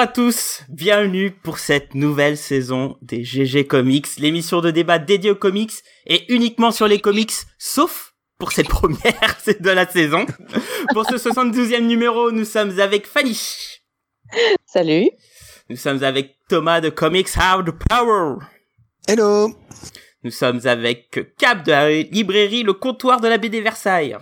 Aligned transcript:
Bonjour 0.00 0.08
à 0.08 0.14
tous, 0.14 0.62
bienvenue 0.70 1.30
pour 1.30 1.58
cette 1.58 1.94
nouvelle 1.94 2.38
saison 2.38 2.96
des 3.02 3.22
GG 3.22 3.66
Comics, 3.66 4.06
l'émission 4.16 4.62
de 4.62 4.70
débat 4.70 4.98
dédiée 4.98 5.32
aux 5.32 5.36
comics 5.36 5.74
et 6.06 6.32
uniquement 6.32 6.70
sur 6.70 6.88
les 6.88 7.02
comics, 7.02 7.34
sauf 7.58 8.14
pour 8.38 8.52
cette 8.52 8.68
première 8.70 9.36
de 9.60 9.68
la 9.68 9.86
saison. 9.86 10.24
Pour 10.94 11.04
ce 11.04 11.16
72e 11.16 11.80
numéro, 11.80 12.32
nous 12.32 12.46
sommes 12.46 12.80
avec 12.80 13.06
Fanny. 13.06 13.38
Salut. 14.64 15.10
Nous 15.68 15.76
sommes 15.76 16.02
avec 16.02 16.38
Thomas 16.48 16.80
de 16.80 16.88
Comics 16.88 17.36
Hard 17.36 17.70
Power. 17.90 18.36
Hello. 19.06 19.54
Nous 20.24 20.30
sommes 20.30 20.66
avec 20.66 21.36
Cap 21.36 21.62
de 21.62 21.72
la 21.72 21.90
librairie 21.90 22.62
Le 22.62 22.72
Comptoir 22.72 23.20
de 23.20 23.28
la 23.28 23.36
BD 23.36 23.60
Versailles. 23.60 24.16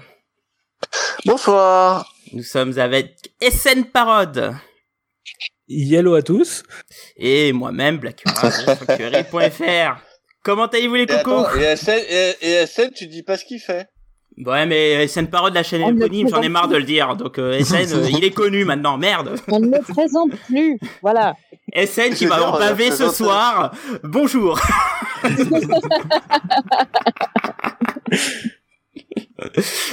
Bonsoir. 1.24 2.12
Nous 2.32 2.42
sommes 2.42 2.76
avec 2.80 3.30
SN 3.40 3.84
Parode. 3.84 4.56
Yellow 5.68 6.14
à 6.14 6.22
tous. 6.22 6.62
Et 7.16 7.52
moi-même, 7.52 7.98
blackura.fr. 7.98 10.02
Comment 10.42 10.66
allez-vous 10.66 10.94
les 10.94 11.06
cocos 11.06 11.46
et, 11.56 11.76
SN, 11.76 12.00
et, 12.40 12.66
SN, 12.66 12.90
tu 12.94 13.06
dis 13.06 13.22
pas 13.22 13.36
ce 13.36 13.44
qu'il 13.44 13.60
fait. 13.60 13.88
Ouais, 14.46 14.66
mais 14.66 15.06
SN 15.08 15.26
Parode, 15.26 15.52
la 15.52 15.64
chaîne 15.64 15.82
éponyme, 15.82 16.28
j'en 16.28 16.40
ai 16.42 16.48
marre 16.48 16.68
de 16.68 16.76
le 16.76 16.84
dire. 16.84 17.16
Donc 17.16 17.38
euh, 17.38 17.62
SN, 17.62 17.92
euh, 17.92 18.08
il 18.08 18.24
est 18.24 18.30
connu 18.30 18.64
maintenant, 18.64 18.96
merde. 18.96 19.34
On 19.48 19.58
ne 19.58 19.66
le 19.66 19.82
présente 19.82 20.30
plus, 20.46 20.78
voilà. 21.02 21.34
SN 21.74 22.14
qui 22.14 22.26
m'a 22.26 22.52
bavé 22.52 22.92
ce 22.92 23.10
soir. 23.10 23.74
Bonjour. 24.04 24.60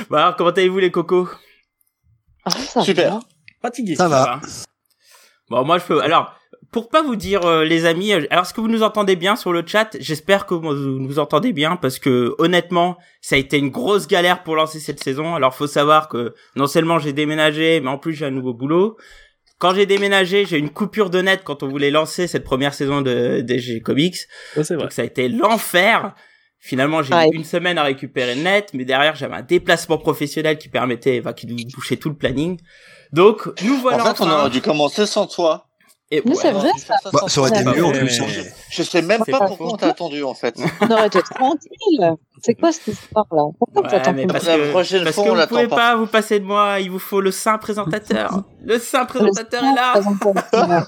bon 0.10 0.16
alors, 0.16 0.36
comment 0.36 0.52
allez-vous 0.52 0.80
les 0.80 0.92
cocos? 0.92 1.28
Ah, 2.46 2.52
ça 2.52 2.82
Super. 2.82 3.16
Va. 3.16 3.20
Fatigué. 3.64 3.96
Ça, 3.96 4.08
va. 4.08 4.40
Bon, 5.50 5.64
moi 5.64 5.78
je 5.78 5.86
peux. 5.86 6.02
Alors, 6.02 6.34
pour 6.72 6.90
pas 6.90 7.04
vous 7.04 7.16
dire 7.16 7.46
euh, 7.46 7.64
les 7.64 7.86
amis, 7.86 8.12
alors 8.12 8.44
est-ce 8.44 8.54
que 8.54 8.62
vous 8.62 8.68
nous 8.68 8.84
entendez 8.84 9.16
bien 9.16 9.36
sur 9.36 9.54
le 9.54 9.64
chat? 9.66 9.96
J'espère 10.00 10.46
que 10.46 10.54
vous 10.54 10.74
nous 10.74 11.20
entendez 11.20 11.54
bien 11.54 11.76
parce 11.76 12.00
que 12.00 12.36
honnêtement, 12.38 12.98
ça 13.22 13.36
a 13.36 13.40
été 13.40 13.58
une 13.58 13.70
grosse 13.70 14.08
galère 14.08 14.44
pour 14.44 14.56
lancer 14.56 14.80
cette 14.80 15.04
saison. 15.04 15.36
Alors 15.36 15.54
faut 15.54 15.68
savoir 15.68 16.10
que 16.10 16.34
non 16.56 16.68
seulement 16.68 17.00
j'ai 17.00 17.14
déménagé, 17.14 17.80
mais 17.80 17.90
en 17.90 17.98
plus 17.98 18.14
j'ai 18.14 18.26
un 18.26 18.32
nouveau 18.32 18.54
boulot. 18.54 18.98
Quand 19.58 19.74
j'ai 19.74 19.86
déménagé, 19.86 20.46
j'ai 20.46 20.58
eu 20.58 20.60
une 20.60 20.70
coupure 20.70 21.10
de 21.10 21.22
net 21.22 21.42
quand 21.46 21.64
on 21.64 21.70
voulait 21.70 21.92
lancer 21.92 22.28
cette 22.28 22.44
première 22.44 22.74
saison 22.74 23.02
de 23.02 23.40
DG 23.40 23.80
Comics. 23.80 24.18
Ouais, 24.58 24.64
c'est 24.64 24.76
vrai. 24.76 24.84
Donc 24.84 24.92
ça 24.92 25.04
a 25.04 25.06
été 25.06 25.30
l'enfer. 25.30 26.14
Finalement, 26.68 27.04
j'ai 27.04 27.14
Ouais. 27.14 27.30
eu 27.32 27.36
une 27.36 27.44
semaine 27.44 27.78
à 27.78 27.84
récupérer 27.84 28.34
le 28.34 28.42
net, 28.42 28.72
mais 28.74 28.86
derrière, 28.86 29.16
j'avais 29.16 29.36
un 29.36 29.44
déplacement 29.44 30.00
professionnel 30.00 30.58
qui 30.58 30.68
permettait, 30.68 31.22
bah, 31.22 31.32
qui 31.32 31.46
nous 31.46 31.56
bouchait 31.76 31.96
tout 31.96 32.10
le 32.10 32.16
planning. 32.16 32.60
Donc, 33.14 33.48
nous 33.62 33.78
voilà 33.78 34.04
en 34.04 34.16
fait, 34.16 34.24
on 34.24 34.32
aurait 34.32 34.50
dû 34.50 34.62
commencer 34.62 35.06
sans 35.06 35.28
toi. 35.28 35.68
Et 36.12 36.22
Mais 36.24 36.32
ouais, 36.32 36.38
c'est 36.40 36.52
vrai, 36.52 36.70
ça. 36.78 36.94
Bah, 37.12 37.22
ça 37.28 37.42
aurait 37.42 37.50
été 37.50 37.64
mieux 37.64 37.84
en 37.84 37.90
mais- 37.92 38.00
plus. 38.00 38.22
hein. 38.22 38.26
Je 38.70 38.84
sais 38.84 39.02
même 39.02 39.24
pas 39.26 39.40
pas 39.40 39.48
pourquoi 39.48 39.74
on 39.74 39.76
t'a 39.78 39.88
attendu 39.88 40.24
en 40.24 40.36
fait. 40.36 40.56
On 40.82 40.92
aurait 40.92 41.08
été 41.08 41.20
tranquille. 41.24 42.14
C'est 42.44 42.54
quoi 42.54 42.72
cette 42.72 42.88
histoire-là 42.94 43.42
Pourquoi 43.58 43.82
Ouais, 43.82 43.90
tu 43.90 43.96
attends 43.96 44.14
mais 44.14 44.28
pas 44.28 44.34
parce 44.34 44.46
La 44.46 44.58
que, 44.58 44.70
prochaine 44.70 45.04
parce 45.04 45.16
fois, 45.16 45.24
que 45.26 45.30
on 45.32 45.36
vous 45.36 45.48
pouvez 45.48 45.68
pas. 45.68 45.76
pas 45.76 45.96
vous 45.96 46.06
passer 46.06 46.40
de 46.40 46.46
moi, 46.46 46.80
il 46.80 46.92
vous 46.92 47.00
faut 47.00 47.22
le 47.22 47.32
saint 47.32 47.58
présentateur. 47.58 48.44
le 48.64 48.78
saint 48.78 49.06
présentateur 49.06 49.64
est 49.64 49.74
là. 49.74 49.94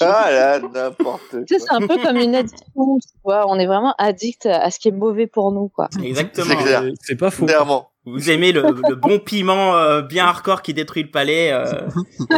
ah 0.00 0.30
là, 0.32 0.58
n'importe 0.58 1.20
quoi. 1.30 1.40
Tu 1.46 1.54
sais, 1.54 1.60
c'est 1.60 1.72
un 1.74 1.86
peu 1.86 1.98
comme 2.02 2.16
une 2.16 2.34
addiction, 2.34 2.98
tu 3.00 3.08
vois. 3.24 3.44
On 3.48 3.58
est 3.60 3.66
vraiment 3.66 3.94
addict 3.98 4.46
à 4.46 4.70
ce 4.72 4.80
qui 4.80 4.88
est 4.88 4.92
mauvais 4.92 5.28
pour 5.28 5.52
nous, 5.52 5.68
quoi. 5.68 5.88
Exactement. 6.02 6.46
C'est 6.48 6.56
clair. 6.64 6.82
C'est 7.02 7.16
pas 7.16 7.30
faux. 7.30 7.46
Clairement. 7.46 7.90
Vous 8.06 8.30
aimez 8.30 8.52
le, 8.52 8.62
le 8.62 8.94
bon 8.94 9.18
piment 9.18 9.76
euh, 9.76 10.00
bien 10.00 10.26
hardcore 10.26 10.62
qui 10.62 10.72
détruit 10.72 11.02
le 11.02 11.10
palais, 11.10 11.50
euh, 11.52 11.64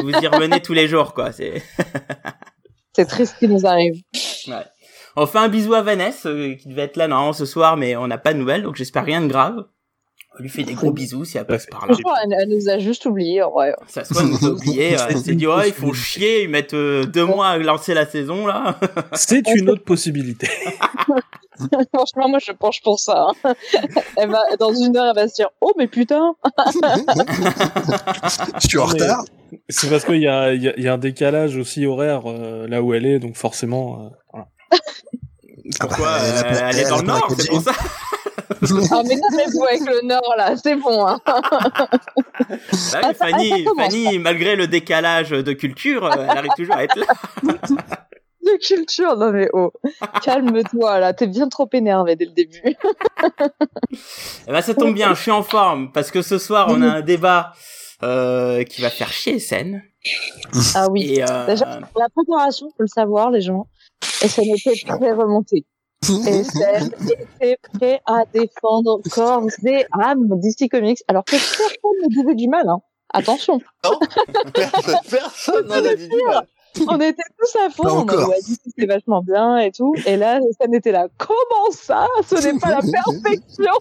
vous 0.02 0.10
y 0.10 0.26
revenez 0.26 0.60
tous 0.60 0.72
les 0.72 0.88
jours, 0.88 1.12
quoi. 1.12 1.30
C'est. 1.30 1.62
C'est 2.96 3.04
triste 3.04 3.34
ce 3.34 3.38
qui 3.38 3.48
nous 3.48 3.64
arrive. 3.64 3.94
Ouais. 4.48 4.64
On 5.14 5.26
fait 5.26 5.38
un 5.38 5.48
bisou 5.48 5.74
à 5.74 5.82
Vanessa 5.82 6.28
euh, 6.28 6.54
qui 6.54 6.68
devait 6.68 6.82
être 6.82 6.96
là 6.96 7.06
normalement 7.06 7.32
ce 7.32 7.44
soir, 7.44 7.76
mais 7.76 7.96
on 7.96 8.06
n'a 8.06 8.18
pas 8.18 8.32
de 8.32 8.38
nouvelles, 8.38 8.62
donc 8.62 8.76
j'espère 8.76 9.04
rien 9.04 9.20
de 9.20 9.28
grave. 9.28 9.66
On 10.38 10.42
lui 10.42 10.48
fait 10.48 10.62
des 10.62 10.74
gros 10.74 10.90
bisous 10.92 11.24
si 11.24 11.38
elle 11.38 11.46
passe 11.46 11.66
par 11.66 11.86
là. 11.86 11.96
Elle, 11.96 12.32
elle 12.40 12.48
nous 12.48 12.68
a 12.68 12.78
juste 12.78 13.04
oublié, 13.06 13.42
ouais. 13.44 13.72
Ça 13.88 14.04
soit 14.04 14.22
nous 14.22 14.44
a 14.46 14.50
oublié, 14.50 14.96
elle 15.08 15.18
s'est 15.18 15.34
dit 15.34 15.46
ouais 15.46 15.68
ils 15.68 15.74
font 15.74 15.92
chier, 15.92 16.44
ils 16.44 16.48
mettent 16.48 16.74
euh, 16.74 17.04
deux 17.04 17.24
mois 17.24 17.48
à 17.48 17.58
lancer 17.58 17.94
la 17.94 18.06
saison 18.06 18.46
là. 18.46 18.78
C'est 19.12 19.46
une 19.54 19.70
autre 19.70 19.84
possibilité. 19.84 20.48
Franchement, 21.94 22.28
moi, 22.28 22.38
je 22.44 22.52
penche 22.52 22.82
pour 22.82 22.98
ça. 22.98 23.28
hein. 23.44 23.54
Elle 24.16 24.30
va, 24.30 24.42
dans 24.58 24.72
une 24.74 24.96
heure, 24.96 25.06
elle 25.06 25.14
va 25.22 25.28
se 25.28 25.34
dire, 25.34 25.48
oh, 25.60 25.72
mais 25.76 25.86
putain. 25.86 26.34
Je 28.62 28.68
suis 28.68 28.78
en 28.78 28.86
retard. 28.86 29.24
C'est 29.68 29.88
parce 29.90 30.04
qu'il 30.04 30.16
y 30.16 30.20
y, 30.22 30.28
a, 30.28 30.52
il 30.52 30.82
y 30.82 30.88
a 30.88 30.92
un 30.92 30.98
décalage 30.98 31.56
aussi 31.56 31.86
horaire 31.86 32.22
euh, 32.26 32.66
là 32.68 32.82
où 32.82 32.92
elle 32.94 33.06
est, 33.06 33.18
donc 33.18 33.36
forcément. 33.36 34.04
euh, 34.04 34.08
voilà. 34.32 34.46
Pourquoi 35.80 36.08
Ah 36.10 36.18
bah, 36.18 36.24
elle 36.24 36.36
a 36.36 36.66
euh, 36.66 36.68
Elle 36.70 36.78
est 36.78 36.82
elle 36.82 36.88
dans 36.88 36.98
le 36.98 37.02
nord, 37.06 37.28
c'est 37.38 37.48
pour 37.48 37.62
ça. 37.62 37.72
Ah, 38.90 39.02
mais 39.04 39.16
calmez-vous 39.20 39.64
avec 39.64 39.80
le 39.86 40.06
Nord, 40.06 40.34
là. 40.36 40.56
C'est 40.56 40.74
bon, 40.74 41.06
hein. 41.06 41.20
Bah 41.26 41.40
oui, 42.50 42.58
Attends, 42.94 43.14
Fanny, 43.14 43.64
Fanny, 43.76 44.18
malgré 44.18 44.56
le 44.56 44.66
décalage 44.66 45.30
de 45.30 45.52
culture, 45.52 46.10
elle 46.12 46.30
arrive 46.38 46.50
toujours 46.56 46.74
à 46.76 46.84
être 46.84 46.96
là. 46.96 47.06
De 48.48 48.66
culture, 48.66 49.16
non, 49.16 49.32
mais 49.32 49.48
oh. 49.52 49.72
Calme-toi, 50.22 51.00
là. 51.00 51.12
T'es 51.12 51.26
bien 51.26 51.48
trop 51.48 51.68
énervé 51.72 52.16
dès 52.16 52.26
le 52.26 52.32
début. 52.32 52.62
Eh 54.46 54.52
ben, 54.52 54.60
ça 54.62 54.74
tombe 54.74 54.94
bien, 54.94 55.14
je 55.14 55.20
suis 55.20 55.30
en 55.30 55.42
forme 55.42 55.92
parce 55.92 56.10
que 56.10 56.22
ce 56.22 56.38
soir 56.38 56.68
on 56.70 56.82
a 56.82 56.86
un 56.86 57.00
débat 57.00 57.52
euh, 58.02 58.64
qui 58.64 58.80
va 58.80 58.90
faire 58.90 59.12
chier 59.12 59.38
scène. 59.38 59.82
Ah 60.74 60.88
oui. 60.90 61.14
Et 61.14 61.22
euh, 61.22 61.46
Déjà, 61.46 61.80
La 61.96 62.08
préparation, 62.08 62.68
faut 62.76 62.82
le 62.82 62.88
savoir, 62.88 63.30
les 63.30 63.40
gens. 63.40 63.66
Et 64.22 64.28
ça 64.28 64.42
n'était 64.42 64.74
très 64.86 65.12
remonté. 65.12 65.66
Et 66.08 66.44
Steph 66.44 66.90
était 67.40 67.58
prêt 67.74 68.00
à 68.06 68.24
défendre 68.32 69.00
corps 69.10 69.44
et 69.66 69.84
âme 69.92 70.28
DC 70.40 70.70
Comics, 70.70 71.02
alors 71.08 71.24
que 71.24 71.32
personne 71.32 71.90
ne 72.04 72.08
disait 72.08 72.34
du 72.34 72.48
mal, 72.48 72.68
hein. 72.68 72.80
Attention. 73.12 73.58
Non, 73.84 73.98
personne, 74.54 74.96
personne 75.10 75.72
a 75.72 75.94
dit 75.94 76.08
du 76.08 76.22
mal. 76.26 76.46
On 76.88 77.00
était 77.00 77.22
tous 77.38 77.56
à 77.58 77.70
fond. 77.70 77.82
Pas 77.82 77.92
on 77.92 77.98
encore. 77.98 78.28
ouais, 78.28 78.36
DC, 78.46 78.58
c'est 78.76 78.86
vachement 78.86 79.22
bien 79.22 79.58
et 79.58 79.70
tout. 79.70 79.94
Et 80.06 80.16
là, 80.16 80.40
ça 80.60 80.66
n'était 80.66 80.92
là. 80.92 81.08
Comment 81.16 81.70
ça? 81.72 82.06
Ce 82.26 82.34
n'est 82.46 82.58
pas 82.58 82.70
la 82.70 82.80
perfection. 82.80 83.72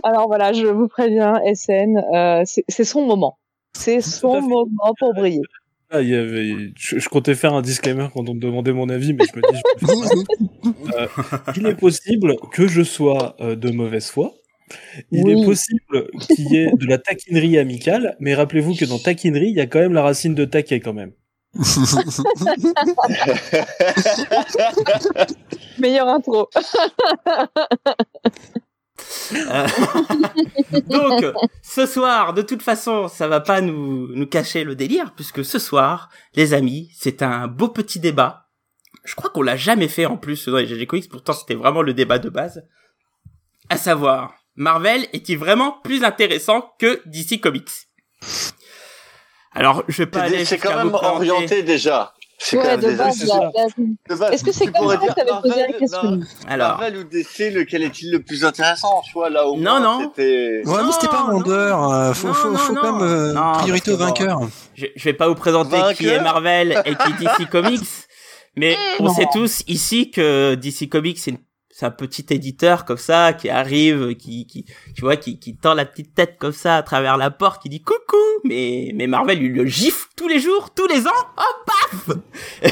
alors 0.02 0.26
voilà, 0.28 0.52
je 0.52 0.66
vous 0.66 0.88
préviens, 0.88 1.40
SN, 1.54 1.98
euh, 2.14 2.42
c'est 2.44 2.64
c'est 2.68 2.84
son 2.84 3.06
moment. 3.06 3.38
C'est 3.72 4.00
son 4.00 4.40
moment 4.40 4.94
pour 4.98 5.14
briller. 5.14 5.42
Ah, 5.92 6.02
il 6.02 6.08
y 6.08 6.14
avait, 6.14 6.72
je, 6.76 7.00
je 7.00 7.08
comptais 7.08 7.34
faire 7.34 7.52
un 7.52 7.62
disclaimer 7.62 8.06
quand 8.14 8.28
on 8.28 8.34
me 8.34 8.40
demandait 8.40 8.72
mon 8.72 8.88
avis, 8.88 9.12
mais 9.12 9.24
je 9.24 9.36
me 9.36 9.52
dis, 9.52 9.58
je. 9.58 10.40
Euh, 10.96 11.06
il 11.56 11.66
est 11.66 11.74
possible 11.74 12.36
que 12.52 12.66
je 12.68 12.82
sois 12.82 13.34
euh, 13.40 13.56
de 13.56 13.70
mauvaise 13.70 14.08
foi. 14.10 14.34
Il 15.10 15.24
Oui. 15.24 15.42
est 15.42 15.44
possible 15.44 16.08
qu'il 16.26 16.50
y 16.52 16.56
ait 16.56 16.70
de 16.72 16.86
la 16.86 16.98
taquinerie 16.98 17.58
amicale, 17.58 18.16
mais 18.20 18.34
rappelez-vous 18.34 18.74
que 18.76 18.84
dans 18.84 18.98
taquinerie, 18.98 19.48
il 19.50 19.56
y 19.56 19.60
a 19.60 19.66
quand 19.66 19.80
même 19.80 19.92
la 19.94 20.02
racine 20.02 20.34
de 20.34 20.44
taquet 20.44 20.80
quand 20.80 20.92
même. 20.92 21.12
Meilleure 25.78 26.08
intro. 26.08 26.48
Euh, 29.32 29.66
Donc, 30.88 31.24
ce 31.62 31.86
soir, 31.86 32.34
de 32.34 32.42
toute 32.42 32.62
façon, 32.62 33.08
ça 33.08 33.28
va 33.28 33.40
pas 33.40 33.60
nous, 33.60 34.08
nous 34.14 34.26
cacher 34.26 34.62
le 34.64 34.74
délire, 34.74 35.12
puisque 35.14 35.44
ce 35.44 35.58
soir, 35.58 36.10
les 36.34 36.54
amis, 36.54 36.90
c'est 36.96 37.22
un 37.22 37.46
beau 37.48 37.68
petit 37.68 37.98
débat. 37.98 38.48
Je 39.04 39.14
crois 39.14 39.30
qu'on 39.30 39.42
l'a 39.42 39.56
jamais 39.56 39.88
fait 39.88 40.04
en 40.06 40.16
plus 40.18 40.48
dans 40.48 40.58
les 40.58 40.66
GG 40.66 40.86
Comics, 40.86 41.08
pourtant 41.08 41.32
c'était 41.32 41.54
vraiment 41.54 41.82
le 41.82 41.94
débat 41.94 42.18
de 42.18 42.28
base. 42.28 42.62
À 43.70 43.76
savoir, 43.78 44.34
Marvel 44.60 45.06
est-il 45.14 45.38
vraiment 45.38 45.76
plus 45.82 46.04
intéressant 46.04 46.74
que 46.78 47.00
DC 47.06 47.40
Comics? 47.40 47.70
Alors, 49.54 49.82
je 49.88 50.02
vais 50.02 50.06
pas 50.06 50.20
aller 50.20 50.44
C'est 50.44 50.58
quand 50.58 50.76
même 50.76 50.92
orienté 50.92 51.62
déjà. 51.62 52.12
C'est 52.38 52.56
quand 52.56 52.62
Ouais, 52.64 52.68
même 52.76 52.80
de 52.80 52.88
déjà. 52.90 53.04
base, 53.04 53.26
base. 54.08 54.32
Est-ce 54.32 54.44
que 54.44 54.52
c'est 54.52 54.66
Tu 54.66 54.72
comme 54.72 54.88
ça 54.90 54.96
que 54.98 55.14
t'avais 55.14 55.30
posé 55.42 55.48
la 55.48 55.56
Marvel, 55.56 55.76
question 55.78 56.20
Alors, 56.46 56.68
Marvel 56.78 56.96
ou 56.98 57.04
DC, 57.04 57.50
lequel 57.52 57.82
est-il 57.84 58.12
le 58.12 58.22
plus 58.22 58.44
intéressant? 58.44 59.00
Tu 59.06 59.12
vois, 59.14 59.30
là 59.30 59.46
au 59.46 59.56
Non, 59.56 59.78
moins, 59.78 59.80
non. 59.80 60.00
c'était. 60.14 60.62
Ouais, 60.66 60.82
mais 60.84 60.92
c'était 60.92 61.08
pas 61.08 61.24
vendeur. 61.30 61.90
euh, 61.90 62.12
Faut, 62.12 62.32
faut, 62.34 62.54
faut 62.54 62.74
quand 62.74 62.98
même 62.98 63.08
euh, 63.08 63.34
priorité 63.60 63.92
au 63.92 63.96
vainqueur. 63.96 64.40
je, 64.74 64.86
je 64.94 65.04
vais 65.04 65.14
pas 65.14 65.28
vous 65.28 65.34
présenter 65.36 65.78
qui 65.96 66.06
est 66.06 66.20
Marvel 66.20 66.82
et 66.84 66.94
qui 66.94 67.12
est 67.12 67.18
DC 67.38 67.48
Comics, 67.50 67.80
mais 68.56 68.76
on 69.00 69.04
Non. 69.04 69.14
sait 69.14 69.26
tous 69.32 69.62
ici 69.68 70.10
que 70.10 70.54
DC 70.54 70.88
Comics 70.90 71.18
c'est 71.18 71.30
une- 71.32 71.38
c'est 71.80 71.86
un 71.86 71.90
petit 71.90 72.26
éditeur 72.28 72.84
comme 72.84 72.98
ça 72.98 73.32
qui 73.32 73.48
arrive, 73.48 74.14
qui, 74.14 74.46
qui 74.46 74.66
tu 74.94 75.00
vois, 75.00 75.16
qui, 75.16 75.38
qui 75.38 75.56
tend 75.56 75.72
la 75.72 75.86
petite 75.86 76.14
tête 76.14 76.36
comme 76.38 76.52
ça 76.52 76.76
à 76.76 76.82
travers 76.82 77.16
la 77.16 77.30
porte, 77.30 77.62
qui 77.62 77.70
dit 77.70 77.80
coucou, 77.80 78.18
mais 78.44 78.92
mais 78.94 79.06
Marvel 79.06 79.42
il 79.42 79.54
le 79.54 79.64
gifle 79.64 80.08
tous 80.14 80.28
les 80.28 80.40
jours, 80.40 80.74
tous 80.74 80.86
les 80.88 81.06
ans, 81.06 81.22
oh 81.38 81.64
paf 81.64 82.16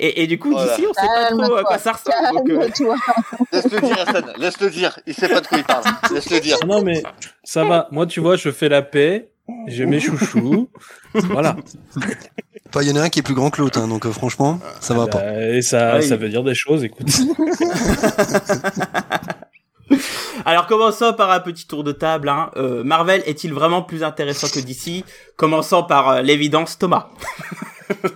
et, 0.00 0.24
et 0.24 0.26
du 0.26 0.40
coup 0.40 0.50
Voilà. 0.50 0.76
DC 0.76 0.84
on 0.88 0.94
sait 0.94 1.06
pas 1.06 1.44
trop 1.44 1.54
à 1.54 1.62
quoi 1.62 1.78
ça 1.78 1.92
ressemble. 1.92 2.38
donc, 2.38 2.50
euh, 2.50 2.58
Calme-toi. 2.58 2.96
Laisse-le 3.52 3.80
dire, 3.80 3.98
Hassan. 4.00 4.32
Laisse-le 4.36 4.70
dire. 4.70 4.98
Il 5.06 5.14
sait 5.14 5.28
pas 5.28 5.40
de 5.40 5.46
quoi 5.46 5.58
il 5.58 5.64
parle. 5.64 5.84
Laisse-le 6.12 6.40
dire. 6.40 6.58
Non, 6.66 6.82
mais 6.82 7.04
ça 7.44 7.64
va. 7.64 7.86
Moi, 7.92 8.06
tu 8.06 8.18
vois, 8.18 8.34
je 8.34 8.50
fais 8.50 8.68
la 8.68 8.82
paix. 8.82 9.28
j'ai 9.68 9.86
mes 9.86 10.00
chouchous. 10.00 10.68
voilà. 11.14 11.54
Il 12.82 12.88
y 12.88 12.92
en 12.92 12.96
a 12.96 13.02
un 13.02 13.08
qui 13.08 13.20
est 13.20 13.22
plus 13.22 13.34
grand 13.34 13.50
que 13.50 13.60
l'autre, 13.62 13.78
hein, 13.80 13.88
donc 13.88 14.06
euh, 14.06 14.12
franchement, 14.12 14.58
ça 14.80 14.94
va 14.94 15.06
pas. 15.06 15.18
Bah, 15.18 15.40
et 15.54 15.62
ça, 15.62 15.94
Ouais, 15.94 16.02
ça 16.02 16.14
il- 16.14 16.20
veut 16.20 16.28
dire 16.28 16.42
des 16.42 16.54
choses, 16.54 16.82
écoute. 16.84 17.06
Alors 20.46 20.66
commençons 20.66 21.12
par 21.12 21.30
un 21.30 21.40
petit 21.40 21.66
tour 21.66 21.84
de 21.84 21.92
table. 21.92 22.28
Hein. 22.28 22.50
Euh, 22.56 22.82
Marvel 22.84 23.22
est-il 23.26 23.52
vraiment 23.52 23.82
plus 23.82 24.02
intéressant 24.02 24.48
que 24.48 24.58
DC 24.60 25.04
Commençons 25.36 25.84
par 25.84 26.08
euh, 26.08 26.22
l'évidence 26.22 26.78
Thomas. 26.78 27.08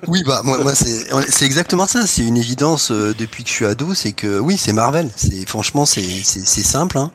Oui, 0.06 0.22
bah 0.26 0.40
moi, 0.44 0.56
moi 0.62 0.72
c'est 0.74 1.44
exactement 1.44 1.86
ça. 1.86 2.06
C'est 2.06 2.22
une 2.22 2.38
évidence 2.38 2.90
euh, 2.90 3.14
depuis 3.16 3.44
que 3.44 3.50
je 3.50 3.54
suis 3.54 3.66
ado, 3.66 3.92
c'est 3.92 4.12
que 4.12 4.38
oui, 4.38 4.56
c'est 4.56 4.72
Marvel. 4.72 5.10
C'est 5.14 5.46
franchement, 5.46 5.84
c'est 5.84 6.00
simple. 6.02 6.96
Hein. 6.96 7.10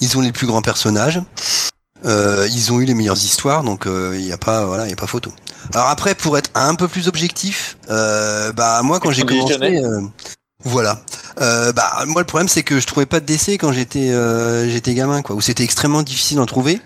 Ils 0.00 0.16
ont 0.16 0.20
les 0.20 0.30
plus 0.30 0.46
grands 0.46 0.62
personnages. 0.62 1.20
Euh, 2.04 2.46
ils 2.52 2.72
ont 2.72 2.78
eu 2.80 2.84
les 2.84 2.94
meilleures 2.94 3.16
histoires, 3.16 3.64
donc 3.64 3.86
il 3.86 4.20
y 4.24 4.30
a 4.32 4.38
pas 4.38 4.64
voilà, 4.64 4.86
il 4.86 4.90
y 4.90 4.92
a 4.92 4.96
pas 4.96 5.08
photo. 5.08 5.32
Alors 5.74 5.88
après, 5.88 6.14
pour 6.14 6.38
être 6.38 6.50
un 6.54 6.74
peu 6.74 6.88
plus 6.88 7.08
objectif, 7.08 7.76
euh, 7.90 8.52
bah 8.52 8.80
moi 8.82 9.00
quand 9.00 9.10
j'ai 9.10 9.22
commencé, 9.22 9.54
euh, 9.54 10.00
voilà. 10.64 11.02
Euh, 11.40 11.72
bah 11.72 12.04
moi 12.06 12.22
le 12.22 12.26
problème 12.26 12.48
c'est 12.48 12.62
que 12.62 12.80
je 12.80 12.86
trouvais 12.86 13.06
pas 13.06 13.20
de 13.20 13.26
décès 13.26 13.58
quand 13.58 13.72
j'étais 13.72 14.10
euh, 14.10 14.68
j'étais 14.68 14.94
gamin 14.94 15.22
quoi, 15.22 15.36
où 15.36 15.40
c'était 15.40 15.64
extrêmement 15.64 16.02
difficile 16.02 16.38
d'en 16.38 16.46
trouver. 16.46 16.80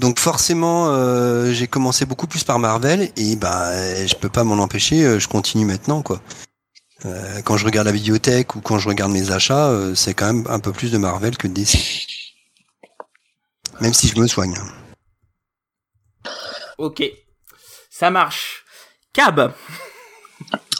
Donc 0.00 0.18
forcément, 0.18 0.86
euh, 0.88 1.52
j'ai 1.52 1.68
commencé 1.68 2.04
beaucoup 2.06 2.26
plus 2.26 2.42
par 2.42 2.58
Marvel 2.58 3.10
et 3.16 3.36
bah 3.36 3.70
je 4.06 4.14
peux 4.16 4.28
pas 4.28 4.42
m'en 4.42 4.60
empêcher, 4.62 5.20
je 5.20 5.28
continue 5.28 5.64
maintenant 5.64 6.02
quoi. 6.02 6.20
Quand 7.44 7.58
je 7.58 7.66
regarde 7.66 7.86
la 7.86 7.92
bibliothèque 7.92 8.56
ou 8.56 8.62
quand 8.62 8.78
je 8.78 8.88
regarde 8.88 9.12
mes 9.12 9.30
achats, 9.30 9.70
c'est 9.94 10.14
quand 10.14 10.24
même 10.32 10.46
un 10.48 10.58
peu 10.58 10.72
plus 10.72 10.90
de 10.90 10.96
Marvel 10.96 11.36
que 11.36 11.46
de 11.46 11.52
DC. 11.52 11.76
Même 13.80 13.92
si 13.92 14.08
je 14.08 14.18
me 14.18 14.26
soigne. 14.26 14.54
Ok, 16.78 17.02
ça 17.96 18.10
marche. 18.10 18.64
Cab, 19.12 19.52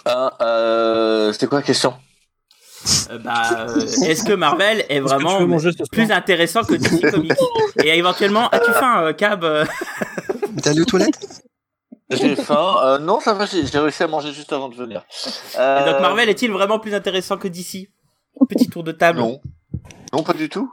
Ah, 0.04 0.32
euh, 0.40 1.32
C'était 1.32 1.46
quoi 1.46 1.58
la 1.60 1.64
question? 1.64 1.94
Euh, 3.10 3.18
bah, 3.18 3.68
euh, 3.68 3.80
est-ce 4.04 4.24
que 4.24 4.32
Marvel 4.32 4.84
est 4.88 4.98
vraiment 5.00 5.38
plus 5.92 6.10
intéressant 6.10 6.64
que 6.64 6.74
DC 6.74 7.10
Comics? 7.12 7.32
Et 7.84 7.96
éventuellement, 7.96 8.48
as-tu 8.50 8.72
faim, 8.72 9.04
euh, 9.04 9.12
Cab? 9.12 9.46
T'es 10.60 10.70
allé 10.70 10.80
aux 10.80 10.84
toilettes? 10.84 11.42
J'ai 12.10 12.34
faim. 12.36 12.76
Euh, 12.82 12.98
non, 12.98 13.20
ça 13.20 13.32
va, 13.32 13.46
j'ai 13.46 13.64
j'ai 13.64 13.78
réussi 13.78 14.02
à 14.02 14.08
manger 14.08 14.32
juste 14.32 14.52
avant 14.52 14.68
de 14.68 14.74
venir. 14.74 15.04
Et 15.54 15.58
Euh, 15.58 15.92
Donc 15.92 16.02
Marvel 16.02 16.28
est-il 16.28 16.50
vraiment 16.50 16.78
plus 16.80 16.94
intéressant 16.94 17.38
que 17.38 17.48
DC 17.48 17.88
Petit 18.48 18.68
tour 18.68 18.82
de 18.82 18.92
table. 18.92 19.20
Non. 19.20 19.40
Non, 20.12 20.22
pas 20.24 20.34
du 20.34 20.48
tout. 20.48 20.70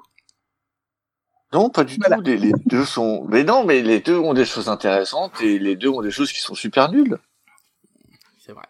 Non, 1.53 1.69
pas 1.69 1.83
du 1.83 1.97
Voilà. 1.97 2.17
tout. 2.17 2.23
Les, 2.23 2.37
les 2.37 2.53
deux 2.65 2.85
sont. 2.85 3.25
Mais 3.29 3.43
non, 3.43 3.65
mais 3.65 3.81
les 3.81 3.99
deux 3.99 4.17
ont 4.17 4.33
des 4.33 4.45
choses 4.45 4.69
intéressantes 4.69 5.33
et 5.41 5.59
les 5.59 5.75
deux 5.75 5.89
ont 5.89 6.01
des 6.01 6.11
choses 6.11 6.31
qui 6.31 6.39
sont 6.39 6.55
super 6.55 6.89
nulles. 6.91 7.17
C'est 8.39 8.53
vrai. 8.53 8.63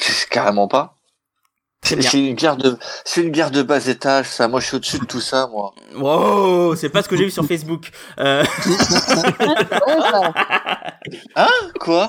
C'est 0.00 0.28
carrément 0.28 0.68
pas. 0.68 0.96
C'est 1.82 2.12
une 2.14 2.34
guerre 2.34 2.58
de, 2.58 2.76
c'est 3.06 3.22
une 3.22 3.30
guerre 3.30 3.50
de 3.50 3.62
bas 3.62 3.84
étage, 3.86 4.26
ça. 4.26 4.46
Moi, 4.48 4.60
je 4.60 4.66
suis 4.66 4.76
au-dessus 4.76 4.98
de 4.98 5.06
tout 5.06 5.20
ça, 5.20 5.46
moi. 5.48 5.74
Wow, 5.96 6.76
c'est 6.76 6.90
pas 6.90 7.02
ce 7.02 7.08
que 7.08 7.16
j'ai 7.16 7.24
vu 7.24 7.30
sur 7.30 7.44
Facebook. 7.46 7.90
Euh, 8.18 8.44
ça. 8.44 10.32
Quoi? 11.80 12.08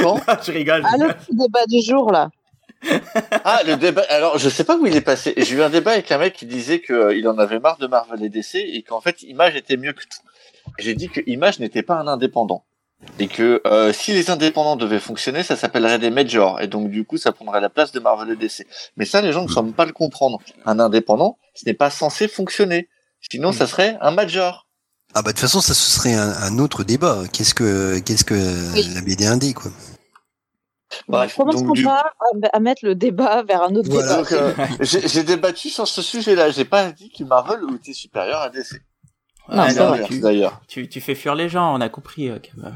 Quand? 0.00 0.20
Je 0.42 0.52
rigole. 0.52 0.82
Ah, 0.86 0.96
le 0.96 1.08
petit 1.12 1.36
débat 1.36 1.66
du 1.68 1.82
jour, 1.82 2.10
là. 2.10 2.30
Ah, 3.44 3.60
le 3.66 3.76
débat. 3.76 4.04
Alors, 4.08 4.38
je 4.38 4.48
sais 4.48 4.64
pas 4.64 4.76
où 4.76 4.86
il 4.86 4.96
est 4.96 5.00
passé. 5.00 5.34
J'ai 5.36 5.54
eu 5.56 5.62
un 5.62 5.70
débat 5.70 5.92
avec 5.92 6.10
un 6.12 6.18
mec 6.18 6.34
qui 6.34 6.46
disait 6.46 6.80
que 6.80 6.92
euh, 6.92 7.14
il 7.16 7.28
en 7.28 7.38
avait 7.38 7.58
marre 7.60 7.78
de 7.78 7.86
Marvel 7.86 8.22
et 8.24 8.28
DC 8.28 8.54
et 8.56 8.82
qu'en 8.82 9.00
fait, 9.00 9.22
Image 9.22 9.56
était 9.56 9.76
mieux 9.76 9.92
que 9.92 10.02
tout. 10.02 10.20
J'ai 10.78 10.94
dit 10.94 11.08
que 11.08 11.20
Image 11.26 11.58
n'était 11.60 11.82
pas 11.82 11.96
un 11.96 12.06
indépendant. 12.06 12.64
Et 13.18 13.28
que 13.28 13.62
euh, 13.66 13.92
si 13.94 14.12
les 14.12 14.30
indépendants 14.30 14.76
devaient 14.76 14.98
fonctionner, 15.00 15.42
ça 15.42 15.56
s'appellerait 15.56 15.98
des 15.98 16.10
majors. 16.10 16.60
Et 16.60 16.66
donc, 16.68 16.90
du 16.90 17.04
coup, 17.04 17.16
ça 17.16 17.32
prendrait 17.32 17.60
la 17.60 17.70
place 17.70 17.92
de 17.92 18.00
Marvel 18.00 18.30
et 18.30 18.36
DC. 18.36 18.66
Mais 18.96 19.06
ça, 19.06 19.22
les 19.22 19.32
gens 19.32 19.42
ne 19.42 19.48
semblent 19.48 19.72
pas 19.72 19.86
le 19.86 19.92
comprendre. 19.92 20.38
Un 20.66 20.78
indépendant, 20.78 21.38
ce 21.54 21.64
n'est 21.64 21.74
pas 21.74 21.90
censé 21.90 22.28
fonctionner. 22.28 22.88
Sinon, 23.30 23.52
ça 23.52 23.66
serait 23.66 23.96
un 24.00 24.10
major. 24.10 24.66
Ah 25.14 25.22
bah 25.22 25.30
de 25.30 25.32
toute 25.32 25.40
façon, 25.40 25.60
ça 25.60 25.74
ce 25.74 25.90
serait 25.98 26.14
un, 26.14 26.30
un 26.30 26.58
autre 26.58 26.84
débat. 26.84 27.22
Qu'est-ce 27.32 27.52
que 27.54 27.98
qu'est-ce 27.98 28.24
que 28.24 28.72
Oui. 28.74 28.88
la 28.94 29.00
BD 29.00 29.26
indé 29.26 29.52
quoi? 29.54 29.70
Bref, 31.08 31.36
Commençons 31.36 31.70
du- 31.70 31.84
pas 31.84 32.12
à, 32.52 32.60
mettre 32.60 32.84
le 32.84 32.94
débat 32.94 33.42
vers 33.42 33.62
un 33.62 33.74
autre 33.76 33.88
Voilà. 33.90 34.22
débat. 34.22 34.36
Euh, 34.60 34.66
j'ai 34.80 35.22
débattu 35.22 35.68
sur 35.68 35.86
ce 35.86 36.02
sujet-là. 36.02 36.50
J'ai 36.50 36.64
pas 36.64 36.90
dit 36.92 37.10
que 37.10 37.22
Marvel 37.24 37.60
était 37.76 37.92
supérieur 37.92 38.40
à 38.40 38.50
DC. 38.50 38.80
Non, 39.52 39.66
tu, 40.06 40.20
D'ailleurs. 40.20 40.60
tu, 40.68 40.88
tu 40.88 41.00
fais 41.00 41.16
fuir 41.16 41.34
les 41.34 41.48
gens, 41.48 41.74
on 41.74 41.80
a 41.80 41.88
compris. 41.88 42.28
euh, 42.28 42.38
Cab. 42.38 42.72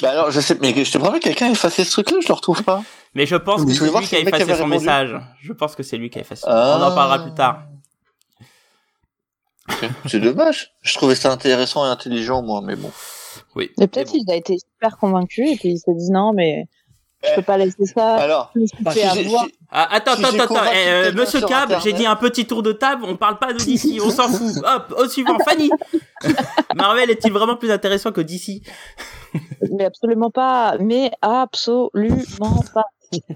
Bah 0.00 0.10
alors, 0.10 0.30
je 0.30 0.40
sais, 0.40 0.56
mais 0.60 0.84
je 0.84 0.92
te 0.92 0.98
promets, 0.98 1.18
quelqu'un 1.18 1.48
a 1.48 1.50
effacé 1.50 1.82
ce 1.84 1.90
truc-là, 1.90 2.18
je 2.22 2.28
le 2.28 2.34
retrouve 2.34 2.62
pas. 2.62 2.82
Mais 3.14 3.26
je 3.26 3.34
pense 3.36 3.64
que 3.64 3.72
c'est 3.72 3.84
lui 3.90 4.06
qui 4.06 4.16
a 4.16 4.18
effacé 4.20 4.44
son 4.44 4.52
répondu 4.52 4.70
message. 4.70 5.16
Je 5.40 5.52
pense 5.52 5.74
que 5.74 5.82
c'est 5.82 5.96
lui 5.96 6.10
qui 6.10 6.18
a 6.18 6.20
effacé. 6.20 6.44
Ah. 6.46 6.76
On 6.78 6.82
en 6.84 6.94
parlera 6.94 7.18
plus 7.22 7.34
tard. 7.34 7.64
C'est 10.06 10.20
dommage. 10.20 10.72
Je 10.82 10.94
trouvais 10.94 11.14
ça 11.14 11.32
intéressant 11.32 11.84
et 11.86 11.88
intelligent, 11.88 12.42
moi, 12.42 12.60
mais 12.62 12.76
bon. 12.76 12.90
Oui. 13.56 13.70
Mais 13.78 13.88
peut-être 13.88 14.12
bon. 14.12 14.18
qu'il 14.20 14.30
a 14.30 14.36
été 14.36 14.56
super 14.58 14.96
convaincu 14.98 15.48
et 15.48 15.56
puis 15.56 15.70
il 15.70 15.78
s'est 15.78 15.94
dit 15.94 16.10
non, 16.12 16.32
mais 16.32 16.66
je 17.24 17.34
peux 17.36 17.42
pas 17.42 17.56
laisser 17.58 17.84
ça. 17.86 18.16
Alors, 18.16 18.52
avoir. 18.86 19.46
Ah, 19.70 19.88
attends, 19.90 20.16
Si 20.16 20.24
attends, 20.24 20.54
attends, 20.54 20.70
eh, 20.72 20.88
euh, 20.88 21.12
Monsieur 21.14 21.40
Cab, 21.40 21.74
j'ai 21.82 21.92
dit 21.92 22.06
un 22.06 22.16
petit 22.16 22.46
tour 22.46 22.62
de 22.62 22.72
table, 22.72 23.04
on 23.06 23.16
parle 23.16 23.38
pas 23.38 23.52
de 23.52 23.58
DC, 23.58 24.00
on 24.04 24.10
s'en 24.10 24.28
fout. 24.28 24.56
Hop, 24.64 24.94
au 24.96 25.08
suivant, 25.08 25.38
Fanny. 25.44 25.70
Marvel 26.76 27.10
est-il 27.10 27.32
vraiment 27.32 27.56
plus 27.56 27.70
intéressant 27.70 28.12
que 28.12 28.20
DC 28.20 28.62
Mais 29.72 29.84
absolument 29.84 30.30
pas. 30.30 30.76
Mais 30.78 31.10
absolument 31.22 32.62
pas. 32.72 32.84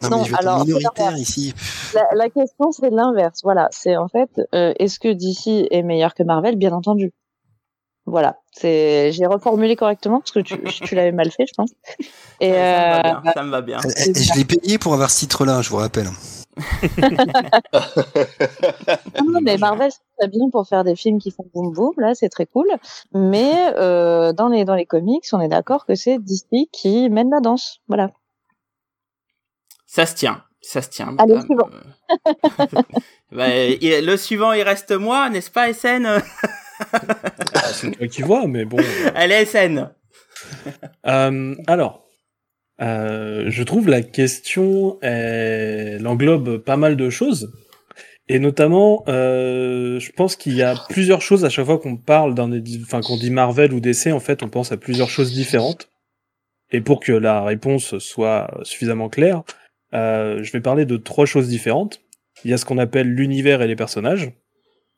Non, 0.03 0.11
Non, 0.11 0.19
mais 0.19 0.25
je 0.25 0.31
vais 0.31 0.35
être 0.35 0.41
alors, 0.41 0.65
minoritaire 0.65 1.17
ici. 1.17 1.55
La, 1.95 2.07
la 2.15 2.31
question, 2.31 2.73
c'est 2.73 2.91
l'inverse. 2.91 3.41
Voilà. 3.43 3.69
C'est 3.71 3.97
en 3.97 4.09
fait, 4.09 4.31
euh, 4.55 4.73
est-ce 4.79 4.99
que 4.99 5.09
DC 5.09 5.69
est 5.71 5.83
meilleur 5.83 6.15
que 6.15 6.23
Marvel? 6.23 6.57
Bien 6.57 6.73
entendu. 6.73 7.13
Voilà. 8.09 8.39
C'est, 8.53 9.13
j'ai 9.13 9.27
reformulé 9.27 9.77
correctement 9.77 10.21
parce 10.21 10.33
que 10.33 10.41
tu, 10.41 10.59
tu 10.65 10.95
l'avais 10.95 11.13
mal 11.13 11.31
fait, 11.31 11.47
je 11.47 11.53
pense. 11.55 11.71
Et 12.41 12.51
ça, 12.51 12.57
me 12.57 12.59
euh, 12.59 13.03
va 13.03 13.21
bien, 13.21 13.33
ça 13.33 13.43
me 13.43 13.51
va 13.51 13.61
bien. 13.63 13.79
Je 13.83 14.37
l'ai 14.37 14.45
payé 14.45 14.79
pour 14.79 14.95
avoir 14.95 15.11
ce 15.11 15.19
titre-là, 15.21 15.63
je 15.63 15.71
vous 15.71 15.77
rappelle. 15.77 16.09
non, 19.25 19.41
mais 19.43 19.57
Marvel, 19.59 19.93
c'est 19.93 20.01
très 20.19 20.29
bien 20.29 20.51
pour 20.51 20.67
faire 20.67 20.83
des 20.83 20.97
films 20.97 21.21
qui 21.21 21.31
font 21.31 21.47
boum 21.55 21.73
boum. 21.73 21.93
Là, 21.99 22.15
c'est 22.15 22.29
très 22.29 22.47
cool. 22.47 22.67
Mais 23.13 23.73
euh, 23.77 24.33
dans 24.33 24.49
les 24.49 24.65
dans 24.65 24.75
les 24.75 24.87
comics, 24.87 25.25
on 25.33 25.41
est 25.41 25.49
d'accord 25.49 25.87
que 25.87 25.95
c'est 25.95 26.19
DC 26.19 26.69
qui 26.73 27.09
mène 27.11 27.31
la 27.31 27.39
danse. 27.41 27.81
Voilà. 27.87 28.11
Ça 29.87 30.05
se 30.05 30.17
tient, 30.17 30.43
ça 30.61 30.83
se 30.83 30.89
tient. 30.89 31.15
Allez, 31.19 31.41
suivant. 31.43 31.69
Euh, 31.73 31.83
bah, 33.33 33.47
le 33.49 34.17
suivant, 34.17 34.53
il 34.53 34.63
reste 34.63 34.91
moi, 34.93 35.31
n'est-ce 35.31 35.51
pas, 35.51 35.73
SN 35.73 36.21
C'est 37.73 37.91
toi 37.93 38.07
qui 38.09 38.23
vois, 38.23 38.47
mais 38.47 38.65
bon. 38.65 38.79
est 39.17 39.45
SN. 39.45 39.91
Euh, 41.07 41.55
alors, 41.67 42.05
euh, 42.81 43.47
je 43.49 43.63
trouve 43.63 43.89
la 43.89 44.03
question, 44.03 44.99
elle 45.03 46.07
englobe 46.07 46.59
pas 46.59 46.77
mal 46.77 46.97
de 46.97 47.11
choses. 47.11 47.53
Et 48.29 48.39
notamment, 48.39 49.05
euh, 49.09 49.99
je 49.99 50.13
pense 50.13 50.37
qu'il 50.37 50.55
y 50.55 50.63
a 50.63 50.75
plusieurs 50.91 51.23
choses 51.23 51.45
à 51.45 51.49
chaque 51.49 51.65
fois 51.65 51.79
qu'on 51.79 51.97
parle 51.97 52.35
d'un, 52.35 52.51
enfin 52.83 53.01
qu'on 53.01 53.17
dit 53.17 53.31
Marvel 53.31 53.73
ou 53.73 53.81
DC, 53.81 54.09
en 54.09 54.21
fait, 54.21 54.43
on 54.43 54.49
pense 54.49 54.71
à 54.71 54.77
plusieurs 54.77 55.09
choses 55.09 55.33
différentes. 55.33 55.89
Et 56.71 56.83
pour 56.83 57.01
que 57.01 57.13
la 57.13 57.43
réponse 57.43 57.97
soit 57.99 58.51
suffisamment 58.63 59.09
claire, 59.09 59.43
euh, 59.95 60.43
je 60.43 60.53
vais 60.53 60.61
parler 60.61 60.85
de 60.85 60.99
trois 60.99 61.25
choses 61.25 61.49
différentes. 61.49 62.03
Il 62.45 62.51
y 62.51 62.55
a 62.55 62.59
ce 62.59 62.67
qu'on 62.67 62.77
appelle 62.77 63.09
l'univers 63.09 63.63
et 63.63 63.67
les 63.67 63.77
personnages. 63.77 64.33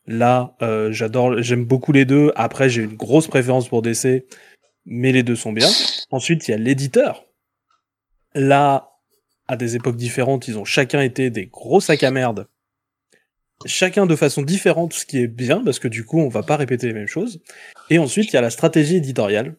Là, 0.07 0.57
euh, 0.63 0.91
j'adore, 0.93 1.43
j'aime 1.43 1.65
beaucoup 1.65 1.93
les 1.93 2.05
deux. 2.05 2.33
Après, 2.35 2.69
j'ai 2.69 2.83
une 2.83 2.97
grosse 2.97 3.29
préférence 3.29 3.69
pour 3.69 3.83
DC, 3.83 4.25
mais 4.87 5.13
les 5.13 5.23
deux 5.23 5.37
sont 5.37 5.53
bien. 5.53 5.69
Ensuite, 6.11 6.49
il 6.49 6.51
y 6.51 6.55
a 6.55 6.57
l'éditeur. 6.57 7.25
Là, 8.35 8.91
à 9.49 9.57
des 9.57 9.77
époques 9.77 9.97
différentes, 9.97 10.49
ils 10.49 10.59
ont 10.59 10.65
chacun 10.65 11.01
été 11.01 11.31
des 11.31 11.47
gros 11.47 11.81
sacs 11.81 12.03
à 12.03 12.11
merde. 12.11 12.49
Chacun 13.67 14.07
de 14.07 14.17
façon 14.17 14.43
différente, 14.43 14.95
ce 14.95 15.05
qui 15.05 15.19
est 15.19 15.27
bien, 15.27 15.63
parce 15.63 15.79
que 15.79 15.89
du 15.89 16.05
coup, 16.05 16.19
on 16.19 16.29
va 16.29 16.43
pas 16.43 16.57
répéter 16.57 16.87
les 16.87 16.95
mêmes 16.95 17.07
choses. 17.07 17.43
Et 17.91 17.99
ensuite, 17.99 18.33
il 18.33 18.35
y 18.35 18.39
a 18.39 18.41
la 18.41 18.51
stratégie 18.51 18.97
éditoriale. 18.97 19.57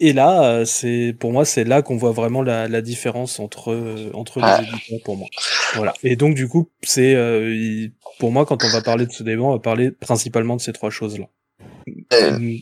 Et 0.00 0.12
là, 0.12 0.44
euh, 0.44 0.64
c'est 0.64 1.14
pour 1.18 1.32
moi, 1.32 1.44
c'est 1.44 1.64
là 1.64 1.82
qu'on 1.82 1.96
voit 1.96 2.12
vraiment 2.12 2.42
la, 2.42 2.68
la 2.68 2.80
différence 2.82 3.40
entre 3.40 3.72
euh, 3.72 4.10
entre 4.14 4.38
Ah. 4.42 4.60
les 4.62 4.68
éditeurs 4.68 4.98
pour 5.04 5.16
moi. 5.16 5.26
Voilà. 5.74 5.92
Et 6.04 6.14
donc 6.16 6.34
du 6.34 6.46
coup, 6.48 6.70
c'est 6.82 7.14
euh, 7.14 7.88
pour 8.20 8.30
moi 8.30 8.46
quand 8.46 8.62
on 8.64 8.68
va 8.68 8.80
parler 8.80 9.06
de 9.06 9.12
ce 9.12 9.22
débat, 9.24 9.42
on 9.42 9.52
va 9.52 9.58
parler 9.58 9.90
principalement 9.90 10.54
de 10.56 10.60
ces 10.60 10.72
trois 10.72 10.90
choses-là. 10.90 11.26
Euh, 12.12 12.38
Mm. 12.38 12.58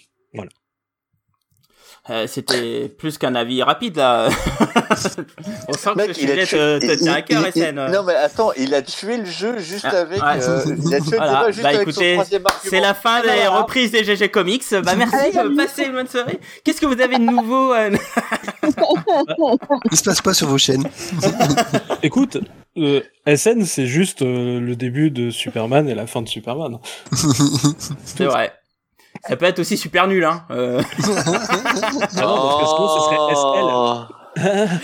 Euh, 2.08 2.26
C'était 2.28 2.88
plus 2.88 3.18
qu'un 3.18 3.34
avis 3.34 3.64
rapide 3.64 3.96
là. 3.96 4.28
On 5.68 5.72
sent 5.72 5.90
que 5.90 5.96
Mec, 5.96 6.08
le 6.08 6.14
sujet 6.14 6.44
tué- 6.44 6.78
te, 6.78 6.86
te 6.86 6.92
il- 6.92 6.98
tient 7.00 7.14
à 7.14 7.22
cœur, 7.22 7.44
SN. 7.52 7.74
Non 7.92 8.04
mais 8.04 8.14
attends, 8.14 8.52
il 8.56 8.72
a 8.74 8.82
tué 8.82 9.16
le 9.16 9.24
jeu 9.24 9.58
juste 9.58 9.86
Ah, 9.90 10.02
avec. 10.02 10.22
ouais. 10.22 10.48
euh, 10.48 10.76
il 10.84 10.94
a 10.94 11.00
tué 11.00 11.10
le 11.10 11.16
Voilà. 11.16 11.32
débat 11.32 11.50
juste 11.50 11.62
Bah, 11.62 11.68
avec 11.70 11.80
écoutez, 11.82 12.10
son 12.10 12.14
troisième 12.20 12.42
argument. 12.46 12.70
C'est 12.70 12.80
la 12.80 12.94
fin 12.94 13.20
des 13.22 13.26
Voilà. 13.28 13.50
reprises 13.60 13.90
des 13.90 14.04
GG 14.04 14.28
Comics. 14.30 14.62
Bah 14.84 14.94
merci, 14.96 15.16
Allez, 15.16 15.36
euh, 15.36 15.56
passez 15.56 15.82
une 15.84 15.92
bonne 15.94 16.06
soirée. 16.06 16.38
Qu'est-ce 16.62 16.80
que 16.80 16.86
vous 16.86 17.00
avez 17.00 17.18
de 17.18 17.24
nouveau 17.24 17.72
euh, 17.74 17.90
Il 19.90 19.96
se 19.96 20.02
passe 20.04 20.22
pas 20.22 20.34
sur 20.34 20.48
vos 20.48 20.58
chaînes? 20.58 20.84
Écoute, 22.02 22.38
euh, 22.78 23.00
SN, 23.26 23.64
c'est 23.64 23.86
juste 23.86 24.22
euh, 24.22 24.60
le 24.60 24.76
début 24.76 25.10
de 25.10 25.30
Superman 25.30 25.88
et 25.88 25.94
la 25.94 26.06
fin 26.06 26.22
de 26.22 26.28
Superman. 26.28 26.78
C'est 28.04 28.24
vrai. 28.26 28.52
Ça 29.28 29.36
peut 29.36 29.46
être 29.46 29.58
aussi 29.58 29.76
super 29.76 30.06
nul, 30.08 30.24
hein. 30.24 30.44
Euh, 30.50 30.82
Ah 30.98 32.22
non, 32.22 32.36
parce 32.36 32.60
que 32.60 32.66
sinon, 32.66 32.88
ce 32.88 33.00
serait 33.04 33.18
SL. 33.34 34.82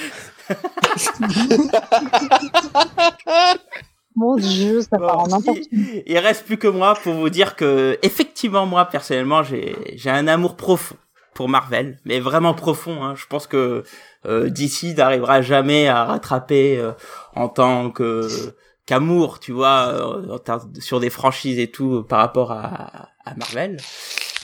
Mon 4.14 4.36
dieu, 4.36 4.82
ça 4.82 4.98
part 4.98 5.20
en 5.20 5.22
Bon, 5.24 5.36
n'importe 5.36 5.58
il, 5.72 6.02
il 6.06 6.18
reste 6.18 6.44
plus 6.44 6.58
que 6.58 6.68
moi 6.68 6.94
pour 7.02 7.14
vous 7.14 7.30
dire 7.30 7.56
que, 7.56 7.98
effectivement, 8.02 8.66
moi, 8.66 8.84
personnellement, 8.84 9.42
j'ai, 9.42 9.74
j'ai 9.96 10.10
un 10.10 10.28
amour 10.28 10.56
profond 10.56 10.96
pour 11.34 11.48
Marvel, 11.48 11.98
mais 12.04 12.20
vraiment 12.20 12.54
profond. 12.54 13.02
Hein. 13.02 13.14
Je 13.14 13.26
pense 13.26 13.46
que 13.46 13.84
euh, 14.26 14.50
DC 14.50 14.96
n'arrivera 14.96 15.42
jamais 15.42 15.88
à 15.88 16.04
rattraper 16.04 16.78
euh, 16.78 16.92
en 17.34 17.48
tant 17.48 17.90
que 17.90 18.28
qu'amour, 18.84 19.38
tu 19.38 19.52
vois, 19.52 19.88
euh, 19.88 20.38
sur 20.80 21.00
des 21.00 21.10
franchises 21.10 21.58
et 21.58 21.70
tout 21.70 22.02
par 22.02 22.18
rapport 22.18 22.52
à, 22.52 23.10
à 23.24 23.34
Marvel. 23.34 23.76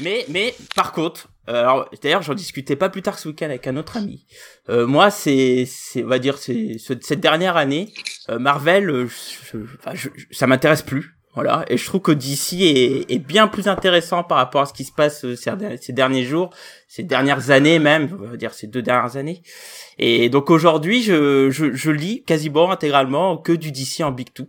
Mais, 0.01 0.25
mais 0.29 0.55
par 0.77 0.93
contre, 0.93 1.29
euh, 1.49 1.61
alors 1.61 1.89
d'ailleurs, 2.03 2.23
j'en 2.23 2.35
discutais 2.35 2.77
pas 2.77 2.89
plus 2.89 3.03
tard 3.03 3.19
ce 3.19 3.29
week-end 3.29 3.47
avec 3.47 3.67
un 3.67 3.77
autre 3.77 3.97
ami. 3.97 4.27
Euh, 4.69 4.87
moi, 4.87 5.11
c'est, 5.11 5.65
c'est, 5.67 6.05
on 6.05 6.09
va 6.09 6.19
dire, 6.19 6.39
c'est 6.39 6.79
ce- 6.79 6.93
cette 7.01 7.21
dernière 7.21 7.57
année, 7.57 7.93
euh, 8.29 8.39
Marvel, 8.39 8.91
euh, 8.91 9.09
je- 9.53 9.59
je- 9.95 10.09
je- 10.15 10.25
ça 10.37 10.47
m'intéresse 10.47 10.83
plus. 10.83 11.15
Voilà, 11.35 11.65
et 11.69 11.77
je 11.77 11.85
trouve 11.85 12.01
que 12.01 12.11
DC 12.11 12.55
est, 12.63 13.13
est 13.13 13.19
bien 13.21 13.47
plus 13.47 13.69
intéressant 13.69 14.25
par 14.25 14.39
rapport 14.39 14.63
à 14.63 14.67
ce 14.67 14.73
qui 14.73 14.83
se 14.85 14.91
passe 14.93 15.25
euh, 15.25 15.37
ces 15.37 15.93
derniers 15.93 16.25
jours, 16.25 16.51
ces 16.89 17.05
dernières 17.05 17.51
années 17.51 17.79
même, 17.79 18.19
on 18.21 18.27
va 18.31 18.37
dire 18.37 18.53
ces 18.55 18.67
deux 18.67 18.83
dernières 18.83 19.17
années. 19.17 19.43
Et 19.99 20.31
donc 20.31 20.51
aujourd'hui, 20.51 21.03
je, 21.03 21.49
je, 21.51 21.73
je 21.73 21.91
lis 21.93 22.25
quasiment 22.25 22.73
intégralement 22.73 23.37
que 23.37 23.53
du 23.53 23.71
DC 23.71 24.01
en 24.03 24.11
Big 24.11 24.33
Two. 24.33 24.47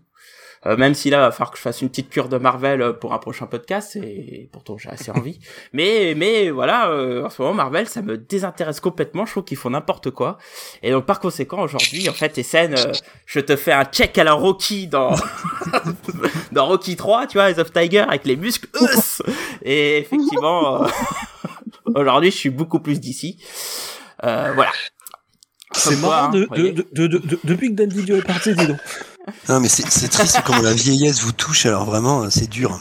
Euh, 0.66 0.76
même 0.76 0.94
si 0.94 1.10
là, 1.10 1.18
il 1.18 1.22
va 1.22 1.32
falloir 1.32 1.52
que 1.52 1.58
je 1.58 1.62
fasse 1.62 1.82
une 1.82 1.90
petite 1.90 2.10
cure 2.10 2.28
de 2.28 2.38
Marvel 2.38 2.82
euh, 2.82 2.94
pour 2.94 3.14
un 3.14 3.18
prochain 3.18 3.46
podcast, 3.46 3.96
et 3.96 4.50
pourtant 4.52 4.78
j'ai 4.78 4.90
assez 4.90 5.12
envie. 5.12 5.40
mais 5.74 6.14
mais 6.16 6.50
voilà, 6.50 6.90
euh, 6.90 7.26
en 7.26 7.30
ce 7.30 7.42
moment 7.42 7.54
Marvel, 7.54 7.88
ça 7.88 8.02
me 8.02 8.18
désintéresse 8.18 8.80
complètement. 8.80 9.26
Je 9.26 9.32
trouve 9.32 9.46
qu'ils 9.46 9.58
font 9.58 9.70
n'importe 9.70 10.12
quoi. 10.12 10.38
Et 10.84 10.92
donc 10.92 11.06
par 11.06 11.20
conséquent, 11.20 11.62
aujourd'hui, 11.62 12.10
en 12.10 12.14
fait, 12.14 12.38
Essen, 12.38 12.76
euh, 12.78 12.92
je 13.26 13.40
te 13.40 13.56
fais 13.56 13.72
un 13.72 13.86
check 13.86 14.18
à 14.18 14.24
la 14.24 14.34
Rocky 14.34 14.88
dans 14.88 15.16
dans 16.52 16.66
Rocky 16.66 16.96
3, 16.96 17.28
tu 17.28 17.38
vois, 17.38 17.50
Eyes 17.50 17.60
of 17.60 17.72
Tiger 17.72 18.00
avec 18.00 18.26
les 18.26 18.36
muscles. 18.36 18.68
Us 18.82 19.22
et 19.62 19.98
effectivement, 19.98 20.84
euh, 20.84 20.88
aujourd'hui, 21.96 22.32
je 22.32 22.38
suis 22.38 22.50
beaucoup 22.50 22.80
plus 22.80 23.00
d'ici. 23.00 23.38
Euh, 24.24 24.52
voilà. 24.54 24.72
C'est 25.80 25.96
marrant 25.98 26.26
hein, 26.26 26.30
de, 26.30 26.40
vous 26.42 26.48
voyez. 26.50 26.72
de, 26.72 26.86
de, 26.94 27.08
de, 27.08 27.18
de- 27.18 27.40
depuis 27.44 27.70
que 27.70 27.76
Dan 27.76 27.90
Didio 27.90 28.18
est 28.18 28.22
parti, 28.22 28.54
dis 28.54 28.68
donc. 28.68 28.78
Non, 29.48 29.60
mais 29.60 29.68
c'est 29.70 29.88
c'est 29.90 30.08
triste 30.10 30.42
comment 30.46 30.62
la 30.62 30.74
vieillesse 30.74 31.22
vous 31.22 31.32
touche, 31.34 31.66
alors 31.66 31.86
vraiment, 31.86 32.30
c'est 32.30 32.50
dur. 32.50 32.80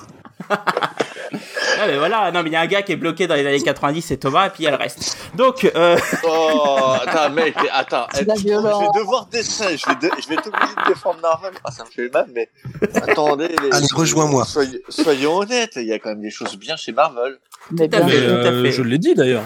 Ah, 1.81 1.87
mais 1.87 1.99
voilà, 1.99 2.33
non 2.33 2.43
mais 2.43 2.49
il 2.49 2.53
y 2.55 2.57
a 2.57 2.61
un 2.61 2.67
gars 2.67 2.83
qui 2.83 2.93
est 2.93 2.97
bloqué 2.97 3.27
dans 3.27 3.35
les 3.35 3.47
années 3.47 3.61
90, 3.63 4.03
c'est 4.03 4.17
Thomas, 4.17 4.47
et 4.47 4.51
puis 4.51 4.63
il 4.63 4.65
y 4.65 4.69
a 4.69 4.71
le 4.71 4.77
reste. 4.77 5.17
Donc, 5.37 5.71
euh, 5.77 5.97
Oh, 6.25 6.95
attends, 7.07 7.31
mec, 7.31 7.55
attends. 7.73 8.07
Eh. 8.15 8.21
Je 8.21 8.25
vais 8.25 8.99
devoir 8.99 9.27
descendre. 9.27 9.71
Je 9.77 9.87
vais, 9.89 9.95
de- 10.09 10.15
je 10.23 10.29
vais 10.29 10.35
être 10.37 10.49
obligé 10.49 10.75
de 10.75 10.89
défendre 10.89 11.21
Marvel. 11.21 11.53
Ah, 11.65 11.71
ça 11.71 11.85
me 11.85 11.91
fait 11.91 12.13
mal, 12.13 12.27
mais 12.35 12.49
attendez. 12.95 13.49
Les... 13.63 13.71
Allez, 13.73 13.87
rejoins-moi. 13.93 14.45
Soyez- 14.45 14.83
soyons 14.89 15.37
honnêtes, 15.37 15.73
il 15.77 15.85
y 15.87 15.93
a 15.93 15.99
quand 15.99 16.09
même 16.11 16.23
des 16.23 16.31
choses 16.31 16.57
bien 16.57 16.77
chez 16.77 16.93
Marvel. 16.93 17.39
Mais 17.71 17.89
Tout 17.89 17.97
à 17.97 18.01
bien, 18.01 18.09
fait. 18.09 18.21
Mais, 18.21 18.27
tout 18.27 18.33
à 18.33 18.51
euh, 18.51 18.65
fait. 18.65 18.73
je 18.73 18.83
l'ai 18.83 18.99
dit 18.99 19.15
d'ailleurs. 19.15 19.43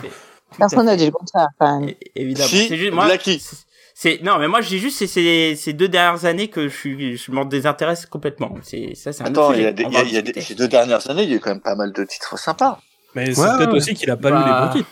Personne 0.59 0.87
n'a 0.87 0.97
dit 0.97 1.07
le 1.07 1.13
contraire, 1.13 1.49
quand 1.59 1.81
même. 1.81 1.89
é- 1.91 1.97
évidemment. 2.17 2.49
Si, 2.49 2.69
c'est 2.69 2.77
juste, 2.77 2.93
moi, 2.93 3.05
Blacky. 3.07 3.39
c'est- 3.39 3.57
c'est, 3.95 4.21
non, 4.23 4.39
mais 4.39 4.49
moi, 4.49 4.61
j'ai 4.63 4.79
juste, 4.79 4.99
c'est, 4.99 5.07
c'est, 5.07 5.55
ces 5.55 5.73
deux 5.75 5.89
dernières 5.89 6.25
années 6.25 6.49
que 6.49 6.69
je 6.69 6.75
suis, 6.77 7.17
je 7.17 7.31
m'en 7.31 7.45
désintéresse 7.45 8.07
complètement. 8.07 8.55
C'est, 8.63 8.95
ça, 8.95 9.13
c'est 9.13 9.23
un 9.23 9.27
Attends, 9.27 9.53
il 9.53 9.61
y 9.63 9.67
a 9.67 9.71
sujet. 9.71 9.73
des, 9.75 9.85
On 9.85 9.89
il 9.89 9.93
y 9.93 9.95
va 9.95 10.01
a, 10.01 10.03
en 10.03 10.07
il 10.07 10.13
y 10.13 10.17
a 10.17 10.23
des- 10.23 10.33
discuter. 10.33 10.41
ces 10.47 10.55
deux 10.55 10.69
dernières 10.69 11.09
années, 11.11 11.23
il 11.25 11.31
y 11.31 11.33
a 11.35 11.37
eu 11.37 11.41
quand 11.41 11.51
même 11.51 11.61
pas 11.61 11.75
mal 11.75 11.93
de 11.93 12.05
titres 12.05 12.39
sympas. 12.39 12.81
Mais 13.15 13.35
c'est 13.35 13.41
Ouais, 13.41 13.49
peut-être 13.59 13.71
ouais. 13.71 13.77
aussi 13.77 13.95
qu'il 13.95 14.11
a 14.11 14.17
pas 14.17 14.31
lu 14.31 14.39
les 14.39 14.43
Bah, 14.45 14.67
bons 14.67 14.73
titres. 14.79 14.89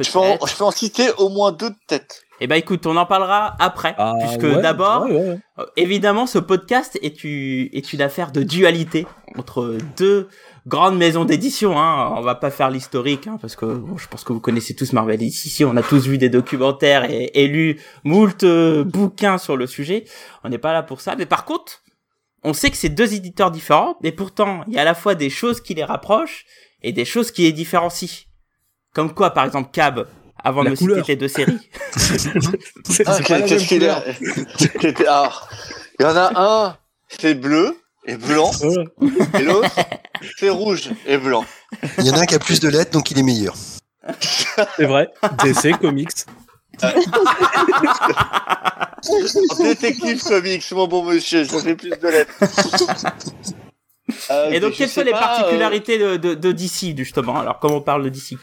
Je 0.00 0.10
peux, 0.10 0.18
en, 0.18 0.22
Peut-être. 0.22 0.48
je 0.48 0.56
peux 0.56 0.64
en 0.64 0.70
citer 0.70 1.10
au 1.18 1.28
moins 1.28 1.52
deux 1.52 1.68
de 1.68 1.76
tête. 1.86 2.22
Eh 2.40 2.46
ben, 2.46 2.56
écoute, 2.56 2.86
on 2.86 2.96
en 2.96 3.04
parlera 3.04 3.54
après, 3.60 3.94
Ah, 3.98 4.14
puisque 4.18 4.42
ouais, 4.42 4.62
d'abord, 4.62 5.04
ouais, 5.04 5.12
ouais. 5.12 5.38
Euh, 5.58 5.66
Évidemment, 5.76 6.26
ce 6.26 6.38
podcast 6.38 6.98
est 7.02 7.22
une 7.24 8.00
affaire 8.02 8.32
de 8.32 8.42
dualité 8.42 9.06
entre 9.36 9.76
deux 9.98 10.28
grandes 10.66 10.96
maisons 10.96 11.24
d'édition. 11.24 11.78
Hein. 11.78 12.14
On 12.16 12.20
va 12.22 12.34
pas 12.34 12.50
faire 12.50 12.70
l'historique, 12.70 13.26
hein, 13.26 13.38
parce 13.40 13.56
que 13.56 13.66
bon, 13.66 13.96
je 13.98 14.08
pense 14.08 14.24
que 14.24 14.32
vous 14.32 14.40
connaissez 14.40 14.74
tous 14.74 14.92
Marvel 14.92 15.22
ici. 15.22 15.64
On 15.64 15.76
a 15.76 15.82
tous 15.82 16.06
vu 16.06 16.18
des 16.18 16.28
documentaires 16.28 17.10
et, 17.10 17.30
et 17.34 17.48
lu 17.48 17.80
moult 18.04 18.42
euh, 18.44 18.84
bouquins 18.84 19.38
sur 19.38 19.56
le 19.56 19.66
sujet. 19.66 20.04
On 20.44 20.48
n'est 20.48 20.58
pas 20.58 20.72
là 20.72 20.82
pour 20.82 21.00
ça. 21.00 21.16
Mais 21.16 21.26
par 21.26 21.44
contre, 21.44 21.82
on 22.44 22.52
sait 22.54 22.70
que 22.70 22.76
c'est 22.76 22.88
deux 22.88 23.14
éditeurs 23.14 23.50
différents, 23.50 23.96
mais 24.02 24.12
pourtant, 24.12 24.64
il 24.66 24.74
y 24.74 24.78
a 24.78 24.82
à 24.82 24.84
la 24.84 24.94
fois 24.94 25.14
des 25.14 25.30
choses 25.30 25.60
qui 25.60 25.74
les 25.74 25.84
rapprochent 25.84 26.44
et 26.82 26.92
des 26.92 27.04
choses 27.04 27.30
qui 27.30 27.42
les 27.42 27.52
différencient. 27.52 28.26
Comme 28.94 29.14
quoi, 29.14 29.30
par 29.30 29.44
exemple, 29.44 29.70
Cab, 29.72 30.06
avant 30.42 30.62
La 30.62 30.70
de 30.70 30.70
me 30.72 30.76
couleur. 30.76 30.98
citer 30.98 31.12
tes 31.14 31.16
deux 31.16 31.28
séries. 31.28 31.70
C'est 31.96 33.06
Ah, 33.06 33.14
c'est 33.14 33.26
pas 33.28 33.38
la 33.38 33.46
qu'est-ce 33.46 33.54
même 33.60 33.68
qu'il 33.68 33.78
couleur. 33.78 34.02
a 35.08 35.32
Il 35.98 36.02
y 36.02 36.04
en 36.04 36.16
a 36.16 36.32
un, 36.34 36.76
c'est 37.08 37.34
bleu 37.34 37.76
et 38.06 38.16
blanc, 38.16 38.50
et 39.38 39.42
l'autre, 39.42 39.70
c'est 40.38 40.50
rouge 40.50 40.90
et 41.06 41.18
blanc. 41.18 41.44
Il 41.98 42.06
y 42.06 42.10
en 42.10 42.14
a 42.14 42.20
un 42.20 42.26
qui 42.26 42.34
a 42.34 42.38
plus 42.38 42.60
de 42.60 42.68
lettres, 42.68 42.90
donc 42.90 43.10
il 43.10 43.18
est 43.18 43.22
meilleur. 43.22 43.54
C'est 44.76 44.84
vrai. 44.84 45.08
DC 45.44 45.78
Comics. 45.80 46.10
Détective 49.58 50.22
Comics, 50.22 50.72
mon 50.72 50.86
bon 50.88 51.04
monsieur, 51.04 51.44
ça 51.44 51.60
fait 51.60 51.76
plus 51.76 51.90
de 51.90 52.08
lettres. 52.08 52.32
Euh, 54.30 54.50
Et 54.50 54.60
donc, 54.60 54.74
quelles 54.74 54.88
sont 54.88 55.02
les 55.02 55.12
pas, 55.12 55.20
particularités 55.20 55.98
de, 55.98 56.16
de, 56.16 56.34
de 56.34 56.52
DC, 56.52 56.96
justement 56.96 57.38
Alors, 57.40 57.58
comme 57.58 57.72
on 57.72 57.80
parle 57.80 58.04
de 58.04 58.08
DC 58.10 58.34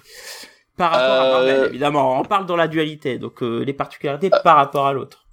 Par 0.78 0.92
rapport 0.92 1.08
à 1.08 1.26
Euh, 1.26 1.32
Marvel, 1.34 1.66
évidemment. 1.70 2.20
On 2.20 2.24
parle 2.24 2.46
dans 2.46 2.56
la 2.56 2.68
dualité, 2.68 3.18
donc 3.20 3.44
euh, 3.44 3.64
les 3.64 3.74
particularités 3.74 4.30
par 4.44 4.56
rapport 4.58 4.88
à 4.88 4.94
l'autre. 4.94 5.26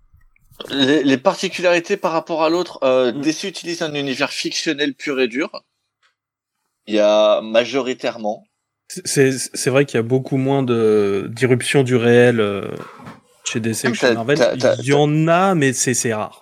Les, 0.71 1.03
les 1.05 1.19
particularités 1.19 1.97
par 1.97 2.13
rapport 2.13 2.43
à 2.43 2.49
l'autre, 2.49 2.79
euh, 2.83 3.13
Mm. 3.13 3.21
DC 3.21 3.45
utilise 3.45 3.83
un 3.83 3.95
univers 3.95 4.31
fictionnel 4.31 4.95
pur 4.95 5.21
et 5.21 5.29
dur. 5.29 5.51
Il 6.87 6.95
y 6.95 7.01
a 7.01 7.41
majoritairement. 7.41 8.45
C'est 8.89 9.67
vrai 9.71 9.85
qu'il 9.85 9.97
y 9.97 10.01
a 10.01 10.03
beaucoup 10.05 10.37
moins 10.37 10.63
de 10.63 11.27
d'irruption 11.31 11.83
du 11.83 11.97
réel 11.97 12.39
euh, 12.41 12.69
chez 13.45 13.59
DC 13.59 13.83
que 13.89 13.95
chez 13.95 14.07
T'as- 14.09 14.15
Marvel. 14.15 14.39
Il 14.79 14.87
y 14.87 14.93
en 14.93 15.27
a, 15.29 15.55
mais 15.57 15.73
c'est 15.73 16.15
rare. 16.15 16.41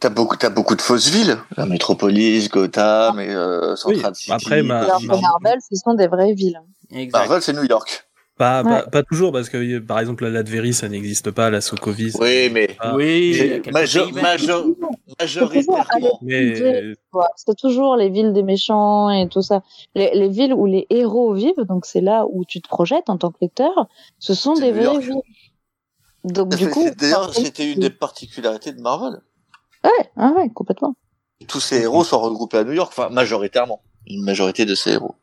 T'as 0.00 0.10
beaucoup, 0.10 0.36
t'as 0.36 0.50
beaucoup 0.50 0.74
de 0.76 0.82
fausses 0.82 1.08
villes. 1.10 1.38
La 1.56 1.66
Métropolis, 1.66 2.48
Gotham, 2.50 3.18
et 3.20 3.28
euh, 3.28 3.74
Central 3.76 4.12
Oui, 4.12 4.16
City. 4.16 4.32
après, 4.32 4.62
ma- 4.62 4.80
Alors 4.82 5.00
que 5.00 5.06
Marvel. 5.06 5.22
Marvel, 5.42 5.58
ce 5.60 5.76
sont 5.76 5.94
des 5.94 6.06
vraies 6.08 6.34
villes. 6.34 6.60
Exact. 6.92 7.18
Marvel, 7.18 7.42
c'est 7.42 7.52
New 7.52 7.64
York. 7.64 8.05
Pas, 8.38 8.62
Ouais. 8.62 8.70
pas, 8.82 8.86
pas 8.88 9.02
toujours, 9.02 9.32
parce 9.32 9.48
que 9.48 9.78
par 9.78 9.98
exemple, 9.98 10.24
la 10.24 10.30
Latverie, 10.30 10.74
ça 10.74 10.90
n'existe 10.90 11.30
pas, 11.30 11.48
la 11.48 11.62
Sokovie. 11.62 12.10
ça- 12.12 12.18
Oui, 12.20 12.50
mais. 12.52 12.76
Oui, 12.94 13.62
major- 13.72 14.12
majoritairement. 14.12 16.18
Mais 16.22 16.92
C'est 17.36 17.56
toujours 17.56 17.96
les 17.96 18.10
villes 18.10 18.32
des 18.34 18.42
méchants 18.42 19.10
et 19.10 19.26
tout 19.28 19.40
ça. 19.42 19.62
Les, 19.94 20.10
les 20.14 20.28
villes 20.28 20.52
où 20.52 20.66
les 20.66 20.86
héros 20.90 21.32
vivent, 21.32 21.64
donc 21.66 21.86
c'est 21.86 22.02
là 22.02 22.26
où 22.30 22.44
tu 22.44 22.60
te 22.60 22.68
projettes 22.68 23.08
en 23.08 23.16
tant 23.16 23.30
que 23.30 23.38
lecteur, 23.40 23.88
ce 24.18 24.34
sont 24.34 24.52
des 24.54 24.72
vraies 24.72 24.98
villes. 24.98 25.14
Donc 26.24 26.54
du 26.56 26.68
coup, 26.68 26.84
D'ailleurs, 26.98 27.32
c'était 27.34 27.72
une 27.72 27.80
des 27.80 27.90
particularités 27.90 28.72
de 28.72 28.80
Marvel. 28.80 29.20
Ouais, 29.84 30.10
ah 30.16 30.32
ouais, 30.36 30.50
complètement. 30.50 30.94
Tous 31.48 31.60
ces 31.60 31.82
héros 31.82 32.04
sont 32.04 32.20
regroupés 32.20 32.58
à 32.58 32.64
New 32.64 32.72
York, 32.72 32.92
enfin 32.96 33.08
majoritairement, 33.10 33.80
une 34.06 34.24
majorité 34.24 34.64
de 34.64 34.74
ces 34.74 34.92
héros. 34.92 35.14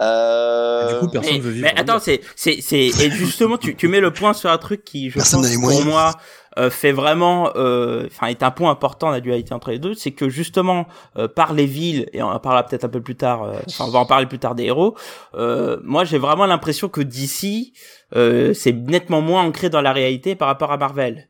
Euh... 0.00 0.92
du 0.94 0.98
coup, 1.06 1.08
personne 1.12 1.32
Mais, 1.34 1.38
veut 1.40 1.50
vivre. 1.50 1.68
mais 1.72 1.80
attends, 1.80 1.98
c'est, 1.98 2.20
c'est, 2.34 2.58
c'est, 2.60 2.86
et 2.86 3.10
justement, 3.10 3.56
tu, 3.58 3.74
tu 3.76 3.88
mets 3.88 4.00
le 4.00 4.10
point 4.12 4.32
sur 4.34 4.50
un 4.50 4.58
truc 4.58 4.84
qui, 4.84 5.10
je 5.10 5.14
Personne 5.14 5.42
pense, 5.42 5.52
pour 5.52 5.60
moyens. 5.62 5.84
moi, 5.86 6.14
euh, 6.58 6.70
fait 6.70 6.92
vraiment, 6.92 7.50
euh, 7.56 8.06
enfin, 8.10 8.28
est 8.28 8.42
un 8.42 8.50
point 8.50 8.70
important 8.70 9.10
la 9.10 9.20
dualité 9.20 9.52
entre 9.54 9.70
les 9.70 9.78
deux, 9.78 9.94
c'est 9.94 10.12
que 10.12 10.28
justement, 10.28 10.86
euh, 11.18 11.28
par 11.28 11.52
les 11.52 11.66
villes, 11.66 12.08
et 12.12 12.22
on 12.22 12.28
en 12.28 12.38
parlera 12.40 12.64
peut-être 12.64 12.84
un 12.84 12.88
peu 12.88 13.02
plus 13.02 13.16
tard, 13.16 13.42
euh, 13.44 13.52
enfin, 13.68 13.84
on 13.86 13.90
va 13.90 13.98
en 13.98 14.06
parler 14.06 14.26
plus 14.26 14.38
tard 14.38 14.54
des 14.54 14.64
héros, 14.64 14.96
euh, 15.34 15.78
moi, 15.84 16.04
j'ai 16.04 16.18
vraiment 16.18 16.46
l'impression 16.46 16.88
que 16.88 17.00
d'ici, 17.02 17.72
euh, 18.14 18.54
c'est 18.54 18.72
nettement 18.72 19.20
moins 19.20 19.42
ancré 19.44 19.68
dans 19.70 19.82
la 19.82 19.92
réalité 19.92 20.34
par 20.34 20.48
rapport 20.48 20.72
à 20.72 20.76
Marvel. 20.78 21.28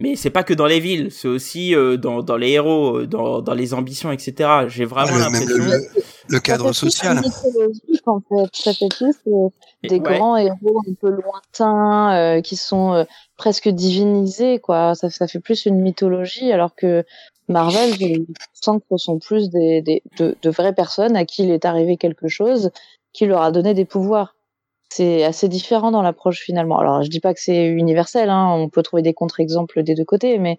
Mais 0.00 0.16
c'est 0.16 0.30
pas 0.30 0.42
que 0.42 0.54
dans 0.54 0.66
les 0.66 0.80
villes, 0.80 1.08
c'est 1.12 1.28
aussi 1.28 1.76
euh, 1.76 1.96
dans, 1.96 2.22
dans 2.22 2.36
les 2.36 2.50
héros, 2.52 3.00
euh, 3.00 3.06
dans, 3.06 3.40
dans 3.40 3.54
les 3.54 3.72
ambitions, 3.74 4.10
etc. 4.10 4.48
J'ai 4.66 4.84
vraiment 4.84 5.12
Ah, 5.14 5.18
l'impression. 5.30 5.48
le- 5.58 5.64
Le 5.64 6.02
Ça 6.28 6.40
cadre 6.40 6.72
social. 6.72 7.20
mythologique, 7.20 8.06
en 8.06 8.20
fait. 8.20 8.48
Ça 8.54 8.72
fait 8.74 8.88
plus 8.88 9.14
euh, 9.26 9.48
des 9.82 9.98
Ouais. 9.98 10.16
grands 10.16 10.36
héros 10.36 10.82
un 10.88 10.94
peu 11.00 11.10
lointains 11.10 12.14
euh, 12.14 12.40
qui 12.40 12.56
sont 12.56 12.92
euh, 12.92 13.04
presque 13.36 13.68
divinisés, 13.68 14.58
quoi. 14.58 14.94
Ça, 14.94 15.10
ça 15.10 15.26
fait 15.26 15.40
plus 15.40 15.66
une 15.66 15.80
mythologie, 15.80 16.52
alors 16.52 16.74
que 16.74 17.04
Marvel, 17.48 17.92
je 17.94 18.22
sens 18.54 18.78
que 18.78 18.96
ce 18.96 19.04
sont 19.04 19.18
plus 19.18 19.50
des, 19.50 19.82
des, 19.82 20.02
de, 20.18 20.36
de 20.40 20.50
vraies 20.50 20.72
personnes 20.74 21.16
à 21.16 21.24
qui 21.24 21.42
il 21.44 21.50
est 21.50 21.64
arrivé 21.64 21.96
quelque 21.96 22.28
chose 22.28 22.70
qui 23.12 23.26
leur 23.26 23.42
a 23.42 23.50
donné 23.50 23.74
des 23.74 23.84
pouvoirs. 23.84 24.36
C'est 24.90 25.24
assez 25.24 25.48
différent 25.48 25.90
dans 25.90 26.02
l'approche 26.02 26.40
finalement. 26.40 26.78
Alors, 26.78 27.02
je 27.02 27.08
dis 27.08 27.20
pas 27.20 27.34
que 27.34 27.40
c'est 27.40 27.66
universel, 27.66 28.30
hein, 28.30 28.48
on 28.54 28.68
peut 28.68 28.82
trouver 28.82 29.02
des 29.02 29.14
contre-exemples 29.14 29.82
des 29.82 29.94
deux 29.94 30.04
côtés, 30.04 30.38
mais 30.38 30.58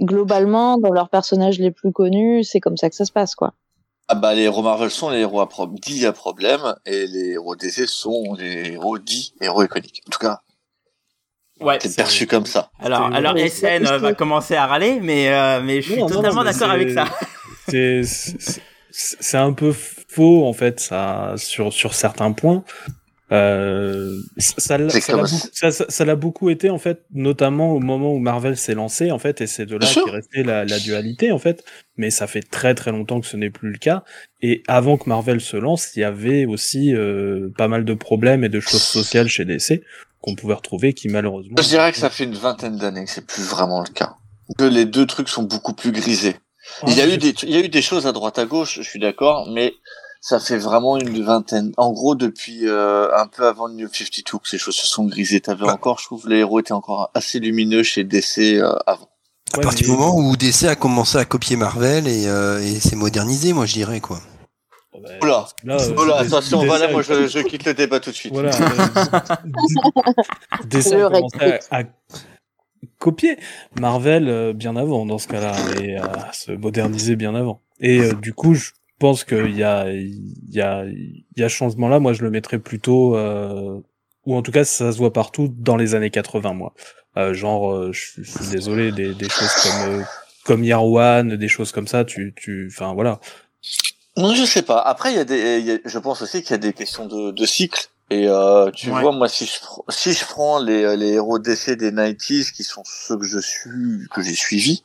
globalement, 0.00 0.78
dans 0.78 0.92
leurs 0.92 1.08
personnages 1.08 1.58
les 1.58 1.70
plus 1.70 1.92
connus, 1.92 2.44
c'est 2.44 2.60
comme 2.60 2.76
ça 2.76 2.88
que 2.90 2.96
ça 2.96 3.04
se 3.04 3.12
passe, 3.12 3.34
quoi. 3.34 3.54
Ah 4.12 4.16
bah 4.16 4.34
les 4.34 4.42
héros 4.42 4.62
Marvel 4.62 4.90
sont 4.90 5.08
les 5.10 5.18
héros 5.20 5.40
à 5.40 5.48
pro- 5.48 5.68
dits 5.68 6.04
à 6.04 6.12
problème 6.12 6.74
et 6.84 7.06
les 7.06 7.30
héros 7.34 7.54
DC 7.54 7.86
sont 7.86 8.34
les 8.36 8.72
héros 8.72 8.98
dits 8.98 9.34
héros 9.40 9.62
iconiques. 9.62 10.02
En 10.08 10.10
tout 10.10 10.18
cas, 10.18 10.40
Ouais. 11.60 11.78
c'est 11.80 11.94
perçu 11.94 12.26
comme 12.26 12.46
ça. 12.46 12.70
Alors, 12.80 13.14
alors 13.14 13.36
SN 13.38 13.86
c'est- 13.86 13.98
va 13.98 14.12
commencer 14.14 14.56
à 14.56 14.66
râler, 14.66 14.98
mais 15.00 15.28
euh, 15.32 15.60
mais 15.62 15.80
je 15.80 15.92
suis 15.92 16.00
Non, 16.00 16.06
totalement 16.08 16.42
d'accord 16.42 16.70
avec 16.70 16.90
ça. 16.90 17.04
c'est 17.68 18.02
c'est- 18.02 18.60
c'est 18.90 19.36
un 19.36 19.52
peu 19.52 19.72
faux 19.72 20.44
en 20.44 20.52
fait 20.54 20.80
ça 20.80 21.34
sur 21.36 21.72
sur 21.72 21.94
certains 21.94 22.32
points 22.32 22.64
euh, 23.32 24.16
ça 24.38 24.76
l'a 24.78 24.88
ça 24.90 25.12
beaucoup, 25.16 25.26
ça- 25.52 25.70
ça- 25.70 25.86
ça 25.88 26.04
l'a 26.04 26.16
beaucoup 26.16 26.50
été 26.50 26.68
en 26.70 26.78
fait 26.78 27.04
notamment 27.12 27.72
au 27.72 27.78
moment 27.80 28.12
où 28.12 28.18
Marvel 28.18 28.56
s'est 28.56 28.74
lancé 28.74 29.10
en 29.10 29.18
fait 29.18 29.40
et 29.40 29.46
c'est 29.46 29.66
de 29.66 29.76
là 29.76 29.86
qu'est 29.92 30.10
restée 30.10 30.42
la, 30.42 30.64
la 30.64 30.78
dualité 30.78 31.30
en 31.32 31.38
fait 31.38 31.64
mais 31.96 32.10
ça 32.10 32.26
fait 32.26 32.42
très 32.42 32.74
très 32.74 32.90
longtemps 32.90 33.20
que 33.20 33.26
ce 33.26 33.36
n'est 33.36 33.50
plus 33.50 33.70
le 33.70 33.78
cas 33.78 34.02
et 34.42 34.62
avant 34.68 34.96
que 34.96 35.08
Marvel 35.08 35.40
se 35.40 35.56
lance 35.56 35.90
il 35.96 36.00
y 36.00 36.04
avait 36.04 36.44
aussi 36.46 36.94
euh, 36.94 37.50
pas 37.56 37.68
mal 37.68 37.84
de 37.84 37.94
problèmes 37.94 38.42
et 38.44 38.48
de 38.48 38.60
choses 38.60 38.82
sociales 38.82 39.28
chez 39.28 39.44
DC 39.44 39.80
qu'on 40.20 40.34
pouvait 40.34 40.54
retrouver 40.54 40.92
qui 40.92 41.08
malheureusement 41.08 41.54
Je 41.62 41.68
dirais 41.68 41.92
que 41.92 41.98
ça 41.98 42.10
fait 42.10 42.24
une 42.24 42.34
vingtaine 42.34 42.76
d'années 42.76 43.04
que 43.04 43.10
c'est 43.10 43.26
plus 43.26 43.42
vraiment 43.42 43.80
le 43.82 43.88
cas. 43.92 44.16
Que 44.58 44.64
les 44.64 44.84
deux 44.84 45.06
trucs 45.06 45.28
sont 45.28 45.44
beaucoup 45.44 45.72
plus 45.72 45.92
grisés. 45.92 46.36
Il 46.86 46.94
y 46.94 47.00
a 47.00 47.04
Ah, 47.04 47.14
eu 47.14 47.16
des, 47.16 47.32
il 47.44 47.50
y 47.50 47.56
a 47.56 47.60
eu 47.60 47.68
des 47.70 47.80
choses 47.82 48.06
à 48.06 48.12
droite 48.12 48.38
à 48.38 48.44
gauche, 48.44 48.74
je 48.76 48.82
suis 48.82 48.98
d'accord, 48.98 49.48
mais 49.50 49.72
ça 50.20 50.38
fait 50.38 50.58
vraiment 50.58 50.96
une 50.98 51.22
vingtaine. 51.22 51.72
En 51.76 51.92
gros, 51.92 52.14
depuis 52.14 52.66
euh, 52.68 53.08
un 53.16 53.26
peu 53.26 53.46
avant 53.46 53.66
le 53.66 53.74
New 53.74 53.88
52 53.88 54.38
que 54.38 54.48
ces 54.48 54.58
choses 54.58 54.76
se 54.76 54.86
sont 54.86 55.04
grisées. 55.06 55.40
T'avais 55.40 55.64
Ouais. 55.64 55.70
encore, 55.72 55.98
je 55.98 56.04
trouve, 56.04 56.28
les 56.28 56.38
héros 56.38 56.60
étaient 56.60 56.72
encore 56.72 57.10
assez 57.14 57.40
lumineux 57.40 57.82
chez 57.82 58.04
DC 58.04 58.38
euh, 58.58 58.72
avant. 58.86 59.08
À 59.52 59.56
Ouais, 59.58 59.64
partir 59.64 59.88
mais- 59.88 59.94
du 59.94 60.00
moment 60.00 60.16
où 60.16 60.36
DC 60.36 60.64
a 60.68 60.76
commencé 60.76 61.18
à 61.18 61.24
copier 61.24 61.56
Marvel 61.56 62.06
et, 62.06 62.28
euh, 62.28 62.60
et 62.60 62.78
s'est 62.80 62.94
modernisé, 62.96 63.52
moi 63.52 63.66
je 63.66 63.72
dirais 63.74 64.00
quoi. 64.00 64.20
bah, 64.92 65.08
Oula. 65.22 65.46
là, 65.64 65.76
euh, 65.80 65.88
DC 66.22 66.26
attention, 66.26 66.64
voilà, 66.66 66.88
moi 66.92 67.02
je, 67.02 67.26
je 67.26 67.38
quitte 67.40 67.64
le 67.64 67.74
débat 67.74 67.98
tout 67.98 68.10
de 68.10 68.14
suite. 68.14 68.32
Voilà. 68.32 68.50
euh, 68.54 69.36
DC 70.66 70.92
a 70.92 71.10
commencé 71.10 71.58
à, 71.70 71.78
à 71.78 71.82
copier 72.98 73.38
Marvel 73.80 74.28
euh, 74.28 74.52
bien 74.52 74.76
avant 74.76 75.06
dans 75.06 75.18
ce 75.18 75.28
cas-là 75.28 75.52
et 75.80 75.96
à 75.96 76.32
se 76.32 76.52
moderniser 76.52 77.16
bien 77.16 77.34
avant. 77.34 77.60
Et 77.80 78.00
euh, 78.00 78.12
du 78.12 78.34
coup, 78.34 78.54
je 78.54 78.70
pense 79.00 79.24
qu'il 79.24 79.56
y 79.56 79.64
a, 79.64 79.90
il 79.90 80.50
y 80.50 80.60
a, 80.60 80.84
il 80.84 81.24
y 81.36 81.42
a 81.42 81.48
changement 81.48 81.88
là. 81.88 81.98
Moi, 81.98 82.12
je 82.12 82.22
le 82.22 82.30
mettrais 82.30 82.58
plutôt, 82.60 83.16
euh, 83.16 83.80
ou 84.26 84.36
en 84.36 84.42
tout 84.42 84.52
cas, 84.52 84.64
ça 84.64 84.92
se 84.92 84.98
voit 84.98 85.12
partout 85.12 85.52
dans 85.58 85.76
les 85.76 85.94
années 85.96 86.10
80, 86.10 86.52
moi. 86.52 86.74
Euh, 87.16 87.34
genre, 87.34 87.72
euh, 87.72 87.92
je, 87.92 88.22
je 88.22 88.30
suis 88.30 88.46
désolé, 88.52 88.92
des, 88.92 89.14
des 89.14 89.28
choses 89.28 89.54
comme 89.62 90.00
euh, 90.00 90.02
comme 90.44 90.62
One, 90.72 91.36
des 91.36 91.48
choses 91.48 91.72
comme 91.72 91.88
ça. 91.88 92.04
Tu, 92.04 92.32
tu, 92.36 92.70
enfin 92.72 92.94
voilà. 92.94 93.18
Non, 94.16 94.34
je 94.34 94.44
sais 94.44 94.62
pas. 94.62 94.78
Après, 94.80 95.12
il 95.12 95.16
y 95.16 95.20
a 95.20 95.24
des, 95.24 95.58
il 95.58 95.66
y 95.66 95.72
a- 95.72 95.78
je 95.84 95.98
pense 95.98 96.22
aussi 96.22 96.42
qu'il 96.42 96.50
y 96.52 96.54
a 96.54 96.58
des 96.58 96.72
questions 96.72 97.06
de, 97.06 97.30
de 97.32 97.46
cycle. 97.46 97.88
Et 98.10 98.26
euh, 98.28 98.70
tu 98.72 98.90
Ouais. 98.90 99.00
vois, 99.02 99.12
moi, 99.12 99.28
si 99.28 99.46
je, 99.46 99.52
si 99.88 100.12
je 100.12 100.24
prends 100.24 100.58
les, 100.60 100.96
les 100.96 101.12
héros 101.14 101.38
d'essai 101.38 101.76
des 101.76 101.92
90s, 101.92 102.52
qui 102.52 102.64
sont 102.64 102.82
ceux 102.84 103.16
que 103.16 103.24
je 103.24 103.38
suis, 103.38 104.08
que 104.12 104.20
j'ai 104.20 104.34
suivis, 104.34 104.82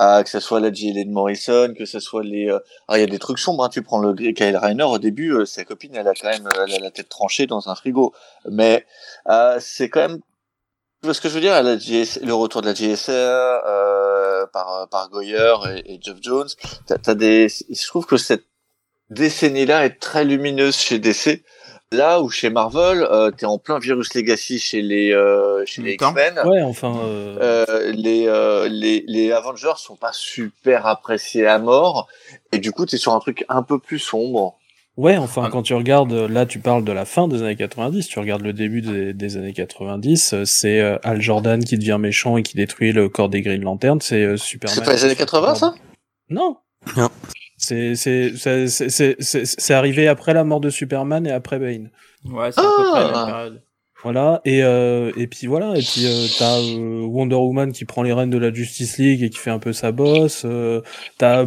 euh, 0.00 0.22
que 0.22 0.28
ce 0.28 0.40
soit 0.40 0.60
la 0.60 0.72
J.L. 0.72 1.08
Morrison, 1.08 1.72
que 1.76 1.84
ce 1.84 2.00
soit 2.00 2.22
les... 2.22 2.48
euh, 2.48 2.58
Alors, 2.88 2.98
il 2.98 3.00
y 3.00 3.04
a 3.04 3.06
des 3.06 3.18
trucs 3.18 3.38
sombres, 3.38 3.64
hein. 3.64 3.68
tu 3.68 3.82
prends 3.82 3.98
le 3.98 4.12
Kyle 4.32 4.56
Reiner, 4.56 4.84
au 4.84 4.98
début, 4.98 5.32
euh, 5.32 5.44
sa 5.44 5.64
copine, 5.64 5.94
elle 5.94 6.08
a 6.08 6.14
quand 6.14 6.28
même 6.28 6.48
elle 6.66 6.74
a 6.74 6.78
la 6.78 6.90
tête 6.90 7.08
tranchée 7.08 7.46
dans 7.46 7.68
un 7.68 7.74
frigo. 7.74 8.12
Mais 8.50 8.86
euh, 9.28 9.58
c'est 9.60 9.88
quand 9.88 10.00
même... 10.00 10.18
Tu 10.18 11.06
vois 11.06 11.14
ce 11.14 11.20
que 11.20 11.28
je 11.28 11.34
veux 11.34 11.40
dire? 11.40 11.62
Le 11.62 12.32
retour 12.32 12.62
de 12.62 12.66
la 12.66 12.74
JSR 12.74 13.10
euh, 13.12 14.46
par, 14.52 14.88
par 14.88 15.10
Goyer 15.10 15.54
et, 15.84 15.94
et 15.94 15.98
Jeff 16.00 16.16
Jones, 16.20 16.48
t'as, 16.86 16.98
t'as 16.98 17.14
des... 17.14 17.48
Je 17.48 17.86
trouve 17.86 18.06
que 18.06 18.16
cette 18.16 18.44
décennie-là 19.10 19.84
est 19.84 20.00
très 20.00 20.24
lumineuse 20.24 20.76
chez 20.76 20.98
DC. 20.98 21.42
Là 21.96 22.20
où 22.20 22.28
chez 22.30 22.50
Marvel, 22.50 23.06
euh, 23.10 23.30
t'es 23.30 23.46
en 23.46 23.58
plein 23.58 23.78
virus 23.78 24.14
legacy 24.14 24.58
chez 24.58 24.82
les 24.82 25.12
euh, 25.12 25.64
chez 25.66 25.82
les. 25.82 25.92
X-Men. 25.94 26.40
Ouais, 26.44 26.62
enfin. 26.62 26.96
euh, 27.04 27.36
Euh, 27.68 27.92
les, 27.92 28.26
euh, 28.26 28.68
les 28.68 29.04
les 29.06 29.32
Avengers 29.32 29.74
sont 29.76 29.96
pas 29.96 30.12
super 30.12 30.86
appréciés 30.86 31.46
à 31.46 31.58
mort 31.58 32.08
et 32.52 32.58
du 32.58 32.72
coup 32.72 32.86
t'es 32.86 32.96
sur 32.96 33.12
un 33.14 33.20
truc 33.20 33.44
un 33.48 33.62
peu 33.62 33.78
plus 33.78 33.98
sombre. 33.98 34.56
Ouais, 34.96 35.16
enfin, 35.16 35.48
quand 35.50 35.62
tu 35.64 35.74
regardes, 35.74 36.12
là, 36.12 36.46
tu 36.46 36.60
parles 36.60 36.84
de 36.84 36.92
la 36.92 37.04
fin 37.04 37.26
des 37.26 37.42
années 37.42 37.56
90, 37.56 38.06
tu 38.06 38.20
regardes 38.20 38.42
le 38.42 38.52
début 38.52 38.80
des, 38.80 39.12
des 39.12 39.36
années 39.36 39.52
90, 39.52 40.34
euh, 40.34 40.44
c'est 40.44 40.78
euh, 40.78 40.98
Al 41.02 41.20
Jordan 41.20 41.64
qui 41.64 41.76
devient 41.78 41.96
méchant 41.98 42.36
et 42.36 42.44
qui 42.44 42.54
détruit 42.56 42.92
le 42.92 43.08
corps 43.08 43.28
des 43.28 43.42
Green 43.42 43.60
Lantern, 43.64 44.00
c'est 44.00 44.22
euh, 44.22 44.36
Superman. 44.36 44.76
C'est 44.78 44.84
pas 44.84 44.92
les 44.92 45.04
années 45.04 45.16
80 45.16 45.54
ça? 45.56 45.74
Non. 46.30 46.58
Non. 46.96 47.08
C'est, 47.64 47.94
c'est, 47.94 48.32
c'est, 48.36 48.68
c'est, 48.68 48.88
c'est, 48.90 49.16
c'est- 49.18 49.44
c'est 49.46 49.74
arrivé 49.74 50.06
après 50.08 50.34
la 50.34 50.44
mort 50.44 50.60
de 50.60 50.70
Superman 50.70 51.26
et 51.26 51.30
après 51.32 51.58
Bane. 51.58 51.90
Ouais, 52.24 52.52
c'est 52.52 52.60
à 52.60 52.62
peu 52.62 52.90
près 52.90 53.00
la 53.00 53.06
Ah. 53.14 53.24
même 53.24 53.34
période. 53.34 53.62
Voilà, 54.02 54.42
et, 54.44 54.62
euh, 54.62 55.12
et 55.16 55.26
puis 55.26 55.46
voilà, 55.46 55.70
et 55.78 55.80
puis 55.80 56.04
euh, 56.04 56.26
t'as 56.38 56.58
euh, 56.58 57.00
Wonder 57.06 57.36
Woman 57.36 57.72
qui 57.72 57.86
prend 57.86 58.02
les 58.02 58.12
rênes 58.12 58.28
de 58.28 58.36
la 58.36 58.52
Justice 58.52 58.98
League 58.98 59.22
et 59.22 59.30
qui 59.30 59.38
fait 59.38 59.48
un 59.50 59.58
peu 59.58 59.72
sa 59.72 59.92
bosse. 59.92 60.42
Euh, 60.44 60.82
t'as, 61.16 61.46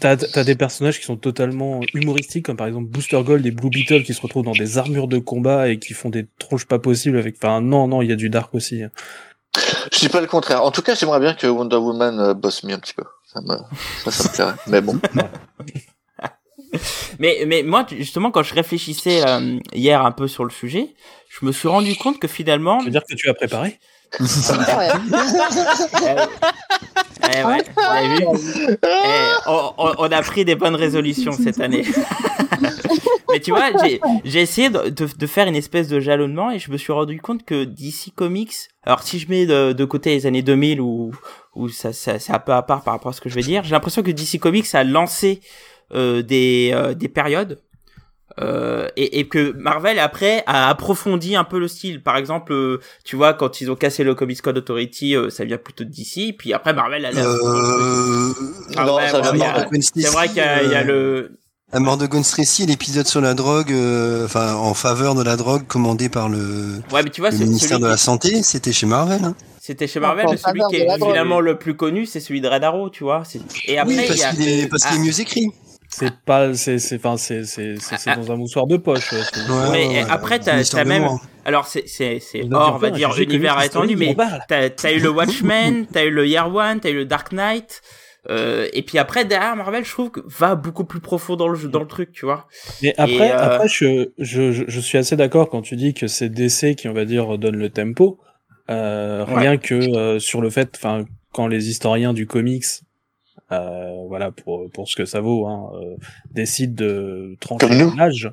t'as, 0.00 0.16
t'as 0.16 0.44
des 0.44 0.54
personnages 0.54 1.00
qui 1.00 1.04
sont 1.04 1.16
totalement 1.16 1.80
humoristiques, 1.92 2.44
comme 2.46 2.56
par 2.56 2.68
exemple 2.68 2.86
Booster 2.90 3.20
Gold 3.24 3.44
et 3.44 3.50
Blue 3.50 3.70
Beetle 3.70 4.04
qui 4.04 4.14
se 4.14 4.20
retrouvent 4.20 4.44
dans 4.44 4.52
des 4.52 4.78
armures 4.78 5.08
de 5.08 5.18
combat 5.18 5.68
et 5.68 5.80
qui 5.80 5.94
font 5.94 6.10
des 6.10 6.26
tronches 6.38 6.66
pas 6.66 6.78
possibles 6.78 7.18
avec. 7.18 7.34
Enfin, 7.42 7.60
non, 7.60 7.88
non, 7.88 8.02
il 8.02 8.08
y 8.08 8.12
a 8.12 8.16
du 8.16 8.30
dark 8.30 8.54
aussi. 8.54 8.82
Je 9.92 9.98
dis 9.98 10.08
pas 10.08 10.20
le 10.20 10.28
contraire. 10.28 10.62
En 10.64 10.70
tout 10.70 10.82
cas, 10.82 10.94
j'aimerais 10.94 11.18
bien 11.18 11.34
que 11.34 11.48
Wonder 11.48 11.74
Woman 11.76 12.20
euh, 12.20 12.34
bosse 12.34 12.62
mieux 12.62 12.74
un 12.74 12.78
petit 12.78 12.94
peu. 12.94 13.02
Ça 13.34 13.40
me 13.42 13.56
ça, 14.04 14.10
ça 14.10 14.24
me 14.24 14.28
plairait. 14.30 14.54
Mais 14.68 14.80
bon. 14.80 14.98
Mais, 17.18 17.44
mais 17.46 17.62
moi, 17.62 17.86
justement, 17.90 18.30
quand 18.30 18.42
je 18.42 18.54
réfléchissais 18.54 19.26
euh, 19.26 19.58
hier 19.72 20.04
un 20.04 20.12
peu 20.12 20.28
sur 20.28 20.44
le 20.44 20.50
sujet, 20.50 20.94
je 21.28 21.44
me 21.46 21.52
suis 21.52 21.68
rendu 21.68 21.94
compte 21.96 22.18
que 22.18 22.28
finalement, 22.28 22.80
Je 22.80 22.86
veux 22.86 22.90
dire 22.90 23.04
que 23.08 23.14
tu 23.14 23.28
as 23.28 23.34
préparé? 23.34 23.78
Eh 27.32 27.42
vu 28.08 28.26
Eh, 28.82 29.32
on, 29.46 30.12
a 30.12 30.22
pris 30.22 30.44
des 30.44 30.54
bonnes 30.54 30.74
résolutions 30.74 31.32
cette 31.32 31.60
année. 31.60 31.84
Mais 33.32 33.40
tu 33.40 33.50
vois, 33.50 33.70
j'ai- 34.24 34.40
essayé 34.40 34.70
de, 34.70 35.26
faire 35.26 35.48
une 35.48 35.56
espèce 35.56 35.88
de 35.88 35.98
jalonnement 35.98 36.50
et 36.50 36.58
je 36.58 36.70
me 36.70 36.76
suis 36.76 36.92
rendu 36.92 37.20
compte 37.20 37.44
que 37.44 37.64
DC 37.64 38.14
Comics, 38.14 38.54
alors 38.84 39.02
si 39.02 39.18
je 39.18 39.28
mets 39.28 39.46
de, 39.46 39.84
côté 39.84 40.10
les 40.10 40.26
années 40.26 40.42
2000 40.42 40.80
où, 40.80 41.10
où 41.54 41.68
ça, 41.68 41.92
ça, 41.92 42.18
c'est 42.18 42.32
un 42.32 42.38
peu 42.38 42.52
à 42.52 42.62
part 42.62 42.82
par 42.82 42.94
rapport 42.94 43.10
à 43.10 43.12
ce 43.12 43.20
que 43.20 43.28
je 43.28 43.34
vais 43.34 43.42
dire, 43.42 43.64
j'ai 43.64 43.72
l'impression 43.72 44.02
que 44.02 44.10
DC 44.10 44.38
Comics 44.38 44.72
a 44.74 44.84
lancé 44.84 45.40
euh, 45.92 46.22
euh, 46.30 46.94
des 46.94 47.08
périodes 47.08 47.60
euh, 48.40 48.88
et, 48.96 49.20
et 49.20 49.28
que 49.28 49.52
Marvel 49.52 49.98
après 49.98 50.42
a 50.46 50.68
approfondi 50.68 51.36
un 51.36 51.44
peu 51.44 51.58
le 51.58 51.68
style. 51.68 52.02
Par 52.02 52.16
exemple, 52.16 52.52
euh, 52.52 52.80
tu 53.04 53.14
vois, 53.16 53.32
quand 53.34 53.60
ils 53.60 53.70
ont 53.70 53.76
cassé 53.76 54.02
le 54.04 54.14
Comics 54.14 54.40
Code 54.42 54.58
Authority, 54.58 55.14
euh, 55.16 55.30
ça 55.30 55.44
vient 55.44 55.58
plutôt 55.58 55.84
de 55.84 55.90
DC, 55.90 56.34
puis 56.36 56.52
après 56.52 56.72
Marvel 56.72 57.04
a... 57.06 57.10
Euh... 57.10 58.32
Ah 58.76 58.84
non, 58.84 58.96
ouais, 58.96 59.08
ça 59.08 59.20
bon, 59.20 59.32
vient 59.32 59.52
de 59.70 59.80
C'est 59.80 60.06
vrai 60.08 60.28
qu'il 60.28 60.38
y, 60.38 60.40
a- 60.40 60.62
il 60.62 60.70
y 60.70 60.74
a 60.74 60.82
le... 60.82 61.32
La 61.72 61.80
mort 61.80 61.96
de 61.96 62.06
Gwen 62.06 62.22
Stacy, 62.22 62.66
l'épisode 62.66 63.06
sur 63.06 63.20
la 63.20 63.34
drogue, 63.34 63.72
euh, 63.72 64.26
enfin 64.26 64.54
en 64.54 64.74
faveur 64.74 65.16
de 65.16 65.24
la 65.24 65.36
drogue 65.36 65.66
commandé 65.66 66.08
par 66.08 66.28
le, 66.28 66.80
Ouais, 66.92 67.02
mais 67.02 67.10
tu 67.10 67.20
vois, 67.20 67.30
le 67.30 67.38
ministère 67.38 67.80
de 67.80 67.86
la 67.86 67.96
qui- 67.96 68.02
Santé, 68.02 68.42
c'était 68.44 68.72
chez 68.72 68.86
Marvel. 68.86 69.24
Hein. 69.24 69.34
C'était 69.60 69.86
chez 69.88 69.98
Non, 69.98 70.08
Marvel, 70.08 70.26
mais 70.30 70.36
celui 70.36 70.60
qui 70.70 70.84
la 70.84 70.94
est 70.94 71.00
évidemment 71.00 71.40
le 71.40 71.58
plus 71.58 71.74
connu, 71.74 72.06
c'est 72.06 72.20
celui 72.20 72.40
de 72.40 72.46
Red 72.48 72.62
Arrow, 72.62 72.90
tu 72.90 73.02
vois. 73.02 73.22
c'est- 73.24 73.40
Et 73.66 73.78
après, 73.78 73.94
oui, 73.96 74.04
qu'il 74.06 74.48
est, 74.48 74.68
parce 74.68 74.84
qu'il 74.84 74.96
est 74.96 75.00
Ah. 75.00 75.04
mieux 75.04 75.20
écrit. 75.20 75.48
C'est 75.98 76.14
pas, 76.24 76.54
c'est, 76.54 76.78
c'est, 76.78 76.96
enfin, 76.96 77.16
c'est, 77.16 77.44
c'est, 77.44 77.76
c'est, 77.78 77.96
c'est 77.98 78.10
Ah, 78.10 78.16
dans 78.16 78.32
un 78.32 78.36
moussoir 78.36 78.66
de 78.66 78.76
poche. 78.76 79.12
Ouais, 79.12 79.18
Mais 79.72 79.86
ouais, 79.88 80.04
après, 80.08 80.38
t'as- 80.40 80.62
t'as 80.64 80.84
même- 80.84 81.02
moi. 81.02 81.20
Alors, 81.44 81.66
c'est, 81.66 81.86
c'est, 81.86 82.20
c'est 82.20 82.42
hors, 82.52 82.74
on 82.74 82.78
va 82.78 82.90
dire, 82.90 83.10
univers 83.18 83.60
étendu, 83.62 83.96
mais 83.96 84.16
t'as, 84.48 84.70
t'as 84.70 84.92
eu 84.92 84.98
le 84.98 85.10
Watchmen, 85.10 85.86
t'as 85.92 86.04
eu 86.04 86.10
le 86.10 86.26
Year 86.26 86.52
One, 86.54 86.80
t'as 86.80 86.90
eu 86.90 86.94
le 86.94 87.04
Dark 87.04 87.32
Knight, 87.32 87.82
euh, 88.30 88.66
et 88.72 88.82
puis 88.82 88.96
après, 88.98 89.24
derrière 89.26 89.54
Marvel, 89.54 89.84
je 89.84 89.90
trouve 89.90 90.10
que 90.10 90.20
va 90.26 90.54
beaucoup 90.54 90.84
plus 90.84 91.00
profond 91.00 91.36
dans 91.36 91.48
le, 91.48 91.54
jeu- 91.56 91.68
dans 91.68 91.80
le 91.80 91.86
truc, 91.86 92.10
tu 92.12 92.24
vois. 92.24 92.46
Mais 92.82 92.94
après, 92.96 93.30
euh, 93.32 93.54
après 93.56 93.68
je, 93.68 94.08
je, 94.18 94.50
je, 94.66 94.80
suis 94.80 94.96
assez 94.96 95.14
d'accord 95.16 95.50
quand 95.50 95.60
tu 95.60 95.76
dis 95.76 95.92
que 95.92 96.06
c'est 96.06 96.30
DC 96.30 96.74
qui, 96.74 96.88
on 96.88 96.94
va 96.94 97.04
dire, 97.04 97.36
donne 97.38 97.56
le 97.56 97.68
tempo. 97.68 98.18
Euh, 98.70 99.26
Ouais. 99.26 99.34
Rien 99.40 99.56
que 99.58 99.74
euh, 99.74 100.18
sur 100.18 100.40
le 100.40 100.48
fait, 100.48 100.70
enfin, 100.76 101.04
quand 101.34 101.46
les 101.46 101.68
historiens 101.68 102.14
du 102.14 102.26
comics 102.26 102.64
euh, 103.52 104.04
voilà 104.08 104.30
pour 104.30 104.70
pour 104.70 104.88
ce 104.88 104.96
que 104.96 105.04
ça 105.04 105.20
vaut, 105.20 105.46
hein, 105.46 105.70
euh, 105.74 105.96
décide 106.30 106.74
de 106.74 107.36
Comme 107.48 107.58
trancher 107.58 107.74
nous. 107.78 107.94
l'âge, 107.96 108.30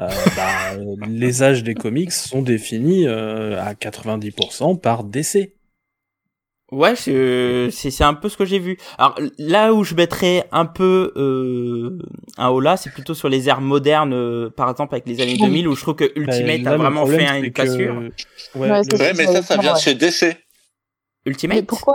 euh, 0.00 0.08
bah, 0.36 0.76
les 1.08 1.42
âges 1.42 1.62
des 1.62 1.74
comics 1.74 2.12
sont 2.12 2.42
définis 2.42 3.06
euh, 3.06 3.60
à 3.62 3.74
90% 3.74 4.78
par 4.80 5.04
DC. 5.04 5.54
Ouais, 6.70 6.94
c'est 6.96 7.70
c'est 7.70 7.90
c'est 7.90 8.04
un 8.04 8.12
peu 8.12 8.28
ce 8.28 8.36
que 8.36 8.44
j'ai 8.44 8.58
vu. 8.58 8.76
Alors 8.98 9.18
là 9.38 9.72
où 9.72 9.84
je 9.84 9.94
mettrais 9.94 10.44
un 10.52 10.66
peu 10.66 11.14
euh, 11.16 11.98
un 12.36 12.48
haut 12.48 12.60
là, 12.60 12.76
c'est 12.76 12.90
plutôt 12.90 13.14
sur 13.14 13.30
les 13.30 13.48
ères 13.48 13.62
modernes, 13.62 14.12
euh, 14.12 14.50
par 14.50 14.68
exemple 14.70 14.94
avec 14.94 15.06
les 15.06 15.18
années 15.22 15.38
2000, 15.38 15.66
où 15.66 15.74
je 15.74 15.80
trouve 15.80 15.94
que 15.94 16.12
Ultimate 16.14 16.62
Bah, 16.62 16.70
là, 16.70 16.74
a 16.74 16.76
vraiment 16.76 17.00
problème, 17.04 17.20
fait 17.20 17.26
c'est 17.26 17.38
une 17.38 17.44
que- 17.44 17.48
cassure. 17.62 17.96
Ouais, 18.54 18.70
Ouais, 18.70 18.78
le- 18.80 18.84
c'est- 18.84 19.00
Ouais, 19.02 19.12
mais 19.16 19.24
ça, 19.24 19.42
ça 19.42 19.56
vient 19.56 19.72
de 19.72 19.78
chez 19.78 19.94
DC. 19.94 20.22
Mais 21.24 21.30
Ultimate. 21.30 21.66
pourquoi 21.66 21.94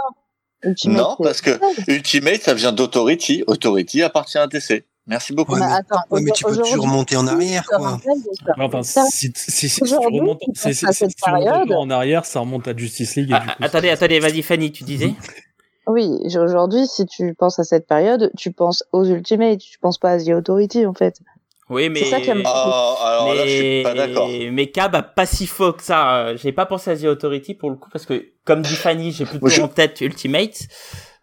Ultimate, 0.64 0.98
Non, 0.98 1.16
parce 1.22 1.42
que 1.42 1.52
Ultimate, 1.88 2.42
ça 2.42 2.54
vient 2.54 2.72
d'Authority. 2.72 3.44
Authority 3.48 4.02
appartient 4.02 4.38
à 4.38 4.48
DC. 4.48 4.86
Merci 5.06 5.34
beaucoup. 5.34 5.54
Ouais, 5.54 5.60
Bah, 5.60 5.68
mais- 5.68 5.74
attends, 5.76 6.02
Ouais, 6.12 6.22
mais 6.22 6.32
tu 6.32 6.46
peux 6.46 6.56
toujours 6.56 6.84
remonter 6.84 7.18
en 7.18 7.28
arrière, 7.28 7.66
quoi. 7.68 8.00
Enfin, 8.58 8.84
si, 8.84 9.32
si, 9.36 9.52
si, 9.52 9.68
si 9.70 9.82
tu 9.82 9.94
remontes, 9.96 10.42
en 11.72 11.90
arrière, 11.90 12.24
ça 12.26 12.40
remonte 12.40 12.68
à 12.68 12.76
Justice 12.76 13.16
League. 13.16 13.32
Et 13.32 13.34
Ah, 13.34 13.40
du 13.42 13.48
coup, 13.48 13.54
attendez, 13.60 13.90
attendez, 13.90 14.20
vas-y 14.20 14.42
Fanny, 14.42 14.72
tu 14.72 14.84
disais 14.86 15.14
Oui, 15.88 16.10
j'ai- 16.26 16.40
aujourd'hui, 16.40 16.88
si 16.88 17.06
tu 17.06 17.34
penses 17.34 17.60
à 17.60 17.66
cette 17.66 17.86
période, 17.88 18.32
tu 18.38 18.52
penses 18.54 18.86
aux 18.94 19.04
Ultimates, 19.04 19.60
tu 19.60 19.78
penses 19.80 19.98
pas 19.98 20.12
à 20.12 20.18
The 20.20 20.30
Authority, 20.30 20.86
en 20.86 20.94
fait. 20.94 21.20
Oui, 21.74 21.90
mais 21.90 22.00
C'est 22.00 22.06
ça 22.12 22.22
qui 22.22 22.30
a- 22.32 22.36
Ah, 22.46 22.96
alors 23.04 23.34
là, 23.34 23.46
je 23.48 23.52
suis 23.56 23.84
pas 23.84 23.94
d'accord. 23.94 24.30
mais 24.52 24.68
Cab 24.68 24.96
a 24.96 25.02
pas 25.04 25.26
si 25.26 25.48
faux 25.48 25.74
que 25.74 25.84
ça. 25.84 26.18
Euh, 26.18 26.38
J'ai 26.38 26.52
pas 26.52 26.66
pensé 26.66 26.92
à 26.92 26.96
The 26.98 27.06
Authority 27.06 27.54
pour 27.56 27.70
le 27.70 27.76
coup 27.76 27.90
parce 27.92 28.06
que 28.06 28.26
comme 28.46 28.62
dit 28.62 28.76
Fanny, 28.76 29.12
j'ai 29.12 29.26
plutôt 29.26 29.48
je- 29.48 29.62
en 29.62 29.68
tête 29.68 30.02
Ultimate, 30.02 30.68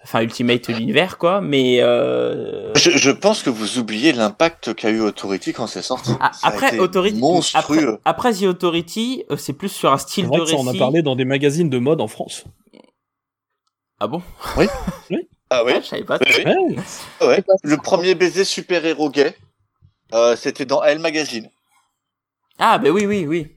enfin 0.03 0.21
Ultimate 0.23 0.69
l'univers 0.69 1.19
quoi. 1.19 1.41
Mais 1.41 1.79
euh... 1.81 2.73
Je, 2.75 2.91
je 2.91 3.11
pense 3.11 3.43
que 3.43 3.51
vous 3.51 3.79
oubliez 3.79 4.13
l'impact 4.13 4.75
qu'a 4.75 4.91
eu 4.91 5.01
Authority 5.01 5.53
quand 5.53 5.67
c'est 5.67 5.83
sorti. 5.83 6.11
ah, 6.21 6.31
Ça 6.33 6.47
a 6.49 6.51
après 6.51 6.69
été 6.69 6.81
Authority, 6.81 7.19
monstrueux. 7.21 7.99
après, 8.05 8.31
après 8.31 8.33
The 8.35 8.43
Authority, 8.45 9.25
euh, 9.31 9.37
c'est 9.37 9.53
plus 9.53 9.69
sur 9.69 9.93
un 9.93 9.99
style 9.99 10.27
vrai 10.27 10.41
de 10.41 10.45
ça, 10.47 10.57
récit. 10.57 10.67
on 10.69 10.75
a 10.75 10.79
parlé 10.79 11.03
dans 11.03 11.17
des 11.17 11.25
magazines 11.25 11.69
de 11.71 11.79
mode 11.79 12.01
en 12.01 12.09
France. 12.09 12.45
Ah 14.03 14.07
bon? 14.07 14.23
Ah 15.53 15.65
oui, 15.65 15.73
Ah, 15.75 15.81
Je 15.81 15.87
savais 15.87 16.05
pas. 16.05 16.19
oui, 16.21 16.77
ouais. 17.27 17.43
Le 17.65 17.77
premier 17.77 18.15
baiser 18.15 18.45
super-héros 18.45 19.11
gay, 19.11 19.35
euh, 20.15 20.37
c'était 20.37 20.65
dans 20.65 20.83
Elle 20.83 20.99
Magazine. 20.99 21.49
Ah 22.59 22.79
bah 22.79 22.91
oui 22.91 23.07
oui 23.07 23.25
oui. 23.27 23.57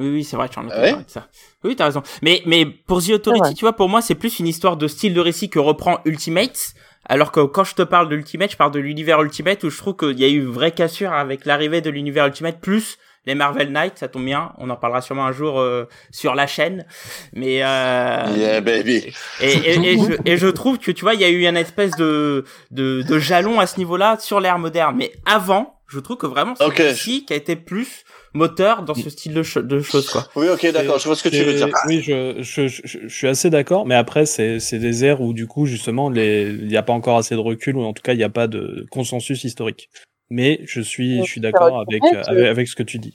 Oui 0.00 0.08
oui, 0.10 0.24
c'est 0.24 0.36
vrai, 0.36 0.48
tu 0.48 0.58
en 0.58 0.68
as 0.68 0.72
Ah 0.74 0.80
ouais 0.80 0.90
parlé 0.90 1.04
de 1.04 1.10
ça. 1.10 1.28
Oui, 1.62 1.76
t'as 1.76 1.84
raison. 1.86 2.02
Mais 2.22 2.42
mais 2.46 2.66
pour 2.66 3.00
The 3.02 3.10
Authority, 3.10 3.42
Ouais. 3.48 3.54
tu 3.54 3.60
vois, 3.64 3.74
pour 3.74 3.88
moi, 3.88 4.02
c'est 4.02 4.16
plus 4.16 4.40
une 4.40 4.48
histoire 4.48 4.76
de 4.76 4.88
style 4.88 5.14
de 5.14 5.20
récit 5.20 5.48
que 5.50 5.58
reprend 5.60 6.00
Ultimate. 6.04 6.74
Alors 7.06 7.30
que 7.32 7.40
quand 7.40 7.64
je 7.64 7.74
te 7.74 7.82
parle 7.82 8.08
de 8.08 8.16
Ultimate, 8.16 8.50
je 8.50 8.56
parle 8.56 8.72
de 8.72 8.80
l'univers 8.80 9.20
Ultimate 9.22 9.62
où 9.62 9.70
je 9.70 9.76
trouve 9.78 9.94
qu'il 9.96 10.18
y 10.18 10.24
a 10.24 10.28
eu 10.28 10.38
une 10.38 10.50
vraie 10.50 10.72
cassure 10.72 11.12
avec 11.12 11.44
l'arrivée 11.44 11.80
de 11.80 11.90
l'univers 11.90 12.26
Ultimate 12.26 12.60
plus 12.60 12.98
les 13.26 13.34
Marvel 13.34 13.70
Knights, 13.72 13.98
ça 13.98 14.08
tombe 14.08 14.24
bien. 14.26 14.52
On 14.58 14.68
en 14.68 14.76
parlera 14.76 15.00
sûrement 15.00 15.24
un 15.24 15.32
jour 15.32 15.58
euh, 15.58 15.88
sur 16.10 16.34
la 16.34 16.46
chaîne. 16.46 16.84
Mais 17.32 17.62
euh, 17.62 18.24
Yeah, 18.36 18.60
baby. 18.60 19.14
et, 19.40 19.46
et, 19.46 19.92
et, 19.92 19.98
je, 19.98 20.12
et 20.26 20.36
je 20.36 20.46
trouve 20.48 20.78
que 20.78 20.90
tu 20.90 21.02
vois, 21.04 21.14
il 21.14 21.20
y 21.20 21.24
a 21.24 21.30
eu 21.30 21.46
une 21.46 21.56
espèce 21.56 21.92
de, 21.96 22.44
de, 22.70 23.00
de 23.02 23.18
jalon 23.18 23.60
à 23.60 23.66
ce 23.66 23.78
niveau-là 23.78 24.18
sur 24.20 24.40
l'ère 24.40 24.58
moderne. 24.58 24.96
Mais 24.98 25.10
avant, 25.24 25.73
je 25.88 26.00
trouve 26.00 26.16
que 26.16 26.26
vraiment 26.26 26.54
c'est 26.56 26.64
Ok. 26.64 26.80
ici 26.92 27.24
qui 27.24 27.32
a 27.32 27.36
été 27.36 27.56
plus 27.56 28.04
moteur 28.32 28.82
dans 28.82 28.94
ce 28.94 29.10
style 29.10 29.32
de, 29.34 29.42
cho- 29.42 29.62
de 29.62 29.80
choses 29.80 30.08
quoi. 30.10 30.28
Oui, 30.36 30.48
ok, 30.48 30.72
d'accord, 30.72 30.98
je 30.98 31.04
vois 31.04 31.14
ce 31.16 31.22
que 31.22 31.28
tu 31.28 31.42
veux 31.44 31.54
dire. 31.54 31.68
Oui, 31.86 32.00
je, 32.02 32.36
je, 32.40 32.66
je, 32.66 32.80
je 32.84 33.08
suis 33.08 33.28
assez 33.28 33.50
d'accord, 33.50 33.86
mais 33.86 33.94
après, 33.94 34.26
c'est 34.26 34.58
c'est 34.60 34.78
des 34.78 35.04
ères 35.04 35.20
où, 35.20 35.32
du 35.32 35.46
coup, 35.46 35.66
justement, 35.66 36.10
les- 36.10 36.50
il 36.50 36.66
n'y 36.66 36.76
a 36.76 36.82
pas 36.82 36.92
encore 36.92 37.16
assez 37.18 37.34
de 37.34 37.40
recul, 37.40 37.76
ou 37.76 37.82
en 37.82 37.92
tout 37.92 38.02
cas, 38.02 38.12
il 38.12 38.18
n'y 38.18 38.24
a 38.24 38.28
pas 38.30 38.46
de 38.48 38.86
consensus 38.90 39.44
historique. 39.44 39.88
Mais 40.30 40.60
je 40.64 40.80
suis, 40.80 41.18
je 41.18 41.30
suis 41.30 41.40
d'accord 41.40 41.80
avec, 41.80 42.02
Ultimate, 42.02 42.28
avec, 42.28 42.46
avec 42.46 42.68
ce 42.68 42.74
que 42.74 42.82
tu 42.82 42.98
dis. 42.98 43.14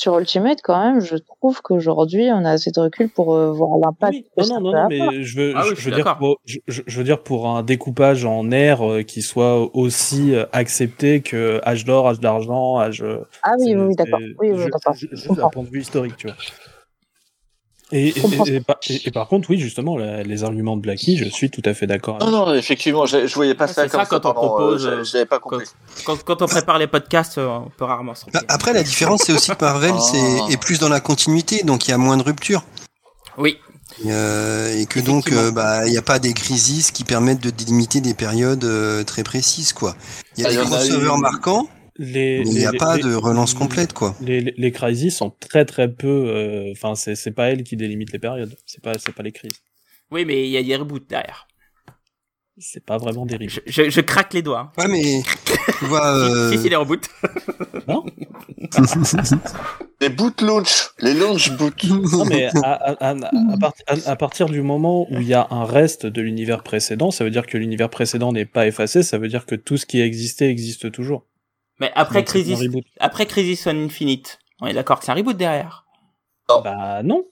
Sur 0.00 0.18
Ultimate, 0.18 0.60
quand 0.62 0.82
même, 0.82 1.02
je 1.02 1.16
trouve 1.16 1.60
qu'aujourd'hui, 1.60 2.30
on 2.32 2.42
a 2.46 2.52
assez 2.52 2.70
de 2.70 2.80
recul 2.80 3.10
pour 3.10 3.34
euh, 3.36 3.52
voir 3.52 3.76
l'impact 3.78 4.24
Oui, 4.38 4.48
non, 4.48 4.58
non, 4.62 4.86
mais 4.88 5.22
je 5.22 5.36
veux, 5.38 5.52
Ah 5.54 5.62
je, 5.76 5.82
veux 5.82 5.94
dire 5.94 6.16
pour, 6.16 6.40
je, 6.46 6.58
veux 6.96 7.04
dire 7.04 7.22
pour 7.22 7.48
un 7.48 7.62
découpage 7.62 8.24
en 8.24 8.50
ères 8.50 8.82
euh, 8.90 9.02
qui 9.02 9.20
soit 9.20 9.58
aussi 9.76 10.34
euh, 10.34 10.46
accepté 10.52 11.20
que 11.20 11.60
âge 11.66 11.84
d'or, 11.84 12.08
âge 12.08 12.18
d'argent, 12.18 12.78
âge. 12.80 13.04
Ah 13.42 13.52
oui, 13.58 13.74
oui, 13.76 13.94
d'accord. 13.94 14.20
c'est- 14.20 14.36
Oui, 14.38 14.52
oui, 14.52 14.70
d'accord. 14.72 14.94
Juste 14.94 15.34
d'un 15.34 15.50
point 15.50 15.64
de 15.64 15.68
vue 15.68 15.82
historique, 15.82 16.16
tu 16.16 16.28
vois. 16.28 16.36
Et, 17.92 18.08
et, 18.08 18.12
comprends. 18.20 18.44
et- 18.46 18.54
et 18.56 18.60
par, 18.60 18.76
et- 18.88 19.08
et 19.08 19.10
par 19.10 19.26
contre, 19.28 19.50
oui, 19.50 19.58
justement, 19.58 19.96
la- 19.96 20.22
les 20.22 20.44
arguments 20.44 20.76
de 20.76 20.82
Blacky, 20.82 21.16
je 21.16 21.24
suis 21.28 21.50
tout 21.50 21.62
à 21.64 21.74
fait 21.74 21.86
d'accord. 21.86 22.16
avec. 22.20 22.28
Non, 22.28 22.46
non, 22.46 22.54
effectivement, 22.54 23.04
je, 23.06 23.26
je 23.26 23.34
voyais 23.34 23.54
pas 23.54 23.66
ça 23.66 23.82
c'est 23.84 23.88
comme 23.90 24.00
ça, 24.00 24.04
ça. 24.04 24.10
quand 24.10 24.28
on 24.28 24.32
pardon, 24.32 24.48
propose, 24.48 24.86
euh, 24.86 24.90
euh, 24.90 25.04
je- 25.04 25.10
j'avais 25.10 25.26
pas 25.26 25.38
compris. 25.40 25.66
Quand, 26.04 26.22
quand 26.24 26.42
on 26.42 26.46
prépare 26.46 26.78
les 26.78 26.86
podcasts, 26.86 27.38
euh, 27.38 27.46
on 27.48 27.70
peut 27.76 27.84
rarement 27.84 28.14
se 28.14 28.24
Bah, 28.32 28.42
après, 28.48 28.72
la 28.72 28.82
différence, 28.82 29.22
c'est 29.24 29.32
aussi 29.32 29.50
que 29.50 29.64
Marvel 29.64 29.94
c'est, 30.00 30.52
est 30.52 30.60
plus 30.60 30.78
dans 30.78 30.88
la 30.88 31.00
continuité, 31.00 31.62
donc 31.64 31.88
il 31.88 31.90
y 31.90 31.94
a 31.94 31.98
moins 31.98 32.16
de 32.16 32.22
ruptures. 32.22 32.62
Oui. 33.38 33.58
Euh, 34.06 34.76
et 34.78 34.86
que 34.86 35.00
donc, 35.00 35.32
euh, 35.32 35.50
bah, 35.50 35.86
il 35.86 35.90
n'y 35.90 35.98
a 35.98 36.02
pas 36.02 36.18
des 36.20 36.32
crises 36.32 36.90
qui 36.92 37.02
permettent 37.04 37.42
de 37.42 37.50
délimiter 37.50 38.00
des 38.00 38.14
périodes 38.14 38.64
euh, 38.64 39.02
très 39.04 39.24
précises, 39.24 39.72
quoi. 39.72 39.96
Il 40.36 40.44
y 40.44 40.46
a 40.46 40.50
Ah, 40.50 40.52
des 40.52 40.58
crossovers 40.70 41.16
eu- 41.16 41.20
marquants, 41.20 41.68
Les, 42.02 42.42
il 42.46 42.52
n'y 42.54 42.64
a 42.64 42.70
les- 42.72 42.78
pas 42.78 42.96
les- 42.96 43.02
de 43.02 43.14
relance 43.14 43.52
complète, 43.52 43.92
quoi. 43.92 44.16
Les, 44.22 44.40
les, 44.40 44.54
les 44.56 44.72
crises 44.72 45.14
sont 45.14 45.30
très 45.38 45.66
très 45.66 45.92
peu. 45.92 46.06
euh, 46.28 46.72
Enfin, 46.72 46.94
c'est 46.94 47.14
c'est 47.14 47.30
pas 47.30 47.50
elles 47.50 47.62
qui 47.62 47.76
délimitent 47.76 48.12
les 48.12 48.18
périodes. 48.18 48.56
C'est 48.64 48.82
pas 48.82 48.94
c'est 48.98 49.12
pas 49.14 49.22
les 49.22 49.32
crises. 49.32 49.52
Oui, 50.10 50.24
mais 50.24 50.44
il 50.46 50.50
y 50.50 50.56
a 50.56 50.62
des 50.62 50.76
reboots 50.76 51.06
derrière. 51.08 51.46
C'est 52.56 52.84
pas 52.84 52.96
vraiment 52.96 53.26
des 53.26 53.36
reboots. 53.36 53.50
Je, 53.66 53.84
je, 53.84 53.90
je 53.90 54.00
craque 54.00 54.32
les 54.32 54.40
doigts. 54.40 54.72
hein. 54.76 54.82
Ouais, 54.82 54.88
mais 54.88 55.22
tu 55.78 55.84
vois, 55.84 56.26
Si, 56.26 56.32
euh, 56.32 56.50
si, 56.52 56.58
si, 56.62 56.68
les 56.70 56.76
reboots. 56.76 57.06
Les 60.00 60.08
boot 60.08 60.40
launch, 60.40 60.90
les 61.00 61.12
launch 61.14 61.50
boot. 61.56 61.84
Non, 61.84 62.24
mais 62.24 62.46
à, 62.62 62.72
à, 62.72 63.10
à, 63.10 63.10
à, 63.10 63.56
part- 63.58 63.74
à- 63.86 64.10
à 64.10 64.16
partir 64.16 64.46
du 64.48 64.62
moment 64.62 65.06
où 65.10 65.20
il 65.20 65.26
y 65.26 65.34
a 65.34 65.46
un 65.50 65.64
reste 65.64 66.06
de 66.06 66.22
l'univers 66.22 66.62
précédent, 66.62 67.10
ça 67.10 67.24
veut 67.24 67.30
dire 67.30 67.46
que 67.46 67.58
l'univers 67.58 67.90
précédent 67.90 68.32
n'est 68.32 68.46
pas 68.46 68.66
effacé, 68.66 69.02
ça 69.02 69.18
veut 69.18 69.28
dire 69.28 69.44
que 69.44 69.54
tout 69.54 69.76
ce 69.76 69.84
qui 69.86 70.00
a 70.00 70.06
existé 70.06 70.48
existe 70.48 70.90
toujours. 70.90 71.26
Mais 71.80 71.90
après 71.94 72.24
Crisis, 72.24 72.60
après 72.98 73.26
Crisis 73.26 73.66
on 73.66 73.84
Infinite, 73.84 74.38
on 74.60 74.66
est 74.66 74.74
d'accord 74.74 74.98
que 74.98 75.04
c'est 75.06 75.12
un 75.12 75.14
reboot 75.14 75.36
derrière. 75.36 75.86
Bah 76.48 77.02
non. 77.02 77.24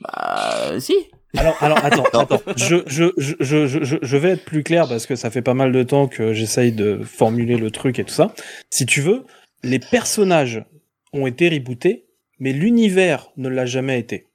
Bah, 0.00 0.80
si. 0.80 0.94
Alors, 1.36 1.56
alors 1.62 1.78
attends, 1.84 2.04
Non. 2.12 2.20
attends. 2.20 2.40
Je, 2.56 2.76
je, 2.86 3.12
je, 3.16 3.34
je, 3.40 3.66
je, 3.84 3.96
je 4.00 4.16
vais 4.16 4.30
être 4.30 4.44
plus 4.44 4.62
clair 4.62 4.88
parce 4.88 5.06
que 5.06 5.16
ça 5.16 5.30
fait 5.30 5.42
pas 5.42 5.54
mal 5.54 5.72
de 5.72 5.82
temps 5.82 6.08
que 6.08 6.32
j'essaye 6.32 6.72
de 6.72 7.00
formuler 7.04 7.56
le 7.56 7.70
truc 7.70 7.98
et 7.98 8.04
tout 8.04 8.12
ça. 8.12 8.34
Si 8.70 8.86
tu 8.86 9.00
veux, 9.00 9.24
les 9.62 9.78
personnages 9.78 10.64
ont 11.12 11.26
été 11.26 11.48
rebootés, 11.48 12.06
mais 12.38 12.52
l'univers 12.52 13.30
ne 13.36 13.48
l'a 13.48 13.66
jamais 13.66 13.98
été. 13.98 14.28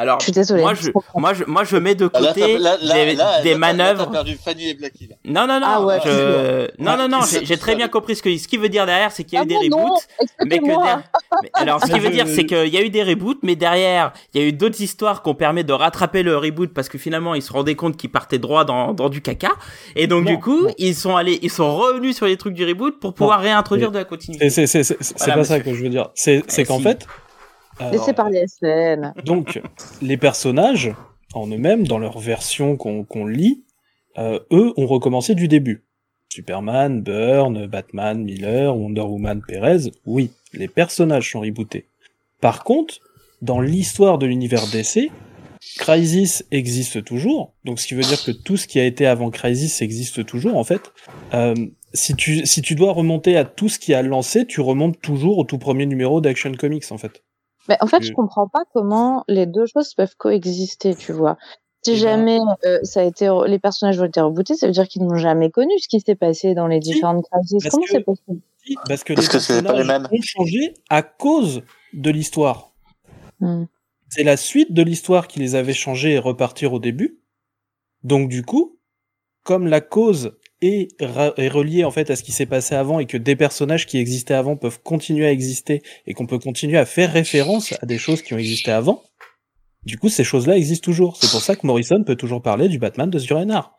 Alors, 0.00 0.20
Je 0.20 0.24
suis 0.24 0.32
désolée. 0.32 0.62
moi, 0.62 0.74
je 0.74 0.90
moi, 1.16 1.34
je, 1.34 1.44
moi, 1.44 1.64
je 1.64 1.76
mets 1.76 1.94
de 1.96 2.08
Ah, 2.14 2.20
Là, 2.20 2.28
côté 2.28 2.56
là, 2.58 2.76
là, 2.80 2.94
des, 3.04 3.14
là, 3.16 3.42
des 3.42 3.52
là, 3.52 3.58
manœuvres. 3.58 4.04
T'as 4.06 4.10
perdu 4.12 4.38
Fanny 4.42 4.70
et 4.70 4.74
Blacky, 4.74 5.08
là. 5.08 5.16
Non, 5.24 5.46
non, 5.48 5.58
non. 5.60 5.66
Ah 5.68 5.82
ouais, 5.84 5.98
je- 6.04 6.70
Non, 6.82 6.96
non, 6.96 7.08
non. 7.08 7.18
J'ai 7.42 7.56
très 7.56 7.74
bien 7.74 7.88
compris 7.88 8.14
ce 8.16 8.22
que 8.22 8.34
ce 8.38 8.46
qu'il 8.46 8.60
veut 8.60 8.68
dire 8.68 8.86
derrière, 8.86 9.10
c'est 9.10 9.24
qu'il 9.24 9.34
y 9.34 9.38
a 9.38 9.40
Ah 9.42 9.44
eu 9.44 9.48
des 9.48 9.68
bon, 9.68 9.76
non, 9.78 9.84
reboots. 9.86 10.02
Mais 10.46 10.58
que 10.60 10.64
mais 10.66 10.72
alors, 11.54 11.80
ce 11.80 11.86
qu'il 11.86 11.94
Mais 11.94 12.00
veut 12.00 12.10
dire, 12.10 12.26
c'est 12.28 12.44
qu'il 12.46 12.68
y 12.68 12.76
a 12.78 12.82
eu 12.82 12.90
des 12.90 13.02
reboots, 13.02 13.40
mais 13.42 13.56
derrière, 13.56 14.12
il 14.34 14.40
y 14.40 14.44
a 14.44 14.46
eu 14.46 14.52
d'autres 14.52 14.80
histoires 14.80 15.22
qui 15.22 15.28
ont 15.30 15.34
permis 15.34 15.64
de 15.64 15.72
rattraper 15.72 16.22
le 16.22 16.36
reboot 16.36 16.72
parce 16.72 16.88
que 16.88 16.96
finalement, 16.98 17.34
ils 17.34 17.42
se 17.42 17.52
rendaient 17.52 17.74
compte 17.74 17.96
qu'ils 17.96 18.10
partaient 18.12 18.38
droit 18.38 18.64
dans, 18.64 18.92
dans 18.94 19.08
du 19.08 19.20
caca. 19.20 19.50
Et 19.96 20.06
donc, 20.06 20.24
Non, 20.24 20.30
du 20.30 20.38
coup, 20.38 20.62
non. 20.68 20.74
ils 20.78 20.94
sont 20.94 21.16
allés, 21.16 21.40
ils 21.42 21.50
sont 21.50 21.76
revenus 21.76 22.14
sur 22.16 22.26
les 22.26 22.36
trucs 22.36 22.54
du 22.54 22.64
reboot 22.64 23.00
pour 23.00 23.14
pouvoir 23.14 23.40
réintroduire 23.40 23.90
de 23.90 23.98
la 23.98 24.04
continuité. 24.04 24.46
Et 24.46 24.50
c'est 24.50 24.64
Voilà, 25.18 25.34
pas 25.34 25.44
ça 25.44 25.56
monsieur. 25.58 25.58
que 25.72 25.76
je 25.76 25.82
veux 25.82 25.88
dire. 25.88 26.10
C'est 26.14 26.44
Eh, 26.56 26.64
qu'en 26.64 26.76
si. 26.78 26.82
fait. 26.84 27.04
Alors, 27.78 27.92
Laissez 27.92 28.12
parler 28.12 28.44
SN. 28.46 29.12
Donc, 29.24 29.60
les 30.02 30.16
personnages, 30.16 30.94
en 31.34 31.46
eux-mêmes, 31.46 31.86
dans 31.86 31.98
leur 31.98 32.18
version 32.18 32.76
qu'on 32.76 33.04
qu'on 33.04 33.26
lit, 33.26 33.64
euh, 34.18 34.40
eux 34.50 34.72
ont 34.76 34.86
recommencé 34.86 35.34
du 35.34 35.48
début. 35.48 35.84
Superman, 36.28 37.00
Burn, 37.02 37.66
Batman, 37.66 38.22
Miller, 38.22 38.76
Wonder 38.76 39.02
Woman, 39.02 39.42
Perez, 39.46 39.90
oui, 40.06 40.30
les 40.52 40.68
personnages 40.68 41.32
sont 41.32 41.40
rebootés. 41.40 41.88
Par 42.40 42.64
contre, 42.64 43.00
dans 43.42 43.60
l'histoire 43.60 44.18
de 44.18 44.26
l'univers 44.26 44.66
DC, 44.72 45.10
Crisis 45.78 46.44
existe 46.50 47.04
toujours, 47.04 47.54
donc 47.64 47.80
ce 47.80 47.86
qui 47.86 47.94
veut 47.94 48.02
dire 48.02 48.22
que 48.22 48.30
tout 48.30 48.56
ce 48.56 48.66
qui 48.66 48.78
a 48.78 48.84
été 48.84 49.06
avant 49.06 49.30
Crisis 49.30 49.82
existe 49.82 50.24
toujours, 50.26 50.56
en 50.56 50.64
fait. 50.64 50.92
Euh, 51.34 51.54
si 51.94 52.14
tu, 52.14 52.46
si 52.46 52.62
tu 52.62 52.74
dois 52.74 52.92
remonter 52.92 53.36
à 53.36 53.44
tout 53.44 53.68
ce 53.68 53.78
qui 53.78 53.94
a 53.94 54.02
lancé, 54.02 54.46
tu 54.46 54.60
remontes 54.60 55.00
toujours 55.00 55.38
au 55.38 55.44
tout 55.44 55.58
premier 55.58 55.86
numéro 55.86 56.20
d'Action 56.20 56.52
Comics, 56.52 56.90
en 56.90 56.98
fait. 56.98 57.22
Mais 57.68 57.76
en 57.80 57.86
fait, 57.86 58.02
je 58.02 58.12
Euh. 58.12 58.14
comprends 58.14 58.48
pas 58.48 58.64
comment 58.72 59.24
les 59.28 59.46
deux 59.46 59.66
choses 59.66 59.94
peuvent 59.94 60.16
coexister, 60.16 60.94
tu 60.94 61.12
vois. 61.12 61.36
Si 61.84 61.90
Eh 61.92 61.94
ben- 61.94 62.00
jamais 62.00 62.38
euh, 62.66 62.80
ça 62.82 63.00
a 63.00 63.02
été 63.04 63.30
les 63.46 63.58
personnages 63.58 64.00
ont 64.00 64.04
été 64.04 64.20
rebootés, 64.20 64.54
ça 64.54 64.66
veut 64.66 64.72
dire 64.72 64.88
qu'ils 64.88 65.02
n'ont 65.02 65.14
jamais 65.16 65.50
connu 65.50 65.72
ce 65.78 65.86
qui 65.88 66.00
s'est 66.00 66.16
passé 66.16 66.54
dans 66.54 66.66
les 66.66 66.80
différentes 66.80 67.24
crises. 67.30 67.68
Comment 67.70 67.84
que- 67.84 67.90
c'est 67.90 68.00
possible? 68.00 68.40
Si, 68.64 68.74
Parce 68.86 69.04
que 69.04 69.12
Parce 69.14 69.26
les 69.26 69.32
que 69.32 69.38
c'est 69.38 69.62
pas 69.62 69.72
les 69.72 69.78
personnages 69.78 70.02
mêmes. 70.02 70.08
ont 70.18 70.22
changé 70.22 70.74
à 70.90 71.02
cause 71.02 71.62
de 71.92 72.10
l'histoire. 72.10 72.72
Hmm. 73.40 73.64
c'est 74.10 74.24
la 74.24 74.36
suite 74.38 74.72
de 74.72 74.82
l'histoire 74.82 75.28
qui 75.28 75.38
les 75.38 75.54
avait 75.54 75.72
changés 75.74 76.14
et 76.14 76.18
repartir 76.18 76.72
au 76.72 76.78
début. 76.80 77.20
Donc 78.02 78.28
du 78.30 78.42
coup, 78.42 78.78
comme 79.44 79.66
la 79.66 79.80
cause 79.82 80.37
est, 80.60 80.88
est 81.00 81.48
reliée 81.48 81.84
en 81.84 81.90
fait 81.90 82.10
à 82.10 82.16
ce 82.16 82.22
qui 82.22 82.32
s'est 82.32 82.46
passé 82.46 82.74
avant 82.74 82.98
et 82.98 83.06
que 83.06 83.16
des 83.16 83.36
personnages 83.36 83.86
qui 83.86 83.98
existaient 83.98 84.34
avant 84.34 84.56
peuvent 84.56 84.80
continuer 84.82 85.26
à 85.26 85.30
exister 85.32 85.82
et 86.06 86.14
qu'on 86.14 86.26
peut 86.26 86.38
continuer 86.38 86.78
à 86.78 86.86
faire 86.86 87.12
référence 87.12 87.74
à 87.80 87.86
des 87.86 87.98
choses 87.98 88.22
qui 88.22 88.34
ont 88.34 88.38
existé 88.38 88.70
avant, 88.72 89.02
du 89.84 89.98
coup 89.98 90.08
ces 90.08 90.24
choses-là 90.24 90.56
existent 90.56 90.84
toujours. 90.84 91.16
C'est 91.16 91.30
pour 91.30 91.40
ça 91.42 91.54
que 91.56 91.66
Morrison 91.66 92.02
peut 92.04 92.16
toujours 92.16 92.42
parler 92.42 92.68
du 92.68 92.78
Batman 92.78 93.08
de 93.08 93.18
Zurenard. 93.18 93.74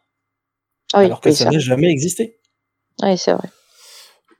Ah 0.94 1.00
oui, 1.00 1.06
alors 1.06 1.22
que 1.22 1.30
oui, 1.30 1.36
ça 1.36 1.46
n'a 1.46 1.60
jamais 1.60 1.92
existé. 1.92 2.40
Oui, 3.04 3.18
c'est 3.18 3.34
vrai. 3.34 3.50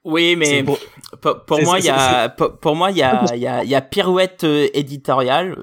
Oui, 0.02 0.34
mais 0.34 0.62
pour- 0.64 0.78
pour, 1.20 1.44
pour 1.44 1.56
c'est- 1.58 1.64
moi, 1.64 1.78
il 1.78 1.84
y 1.84 1.90
a 1.90 2.30
pour, 2.30 2.58
pour 2.58 2.74
moi 2.74 2.90
il 2.90 2.96
y 2.96 3.02
a 3.02 3.26
il 3.34 3.40
y 3.42 3.46
a 3.46 3.62
il 3.62 3.68
y 3.68 3.74
a 3.74 3.82
pirouette 3.82 4.44
euh, 4.44 4.66
éditoriale, 4.72 5.58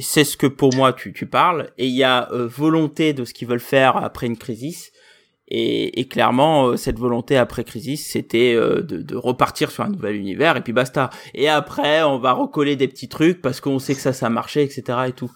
c'est 0.00 0.24
ce 0.24 0.36
que 0.36 0.48
pour 0.48 0.74
moi 0.74 0.92
tu 0.92 1.12
tu 1.12 1.26
parles 1.26 1.70
et 1.78 1.86
il 1.86 1.94
y 1.94 2.02
a 2.02 2.28
euh, 2.32 2.48
volonté 2.48 3.12
de 3.12 3.24
ce 3.24 3.32
qu'ils 3.32 3.46
veulent 3.46 3.60
faire 3.60 3.96
après 3.96 4.26
une 4.26 4.36
crise. 4.36 4.90
Et, 5.50 5.98
et 6.00 6.06
clairement, 6.08 6.66
euh, 6.68 6.76
cette 6.76 6.98
volonté 6.98 7.36
après 7.38 7.64
Crisis, 7.64 8.06
c'était 8.10 8.52
euh, 8.54 8.82
de, 8.82 8.98
de 9.00 9.16
repartir 9.16 9.70
sur 9.70 9.82
un 9.84 9.88
nouvel 9.88 10.16
univers 10.16 10.56
et 10.56 10.60
puis 10.60 10.74
basta. 10.74 11.08
Et 11.34 11.48
après, 11.48 12.02
on 12.02 12.18
va 12.18 12.32
recoller 12.32 12.76
des 12.76 12.86
petits 12.86 13.08
trucs 13.08 13.40
parce 13.40 13.60
qu'on 13.60 13.78
sait 13.78 13.94
que 13.94 14.00
ça, 14.00 14.12
ça 14.12 14.26
a 14.26 14.30
marché, 14.30 14.62
etc. 14.62 14.82
et 15.08 15.12
tout. 15.12 15.30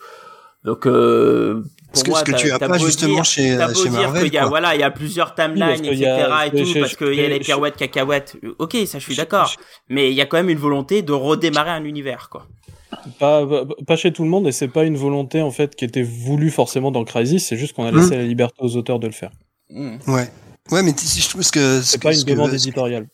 Donc, 0.65 0.87
euh, 0.87 1.63
pour 1.89 1.99
Ce 1.99 2.05
que, 2.05 2.11
moi, 2.11 2.19
ce 2.21 2.25
que 2.25 2.33
tu 2.37 2.53
as 2.53 2.59
pas 2.59 2.79
justement 2.79 3.15
dire- 3.15 3.25
chez, 3.25 3.57
T'as 3.57 3.69
beau 3.69 3.75
chez 3.83 3.91
Marvel. 3.91 4.25
qu'il 4.25 4.35
y 4.35 4.37
a 4.37 4.41
quoi. 4.43 4.49
voilà, 4.51 4.75
il 4.77 4.81
y 4.81 4.85
a 4.85 4.91
plusieurs 4.91 5.35
parce 5.35 5.49
timelines, 5.51 5.85
etc. 5.85 6.05
a- 6.31 6.47
et 6.47 6.51
tout, 6.51 6.65
je- 6.65 6.79
parce 6.79 6.95
qu'il 6.95 7.15
y 7.15 7.25
a 7.25 7.29
les 7.29 7.39
je- 7.39 7.41
pirouettes, 7.45 7.77
cacahuètes. 7.77 8.37
Ok, 8.59 8.77
ça, 8.87 8.99
je 8.99 9.05
suis 9.05 9.17
d'accord. 9.17 9.53
Mais 9.89 10.11
il 10.11 10.15
y 10.15 10.21
a 10.21 10.27
quand 10.27 10.37
même 10.37 10.51
une 10.51 10.59
volonté 10.59 11.03
de 11.03 11.13
redémarrer 11.13 11.71
un 11.71 11.85
univers, 11.85 12.29
quoi. 12.31 12.47
Pas, 13.19 13.47
pas- 13.47 13.65
pas 13.87 13.97
chez 13.97 14.13
tout 14.13 14.23
le 14.23 14.29
monde 14.29 14.47
et 14.47 14.53
c'est 14.53 14.69
pas 14.69 14.85
une 14.85 14.97
volonté 14.99 15.41
en 15.41 15.51
fait 15.51 15.75
qui 15.75 15.85
était 15.87 16.03
voulue 16.03 16.51
forcément 16.51 16.91
dans 16.91 17.03
Crisis, 17.05 17.47
c'est 17.49 17.57
juste 17.57 17.75
qu'on 17.75 17.87
a 17.87 17.91
Mm. 17.91 17.97
laissé 17.97 18.17
la 18.19 18.23
liberté 18.25 18.57
aux 18.61 18.77
auteurs 18.77 18.99
de 19.01 19.07
le 19.07 19.13
faire. 19.15 19.31
Ouais. 20.07 20.31
Ouais, 20.71 20.83
mais 20.83 20.95
je 20.99 21.29
trouve 21.29 21.43
ce 21.43 21.53
que 21.53 21.81
ce 21.81 21.93
C'est 21.93 21.99
que, 21.99 22.03
pas 22.05 22.13
une 22.13 22.21
ce 22.21 22.25
que- 22.25 22.31
demande 22.31 22.55
éditoriale. 22.55 23.07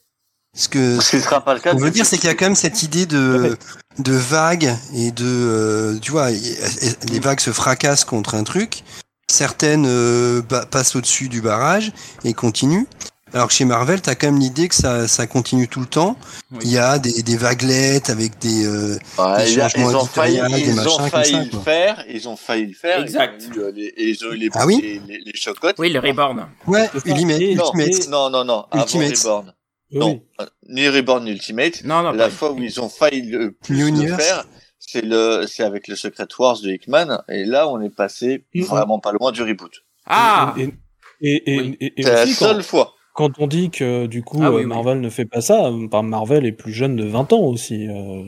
ce 0.55 0.68
que 0.68 1.01
Ce 1.01 1.18
sera 1.21 1.42
pas 1.44 1.55
le 1.55 1.61
cas. 1.61 1.73
on 1.75 1.79
veut 1.79 1.90
de- 1.90 1.94
dire, 1.94 2.05
c'est 2.07 2.18
qu'il 2.18 2.29
y 2.29 2.33
a 2.33 2.35
quand 2.35 2.47
même 2.47 2.55
cette 2.57 2.83
idée 2.83 3.07
de 3.07 3.57
de 3.99 4.12
vague 4.12 4.77
et 4.94 5.11
de 5.11 5.25
euh, 5.27 5.99
tu 5.99 6.11
vois, 6.12 6.31
les 6.31 7.21
vagues 7.21 7.40
se 7.40 7.53
fracassent 7.53 8.05
contre 8.05 8.35
un 8.35 8.44
truc. 8.44 8.85
Certaines 9.31 9.87
euh, 9.87 10.40
passent 10.42 10.94
au-dessus 10.97 11.29
du 11.29 11.40
barrage 11.42 11.92
et 12.25 12.33
continuent. 12.33 12.87
Alors 13.34 13.48
que 13.48 13.52
chez 13.52 13.64
Marvel, 13.64 14.00
t'as 14.00 14.14
quand 14.14 14.28
même 14.28 14.40
l'idée 14.40 14.68
que 14.68 14.74
ça, 14.74 15.06
ça 15.08 15.26
continue 15.26 15.68
tout 15.68 15.80
le 15.80 15.86
temps. 15.86 16.16
Oui. 16.52 16.58
Il 16.62 16.70
y 16.70 16.78
a 16.78 16.98
des, 16.98 17.22
des 17.22 17.36
vaguelettes 17.36 18.10
avec 18.10 18.38
des, 18.38 18.64
euh, 18.66 18.98
Ouais, 19.18 19.44
des 19.44 19.60
changements 19.60 19.90
ils 19.90 19.96
ont 19.96 20.06
failli, 20.06 20.36
ils 20.36 20.74
machins 20.74 20.88
ont 20.88 20.96
comme 20.98 21.08
failli 21.10 21.32
ça, 21.32 21.42
le 21.52 21.58
faire, 21.60 22.04
ils 22.08 22.28
ont 22.28 22.36
failli 22.36 22.66
le 22.66 22.74
faire. 22.74 23.00
Exact. 23.02 23.42
Ils 23.42 23.50
ont 23.50 23.54
eu, 23.54 23.60
euh, 23.64 23.72
les, 23.74 23.84
et 23.84 24.08
ils 24.08 24.24
ont 24.24 24.32
eu 24.32 24.36
les, 24.36 24.48
Ah 24.54 24.66
oui 24.66 24.80
les, 24.82 25.00
les, 25.06 25.22
les 25.24 25.32
chocottes. 25.34 25.76
Oui, 25.78 25.90
le 25.90 25.98
Reborn. 26.00 26.46
ouais. 26.66 26.88
Ultimate, 26.94 27.40
Non, 27.40 27.72
Ultimate. 27.74 28.08
non, 28.08 28.30
non, 28.30 28.44
non, 28.44 28.64
Ultimate. 28.74 29.12
avant 29.12 29.18
Reborn. 29.38 29.54
Oui, 29.90 29.98
Non, 30.00 30.22
euh, 30.40 30.46
ni 30.68 30.88
Reborn 30.88 31.24
ni 31.24 31.30
Ultimate. 31.32 31.84
Non, 31.84 32.02
non, 32.02 32.12
La 32.12 32.24
pas- 32.24 32.30
fois 32.30 32.52
où 32.52 32.58
ils 32.62 32.80
ont 32.80 32.88
failli 32.88 33.22
le 33.22 33.52
plus 33.52 33.90
le 33.90 34.16
faire, 34.16 34.44
c'est 34.78 35.02
le, 35.04 35.44
c'est 35.46 35.62
avec 35.64 35.86
le 35.88 35.96
Secret 35.96 36.26
Wars 36.38 36.60
de 36.60 36.70
Hickman. 36.70 37.22
Et 37.28 37.44
là, 37.44 37.68
on 37.68 37.80
est 37.82 37.94
passé 37.94 38.44
Mhm. 38.54 38.64
vraiment 38.64 38.98
pas 39.00 39.12
loin 39.12 39.32
du 39.32 39.42
reboot. 39.42 39.72
Ah! 40.06 40.54
Et, 40.58 40.72
et, 41.20 41.54
et, 41.54 41.60
Oui. 41.60 41.76
et- 41.80 42.00
et 42.00 42.02
C'est 42.02 42.12
la 42.12 42.26
seule 42.26 42.62
fois. 42.62 42.94
Quand 43.18 43.33
on 43.40 43.48
dit 43.48 43.70
que 43.70 44.07
du 44.07 44.22
coup 44.22 44.38
Ah 44.40 44.52
oui, 44.52 44.59
euh, 44.59 44.61
oui. 44.61 44.66
Marvel 44.66 45.00
ne 45.00 45.11
fait 45.11 45.24
pas 45.24 45.40
ça, 45.40 45.66
euh, 45.66 45.88
par 45.88 46.04
Marvel 46.04 46.46
est 46.46 46.52
plus 46.52 46.72
jeune 46.72 46.94
de 46.94 47.04
20 47.04 47.33
ans 47.33 47.40
aussi. 47.40 47.88
euh. 47.88 48.22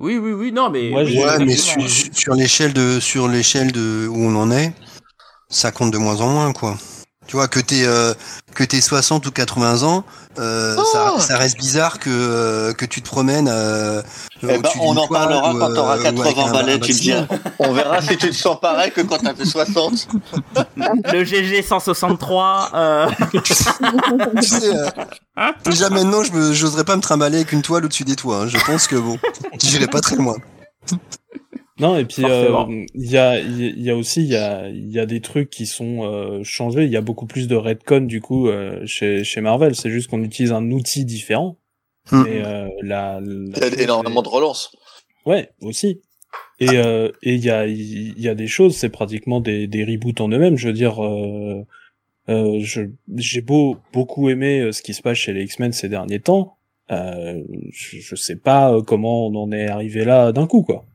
Oui, 0.00 0.16
oui, 0.16 0.32
oui, 0.32 0.52
non, 0.52 0.70
mais. 0.70 0.90
Ouais, 0.90 1.04
sur 2.12 2.32
l'échelle 2.34 2.72
de 2.72 2.98
sur 2.98 3.28
l'échelle 3.28 3.72
de 3.72 4.08
où 4.08 4.16
on 4.16 4.34
en 4.36 4.50
est, 4.50 4.72
ça 5.50 5.70
compte 5.70 5.90
de 5.92 5.98
moins 5.98 6.22
en 6.22 6.30
moins 6.30 6.54
quoi. 6.54 6.78
Tu 7.26 7.36
vois 7.36 7.48
que 7.48 7.58
t'es 7.60 7.84
euh, 7.84 8.14
que 8.54 8.62
t'es 8.62 8.80
60 8.80 9.26
ou 9.26 9.30
80 9.32 9.82
ans, 9.82 10.04
euh, 10.38 10.76
ça, 10.92 11.12
Oh 11.16 11.18
ça 11.20 11.36
reste 11.36 11.58
bizarre 11.58 11.98
que 11.98 12.08
euh, 12.10 12.72
que 12.72 12.84
tu 12.84 13.02
te 13.02 13.06
promènes. 13.08 13.48
Euh, 13.50 14.00
Eh 14.44 14.58
ben, 14.58 14.62
on 14.80 14.96
en 14.96 15.08
parlera 15.08 15.52
ou, 15.54 15.58
quand 15.58 15.74
t'auras 15.74 15.96
euh, 15.96 16.12
ou 16.12 16.22
avec 16.22 16.34
80 16.36 16.46
un- 16.48 16.52
balais, 16.52 16.78
tu 16.78 16.92
diras. 16.92 17.26
On 17.58 17.72
verra 17.72 18.00
si 18.00 18.16
tu 18.16 18.30
te 18.30 18.34
sens 18.34 18.58
pareil 18.60 18.92
que 18.92 19.00
quand 19.00 19.18
t'as 19.18 19.34
fait 19.34 19.44
60. 19.44 20.08
Le 20.76 21.24
GG 21.24 21.62
163, 21.62 22.70
euh... 22.74 23.06
tu 23.42 23.52
sais, 24.46 24.74
euh, 24.76 24.86
déjà 25.64 25.90
maintenant, 25.90 26.22
je 26.22 26.52
j'oserais 26.52 26.84
pas 26.84 26.94
me 26.96 27.02
trimballer 27.02 27.38
avec 27.38 27.52
une 27.52 27.62
toile 27.62 27.84
au-dessus 27.84 28.04
des 28.04 28.16
toits. 28.16 28.42
hein. 28.42 28.46
Je 28.48 28.58
pense 28.64 28.86
que 28.86 28.96
bon, 28.96 29.18
j'irai 29.58 29.88
pas 29.88 30.00
très 30.00 30.16
loin. 30.16 30.36
Non, 31.78 31.98
et 31.98 32.06
puis 32.06 32.24
euh, 32.24 32.86
il 32.94 33.10
y 33.10 33.18
a 33.18 33.38
il 33.38 33.82
y 33.82 33.90
a 33.90 33.96
aussi 33.96 34.22
il 34.22 34.28
y 34.28 34.36
a 34.36 34.68
il 34.68 34.90
y 34.90 34.98
a 34.98 35.04
des 35.04 35.20
trucs 35.20 35.50
qui 35.50 35.66
sont 35.66 36.04
euh, 36.04 36.42
changés. 36.42 36.84
Il 36.84 36.90
y 36.90 36.96
a 36.96 37.02
beaucoup 37.02 37.26
plus 37.26 37.48
de 37.48 37.54
redcon 37.54 38.00
du 38.00 38.22
coup 38.22 38.48
euh, 38.48 38.80
chez 38.86 39.24
chez 39.24 39.42
Marvel. 39.42 39.74
C'est 39.74 39.90
juste 39.90 40.08
qu'on 40.08 40.22
utilise 40.22 40.52
un 40.52 40.70
outil 40.70 41.04
différent. 41.04 41.58
Hmm. 42.10 42.22
Mais 42.24 42.42
euh, 42.46 42.68
la, 42.82 43.20
Il 43.22 43.58
y 43.58 43.80
a 43.80 43.82
énormément 43.82 44.22
de 44.22 44.28
relances. 44.28 44.74
Ouais, 45.26 45.50
aussi. 45.60 46.00
Et 46.60 46.70
euh, 46.70 47.10
et 47.22 47.34
il 47.34 47.44
y 47.44 47.50
a 47.50 47.66
il 47.66 48.18
y 48.18 48.28
a 48.28 48.34
des 48.34 48.46
choses, 48.46 48.74
c'est 48.74 48.88
pratiquement 48.88 49.40
des 49.40 49.66
des 49.66 49.84
reboots 49.84 50.20
en 50.22 50.28
eux-mêmes. 50.28 50.56
Je 50.56 50.68
veux 50.68 50.74
dire, 50.74 51.04
euh, 51.04 51.62
euh, 52.30 52.58
je 52.60 52.82
j'ai 53.16 53.42
beau 53.42 53.76
beaucoup 53.92 54.30
aimé 54.30 54.72
ce 54.72 54.80
qui 54.80 54.94
se 54.94 55.02
passe 55.02 55.18
chez 55.18 55.34
les 55.34 55.42
X-Men 55.44 55.72
ces 55.72 55.90
derniers 55.90 56.20
temps. 56.20 56.56
Euh, 56.90 57.42
je, 57.70 57.98
je 57.98 58.14
sais 58.14 58.36
pas 58.36 58.80
comment 58.86 59.26
on 59.26 59.34
en 59.34 59.52
est 59.52 59.66
arrivé 59.66 60.06
là 60.06 60.32
d'un 60.32 60.46
coup, 60.46 60.62
quoi. 60.62 60.86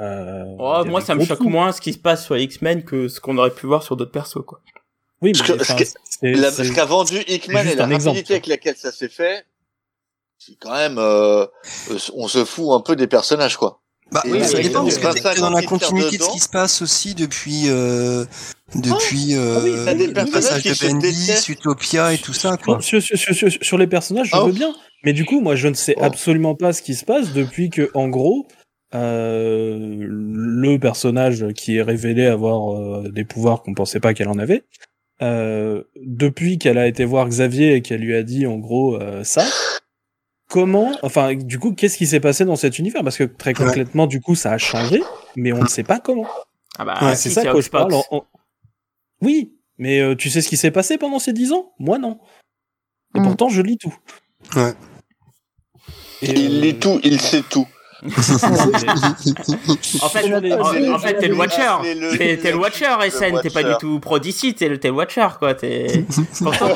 Euh, 0.00 0.44
oh, 0.58 0.82
moi, 0.86 1.00
ça 1.00 1.14
me 1.14 1.24
choque 1.24 1.40
moins 1.40 1.72
ce 1.72 1.80
qui 1.80 1.92
se 1.92 1.98
passe 1.98 2.24
sur 2.24 2.36
X-Men 2.36 2.84
que 2.84 3.08
ce 3.08 3.20
qu'on 3.20 3.36
aurait 3.38 3.50
pu 3.50 3.66
voir 3.66 3.82
sur 3.82 3.96
d'autres 3.96 4.12
persos, 4.12 4.44
quoi. 4.46 4.60
Oui, 5.22 5.32
Parce 5.32 5.48
mais 5.50 5.56
que- 5.56 5.62
enfin, 5.62 5.76
ce 5.78 5.84
c'est- 6.08 6.32
La- 6.32 6.50
c'est- 6.50 6.64
ce 6.64 6.72
qu'a 6.72 6.86
vendu 6.86 7.18
Hickman 7.28 7.60
et 7.60 7.74
la 7.74 7.84
exemple, 7.84 8.04
rapidité 8.16 8.34
avec 8.34 8.46
laquelle 8.46 8.76
ça 8.76 8.90
s'est 8.92 9.10
fait, 9.10 9.44
c'est 10.38 10.56
quand 10.58 10.72
même, 10.74 10.96
euh, 10.98 11.44
euh, 11.90 11.98
on 12.14 12.26
se 12.28 12.44
fout 12.46 12.68
un 12.72 12.80
peu 12.80 12.96
des 12.96 13.06
personnages, 13.06 13.56
quoi. 13.58 13.80
Bah, 14.12 14.22
Et 14.24 14.30
oui, 14.32 14.38
oui, 14.40 14.48
ça 14.48 14.58
dépend 14.58 14.82
parce 14.82 14.96
que 14.98 15.34
t'es 15.34 15.40
dans 15.40 15.50
la 15.50 15.60
50 15.60 15.80
titres 15.80 15.86
continuité 15.90 16.18
de 16.18 16.22
ce 16.24 16.30
qui 16.30 16.40
se 16.40 16.48
passe 16.48 16.82
aussi 16.82 17.14
depuis 17.14 17.64
euh, 17.68 18.24
depuis 18.74 19.36
euh, 19.36 19.84
Ah 19.86 19.92
oui, 19.92 19.98
des 19.98 20.06
le 20.08 20.12
passage 20.30 20.64
de 20.64 20.88
Bendis. 20.88 21.30
Utopia 21.48 22.12
et 22.12 22.18
tout 22.18 22.32
ça 22.32 22.56
quoi. 22.56 22.80
Sur, 22.80 23.00
sur, 23.00 23.16
sur, 23.16 23.32
sur, 23.34 23.48
sur 23.62 23.78
les 23.78 23.86
personnages, 23.86 24.28
je 24.30 24.36
Ah. 24.36 24.42
veux 24.44 24.52
bien. 24.52 24.74
Mais 25.04 25.12
du 25.12 25.24
coup, 25.24 25.40
moi, 25.40 25.54
je 25.54 25.68
ne 25.68 25.74
sais 25.74 25.94
Oh. 25.98 26.02
absolument 26.04 26.54
pas 26.56 26.72
ce 26.72 26.82
qui 26.82 26.94
se 26.94 27.04
passe 27.04 27.32
depuis 27.32 27.70
que, 27.70 27.88
en 27.94 28.08
gros, 28.08 28.46
euh, 28.94 29.96
le 30.00 30.78
personnage 30.78 31.46
qui 31.54 31.76
est 31.76 31.82
révélé 31.82 32.26
avoir 32.26 32.72
euh, 32.74 33.08
des 33.10 33.24
pouvoirs 33.24 33.62
qu'on 33.62 33.74
pensait 33.74 34.00
pas 34.00 34.14
qu'elle 34.14 34.28
en 34.28 34.38
avait, 34.38 34.64
euh, 35.22 35.84
depuis 35.96 36.58
qu'elle 36.58 36.78
a 36.78 36.86
été 36.86 37.04
voir 37.04 37.28
Xavier 37.28 37.74
et 37.74 37.82
qu'elle 37.82 38.00
lui 38.00 38.14
a 38.16 38.22
dit, 38.22 38.46
en 38.46 38.56
gros, 38.58 38.96
euh, 38.96 39.22
ça, 39.24 39.44
comment, 40.48 40.92
enfin, 41.02 41.34
du 41.34 41.58
coup, 41.58 41.72
qu'est-ce 41.74 41.98
qui 41.98 42.06
s'est 42.06 42.20
passé 42.20 42.44
dans 42.44 42.56
cet 42.56 42.78
univers? 42.78 43.04
Parce 43.04 43.16
que 43.18 43.24
très 43.24 43.50
Ouais. 43.50 43.64
concrètement, 43.64 44.06
du 44.06 44.20
coup, 44.20 44.34
ça 44.34 44.52
a 44.52 44.58
changé, 44.58 45.02
mais 45.36 45.52
on 45.52 45.62
ne 45.62 45.68
sait 45.68 45.84
pas 45.84 46.00
comment. 46.00 46.26
Ah 46.78 46.84
bah, 46.84 46.98
Ouais, 47.02 47.14
si, 47.16 47.28
c'est 47.28 47.42
ça 47.42 47.52
que 47.52 47.60
je 47.60 47.68
parle. 47.70 47.92
Hoxpox. 47.92 48.08
en- 48.12 48.16
en- 48.18 48.24
Oui, 49.22 49.52
mais 49.78 50.00
euh, 50.00 50.14
tu 50.16 50.30
sais 50.30 50.40
ce 50.40 50.48
qui 50.48 50.56
s'est 50.56 50.70
passé 50.70 50.96
pendant 50.98 51.18
ces 51.18 51.32
dix 51.32 51.52
ans? 51.52 51.72
Moi, 51.78 51.98
non. 51.98 52.18
Et 53.14 53.20
Mm. 53.20 53.24
pourtant, 53.24 53.48
je 53.50 53.60
lis 53.60 53.76
tout. 53.76 53.94
Ouais. 54.56 54.72
Et, 56.22 56.30
Il 56.30 56.56
euh, 56.56 56.60
lit 56.60 56.74
tout, 56.78 57.00
il 57.04 57.20
sait 57.20 57.42
tout. 57.42 57.66
En 60.02 60.08
fait, 60.08 60.32
en, 60.32 60.94
en 60.94 60.98
t'es 60.98 61.28
le 61.28 61.34
Watcher. 61.34 61.76
T'es 62.18 62.50
le 62.52 62.56
Watcher, 62.56 62.94
SN. 63.10 63.40
T'es 63.42 63.50
pas 63.50 63.62
du 63.62 63.72
tout 63.78 64.00
pro 64.00 64.18
d'ici. 64.18 64.54
T'es 64.54 64.68
le, 64.68 64.78
le 64.82 64.90
Watcher, 64.90 65.28
quoi. 65.38 65.54
T'es. 65.54 66.04
Pourtant, 66.42 66.68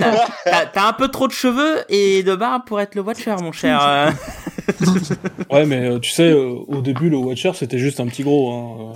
t'as 0.44 0.86
un 0.88 0.92
peu 0.92 1.08
trop 1.08 1.26
de 1.26 1.32
cheveux 1.32 1.82
et 1.88 2.22
de 2.22 2.34
barbe 2.34 2.64
pour 2.66 2.80
être 2.80 2.94
le 2.94 3.00
Watcher, 3.02 3.34
mon 3.40 3.52
cher. 3.52 4.12
euh. 4.68 5.14
Ouais, 5.50 5.66
mais 5.66 5.88
euh, 5.88 5.98
tu 5.98 6.10
sais, 6.10 6.30
euh, 6.30 6.54
au 6.66 6.80
début, 6.80 7.08
le 7.10 7.16
Watcher, 7.16 7.52
c'était 7.54 7.78
juste 7.78 8.00
un 8.00 8.06
petit 8.06 8.22
gros. 8.22 8.52
Hein. 8.52 8.92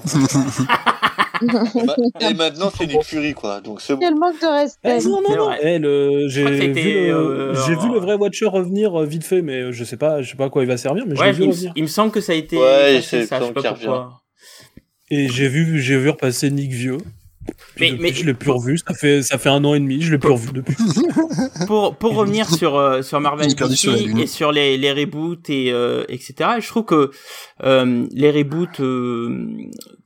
Et 2.21 2.35
maintenant, 2.35 2.71
c'est 2.77 2.87
Nick 2.87 3.05
Fury, 3.05 3.33
quoi. 3.35 3.61
Donc 3.61 3.81
c'est 3.81 3.95
bon. 3.95 4.01
Quel 4.01 4.15
manque 4.17 4.41
de 4.41 4.47
Eh, 4.47 4.89
respect. 4.89 5.09
non, 5.09 5.21
non, 5.23 5.37
non. 5.37 5.45
vrai. 5.47 5.59
Eh, 5.63 5.79
le- 5.79 6.29
j'ai 6.29 6.45
vu, 6.45 6.73
le... 6.73 7.15
euh, 7.15 7.55
j'ai 7.67 7.75
vu 7.77 7.89
euh, 7.89 7.93
le 7.95 7.99
vrai 8.01 8.15
Watcher 8.15 8.47
revenir 8.47 9.01
euh, 9.01 9.07
vite 9.07 9.25
fait, 9.25 9.41
mais 9.43 9.61
euh, 9.63 9.73
je 9.73 9.85
sais 9.85 9.97
pas, 9.97 10.21
je 10.23 10.31
sais 10.31 10.37
pas 10.37 10.47
à 10.47 10.51
quoi 10.51 10.63
il 10.63 10.69
va 10.69 10.77
servir, 10.77 11.05
mais 11.07 11.19
Ouais, 11.19 11.33
vu 11.33 11.45
il, 11.45 11.73
il 11.77 11.83
me 11.85 11.89
semble 11.89 12.11
que 12.11 12.21
ça 12.21 12.33
a 12.33 12.35
été. 12.35 12.57
Ouais, 12.57 12.95
effacé, 12.95 13.21
c'est- 13.21 13.27
ça, 13.27 13.39
je 13.41 13.45
sais 13.47 13.53
pas 13.53 13.63
pourquoi. 13.63 14.21
Et 15.11 15.29
j'ai 15.29 15.49
vu, 15.49 15.81
j'ai 15.81 15.97
vu 15.97 16.11
repasser 16.11 16.51
Nick 16.51 16.73
vieux. 16.73 16.99
Mais- 17.81 17.91
depuis, 17.93 18.03
mais- 18.03 18.13
je 18.13 18.27
l'ai 18.27 18.35
plus 18.35 18.51
revu. 18.51 18.79
Ça 18.79 18.93
fait, 18.95 19.23
ça 19.23 19.39
fait 19.39 19.49
un 19.49 19.65
an 19.65 19.75
et 19.75 19.81
demi, 19.81 20.01
je 20.03 20.11
l'ai 20.13 20.19
plus 20.19 20.33
revu 20.33 20.53
depuis. 20.53 20.77
pour 21.67 21.97
pour 21.97 22.15
revenir 22.15 22.49
sur 22.51 22.77
euh, 22.77 23.03
sur 23.03 23.21
Marvel 23.21 23.47
sur 23.77 23.93
et 24.23 24.27
sur 24.27 24.53
les 24.53 24.77
les 24.77 24.93
reboots 24.93 25.49
et 25.49 25.73
euh, 25.73 26.05
etc. 26.09 26.51
Et 26.59 26.61
je 26.61 26.69
trouve 26.69 26.85
que 26.85 27.11
euh, 27.65 28.07
les 28.13 28.31
reboots 28.31 28.81
euh, 28.81 29.47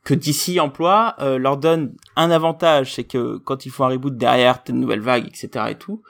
que 0.05 0.14
DC 0.14 0.59
emploie 0.61 1.14
euh, 1.21 1.38
leur 1.38 1.57
donnent 1.57 1.95
un 2.16 2.31
avantage, 2.31 2.95
c'est 2.95 3.05
que 3.05 3.38
quand 3.38 3.66
ils 3.66 3.71
font 3.71 3.85
un 3.85 3.88
reboot 3.88 4.16
derrière, 4.16 4.62
t'as 4.62 4.73
une 4.73 4.81
nouvelle 4.81 5.01
vague, 5.01 5.27
etc. 5.27 5.66
et 5.71 5.75
tout. 5.77 6.03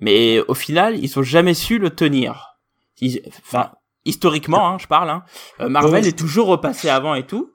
Mais 0.00 0.40
au 0.48 0.54
final, 0.54 0.98
ils 1.02 1.18
ont 1.18 1.22
jamais 1.22 1.54
su 1.54 1.78
le 1.78 1.90
tenir. 1.90 2.56
Ils- 3.00 3.22
Enfin, 3.46 3.70
historiquement, 4.04 4.68
hein, 4.68 4.76
je 4.80 4.86
parle. 4.86 5.10
Hein, 5.10 5.22
euh, 5.60 5.68
Marvel 5.68 6.02
Ouais. 6.02 6.08
est 6.08 6.18
toujours 6.18 6.46
repassé 6.46 6.88
avant 6.88 7.14
et 7.14 7.24
tout, 7.26 7.52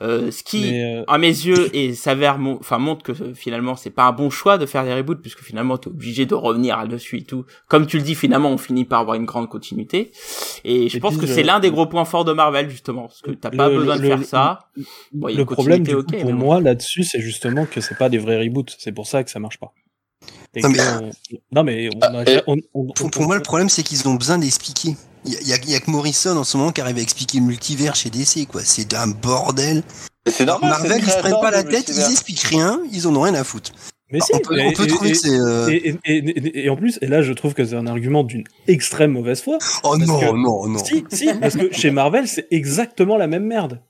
euh, 0.00 0.30
ce 0.30 0.42
qui, 0.42 0.70
Mais, 0.70 0.98
euh, 1.00 1.04
à 1.08 1.18
mes 1.18 1.28
yeux, 1.28 1.68
et 1.76 1.94
s'avère, 1.94 2.38
mon- 2.38 2.56
enfin 2.58 2.78
montre 2.78 3.02
que 3.02 3.12
euh, 3.12 3.34
finalement 3.34 3.76
c'est 3.76 3.90
pas 3.90 4.04
un 4.04 4.12
bon 4.12 4.30
choix 4.30 4.56
de 4.58 4.64
faire 4.66 4.84
des 4.84 4.94
reboots 4.94 5.20
puisque 5.20 5.40
finalement 5.40 5.76
t'es 5.78 5.88
obligé 5.88 6.24
de 6.26 6.34
revenir 6.34 6.78
à 6.78 6.86
dessus 6.86 7.18
et 7.18 7.24
tout. 7.24 7.44
Comme 7.68 7.86
tu 7.86 7.98
le 7.98 8.02
dis, 8.02 8.14
finalement 8.14 8.50
on 8.50 8.58
finit 8.58 8.84
par 8.84 9.00
avoir 9.00 9.16
une 9.16 9.26
grande 9.26 9.48
continuité. 9.48 10.10
Et 10.64 10.88
je 10.88 10.96
Et 10.96 11.00
pense 11.00 11.12
puis, 11.12 11.20
que 11.22 11.26
je- 11.26 11.34
c'est 11.34 11.42
l'un 11.42 11.60
des 11.60 11.70
gros 11.70 11.86
points 11.86 12.04
forts 12.04 12.24
de 12.24 12.32
Marvel 12.32 12.70
justement, 12.70 13.02
parce 13.08 13.20
que 13.20 13.30
t'as 13.32 13.50
pas 13.50 13.68
Le- 13.68 13.78
besoin 13.78 13.96
de 13.96 14.02
faire 14.06 14.18
le- 14.18 14.24
ça. 14.24 14.60
Bon, 15.12 15.28
le 15.28 15.44
problème 15.44 15.82
du 15.82 15.94
coup, 15.96 16.02
pour 16.02 16.32
moi 16.32 16.60
là-dessus, 16.60 17.04
c'est 17.04 17.20
justement 17.20 17.66
que 17.66 17.80
c'est 17.80 17.98
pas 17.98 18.08
des 18.08 18.18
vrais 18.18 18.38
reboots. 18.42 18.74
C'est 18.78 18.92
pour 18.92 19.06
ça 19.06 19.22
que 19.22 19.30
ça 19.30 19.38
marche 19.38 19.58
pas. 19.58 19.72
Non, 20.56 20.68
mais- 20.68 20.78
on- 20.80 21.10
non 21.52 21.62
mais 21.62 21.88
on 21.94 22.00
a- 22.14 22.24
et- 22.28 22.40
on- 22.46 22.56
on- 22.74 22.86
Pour, 22.92 23.06
on- 23.06 23.08
pour 23.10 23.22
moi, 23.26 23.36
le 23.36 23.42
problème, 23.42 23.68
c'est 23.68 23.82
qu'ils 23.82 24.06
ont 24.08 24.14
besoin 24.14 24.36
d'expliquer. 24.38 24.96
Il 25.24 25.32
y, 25.32 25.52
a- 25.52 25.56
y 25.56 25.72
y 25.74 25.80
que 25.80 25.90
Morrison 25.90 26.36
en 26.36 26.44
ce 26.44 26.56
moment 26.56 26.72
qui 26.72 26.80
arrive 26.80 26.96
à 26.98 27.00
expliquer 27.00 27.38
le 27.38 27.44
multivers 27.44 27.94
chez 27.94 28.10
DC, 28.10 28.46
quoi. 28.48 28.62
C'est 28.64 28.94
un 28.94 29.08
bordel. 29.08 29.82
C'est 30.26 30.44
normal. 30.46 30.70
Marvel, 30.70 31.00
ils 31.02 31.10
se 31.10 31.18
prennent 31.18 31.40
pas 31.40 31.50
la 31.50 31.62
tête, 31.64 31.88
ils 31.88 32.00
expliquent 32.10 32.42
rien, 32.42 32.80
ils 32.92 33.06
en 33.06 33.14
ont 33.16 33.22
rien 33.22 33.34
à 33.34 33.44
foutre. 33.44 33.72
mais 34.12 34.18
Bah, 34.18 34.24
si, 34.26 34.34
on 34.34 34.38
peut, 34.40 34.58
et- 34.58 34.66
on 34.66 34.72
peut 34.72 34.84
et- 34.84 34.86
trouver 34.88 35.08
et- 35.10 35.12
que 35.12 35.18
c'est. 35.18 35.30
euh, 35.38 35.68
Et, 35.70 35.96
et- 36.04 36.16
et- 36.16 36.64
et 36.64 36.68
en 36.70 36.76
plus, 36.76 36.98
et 37.00 37.06
là 37.06 37.22
je 37.22 37.32
trouve 37.32 37.54
que 37.54 37.64
c'est 37.64 37.76
un 37.76 37.86
argument 37.86 38.24
d'une 38.24 38.44
extrême 38.66 39.12
mauvaise 39.12 39.40
foi. 39.40 39.58
Oh 39.84 39.96
non, 39.96 40.18
que- 40.18 40.24
non, 40.36 40.66
non. 40.66 40.84
Si, 40.84 41.04
si, 41.10 41.28
parce 41.40 41.56
que 41.56 41.72
chez 41.72 41.90
Marvel, 41.90 42.26
c'est 42.26 42.46
exactement 42.50 43.16
la 43.16 43.26
même 43.28 43.44
merde. 43.44 43.80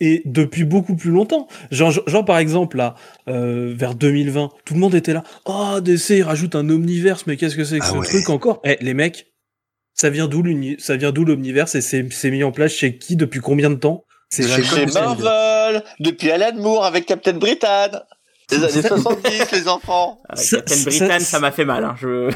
Et 0.00 0.22
depuis 0.24 0.64
beaucoup 0.64 0.96
plus 0.96 1.10
longtemps. 1.10 1.46
Genre, 1.70 1.92
genre 2.08 2.24
par 2.24 2.38
exemple, 2.38 2.76
là, 2.76 2.96
euh, 3.28 3.72
vers 3.76 3.94
2020, 3.94 4.50
tout 4.64 4.74
le 4.74 4.80
monde 4.80 4.94
était 4.96 5.12
là. 5.12 5.22
Oh, 5.46 5.78
DC, 5.80 6.16
il 6.18 6.22
rajoute 6.22 6.54
un 6.56 6.68
omniverse, 6.68 7.24
mais 7.26 7.36
qu'est-ce 7.36 7.54
que 7.56 7.64
c'est 7.64 7.78
que 7.78 7.84
Ah 7.84 7.90
ce 7.92 7.96
ouais. 7.98 8.06
truc 8.06 8.28
encore? 8.30 8.60
Eh, 8.64 8.76
les 8.80 8.94
mecs, 8.94 9.31
ça 9.94 10.10
vient 10.10 10.26
d'où 10.28 10.42
l'uni- 10.42 10.76
ça 10.78 10.96
vient 10.96 11.12
d'où 11.12 11.24
l'omniverse 11.24 11.74
et 11.74 11.80
c'est 11.80 12.06
c'est 12.12 12.30
mis 12.30 12.44
en 12.44 12.52
place 12.52 12.72
chez 12.72 12.98
qui 12.98 13.16
depuis 13.16 13.40
combien 13.40 13.70
de 13.70 13.76
temps? 13.76 14.04
C'est 14.30 14.48
Chez 14.48 14.86
Marvel, 14.86 15.84
depuis 16.00 16.30
Alan 16.30 16.54
Moore 16.56 16.84
avec 16.86 17.04
Captain 17.06 17.34
Britain. 17.34 17.90
Les 18.50 18.64
années 18.64 18.82
70, 18.86 19.52
les 19.52 19.68
enfants. 19.68 20.20
Ça- 20.34 20.56
Captain 20.58 20.82
Britain, 20.84 21.18
ça- 21.20 21.38
m'a 21.40 21.52
fait 21.52 21.64
mal. 21.64 21.84
Hein. 21.84 21.94
Je... 22.00 22.30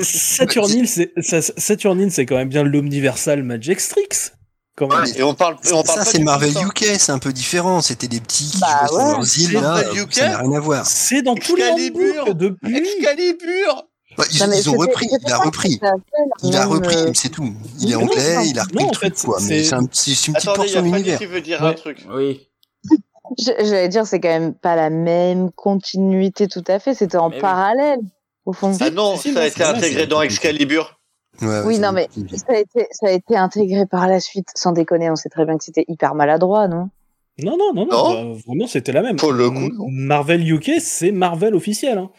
Saturnine, 0.00 0.86
c'est 0.86 1.12
Saturnine, 1.20 2.10
c'est 2.10 2.26
quand 2.26 2.36
même 2.36 2.48
bien 2.48 2.62
l'omniversal 2.62 3.42
Magic 3.42 3.80
Strix. 3.80 4.32
Quand 4.76 4.88
même. 4.88 5.06
Et 5.16 5.22
on 5.22 5.34
parle, 5.34 5.56
et 5.64 5.72
on 5.72 5.82
parle 5.82 5.98
Ça, 6.00 6.04
pas 6.04 6.10
c'est 6.10 6.18
Marvel. 6.22 6.50
UK, 6.50 6.84
c'est 6.98 7.10
un 7.12 7.18
peu 7.18 7.32
différent. 7.32 7.80
C'était 7.80 8.08
des 8.08 8.20
petits 8.20 8.50
qui 8.50 8.60
Bah 8.60 8.80
jouaient 8.80 8.88
sur 8.88 8.96
ouais. 9.06 9.12
leurs 9.12 9.38
îles, 9.38 9.46
C'est 9.46 9.52
là. 9.54 9.60
Marvel 9.62 9.98
UK. 10.02 10.12
Ça 10.14 10.28
n'a 10.28 10.38
rien 10.38 10.52
à 10.52 10.60
voir. 10.60 10.86
C'est 10.86 11.22
dans 11.22 11.34
tous 11.34 11.56
les 11.56 11.90
depuis. 12.34 12.76
Excalibur 12.76 13.84
Bah, 14.16 14.24
ils, 14.32 14.38
Non, 14.40 14.46
mais 14.48 14.58
ils 14.58 14.70
ont 14.70 14.76
repris, 14.76 15.06
il 15.10 15.32
a 15.32 15.38
repris. 15.38 15.80
Il 16.42 16.56
a 16.56 16.64
repris, 16.66 16.96
c'est 17.14 17.28
tout. 17.28 17.52
Il 17.80 17.92
est 17.92 17.94
anglais, 17.96 18.46
il 18.46 18.58
a 18.58 18.62
repris 18.64 18.76
non, 18.84 18.86
le 18.88 18.94
truc, 18.94 19.16
fait, 19.18 19.26
quoi. 19.26 19.38
Mais 19.42 19.62
c'est- 19.64 19.74
un- 19.74 19.80
c'est 19.92 20.10
une 20.10 20.34
petite 20.34 20.36
Attendez, 20.36 20.56
portion 20.56 20.82
l'univers. 20.82 21.18
qui 21.18 21.26
veut 21.26 21.40
dire 21.42 21.60
Ouais. 21.62 21.68
un 21.68 21.74
truc. 21.74 22.06
Oui. 22.14 22.48
J'allais 23.38 23.88
dire, 23.88 24.06
c'est 24.06 24.20
quand 24.20 24.28
même 24.28 24.54
pas 24.54 24.76
la 24.76 24.88
même 24.90 25.50
continuité 25.52 26.46
tout 26.48 26.62
à 26.68 26.78
fait. 26.78 26.94
C'était 26.94 27.16
en 27.16 27.28
Mais 27.28 27.36
oui. 27.36 27.40
parallèle, 27.42 27.98
au 28.44 28.52
fond. 28.52 28.72
Ah 28.80 28.90
non, 28.90 29.16
ça 29.16 29.28
a 29.40 29.46
été 29.46 29.64
intégré 29.64 30.06
dans 30.06 30.22
Excalibur. 30.22 30.98
Ouais, 31.42 31.60
Oui, 31.66 31.78
non, 31.78 31.92
mais 31.92 32.08
ça 32.34 32.44
a, 32.54 32.56
été, 32.58 32.86
ça 32.92 33.08
a 33.08 33.10
été 33.10 33.36
intégré 33.36 33.84
par 33.84 34.06
la 34.08 34.20
suite. 34.20 34.48
Sans 34.54 34.72
déconner, 34.72 35.10
on 35.10 35.16
sait 35.16 35.28
très 35.28 35.44
bien 35.44 35.58
que 35.58 35.64
c'était 35.64 35.84
hyper 35.88 36.14
maladroit, 36.14 36.66
non? 36.68 36.88
Non, 37.42 37.56
non, 37.58 37.74
non, 37.74 37.84
non, 37.84 37.86
Non. 37.90 38.32
bah, 38.32 38.40
vraiment, 38.46 38.66
c'était 38.66 38.92
la 38.92 39.02
même. 39.02 39.16
Pour 39.16 39.32
le 39.32 39.50
coup, 39.50 39.56
M- 39.56 39.72
non. 39.76 39.84
Marvel 39.90 40.50
UK, 40.50 40.80
c'est 40.80 41.10
Marvel 41.12 41.54
officiel. 41.54 41.98
Hein. 41.98 42.10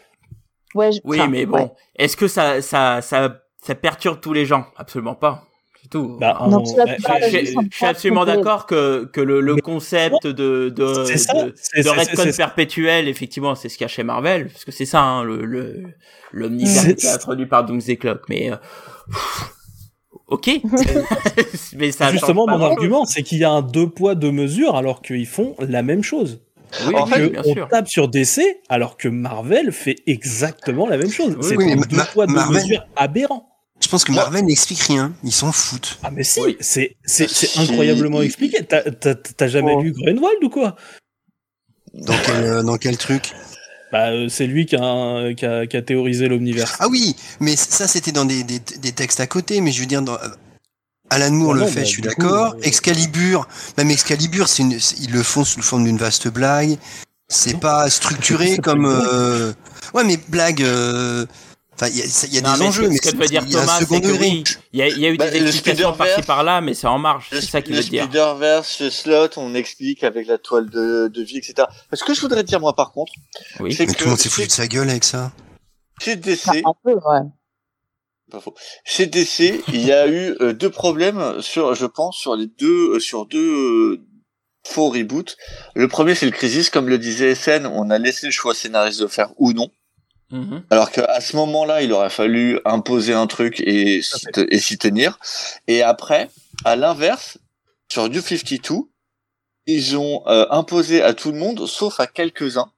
Ouais, 0.74 0.92
je- 0.92 1.00
Oui, 1.04 1.18
enfin, 1.20 1.28
mais 1.30 1.46
bon, 1.46 1.56
ouais. 1.56 1.70
est-ce 1.96 2.16
que 2.16 2.28
ça, 2.28 2.60
ça, 2.62 3.00
ça, 3.02 3.40
ça 3.62 3.74
perturbe 3.74 4.20
tous 4.20 4.32
les 4.32 4.44
gens? 4.46 4.66
Absolument 4.76 5.14
pas. 5.14 5.44
C'est 5.82 5.88
tout. 5.90 6.16
Bah, 6.20 6.36
Non, 6.50 6.62
on- 6.66 6.76
bah, 6.76 6.84
je, 7.30 7.54
suis 7.70 7.86
absolument 7.86 8.24
d'accord 8.24 8.66
que, 8.66 9.04
que 9.12 9.20
le, 9.20 9.56
concept 9.62 10.26
de, 10.26 10.68
de, 10.68 11.04
ça, 11.16 11.44
de, 11.44 11.54
c'est- 11.56 12.36
perpétuel, 12.36 13.06
effectivement, 13.08 13.54
c'est 13.54 13.68
ce 13.68 13.78
qu'il 13.78 13.84
y 13.84 13.86
a 13.86 13.88
chez 13.88 14.02
Marvel, 14.02 14.48
parce 14.48 14.64
que 14.64 14.72
c'est 14.72 14.86
ça, 14.86 15.00
hein, 15.02 15.22
le, 15.24 15.44
le, 15.44 15.84
l'omnivers 16.32 16.82
C'est- 16.82 16.94
qui 16.96 17.06
est 17.06 17.10
introduit 17.10 17.46
par 17.46 17.64
Doomsday 17.64 17.96
Clock, 17.96 18.22
mais, 18.28 18.50
euh, 18.50 18.56
pff, 19.10 19.54
ok. 20.26 20.50
mais 21.76 21.92
ça 21.92 22.10
Justement, 22.10 22.46
mon 22.46 22.60
argument, 22.60 23.04
c'est 23.04 23.22
qu'il 23.22 23.38
y 23.38 23.44
a 23.44 23.50
un 23.50 23.62
deux 23.62 23.88
poids, 23.88 24.14
deux 24.14 24.32
mesures, 24.32 24.76
alors 24.76 25.00
qu'ils 25.00 25.26
font 25.26 25.54
la 25.60 25.82
même 25.82 26.02
chose. 26.02 26.40
Oui, 26.86 26.94
En 26.94 27.04
oui, 27.06 27.10
fait, 27.12 27.20
Que 27.20 27.26
bien 27.32 27.42
on 27.46 27.52
sûr. 27.54 27.68
tape 27.68 27.88
sur 27.88 28.08
DC, 28.08 28.40
alors 28.68 28.96
que 28.96 29.08
Marvel 29.08 29.72
fait 29.72 29.96
exactement 30.06 30.86
la 30.86 30.96
même 30.98 31.10
chose. 31.10 31.34
Oui, 31.38 31.46
c'est 31.48 31.56
oui, 31.56 31.74
deux 31.88 31.96
Ma- 31.96 32.04
poids, 32.04 32.26
deux 32.26 32.34
Marvel- 32.34 32.62
mesures 32.62 32.86
aberrant. 32.96 33.48
Je 33.80 33.86
pense 33.88 34.04
que 34.04 34.10
Marvel 34.12 34.44
n'explique 34.44 34.80
rien. 34.80 35.14
Ils 35.22 35.30
s'en 35.32 35.52
foutent. 35.52 35.98
Ah 36.02 36.10
mais 36.10 36.24
si, 36.24 36.40
Oui. 36.40 36.56
c'est 36.60 36.96
c'est 37.04 37.28
c'est 37.30 37.46
Si. 37.46 37.60
incroyablement 37.60 38.20
expliqué. 38.22 38.64
T'as 38.64 39.48
jamais 39.48 39.72
Oh. 39.76 39.82
lu 39.82 39.92
Greenwald 39.92 40.42
ou 40.42 40.50
quoi? 40.50 40.74
Dans 41.94 42.14
quel, 42.24 42.44
euh, 42.44 42.62
dans 42.62 42.76
quel 42.76 42.96
truc? 42.96 43.32
Bah 43.92 44.10
euh, 44.10 44.28
c'est 44.28 44.46
lui 44.46 44.66
qui 44.66 44.76
a, 44.76 45.32
qui 45.34 45.46
a 45.46 45.66
qui 45.66 45.76
a 45.76 45.82
théorisé 45.82 46.28
l'omniverse. 46.28 46.76
Ah 46.80 46.88
oui, 46.88 47.16
mais 47.40 47.56
ça, 47.56 47.86
c'était 47.88 48.12
dans 48.12 48.24
des, 48.26 48.42
des, 48.44 48.58
des 48.58 48.92
textes 48.92 49.20
à 49.20 49.26
côté, 49.26 49.60
mais 49.62 49.70
je 49.72 49.80
veux 49.80 49.86
dire, 49.86 50.02
dans, 50.02 50.18
Alan 51.10 51.30
Moore 51.30 51.52
Ah 51.52 51.54
le 51.54 51.60
non, 51.62 51.66
fait, 51.68 51.80
bah, 51.80 51.84
je 51.84 51.90
suis 51.90 52.02
d'accord. 52.02 52.54
euh, 52.54 52.60
Excalibur, 52.62 53.48
même 53.76 53.90
Excalibur, 53.90 54.48
c'est 54.48 54.62
une, 54.62 54.78
c'est- 54.80 54.98
ils 55.00 55.10
le 55.12 55.22
font 55.22 55.44
sous 55.44 55.58
le 55.58 55.64
forme 55.64 55.84
d'une 55.84 55.98
vaste 55.98 56.28
blague. 56.28 56.76
C'est 57.28 57.58
pas 57.60 57.88
structuré 57.90 58.48
C'est 58.56 58.58
comme. 58.58 58.86
euh, 58.86 59.52
Ouais, 59.94 60.04
mais 60.04 60.16
blague. 60.28 60.62
euh, 60.62 61.26
Enfin, 61.80 61.92
il 61.92 61.98
y 61.98 62.02
a, 62.02 62.26
y 62.32 62.38
a 62.38 62.40
Non, 62.40 62.52
des 62.54 62.58
mais 62.58 62.66
enjeux, 62.66 62.88
mais 62.88 62.96
ce 62.96 63.12
que 63.12 63.16
veut 63.16 63.26
dire 63.26 63.44
il 63.46 63.52
y 63.52 63.56
a 63.56 63.60
un 63.60 63.62
Thomas, 63.66 63.78
c'est 63.78 64.00
que 64.00 64.18
oui, 64.18 64.42
il 64.72 64.80
y 64.80 64.82
a, 64.82 64.88
il 64.88 64.98
y 64.98 65.06
a 65.06 65.10
eu 65.10 65.16
Bah, 65.16 65.30
des 65.30 65.38
le 65.38 65.46
explications 65.46 65.92
par-ci 65.92 66.22
par-là, 66.22 66.60
mais 66.60 66.74
c'est 66.74 66.88
en 66.88 66.98
marge. 66.98 67.28
Le, 67.30 67.40
C'est 67.40 67.46
ça 67.50 67.62
qu'il 67.62 67.76
le 67.76 67.82
veut 67.82 67.88
dire. 67.88 68.02
Spider-Verse, 68.06 68.80
le 68.80 68.90
slot, 68.90 69.28
on 69.36 69.54
explique 69.54 70.02
avec 70.02 70.26
la 70.26 70.38
toile 70.38 70.68
de, 70.70 71.06
de 71.06 71.22
vie, 71.22 71.36
etc. 71.38 71.68
Ce 71.92 72.02
que 72.02 72.14
je 72.14 72.20
voudrais 72.20 72.42
dire, 72.42 72.58
moi, 72.58 72.74
par 72.74 72.90
contre, 72.90 73.12
Oui. 73.60 73.72
c'est 73.72 73.86
Mais 73.86 73.92
que 73.92 73.98
tout 73.98 74.04
le 74.06 74.10
monde 74.10 74.18
s'est 74.18 74.28
foutu 74.28 74.48
de 74.48 74.52
sa 74.52 74.66
gueule 74.66 74.90
avec 74.90 75.04
ça. 75.04 75.30
chez 76.02 76.14
Enfin, 76.18 76.20
DC, 76.52 76.62
un 76.66 76.72
peu, 76.82 76.94
ouais. 76.94 77.20
Pas 78.28 78.40
faux. 78.40 78.54
Il 78.98 79.84
y 79.84 79.92
a 79.92 80.06
eu 80.06 80.36
euh, 80.40 80.52
deux 80.52 80.70
problèmes 80.70 81.40
sur, 81.40 81.74
je 81.74 81.86
pense, 81.86 82.16
sur 82.16 82.36
les 82.36 82.46
deux, 82.46 82.94
euh, 82.94 83.00
sur 83.00 83.26
deux 83.26 83.38
euh, 83.38 84.06
faux 84.66 84.90
reboots. 84.90 85.36
Le 85.74 85.88
premier, 85.88 86.14
c'est 86.14 86.26
le 86.26 86.32
Crisis, 86.32 86.70
comme 86.70 86.88
le 86.88 86.98
disait 86.98 87.34
SN, 87.34 87.66
on 87.66 87.90
a 87.90 87.98
laissé 87.98 88.26
le 88.26 88.32
choix 88.32 88.54
scénariste 88.54 89.00
de 89.00 89.06
faire 89.06 89.32
ou 89.36 89.52
non. 89.52 89.70
Mhm. 90.30 90.64
Alors 90.70 90.90
qu'à 90.90 91.20
ce 91.20 91.36
moment-là, 91.36 91.82
il 91.82 91.92
aurait 91.92 92.10
fallu 92.10 92.60
imposer 92.64 93.14
un 93.14 93.26
truc 93.26 93.60
et 93.60 94.02
s'y 94.02 94.78
tenir. 94.78 95.18
Et 95.66 95.82
après, 95.82 96.28
à 96.64 96.76
l'inverse, 96.76 97.38
sur 97.90 98.10
New 98.10 98.20
52, 98.20 98.88
ils 99.66 99.96
ont 99.96 100.26
imposé 100.26 101.02
à 101.02 101.14
tout 101.14 101.32
le 101.32 101.38
monde, 101.38 101.66
sauf 101.66 101.98
à 102.00 102.06
quelques-uns. 102.06 102.70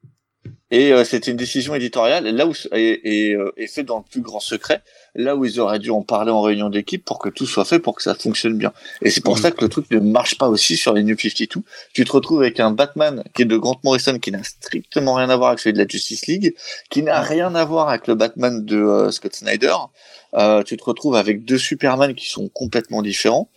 Et 0.71 0.93
euh, 0.93 1.05
c'était 1.05 1.31
une 1.31 1.37
décision 1.37 1.75
éditoriale, 1.75 2.25
là 2.29 2.47
où 2.47 2.53
et, 2.73 3.29
et, 3.31 3.35
euh, 3.35 3.53
et 3.57 3.67
fait 3.67 3.83
dans 3.83 3.99
le 3.99 4.05
plus 4.09 4.21
grand 4.21 4.39
secret, 4.39 4.83
là 5.17 5.35
où 5.35 5.45
ils 5.45 5.59
auraient 5.59 5.81
dû 5.81 5.91
en 5.91 6.03
parler 6.03 6.31
en 6.31 6.41
réunion 6.41 6.71
d'équipe 6.71 7.05
pour 7.05 7.19
que 7.19 7.29
tout 7.29 7.47
soit 7.47 7.65
fait 7.65 7.81
pour 7.81 7.97
que 7.97 8.03
ça 8.03 8.15
fonctionne 8.15 8.57
bien. 8.57 8.73
Et 9.03 9.11
c'est 9.11 9.21
pour 9.23 9.35
Mhm. 9.37 9.43
ça 9.43 9.51
que 9.51 9.61
le 9.63 9.69
truc 9.69 9.91
ne 9.91 9.99
marche 9.99 10.39
pas 10.39 10.49
aussi 10.49 10.77
sur 10.77 10.93
les 10.93 11.03
New 11.03 11.17
52. 11.19 11.63
Tu 11.93 12.05
te 12.05 12.13
retrouves 12.13 12.41
avec 12.43 12.61
un 12.61 12.71
Batman 12.71 13.25
qui 13.35 13.43
est 13.43 13.47
de 13.47 13.57
Grant 13.57 13.81
Morrison 13.83 14.19
qui 14.21 14.31
n'a 14.31 14.45
strictement 14.45 15.15
rien 15.15 15.29
à 15.31 15.37
voir 15.37 15.49
avec 15.49 15.59
celui 15.59 15.73
de 15.73 15.79
la 15.79 15.89
Justice 15.89 16.27
League, 16.27 16.55
qui 16.89 17.03
n'a 17.03 17.21
rien 17.21 17.53
à 17.57 17.65
voir 17.65 17.89
avec 17.89 18.07
le 18.07 18.15
Batman 18.15 18.65
de 18.65 18.77
euh, 18.77 19.11
Scott 19.11 19.35
Snyder. 19.35 19.75
Euh, 20.35 20.63
tu 20.63 20.77
te 20.77 20.85
retrouves 20.85 21.17
avec 21.17 21.45
deux 21.45 21.59
Superman 21.59 22.15
qui 22.15 22.29
sont 22.29 22.49
complètement 22.49 23.03
différents, 23.03 23.51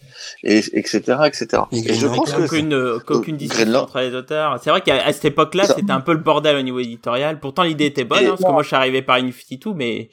et 0.43 0.57
etc., 0.73 1.01
etc. 1.25 1.63
Et 1.71 1.91
Et, 1.91 1.93
je 1.93 2.07
pense 2.07 2.33
que 2.33 2.41
Aucune, 2.43 2.73
euh, 2.73 2.99
qu'aucune 2.99 3.35
Euh, 3.35 3.37
discussion 3.37 3.65
Greenland. 3.65 3.83
entre 3.83 3.99
les 3.99 4.15
auteurs. 4.15 4.59
C'est 4.63 4.69
vrai 4.69 4.81
qu'à 4.81 5.11
cette 5.13 5.25
époque-là, 5.25 5.65
c'était 5.65 5.91
un 5.91 6.01
peu 6.01 6.13
le 6.13 6.19
bordel 6.19 6.55
au 6.55 6.61
niveau 6.61 6.79
éditorial. 6.79 7.39
Pourtant, 7.39 7.63
l'idée 7.63 7.85
était 7.85 8.05
bonne, 8.05 8.25
hein, 8.25 8.29
parce 8.29 8.43
que 8.43 8.51
moi, 8.51 8.63
je 8.63 8.67
suis 8.67 8.75
arrivé 8.75 9.01
par 9.01 9.17
Infinity, 9.17 9.69
mais, 9.75 10.09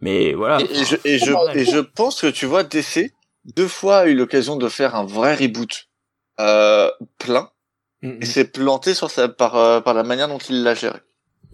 mais 0.00 0.34
voilà. 0.34 0.60
Et, 0.60 0.64
et 0.64 0.84
je, 0.84 0.96
et, 1.04 1.18
je, 1.18 1.58
et 1.58 1.64
je 1.64 1.78
pense 1.78 2.20
que 2.20 2.26
tu 2.26 2.46
vois, 2.46 2.64
DC, 2.64 3.12
deux 3.56 3.68
fois 3.68 3.98
a 3.98 4.06
eu 4.06 4.14
l'occasion 4.14 4.56
de 4.56 4.68
faire 4.68 4.96
un 4.96 5.04
vrai 5.04 5.34
reboot 5.36 5.88
euh, 6.40 6.90
plein, 7.18 7.50
Mm, 8.02 8.18
et 8.20 8.26
s'est 8.26 8.44
planté 8.44 8.94
sur 8.94 9.10
sa, 9.10 9.28
par, 9.28 9.56
euh, 9.56 9.80
par 9.80 9.94
la 9.94 10.02
manière 10.02 10.28
dont 10.28 10.38
il 10.38 10.62
l'a 10.64 10.74
géré. 10.74 10.98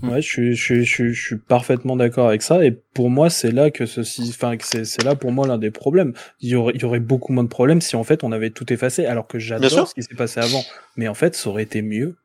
Ouais, 0.03 0.23
je 0.23 0.29
suis, 0.29 0.55
je 0.55 0.63
suis, 0.63 0.85
je 0.85 0.95
suis, 0.95 1.15
je 1.15 1.27
suis 1.27 1.37
parfaitement 1.37 1.97
d'accord 1.97 2.29
avec 2.29 2.43
ça. 2.43 2.65
Et 2.65 2.71
pour 2.71 3.11
moi, 3.11 3.31
c'est 3.31 3.51
là 3.51 3.71
que 3.71 3.85
ceci, 3.85 4.27
enfin, 4.29 4.57
que 4.57 4.65
c'est, 4.65 4.85
c'est 4.85 5.03
là 5.03 5.17
pour 5.17 5.33
moi 5.33 5.47
l'un 5.47 5.59
des 5.59 5.71
problèmes. 5.71 6.13
Il 6.41 6.51
y 6.51 6.55
aurait, 6.55 6.73
il 6.75 6.83
y 6.83 6.85
aurait 6.85 7.01
beaucoup 7.01 7.33
moins 7.33 7.43
de 7.43 7.49
problèmes 7.49 7.81
si 7.81 7.97
en 7.97 8.05
fait 8.05 8.23
on 8.23 8.31
avait 8.31 8.51
tout 8.51 8.73
effacé. 8.73 9.07
Alors 9.07 9.27
que 9.27 9.39
j'adore 9.39 9.89
ce 9.89 9.95
qui 9.95 10.03
s'est 10.03 10.15
passé 10.15 10.41
avant. 10.41 10.63
Mais 10.97 11.09
en 11.09 11.15
fait, 11.15 11.35
ça 11.35 11.51
aurait 11.51 11.65
été 11.65 11.83
mieux. 11.83 12.17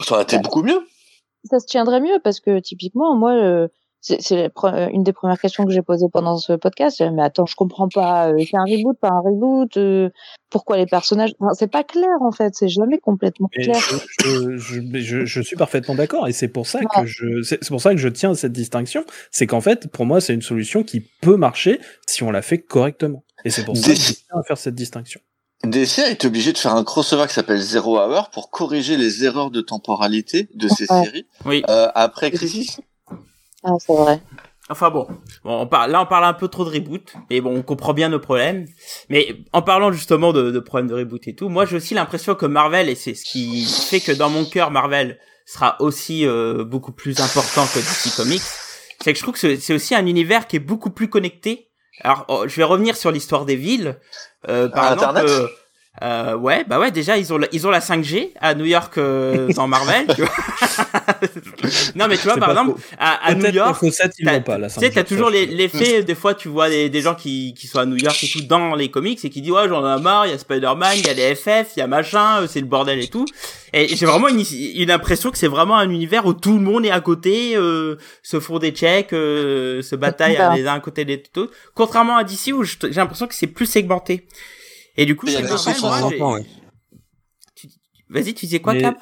Ça 0.00 0.14
aurait 0.14 0.22
été 0.24 0.38
beaucoup 0.38 0.62
mieux. 0.62 0.80
ça 1.44 1.58
se 1.58 1.66
tiendrait 1.66 2.00
mieux 2.00 2.18
parce 2.22 2.40
que 2.40 2.60
typiquement 2.60 3.16
moi 3.16 3.32
euh, 3.32 3.68
c'est 4.00 4.32
euh, 4.64 4.88
une 4.92 5.02
des 5.02 5.12
premières 5.12 5.40
questions 5.40 5.64
que 5.64 5.72
j'ai 5.72 5.82
posées 5.82 6.06
pendant 6.12 6.36
ce 6.38 6.52
podcast 6.52 7.02
mais 7.12 7.22
attends 7.22 7.46
je 7.46 7.56
comprends 7.56 7.88
pas 7.88 8.28
euh, 8.30 8.36
c'est 8.38 8.56
un 8.56 8.62
reboot 8.64 8.96
pas 9.00 9.08
un 9.10 9.20
reboot 9.20 9.76
euh, 9.76 10.08
pourquoi 10.50 10.76
les 10.76 10.86
personnages 10.86 11.34
Enfin, 11.40 11.52
c'est 11.54 11.70
pas 11.70 11.84
clair 11.84 12.08
en 12.20 12.30
fait 12.32 12.54
c'est 12.54 12.68
jamais 12.68 12.98
complètement 12.98 13.48
clair 13.48 13.74
je, 13.78 13.96
je, 14.24 14.56
je, 14.56 14.80
mais 14.80 15.00
je, 15.00 15.24
je 15.24 15.40
suis 15.42 15.56
parfaitement 15.56 15.94
d'accord. 15.94 16.28
Et 16.28 16.32
c'est 16.32 16.48
pour 16.48 16.66
ça 16.66 16.78
Ouais. 16.78 16.86
que 17.02 17.06
je, 17.06 17.42
c'est 17.42 17.58
c'est 17.62 17.68
pour 17.70 17.80
ça 17.80 17.90
que 17.92 17.96
je 17.98 18.08
tiens 18.08 18.30
à 18.30 18.34
cette 18.34 18.52
distinction. 18.52 19.04
C'est 19.30 19.46
qu'en 19.46 19.60
fait, 19.60 19.88
pour 19.88 20.06
moi, 20.06 20.20
c'est 20.20 20.32
une 20.34 20.42
solution 20.42 20.82
qui 20.84 21.00
peut 21.20 21.36
marcher 21.36 21.80
si 22.06 22.22
on 22.22 22.30
la 22.30 22.40
fait 22.42 22.58
correctement. 22.58 23.24
Et 23.44 23.50
c'est 23.50 23.64
pour 23.64 23.76
ça 23.76 23.90
que 23.92 23.96
je 23.98 24.12
tiens 24.12 24.38
à 24.38 24.42
faire 24.42 24.58
cette 24.58 24.74
distinction. 24.74 25.20
DC 25.64 25.98
a 26.00 26.10
été 26.10 26.26
obligé 26.28 26.52
de 26.52 26.58
faire 26.58 26.74
un 26.74 26.84
crossover 26.84 27.26
qui 27.26 27.34
s'appelle 27.34 27.58
Zero 27.60 27.98
Hour 27.98 28.30
pour 28.30 28.50
corriger 28.50 28.96
les 28.96 29.24
erreurs 29.24 29.50
de 29.50 29.60
temporalité 29.60 30.48
de 30.54 30.68
ces 30.68 30.86
Ouais. 30.90 31.04
séries 31.04 31.26
Oui. 31.44 31.62
euh, 31.68 31.88
après 31.94 32.30
Crisis. 32.30 32.80
Ah, 33.68 33.76
c'est 33.78 33.94
vrai. 33.94 34.20
Enfin 34.70 34.90
bon, 34.90 35.06
bon 35.44 35.62
on 35.62 35.66
parle, 35.66 35.90
là 35.90 36.02
on 36.02 36.06
parle 36.06 36.24
un 36.24 36.34
peu 36.34 36.48
trop 36.48 36.64
de 36.64 36.70
reboot, 36.70 37.14
mais 37.30 37.40
bon 37.40 37.56
on 37.56 37.62
comprend 37.62 37.94
bien 37.94 38.10
nos 38.10 38.18
problèmes. 38.18 38.66
Mais 39.08 39.36
en 39.52 39.62
parlant 39.62 39.92
justement 39.92 40.32
de, 40.32 40.50
de 40.50 40.58
problèmes 40.58 40.88
de 40.88 40.94
reboot 40.94 41.26
et 41.26 41.34
tout, 41.34 41.48
moi 41.48 41.64
j'ai 41.64 41.76
aussi 41.76 41.94
l'impression 41.94 42.34
que 42.34 42.44
Marvel, 42.44 42.88
et 42.90 42.94
c'est 42.94 43.14
ce 43.14 43.24
qui 43.24 43.64
fait 43.64 44.00
que 44.00 44.12
dans 44.12 44.28
mon 44.28 44.44
cœur 44.44 44.70
Marvel 44.70 45.18
sera 45.46 45.76
aussi 45.80 46.26
euh, 46.26 46.64
beaucoup 46.64 46.92
plus 46.92 47.18
important 47.20 47.64
que 47.66 47.78
DC 47.78 48.14
Comics, 48.14 48.42
c'est 49.00 49.12
que 49.12 49.18
je 49.18 49.22
trouve 49.22 49.34
que 49.34 49.40
c'est 49.40 49.56
c'est 49.56 49.72
aussi 49.72 49.94
un 49.94 50.06
univers 50.06 50.46
qui 50.46 50.56
est 50.56 50.60
beaucoup 50.60 50.90
plus 50.90 51.08
connecté. 51.08 51.70
Alors 52.02 52.26
oh, 52.28 52.44
je 52.46 52.54
vais 52.56 52.64
revenir 52.64 52.96
sur 52.96 53.10
l'histoire 53.10 53.46
des 53.46 53.56
villes. 53.56 53.98
Euh, 54.48 54.68
par 54.68 54.84
À 54.84 54.94
exemple, 54.94 55.16
Internet 55.16 55.30
euh, 55.30 55.48
euh, 56.02 56.34
ouais, 56.36 56.64
bah 56.68 56.78
ouais, 56.78 56.90
déjà 56.90 57.16
ils 57.18 57.32
ont 57.32 57.38
la, 57.38 57.48
ils 57.52 57.66
ont 57.66 57.70
la 57.70 57.80
5G 57.80 58.30
à 58.40 58.54
New 58.54 58.64
York 58.66 58.96
euh, 58.98 59.48
dans 59.54 59.66
Marvel. 59.66 60.06
tu 60.14 60.22
vois. 60.22 60.30
non 61.96 62.06
mais 62.08 62.16
tu 62.16 62.24
vois 62.24 62.36
par 62.36 62.50
exemple 62.50 62.80
à, 62.98 63.26
à 63.26 63.34
New 63.34 63.40
York, 63.56 63.78
tu 64.68 64.80
sais, 64.80 64.90
t'as 64.90 65.04
toujours 65.04 65.30
les- 65.30 65.46
l'effet, 65.46 66.02
des 66.04 66.14
fois, 66.14 66.34
tu 66.34 66.48
vois 66.48 66.68
des, 66.68 66.88
des 66.88 67.00
gens 67.00 67.14
qui, 67.14 67.54
qui 67.54 67.66
sont 67.66 67.78
à 67.78 67.86
New 67.86 67.96
York 67.96 68.22
et 68.22 68.28
tout 68.28 68.42
dans 68.42 68.74
les 68.74 68.90
comics 68.90 69.22
et 69.24 69.30
qui 69.30 69.40
disent, 69.40 69.50
ouais, 69.52 69.68
j'en 69.68 69.80
ai 69.96 70.00
marre, 70.00 70.26
il 70.26 70.30
y 70.30 70.34
a 70.34 70.38
Spider-Man, 70.38 70.92
il 70.96 71.06
y 71.06 71.10
a 71.10 71.14
les 71.14 71.34
FF, 71.34 71.72
il 71.76 71.80
y 71.80 71.82
a 71.82 71.86
machin, 71.86 72.42
euh, 72.42 72.46
c'est 72.48 72.60
le 72.60 72.66
bordel 72.66 73.00
et 73.02 73.08
tout. 73.08 73.24
Et 73.72 73.88
j'ai 73.88 74.06
vraiment 74.06 74.28
une, 74.28 74.42
une 74.76 74.90
impression 74.90 75.30
que 75.30 75.36
c'est 75.38 75.46
vraiment 75.48 75.76
un 75.76 75.90
univers 75.90 76.24
où 76.26 76.32
tout 76.32 76.54
le 76.54 76.60
monde 76.64 76.86
est 76.86 76.90
à 76.90 77.00
côté, 77.00 77.54
euh, 77.56 77.96
se 78.22 78.40
font 78.40 78.58
des 78.58 78.70
checks, 78.70 79.12
euh, 79.12 79.82
se 79.82 79.94
bataillent 79.96 80.36
Voilà. 80.36 80.54
les 80.56 80.66
uns 80.66 80.74
à 80.74 80.80
côté 80.80 81.04
des 81.04 81.22
autres. 81.36 81.52
Contrairement 81.74 82.16
à 82.16 82.24
DC 82.24 82.52
où 82.54 82.64
j'ai 82.64 82.76
l'impression 82.94 83.26
que 83.26 83.34
c'est 83.34 83.46
plus 83.46 83.66
segmenté. 83.66 84.26
Et 84.98 85.06
du 85.06 85.16
coup, 85.16 85.26
enfant, 85.28 86.34
ouais. 86.34 86.46
tu- 87.54 87.68
Vas-y, 88.10 88.34
tu 88.34 88.46
disais 88.46 88.60
quoi, 88.60 88.74
Mais- 88.74 88.82
Cap 88.82 88.96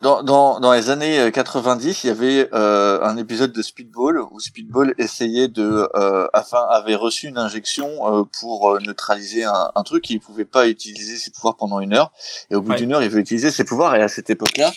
Dans, 0.00 0.22
dans, 0.22 0.58
dans 0.58 0.72
les 0.72 0.90
années 0.90 1.20
euh, 1.20 1.30
90, 1.30 2.02
il 2.02 2.06
y 2.08 2.10
avait 2.10 2.48
euh, 2.54 3.00
un 3.02 3.16
épisode 3.16 3.52
de 3.52 3.62
Speedball 3.62 4.18
où 4.20 4.40
Speedball 4.40 4.94
essayait 4.98 5.46
de, 5.48 5.88
euh, 5.94 6.26
enfin, 6.34 6.64
avait 6.70 6.94
reçu 6.96 7.28
une 7.28 7.38
injection 7.38 7.86
euh, 8.20 8.24
pour 8.40 8.70
euh, 8.74 8.80
neutraliser 8.80 9.44
un, 9.44 9.70
un 9.74 9.82
truc. 9.84 10.08
Il 10.10 10.18
pouvait 10.18 10.44
pas 10.44 10.66
utiliser 10.66 11.18
ses 11.18 11.30
pouvoirs 11.30 11.56
pendant 11.56 11.78
une 11.78 11.92
heure, 11.94 12.10
et 12.50 12.54
au 12.56 12.62
bout 12.62 12.70
Ouais. 12.72 12.76
d'une 12.78 12.92
heure, 12.92 13.02
il 13.02 13.10
veut 13.10 13.20
utiliser 13.20 13.50
ses 13.52 13.64
pouvoirs. 13.64 13.94
Et 13.94 14.02
à 14.02 14.08
cette 14.08 14.30
époque-là, 14.30 14.72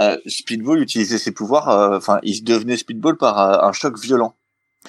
euh, 0.00 0.16
Speedball 0.26 0.80
utilisait 0.80 1.18
ses 1.18 1.32
pouvoirs. 1.32 1.68
euh, 1.70 1.96
Enfin, 1.96 2.20
il 2.22 2.44
devenait 2.44 2.76
Speedball 2.76 3.16
par 3.16 3.38
euh, 3.40 3.66
un 3.66 3.72
choc 3.72 3.98
violent. 3.98 4.34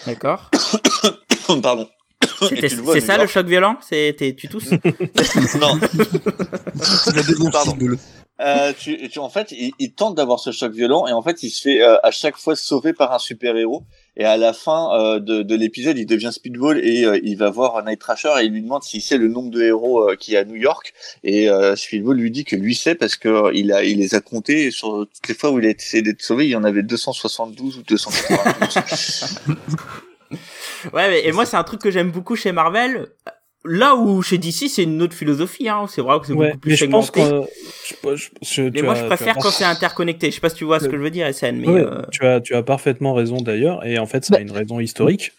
D'accord. 0.06 0.52
Pardon. 1.64 1.90
C'était- 2.48 2.70
C'est 2.70 3.00
ça 3.02 3.18
le 3.18 3.28
choc 3.28 3.48
violent? 3.48 3.78
C'est 3.88 4.16
t'es- 4.18 4.34
tu 4.34 4.48
tousses 4.48 4.72
Non, 5.60 5.78
C'est 6.82 7.16
la 7.16 7.24
deuxième 7.24 7.52
Pardon. 7.52 7.78
Euh, 8.42 8.72
tu, 8.80 9.10
tu, 9.10 9.20
en 9.20 9.28
fait, 9.30 9.52
il, 9.52 9.74
il 9.80 9.92
tente 9.92 10.16
d'avoir 10.16 10.40
ce 10.40 10.52
choc 10.52 10.72
violent 10.72 11.06
et 11.08 11.12
en 11.12 11.22
fait, 11.22 11.44
il 11.44 11.50
se 11.50 11.62
fait 11.62 11.82
euh, 11.82 11.98
à 12.04 12.12
chaque 12.12 12.38
fois 12.38 12.56
sauver 12.56 12.94
par 12.94 13.12
un 13.14 13.20
super 13.20 13.58
héros. 13.58 13.84
Et 14.16 14.24
à 14.24 14.38
la 14.38 14.54
fin 14.54 14.90
euh, 14.94 15.20
de, 15.20 15.42
de 15.42 15.56
l'épisode, 15.56 15.98
il 15.98 16.06
devient 16.06 16.30
Speedball 16.32 16.80
et 16.82 17.04
euh, 17.06 17.20
il 17.22 17.36
va 17.38 17.50
voir 17.50 17.84
Night 17.86 18.00
Thrasher 18.00 18.32
et 18.40 18.46
il 18.46 18.54
lui 18.54 18.62
demande 18.62 18.84
s'il 18.84 19.02
sait 19.02 19.18
le 19.18 19.28
nombre 19.28 19.50
de 19.52 19.62
héros 19.62 20.10
euh, 20.10 20.16
qu'il 20.16 20.36
y 20.36 20.38
a 20.38 20.42
à 20.42 20.46
New 20.46 20.56
York. 20.56 20.94
Et 21.26 21.50
euh, 21.50 21.76
Speedball 21.76 22.16
lui 22.16 22.32
dit 22.32 22.46
que 22.46 22.56
lui 22.56 22.76
sait 22.76 22.96
parce 22.96 23.18
que 23.18 23.28
euh, 23.28 23.52
il 23.54 23.74
a, 23.74 23.84
il 23.84 23.98
les 23.98 24.16
a 24.16 24.22
comptés 24.22 24.68
et 24.68 24.72
sur 24.72 25.06
toutes 25.14 25.28
les 25.28 25.36
fois 25.36 25.52
où 25.52 25.60
il 25.60 25.66
a 25.66 25.70
essayé 25.70 26.02
d'être 26.02 26.22
sauvé, 26.22 26.46
il 26.46 26.52
y 26.52 26.56
en 26.56 26.64
avait 26.64 26.84
272 26.84 27.78
ou 27.80 27.84
292. 27.84 29.26
Ouais, 30.94 31.10
mais, 31.10 31.26
et 31.28 31.32
moi, 31.32 31.46
c'est 31.46 31.58
un 31.58 31.64
truc 31.64 31.82
que 31.82 31.92
j'aime 31.92 32.12
beaucoup 32.12 32.36
chez 32.36 32.52
Marvel. 32.52 33.08
Là 33.66 33.96
où 33.96 34.22
chez 34.22 34.38
DC, 34.38 34.70
c'est 34.70 34.84
une 34.84 35.02
autre 35.02 35.14
philosophie, 35.14 35.68
hein. 35.68 35.86
C'est 35.90 36.02
vrai 36.02 36.18
que 36.22 36.28
c'est 36.28 36.34
Ouais, 36.34 36.48
beaucoup 36.48 36.60
plus 36.60 36.70
mais 36.72 36.76
je 36.78 36.86
pense 36.86 37.12
je- 37.14 38.16
je- 38.16 38.30
je- 38.42 38.62
Mais 38.74 38.82
moi, 38.82 38.94
as- 38.94 39.00
je 39.00 39.04
as 39.04 39.08
préfère 39.08 39.34
par- 39.34 39.44
quand 39.44 39.52
c'est 39.52 39.66
interconnecté. 39.66 40.30
Je 40.30 40.36
sais 40.36 40.40
pas 40.42 40.50
si 40.50 40.56
tu 40.56 40.64
vois 40.64 40.80
ce 40.80 40.88
que 40.88 40.96
je 40.96 41.02
veux 41.02 41.10
dire, 41.10 41.28
SN, 41.28 41.58
mais 41.60 41.68
Ouais, 41.68 41.82
euh, 41.82 42.02
tu 42.10 42.26
as 42.26 42.40
tu 42.40 42.56
as 42.56 42.64
parfaitement 42.64 43.14
raison 43.14 43.38
d'ailleurs 43.42 43.86
et 43.86 44.00
en 44.00 44.06
fait 44.06 44.24
ça 44.24 44.36
a 44.36 44.38
Bah. 44.38 44.44
une 44.44 44.52
raison 44.52 44.80
historique 44.80 45.34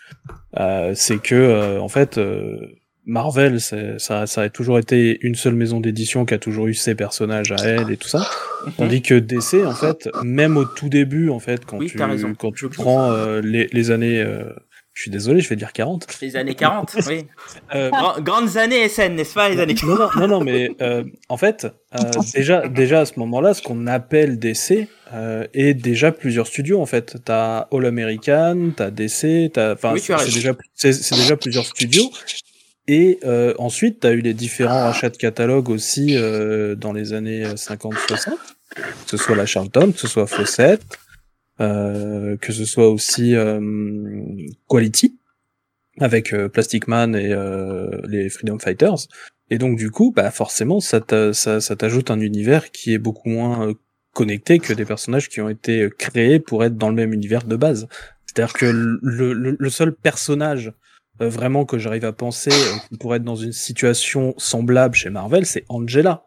euh, 0.58 0.92
c'est 0.94 1.18
que 1.18 1.34
euh, 1.34 1.80
en 1.80 1.88
fait 1.88 2.18
euh, 2.18 2.58
Marvel 3.06 3.58
ça 3.60 4.26
ça 4.26 4.42
a 4.42 4.48
toujours 4.50 4.78
été 4.78 5.18
une 5.22 5.34
seule 5.34 5.54
maison 5.54 5.80
d'édition 5.80 6.26
qui 6.26 6.34
a 6.34 6.38
toujours 6.38 6.66
eu 6.66 6.74
ses 6.74 6.94
personnages 6.94 7.52
à 7.52 7.56
elle 7.64 7.90
et 7.90 7.96
tout 7.96 8.08
ça 8.08 8.28
tandis 8.76 9.00
que 9.00 9.14
DC 9.14 9.64
en 9.64 9.72
fait 9.74 10.10
même 10.22 10.58
au 10.58 10.64
tout 10.66 10.90
début 10.90 11.30
en 11.30 11.38
fait 11.40 11.64
quand 11.64 11.78
Oui, 11.78 11.86
tu 11.86 11.96
t'as 11.96 12.06
raison. 12.06 12.34
quand 12.38 12.52
tu 12.52 12.68
prends 12.68 13.10
euh, 13.12 13.40
les 13.42 13.68
les 13.72 13.90
années 13.90 14.20
euh, 14.20 14.44
je 15.00 15.04
suis 15.04 15.10
désolé 15.10 15.40
je 15.40 15.48
vais 15.48 15.56
dire 15.56 15.72
40 15.72 16.06
les 16.20 16.36
années 16.36 16.54
40, 16.54 16.94
oui. 17.08 17.24
euh, 17.74 17.88
Grand- 17.88 18.20
grandes 18.20 18.58
années 18.58 18.86
SN, 18.86 19.14
n'est-ce 19.14 19.32
pas, 19.32 19.48
les 19.48 19.58
années 19.58 19.74
40 19.74 19.98
non, 20.16 20.20
non, 20.20 20.28
non, 20.28 20.40
mais 20.44 20.68
euh, 20.82 21.04
en 21.30 21.38
fait, 21.38 21.66
euh, 21.94 21.98
déjà, 22.34 22.68
déjà 22.68 23.00
à 23.00 23.06
ce 23.06 23.18
moment-là, 23.20 23.54
ce 23.54 23.62
qu'on 23.62 23.86
appelle 23.86 24.38
DC 24.38 24.88
euh, 25.14 25.46
est 25.54 25.72
déjà 25.72 26.12
plusieurs 26.12 26.46
studios. 26.46 26.82
En 26.82 26.86
fait, 26.86 27.16
t'as 27.24 27.66
All 27.72 27.86
American, 27.86 28.72
t'as 28.76 28.90
DC, 28.90 29.50
t'as, 29.54 29.72
enfin, 29.72 29.94
Oui, 29.94 30.02
tu 30.02 30.12
as 30.12 30.18
c'est 30.18 30.34
déjà, 30.34 30.52
c'est 30.74 30.92
c'est 30.92 31.14
déjà 31.16 31.36
plusieurs 31.38 31.64
studios. 31.64 32.10
Et 32.86 33.20
euh, 33.24 33.54
ensuite, 33.58 34.00
t'as 34.00 34.12
eu 34.12 34.20
les 34.20 34.34
différents 34.34 34.82
rachats 34.84 35.08
de 35.08 35.16
catalogue 35.16 35.70
aussi 35.70 36.14
euh, 36.16 36.74
dans 36.74 36.92
les 36.92 37.14
années 37.14 37.44
50-60, 37.54 38.32
que 38.74 38.80
ce 39.06 39.16
soit 39.16 39.34
la 39.36 39.46
Charlton, 39.46 39.92
que 39.92 39.98
ce 39.98 40.08
soit 40.08 40.26
Fawcett, 40.26 40.80
euh, 40.82 40.96
que 41.60 42.52
ce 42.52 42.64
soit 42.64 42.88
aussi 42.88 43.34
euh, 43.36 43.60
Quality 44.68 45.16
avec 46.00 46.32
euh, 46.32 46.48
Plastic 46.48 46.88
Man 46.88 47.14
et 47.14 47.32
euh, 47.32 47.90
les 48.08 48.28
Freedom 48.30 48.58
Fighters. 48.58 49.08
Et 49.50 49.58
donc 49.58 49.76
du 49.76 49.90
coup, 49.90 50.12
bah 50.14 50.30
forcément, 50.30 50.80
ça 50.80 51.00
t'a- 51.00 51.32
ça, 51.34 51.60
ça 51.60 51.76
t'ajoute 51.76 52.10
un 52.10 52.20
univers 52.20 52.70
qui 52.70 52.94
est 52.94 52.98
beaucoup 52.98 53.28
moins 53.28 53.66
euh, 53.68 53.74
connecté 54.14 54.58
que 54.58 54.72
des 54.72 54.84
personnages 54.84 55.28
qui 55.28 55.40
ont 55.40 55.48
été 55.48 55.82
euh, 55.82 55.88
créés 55.90 56.38
pour 56.40 56.64
être 56.64 56.76
dans 56.76 56.88
le 56.88 56.94
même 56.94 57.12
univers 57.12 57.44
de 57.44 57.56
base. 57.56 57.86
C'est-à-dire 58.26 58.54
que 58.54 58.66
le, 58.66 59.32
le, 59.32 59.56
le 59.58 59.70
seul 59.70 59.94
personnage 59.94 60.72
euh, 61.20 61.28
vraiment 61.28 61.64
que 61.66 61.78
j'arrive 61.78 62.04
à 62.04 62.12
penser 62.12 62.52
euh, 62.52 62.96
pourrait 62.98 63.16
être 63.18 63.24
dans 63.24 63.36
une 63.36 63.52
situation 63.52 64.32
semblable 64.38 64.94
chez 64.94 65.10
Marvel, 65.10 65.44
c'est 65.44 65.64
Angela. 65.68 66.22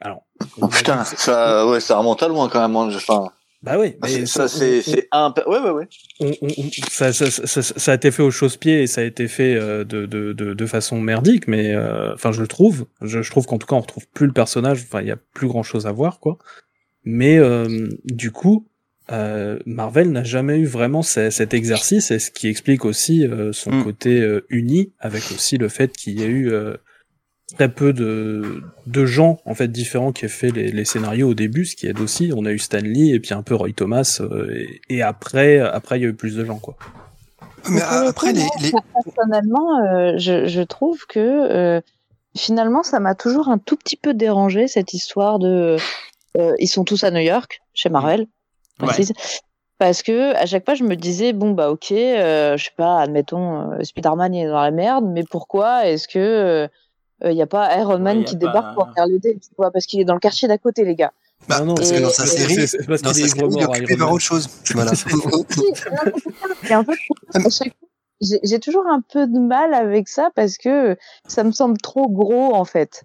Alors, 0.00 0.22
oh, 0.60 0.68
putain, 0.68 1.04
ça, 1.04 1.66
ouais, 1.66 1.80
ça 1.80 1.98
remonte 1.98 2.22
à 2.22 2.28
loin 2.28 2.48
quand 2.48 2.60
même. 2.66 2.76
hein, 2.76 2.88
Enfin, 2.94 3.30
bah 3.62 3.78
oui, 3.78 3.88
ça, 4.02 4.18
mais 4.18 4.26
ça, 4.26 4.48
c'est, 4.48 5.08
un, 5.12 5.34
ouais, 5.46 5.58
ouais, 5.58 5.70
ouais. 5.70 5.88
on- 6.20 6.32
ça, 6.90 7.12
ça, 7.12 7.30
ça, 7.30 7.62
ça 7.62 7.92
a 7.92 7.94
été 7.94 8.10
fait 8.10 8.22
au 8.22 8.30
chausse-pied 8.30 8.82
et 8.82 8.86
ça 8.86 9.02
a 9.02 9.04
été 9.04 9.28
fait 9.28 9.54
euh, 9.54 9.84
de, 9.84 10.06
de, 10.06 10.32
de, 10.32 10.54
de 10.54 10.66
façon 10.66 11.00
merdique, 11.00 11.46
mais 11.46 11.74
euh, 11.74 12.14
enfin 12.14 12.32
je 12.32 12.40
le 12.40 12.46
trouve. 12.48 12.86
Je, 13.02 13.20
je 13.20 13.30
trouve 13.30 13.44
qu'en 13.46 13.58
tout 13.58 13.66
cas 13.66 13.76
on 13.76 13.80
retrouve 13.80 14.06
plus 14.14 14.26
le 14.26 14.32
personnage. 14.32 14.82
Enfin 14.86 15.02
il 15.02 15.08
y 15.08 15.10
a 15.10 15.18
plus 15.34 15.46
grand 15.46 15.62
chose 15.62 15.86
à 15.86 15.92
voir 15.92 16.20
quoi. 16.20 16.38
Mais 17.04 17.38
euh, 17.38 17.88
du 18.04 18.30
coup, 18.30 18.66
euh, 19.12 19.58
Marvel 19.66 20.10
n'a 20.10 20.24
jamais 20.24 20.58
eu 20.58 20.66
vraiment 20.66 21.02
ce- 21.02 21.30
cet 21.30 21.52
exercice 21.52 22.10
et 22.10 22.18
ce 22.18 22.30
qui 22.30 22.48
explique 22.48 22.84
aussi 22.84 23.26
euh, 23.26 23.52
son 23.52 23.72
Mm. 23.72 23.84
côté 23.84 24.38
uni, 24.48 24.92
avec 25.00 25.22
aussi 25.34 25.58
le 25.58 25.68
fait 25.68 25.92
qu'il 25.92 26.18
y 26.18 26.22
ait 26.22 26.26
eu 26.28 26.50
euh, 26.52 26.76
très 27.54 27.68
peu 27.68 27.92
de, 27.92 28.62
de 28.86 29.06
gens 29.06 29.40
en 29.44 29.54
fait 29.54 29.68
différents 29.68 30.12
qui 30.12 30.24
aient 30.24 30.28
fait 30.28 30.50
les, 30.50 30.72
les 30.72 30.84
scénarios 30.84 31.28
au 31.30 31.34
début, 31.34 31.64
ce 31.64 31.76
qui 31.76 31.86
aide 31.86 32.00
aussi. 32.00 32.32
On 32.36 32.44
a 32.44 32.52
eu 32.52 32.58
Stan 32.58 32.78
Lee 32.78 33.12
et 33.12 33.20
puis 33.20 33.34
un 33.34 33.42
peu 33.42 33.54
Roy 33.54 33.72
Thomas 33.72 34.20
euh, 34.20 34.52
et, 34.54 34.80
et 34.88 35.02
après 35.02 35.58
après 35.58 35.98
il 35.98 36.02
y 36.02 36.06
a 36.06 36.08
eu 36.08 36.14
plus 36.14 36.36
de 36.36 36.44
gens 36.44 36.58
quoi. 36.58 36.76
Mais 37.68 37.82
après, 37.82 38.32
les, 38.32 38.46
les... 38.62 38.72
Personnellement, 39.04 39.84
euh, 39.84 40.14
je, 40.16 40.46
je 40.46 40.62
trouve 40.62 41.06
que 41.06 41.18
euh, 41.20 41.82
finalement, 42.34 42.82
ça 42.82 43.00
m'a 43.00 43.14
toujours 43.14 43.48
un 43.50 43.58
tout 43.58 43.76
petit 43.76 43.96
peu 43.96 44.14
dérangé 44.14 44.66
cette 44.66 44.94
histoire 44.94 45.38
de. 45.38 45.76
euh, 46.38 46.54
ils 46.58 46.68
sont 46.68 46.84
tous 46.84 47.04
à 47.04 47.10
New 47.10 47.20
York, 47.20 47.60
chez 47.74 47.90
Marvel. 47.90 48.26
Ouais. 48.80 48.88
Parce 49.76 50.02
que 50.02 50.34
à 50.36 50.46
chaque 50.46 50.64
fois, 50.64 50.74
je 50.74 50.84
me 50.84 50.94
disais 50.94 51.34
bon 51.34 51.50
bah 51.50 51.70
ok, 51.70 51.92
euh, 51.92 52.56
je 52.56 52.64
sais 52.64 52.70
pas, 52.78 52.98
admettons, 52.98 53.72
euh, 53.72 53.82
Spider-Man 53.82 54.34
est 54.34 54.46
dans 54.46 54.62
la 54.62 54.70
merde, 54.70 55.04
mais 55.06 55.24
pourquoi 55.30 55.86
est-ce 55.86 56.08
que 56.08 56.66
il 57.24 57.32
y 57.32 57.42
a 57.42 57.46
pas 57.46 57.76
Iron 57.78 57.98
Man 57.98 58.24
qui 58.24 58.34
pas- 58.36 58.46
débarque 58.46 58.74
pour 58.74 58.88
faire 58.94 59.06
l'aider, 59.06 59.38
tu 59.42 59.48
vois, 59.58 59.70
parce 59.70 59.86
qu'il 59.86 60.00
est 60.00 60.04
dans 60.04 60.14
le 60.14 60.20
quartier 60.20 60.48
d'à 60.48 60.58
côté, 60.58 60.84
les 60.84 60.94
gars. 60.94 61.12
Bah, 61.48 61.60
Non, 61.60 61.66
non, 61.66 61.74
parce 61.74 61.92
que 61.92 62.00
dans 62.00 62.10
sa 62.10 62.26
série, 62.26 62.66
c'est- 62.68 62.86
parce 62.86 63.00
qu'il 63.02 63.24
est 63.24 63.28
il 63.36 63.60
est 63.60 63.64
occupé 63.66 63.96
par 63.96 64.12
autre 64.12 64.22
chose. 64.24 64.48
Voilà. 64.74 64.92
Et 66.68 66.74
en 66.74 66.84
fait, 66.84 66.98
à 67.34 67.50
chaque 67.50 67.74
fois, 67.78 67.88
j'ai 68.42 68.58
toujours 68.60 68.86
un 68.86 69.00
peu 69.00 69.26
de 69.26 69.38
mal 69.38 69.72
avec 69.72 70.06
ça 70.06 70.28
parce 70.34 70.58
que 70.58 70.94
ça 71.26 71.42
me 71.42 71.52
semble 71.52 71.78
trop 71.78 72.06
gros 72.10 72.54
en 72.54 72.66
fait. 72.66 73.02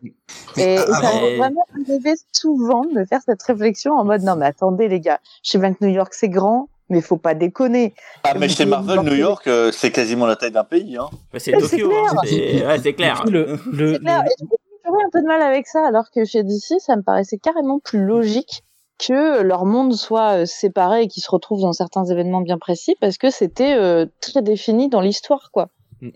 Et, 0.58 0.74
et 0.74 0.78
ça 0.78 1.02
m'est 1.22 1.38
vraiment 1.38 1.66
arrivé 1.74 2.16
souvent 2.34 2.84
de 2.84 3.06
faire 3.06 3.22
cette 3.26 3.42
réflexion 3.44 3.94
en 3.94 4.04
mode 4.04 4.24
non 4.24 4.36
mais 4.36 4.46
attendez 4.48 4.90
les 4.90 5.00
gars, 5.00 5.22
je 5.42 5.52
sais 5.52 5.58
bien 5.58 5.74
que 5.74 5.86
New 5.86 5.94
York 5.94 6.14
c'est 6.14 6.28
grand, 6.28 6.68
mais 6.90 7.02
faut 7.02 7.18
pas 7.18 7.34
déconner. 7.34 7.94
Ah, 8.24 8.34
mais 8.38 8.48
chez 8.50 8.66
Marvel, 8.66 9.00
New 9.02 9.16
York, 9.16 9.48
euh, 9.48 9.72
c'est 9.72 9.92
quasiment 9.92 10.26
la 10.26 10.36
taille 10.36 10.52
d'un 10.52 10.64
pays, 10.64 10.98
hein. 10.98 11.10
Bah, 11.34 11.40
c'est 11.40 11.52
Tokyo, 11.54 11.92
hein. 11.92 12.10
clair. 12.12 12.22
c'est 12.26 12.66
ouais, 12.68 12.80
c'est 12.82 12.94
clair. 12.94 13.24
Le, 13.30 13.58
le, 13.72 13.94
C'est 13.94 14.00
clair. 14.00 14.22
le- 14.24 14.28
Et 14.30 14.34
j'ai 14.40 14.46
toujours 14.84 15.00
eu 15.02 15.06
un 15.06 15.10
peu 15.12 15.22
de 15.22 15.28
mal 15.28 15.42
avec 15.42 15.68
ça, 15.68 15.86
alors 15.88 16.12
que 16.12 16.26
chez 16.26 16.44
DC, 16.44 16.76
ça 16.80 16.96
me 16.96 17.02
paraissait 17.02 17.38
carrément 17.38 17.80
plus 17.80 18.04
logique 18.06 18.64
que 18.98 19.42
leur 19.42 19.66
monde 19.66 19.94
soit 19.94 20.42
euh, 20.42 20.46
séparé 20.46 21.02
et 21.04 21.08
qu'ils 21.08 21.22
se 21.24 21.30
retrouvent 21.30 21.62
dans 21.62 21.74
certains 21.74 22.06
événements 22.06 22.40
bien 22.42 22.58
précis 22.58 22.96
parce 23.02 23.18
que 23.18 23.30
c'était 23.30 23.74
euh, 23.76 24.06
très 24.22 24.42
défini 24.42 24.88
dans 24.88 25.02
l'histoire 25.02 25.50
quoi. 25.52 25.68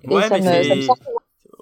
Ouais, 0.07 0.23
ça 0.29 0.37
mais 0.39 0.59
me, 0.59 0.63
ça 0.69 0.75
me. 0.75 0.81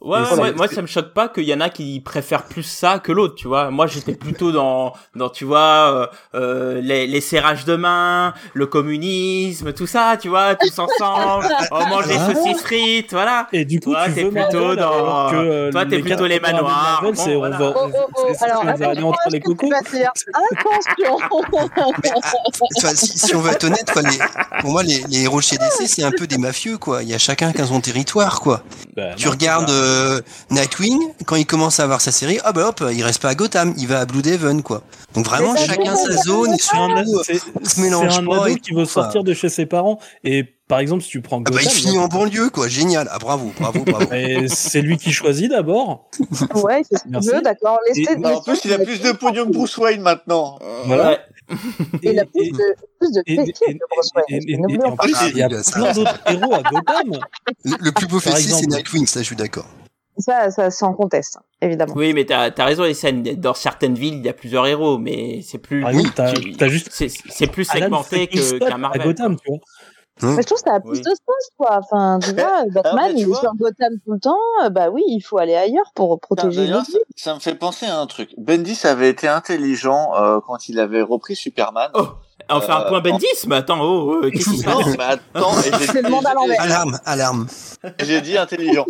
Ouais, 0.07 0.19
ouais, 0.21 0.39
ouais, 0.39 0.53
moi 0.53 0.67
ça 0.69 0.81
me 0.81 0.87
choque 0.87 1.13
pas 1.13 1.27
qu'il 1.27 1.43
y 1.43 1.53
en 1.53 1.59
a 1.59 1.69
qui 1.69 1.99
préfèrent 1.99 2.45
plus 2.45 2.63
ça 2.63 2.99
que 2.99 3.11
l'autre, 3.11 3.35
tu 3.35 3.47
vois. 3.47 3.71
Moi 3.71 3.87
j'étais 3.87 4.13
plutôt 4.15 4.51
dans, 4.53 4.93
dans 5.15 5.29
tu 5.29 5.43
vois, 5.43 6.09
euh, 6.33 6.35
euh, 6.35 6.81
les, 6.81 7.07
les 7.07 7.19
serrages 7.21 7.65
de 7.65 7.75
main, 7.75 8.33
le 8.53 8.67
communisme, 8.67 9.73
tout 9.73 9.87
ça, 9.87 10.15
tu 10.19 10.29
vois, 10.29 10.55
tous 10.55 10.79
ensemble, 10.87 11.47
on 11.71 11.85
mange 11.87 12.07
des 12.07 12.17
saucisses 12.19 12.61
frites, 12.61 13.11
voilà. 13.11 13.47
Et 13.51 13.65
du 13.65 13.81
coup, 13.81 13.91
Toi, 13.91 14.05
tu 14.05 14.13
t'es 14.13 14.23
veux 14.23 14.31
plutôt 14.31 14.59
Marvel, 14.59 14.77
dans- 14.77 14.93
alors 14.93 15.31
que, 15.31 15.35
euh, 15.35 15.71
toi, 15.71 15.85
t'es 15.85 15.97
les 15.97 16.01
plutôt 16.03 16.25
les 16.25 16.39
manoirs. 16.39 17.01
Marvel, 17.03 17.13
Bon, 17.13 17.45
on 17.45 17.49
va, 17.49 17.73
Oh, 17.75 17.89
oh, 17.93 18.07
oh, 18.15 18.31
alors, 18.41 18.61
on 18.61 18.65
va 18.65 18.71
attention 18.71 18.89
aller 18.89 19.03
entre 19.03 19.19
les 19.29 19.39
cocos. 19.41 19.69
Attention 19.73 21.17
si, 22.95 23.17
si 23.17 23.35
on 23.35 23.41
veut 23.41 23.51
être 23.51 23.63
honnête, 23.65 23.89
quoi, 23.91 24.01
les- 24.01 24.17
pour 24.61 24.71
moi, 24.71 24.83
les, 24.83 25.03
les 25.09 25.23
héros 25.23 25.41
chez 25.41 25.57
DC, 25.57 25.87
c'est 25.87 26.03
un 26.03 26.11
peu 26.11 26.27
des 26.27 26.37
mafieux, 26.37 26.77
quoi. 26.77 27.03
Il 27.03 27.09
y 27.09 27.13
a 27.13 27.17
chacun 27.17 27.51
qui 27.51 27.61
a 27.61 27.65
son 27.65 27.81
territoire, 27.81 28.39
quoi. 28.41 28.61
Bah, 28.95 29.13
Tu 29.15 29.25
non, 29.25 29.31
regardes 29.31 29.69
euh, 29.97 30.21
Nightwing, 30.51 30.99
quand 31.25 31.35
il 31.35 31.45
commence 31.45 31.79
à 31.79 31.83
avoir 31.83 32.01
sa 32.01 32.11
série, 32.11 32.39
ah 32.43 32.51
bah 32.53 32.67
hop, 32.69 32.83
il 32.93 33.03
reste 33.03 33.21
pas 33.21 33.29
à 33.29 33.35
Gotham, 33.35 33.73
il 33.77 33.87
va 33.87 33.99
à 34.01 34.05
Blue 34.05 34.21
Devon, 34.21 34.61
quoi. 34.61 34.83
Donc 35.13 35.25
vraiment, 35.25 35.55
chacun 35.55 35.95
sa 35.95 36.11
zone, 36.23 36.53
et 36.53 36.57
C'est 36.59 36.75
un, 36.77 37.03
surtout, 37.05 37.23
c'est- 37.23 37.33
se 37.39 37.41
c'est 37.63 37.81
mélange 37.81 38.17
un 38.19 38.25
pas 38.25 38.35
ado 38.43 38.47
et 38.47 38.55
qui 38.59 38.73
veut 38.73 38.85
sortir 38.85 39.23
de 39.23 39.33
chez 39.33 39.49
ses 39.49 39.65
parents. 39.65 39.99
Et 40.23 40.45
par 40.67 40.79
exemple, 40.79 41.01
si 41.03 41.09
tu 41.09 41.21
prends 41.21 41.37
ah 41.37 41.49
bah, 41.49 41.51
Gotham, 41.51 41.65
il 41.65 41.71
finit 41.71 41.97
en 41.97 42.07
banlieue, 42.07 42.49
quoi. 42.49 42.67
Génial. 42.67 43.07
Ah 43.11 43.19
bravo, 43.19 43.51
bravo, 43.59 43.83
bravo. 43.85 44.11
et 44.13 44.47
c'est 44.49 44.81
lui 44.81 44.97
qui 44.97 45.11
choisit 45.11 45.49
d'abord. 45.49 46.09
Ouais, 46.55 46.81
c'est 46.89 46.97
ce 46.97 47.35
veut, 47.35 47.41
d'accord. 47.41 47.79
Laissez, 47.87 48.01
Et- 48.11 48.25
en 48.25 48.41
plus, 48.41 48.59
il 48.65 48.73
a 48.73 48.79
plus 48.79 48.99
de 49.01 49.11
pognon 49.13 49.45
que 49.47 49.51
Bruce 49.53 49.77
Wayne 49.77 50.01
maintenant. 50.01 50.59
Voilà. 50.85 51.09
Ouais. 51.09 51.19
Et 52.03 52.11
il 52.11 52.19
a 52.19 52.25
plus 52.25 52.51
de, 52.51 52.75
plus 52.99 53.11
de 53.13 53.21
fessiers 53.25 53.53
que 53.79 53.85
Bruce 53.95 54.09
Wayne. 54.13 54.43
et- 54.45 54.83
en 54.85 54.97
plus, 54.97 55.15
il 55.31 55.37
y 55.37 55.41
a 55.43 55.47
plein 55.47 55.93
d'autres 55.93 56.19
héros 56.27 56.53
à 56.53 56.61
Gotham. 56.63 57.19
Le, 57.63 57.75
le 57.79 57.91
plus 57.93 58.07
beau 58.07 58.19
fessier, 58.19 58.51
c'est. 58.53 58.67
Nightwing, 58.67 59.07
ça, 59.07 59.21
je 59.21 59.25
suis 59.27 59.35
d'accord. 59.37 59.65
Ça, 60.19 60.49
ça, 60.51 60.71
sans 60.71 60.93
conteste, 60.93 61.37
évidemment. 61.61 61.93
Oui, 61.95 62.13
mais 62.13 62.25
t'as 62.25 62.49
as 62.57 62.65
raison, 62.65 62.83
les 62.83 62.93
scènes. 62.93 63.21
Dans 63.23 63.53
certaines 63.53 63.93
villes, 63.95 64.15
il 64.15 64.25
y 64.25 64.29
a 64.29 64.33
plusieurs 64.33 64.65
héros, 64.65 64.97
mais 64.97 65.41
c'est 65.43 65.57
plus. 65.59 65.81
Par 65.81 65.91
exemple, 65.91 66.11
t'as 66.57 66.67
juste 66.67 66.89
C'est 66.91 67.09
c'est 67.09 67.47
plus 67.47 67.65
segmenté 67.65 68.27
qu'un 68.27 68.41
à 68.71 68.77
Marvel. 68.77 69.01
Gotham, 69.03 69.37
tu 69.39 69.49
vois. 69.49 69.59
Mais 70.23 70.41
je 70.41 70.47
trouve 70.47 70.57
que 70.63 70.67
ça 70.67 70.73
a 70.75 70.79
plus 70.79 70.93
Oui. 70.93 71.01
de 71.01 71.09
sens, 71.09 71.51
quoi. 71.57 71.77
Enfin, 71.79 72.17
tu 72.23 72.31
vois, 72.33 72.63
Batman, 72.71 73.11
tu 73.11 73.17
il 73.17 73.21
est 73.21 73.25
vois- 73.25 73.39
sur 73.39 73.53
Gotham 73.55 73.93
tout 74.03 74.13
le 74.13 74.19
temps. 74.19 74.37
euh, 74.63 74.69
Bah 74.69 74.89
oui, 74.89 75.03
il 75.07 75.21
faut 75.21 75.37
aller 75.37 75.53
ailleurs 75.55 75.91
pour 75.93 76.19
protéger 76.19 76.65
les 76.65 76.73
ça, 76.73 76.83
ça 77.15 77.35
me 77.35 77.39
fait 77.39 77.53
penser 77.53 77.85
à 77.85 77.99
un 77.99 78.07
truc. 78.07 78.31
Bendis 78.37 78.79
avait 78.85 79.09
été 79.11 79.27
intelligent 79.27 80.15
euh, 80.15 80.39
quand 80.45 80.69
il 80.69 80.79
avait 80.79 81.03
repris 81.03 81.35
Superman. 81.35 81.91
Oh, 81.93 82.07
On 82.49 82.61
fait 82.61 82.71
un 82.71 82.81
point 82.81 83.01
Bendis, 83.01 83.25
mais 83.47 83.55
attends, 83.57 83.79
oh, 83.81 84.21
oh, 84.23 84.29
qu'est-ce 84.31 84.49
qui 84.49 84.57
se 84.59 84.63
passe 84.63 84.95
attends, 84.99 85.59
et 85.59 85.71
j'ai- 85.79 85.87
C'est 85.87 86.01
le 86.01 86.09
monde 86.09 86.25
à 86.25 86.33
l'envers. 86.33 86.61
Alarme, 86.61 86.99
alarme. 87.05 87.47
J'ai 87.99 88.21
dit 88.21 88.37
intelligent. 88.37 88.85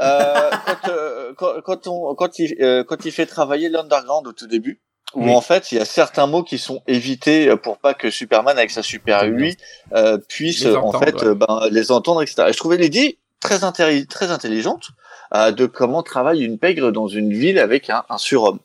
Euh, 0.00 0.50
quand, 0.84 0.88
euh, 0.90 1.32
quand, 1.36 1.60
quand 1.64 1.86
on, 1.88 2.14
quand 2.14 2.38
il, 2.38 2.54
euh, 2.60 2.84
quand 2.84 3.04
il 3.04 3.12
fait 3.12 3.26
travailler 3.26 3.68
l'underground 3.68 4.26
au 4.26 4.32
tout 4.32 4.46
début, 4.46 4.80
où 5.14 5.24
Oui. 5.24 5.34
en 5.34 5.40
fait 5.40 5.72
il 5.72 5.78
y 5.78 5.80
a 5.80 5.84
certains 5.84 6.26
mots 6.26 6.42
qui 6.42 6.58
sont 6.58 6.82
évités 6.86 7.54
pour 7.56 7.78
pas 7.78 7.94
que 7.94 8.10
Superman 8.10 8.56
avec 8.58 8.70
sa 8.70 8.82
super 8.82 9.24
UI 9.24 9.56
euh, 9.94 10.18
puisse 10.28 10.64
Les 10.64 10.76
en 10.76 10.84
entendre, 10.84 11.04
fait 11.04 11.22
ouais. 11.24 11.34
ben, 11.34 11.60
les 11.70 11.90
entendre, 11.90 12.22
etc. 12.22 12.44
Et 12.48 12.52
je 12.52 12.58
trouvais 12.58 12.76
l'idée 12.76 13.18
très, 13.40 13.58
très 14.06 14.30
intelligente 14.30 14.88
euh, 15.34 15.50
de 15.50 15.66
comment 15.66 16.02
travaille 16.02 16.42
une 16.42 16.58
pègre 16.58 16.90
dans 16.90 17.08
une 17.08 17.32
ville 17.32 17.58
avec 17.58 17.88
un, 17.90 18.04
un 18.08 18.18
surhomme. 18.18 18.58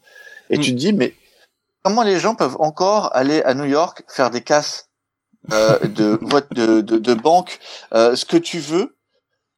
Et 0.49 0.57
Mm. 0.57 0.61
tu 0.61 0.71
te 0.71 0.77
dis 0.77 0.93
mais 0.93 1.13
comment 1.83 2.03
les 2.03 2.19
gens 2.19 2.35
peuvent 2.35 2.57
encore 2.59 3.15
aller 3.15 3.41
à 3.43 3.53
New 3.53 3.65
York 3.65 4.03
faire 4.07 4.29
des 4.31 4.41
casses 4.41 4.89
euh, 5.51 5.79
de, 5.79 6.19
de, 6.55 6.81
de, 6.81 6.97
de 6.97 7.13
banque, 7.13 7.59
euh, 7.93 8.15
ce 8.15 8.25
que 8.25 8.37
tu 8.37 8.59
veux, 8.59 8.95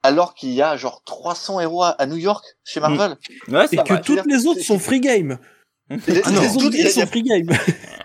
alors 0.04 0.34
qu'il 0.34 0.52
y 0.54 0.62
a 0.62 0.76
genre 0.78 1.02
300 1.06 1.60
héros 1.62 1.84
à, 1.84 1.90
à 1.90 2.06
New 2.06 2.18
York 2.18 2.44
chez 2.64 2.80
Marvel? 2.80 3.18
Ouais, 3.48 3.66
Et 3.66 3.68
c'est 3.70 3.78
que 3.84 3.94
toutes 4.02 4.26
les 4.26 4.46
autres 4.48 4.62
sont 4.62 4.80
free 4.80 5.00
game. 5.00 5.38
Les, 6.08 6.22
Ah 6.24 6.32
non. 6.32 6.42
Les 6.42 6.56
autres 6.66 6.76
a- 6.84 6.90
sont 6.90 7.06
free 7.06 7.22
game. 7.22 7.46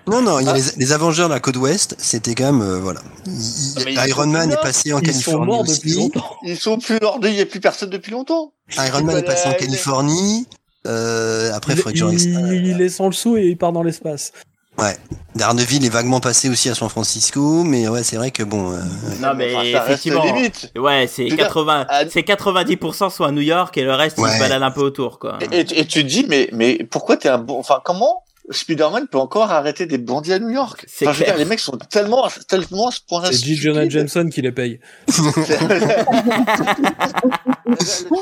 Non, 0.06 0.20
non, 0.20 0.38
il 0.38 0.44
y 0.44 0.48
a 0.48 0.52
Ah. 0.52 0.56
les, 0.56 0.62
les 0.76 0.92
Avengers 0.92 1.22
de 1.22 1.28
la 1.28 1.40
côte 1.40 1.56
ouest, 1.56 1.94
c'était 1.98 2.34
quand 2.34 2.52
même, 2.52 2.60
euh, 2.60 2.78
voilà. 2.78 3.00
Il- 3.26 3.98
Iron 4.08 4.24
sont 4.24 4.28
Man 4.28 4.48
plus 4.50 4.58
est 4.58 4.62
passé 4.62 4.92
en 4.92 4.98
Ils 5.00 5.06
sont 5.06 5.12
Californie 5.12 5.46
morts 5.46 5.60
aussi. 5.60 5.76
depuis 5.78 5.94
longtemps. 5.94 6.36
ils 6.42 6.58
sont 6.58 6.78
plus 6.78 6.98
hors 7.00 7.18
de, 7.20 7.28
il 7.28 7.34
n'y 7.36 7.40
a 7.40 7.46
plus 7.46 7.60
personne 7.60 7.88
depuis 7.88 8.12
longtemps. 8.12 8.52
Iron 8.76 9.02
Man 9.04 9.16
est 9.16 9.22
passé 9.22 9.48
en 9.48 9.54
Californie. 9.54 10.46
Euh, 10.86 11.52
après, 11.52 11.74
il 11.74 11.76
faudrait 11.76 11.92
que 11.92 11.98
il, 12.54 12.66
il 12.66 12.80
est 12.80 12.88
sans 12.88 13.06
le 13.06 13.12
sou 13.12 13.36
et 13.36 13.46
il 13.46 13.56
part 13.58 13.72
dans 13.72 13.82
l'espace. 13.82 14.32
Daredevil 15.34 15.84
est 15.84 15.90
vaguement 15.90 16.20
passé 16.20 16.48
aussi 16.48 16.70
à 16.70 16.74
San 16.74 16.88
Francisco, 16.88 17.64
mais 17.64 17.86
ouais, 17.88 18.02
c'est 18.02 18.16
vrai 18.16 18.30
que 18.30 18.42
bon. 18.42 18.72
euh, 18.72 18.78
Non, 19.20 19.34
mais 19.36 19.54
Enfin, 19.54 19.64
ça 19.72 19.82
reste 19.82 20.06
effectivement. 20.06 20.24
limite. 20.24 20.72
Ouais, 20.76 21.06
c'est 21.06 21.26
Je 21.26 21.30
veux 21.32 21.36
dire, 21.36 21.46
80, 21.48 21.86
à- 21.88 22.08
c'est 22.08 22.22
90% 22.22 23.10
sont 23.10 23.24
à 23.24 23.30
New 23.30 23.42
York 23.42 23.76
et 23.76 23.82
le 23.84 23.92
reste 23.94 24.16
ils 24.18 24.22
Ouais. 24.24 24.34
se 24.34 24.38
baladent 24.38 24.62
un 24.62 24.70
peu 24.70 24.80
autour, 24.80 25.18
quoi. 25.18 25.38
Et, 25.52 25.60
et- 25.60 25.80
et 25.80 25.84
tu 25.86 26.02
te 26.02 26.08
dis, 26.08 26.24
mais, 26.28 26.48
mais 26.52 26.78
pourquoi 26.90 27.16
t'es 27.18 27.28
un 27.28 27.38
bon, 27.38 27.58
enfin, 27.58 27.80
comment 27.84 28.22
Spider-Man 28.50 29.08
peut 29.08 29.18
encore 29.18 29.50
arrêter 29.50 29.86
des 29.86 29.98
bandits 29.98 30.32
à 30.32 30.38
New 30.38 30.50
York 30.50 30.84
C'est 30.88 31.06
enfin, 31.06 31.12
je 31.12 31.18
veux 31.18 31.24
clair. 31.24 31.36
dire, 31.36 31.44
les 31.44 31.48
mecs 31.48 31.60
sont 31.60 31.76
tellement, 31.76 32.28
tellement 32.48 32.88
à 32.88 32.90
ce 32.90 33.00
point-là. 33.08 33.32
C'est 33.32 33.44
J. 33.44 33.54
Jonah. 33.56 33.88
Jameson 33.88 34.28
qui 34.28 34.42
les 34.42 34.52
paye. 34.52 34.80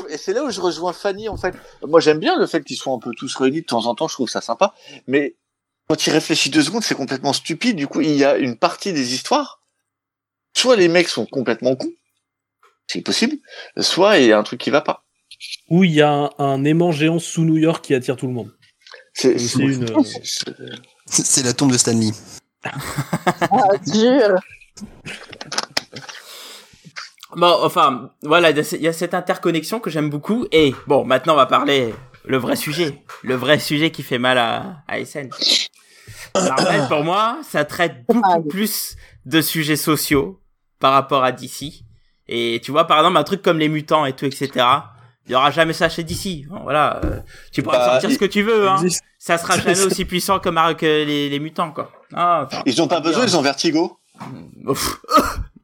et 0.09 0.17
c'est 0.17 0.33
là 0.33 0.43
où 0.43 0.51
je 0.51 0.61
rejoins 0.61 0.93
Fanny 0.93 1.29
en 1.29 1.37
fait. 1.37 1.55
Moi 1.85 1.99
j'aime 1.99 2.19
bien 2.19 2.37
le 2.37 2.45
fait 2.47 2.63
qu'ils 2.63 2.77
soient 2.77 2.93
un 2.93 2.99
peu 2.99 3.11
tous 3.17 3.35
réunis 3.35 3.61
de 3.61 3.65
temps 3.65 3.85
en 3.85 3.95
temps, 3.95 4.07
je 4.07 4.13
trouve 4.13 4.29
ça 4.29 4.41
sympa. 4.41 4.73
Mais 5.07 5.35
quand 5.87 6.05
il 6.05 6.11
réfléchit 6.11 6.49
deux 6.49 6.61
secondes, 6.61 6.83
c'est 6.83 6.95
complètement 6.95 7.33
stupide. 7.33 7.75
Du 7.75 7.87
coup, 7.87 8.01
il 8.01 8.15
y 8.15 8.23
a 8.23 8.37
une 8.37 8.57
partie 8.57 8.93
des 8.93 9.13
histoires. 9.13 9.61
Soit 10.55 10.75
les 10.75 10.87
mecs 10.87 11.07
sont 11.07 11.25
complètement 11.25 11.75
cons, 11.75 11.91
c'est 12.87 13.01
possible. 13.01 13.37
Soit 13.77 14.19
il 14.19 14.27
y 14.27 14.31
a 14.31 14.37
un 14.37 14.43
truc 14.43 14.59
qui 14.59 14.69
va 14.69 14.81
pas. 14.81 15.05
Où 15.69 15.83
il 15.83 15.93
y 15.93 16.01
a 16.01 16.11
un, 16.11 16.29
un 16.37 16.63
aimant 16.65 16.91
géant 16.91 17.19
sous 17.19 17.45
New 17.45 17.57
York 17.57 17.83
qui 17.83 17.93
attire 17.93 18.17
tout 18.17 18.27
le 18.27 18.33
monde. 18.33 18.51
C'est 19.21 19.53
une. 19.55 19.83
euh, 19.89 20.03
c'est- 21.05 21.43
la 21.43 21.53
tombe 21.53 21.71
de 21.71 21.77
Stanley. 21.77 22.11
Ah, 22.63 22.71
jure. 23.85 24.39
Bon, 27.35 27.57
enfin, 27.63 28.09
voilà, 28.23 28.49
il 28.51 28.81
y 28.81 28.87
a 28.87 28.93
cette 28.93 29.13
interconnexion 29.13 29.79
que 29.79 29.89
j'aime 29.89 30.09
beaucoup. 30.09 30.47
Et 30.51 30.73
bon, 30.87 31.05
maintenant 31.05 31.33
on 31.33 31.37
va 31.37 31.45
parler 31.45 31.93
le 32.25 32.37
vrai 32.37 32.55
sujet, 32.55 33.03
le 33.23 33.35
vrai 33.35 33.59
sujet 33.59 33.91
qui 33.91 34.01
fait 34.03 34.17
mal 34.17 34.37
à, 34.37 34.77
à 34.87 35.03
SN. 35.05 35.29
Marvel, 36.35 36.87
pour 36.87 37.03
moi, 37.03 37.39
ça 37.47 37.65
traite 37.65 38.05
beaucoup 38.07 38.43
plus 38.43 38.95
de 39.25 39.41
sujets 39.41 39.75
sociaux 39.75 40.39
par 40.79 40.93
rapport 40.93 41.23
à 41.23 41.31
DC. 41.31 41.83
Et 42.27 42.61
tu 42.63 42.71
vois, 42.71 42.85
par 42.87 42.99
exemple, 42.99 43.17
un 43.17 43.23
truc 43.23 43.41
comme 43.41 43.59
les 43.59 43.69
mutants 43.69 44.05
et 44.05 44.13
tout, 44.13 44.25
etc. 44.25 44.65
Il 45.29 45.33
y 45.33 45.35
aura 45.35 45.51
jamais 45.51 45.73
ça 45.73 45.87
chez 45.89 46.03
DC. 46.03 46.47
Bon, 46.49 46.61
voilà, 46.63 46.99
euh, 47.05 47.19
tu 47.51 47.61
pourras 47.61 47.77
Bah, 47.77 47.85
sortir 47.91 48.11
ce 48.11 48.17
que 48.17 48.25
tu 48.25 48.41
veux, 48.41 48.67
hein. 48.67 48.83
Ça 49.19 49.37
sera 49.37 49.57
jamais 49.59 49.79
aussi 49.85 50.03
puissant 50.03 50.39
que, 50.39 50.49
Mar- 50.49 50.75
que 50.75 50.85
les, 50.87 51.29
les 51.29 51.39
mutants, 51.39 51.71
quoi. 51.71 51.91
Ah, 52.13 52.45
enfin, 52.47 52.63
Ils 52.65 52.81
ont 52.81 52.87
pas 52.87 52.99
besoin, 52.99 53.25
ils 53.25 53.37
ont 53.37 53.41
vertigo. 53.41 53.99
Ouf. 54.65 54.97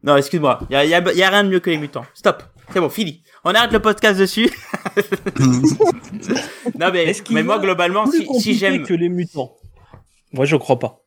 Non, 0.03 0.15
excuse-moi. 0.17 0.59
Il 0.69 0.73
y 0.73 0.75
a, 0.75 0.85
y 0.85 0.93
a- 0.93 1.13
y 1.13 1.23
a 1.23 1.29
rien 1.31 1.43
de 1.43 1.49
mieux 1.49 1.59
que 1.59 1.71
les 1.71 1.79
mutants. 1.79 2.05
Stop. 2.13 2.43
C'est 2.71 2.79
bon, 2.79 2.89
fini. 2.89 3.23
On 3.43 3.55
arrête 3.55 3.71
le 3.71 3.79
podcast 3.79 4.19
dessus. 4.19 4.51
non, 6.79 6.91
mais, 6.93 7.11
mais 7.31 7.41
moi, 7.41 7.57
globalement, 7.57 8.07
plus 8.07 8.27
si, 8.39 8.53
j'aime 8.55 8.83
que 8.83 8.93
les 8.93 9.09
mutants? 9.09 9.55
Moi, 10.31 10.45
je 10.45 10.55
crois 10.57 10.77
pas. 10.77 10.99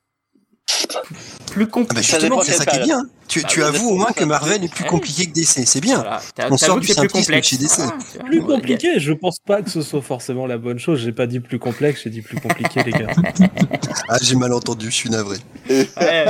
plus 1.52 1.62
Ah 1.62 1.66
bah 1.66 1.70
compliqué. 1.70 2.02
Ça 2.02 2.18
justement, 2.18 2.42
c'est 2.42 2.52
ça 2.54 2.66
qui 2.66 2.76
est 2.76 2.82
bien. 2.84 3.02
Tu, 3.28 3.60
Bah 3.60 3.68
avoues 3.68 3.90
au 3.90 3.96
moins 3.96 4.12
que 4.12 4.24
Marvel 4.24 4.64
est 4.64 4.72
plus 4.72 4.84
compliqué 4.84 5.26
que 5.26 5.32
DC. 5.32 5.66
C'est 5.66 5.80
bien. 5.80 5.98
Voilà. 5.98 6.20
On 6.50 6.56
sort 6.56 6.80
du 6.80 6.92
plus 6.92 7.08
complexe. 7.08 7.48
chez 7.48 7.56
DC. 7.58 7.80
Ah. 7.80 8.24
Plus 8.24 8.42
compliqué, 8.42 8.98
je 8.98 9.12
pense 9.12 9.38
pas 9.38 9.62
que 9.62 9.70
ce 9.70 9.82
soit 9.82 10.02
forcément 10.02 10.46
la 10.46 10.58
bonne 10.58 10.78
chose. 10.78 11.00
J'ai 11.00 11.12
pas 11.12 11.26
dit 11.26 11.40
plus 11.40 11.58
complexe, 11.58 12.02
j'ai 12.04 12.10
dit 12.10 12.22
plus 12.22 12.40
compliqué, 12.40 12.82
les 12.84 12.92
gars. 12.92 13.08
Ah, 14.10 14.16
j'ai 14.22 14.36
mal 14.36 14.54
entendu, 14.54 14.86
je 14.86 14.94
suis 14.94 15.10
navré. 15.10 15.36
Ouais, 15.68 16.24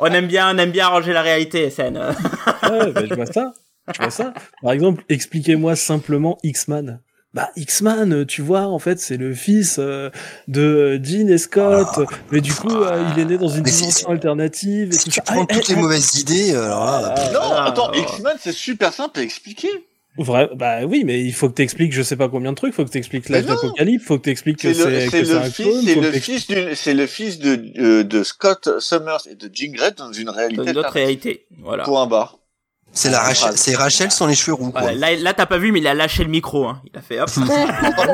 on 0.00 0.06
aime 0.06 0.26
bien, 0.26 0.54
on 0.54 0.58
aime 0.58 0.70
bien 0.70 0.86
arranger 0.86 1.12
la 1.12 1.20
réalité, 1.20 1.68
SN. 1.68 1.98
Ouais, 1.98 2.92
bah, 2.92 3.02
je 3.06 3.14
vois 3.14 3.26
ça. 3.26 3.52
Je 3.92 3.98
vois 4.00 4.10
ça. 4.10 4.32
Par 4.62 4.72
exemple, 4.72 5.04
expliquez-moi 5.10 5.76
simplement 5.76 6.38
X-Man. 6.42 7.00
Bah, 7.34 7.50
X-Man, 7.56 8.24
tu 8.26 8.42
vois, 8.42 8.62
en 8.68 8.78
fait, 8.78 9.00
c'est 9.00 9.16
le 9.16 9.34
fils 9.34 9.76
euh, 9.80 10.08
de 10.46 11.00
Jean 11.02 11.28
et 11.28 11.38
Scott, 11.38 11.88
mais 12.30 12.40
du 12.40 12.54
coup, 12.54 12.70
euh, 12.72 13.04
il 13.12 13.20
est 13.20 13.24
né 13.24 13.36
dans 13.38 13.48
une 13.48 13.64
dimension 13.64 14.08
alternative 14.08 14.90
et 14.90 14.92
Si 14.92 15.04
tout 15.04 15.10
tu 15.10 15.16
ça. 15.16 15.22
prends 15.22 15.42
Ah, 15.50 15.54
toutes 15.54 15.64
eh, 15.68 15.72
les 15.72 15.78
eh, 15.78 15.82
mauvaises 15.82 16.18
idées, 16.20 16.50
alors 16.54 16.84
là, 16.84 17.14
Ah, 17.16 17.30
Non, 17.32 17.52
attends, 17.56 17.92
X-Men 17.92 18.34
c'est 18.40 18.52
super 18.52 18.92
simple 18.92 19.18
à 19.18 19.22
expliquer. 19.24 19.68
Vrai, 20.16 20.48
bah 20.54 20.84
oui, 20.84 21.02
mais 21.04 21.24
il 21.24 21.32
faut 21.32 21.48
que 21.48 21.54
t'expliques 21.54 21.92
je 21.92 22.02
sais 22.02 22.14
pas 22.14 22.28
combien 22.28 22.52
de 22.52 22.56
trucs, 22.56 22.72
faut 22.72 22.84
que 22.84 22.90
t'expliques 22.90 23.28
l'âge 23.28 23.46
d'Apocalypse, 23.46 24.04
faut 24.04 24.16
que 24.16 24.22
t'expliques 24.22 24.58
que 24.58 24.72
C'est 24.72 24.88
le, 24.88 25.00
c'est 25.00 25.10
c'est 25.10 25.20
que 25.20 25.24
c'est 25.26 25.32
le 25.32 25.38
un 25.40 25.50
fils, 25.50 25.84
c'est 25.84 25.94
le 26.00 26.12
fils 26.12 26.46
d'une, 26.46 26.74
c'est 26.76 26.94
le 26.94 27.06
fils 27.08 27.38
de, 27.40 27.72
euh, 27.80 28.04
de 28.04 28.22
Scott 28.22 28.78
Summers 28.78 29.26
et 29.28 29.34
de 29.34 29.50
Jean 29.52 29.72
Grey 29.72 29.90
dans 29.96 30.12
une 30.12 30.28
réalité. 30.28 30.56
Dans 30.58 30.62
une 30.70 30.78
autre 30.78 30.86
alternative. 30.86 31.02
réalité. 31.24 31.46
Voilà. 31.60 31.82
Point 31.82 32.06
barre. 32.06 32.38
C'est 32.94 33.10
la 33.10 33.20
Rachel, 33.20 33.50
Ah. 33.52 33.56
c'est 33.56 33.74
Rachel 33.76 34.10
sans 34.10 34.26
les 34.26 34.34
cheveux 34.34 34.54
roux. 34.54 34.70
Quoi. 34.70 34.84
Ouais, 34.84 34.94
là, 34.94 35.14
là 35.16 35.34
t'as 35.34 35.46
pas 35.46 35.58
vu, 35.58 35.72
mais 35.72 35.80
il 35.80 35.86
a 35.86 35.94
lâché 35.94 36.22
le 36.24 36.30
micro. 36.30 36.66
Hein. 36.66 36.80
Il 36.92 36.98
a 36.98 37.02
fait 37.02 37.20
hop. 37.20 37.28
Oui, 37.36 37.40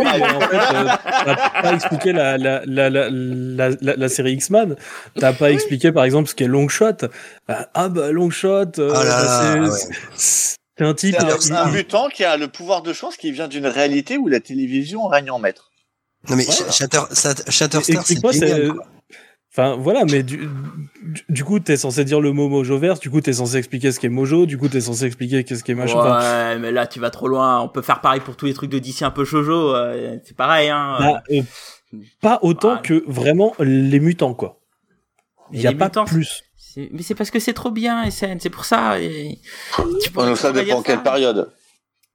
en 0.09 0.41
fait, 0.41 0.57
euh, 0.75 0.85
t'as 1.25 1.63
pas 1.63 1.75
expliqué 1.75 2.13
la, 2.13 2.39
la, 2.39 2.63
la, 2.67 2.91
la, 2.91 3.09
la, 3.11 3.69
la- 3.81 3.97
la 3.97 4.09
série 4.09 4.33
X-Man. 4.33 4.77
T'as 5.19 5.33
pas 5.33 5.51
expliqué, 5.53 5.93
par 5.93 6.05
exemple, 6.05 6.29
ce 6.29 6.35
qu'est 6.35 6.47
Longshot. 6.47 6.85
Euh, 7.05 7.55
ah 7.75 7.89
bah 7.89 8.11
Longshot, 8.13 8.79
euh, 8.79 8.93
Ah 8.95 9.05
là 9.05 9.05
bah, 9.05 9.25
là, 9.25 9.53
c'est- 9.53 9.61
ouais. 9.61 9.79
c'est- 10.17 10.57
C'est 10.79 10.85
un 10.87 10.95
type. 10.95 11.17
C'est 11.41 11.53
un, 11.53 11.67
mutant 11.71 12.09
qui 12.09 12.25
a 12.25 12.39
le 12.39 12.49
pouvoir 12.49 12.81
de 12.81 12.95
chance 12.95 13.19
qui 13.19 13.33
vient 13.33 13.49
d'une 13.49 13.67
réalité 13.67 14.17
où 14.17 14.29
la 14.29 14.41
télévision 14.41 15.07
règne 15.09 15.31
en 15.31 15.39
maître. 15.39 15.71
Non 16.31 16.37
mais 16.37 16.45
Voilà. 16.45 16.71
Shatter, 16.73 17.01
Sat- 17.13 17.51
Shatterstar, 17.51 18.03
c'est. 18.07 18.33
génial. 18.33 18.73
quoi. 18.75 18.87
Enfin 19.53 19.75
voilà, 19.77 20.05
mais 20.05 20.23
du, 20.23 20.49
du, 21.03 21.25
du 21.29 21.45
coup 21.45 21.59
t'es 21.59 21.77
censé 21.77 22.05
dire 22.05 22.21
le 22.21 22.33
mot 22.33 22.49
Mojoverse, 22.49 23.01
du 23.01 23.11
coup 23.11 23.21
t'es 23.21 23.33
censé 23.33 23.57
expliquer 23.57 23.91
ce 23.91 23.99
qu'est 23.99 24.09
Mojo, 24.09 24.47
du 24.47 24.57
coup 24.57 24.69
t'es 24.69 24.81
censé 24.81 25.07
expliquer 25.07 25.43
qu'est-ce 25.43 25.65
qu'est 25.65 25.75
machin. 25.75 25.99
Enfin, 25.99 26.19
Ouais, 26.53 26.59
mais 26.61 26.71
là 26.71 26.87
tu 26.87 27.01
vas 27.01 27.11
trop 27.11 27.27
loin. 27.27 27.61
On 27.61 27.69
peut 27.69 27.83
faire 27.83 28.01
pareil 28.01 28.21
pour 28.21 28.37
tous 28.37 28.47
les 28.47 28.55
trucs 28.55 28.71
de 28.71 28.79
DC 28.79 29.03
un 29.03 29.11
peu 29.11 29.25
shoujo. 29.25 29.75
euh, 29.75 30.19
c'est 30.25 30.37
pareil, 30.37 30.69
hein. 30.71 30.97
bah, 31.01 31.23
euh, 31.33 31.43
pas 32.21 32.39
autant 32.43 32.79
que 32.79 33.03
vraiment 33.09 33.55
les 33.59 33.99
mutants 33.99 34.35
quoi. 34.35 34.61
Il 35.53 35.59
Et 35.59 35.63
y 35.65 35.67
a 35.67 35.73
pas 35.73 35.87
mutants, 35.87 36.05
plus. 36.05 36.45
Mais 36.77 37.03
c'est 37.03 37.17
parce 37.17 37.33
que 37.33 37.41
c'est 37.41 37.53
trop 37.53 37.73
bien, 37.73 38.09
SN. 38.09 38.39
C'est 38.39 38.51
pour 38.51 38.65
ça. 38.65 39.01
et- 39.01 39.41
Tu 40.01 40.13
tu 40.13 40.37
ça 40.37 40.53
dépend 40.53 40.83
quelle 40.83 40.99
ça. 40.99 41.03
période. 41.03 41.51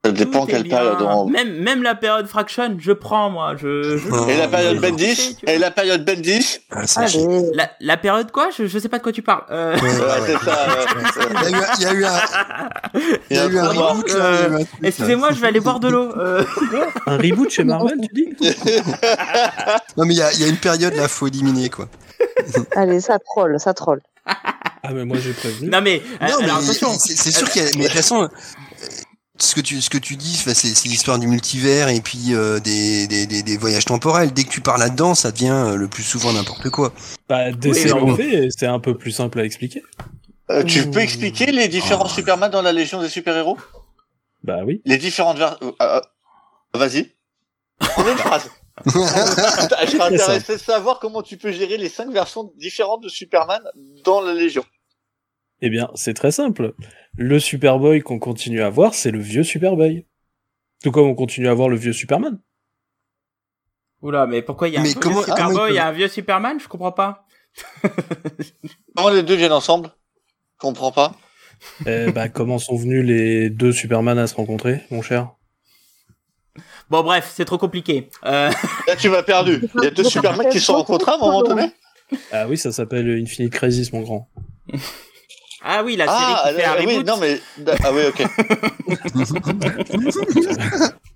Ça 0.06 0.12
dépend 0.12 0.46
quelle 0.46 0.68
période. 0.68 1.02
on- 1.02 1.26
Même, 1.28 1.62
même 1.62 1.82
la 1.84 1.96
période 1.96 2.28
Fraction, 2.28 2.78
je 2.80 2.92
prends, 2.92 3.30
moi. 3.30 3.56
Je, 3.58 3.98
je- 3.98 4.30
Et 4.30 4.38
la 4.38 4.48
période 4.48 4.80
Bendis 4.80 5.38
vois. 5.44 5.54
Et 5.54 5.58
la 5.58 5.72
période 5.72 6.06
Bendis 6.06 6.60
Ah. 6.72 6.84
La, 7.54 7.70
la 7.80 7.98
période 7.98 8.32
quoi 8.32 8.50
je, 8.58 8.68
je 8.68 8.80
sais 8.80 8.90
pas 8.90 8.98
de 9.00 9.04
quoi 9.04 9.12
tu 9.12 9.22
parles. 9.22 9.44
Euh... 9.52 9.76
Ouais, 9.76 9.90
ça. 9.90 10.68
Il 11.44 11.44
y 11.44 11.46
a 11.46 11.50
eu 11.50 11.56
un- 11.56 11.68
il 11.80 11.84
y 11.84 11.86
a 11.88 11.94
eu 11.94 12.06
un, 12.06 12.20
il 13.30 13.38
y 13.38 13.40
a 13.40 13.46
eu 13.48 13.58
un 13.60 13.66
trauma. 13.66 13.88
reboot. 13.94 14.68
Excusez-moi, 14.84 15.30
je 15.32 15.40
vais 15.40 15.48
aller 15.48 15.60
boire 15.60 15.80
de 15.80 15.88
l'eau. 15.88 16.12
Euh... 16.18 16.44
Un 17.08 17.18
reboot 17.18 17.50
chez 17.50 17.64
Marvel, 17.64 17.98
tu 18.02 18.14
dis 18.14 18.36
Non 19.98 20.06
mais 20.06 20.14
il 20.14 20.18
y 20.18 20.22
a, 20.22 20.32
il 20.34 20.42
y 20.42 20.44
a 20.44 20.48
une 20.48 20.58
période 20.58 20.94
là, 20.96 21.08
faut 21.08 21.28
éliminer 21.28 21.70
quoi. 21.70 21.88
Allez, 22.76 23.00
ça 23.02 23.18
troll, 23.20 23.60
ça 23.60 23.74
troll. 23.74 24.02
Ah 24.28 24.90
mais 24.94 25.06
moi 25.06 25.18
j'ai 25.20 25.34
prévenu. 25.34 25.70
Non 25.70 25.82
mais, 25.82 26.02
euh, 26.22 26.28
Non, 26.28 26.36
mais 26.40 26.44
alors 26.46 26.58
attention. 26.58 26.90
c'est 26.98 27.32
sûr 27.32 27.50
qu'il 27.50 27.64
y 27.64 27.66
a. 27.66 27.70
Mais 27.76 27.84
de 27.84 27.88
toute 27.88 27.98
façon, 27.98 28.24
euh, 28.24 28.28
ce 29.38 29.56
que 29.56 29.62
tu 29.62 29.82
ce 29.82 29.90
que 29.90 29.98
tu 29.98 30.16
dis, 30.16 30.36
c'est 30.36 30.86
l'histoire 30.88 31.20
du 31.20 31.28
multivers 31.28 31.90
et 31.90 32.00
puis 32.02 32.34
euh, 32.34 32.60
des, 32.60 33.08
des, 33.08 33.26
des, 33.28 33.44
des 33.44 33.58
voyages 33.58 33.86
temporels. 33.86 34.32
Dès 34.34 34.44
que 34.44 34.50
tu 34.50 34.62
parles 34.62 34.80
là-dedans, 34.80 35.14
ça 35.16 35.32
devient 35.32 35.50
euh, 35.50 35.76
le 35.76 35.88
plus 35.88 36.04
souvent 36.04 36.32
n'importe 36.34 36.70
quoi. 36.70 36.94
Bah 37.28 37.48
Oui, 37.64 37.86
bon. 37.92 38.18
c'est 38.56 38.66
un 38.68 38.80
peu 38.80 38.98
plus 38.98 39.12
simple 39.12 39.40
à 39.40 39.44
expliquer. 39.44 39.84
Euh, 40.52 40.64
tu 40.64 40.90
peux 40.90 41.00
expliquer 41.00 41.48
les 41.52 41.68
différents 41.68 42.06
Oh. 42.06 42.14
Superman 42.14 42.52
dans 42.52 42.62
la 42.62 42.72
Légion 42.72 43.02
des 43.02 43.10
super-héros? 43.10 43.58
Bah 44.44 44.60
oui. 44.66 44.82
Les 44.86 44.98
différentes 44.98 45.38
versions. 45.38 45.74
Vas-y. 46.74 47.12
En 47.98 48.08
une 48.08 48.18
phrase. 48.18 48.50
Je 48.86 48.92
serais 48.92 50.14
intéressé 50.14 50.54
de 50.54 50.62
savoir 50.62 51.00
comment 51.00 51.22
tu 51.24 51.38
peux 51.38 51.52
gérer 51.52 51.78
les 51.78 51.90
cinq 51.90 52.12
versions 52.12 52.52
différentes 52.58 53.02
de 53.04 53.10
Superman 53.10 53.62
dans 54.04 54.22
la 54.22 54.34
Légion. 54.34 54.64
Eh 55.62 55.70
bien, 55.70 55.90
c'est 55.96 56.14
très 56.14 56.32
simple. 56.32 56.74
Le 57.18 57.40
Superboy 57.40 58.02
qu'on 58.02 58.20
continue 58.20 58.62
à 58.62 58.70
voir, 58.70 58.94
c'est 58.94 59.12
le 59.12 59.20
vieux 59.20 59.44
Superboy. 59.44 60.06
Tout 60.84 60.92
comme 60.92 61.08
on 61.08 61.16
continue 61.16 61.48
à 61.48 61.54
voir 61.54 61.70
le 61.70 61.78
vieux 61.78 61.94
Superman. 61.94 62.40
Oula, 64.02 64.28
mais 64.28 64.42
pourquoi 64.42 64.68
il 64.68 64.74
y 64.74 64.78
a 64.78 64.82
un 64.82 64.84
Mais 64.84 64.90
vieux 64.90 65.00
comment- 65.00 65.22
ah, 65.22 65.36
Superboy, 65.36 65.78
a 65.78 65.88
un 65.88 65.92
vieux 65.92 66.08
Superman? 66.08 66.60
Je 66.60 66.68
comprends 66.68 66.92
pas. 66.92 67.26
Comment 68.96 69.10
les 69.10 69.24
deux 69.24 69.36
viennent 69.36 69.54
ensemble? 69.54 69.90
Je 70.56 70.60
comprends 70.60 70.92
pas. 70.92 71.16
Eh 71.86 72.12
bah, 72.12 72.28
comment 72.28 72.60
sont 72.60 72.76
venus 72.76 73.06
les 73.06 73.50
deux 73.50 73.72
Superman 73.72 74.20
à 74.20 74.28
se 74.28 74.36
rencontrer, 74.36 74.82
mon 74.92 75.02
cher? 75.02 75.32
Bon 76.90 77.02
bref, 77.02 77.32
c'est 77.34 77.46
trop 77.46 77.58
compliqué. 77.58 78.10
Euh... 78.26 78.52
Là, 78.88 78.96
tu 78.98 79.10
m'as 79.10 79.24
perdu. 79.24 79.62
Il 79.76 79.84
y 79.84 79.88
a 79.88 79.92
deux 79.92 80.04
Superman 80.04 80.50
qui 80.50 80.60
se 80.60 80.66
sont 80.66 80.76
rencontrés 80.76 81.12
à 81.12 81.16
un 81.16 81.18
moment 81.18 81.44
donné? 81.44 81.72
Ah 82.32 82.46
oui, 82.48 82.58
ça 82.58 82.72
s'appelle 82.74 83.10
Infinite 83.22 83.54
Crisis, 83.54 83.92
mon 83.94 84.02
grand. 84.02 84.30
Ah 85.68 85.84
oui, 85.84 85.96
la 85.96 86.06
série 86.06 86.18
Ah, 86.20 86.44
qui 86.50 86.56
fait 86.56 86.64
un 86.64 86.74
euh, 86.76 86.84
oui, 86.86 87.04
non, 87.04 87.18
mais. 87.18 87.40
Ah, 87.84 87.92
oui, 87.92 88.04
ok. 88.08 88.24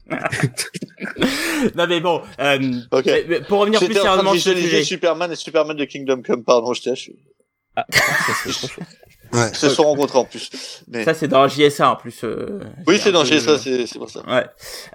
Non 1.76 1.86
mais 1.88 2.00
bon, 2.00 2.22
euh, 2.40 2.58
Ok. 2.92 3.04
mais- 3.06 3.26
mais 3.28 3.42
pour 3.42 3.60
revenir 3.60 3.80
plus 3.80 3.94
sérieusement 3.94 4.34
sur 4.36 4.54
le 4.54 4.60
sujet. 4.62 4.84
Superman 4.84 5.32
et 5.32 5.36
Superman 5.36 5.78
de 5.78 5.86
Kingdom 5.86 6.22
Come, 6.24 6.44
pardon, 6.44 6.74
je 6.74 6.82
t'ai. 6.82 6.94
Ah. 7.76 7.86
Ouais. 9.32 9.48
Ils 9.52 9.56
se 9.56 9.70
sont 9.70 9.84
rencontrés 9.84 10.18
en 10.18 10.26
plus. 10.26 10.50
Mais... 10.88 11.04
Ça 11.04 11.14
c'est 11.14 11.28
dans 11.28 11.48
JSA 11.48 11.92
en 11.92 11.96
plus. 11.96 12.24
euh, 12.24 12.62
Oui, 12.88 12.98
c'est 13.00 13.12
dans 13.12 13.22
peu- 13.22 13.28
GSA, 13.38 13.60
c'est 13.60 14.00
pour 14.00 14.10
ça. 14.10 14.28
Ouais. 14.28 14.44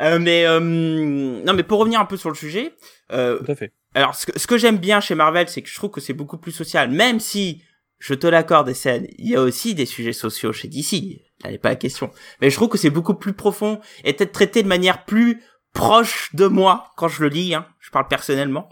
Euh, 0.00 0.18
mais 0.18 0.44
euh, 0.44 0.58
non, 0.58 1.52
mais 1.54 1.62
pour 1.62 1.78
revenir 1.78 2.00
un 2.00 2.04
peu 2.04 2.16
sur 2.16 2.30
le 2.30 2.34
sujet, 2.34 2.72
euh, 3.12 3.38
Tout 3.38 3.52
à 3.52 3.54
fait. 3.54 3.72
alors 3.94 4.16
ce 4.16 4.26
que, 4.26 4.36
ce 4.36 4.48
que 4.48 4.58
j'aime 4.58 4.78
bien 4.78 4.98
chez 5.00 5.14
Marvel, 5.14 5.48
c'est 5.48 5.62
que 5.62 5.68
je 5.68 5.74
trouve 5.76 5.90
que 5.90 6.00
c'est 6.00 6.14
beaucoup 6.14 6.36
plus 6.36 6.50
social, 6.50 6.90
même 6.90 7.20
si 7.20 7.62
je 8.06 8.12
te 8.12 8.26
l'accorde, 8.26 8.70
scènes, 8.74 9.06
il 9.16 9.30
y 9.30 9.34
a 9.36 9.40
aussi 9.40 9.74
des 9.74 9.86
sujets 9.86 10.12
sociaux 10.12 10.52
chez 10.52 10.68
DC. 10.68 11.22
Là 11.42 11.50
n'est 11.50 11.58
pas 11.58 11.70
la 11.70 11.76
question. 11.76 12.10
Mais 12.42 12.50
je 12.50 12.54
trouve 12.56 12.68
que 12.68 12.76
c'est 12.76 12.90
beaucoup 12.90 13.14
plus 13.14 13.32
profond 13.32 13.80
et 14.04 14.12
peut-être 14.12 14.32
traité 14.32 14.62
de 14.62 14.68
manière 14.68 15.06
plus 15.06 15.40
proche 15.72 16.28
de 16.34 16.46
moi 16.46 16.90
quand 16.98 17.08
je 17.08 17.22
le 17.22 17.28
lis. 17.30 17.54
Hein, 17.54 17.66
je 17.80 17.90
parle 17.90 18.06
personnellement. 18.08 18.68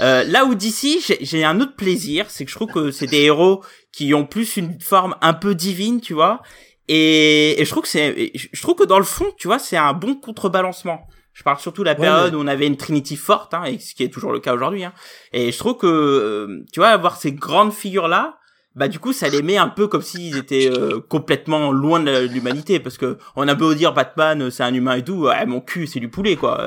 Euh, 0.00 0.24
là 0.24 0.44
où 0.44 0.54
DC, 0.56 0.98
j'ai- 1.20 1.44
un 1.44 1.60
autre 1.60 1.76
plaisir, 1.76 2.26
c'est 2.30 2.44
que 2.44 2.50
je 2.50 2.56
trouve 2.56 2.70
que 2.72 2.90
c'est 2.90 3.06
des 3.06 3.22
héros 3.22 3.62
qui 3.92 4.12
ont 4.12 4.26
plus 4.26 4.56
une 4.56 4.80
forme 4.80 5.14
un 5.20 5.34
peu 5.34 5.54
divine, 5.54 6.00
tu 6.00 6.12
vois. 6.14 6.42
Et, 6.88 7.60
et 7.60 7.64
je 7.64 7.70
trouve 7.70 7.84
que 7.84 7.88
c'est, 7.88 8.32
je 8.34 8.60
trouve 8.62 8.74
que 8.74 8.84
dans 8.84 8.98
le 8.98 9.04
fond, 9.04 9.26
tu 9.38 9.46
vois, 9.46 9.58
c'est 9.60 9.76
un 9.76 9.92
bon 9.92 10.16
contrebalancement. 10.16 11.06
Je 11.32 11.42
parle 11.42 11.58
surtout 11.58 11.82
de 11.82 11.86
la 11.86 11.92
Ouais, 11.94 12.00
période 12.00 12.32
mais- 12.32 12.38
où 12.38 12.42
on 12.42 12.46
avait 12.46 12.66
une 12.66 12.76
Trinity 12.76 13.16
forte, 13.16 13.54
hein, 13.54 13.64
et 13.64 13.78
ce 13.78 13.94
qui 13.94 14.02
est 14.02 14.08
toujours 14.12 14.32
le 14.32 14.40
cas 14.40 14.52
aujourd'hui. 14.54 14.84
Hein. 14.84 14.92
Et 15.32 15.50
je 15.52 15.58
trouve 15.58 15.76
que, 15.78 15.86
euh, 15.86 16.64
tu 16.72 16.80
vois, 16.80 16.88
avoir 16.90 17.16
ces 17.16 17.32
grandes 17.32 17.72
figures 17.72 18.08
là, 18.08 18.38
bah 18.76 18.88
du 18.88 18.98
coup, 18.98 19.12
ça 19.12 19.28
les 19.28 19.40
met 19.42 19.56
un 19.56 19.68
peu 19.68 19.86
comme 19.86 20.02
s'ils 20.02 20.36
étaient 20.36 20.68
euh, 20.68 21.00
complètement 21.08 21.70
loin 21.70 22.00
de 22.00 22.26
l'humanité, 22.26 22.80
parce 22.80 22.98
que 22.98 23.18
on 23.36 23.46
a 23.46 23.54
beau 23.54 23.72
dire 23.74 23.92
Batman, 23.92 24.42
euh, 24.42 24.50
c'est 24.50 24.64
un 24.64 24.74
humain 24.74 24.96
et 24.96 25.04
tout, 25.04 25.26
ouais, 25.26 25.46
mon 25.46 25.60
cul, 25.60 25.86
c'est 25.86 26.00
du 26.00 26.08
poulet, 26.08 26.34
quoi. 26.36 26.60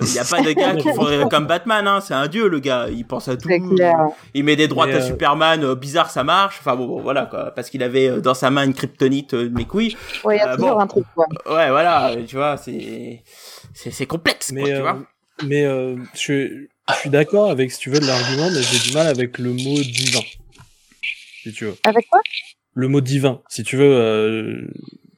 Il 0.00 0.12
y 0.14 0.18
a 0.18 0.24
pas 0.24 0.40
de 0.40 0.52
gars 0.52 0.74
qui 0.74 0.88
font 0.94 1.28
comme 1.28 1.46
Batman, 1.46 1.86
hein. 1.86 2.00
C'est 2.00 2.14
un 2.14 2.28
dieu, 2.28 2.48
le 2.48 2.60
gars. 2.60 2.88
Il 2.90 3.04
pense 3.06 3.28
à 3.28 3.36
tout. 3.36 3.48
Il 4.32 4.44
met 4.44 4.56
des 4.56 4.68
droites 4.68 4.88
Mais, 4.88 4.94
à 4.94 5.02
euh, 5.02 5.06
Superman, 5.06 5.64
euh, 5.64 5.74
bizarre, 5.74 6.10
ça 6.10 6.24
marche. 6.24 6.56
Enfin 6.60 6.76
bon, 6.76 6.86
bon, 6.86 7.00
voilà 7.02 7.26
quoi, 7.26 7.50
parce 7.54 7.68
qu'il 7.70 7.82
avait 7.82 8.08
euh, 8.08 8.20
dans 8.20 8.34
sa 8.34 8.50
main 8.50 8.64
une 8.64 8.74
kryptonite 8.74 9.34
euh, 9.34 9.48
de 9.48 9.54
mes 9.54 9.64
couilles. 9.66 9.96
Ouais, 10.24 10.36
il 10.36 10.38
y 10.38 10.42
a 10.42 10.52
Euh, 10.52 10.56
toujours 10.56 10.74
bon. 10.76 10.80
un 10.80 10.86
truc, 10.86 11.04
quoi. 11.14 11.26
Ouais, 11.46 11.68
voilà, 11.70 12.10
euh, 12.12 12.24
tu 12.26 12.36
vois, 12.36 12.56
c'est 12.56 13.22
c'est 13.74 13.90
c'est 13.90 14.06
complexe, 14.06 14.50
quoi, 14.50 14.60
Mais, 14.62 14.64
tu 14.64 14.72
euh, 14.76 14.80
vois. 14.80 14.98
mais 15.44 15.64
euh, 15.64 15.96
je, 16.14 16.48
je 16.88 16.94
suis 17.00 17.10
d'accord 17.10 17.50
avec, 17.50 17.70
si 17.70 17.78
tu 17.80 17.90
veux, 17.90 18.00
de 18.00 18.06
l'argument, 18.06 18.48
mais 18.50 18.62
j'ai 18.62 18.78
du 18.88 18.94
mal 18.96 19.06
avec 19.08 19.38
le 19.38 19.50
mot 19.50 19.56
divin. 19.80 20.20
Si 21.44 21.52
tu 21.52 21.64
veux. 21.66 21.76
Avec 21.84 22.08
quoi? 22.08 22.20
Le 22.72 22.88
mot 22.88 23.00
divin, 23.00 23.40
si 23.48 23.62
tu 23.62 23.76
veux, 23.76 23.94
euh, 23.94 24.66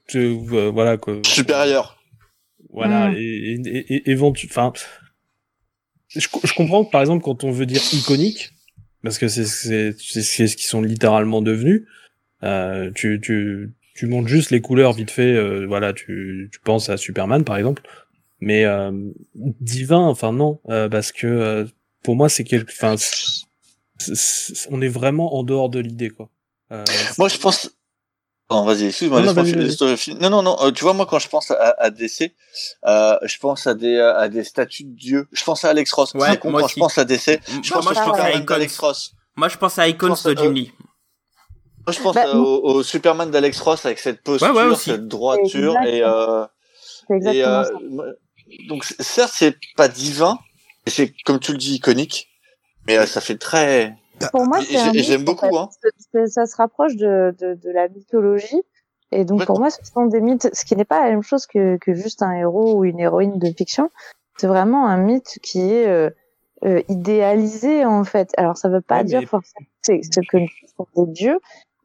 tu- 0.09 0.19
euh, 0.19 0.71
voilà 0.71 0.99
quoi. 0.99 1.21
Supérieur. 1.25 1.97
Voilà, 2.71 3.09
Mm. 3.11 3.15
et, 3.17 3.61
et, 3.65 3.95
et, 3.95 4.13
éventu- 4.15 4.47
enfin, 4.51 4.73
je, 6.09 6.21
je 6.21 6.55
comprends 6.55 6.85
que 6.85 6.91
par 6.91 7.01
exemple 7.01 7.25
quand 7.25 7.45
on 7.45 7.51
veut 7.51 7.67
dire 7.67 7.81
iconique, 7.93 8.51
parce 9.03 9.19
que 9.19 9.29
c'est 9.29 9.47
c'est 9.47 9.95
c'est 9.99 10.23
c'est 10.23 10.47
ce 10.49 10.57
qu'ils 10.57 10.67
sont 10.67 10.83
littéralement 10.83 11.43
devenus, 11.43 11.85
euh, 12.43 12.91
tu 12.95 13.21
tu 13.23 13.73
tu 13.95 14.07
montes 14.07 14.29
juste 14.29 14.51
les 14.51 14.61
couleurs 14.61 14.93
vite 14.93 15.11
fait, 15.11 15.33
euh, 15.33 15.65
voilà, 15.67 15.93
tu 15.93 16.51
tu 16.53 16.61
penses 16.61 16.89
à 16.91 16.97
Superman 16.97 17.45
par 17.45 17.57
exemple, 17.57 17.83
mais 18.41 18.65
euh, 18.65 18.93
divin, 19.35 20.01
enfin 20.01 20.33
non, 20.33 20.61
euh, 20.69 20.89
parce 20.89 21.13
que 21.13 21.27
euh, 21.27 21.65
pour 22.03 22.17
moi 22.17 22.29
c'est 22.29 22.45
quelque, 22.45 22.71
enfin, 22.73 22.97
on 24.71 24.81
est 24.83 24.89
vraiment 24.89 25.37
en 25.37 25.43
dehors 25.43 25.69
de 25.69 25.79
l'idée 25.81 26.11
quoi. 26.11 26.29
Euh, 26.73 26.85
Moi, 27.19 27.29
je 27.29 27.39
pense. 27.39 27.71
Non, 28.51 28.65
vas-y, 28.65 28.87
excuse-moi, 28.87 29.23
Non, 29.23 29.35
non. 29.35 29.43
Non, 30.21 30.31
non, 30.31 30.43
non, 30.43 30.57
euh, 30.63 30.71
tu 30.71 30.85
vois, 30.85 30.93
moi, 30.93 31.07
quand 31.07 31.19
je 31.19 31.29
pense 31.29 31.51
à, 31.51 31.75
à 31.79 31.91
DC, 31.91 32.33
euh, 32.87 33.17
je 33.25 33.39
pense 33.39 33.67
à 33.67 33.75
des, 33.75 33.99
à 33.99 34.29
des 34.29 34.45
statues 34.45 34.85
de 34.85 34.95
dieux. 34.97 35.29
Je 35.33 35.43
pense 35.45 35.65
à 35.65 35.71
Alex 35.71 35.93
Ross. 35.93 36.15
Ouais, 36.15 36.29
C'est 36.31 36.39
con, 36.39 36.51
moi 36.53 36.61
quand 36.63 36.69
je 36.69 36.75
pense 36.77 36.97
à 36.99 37.05
DC, 37.05 37.41
je 37.49 37.53
Moi, 37.55 37.63
pense 37.73 37.85
moi, 37.85 37.93
je 37.95 38.01
pense 38.01 38.19
à 38.21 38.31
Icons. 38.33 38.45
d'Alex 38.45 38.79
Ross. 38.79 39.13
Moi, 39.37 39.49
je 39.49 39.57
pense 39.57 39.79
à 39.79 39.89
Icons 39.89 40.09
pense, 40.09 40.23
de 40.25 40.37
Jim 40.37 40.53
Lee. 40.53 40.73
Moi, 41.87 41.93
je 41.93 42.01
pense 42.01 42.15
Bah, 42.15 42.27
euh, 42.29 42.35
au, 42.35 42.63
au 42.77 42.83
Superman 42.83 43.31
d'Alex 43.31 43.61
Ross 43.61 43.85
avec 43.87 43.99
cette 43.99 44.23
posture, 44.23 44.49
Ouais, 44.55 44.63
ouais, 44.63 44.69
aussi. 44.71 44.91
cette 44.91 45.09
droiture 45.09 45.75
et, 45.85 46.03
euh, 46.03 46.45
et 47.11 47.15
exactement 47.15 47.49
euh, 47.49 47.65
ça. 47.65 48.67
donc 48.69 48.85
certes 49.01 49.33
c'est 49.35 49.57
pas 49.77 49.87
divin, 49.89 50.39
et 50.87 50.91
c'est 50.91 51.13
comme 51.25 51.39
tu 51.41 51.53
le 51.53 51.59
dis 51.59 51.75
iconique, 51.75 52.29
mais 52.87 52.99
euh, 52.99 53.07
ça 53.07 53.21
fait 53.21 53.37
très. 53.39 53.95
Pour 54.33 54.47
moi, 54.47 54.61
et 54.61 54.65
c'est 54.65 54.77
un 54.79 54.85
j'ai- 54.87 54.91
mythe, 54.93 55.05
j'aime 55.05 55.21
en 55.23 55.25
beaucoup, 55.25 55.47
fait. 55.47 55.57
hein. 55.57 55.69
C'est- 55.83 56.07
c'est- 56.13 56.27
Ça 56.29 56.47
se 56.47 56.57
rapproche 56.57 56.97
de, 56.97 57.35
de, 57.39 57.55
de 57.55 57.71
la 57.71 57.89
mythologie. 57.89 58.63
Et 59.13 59.25
donc, 59.25 59.45
pour 59.47 59.59
moi, 59.61 59.71
ce 59.71 59.79
sont 59.85 60.07
des 60.07 60.21
mythes, 60.21 60.49
ce 60.53 60.65
qui 60.65 60.75
n'est 60.75 60.85
pas 60.85 61.05
la 61.05 61.11
même 61.11 61.23
chose 61.23 61.47
que, 61.47 61.77
que 61.77 61.95
juste 61.95 62.23
un 62.23 62.33
héros 62.33 62.75
ou 62.79 62.85
une 62.85 62.99
héroïne 62.99 63.39
de 63.39 63.47
fiction. 63.57 63.91
C'est 64.39 64.47
vraiment 64.49 64.87
un 64.89 64.97
mythe 64.97 65.39
qui 65.43 65.61
est 65.61 65.87
euh, 65.87 66.11
euh, 66.65 66.83
idéalisé, 66.89 67.85
en 67.85 68.05
fait. 68.05 68.31
Alors, 68.37 68.57
ça 68.57 68.69
veut 68.69 68.81
pas 68.81 68.99
Ouais, 68.99 69.05
dire 69.05 69.21
mais- 69.21 69.27
forcément 69.27 69.65
que 69.65 69.71
c'est 69.83 70.01
ce 70.03 70.21
que 70.29 70.39
sont 70.77 70.87
des 70.97 71.13
dieux. 71.13 71.39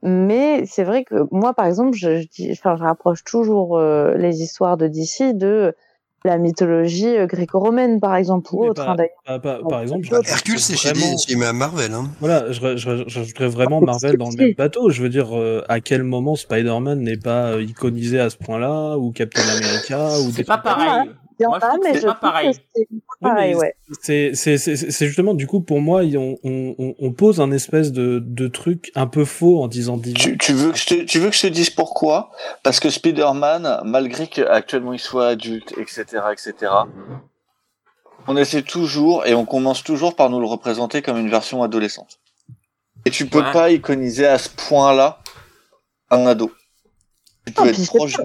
Mais 0.04 0.66
c'est 0.66 0.84
vrai 0.84 1.04
que 1.04 1.28
moi, 1.32 1.54
par 1.54 1.68
exemple, 1.68 1.96
je, 1.96 2.22
je, 2.22 2.28
dis, 2.28 2.50
enfin, 2.54 2.76
je 2.76 2.84
rapproche 2.84 3.24
toujours 3.24 3.78
euh, 3.78 4.16
les 4.18 4.42
histoires 4.42 4.76
de 4.78 4.88
DC 4.88 5.34
de 5.38 5.76
la 6.24 6.38
mythologie 6.38 7.18
euh, 7.18 7.26
gréco-romaine, 7.26 8.00
par 8.00 8.16
exemple, 8.16 8.50
ou 8.54 8.62
Mais 8.64 8.70
autre. 8.70 8.88
hein, 8.88 8.96
d'ailleurs. 8.96 9.12
Par, 9.26 9.42
par- 9.42 9.68
par 9.68 9.82
exemple, 9.82 10.08
Hercule, 10.26 10.60
c'est 10.60 10.76
chez, 10.76 10.90
vraiment- 10.94 11.12
des- 11.16 11.18
chez 11.18 11.36
Marvel. 11.36 11.94
Hein. 11.94 12.06
Voilà, 12.20 12.52
je, 12.52 12.76
je, 12.78 13.44
vraiment 13.46 13.80
Ah, 13.82 13.86
Marvel 13.86 14.18
dans 14.18 14.30
le 14.30 14.36
même 14.36 14.54
bateau. 14.54 14.90
Je 14.90 15.02
veux 15.02 15.10
dire, 15.10 15.36
euh, 15.38 15.64
à 15.70 15.80
quel 15.80 16.04
moment 16.04 16.36
Spider-Man 16.36 17.00
n'est 17.02 17.18
pas 17.18 17.52
euh, 17.54 17.64
iconisé 17.64 18.20
à 18.20 18.30
ce 18.30 18.38
point-là, 18.38 18.98
ou 18.98 19.12
Captain 19.12 19.42
America, 19.42 20.20
ou 20.22 20.28
des 20.28 20.34
C'est 20.34 20.44
pas 20.44 20.58
pareil. 20.58 20.88
Il 21.06 21.31
que 21.50 21.84
mais 21.84 21.94
c'est 21.94 22.02
je 22.02 22.06
pas 22.08 22.16
pareil. 22.16 22.52
c'est 22.76 22.88
pareil, 23.22 23.56
ouais. 23.56 23.76
Justement, 25.00 25.34
du 25.34 25.48
coup, 25.48 25.62
pour 25.62 25.82
moi, 25.82 26.02
on, 26.04 26.38
on, 26.44 26.76
on- 26.78 26.96
on 27.00 27.12
pose 27.14 27.40
un 27.42 27.52
espèce 27.52 27.92
de, 27.92 28.20
de 28.26 28.48
truc 28.48 28.92
un 28.96 29.08
peu 29.08 29.26
faux 29.26 29.62
en 29.64 29.68
disant 29.68 29.98
divin. 29.98 30.20
Tu, 30.20 30.38
tu 30.38 30.54
veux 30.54 30.72
que 30.72 30.78
je 30.78 30.86
te, 30.86 30.94
tu 31.04 31.20
veux 31.20 31.30
que 31.30 31.36
je 31.36 31.42
te 31.42 31.48
dise 31.48 31.70
pourquoi? 31.70 32.32
Parce 32.64 32.80
que 32.80 32.90
Spider-Man, 32.90 33.82
malgré 33.86 34.28
qu'actuellement 34.28 34.94
il 34.94 35.00
soit 35.00 35.28
adulte, 35.30 35.74
etc., 35.78 36.06
etc., 36.32 36.72
on 38.28 38.38
essaie 38.38 38.62
toujours 38.62 39.26
et 39.26 39.34
on 39.34 39.46
commence 39.46 39.84
toujours 39.84 40.16
par 40.16 40.30
nous 40.30 40.40
le 40.40 40.46
représenter 40.46 41.02
comme 41.02 41.18
une 41.18 41.30
version 41.30 41.64
adolescente. 41.64 42.20
Et 43.06 43.10
tu 43.10 43.26
peux 43.26 43.40
Ouais. 43.42 43.52
pas 43.52 43.72
iconiser 43.72 44.28
à 44.28 44.38
ce 44.38 44.48
point-là 44.50 45.20
un 46.12 46.26
ado. 46.28 46.52
Tu 47.48 47.54
peux 47.54 47.68
être 47.68 47.86
proche, 47.88 48.18
pas- 48.18 48.24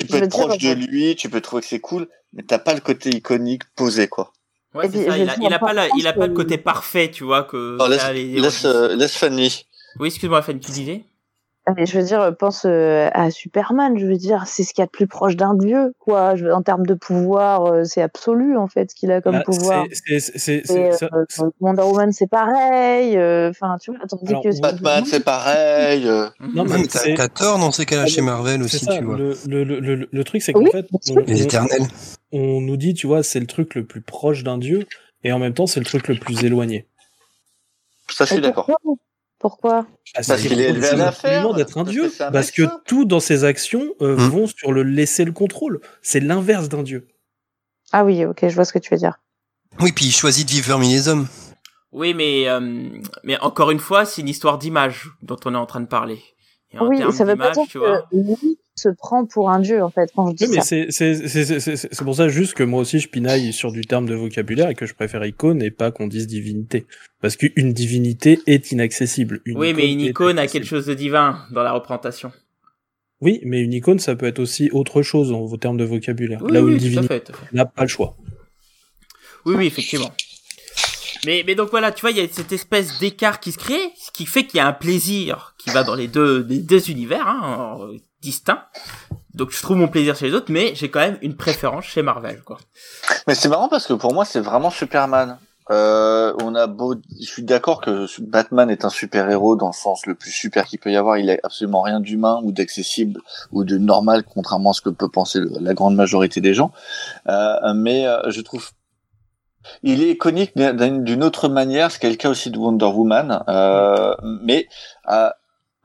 tu 0.00 0.06
je 0.06 0.12
peux 0.12 0.24
être 0.24 0.30
dire, 0.30 0.46
proche 0.46 0.58
de 0.58 0.68
euh, 0.68 0.74
lui, 0.74 1.16
tu 1.16 1.28
peux 1.28 1.40
trouver 1.40 1.62
que 1.62 1.68
c'est 1.68 1.80
cool, 1.80 2.08
mais 2.32 2.42
t'as 2.42 2.58
pas 2.58 2.74
le 2.74 2.80
côté 2.80 3.10
iconique 3.10 3.62
posé 3.76 4.08
quoi. 4.08 4.32
Ouais, 4.74 4.88
c'est 4.90 5.04
ça. 5.04 5.18
Il 5.18 5.28
a, 5.28 5.36
il 5.40 5.58
pas, 5.58 5.72
la- 5.72 5.88
il 5.96 6.06
a 6.06 6.12
pas 6.12 6.26
le 6.26 6.32
côté 6.32 6.56
parfait, 6.58 7.10
tu 7.10 7.24
vois, 7.24 7.42
que. 7.44 7.74
Alors, 7.74 7.88
laisse, 7.88 8.12
les- 8.14 8.40
laisse, 8.40 8.64
euh, 8.64 8.94
laisse 8.94 9.16
Fanny. 9.16 9.66
Oui, 9.98 10.08
excuse-moi, 10.08 10.42
Fanny, 10.42 10.60
tu 10.60 10.70
disais? 10.70 11.04
Mais 11.76 11.86
je 11.86 11.98
veux 11.98 12.04
dire, 12.04 12.34
pense 12.38 12.64
euh, 12.66 13.08
à 13.12 13.30
Superman. 13.30 13.98
Je 13.98 14.06
veux 14.06 14.16
dire, 14.16 14.44
c'est 14.46 14.62
ce 14.62 14.72
qu'il 14.72 14.82
y 14.82 14.84
a 14.84 14.86
de 14.86 14.90
plus 14.90 15.06
proche 15.06 15.36
d'un 15.36 15.54
dieu, 15.54 15.92
quoi. 15.98 16.34
Je 16.36 16.44
veux- 16.44 16.54
en 16.54 16.62
termes 16.62 16.86
de 16.86 16.94
pouvoir, 16.94 17.66
euh, 17.66 17.84
c'est 17.84 18.02
absolu 18.02 18.56
en 18.56 18.66
fait 18.66 18.90
ce 18.90 18.94
qu'il 18.94 19.10
a 19.12 19.20
comme 19.20 19.36
Bah, 19.36 19.42
pouvoir. 19.44 19.86
c'est- 19.90 20.62
euh, 20.70 21.24
Wonder 21.60 21.82
Woman, 21.82 22.12
c'est 22.12 22.26
pareil. 22.28 23.16
euh, 23.16 23.50
Enfin, 23.50 23.76
tu 23.80 23.90
vois, 23.92 24.00
tandis 24.08 24.24
Alors, 24.28 24.42
que 24.42 24.60
Batman, 24.60 25.04
c'est 25.06 25.24
pareil. 25.24 26.06
euh. 26.08 26.28
Non, 26.54 26.64
mais 26.64 26.82
t'as 27.16 27.28
tort 27.28 27.58
dans 27.58 27.72
ces 27.72 27.86
cas-là 27.86 28.06
chez 28.06 28.22
Marvel 28.22 28.60
c'est 28.68 28.76
aussi, 28.76 28.84
ça. 28.86 28.96
tu 28.98 29.04
vois. 29.04 29.16
Le, 29.16 29.36
le, 29.46 29.64
le, 29.64 29.80
le, 29.80 30.08
le 30.10 30.24
truc, 30.24 30.42
c'est 30.42 30.52
qu'en 30.52 30.60
Oui, 30.60 30.70
fait, 30.70 30.86
on, 31.10 31.16
Les 31.26 31.42
éternels. 31.42 31.82
on 32.32 32.60
nous 32.60 32.76
dit, 32.76 32.94
tu 32.94 33.06
vois, 33.06 33.22
c'est 33.22 33.40
le 33.40 33.46
truc 33.46 33.74
le 33.74 33.84
plus 33.84 34.00
proche 34.00 34.42
d'un 34.44 34.58
dieu, 34.58 34.86
et 35.24 35.32
en 35.32 35.38
même 35.38 35.54
temps, 35.54 35.66
c'est 35.66 35.80
le 35.80 35.86
truc 35.86 36.08
le 36.08 36.14
plus 36.16 36.44
éloigné. 36.44 36.86
Ça, 38.08 38.24
je 38.24 38.32
suis 38.32 38.40
d'accord. 38.42 38.68
Pourquoi? 39.40 39.86
Parce 40.14 40.42
qu'il 40.42 40.60
est 40.60 40.68
élevé 40.68 40.88
à 40.88 40.94
d'être 41.54 41.78
un 41.78 41.84
parce 41.84 41.90
dieu, 41.90 42.08
que 42.10 42.30
parce 42.30 42.50
que 42.50 42.62
tout 42.84 43.06
dans 43.06 43.20
ses 43.20 43.42
actions 43.44 43.94
euh, 44.02 44.14
Hmm. 44.14 44.28
vont 44.28 44.46
sur 44.46 44.72
le 44.72 44.82
laisser 44.82 45.24
le 45.24 45.32
contrôle. 45.32 45.80
C'est 46.02 46.20
l'inverse 46.20 46.68
d'un 46.68 46.82
dieu. 46.82 47.08
Ah 47.90 48.04
oui, 48.04 48.24
ok, 48.24 48.46
je 48.46 48.54
vois 48.54 48.66
ce 48.66 48.72
que 48.72 48.78
tu 48.78 48.90
veux 48.94 48.98
dire. 48.98 49.18
Oui, 49.80 49.92
puis 49.92 50.04
il 50.04 50.12
choisit 50.12 50.46
de 50.46 50.52
vivre 50.52 50.68
parmi 50.68 50.92
les 50.92 51.08
hommes. 51.08 51.26
Oui, 51.90 52.12
mais, 52.14 52.48
euh, 52.48 52.60
mais 53.24 53.38
encore 53.40 53.70
une 53.70 53.80
fois, 53.80 54.04
c'est 54.04 54.20
une 54.20 54.28
histoire 54.28 54.58
d'image 54.58 55.08
dont 55.22 55.38
on 55.46 55.54
est 55.54 55.58
en 55.58 55.66
train 55.66 55.80
de 55.80 55.86
parler. 55.86 56.22
Et 56.72 56.78
en 56.78 56.86
oui, 56.88 56.98
termes 56.98 57.12
ça 57.12 57.24
veut 57.24 57.36
pas 57.36 57.50
dire 57.50 57.64
tu 57.68 57.78
vois. 57.78 58.02
que 58.10 58.16
lui 58.16 58.58
se 58.76 58.88
prend 58.88 59.26
pour 59.26 59.50
un 59.50 59.58
dieu 59.60 59.82
en 59.82 59.90
fait 59.90 60.10
quand 60.14 60.30
je 60.30 60.36
dis 60.36 60.44
Oui, 60.44 60.50
mais 60.50 60.56
ça. 60.60 60.62
c'est 60.62 60.86
c'est- 60.90 61.28
c'est- 61.28 61.44
c'est- 61.44 61.60
c'est- 61.60 61.76
c'est 61.92 62.04
pour 62.04 62.14
ça 62.14 62.28
juste 62.28 62.54
que 62.54 62.62
moi 62.62 62.80
aussi 62.80 62.98
je 63.00 63.08
pinaille 63.08 63.52
sur 63.52 63.72
du 63.72 63.82
terme 63.82 64.06
de 64.06 64.14
vocabulaire 64.14 64.68
et 64.70 64.74
que 64.74 64.86
je 64.86 64.94
préfère 64.94 65.24
icône 65.26 65.60
et 65.62 65.70
pas 65.70 65.90
qu'on 65.90 66.06
dise 66.06 66.26
divinité. 66.26 66.86
Parce 67.20 67.36
qu'une 67.36 67.72
divinité 67.72 68.38
est 68.46 68.70
inaccessible. 68.72 69.40
Une 69.44 69.58
Oui, 69.58 69.74
mais 69.74 69.92
une 69.92 70.00
icône 70.00 70.38
a 70.38 70.46
quelque 70.46 70.66
chose 70.66 70.86
de 70.86 70.94
divin 70.94 71.44
dans 71.50 71.62
la 71.62 71.72
représentation. 71.72 72.32
Oui, 73.20 73.40
mais 73.44 73.60
une 73.60 73.74
icône 73.74 73.98
ça 73.98 74.14
peut 74.16 74.26
être 74.26 74.38
aussi 74.38 74.70
autre 74.72 75.02
chose 75.02 75.30
en 75.32 75.44
vos 75.44 75.56
termes 75.58 75.76
de 75.76 75.84
vocabulaire. 75.84 76.40
Oui, 76.42 76.52
Là 76.52 76.62
où 76.62 76.66
oui, 76.66 76.72
une 76.72 76.78
divinité 76.78 77.20
n'a 77.52 77.66
pas 77.66 77.82
le 77.82 77.88
choix. 77.88 78.16
Oui, 79.44 79.54
oui, 79.58 79.66
effectivement. 79.66 80.10
Mais, 81.26 81.54
donc 81.54 81.70
voilà, 81.70 81.92
tu 81.92 82.00
vois, 82.00 82.10
il 82.10 82.16
y 82.16 82.20
a 82.20 82.28
cette 82.30 82.52
espèce 82.52 82.98
d'écart 82.98 83.40
qui 83.40 83.52
se 83.52 83.58
crée, 83.58 83.92
ce 83.96 84.10
qui 84.10 84.26
fait 84.26 84.46
qu'il 84.46 84.58
y 84.58 84.60
a 84.60 84.66
un 84.66 84.72
plaisir 84.72 85.54
qui 85.58 85.70
va 85.70 85.82
dans 85.82 85.94
les 85.94 86.08
deux, 86.08 86.90
univers 86.90 87.26
hein, 87.26 87.78
distincts. 88.22 88.64
Donc 89.34 89.52
je 89.52 89.62
trouve 89.62 89.76
mon 89.76 89.88
plaisir 89.88 90.16
chez 90.16 90.26
les 90.26 90.34
autres, 90.34 90.50
mais 90.50 90.74
j'ai 90.74 90.90
quand 90.90 91.00
même 91.00 91.18
une 91.22 91.36
préférence 91.36 91.84
chez 91.84 92.02
Marvel. 92.02 92.42
Mais 93.26 93.34
c'est 93.34 93.48
marrant 93.48 93.68
parce 93.68 93.86
que 93.86 93.92
pour 93.92 94.12
moi, 94.12 94.24
c'est 94.24 94.40
vraiment 94.40 94.70
Superman. 94.70 95.38
Euh, 95.70 96.32
je 97.20 97.26
suis 97.26 97.44
d'accord 97.44 97.80
que 97.80 98.06
Batman 98.20 98.70
est 98.70 98.84
un 98.84 98.90
super 98.90 99.30
héros 99.30 99.54
dans 99.54 99.68
le 99.68 99.72
sens 99.72 100.04
le 100.06 100.16
plus 100.16 100.32
super 100.32 100.66
qu'il 100.66 100.80
peut 100.80 100.90
y 100.90 100.96
avoir. 100.96 101.18
Il 101.18 101.30
a 101.30 101.36
absolument 101.44 101.82
rien 101.82 102.00
d'humain 102.00 102.40
ou 102.42 102.50
d'accessible 102.50 103.20
ou 103.52 103.62
de 103.62 103.78
normal, 103.78 104.24
contrairement 104.24 104.70
à 104.70 104.72
ce 104.72 104.80
que 104.80 104.90
peut 104.90 105.08
penser 105.08 105.38
la 105.60 105.74
grande 105.74 105.94
majorité 105.94 106.40
des 106.40 106.54
gens. 106.54 106.72
Euh, 107.28 107.72
mais 107.74 108.06
euh, 108.06 108.30
je 108.30 108.40
trouve, 108.40 108.70
il 109.82 110.02
est 110.02 110.10
iconique 110.10 110.52
d'une 110.56 111.24
autre 111.24 111.48
manière. 111.48 111.90
C'est 111.90 112.08
le 112.08 112.16
cas 112.16 112.30
aussi 112.30 112.50
de 112.50 112.58
Wonder 112.58 112.86
Woman. 112.86 113.42
Euh, 113.48 114.14
mais 114.42 114.66
euh, 115.10 115.30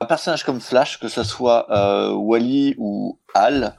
un 0.02 0.06
personnage 0.06 0.44
comme 0.44 0.60
Flash, 0.62 1.00
que 1.00 1.08
ce 1.08 1.24
soit 1.24 1.68
euh, 1.72 2.12
Wally 2.14 2.76
ou 2.78 3.18
Hal, 3.34 3.76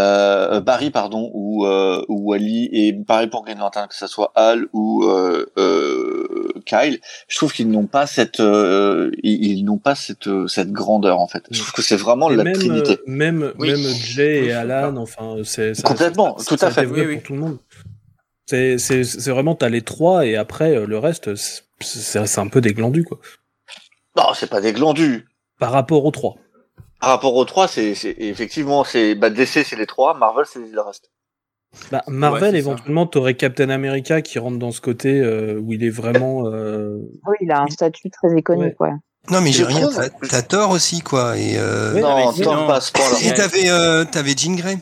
euh, 0.00 0.60
Barry 0.60 0.90
pardon 0.90 1.30
ou 1.34 1.66
euh, 1.66 2.04
ou 2.08 2.30
Wally 2.30 2.68
et 2.72 2.92
pareil 2.92 3.28
pour 3.28 3.44
Green 3.44 3.58
Lantern 3.60 3.86
que 3.86 3.94
ce 3.94 4.08
soit 4.08 4.32
Hal 4.34 4.66
ou 4.72 5.04
euh, 5.04 5.46
euh, 5.56 6.48
Kyle 6.66 6.98
je 7.28 7.36
trouve 7.36 7.52
qu'ils 7.52 7.70
n'ont 7.70 7.86
pas 7.86 8.06
cette 8.08 8.40
euh, 8.40 9.12
ils, 9.22 9.58
ils 9.58 9.64
n'ont 9.64 9.78
pas 9.78 9.94
cette 9.94 10.28
cette 10.48 10.72
grandeur 10.72 11.20
en 11.20 11.28
fait 11.28 11.44
je 11.48 11.60
trouve 11.60 11.72
que 11.74 11.82
c'est 11.82 11.94
vraiment 11.94 12.28
Et 12.28 12.34
la 12.34 12.42
même, 12.42 12.54
trinité 12.54 12.98
même, 13.06 13.52
Oui. 13.56 13.70
même 13.70 13.78
Jay 13.78 14.46
et 14.46 14.52
Alan, 14.52 14.96
enfin, 14.96 15.36
c'est 15.44 15.74
ça- 15.74 15.82
Complètement, 15.84 16.38
ça- 16.38 16.44
tout 16.48 16.58
ça 16.58 16.66
à 16.66 16.70
fait. 16.72 16.86
pour 16.86 17.22
tout 17.22 17.32
le 17.34 17.38
monde. 17.38 17.58
C'est 18.46 18.78
c'est 18.78 19.04
c'est 19.04 19.30
vraiment 19.30 19.54
t'as 19.54 19.68
les 19.68 19.82
trois 19.82 20.26
et 20.26 20.36
après 20.36 20.76
euh, 20.76 20.86
le 20.86 20.98
reste 20.98 21.34
c'est 21.34 21.62
c'est 22.26 22.38
un 22.38 22.48
peu 22.48 22.60
des 22.60 22.74
glandus 22.74 23.04
quoi. 23.04 23.18
non 24.16 24.34
c'est 24.34 24.48
pas 24.50 24.60
des 24.60 24.72
glandus 24.72 25.26
Par 25.58 25.72
rapport 25.72 26.04
aux 26.04 26.10
trois. 26.10 26.36
par 27.00 27.10
rapport 27.10 27.34
aux 27.34 27.44
trois 27.46 27.68
c'est 27.68 27.94
c'est 27.94 28.14
effectivement 28.18 28.84
c'est 28.84 29.14
bah 29.14 29.30
DC 29.30 29.64
c'est 29.64 29.76
les 29.76 29.86
trois 29.86 30.14
Marvel 30.14 30.44
c'est 30.46 30.58
le 30.60 30.80
reste 30.80 31.10
Bah, 31.90 32.04
Marvel, 32.06 32.52
ça. 32.52 32.58
éventuellement, 32.58 33.06
t'aurais 33.06 33.34
Captain 33.34 33.68
America 33.70 34.22
qui 34.22 34.38
rentre 34.38 34.58
dans 34.58 34.70
ce 34.70 34.80
côté 34.80 35.20
euh, 35.20 35.58
où 35.58 35.72
il 35.72 35.82
est 35.82 35.90
vraiment. 35.90 36.46
euh, 36.46 36.98
Oui, 37.26 37.36
il 37.40 37.50
a 37.50 37.62
un 37.62 37.66
statut 37.66 38.10
très 38.10 38.28
iconique, 38.38 38.80
ouais. 38.80 38.92
Non, 39.28 39.40
mais 39.40 39.50
j'ai 39.50 39.64
rien. 39.64 39.88
T'as- 39.90 40.10
T'as 40.28 40.42
tort 40.42 40.70
aussi, 40.70 41.00
quoi. 41.00 41.36
Et, 41.36 41.54
euh... 41.58 41.94
Non 42.00 42.26
tant 42.26 42.32
sinon- 42.32 42.66
pas 42.68 42.76
à 42.76 42.80
ce 42.80 42.92
point-là 42.92 43.16
et 43.24 43.34
t'avais, 43.34 43.70
euh, 43.70 44.04
t'avais 44.04 44.34
Jean 44.36 44.54
Grey. 44.54 44.76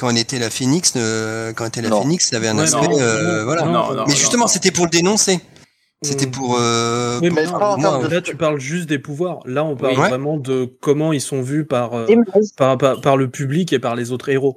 Quand 0.00 0.08
elle 0.08 0.16
était 0.18 0.38
la 0.38 0.48
Phoenix, 0.48 0.94
euh, 0.96 1.52
quand 1.52 1.64
elle 1.64 1.68
était 1.68 1.82
la 1.82 1.90
Non. 1.90 2.00
Phoenix, 2.00 2.30
t'avais 2.30 2.48
un 2.48 2.56
Ouais, 2.56 2.62
aspect, 2.62 2.88
non, 2.88 2.98
euh, 2.98 3.38
non, 3.40 3.44
voilà. 3.44 3.62
non, 3.66 3.72
Non, 3.72 3.94
non, 3.94 4.04
mais 4.08 4.14
justement, 4.14 4.44
non. 4.44 4.48
c'était 4.48 4.70
pour 4.70 4.86
le 4.86 4.90
dénoncer. 4.90 5.40
C'était 6.02 6.24
Mm. 6.26 6.30
pour. 6.30 6.56
Euh, 6.58 7.18
Oui, 7.20 7.28
pour- 7.28 7.36
mais 7.36 7.44
Mais 7.44 7.50
non, 7.52 7.58
moi, 7.78 8.08
de- 8.08 8.14
là, 8.14 8.22
tu 8.22 8.34
parles 8.34 8.58
juste 8.58 8.88
des 8.88 8.98
pouvoirs. 8.98 9.40
Là, 9.44 9.62
on 9.62 9.76
parle 9.76 9.98
Oui. 10.00 10.08
vraiment 10.08 10.38
de 10.38 10.64
comment 10.80 11.12
ils 11.12 11.20
sont 11.20 11.42
vus 11.42 11.66
par, 11.66 11.92
euh, 11.92 12.06
par, 12.56 12.78
par, 12.78 13.00
par 13.02 13.16
le 13.18 13.28
public 13.28 13.74
et 13.74 13.78
par 13.78 13.94
les 13.94 14.10
autres 14.10 14.30
héros. 14.30 14.56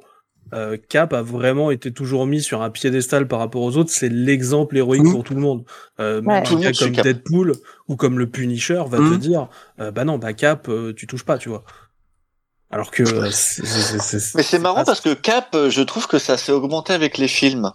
Euh, 0.54 0.78
Cap 0.88 1.12
a 1.14 1.22
vraiment 1.24 1.72
été 1.72 1.92
toujours 1.92 2.28
mis 2.28 2.42
sur 2.42 2.62
un 2.62 2.70
piédestal 2.70 3.28
par 3.28 3.40
rapport 3.40 3.64
aux 3.64 3.76
autres. 3.76 3.90
C'est 3.92 4.08
l'exemple 4.08 4.78
héroïque 4.78 5.04
pour 5.12 5.24
tout 5.24 5.34
le 5.34 5.42
monde. 5.42 5.64
Euh, 6.00 6.22
Ouais. 6.22 6.44
Tout 6.44 6.58
un 6.64 6.72
comme. 6.72 6.92
Deadpool 6.92 7.54
ou 7.90 7.96
comme 7.98 8.20
le 8.20 8.28
Punisher 8.30 8.84
va 8.88 8.98
te 9.00 9.04
Mhm. 9.04 9.18
dire, 9.18 9.50
euh, 9.82 9.92
bah 9.92 10.06
non, 10.06 10.20
bah 10.20 10.32
Cap, 10.34 10.70
euh, 10.70 10.94
tu 10.96 11.08
touches 11.08 11.26
pas, 11.26 11.38
tu 11.40 11.50
vois. 11.50 11.64
Alors 12.74 12.92
que 12.92 13.04
euh, 13.04 13.30
c'est- 13.32 13.66
c'est- 13.66 14.00
c'est- 14.00 14.36
mais 14.36 14.44
c'est 14.44 14.60
marrant 14.60 14.78
pas- 14.78 14.86
parce 14.86 15.02
que 15.02 15.14
Cap 15.14 15.54
euh, 15.56 15.70
je 15.70 15.82
trouve 15.82 16.08
que 16.08 16.20
ça 16.20 16.38
s'est 16.38 16.52
augmenté 16.52 16.94
avec 16.94 17.18
les 17.18 17.28
films 17.28 17.72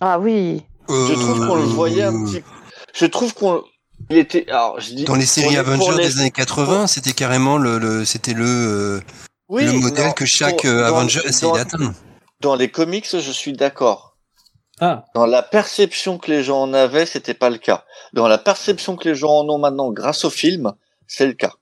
Ah 0.00 0.18
oui. 0.18 0.62
je 0.88 1.14
trouve 1.14 1.46
qu'on 1.46 1.56
le 1.56 1.62
voyait 1.62 2.02
un 2.02 2.24
petit 2.24 2.42
je 2.94 3.06
trouve 3.06 3.34
qu'on 3.34 3.62
il 4.10 4.18
était 4.18 4.46
alors 4.50 4.78
je 4.80 4.90
dis 4.94 5.04
Dans 5.04 5.14
les 5.14 5.26
séries 5.26 5.56
Avengers 5.56 5.92
les- 5.96 6.08
des 6.08 6.20
années 6.20 6.30
80, 6.30 6.86
c'était 6.86 7.12
carrément 7.12 7.56
le, 7.58 7.78
le 7.78 8.04
c'était 8.04 8.34
le, 8.34 8.44
euh, 8.46 9.00
oui, 9.48 9.64
le 9.64 9.72
modèle 9.72 10.06
non, 10.08 10.12
que 10.12 10.26
chaque 10.26 10.62
pour- 10.62 10.70
euh, 10.70 10.88
dans- 10.90 10.96
Avenger 10.98 11.20
essayait 11.24 11.50
dans- 11.52 11.56
d'atteindre. 11.56 11.92
dans 12.40 12.54
les 12.56 12.70
comics 12.70 13.06
je 13.10 13.30
suis 13.30 13.52
d'accord 13.52 14.16
Ah, 14.78 15.04
Dans 15.14 15.24
la 15.24 15.42
perception 15.42 16.18
que 16.18 16.30
les 16.30 16.44
gens 16.44 16.60
en 16.60 16.74
avaient, 16.74 17.06
c'était 17.06 17.32
pas 17.32 17.48
le 17.48 17.56
cas. 17.56 17.86
Dans 18.12 18.28
la 18.28 18.36
perception 18.36 18.94
que 18.96 19.08
les 19.08 19.14
gens 19.14 19.30
en 19.38 19.48
ont 19.48 19.56
maintenant 19.56 19.90
grâce 19.90 20.26
au 20.26 20.28
film, 20.30 20.74
c'est 21.06 21.24
le 21.26 21.32
cas. 21.32 21.54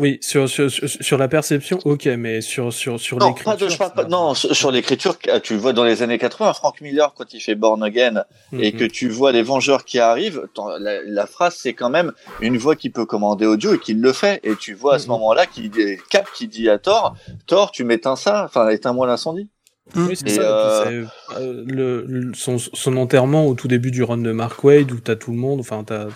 Oui, 0.00 0.18
sur, 0.20 0.48
sur, 0.48 0.70
sur, 0.70 1.18
la 1.18 1.28
perception, 1.28 1.78
ok, 1.84 2.06
mais 2.18 2.40
sur, 2.40 2.72
sur, 2.72 2.98
sur 2.98 3.18
Non, 3.18 3.28
l'écriture. 3.28 3.52
pas 3.52 3.56
de, 3.56 3.68
je 3.68 3.76
parle 3.78 3.90
ça- 3.90 4.02
pas, 4.02 4.08
non, 4.08 4.34
sur 4.34 4.54
sur 4.54 4.70
l'écriture, 4.72 5.16
tu 5.42 5.52
le 5.54 5.58
vois 5.60 5.72
dans 5.72 5.84
les 5.84 6.02
années 6.02 6.18
80, 6.18 6.52
Frank 6.54 6.80
Miller, 6.80 7.14
quand 7.14 7.32
il 7.32 7.40
fait 7.40 7.54
Born 7.54 7.82
Again, 7.82 8.24
et 8.58 8.72
Mhm. 8.72 8.78
que 8.78 8.84
tu 8.84 9.08
vois 9.08 9.30
les 9.30 9.42
Vengeurs 9.42 9.84
qui 9.84 10.00
arrivent, 10.00 10.48
la, 10.80 11.02
la 11.04 11.26
phrase, 11.26 11.56
c'est 11.58 11.74
quand 11.74 11.90
même 11.90 12.12
une 12.40 12.56
voix 12.58 12.74
qui 12.74 12.90
peut 12.90 13.06
commander 13.06 13.46
audio 13.46 13.74
et 13.74 13.78
qui 13.78 13.94
le 13.94 14.12
fait. 14.12 14.40
Et 14.42 14.56
tu 14.56 14.74
vois 14.74 14.94
à 14.94 14.98
ce 14.98 15.04
Mhm. 15.04 15.10
moment-là, 15.12 15.46
qui, 15.46 15.70
Cap 16.10 16.26
qui 16.34 16.48
dit 16.48 16.68
à 16.68 16.78
Thor, 16.78 17.16
Thor, 17.46 17.70
tu 17.70 17.84
m'éteins 17.84 18.16
ça, 18.16 18.44
enfin, 18.44 18.68
éteins-moi 18.70 19.06
l'incendie. 19.06 19.48
Oui, 19.94 20.16
c'est 20.16 20.26
Et, 20.28 20.30
ça. 20.30 20.42
et 20.42 20.44
euh, 20.44 21.04
c'est, 21.30 21.36
euh, 21.40 21.62
le, 21.66 22.04
le- 22.08 22.34
son, 22.34 22.58
son 22.58 22.96
enterrement 22.96 23.46
au 23.46 23.54
tout 23.54 23.68
début 23.68 23.90
du 23.92 24.02
run 24.02 24.16
de 24.18 24.32
Mark 24.32 24.64
Wade 24.64 24.90
où 24.90 24.98
t'as 24.98 25.14
tout 25.14 25.30
le 25.30 25.36
monde. 25.36 25.60
Enfin, 25.60 25.84
t'as. 25.84 26.06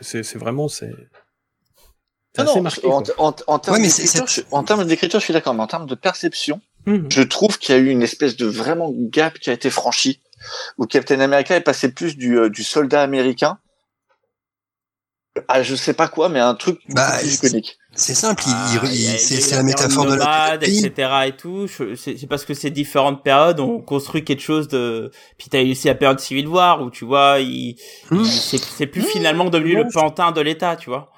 C'est 0.00 0.22
c'est 0.22 0.38
vraiment 0.38 0.68
c'est. 0.68 0.94
C'est 2.36 2.42
assez 2.42 2.54
non, 2.56 2.62
marqué. 2.62 2.86
en, 2.86 3.02
quoi. 3.02 3.14
en, 3.18 3.36
en 3.46 3.58
termes 3.58 3.76
Ouais, 3.76 3.82
mais 3.82 3.88
c'est- 3.88 4.02
d'écriture, 4.02 4.28
c'est- 4.28 4.40
je- 4.42 4.46
en 4.54 4.64
termes 4.64 4.84
d'écriture, 4.84 5.20
je 5.20 5.24
suis 5.24 5.34
d'accord, 5.34 5.54
mais 5.54 5.62
en 5.62 5.66
termes 5.68 5.86
de 5.86 5.94
perception, 5.94 6.60
Mhm. 6.86 7.06
je 7.10 7.22
trouve 7.22 7.58
qu'il 7.58 7.74
y 7.74 7.78
a 7.78 7.80
eu 7.80 7.88
une 7.90 8.02
espèce 8.02 8.36
de 8.36 8.46
vraiment 8.46 8.90
gap 8.94 9.38
qui 9.38 9.50
a 9.50 9.52
été 9.52 9.70
franchi, 9.70 10.20
où 10.78 10.86
Captain 10.86 11.20
America 11.20 11.54
est 11.56 11.60
passé 11.60 11.92
plus 11.92 12.16
du, 12.16 12.38
euh, 12.38 12.50
du 12.50 12.64
soldat 12.64 13.02
américain 13.02 13.58
à 15.48 15.62
je 15.64 15.74
sais 15.74 15.94
pas 15.94 16.06
quoi, 16.08 16.28
mais 16.28 16.38
un 16.38 16.54
truc 16.54 16.78
Bah, 16.90 17.16
plus 17.18 17.28
c'est- 17.30 17.46
iconique. 17.48 17.78
C'est 17.96 18.14
simple, 18.14 18.42
Ah, 18.46 18.68
c'est 19.18 19.40
c'est 19.40 19.54
la 19.56 19.62
métaphore 19.62 20.06
de 20.06 20.14
la 20.14 20.56
etc. 20.56 21.10
et 21.26 21.36
tout. 21.36 21.66
Je- 21.68 21.94
C'est 21.94 22.16
c'est 22.18 22.26
parce 22.26 22.44
que 22.44 22.54
ces 22.54 22.70
différentes 22.70 23.22
périodes 23.22 23.60
ont 23.60 23.80
construit 23.80 24.24
quelque 24.24 24.42
chose 24.42 24.66
de. 24.68 25.10
Puis 25.38 25.48
t'as 25.48 25.60
eu 25.62 25.70
aussi 25.72 25.86
la 25.88 25.94
période 25.94 26.18
Civil 26.20 26.48
War 26.48 26.82
où 26.82 26.90
tu 26.90 27.04
vois, 27.04 27.38
il, 27.40 27.76
il- 28.10 28.26
c'est 28.26 28.58
c'est 28.58 28.86
plus 28.88 29.02
finalement 29.02 29.44
devenu 29.48 29.76
le 29.76 29.86
pantin 29.92 30.32
de 30.32 30.40
l'État, 30.40 30.74
tu 30.76 30.90
vois. 30.90 31.10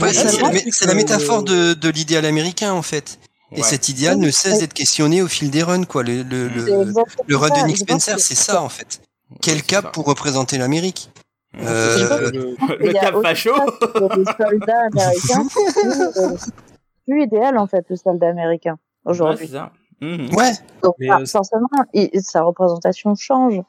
Ouais, 0.00 0.12
c'est 0.12 0.86
la- 0.86 0.94
métaphore 0.94 1.42
de, 1.42 1.74
de 1.74 1.88
l'idéal 1.88 2.24
américain 2.24 2.72
en 2.72 2.82
fait. 2.82 3.18
Et 3.52 3.56
Ouais. 3.56 3.62
cet 3.66 3.88
idéal 3.88 4.18
ne 4.18 4.30
cesse 4.30 4.58
d'être 4.58 4.74
questionné 4.74 5.22
au 5.22 5.26
fil 5.26 5.50
des 5.50 5.62
runs, 5.62 5.84
quoi. 5.84 6.02
Le, 6.02 6.22
le, 6.22 6.48
le, 6.48 6.92
le 7.26 7.36
run 7.36 7.48
de 7.48 7.66
Nick 7.66 7.78
Spencer, 7.78 8.20
c'est 8.20 8.34
ça 8.34 8.60
en 8.62 8.68
fait. 8.68 9.00
Quel 9.40 9.56
Ouais, 9.56 9.62
cap 9.62 9.92
pour 9.92 10.04
représenter 10.04 10.58
l'Amérique 10.58 11.10
Ouais, 11.54 11.60
Euh. 11.66 12.30
Le- 12.30 12.54
Le 12.78 12.92
cap 12.92 13.14
facho. 13.22 13.54
soldats 14.38 14.86
américains, 14.92 15.46
c'est 15.50 16.52
plus, 17.06 17.22
idéal 17.24 17.56
en 17.56 17.66
fait, 17.66 17.84
le 17.88 17.96
soldat 17.96 18.28
américain 18.28 18.76
Ouais, 19.04 19.12
aujourd'hui. 19.12 19.48
c'est 19.50 19.58
Mhm. 20.00 20.34
Ouais, 20.34 20.52
Donc 20.82 20.94
Mais, 21.00 21.08
ah, 21.10 21.18
euh, 21.20 21.26
forcément, 21.26 21.66
il- 21.92 22.10
sa 22.22 22.42
représentation 22.42 23.14
change. 23.16 23.60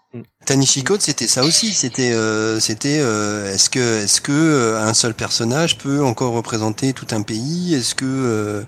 Tanishi 0.45 0.84
Code, 0.84 1.01
c'était 1.01 1.27
ça 1.27 1.43
aussi. 1.43 1.73
C'était, 1.73 2.11
euh, 2.11 2.59
c'était, 2.59 2.99
euh, 3.01 3.51
est-ce 3.53 3.69
que, 3.69 4.03
est-ce 4.03 4.21
que 4.21 4.32
euh, 4.32 4.80
un 4.82 4.93
seul 4.93 5.15
personnage 5.15 5.77
peut 5.80 6.03
encore 6.03 6.34
représenter 6.34 6.93
tout 6.93 7.07
un 7.11 7.23
pays? 7.23 7.73
Est-ce 7.73 7.95
que, 7.95 8.05
euh, 8.05 8.63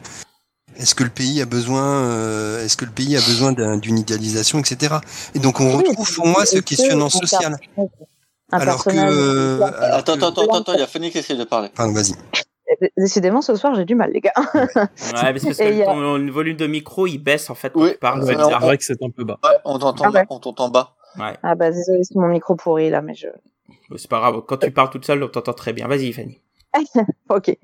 est-ce 0.77 0.95
que 0.95 1.03
le 1.03 1.11
pays 1.11 1.39
a 1.41 1.45
besoin, 1.45 1.83
euh, 1.83 2.65
est-ce 2.65 2.77
que 2.77 2.85
le 2.85 2.91
pays 2.91 3.15
a 3.15 3.21
besoin 3.21 3.51
d'un- 3.51 3.77
d'une 3.77 3.99
idéalisation, 3.99 4.57
etc. 4.59 4.95
Et 5.35 5.39
donc 5.39 5.59
on 5.59 5.75
Oui, 5.77 5.83
retrouve 5.87 6.15
pour 6.15 6.25
moi 6.27 6.45
ce 6.47 6.57
questionnement 6.59 7.09
social. 7.09 7.57
Un 8.53 8.57
Alors 8.59 8.83
que, 8.83 8.89
euh, 8.89 9.61
alors 9.61 9.99
Attends, 9.99 10.13
que- 10.17 10.17
attends, 10.25 10.41
attends, 10.41 10.53
attends, 10.61 10.73
il 10.73 10.79
y 10.79 10.83
a 10.83 10.87
Fanny 10.87 11.09
qui 11.11 11.19
essaie 11.19 11.35
de 11.37 11.43
parler. 11.45 11.69
Pardon, 11.75 11.93
vas-y. 11.93 12.13
Décidément, 12.97 13.41
ce 13.41 13.55
soir, 13.55 13.75
j'ai 13.75 13.85
du 13.85 13.95
mal, 13.95 14.11
les 14.11 14.21
gars. 14.21 14.31
Ouais, 14.35 14.43
mais 15.33 15.39
c'est 15.39 15.47
parce 15.47 15.57
que 15.57 15.81
a- 15.81 15.85
ton 15.85 16.17
le 16.17 16.31
volume 16.31 16.57
de 16.57 16.67
micro 16.67 17.07
il 17.07 17.19
baisse 17.19 17.49
en 17.49 17.55
fait 17.55 17.71
quand 17.71 17.81
Oui, 17.81 17.91
tu 17.93 17.97
parles. 17.97 18.23
Ouais, 18.23 18.35
c'est 18.37 18.53
vrai 18.59 18.77
que 18.77 18.83
c'est 18.83 19.01
un 19.03 19.09
peu 19.09 19.23
bas. 19.23 19.39
Ouais, 19.43 19.49
on 19.65 19.79
t'entend 19.79 20.05
Ah 20.05 20.07
ouais. 20.09 20.13
bas, 20.21 20.25
on 20.29 20.39
t'entend 20.39 20.69
bas. 20.69 20.95
Ouais. 21.17 21.37
Ah 21.43 21.55
bah 21.55 21.71
désolé, 21.71 22.03
c'est 22.03 22.15
mon 22.15 22.27
micro 22.27 22.55
pourri 22.55 22.89
là, 22.89 23.01
mais 23.01 23.15
je. 23.15 23.27
C'est 23.95 24.09
pas 24.09 24.19
grave. 24.19 24.41
Quand 24.47 24.57
tu 24.57 24.71
parles 24.71 24.89
toute 24.89 25.05
seule, 25.05 25.23
on 25.23 25.27
t'entend 25.27 25.53
très 25.53 25.73
bien. 25.73 25.87
Vas-y, 25.87 26.11
Fanny. 26.13 26.40
Ok. 27.29 27.57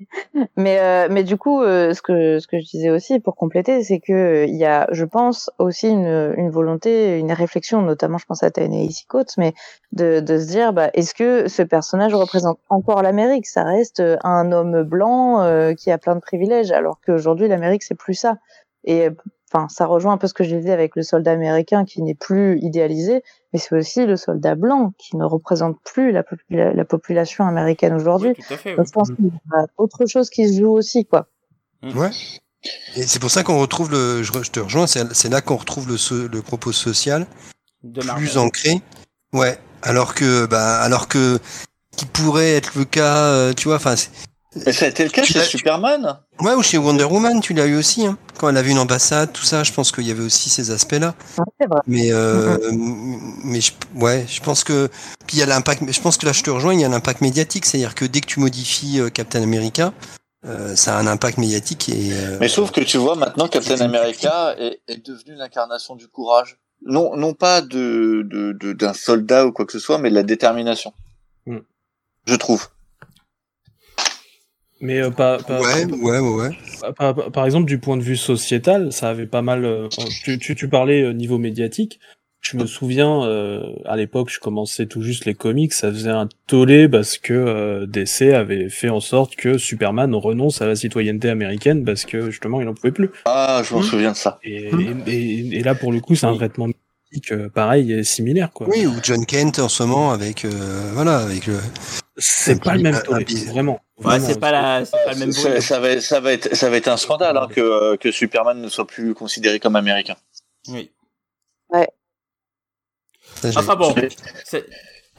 Mais 0.56 0.78
euh, 0.80 1.08
mais 1.10 1.24
du 1.24 1.36
coup, 1.36 1.62
euh, 1.62 1.94
ce 1.94 2.02
que 2.02 2.38
ce 2.38 2.46
que 2.46 2.58
je 2.58 2.66
disais 2.66 2.90
aussi 2.90 3.20
pour 3.20 3.36
compléter, 3.36 3.82
c'est 3.82 4.00
que 4.00 4.12
euh, 4.12 4.44
il 4.46 4.56
y 4.56 4.64
a, 4.66 4.86
je 4.92 5.04
pense 5.04 5.50
aussi 5.58 5.88
une 5.88 6.34
une 6.36 6.50
volonté, 6.50 7.18
une 7.18 7.32
réflexion, 7.32 7.82
notamment, 7.82 8.18
je 8.18 8.26
pense 8.26 8.42
à 8.42 8.50
Ta-Nehisi 8.50 9.06
Coates, 9.06 9.36
mais 9.38 9.54
de 9.92 10.20
de 10.20 10.38
se 10.38 10.46
dire, 10.48 10.72
bah 10.72 10.90
est-ce 10.94 11.14
que 11.14 11.48
ce 11.48 11.62
personnage 11.62 12.14
représente 12.14 12.58
encore 12.68 13.02
l'Amérique? 13.02 13.46
Ça 13.46 13.64
reste 13.64 14.00
euh, 14.00 14.16
un 14.24 14.52
homme 14.52 14.82
blanc 14.82 15.40
euh, 15.42 15.74
qui 15.74 15.90
a 15.90 15.98
plein 15.98 16.14
de 16.14 16.20
privilèges, 16.20 16.70
alors 16.72 17.00
qu'aujourd'hui 17.04 17.48
l'Amérique 17.48 17.82
c'est 17.82 17.94
plus 17.98 18.14
ça. 18.14 18.36
Et 18.84 19.08
enfin, 19.52 19.68
ça 19.68 19.86
rejoint 19.86 20.12
un 20.12 20.18
peu 20.18 20.26
ce 20.26 20.34
que 20.34 20.44
je 20.44 20.54
disais 20.54 20.72
avec 20.72 20.96
le 20.96 21.02
soldat 21.02 21.32
américain 21.32 21.84
qui 21.84 22.02
n'est 22.02 22.14
plus 22.14 22.58
idéalisé, 22.60 23.22
mais 23.52 23.58
c'est 23.58 23.74
aussi 23.74 24.06
le 24.06 24.16
soldat 24.16 24.54
blanc 24.54 24.92
qui 24.98 25.16
ne 25.16 25.24
représente 25.24 25.76
plus 25.84 26.12
la, 26.12 26.22
popula- 26.22 26.74
la 26.74 26.84
population 26.84 27.46
américaine 27.46 27.94
aujourd'hui. 27.94 28.34
Oui, 28.38 28.56
oui. 28.66 28.72
Je 28.76 28.92
pense 28.92 29.10
qu'il 29.10 29.26
y 29.26 29.30
a 29.54 29.66
autre 29.78 30.06
chose 30.06 30.30
qui 30.30 30.48
se 30.48 30.60
joue 30.60 30.72
aussi, 30.72 31.04
quoi. 31.06 31.26
Ouais. 31.82 32.10
Et 32.96 33.02
c'est 33.02 33.20
pour 33.20 33.30
ça 33.30 33.42
qu'on 33.44 33.60
retrouve 33.60 33.90
le, 33.90 34.22
je, 34.22 34.32
te 34.50 34.60
rejoins, 34.60 34.86
c'est 34.86 35.28
là 35.28 35.40
qu'on 35.40 35.56
retrouve 35.56 35.88
le, 35.88 35.96
so- 35.96 36.28
le 36.28 36.42
propos 36.42 36.72
social 36.72 37.26
De 37.84 38.00
plus 38.16 38.36
ancré. 38.36 38.82
Ouais. 39.32 39.58
Alors 39.82 40.14
que, 40.14 40.46
bah, 40.46 40.80
alors 40.80 41.06
que, 41.08 41.38
qui 41.96 42.04
pourrait 42.06 42.50
être 42.50 42.76
le 42.76 42.84
cas, 42.84 43.24
euh, 43.26 43.52
tu 43.54 43.68
vois, 43.68 43.76
enfin, 43.76 43.94
Mais 44.56 44.72
ça 44.72 44.86
a 44.86 44.88
été 44.88 45.04
le 45.04 45.10
cas 45.10 45.22
Tu 45.22 45.34
chez 45.34 45.40
Superman. 45.42 46.18
ouais, 46.40 46.54
ou 46.54 46.62
chez 46.62 46.78
Wonder 46.78 47.04
Woman, 47.04 47.40
tu 47.40 47.52
l'as 47.52 47.66
eu 47.66 47.76
aussi, 47.76 48.06
hein. 48.06 48.16
Quand 48.38 48.48
elle 48.48 48.56
avait 48.56 48.70
une 48.70 48.78
ambassade, 48.78 49.32
tout 49.32 49.44
ça, 49.44 49.62
je 49.62 49.72
pense 49.72 49.92
qu'il 49.92 50.06
y 50.06 50.10
avait 50.10 50.22
aussi 50.22 50.48
ces 50.48 50.70
aspects-là. 50.70 51.14
Ouais. 51.36 51.66
Mais, 51.86 52.12
euh, 52.12 52.56
mais 52.72 53.60
je, 53.60 53.72
ouais, 53.96 54.24
je 54.26 54.40
pense 54.40 54.64
que, 54.64 54.88
puis 55.26 55.36
il 55.36 55.40
y 55.40 55.42
a 55.42 55.46
l'impact, 55.46 55.82
je 55.92 56.00
pense 56.00 56.16
que 56.16 56.24
là, 56.26 56.32
je 56.32 56.42
te 56.42 56.50
rejoins, 56.50 56.72
il 56.72 56.80
y 56.80 56.84
a 56.84 56.88
l'impact 56.88 57.20
médiatique, 57.20 57.66
c'est-à-dire 57.66 57.94
que 57.94 58.04
dès 58.06 58.20
que 58.20 58.26
tu 58.26 58.40
modifies 58.40 59.00
euh, 59.00 59.10
Captain 59.10 59.42
America, 59.42 59.92
euh, 60.46 60.74
ça 60.76 60.96
a 60.96 61.00
un 61.00 61.06
impact 61.06 61.36
médiatique 61.38 61.88
et, 61.90 62.12
euh, 62.12 62.38
Mais 62.40 62.48
sauf 62.48 62.70
que 62.70 62.80
tu 62.80 62.96
vois, 62.96 63.16
maintenant, 63.16 63.48
Captain 63.48 63.80
America 63.80 64.54
est, 64.58 64.80
est 64.88 65.04
devenu 65.04 65.34
l'incarnation 65.34 65.94
du 65.94 66.08
courage. 66.08 66.58
Non, 66.86 67.16
non 67.16 67.34
pas 67.34 67.60
de, 67.60 68.22
de, 68.24 68.52
de- 68.52 68.72
d'un 68.72 68.94
soldat 68.94 69.44
ou 69.46 69.52
quoi 69.52 69.66
que 69.66 69.72
ce 69.72 69.80
soit, 69.80 69.98
mais 69.98 70.10
de 70.10 70.14
la 70.14 70.22
détermination. 70.22 70.92
Hmm. 71.44 71.58
Je 72.24 72.34
trouve. 72.36 72.68
Mais 74.80 75.00
euh, 75.00 75.10
pas, 75.10 75.38
pas- 75.38 75.60
ouais, 75.60 75.84
ouais, 75.86 76.18
ouais, 76.20 76.30
ouais. 76.30 76.50
par, 76.96 77.14
par- 77.14 77.32
par 77.32 77.44
exemple, 77.46 77.66
du 77.66 77.78
point 77.78 77.96
de 77.96 78.02
vue 78.02 78.16
sociétal, 78.16 78.92
ça 78.92 79.08
avait 79.10 79.26
pas 79.26 79.42
mal. 79.42 79.64
euh, 79.64 79.88
tu, 80.22 80.38
tu, 80.38 80.54
tu 80.54 80.68
parlais 80.68 81.02
euh, 81.02 81.12
niveau 81.12 81.38
médiatique. 81.38 81.98
Je 82.40 82.56
me 82.56 82.66
souviens, 82.66 83.24
euh, 83.24 83.60
à 83.84 83.96
l'époque, 83.96 84.30
je 84.30 84.38
commençais 84.38 84.86
tout 84.86 85.02
juste 85.02 85.24
les 85.24 85.34
comics, 85.34 85.72
ça 85.72 85.90
faisait 85.90 86.10
un 86.10 86.28
tollé 86.46 86.88
parce 86.88 87.18
que 87.18 87.34
euh, 87.34 87.86
DC 87.86 88.32
avait 88.32 88.68
fait 88.68 88.88
en 88.88 89.00
sorte 89.00 89.34
que 89.34 89.58
Superman 89.58 90.14
renonce 90.14 90.62
à 90.62 90.66
la 90.68 90.76
citoyenneté 90.76 91.28
américaine 91.30 91.84
parce 91.84 92.04
que 92.04 92.30
justement, 92.30 92.60
il 92.60 92.68
en 92.68 92.74
pouvait 92.74 92.92
plus. 92.92 93.10
Ah, 93.24 93.62
je 93.64 93.74
m'en 93.74 93.80
Hmm. 93.80 93.84
souviens 93.84 94.12
de 94.12 94.16
ça. 94.16 94.38
Et, 94.44 94.70
et, 94.70 95.10
et- 95.12 95.56
et 95.58 95.62
là, 95.64 95.74
pour 95.74 95.90
le 95.90 95.98
coup, 95.98 96.14
c'est 96.14 96.26
un 96.26 96.36
traitement 96.36 96.68
médiatique 96.68 97.32
euh, 97.32 97.48
pareil 97.48 97.92
et 97.92 98.04
similaire, 98.04 98.52
quoi. 98.52 98.68
Oui, 98.68 98.86
ou 98.86 98.92
John 99.02 99.26
Kent 99.26 99.58
en 99.58 99.68
ce 99.68 99.82
moment 99.82 100.12
avec, 100.12 100.44
euh, 100.44 100.90
voilà, 100.94 101.18
avec 101.18 101.46
le, 101.48 101.58
C'est 102.18 102.62
pas 102.62 102.76
le 102.76 102.82
même 102.82 103.02
tollé, 103.02 103.24
vraiment. 103.46 103.80
Ouais, 104.04 104.20
c'est 104.20 104.38
pas 104.38 104.52
la, 104.52 104.84
c'est 104.84 104.92
pas 105.04 105.12
le 105.12 105.18
même 105.18 105.32
Ça, 105.32 105.48
bruit. 105.50 105.62
ça 105.62 105.80
va, 105.80 105.90
être- 105.90 106.02
ça 106.02 106.20
va 106.20 106.32
être, 106.32 106.54
ça 106.54 106.70
va 106.70 106.76
être 106.76 106.88
un 106.88 106.96
scandale 106.96 107.36
hein, 107.36 107.48
que, 107.50 107.60
euh, 107.60 107.96
que 107.96 108.10
Superman 108.12 108.60
ne 108.60 108.68
soit 108.68 108.86
plus 108.86 109.12
considéré 109.14 109.58
comme 109.58 109.74
américain. 109.76 110.16
Oui. 110.68 110.90
j'ai- 113.42 113.56
Enfin 113.56 113.74
bon. 113.76 113.94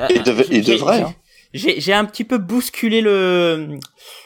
Il 0.10 0.24
devait- 0.24 0.48
il 0.50 0.64
devrait, 0.64 1.02
hein. 1.02 1.14
J'ai 1.54 1.82
j'ai 1.82 1.94
un 1.94 2.06
petit 2.06 2.24
peu 2.24 2.38
bousculé 2.38 3.02
le 3.02 3.80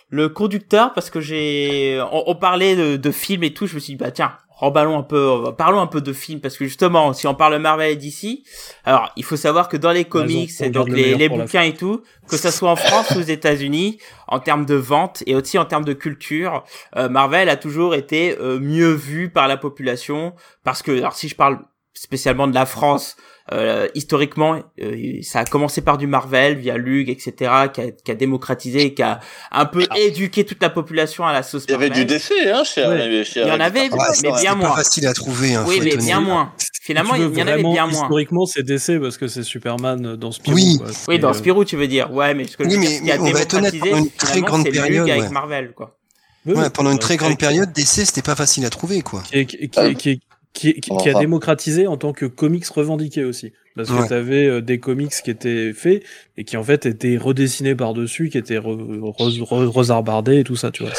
le 0.10 0.30
conducteur 0.30 0.94
parce 0.94 1.10
que 1.10 1.22
j'ai 1.22 2.02
on, 2.12 2.24
on 2.28 2.36
parlait 2.36 2.76
de, 2.76 2.98
de 2.98 3.12
films 3.12 3.44
et 3.44 3.54
tout. 3.54 3.66
Je 3.66 3.76
me 3.76 3.80
suis 3.80 3.94
dit 3.94 3.98
bah 3.98 4.12
tiens 4.12 4.38
remballons 4.64 4.98
un 4.98 5.04
peu, 5.04 5.54
parlons 5.58 5.82
un 5.82 5.88
peu 5.88 6.00
de 6.00 6.14
films 6.14 6.40
parce 6.40 6.58
que 6.58 6.66
justement 6.66 7.12
si 7.14 7.28
on 7.28 7.36
parle 7.36 7.58
Marvel 7.58 7.92
et 7.92 7.96
DC, 7.98 8.44
alors 8.86 9.12
il 9.18 9.24
faut 9.24 9.36
savoir 9.36 9.68
que 9.68 9.76
dans 9.76 9.92
les 9.92 10.06
comics 10.06 10.50
et 10.62 10.70
donc 10.70 10.88
les, 10.88 11.28
bouquins 11.28 11.64
et 11.64 11.74
tout, 11.74 12.02
que 12.30 12.38
ça 12.38 12.52
soit 12.52 12.70
en 12.70 12.76
France 12.78 13.12
ou 13.12 13.20
aux 13.20 13.22
États-Unis, 13.22 13.98
en 14.28 14.40
termes 14.40 14.66
de 14.66 14.76
vente 14.76 15.22
et 15.28 15.36
aussi 15.36 15.58
en 15.58 15.66
termes 15.66 15.84
de 15.84 15.94
culture, 15.94 16.64
euh, 16.96 17.10
Marvel 17.10 17.50
a 17.50 17.58
toujours 17.58 17.94
été 17.94 18.38
euh, 18.40 18.58
mieux 18.60 18.94
vu 18.94 19.30
par 19.30 19.50
la 19.50 19.58
population 19.58 20.34
parce 20.64 20.82
que 20.82 20.98
alors 20.98 21.14
si 21.14 21.28
je 21.28 21.36
parle 21.36 21.60
spécialement 21.94 22.48
de 22.48 22.56
la 22.56 22.66
France, 22.66 23.18
euh, 23.52 23.88
historiquement, 23.94 24.58
euh, 24.82 25.20
ça 25.22 25.40
a 25.40 25.46
commencé 25.46 25.82
par 25.82 25.98
du 25.98 26.08
Marvel 26.08 26.58
via 26.58 26.78
Lug, 26.78 27.10
etc., 27.10 27.34
qui 27.74 27.82
a, 27.82 27.92
qui 27.92 28.12
a 28.12 28.16
démocratisé, 28.16 28.94
qui 28.94 29.02
a 29.04 29.20
un 29.52 29.66
peu 29.66 29.86
éduqué 29.98 30.46
toute 30.46 30.62
la 30.62 30.70
population 30.70 31.26
à 31.26 31.34
la 31.34 31.44
sauce 31.44 31.66
Il 31.68 31.72
y 31.72 31.76
avait 31.76 31.90
du 31.90 32.06
décès, 32.06 32.50
hein, 32.52 32.64
chez, 32.64 32.86
Ouais. 32.88 33.24
chez 33.26 33.42
Il 33.42 33.48
y 33.48 33.52
en 33.52 33.60
avait, 33.60 33.90
mais 33.90 33.98
c'était 34.14 34.32
bien 34.42 34.52
pas 34.54 34.68
moins. 34.68 34.76
facile 34.76 35.08
à 35.08 35.14
trouver, 35.14 35.56
hein, 35.56 35.66
Oui, 35.68 35.82
mais 35.84 35.98
bien 35.98 36.22
moins. 36.22 36.54
Finalement, 36.82 37.16
il 37.16 37.22
y 37.38 37.42
en 37.44 37.48
avait 37.48 37.62
bien 37.64 37.88
moins. 37.88 38.04
Historiquement, 38.04 38.46
c'est 38.46 38.64
DC 38.64 39.00
parce 39.02 39.18
que 39.18 39.28
c'est 39.28 39.44
Superman 39.44 40.16
dans 40.16 40.32
Spirou. 40.32 40.56
Oui. 40.56 40.78
quoi. 40.80 40.88
Oui, 41.08 41.20
dans 41.20 41.30
euh, 41.30 41.34
Spirou, 41.34 41.64
tu 41.66 41.76
veux 41.78 41.88
dire. 41.88 42.12
Ouais, 42.14 42.34
mais 42.34 42.46
ce 42.46 42.58
que 42.58 42.64
Oui, 42.64 42.78
mais- 42.78 43.12
a 43.12 43.20
on 43.22 43.32
va 43.32 43.40
être 43.42 43.54
honnête, 43.56 43.78
pendant 43.80 43.98
une 43.98 44.10
très 44.12 44.42
grande 44.42 44.70
période, 44.70 45.10
avec 45.10 45.24
ouais. 45.24 45.30
Marvel, 45.30 45.72
quoi. 45.74 45.98
oui, 46.46 46.54
Ouais, 46.56 46.70
pendant 46.70 46.92
une 46.92 46.98
euh, 46.98 47.00
très 47.00 47.16
grande 47.18 47.38
période, 47.38 47.72
DC, 47.72 48.06
c'était 48.06 48.22
pas 48.22 48.36
facile 48.36 48.66
à 48.66 48.70
trouver, 48.70 49.02
quoi. 49.02 49.22
Qui, 49.22 49.38
est- 49.40 49.46
qui, 49.46 49.70
qui, 49.70 49.96
qui, 49.96 50.22
qui, 50.54 50.74
qui- 50.76 50.96
qui 50.98 51.10
a 51.10 51.14
démocratisé 51.20 51.88
en 51.88 51.98
tant 51.98 52.14
que 52.14 52.26
comics 52.26 52.68
revendiqué 52.68 53.24
aussi. 53.24 53.52
Parce 53.76 53.90
que 53.90 53.96
Ouais. 53.96 54.08
tu 54.08 54.14
avais 54.14 54.62
des 54.62 54.80
comics 54.80 55.10
qui 55.24 55.32
étaient 55.32 55.74
faits 55.74 56.04
et 56.38 56.44
qui 56.44 56.58
en 56.58 56.64
fait 56.64 56.86
étaient 56.86 57.18
redessinés 57.18 57.74
par-dessus, 57.74 58.30
qui 58.30 58.38
étaient 58.38 58.60
re, 58.60 58.68
re- 58.68 59.42
re- 59.42 59.66
resarbardés 59.66 60.40
et 60.42 60.44
tout 60.44 60.56
ça, 60.56 60.70
tu 60.70 60.84
vois. 60.84 60.92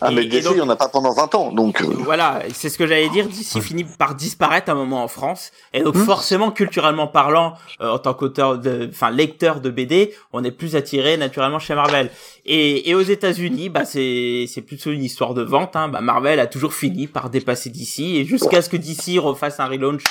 Ah, 0.00 0.10
mais 0.10 0.26
DC, 0.26 0.46
il 0.50 0.54
n'y 0.56 0.60
en 0.60 0.68
a 0.68 0.76
pas 0.76 0.88
pendant 0.88 1.12
20 1.12 1.34
ans, 1.34 1.52
donc... 1.52 1.80
euh, 1.80 1.86
Voilà, 2.04 2.42
c'est 2.52 2.68
ce 2.68 2.78
que 2.78 2.86
j'allais 2.86 3.08
dire. 3.08 3.26
DC 3.28 3.60
finit 3.60 3.84
par 3.84 4.14
disparaître 4.14 4.68
à 4.68 4.72
un 4.72 4.76
moment 4.76 5.02
en 5.02 5.08
France, 5.08 5.50
et 5.72 5.82
donc 5.82 5.94
Hmm. 5.96 6.04
forcément, 6.04 6.50
culturellement 6.50 7.06
parlant, 7.08 7.54
euh, 7.80 7.90
en 7.90 7.98
tant 7.98 8.14
qu'auteur 8.14 8.58
de, 8.58 8.88
enfin 8.90 9.10
lecteur 9.10 9.60
de 9.60 9.70
BD, 9.70 10.12
on 10.32 10.44
est 10.44 10.50
plus 10.52 10.76
attiré 10.76 11.16
naturellement 11.16 11.58
chez 11.58 11.74
Marvel. 11.74 12.10
Et, 12.50 12.88
et 12.88 12.94
aux 12.94 13.02
États-Unis, 13.02 13.68
bah 13.68 13.84
c'est 13.84 14.46
c'est 14.48 14.62
plutôt 14.62 14.90
une 14.90 15.04
histoire 15.04 15.34
de 15.34 15.42
vente. 15.42 15.76
Hein. 15.76 15.88
Bah, 15.88 16.00
Marvel 16.00 16.40
a 16.40 16.46
toujours 16.46 16.72
fini 16.72 17.06
par 17.06 17.28
dépasser 17.28 17.68
DC, 17.68 18.00
et 18.00 18.24
jusqu'à 18.24 18.62
ce 18.62 18.70
que 18.70 18.78
DC 18.78 19.18
refasse 19.20 19.60
un 19.60 19.66
relaunch, 19.66 20.04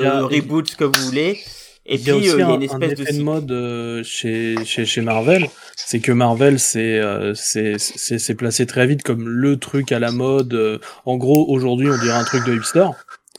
euh, 0.00 0.24
reboot, 0.24 0.70
ce 0.70 0.76
que 0.76 0.84
vous 0.84 1.04
voulez. 1.04 1.38
Et 1.84 1.96
il 1.96 2.06
y 2.06 2.10
a 2.10 2.14
puis, 2.14 2.28
aussi 2.28 2.30
euh, 2.30 2.34
il 2.34 2.40
y 2.40 2.42
a 2.42 2.46
un, 2.46 2.54
une 2.54 2.56
un 2.56 2.60
espèce 2.62 2.94
de 2.94 3.02
effet 3.02 3.12
de 3.14 3.22
mode 3.22 3.50
euh, 3.52 4.02
chez, 4.04 4.54
chez, 4.64 4.86
chez 4.86 5.00
Marvel, 5.00 5.48
c'est 5.76 6.00
que 6.00 6.12
Marvel 6.12 6.58
c'est 6.58 6.98
euh, 6.98 7.34
c'est 7.34 7.78
c'est 7.78 8.18
c'est 8.18 8.34
placé 8.34 8.64
très 8.64 8.86
vite 8.86 9.02
comme 9.02 9.28
le 9.28 9.58
truc 9.58 9.90
à 9.92 9.98
la 9.98 10.12
mode. 10.12 10.54
euh, 10.54 10.78
en 11.04 11.16
gros, 11.16 11.46
aujourd'hui, 11.48 11.90
on 11.90 11.98
dirait 11.98 12.16
un 12.16 12.24
truc 12.24 12.46
de 12.46 12.54
hipster. 12.54 12.86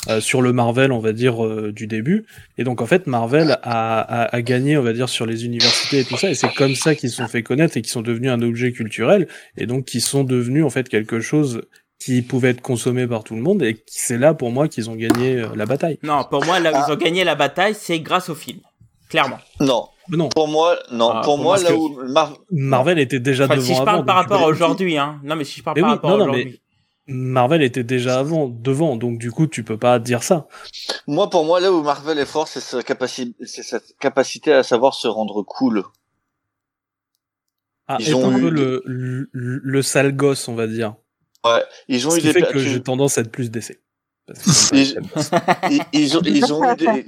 Euh, 0.09 0.19
sur 0.21 0.41
le 0.41 0.51
Marvel, 0.53 0.91
on 0.91 0.99
va 0.99 1.13
dire 1.13 1.45
euh, 1.45 1.71
du 1.71 1.85
début, 1.87 2.25
et 2.57 2.63
donc 2.63 2.81
en 2.81 2.85
fait 2.85 3.05
Marvel 3.07 3.51
a, 3.63 3.99
a, 3.99 4.35
a 4.35 4.41
gagné, 4.41 4.77
on 4.77 4.81
va 4.83 4.93
dire 4.93 5.09
sur 5.09 5.25
les 5.25 5.45
universités 5.45 5.99
et 5.99 6.03
tout 6.05 6.17
ça, 6.17 6.29
et 6.29 6.33
c'est 6.35 6.53
comme 6.53 6.75
ça 6.75 6.95
qu'ils 6.95 7.09
se 7.11 7.17
sont 7.17 7.27
fait 7.27 7.43
connaître 7.43 7.77
et 7.77 7.81
qu'ils 7.81 7.91
sont 7.91 8.01
devenus 8.01 8.31
un 8.31 8.41
objet 8.41 8.71
culturel, 8.71 9.27
et 9.57 9.65
donc 9.65 9.85
qui 9.85 10.01
sont 10.01 10.23
devenus 10.23 10.63
en 10.65 10.69
fait 10.69 10.89
quelque 10.89 11.19
chose 11.19 11.61
qui 11.99 12.23
pouvait 12.23 12.49
être 12.49 12.61
consommé 12.61 13.05
par 13.05 13.23
tout 13.23 13.35
le 13.35 13.41
monde, 13.41 13.61
et 13.61 13.83
c'est 13.85 14.17
là 14.17 14.33
pour 14.33 14.49
moi 14.51 14.67
qu'ils 14.67 14.89
ont 14.89 14.95
gagné 14.95 15.37
euh, 15.37 15.47
la 15.55 15.67
bataille. 15.67 15.99
Non, 16.01 16.23
pour 16.29 16.43
moi, 16.45 16.59
là 16.59 16.71
où 16.71 16.75
Ah. 16.75 16.85
ils 16.87 16.91
ont 16.93 16.97
gagné 16.97 17.23
la 17.23 17.35
bataille, 17.35 17.75
c'est 17.75 17.99
grâce 17.99 18.27
au 18.29 18.33
film. 18.35 18.57
Clairement. 19.07 19.37
Non, 19.59 19.87
Mais 20.09 20.17
non, 20.17 20.29
pour 20.29 20.47
moi, 20.47 20.79
non, 20.91 21.09
Ah, 21.13 21.21
pour, 21.23 21.35
pour 21.35 21.43
moi, 21.43 21.57
là 21.59 21.75
où 21.75 21.99
Mar- 22.07 22.37
Marvel 22.49 22.97
était 22.97 23.19
déjà 23.19 23.43
Enfin, 23.45 23.55
devant 23.57 23.67
si 23.67 23.73
je 23.75 23.83
parle 23.83 23.89
avant, 23.97 24.03
par 24.05 24.15
rapport 24.15 24.41
à 24.41 24.47
aujourd'hui, 24.47 24.97
hein. 24.97 25.19
Non, 25.23 25.35
mais 25.35 25.43
si 25.43 25.59
je 25.59 25.63
parle 25.63 25.75
Mais 25.75 25.81
par 25.81 25.89
oui, 25.91 25.95
rapport 25.95 26.11
à 26.11 26.15
aujourd'hui. 26.15 26.61
Marvel 27.11 27.61
était 27.61 27.83
déjà 27.83 28.19
avant, 28.19 28.47
devant, 28.47 28.95
donc 28.95 29.17
du 29.19 29.31
coup, 29.31 29.47
tu 29.47 29.63
peux 29.63 29.77
pas 29.77 29.99
dire 29.99 30.23
ça. 30.23 30.47
moi, 31.07 31.29
pour 31.29 31.45
moi, 31.45 31.59
là 31.59 31.71
où 31.71 31.81
Marvel 31.83 32.17
est 32.19 32.25
fort, 32.25 32.47
c'est 32.47 32.59
sa 32.61 32.81
capacité, 32.83 33.45
c'est 33.45 33.63
sa 33.63 33.79
capacité 33.99 34.53
à 34.53 34.63
savoir 34.63 34.93
se 34.93 35.07
rendre 35.07 35.43
cool. 35.43 35.83
Ah, 37.87 37.97
Ils 37.99 38.15
ont 38.15 38.29
un 38.29 38.37
eu- 38.37 38.41
peu 38.41 38.49
le, 38.49 38.81
le, 38.85 39.29
le 39.33 39.81
sale 39.81 40.15
gosse, 40.15 40.47
on 40.47 40.55
va 40.55 40.67
dire. 40.67 40.95
Ouais, 41.45 41.63
ils 41.87 42.07
ont 42.07 42.11
Ce 42.11 42.17
eu 42.17 42.21
qui 42.21 42.27
des, 42.27 42.33
fait 42.33 42.41
que 42.43 42.51
tu- 42.53 42.59
j'ai 42.59 42.81
tendance 42.81 43.17
à 43.17 43.21
être 43.21 43.31
plus 43.31 43.51
ils, 44.73 45.81
ils 45.93 46.17
ont, 46.17 46.21
ils 46.23 46.53
ont 46.53 46.71
eu 46.71 46.75
des. 46.75 47.05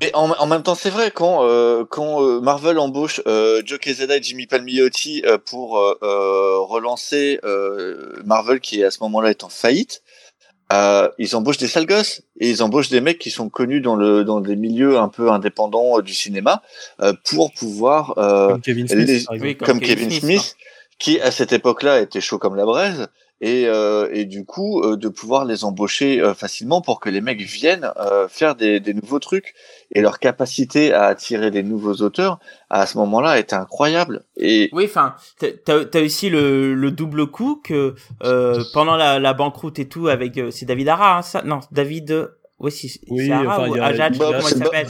Mais 0.00 0.14
en, 0.14 0.30
en 0.30 0.46
même 0.46 0.62
temps, 0.62 0.74
c'est 0.74 0.90
vrai 0.90 1.10
quand 1.10 1.44
euh, 1.44 1.84
quand 1.88 2.22
euh, 2.22 2.40
Marvel 2.40 2.78
embauche 2.78 3.20
euh, 3.26 3.62
Joe 3.64 3.78
Quesada 3.78 4.16
et 4.16 4.22
Jimmy 4.22 4.46
Palmiotti 4.46 5.22
euh, 5.24 5.38
pour 5.38 5.78
euh, 5.78 5.98
euh, 6.02 6.58
relancer 6.60 7.40
euh, 7.44 8.20
Marvel 8.24 8.60
qui 8.60 8.84
à 8.84 8.90
ce 8.90 9.00
moment-là 9.00 9.30
est 9.30 9.44
en 9.44 9.48
faillite, 9.48 10.02
euh, 10.72 11.08
ils 11.18 11.34
embauchent 11.34 11.58
des 11.58 11.66
sales 11.66 11.86
gosses 11.86 12.22
et 12.38 12.50
ils 12.50 12.62
embauchent 12.62 12.90
des 12.90 13.00
mecs 13.00 13.18
qui 13.18 13.30
sont 13.30 13.48
connus 13.48 13.80
dans 13.80 13.96
le 13.96 14.24
dans 14.24 14.40
des 14.40 14.56
milieux 14.56 14.98
un 14.98 15.08
peu 15.08 15.30
indépendants 15.30 15.98
euh, 15.98 16.02
du 16.02 16.14
cinéma 16.14 16.62
euh, 17.00 17.14
pour 17.30 17.52
pouvoir 17.52 18.14
euh, 18.18 18.48
Comme 18.48 18.60
Kevin 18.60 18.88
Smith, 18.88 19.08
les-. 19.08 19.40
Oui, 19.40 19.56
comme, 19.56 19.80
Kevin 19.80 20.10
Smith, 20.10 20.56
qui 20.98 21.20
à 21.20 21.30
cette 21.30 21.52
époque-là 21.52 22.00
était 22.00 22.20
chaud 22.20 22.38
comme 22.38 22.54
la 22.54 22.66
braise 22.66 23.08
et, 23.40 23.66
euh, 23.66 24.08
et 24.12 24.24
du 24.24 24.44
coup 24.44 24.82
euh, 24.82 24.96
de 24.96 25.08
pouvoir 25.08 25.44
les 25.44 25.64
embaucher 25.64 26.20
euh, 26.20 26.34
facilement 26.34 26.82
pour 26.82 27.00
que 27.00 27.08
les 27.08 27.20
mecs 27.20 27.40
viennent 27.40 27.90
euh, 27.96 28.28
faire 28.28 28.54
des, 28.54 28.80
des 28.80 28.94
nouveaux 28.94 29.20
trucs 29.20 29.54
et 29.92 30.00
leur 30.00 30.18
capacité 30.18 30.92
à 30.92 31.04
attirer 31.06 31.50
des 31.50 31.62
nouveaux 31.62 31.94
auteurs 31.94 32.38
à 32.70 32.86
ce 32.86 32.98
moment-là 32.98 33.38
était 33.38 33.54
incroyable 33.56 34.24
et 34.36 34.68
Oui, 34.72 34.84
enfin, 34.84 35.14
t'as- 35.38 35.84
t'as 35.84 36.02
aussi 36.02 36.28
le, 36.30 36.74
le 36.74 36.90
double 36.90 37.26
coup 37.28 37.60
que 37.64 37.94
euh, 38.22 38.62
pendant 38.74 38.96
la, 38.96 39.18
la 39.18 39.32
banqueroute 39.34 39.78
et 39.78 39.88
tout 39.88 40.08
avec 40.08 40.36
euh, 40.38 40.50
c'est 40.50 40.66
David 40.66 40.88
Ara, 40.88 41.18
hein, 41.18 41.22
ça? 41.22 41.42
Non, 41.42 41.60
David. 41.72 42.30
Oui, 42.60 42.72
si, 42.72 42.88
c'est 42.88 43.00
Oui, 43.08 43.30
Ara 43.30 43.60
enfin, 43.60 43.68
ou 43.70 43.74
il 43.76 43.78
y 43.78 43.80
a- 43.80 43.84
Ajad, 43.84 44.14
je 44.14 44.18
sais 44.18 44.24
Bah, 44.24 44.32
pas 44.32 44.38
comment 44.38 44.48
il 44.48 44.58
s'appelle. 44.58 44.88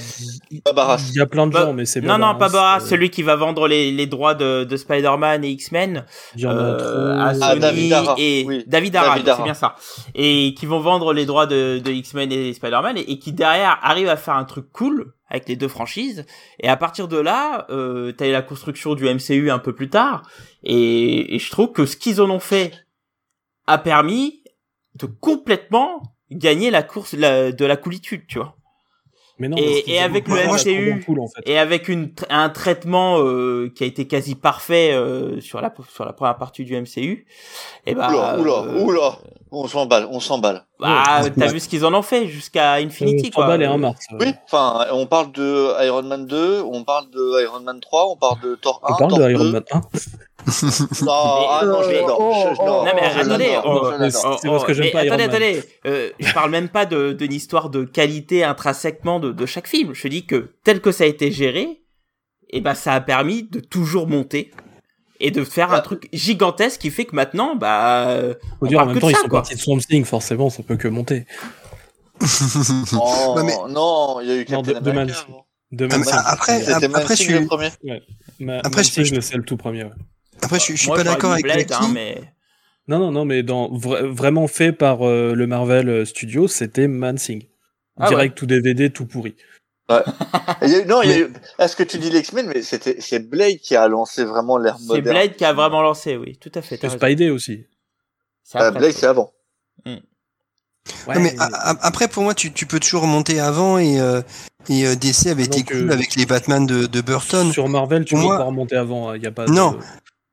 Il 0.51 1.17
y 1.17 1.21
a 1.21 1.27
plein 1.27 1.47
de 1.47 1.53
Bah, 1.53 1.67
gens, 1.67 1.75
mais 1.75 1.85
c'est 1.85 2.01
Non, 2.01 2.17
non, 2.17 2.35
pas 2.35 2.77
euh, 2.79 2.81
celui 2.81 3.11
qui 3.11 3.23
va 3.23 3.37
vendre 3.37 3.69
les, 3.69 3.93
les 3.93 4.07
droits 4.07 4.35
de, 4.35 4.65
de 4.65 4.77
Spider-Man 4.79 5.45
et 5.45 5.51
X-Men 5.51 6.07
Il 6.37 6.41
y 6.43 6.47
en 6.47 6.51
a 6.51 6.55
euh, 6.55 6.79
trop. 6.79 7.21
à 7.21 7.27
Ah, 7.29 7.35
Sony 7.51 7.61
David 7.61 7.93
Ara, 7.93 8.15
et 8.17 8.45
oui. 8.47 8.65
David 8.67 8.97
Ara, 8.97 9.17
c'est 9.17 9.43
bien 9.43 9.53
ça. 9.53 9.77
Et 10.15 10.55
qui 10.57 10.65
vont 10.65 10.81
vendre 10.81 11.13
les 11.13 11.27
droits 11.27 11.47
de, 11.47 11.79
de 11.79 11.91
X-Men 11.91 12.33
et 12.33 12.55
Spider-Man 12.55 12.97
et, 12.97 13.11
et 13.13 13.19
qui 13.19 13.33
derrière 13.33 13.79
arrivent 13.83 14.09
à 14.09 14.17
faire 14.17 14.35
un 14.37 14.45
truc 14.45 14.73
cool 14.73 15.13
avec 15.29 15.47
les 15.47 15.57
deux 15.57 15.69
franchises. 15.69 16.25
Et 16.61 16.69
à 16.71 16.77
partir 16.79 17.07
de 17.07 17.19
là, 17.19 17.67
euh, 17.69 18.13
t'as 18.13 18.29
eu 18.29 18.33
la 18.33 18.41
construction 18.41 18.95
du 18.95 19.05
MCU 19.05 19.51
un 19.51 19.59
peu 19.59 19.75
plus 19.75 19.91
tard. 19.91 20.23
Et, 20.63 21.35
et 21.35 21.39
je 21.39 21.51
trouve 21.51 21.73
que 21.73 21.85
ce 21.85 21.99
qu'ils 21.99 22.23
en 22.23 22.31
ont 22.31 22.41
fait 22.41 22.73
a 23.67 23.77
permis 23.77 24.43
de 24.95 25.05
complètement 25.05 26.03
gagner 26.31 26.71
la 26.71 26.83
course 26.83 27.13
la- 27.15 27.53
de 27.53 27.65
la 27.65 27.77
coolitude, 27.77 28.23
tu 28.29 28.39
vois. 28.39 28.55
Mais 29.41 29.47
non, 29.49 29.57
Et- 29.57 29.85
et 29.93 30.01
avec 30.01 30.25
pas 30.27 30.35
le 30.35 30.41
MCU, 30.49 31.01
trop 31.01 31.13
cool, 31.15 31.21
en 31.21 31.29
fait. 31.29 31.43
Et 31.49 31.57
avec 31.59 31.87
une, 31.89 32.11
un 32.29 32.49
traitement 32.49 33.21
euh, 33.21 33.71
qui 33.73 33.85
a 33.85 33.87
été 33.87 34.09
quasi 34.09 34.35
parfait 34.35 34.91
euh, 34.93 35.41
sur 35.41 35.61
la 35.61 35.73
sur 35.95 36.05
la 36.05 36.13
première 36.13 36.37
partie 36.39 36.65
du 36.65 36.75
MCU, 36.75 37.25
et 37.87 37.95
bah 37.95 38.09
oula 38.11 38.37
oula 38.41 38.53
euh, 38.69 38.83
oula 38.83 39.19
on 39.53 39.69
s'emballe 39.69 40.09
on 40.11 40.19
s'emballe 40.19 40.65
bah, 40.81 41.05
Ouais. 41.23 41.31
t'as 41.31 41.47
vu 41.47 41.61
ce 41.61 41.69
qu'ils 41.69 41.87
en 41.87 41.95
ont 41.95 42.03
fait 42.03 42.27
jusqu'à 42.27 42.75
Infinity 42.75 43.29
Euh, 43.29 43.31
quoi. 43.33 43.45
100 43.45 43.49
balles 43.49 43.63
et 43.63 43.67
un 43.67 43.77
mars. 43.79 44.05
oui 44.19 44.35
enfin 44.47 44.87
on 44.93 45.07
parle 45.07 45.31
de 45.31 45.85
Iron 45.87 46.03
Man 46.03 46.27
2 46.27 46.61
on 46.63 46.83
parle 46.83 47.09
de 47.11 47.43
Iron 47.45 47.61
Man 47.61 47.79
3 47.81 48.09
on 48.11 48.17
parle 48.17 48.41
de 48.41 48.57
Thor 48.57 48.81
1 48.83 48.93
On 48.93 48.97
parle 48.97 49.11
Thor 49.11 49.19
de 49.21 49.25
2 49.25 49.31
Iron 49.31 49.45
Man 49.53 49.63
1. 49.71 49.81
Non 50.47 51.09
ah 51.51 51.63
non 51.67 51.83
je 51.83 51.89
Mais- 51.89 51.95
l'adore 52.01 52.55
Non, 52.59 52.85
Non 52.85 52.87
attendez, 52.87 53.59
oh, 53.65 53.81
oh, 53.83 53.93
c'est 54.41 54.49
parce 54.49 54.65
que 54.65 54.71
oh, 54.71 54.75
j'aime 54.75 54.91
pas 54.93 55.01
attendez, 55.01 55.25
attendez, 55.25 55.63
euh, 55.87 56.11
je 56.21 56.33
parle 56.33 56.51
même 56.51 56.69
pas 56.69 56.87
de 56.87 57.13
d'une 57.13 57.33
histoire 57.33 57.71
de 57.71 57.85
qualité 57.85 58.45
intrinsèquement 58.45 59.21
de, 59.21 59.33
de 59.33 59.47
chaque 59.47 59.67
film. 59.67 59.95
Je 59.95 60.09
dis 60.09 60.25
que 60.27 60.53
tel 60.65 60.81
que 60.81 60.93
ça 60.93 61.05
a 61.05 61.07
été 61.07 61.31
géré, 61.33 61.83
et 62.51 62.61
ben 62.61 62.75
ça 62.75 62.93
a 62.95 63.01
permis 63.01 63.43
de 63.43 63.61
toujours 63.61 64.07
monter 64.07 64.53
et 65.21 65.31
de 65.33 65.43
faire 65.45 65.69
un 65.71 65.79
Bah, 65.79 65.81
truc 65.81 66.09
gigantesque 66.13 66.81
qui 66.81 66.91
fait 66.91 67.05
que 67.05 67.17
maintenant 67.17 67.57
bah 67.57 68.19
Faut 68.61 68.67
on 68.67 68.67
dire, 68.69 68.79
en 68.81 68.87
même 68.87 68.95
que 68.95 69.01
temps, 69.01 69.09
de 69.09 69.13
ils 69.13 69.17
sont 69.17 69.29
quoi. 69.29 69.41
partis 69.41 69.55
de 69.57 69.61
Swamp 69.61 69.79
Thing, 69.79 70.05
forcément, 70.05 70.49
ça 70.51 70.63
peut 70.63 70.77
que 70.77 70.89
monter. 70.89 71.27
Oh, 72.95 73.35
Ouais, 73.37 73.43
mais- 73.45 73.57
non, 73.73 74.21
il 74.23 74.29
y 74.29 74.31
a 74.33 74.35
eu 74.37 74.47
Non, 74.51 74.63
Captain 74.63 74.81
de- 74.81 74.85
de 74.85 74.91
America. 74.91 75.19
De 75.71 75.89
Ah, 75.91 75.99
mais 75.99 76.05
Thing. 76.05 76.15
après, 76.25 76.61
C'était 76.63 76.87
après, 76.87 77.17
je 77.17 77.23
suis, 77.23 77.33
le 77.35 77.47
premier. 77.47 77.69
Ma- 78.41 78.59
après, 78.61 78.83
je- 78.85 78.91
Thing, 78.91 79.21
c'est 79.21 79.37
le 79.37 79.43
tout 79.45 79.57
premier. 79.57 79.85
ouais. 79.85 79.91
Après, 80.43 80.59
je, 80.59 80.65
suis- 80.65 80.75
je 80.77 80.81
suis 80.81 80.89
Moi, 80.89 80.97
pas 80.99 81.05
d'accord 81.05 81.33
avec 81.33 81.45
Blade, 81.45 81.71
hein, 81.73 81.91
mais 81.93 82.21
Non, 82.89 82.99
non, 82.99 83.11
non, 83.13 83.25
mais 83.25 83.43
dans, 83.43 83.69
vra- 83.69 84.05
vraiment 84.07 84.47
fait 84.49 84.73
par 84.73 85.07
euh, 85.07 85.35
le 85.35 85.47
Marvel 85.47 85.89
euh, 85.89 86.05
Studio, 86.05 86.49
c'était 86.49 86.89
Man 86.89 87.17
Thing. 87.17 87.45
Ah 88.01 88.09
Direct, 88.09 88.37
tout 88.37 88.47
DVD, 88.47 88.91
tout 88.91 89.07
pourri. 89.07 89.35
Il 90.63 90.69
y 90.69 90.75
a 90.75 90.79
eu- 90.81 90.85
non, 90.87 91.01
il 91.03 91.09
y 91.09 91.13
a 91.15 91.19
eu- 91.21 91.33
est-ce 91.59 91.75
que 91.75 91.83
tu 91.83 91.99
dis 91.99 92.11
l'X-Men, 92.11 92.47
mais 92.47 92.61
c'était, 92.63 93.01
c'est 93.01 93.21
Blade 93.21 93.57
qui 93.57 93.75
a 93.75 93.89
lancé 93.89 94.23
vraiment 94.25 94.59
l'ère 94.59 94.77
c'est 94.79 94.87
moderne. 94.87 95.17
Blade 95.17 95.37
qui 95.37 95.45
a 95.47 95.53
vraiment 95.55 95.81
lancé, 95.81 96.17
oui, 96.17 96.37
tout 96.37 96.53
à 96.55 96.61
fait. 96.63 96.83
Et. 96.85 96.89
Spidey 96.91 97.31
aussi. 97.31 97.65
C'est 98.45 98.61
Euh. 98.61 98.71
Blade, 98.71 98.93
c'est 98.93 99.07
avant. 99.07 99.33
Ouais, 101.07 101.15
Non, 101.15 101.21
mais 101.21 101.35
a- 101.39 101.77
après, 101.87 102.09
pour 102.09 102.23
moi, 102.23 102.35
tu, 102.35 102.53
tu 102.53 102.67
peux 102.67 102.81
toujours 102.81 103.03
remonter 103.03 103.41
avant 103.41 103.79
et, 103.79 104.01
euh, 104.01 104.21
et 104.71 104.87
euh, 104.87 104.95
DC 104.95 105.27
avait 105.29 105.45
été 105.45 105.59
Donc, 105.61 105.71
cool 105.73 105.93
avec 105.93 106.15
les 106.17 106.25
Batman 106.27 106.65
de, 106.67 106.87
de 106.87 107.01
Burton. 107.03 107.51
Sur 107.53 107.69
Marvel, 107.69 108.05
tu 108.05 108.15
Pour 108.15 108.23
peux 108.23 108.27
moi- 108.29 108.39
pas 108.39 108.45
remonter 108.45 108.77
avant. 108.77 109.13
Il 109.15 109.23
y 109.23 109.27
a 109.27 109.31
pas 109.31 109.47
Non. 109.47 109.73
De... 109.73 109.79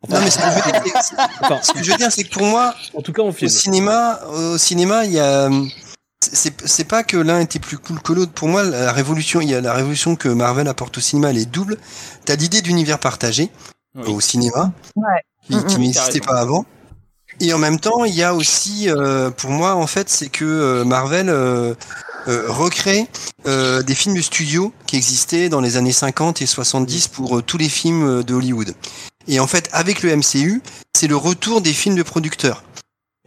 Non, 0.10 0.20
mais 0.22 0.30
ce 0.30 0.38
que 0.38 0.44
je 0.44 0.56
veux 0.56 0.84
dire, 0.84 1.02
c'est- 1.02 1.16
Enfin, 1.42 1.60
ce 1.64 1.72
que 1.74 1.84
je 1.84 1.92
veux 1.92 1.98
dire, 1.98 2.12
c'est 2.12 2.24
que 2.24 2.34
pour 2.34 2.46
moi, 2.46 2.76
en 2.96 3.02
tout 3.02 3.12
cas, 3.12 3.24
en 3.24 3.30
au 3.30 3.48
cinéma, 3.48 4.20
au 4.32 4.58
cinéma, 4.58 5.06
il 5.06 5.14
y 5.14 5.20
a, 5.20 5.50
c'est 6.22 6.84
pas 6.88 7.04
que 7.04 7.18
l'un 7.18 7.40
était 7.40 7.60
plus 7.60 7.78
cool 7.78 8.00
que 8.02 8.14
l'autre. 8.14 8.32
Pour 8.32 8.48
moi, 8.48 8.64
la 8.64 8.92
révolution, 8.92 9.42
il 9.42 9.50
y 9.50 9.56
a 9.56 9.62
la 9.62 9.74
révolution 9.74 10.16
que 10.16 10.28
Marvel 10.30 10.68
apporte 10.68 10.98
au 10.98 11.02
cinéma, 11.02 11.30
elle 11.32 11.38
est 11.38 11.46
double. 11.50 11.78
T'as 12.26 12.36
l'idée 12.36 12.62
d'univers 12.62 13.00
partagé 13.00 13.50
Oui. 13.96 14.12
au 14.14 14.20
cinéma, 14.22 14.72
Ouais. 14.96 15.06
qui, 15.48 15.64
qui 15.66 15.80
n'existait 15.80 16.20
pas 16.22 16.40
avant. 16.40 16.66
Et 17.40 17.52
en 17.54 17.58
même 17.58 17.80
temps, 17.80 18.06
il 18.06 18.14
y 18.16 18.24
a 18.24 18.34
aussi, 18.34 18.90
euh, 18.90 19.30
pour 19.32 19.50
moi, 19.50 19.76
en 19.76 19.88
fait, 19.88 20.10
c'est 20.10 20.30
que 20.30 20.46
euh, 20.46 20.86
Marvel 20.86 21.30
euh, 21.30 21.74
euh, 22.28 22.46
recrée 22.48 23.08
euh, 23.46 23.82
des 23.82 23.94
films 23.96 24.16
de 24.16 24.22
studio 24.22 24.72
qui 24.88 24.96
existaient 24.96 25.50
dans 25.50 25.60
les 25.62 25.76
années 25.78 25.92
50 25.92 26.42
et 26.42 26.46
70 26.46 27.08
pour 27.10 27.38
euh, 27.38 27.42
tous 27.42 27.58
les 27.58 27.70
films 27.70 28.08
euh, 28.20 28.24
de 28.24 28.34
Hollywood. 28.34 28.74
Et 29.28 29.40
en 29.40 29.48
fait, 29.48 29.70
avec 29.72 30.04
le 30.04 30.16
MCU, 30.16 30.62
c'est 30.96 31.08
le 31.08 31.16
retour 31.16 31.62
des 31.62 31.74
films 31.74 31.96
de 31.96 32.04
producteurs. 32.04 32.64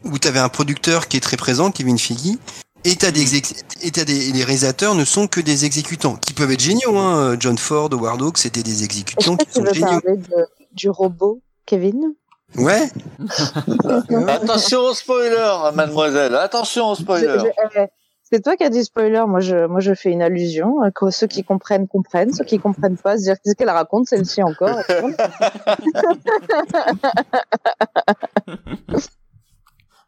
Où 0.04 0.18
tu 0.18 0.28
avais 0.28 0.38
un 0.38 0.48
producteur 0.48 1.08
qui 1.08 1.16
est 1.16 1.20
très 1.20 1.36
présent, 1.36 1.70
Kevin 1.72 1.98
Feige, 1.98 2.36
et 2.84 2.94
t'as 2.94 3.10
des, 3.10 3.24
exé- 3.24 3.62
et 3.82 3.90
t'as 3.90 4.04
des 4.04 4.30
les 4.30 4.44
réalisateurs 4.44 4.94
ne 4.94 5.04
sont 5.04 5.26
que 5.26 5.40
des 5.40 5.64
exécutants, 5.64 6.14
qui 6.16 6.32
peuvent 6.32 6.52
être 6.52 6.60
géniaux. 6.62 6.96
Hein. 6.96 7.36
John 7.40 7.58
Ford, 7.58 7.88
Howard 7.92 8.22
Hawks, 8.22 8.38
c'était 8.38 8.62
des 8.62 8.70
Est-ce 8.74 8.84
exécutants 8.84 9.36
que 9.36 9.42
qui 9.44 9.50
tu 9.50 9.54
sont 9.54 9.62
veux 9.64 9.72
géniaux. 9.74 10.00
parler 10.00 10.16
de, 10.18 10.46
du 10.72 10.88
robot, 10.88 11.40
Kevin? 11.66 12.14
Ouais. 12.56 12.88
Attention 14.28 14.80
au 14.80 14.94
spoiler, 14.94 15.52
mademoiselle. 15.74 16.34
Attention 16.36 16.90
au 16.90 16.94
spoiler. 16.94 17.26
Je- 17.38 17.40
je- 17.74 17.80
euh, 17.80 17.86
C'est 18.30 18.42
toi 18.42 18.56
qui 18.56 18.64
as 18.64 18.68
dit 18.68 18.84
spoiler. 18.84 19.22
Moi, 19.26 19.40
je, 19.40 19.66
moi, 19.66 19.80
je 19.80 19.94
fais 19.94 20.10
une 20.10 20.20
allusion. 20.22 20.84
euh, 20.84 20.90
Que 20.94 21.10
ceux 21.10 21.26
qui 21.26 21.44
comprennent 21.44 21.88
comprennent, 21.88 22.32
ceux 22.34 22.44
qui 22.44 22.58
comprennent 22.58 22.98
pas, 22.98 23.16
se 23.16 23.22
dire 23.22 23.36
qu'est-ce 23.42 23.54
qu'elle 23.56 23.70
raconte 23.70 24.06
celle-ci 24.08 24.42
encore? 24.42 24.76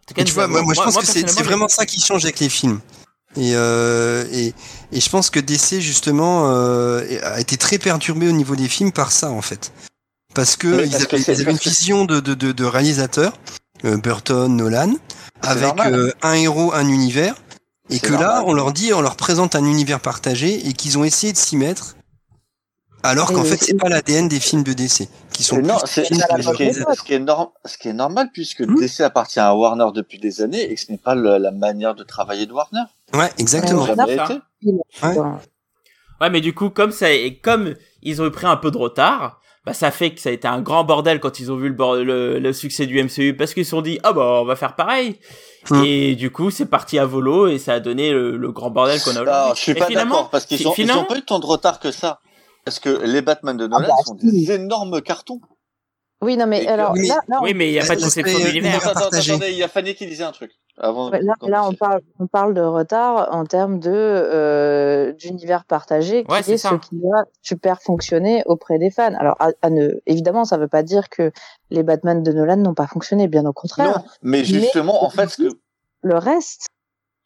En 0.08 0.14
cas, 0.14 0.24
tu 0.24 0.32
vois, 0.32 0.46
moi, 0.48 0.62
je 0.74 0.80
pense 0.82 0.96
que 0.98 1.06
c'est 1.06 1.42
vraiment 1.42 1.68
ça 1.68 1.86
qui 1.86 2.00
change 2.00 2.24
avec 2.24 2.40
les 2.40 2.48
films. 2.48 2.80
Et, 3.36 3.52
euh, 3.54 4.24
et, 4.32 4.52
et 4.92 5.00
je 5.00 5.08
pense 5.08 5.30
que 5.30 5.38
DC, 5.38 5.80
justement, 5.80 6.50
euh, 6.50 7.04
a 7.22 7.38
été 7.40 7.56
très 7.56 7.78
perturbé 7.78 8.28
au 8.28 8.32
niveau 8.32 8.56
des 8.56 8.66
films 8.66 8.90
par 8.90 9.12
ça, 9.12 9.30
en 9.30 9.40
fait. 9.40 9.72
Parce 10.34 10.56
que 10.56 10.66
parce 10.90 10.94
avaient, 11.04 11.22
c'est- 11.22 11.32
ils 11.32 11.40
avaient 11.42 11.52
une 11.52 11.56
vision 11.58 12.04
de, 12.04 12.18
de, 12.20 12.34
de, 12.34 12.50
de 12.52 12.64
réalisateur, 12.64 13.32
euh, 13.84 13.96
Burton, 13.98 14.54
Nolan, 14.56 14.94
avec 15.42 15.62
normal. 15.62 15.94
euh, 15.94 16.12
un 16.22 16.34
héros, 16.34 16.72
un 16.74 16.88
univers. 16.88 17.36
Et 17.90 17.98
que 17.98 18.12
là, 18.12 18.42
on 18.46 18.52
leur 18.52 18.72
dit, 18.72 18.92
on 18.92 19.00
leur 19.00 19.16
présente 19.16 19.54
un 19.54 19.64
univers 19.64 20.00
partagé 20.00 20.66
et 20.68 20.72
qu'ils 20.72 20.96
ont 20.98 21.04
essayé 21.04 21.32
de 21.32 21.38
s'y 21.38 21.56
mettre. 21.56 21.96
Alors 23.02 23.32
qu'en 23.32 23.44
fait, 23.44 23.56
c'est 23.56 23.74
pas 23.78 23.88
l'ADN 23.88 24.28
des 24.28 24.40
films 24.40 24.62
de 24.62 24.74
DC, 24.74 25.08
qui 25.32 25.42
sont 25.42 25.56
non, 25.62 25.78
c'est 25.86 26.04
ce, 26.04 26.08
qui 26.08 26.14
est, 27.14 27.18
norm- 27.18 27.48
ce 27.64 27.78
qui 27.78 27.94
normal 27.94 28.28
puisque 28.30 28.60
Hmm. 28.60 28.78
DC 28.78 29.00
appartient 29.00 29.40
à 29.40 29.54
Warner 29.56 29.86
depuis 29.94 30.18
des 30.18 30.42
années 30.42 30.70
et 30.70 30.74
que 30.74 30.80
ce 30.82 30.92
n'est 30.92 30.98
pas 30.98 31.14
le- 31.14 31.38
la 31.38 31.50
manière 31.50 31.94
de 31.94 32.04
travailler 32.04 32.44
de 32.44 32.52
Warner. 32.52 32.82
Ouais, 33.14 33.30
exactement. 33.38 33.82
Ouais. 33.84 33.94
Jamais 33.96 34.16
ça. 34.16 34.24
été. 34.24 34.34
Ouais. 35.02 35.14
Dans- 35.14 35.38
Ouais, 36.20 36.28
mais 36.28 36.42
du 36.42 36.54
coup, 36.54 36.68
comme 36.68 36.90
ça, 36.92 37.10
et 37.10 37.38
comme 37.38 37.74
ils 38.02 38.20
ont 38.20 38.26
eu 38.26 38.30
pris 38.30 38.46
un 38.46 38.58
peu 38.58 38.70
de 38.70 38.76
retard, 38.76 39.39
bah 39.70 39.74
ça 39.74 39.90
fait 39.90 40.12
que 40.14 40.20
ça 40.20 40.28
a 40.28 40.32
été 40.32 40.46
un 40.48 40.60
grand 40.60 40.84
bordel 40.84 41.20
quand 41.20 41.40
ils 41.40 41.50
ont 41.52 41.56
vu 41.56 41.68
le, 41.68 41.74
bord- 41.74 41.96
le, 41.96 42.38
le 42.38 42.52
succès 42.52 42.86
du 42.86 43.02
MCU 43.02 43.34
parce 43.36 43.54
qu'ils 43.54 43.64
se 43.64 43.70
sont 43.70 43.82
dit 43.82 43.98
ah 44.02 44.12
bah 44.12 44.40
on 44.42 44.44
va 44.44 44.56
faire 44.56 44.74
pareil. 44.76 45.16
Hmm. 45.70 45.82
Et 45.84 46.14
du 46.16 46.30
coup, 46.30 46.50
c'est 46.50 46.66
parti 46.66 46.98
à 46.98 47.04
volo 47.06 47.46
et 47.46 47.58
ça 47.58 47.74
a 47.74 47.80
donné 47.80 48.12
le, 48.12 48.36
le 48.36 48.52
grand 48.52 48.70
bordel 48.70 49.00
qu'on 49.02 49.10
a 49.10 49.14
Non, 49.14 49.20
aujourd'hui. 49.22 49.52
je 49.56 49.60
suis 49.60 49.72
Et 49.72 49.74
pas 49.76 49.86
finalement- 49.86 50.14
d'accord 50.14 50.30
parce 50.30 50.46
qu'ils 50.46 50.58
fi- 50.58 50.66
ont, 50.66 50.72
ils 50.72 50.74
finalement- 50.74 51.02
ont 51.02 51.04
pas 51.06 51.18
eu 51.18 51.22
tant 51.22 51.38
de 51.38 51.46
retard 51.46 51.80
que 51.80 51.90
ça. 51.92 52.20
Parce 52.64 52.78
que 52.78 52.88
les 53.04 53.22
Batman 53.22 53.56
de 53.56 53.66
Nolan 53.66 53.86
bah, 53.88 53.94
sont 54.04 54.14
des 54.14 54.52
énormes 54.52 55.00
cartons. 55.02 55.40
Oui, 56.22 56.36
non, 56.36 56.46
mais 56.46 56.64
Et 56.64 56.68
alors 56.68 56.92
Oui, 56.92 57.00
mais- 57.02 57.08
là, 57.08 57.20
là, 57.28 57.38
on- 57.40 57.44
Oui, 57.44 57.54
mais 57.54 57.68
il 57.68 57.72
y 57.72 57.80
a 57.80 57.86
pas 57.86 57.96
de 57.96 58.02
conception 58.02 58.38
attendez, 58.38 59.50
il 59.52 59.56
y 59.56 59.62
a 59.62 59.68
Fanny 59.68 59.94
qui 59.94 60.06
disait 60.06 60.24
un 60.24 60.32
truc. 60.32 60.52
Avant 60.76 61.10
Ouais, 61.10 61.20
là, 61.22 61.34
là, 61.42 61.66
on 61.66 61.72
parle, 61.72 62.00
on 62.18 62.26
parle 62.26 62.54
de 62.54 62.60
retard 62.60 63.28
en 63.32 63.44
termes 63.44 63.78
de 63.80 63.90
euh, 63.90 65.12
d'univers 65.12 65.64
partagé, 65.64 66.24
qui 66.24 66.30
Ouais, 66.30 66.40
est 66.40 66.56
ce 66.58 66.74
qui 66.76 67.00
va 67.02 67.24
super 67.42 67.80
fonctionner 67.82 68.42
auprès 68.46 68.78
des 68.78 68.90
fans. 68.90 69.14
Alors, 69.18 69.36
à, 69.40 69.50
à 69.62 69.70
ne, 69.70 69.92
évidemment, 70.06 70.44
ça 70.44 70.56
veut 70.58 70.68
pas 70.68 70.82
dire 70.82 71.08
que 71.08 71.32
les 71.70 71.82
Batman 71.82 72.22
de 72.22 72.32
Nolan 72.32 72.56
n'ont 72.56 72.74
pas 72.74 72.86
fonctionné, 72.86 73.26
bien 73.28 73.44
au 73.46 73.52
contraire. 73.52 73.98
Non, 73.98 74.04
mais 74.22 74.44
justement, 74.44 75.04
en 75.04 75.10
fait, 75.10 75.28
ce 75.28 75.42
que 75.42 75.48
Le 76.02 76.16
reste, 76.16 76.66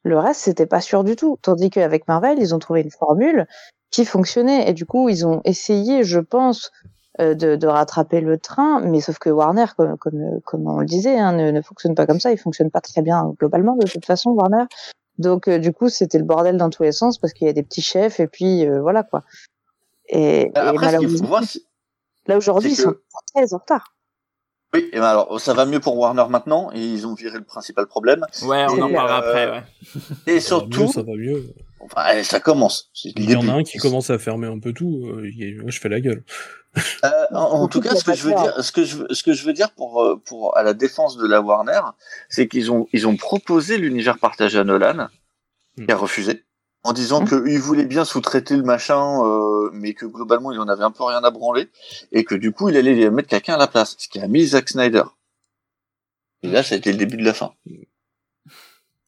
le 0.04 0.18
reste, 0.18 0.40
c'était 0.40 0.66
pas 0.66 0.80
sûr 0.80 1.04
du 1.04 1.16
tout. 1.16 1.38
Tandis 1.42 1.70
qu'avec 1.70 2.06
Marvel, 2.08 2.38
ils 2.40 2.54
ont 2.54 2.58
trouvé 2.58 2.82
une 2.82 2.90
formule 2.90 3.46
qui 3.90 4.04
fonctionnait, 4.04 4.68
et 4.68 4.72
du 4.72 4.86
coup, 4.86 5.08
ils 5.08 5.26
ont 5.26 5.40
essayé, 5.44 6.02
je 6.02 6.18
pense, 6.18 6.72
de, 7.18 7.54
de 7.56 7.66
rattraper 7.66 8.20
le 8.20 8.38
train, 8.38 8.80
mais 8.80 9.00
sauf 9.00 9.18
que 9.18 9.30
Warner, 9.30 9.66
comme, 9.76 9.96
comme, 9.98 10.40
comme 10.44 10.66
on 10.66 10.80
le 10.80 10.86
disait, 10.86 11.18
hein, 11.18 11.32
ne, 11.32 11.50
ne 11.50 11.60
fonctionne 11.62 11.94
pas 11.94 12.06
comme 12.06 12.18
ça. 12.20 12.32
Il 12.32 12.38
fonctionne 12.38 12.70
pas 12.70 12.80
très 12.80 13.02
bien 13.02 13.32
globalement 13.38 13.76
de 13.76 13.86
toute 13.86 14.04
façon, 14.04 14.30
Warner. 14.30 14.64
Donc 15.18 15.46
euh, 15.46 15.58
du 15.58 15.72
coup, 15.72 15.88
c'était 15.88 16.18
le 16.18 16.24
bordel 16.24 16.56
dans 16.56 16.70
tous 16.70 16.82
les 16.82 16.90
sens 16.92 17.18
parce 17.18 17.32
qu'il 17.32 17.46
y 17.46 17.50
a 17.50 17.52
des 17.52 17.62
petits 17.62 17.82
chefs 17.82 18.18
et 18.18 18.26
puis 18.26 18.66
euh, 18.66 18.80
voilà 18.80 19.04
quoi. 19.04 19.22
Et, 20.08 20.46
et 20.48 20.56
après, 20.56 20.90
là 20.92 20.98
aujourd'hui, 22.36 22.70
ils 22.72 22.76
c'est 22.76 22.82
sont 22.82 22.92
que- 22.92 23.00
très 23.34 23.54
en 23.54 23.58
retard. 23.58 23.94
oui, 24.74 24.88
et 24.92 24.98
ben 24.98 25.04
alors, 25.06 25.40
ça 25.40 25.54
va 25.54 25.66
mieux 25.66 25.78
pour 25.80 25.96
Warner 25.96 26.24
maintenant, 26.28 26.70
et 26.72 26.80
ils 26.80 27.06
ont 27.06 27.14
viré 27.14 27.38
le 27.38 27.44
principal 27.44 27.86
problème. 27.86 28.26
Ouais, 28.42 28.66
on 28.70 28.82
en 28.82 28.88
Et, 28.88 28.92
parlera 28.92 29.22
euh, 29.22 29.28
après. 29.28 29.50
Ouais. 29.50 29.62
Et 30.34 30.40
Ça 30.40 30.56
va 30.58 30.64
mieux, 30.66 30.70
surtout, 30.72 30.92
ça 30.92 31.02
va 31.02 31.12
mieux. 31.12 31.54
enfin, 31.80 32.00
allez, 32.00 32.24
ça 32.24 32.40
commence. 32.40 32.90
Il 33.04 33.30
y 33.30 33.36
en 33.36 33.40
début. 33.40 33.50
a 33.52 33.54
un 33.54 33.62
qui 33.62 33.78
commence 33.78 34.10
à 34.10 34.18
fermer 34.18 34.48
un 34.48 34.58
peu 34.58 34.72
tout. 34.72 35.06
euh, 35.06 35.30
je 35.66 35.78
fais 35.80 35.88
la 35.88 36.00
gueule. 36.00 36.24
Euh, 37.04 37.10
en, 37.32 37.68
tout 37.68 37.80
cas, 37.80 37.94
ce 37.94 38.02
que 38.04 38.14
je 38.14 38.24
veux 38.28 38.34
dire, 38.34 38.64
ce 38.64 38.72
que 38.72 38.84
je, 38.84 38.96
veux- 38.96 39.06
ce 39.10 39.22
que 39.22 39.32
je 39.32 39.44
veux 39.44 39.52
dire 39.52 39.70
pour, 39.72 40.20
pour 40.24 40.56
à 40.56 40.62
la 40.62 40.74
défense 40.74 41.16
de 41.16 41.26
la 41.26 41.40
Warner, 41.40 41.80
c'est 42.28 42.48
qu'ils 42.48 42.72
ont, 42.72 42.88
ils 42.92 43.06
ont 43.06 43.16
proposé 43.16 43.78
l'univers 43.78 44.18
partagé 44.18 44.58
à 44.58 44.64
Nolan, 44.64 45.08
Hmm. 45.76 45.86
qui 45.86 45.92
a 45.92 45.96
refusé, 45.96 46.44
en 46.84 46.92
disant 46.92 47.22
Hmm. 47.22 47.28
qu'il 47.42 47.58
voulait 47.58 47.84
bien 47.84 48.04
sous-traiter 48.04 48.56
le 48.56 48.62
machin, 48.62 49.24
euh, 49.24 49.70
mais 49.72 49.92
que 49.94 50.06
globalement 50.06 50.52
il 50.52 50.58
en 50.60 50.68
avait 50.68 50.84
un 50.84 50.90
peu 50.92 51.02
rien 51.04 51.22
à 51.24 51.30
branler, 51.30 51.68
et 52.12 52.22
que 52.24 52.34
du 52.36 52.52
coup 52.52 52.68
il 52.68 52.76
allait 52.76 53.10
mettre 53.10 53.28
quelqu'un 53.28 53.54
à 53.54 53.58
la 53.58 53.66
place, 53.66 53.96
ce 53.98 54.08
qui 54.08 54.20
a 54.20 54.28
mis 54.28 54.46
Zack 54.46 54.68
Snyder. 54.68 55.02
Et 56.42 56.48
là, 56.48 56.62
ça 56.62 56.74
a 56.74 56.78
été 56.78 56.92
le 56.92 56.98
début 56.98 57.16
de 57.16 57.24
la 57.24 57.34
fin. 57.34 57.52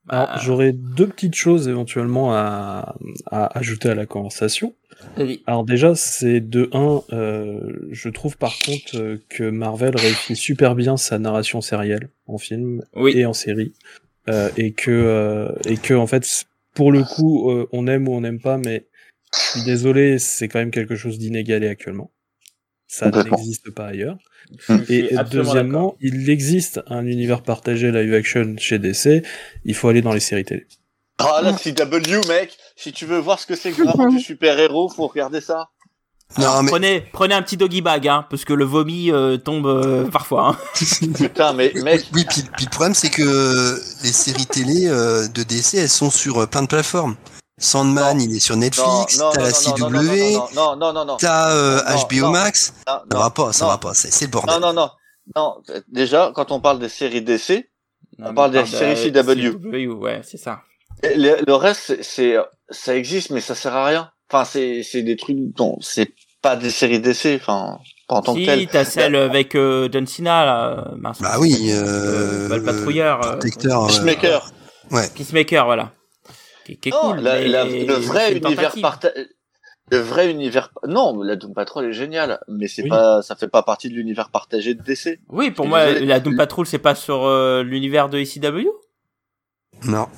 Alors, 0.08 0.26
Bah, 0.28 0.40
j'aurais 0.42 0.72
deux 0.72 1.06
petites 1.08 1.34
choses 1.34 1.68
éventuellement 1.68 2.32
à, 2.34 2.96
à 3.30 3.58
ajouter 3.58 3.88
à 3.88 3.94
la 3.94 4.06
conversation. 4.06 4.74
vas-y. 5.16 5.40
Alors 5.46 5.64
déjà, 5.64 5.94
c'est 5.94 6.40
de 6.40 6.68
1, 6.72 7.02
euh, 7.12 7.72
je 7.90 8.08
trouve 8.08 8.36
par 8.36 8.52
contre 8.64 8.96
euh, 8.96 9.18
que 9.28 9.44
Marvel 9.50 9.96
réussit 9.96 10.36
super 10.36 10.74
bien 10.74 10.96
sa 10.96 11.18
narration 11.18 11.60
sérielle 11.60 12.08
en 12.26 12.38
film 12.38 12.82
Oui. 12.94 13.12
et 13.16 13.26
en 13.26 13.32
série, 13.32 13.72
euh, 14.28 14.48
et 14.56 14.72
que 14.72 14.90
euh, 14.90 15.48
et 15.68 15.76
que 15.76 15.94
en 15.94 16.06
fait, 16.06 16.46
pour 16.74 16.92
le 16.92 17.02
coup, 17.02 17.50
euh, 17.50 17.68
on 17.72 17.86
aime 17.86 18.06
ou 18.08 18.12
on 18.12 18.20
n'aime 18.20 18.40
pas, 18.40 18.58
mais 18.58 18.86
je 19.34 19.58
suis 19.58 19.64
désolé, 19.64 20.18
c'est 20.18 20.48
quand 20.48 20.58
même 20.60 20.70
quelque 20.70 20.96
chose 20.96 21.18
d'inégalé 21.18 21.68
actuellement. 21.68 22.10
Ça 22.88 23.10
n'existe 23.10 23.70
pas 23.70 23.86
ailleurs. 23.86 24.16
Suis 24.60 24.94
Et 24.94 25.16
deuxièmement, 25.30 25.96
il 26.00 26.30
existe 26.30 26.80
un 26.86 27.06
univers 27.06 27.42
partagé 27.42 27.90
live 27.90 28.14
action 28.14 28.54
chez 28.58 28.78
DC. 28.78 29.24
Il 29.64 29.74
faut 29.74 29.88
aller 29.88 30.02
dans 30.02 30.12
les 30.12 30.20
séries 30.20 30.44
télé. 30.44 30.66
Ah 31.18 31.40
là, 31.42 31.52
CW, 31.52 32.28
mec, 32.28 32.56
si 32.76 32.92
tu 32.92 33.06
veux 33.06 33.18
voir 33.18 33.40
ce 33.40 33.46
que 33.46 33.56
c'est 33.56 33.72
que 33.72 33.82
vraiment 33.82 34.08
du 34.08 34.20
super-héros, 34.20 34.90
faut 34.90 35.06
regarder 35.06 35.40
ça. 35.40 35.70
Non, 36.38 36.62
mais 36.62 36.70
Prenez, 36.70 37.04
prenez 37.12 37.34
un 37.34 37.42
petit 37.42 37.56
doggy 37.56 37.80
bag, 37.80 38.08
hein, 38.08 38.26
parce 38.28 38.44
que 38.44 38.52
le 38.52 38.64
vomi 38.64 39.10
euh, 39.10 39.36
tombe 39.38 39.66
euh, 39.66 40.04
parfois. 40.10 40.48
Hein. 40.48 40.58
Putain, 41.14 41.52
mais 41.54 41.72
mec, 41.82 42.04
oui, 42.12 42.26
puis, 42.28 42.42
puis 42.56 42.66
le 42.66 42.70
problème 42.70 42.94
c'est 42.94 43.10
que 43.10 43.78
les 44.02 44.12
séries 44.12 44.46
télé 44.46 44.86
euh, 44.88 45.28
de 45.28 45.42
DC, 45.44 45.74
elles 45.74 45.88
sont 45.88 46.10
sur 46.10 46.38
euh, 46.38 46.46
plein 46.46 46.62
de 46.62 46.66
plateformes. 46.66 47.16
Sandman, 47.58 48.18
Non. 48.18 48.24
il 48.24 48.36
est 48.36 48.40
sur 48.40 48.56
Netflix, 48.56 49.18
t'as 49.32 49.40
la 49.40 49.50
CW, 49.52 49.78
non, 49.78 49.88
non, 49.90 50.46
non, 50.54 50.76
non, 50.76 50.92
non, 50.92 51.04
non, 51.06 51.16
t'as 51.16 51.50
euh, 51.54 51.80
HBO 52.10 52.26
non. 52.26 52.30
Max. 52.32 52.74
non, 52.86 52.92
Ça 52.92 53.02
non, 53.12 53.18
va 53.20 53.30
pas, 53.30 53.52
ça 53.52 53.64
non. 53.64 53.70
va 53.70 53.78
pas, 53.78 53.94
c'est 53.94 54.12
c'est 54.12 54.26
le 54.26 54.30
bordel. 54.30 54.54
Non, 54.60 54.60
non, 54.60 54.72
non, 54.74 54.90
non. 55.34 55.56
Déjà, 55.88 56.32
quand 56.34 56.52
on 56.52 56.60
parle 56.60 56.78
des 56.78 56.88
séries 56.90 57.22
DC, 57.22 57.68
Non, 58.18 58.28
On 58.30 58.34
parle 58.34 58.50
des 58.52 58.66
séries 58.66 59.10
CW. 59.10 59.52
CW, 59.58 59.92
Ouais, 59.94 60.20
c'est 60.22 60.36
ça. 60.38 60.60
le, 61.02 61.44
le 61.46 61.54
reste, 61.54 61.80
c'est- 61.86 62.02
c'est, 62.02 62.36
ça 62.70 62.94
existe, 62.96 63.30
mais 63.30 63.40
ça 63.40 63.54
sert 63.54 63.74
à 63.74 63.86
rien. 63.86 64.10
Enfin, 64.30 64.44
c'est, 64.44 64.82
c'est 64.82 65.02
des 65.02 65.16
trucs 65.16 65.36
dont 65.56 65.76
c'est 65.80 66.12
pas 66.42 66.56
des 66.56 66.70
séries 66.70 67.00
DC, 67.00 67.36
enfin, 67.40 67.78
pas 68.08 68.16
en 68.16 68.22
tant 68.22 68.34
que 68.34 68.40
Si, 68.40 68.46
tel. 68.46 68.66
t'as 68.68 68.84
celle 68.84 69.16
avec 69.16 69.54
euh, 69.54 69.88
John 69.92 70.06
Cena, 70.06 70.44
là. 70.44 70.68
euh, 70.70 70.94
mince. 70.98 71.20
Bah 71.20 71.36
oui, 71.38 71.70
Euh, 71.72 72.48
euh, 72.50 72.56
le 72.56 72.62
patrouilleur. 72.62 73.24
euh, 73.24 73.32
protecteur. 73.32 73.84
euh, 73.84 73.86
Peacemaker. 73.88 74.50
Peacemaker, 75.14 75.64
voilà. 75.66 75.92
Qui, 76.66 76.76
qui 76.78 76.88
est 76.88 76.92
Non, 76.92 77.12
cool. 77.12 77.20
la- 77.20 77.34
mais 77.40 77.48
la- 77.48 77.64
le 77.64 77.94
vrai 77.94 78.36
univers 78.36 78.74
partagé. 78.80 79.14
Le 79.92 79.98
vrai 79.98 80.28
univers. 80.32 80.70
Non, 80.88 81.22
la 81.22 81.36
Doom 81.36 81.54
Patrol 81.54 81.84
est 81.84 81.92
géniale, 81.92 82.40
mais 82.48 82.66
c'est 82.66 82.82
Oui. 82.82 82.88
pas, 82.88 83.22
ça 83.22 83.36
fait 83.36 83.46
pas 83.46 83.62
partie 83.62 83.88
de 83.88 83.94
l'univers 83.94 84.30
partagé 84.30 84.74
de 84.74 84.82
DC. 84.82 85.20
Oui, 85.28 85.52
pour 85.52 85.68
moi, 85.68 85.86
désolé. 85.86 86.06
la 86.06 86.18
Doom 86.18 86.36
Patrol, 86.36 86.66
c'est 86.66 86.80
pas 86.80 86.96
sur 86.96 87.24
euh, 87.24 87.62
l'univers 87.62 88.08
de 88.08 88.18
ECW 88.18 88.66
Non. 89.84 90.08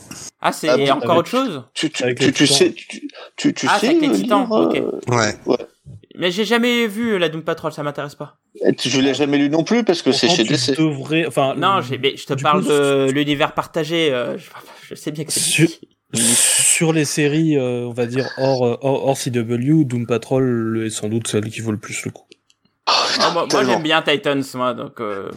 Ah, 0.41 0.53
c'est 0.53 0.71
Ah, 0.71 0.95
encore 0.97 1.11
avec- 1.11 1.19
autre 1.21 1.29
chose? 1.29 1.65
Tu, 1.75 1.91
tu, 1.91 2.03
Avec 2.03 2.19
tu, 2.19 2.47
sais, 2.47 2.73
tu, 2.73 3.09
tu, 3.37 3.53
tu 3.53 3.67
Ah, 3.69 3.79
sais. 3.79 3.89
c'est 3.89 3.97
avec 3.97 4.01
les 4.01 4.09
euh, 4.09 4.13
Titans, 4.23 4.47
lire, 4.49 4.53
ok. 4.53 4.77
euh, 4.77 5.15
Ouais. 5.15 5.57
Mais 6.15 6.31
j'ai 6.31 6.45
jamais 6.47 6.87
vu 6.87 7.19
la 7.19 7.29
Doom 7.29 7.43
Patrol, 7.43 7.71
ça 7.73 7.83
m'intéresse 7.83 8.15
pas. 8.15 8.39
tu- 8.79 8.89
Je 8.89 9.01
l'ai 9.03 9.13
jamais 9.13 9.37
lu 9.37 9.51
non 9.51 9.65
plus 9.65 9.85
parce 9.85 10.01
que 10.01 10.13
c'est 10.13 10.29
chez 10.31 10.45
DC. 10.45 10.77
devrais, 10.77 11.27
enfin, 11.27 11.55
Non, 11.57 11.81
mais 12.01 12.17
je 12.17 12.25
te 12.25 12.33
parle 12.41 12.63
coup, 12.63 12.69
de 12.69 13.11
l'univers 13.13 13.53
partagé. 13.53 14.13
euh, 14.15 14.39
je, 14.39 14.49
je 14.89 14.95
sais 14.95 15.11
bien 15.11 15.25
que 15.25 15.33
c'est. 15.33 15.69
Sur- 16.15 16.93
les 16.93 17.05
séries, 17.05 17.57
euh, 17.59 17.87
on 17.87 17.93
va 17.93 18.07
dire 18.07 18.29
hors, 18.39 18.65
euh, 18.67 18.79
hors, 18.81 19.09
hors 19.09 19.19
CW, 19.19 19.85
Doom 19.85 20.07
Patrol 20.07 20.83
est 20.87 20.91
sans 20.91 21.09
doute 21.09 21.27
celle 21.29 21.51
qui 21.51 21.61
vaut 21.61 21.73
le 21.73 21.79
plus 21.79 22.05
le 22.07 22.11
coup. 22.11 22.25
Oh, 22.31 22.93
Ah, 23.21 23.47
moi, 23.51 23.65
j'aime 23.65 23.83
bien 23.83 24.01
Titans, 24.01 24.43
moi, 24.55 24.73
donc 24.73 25.01
euh, 25.01 25.31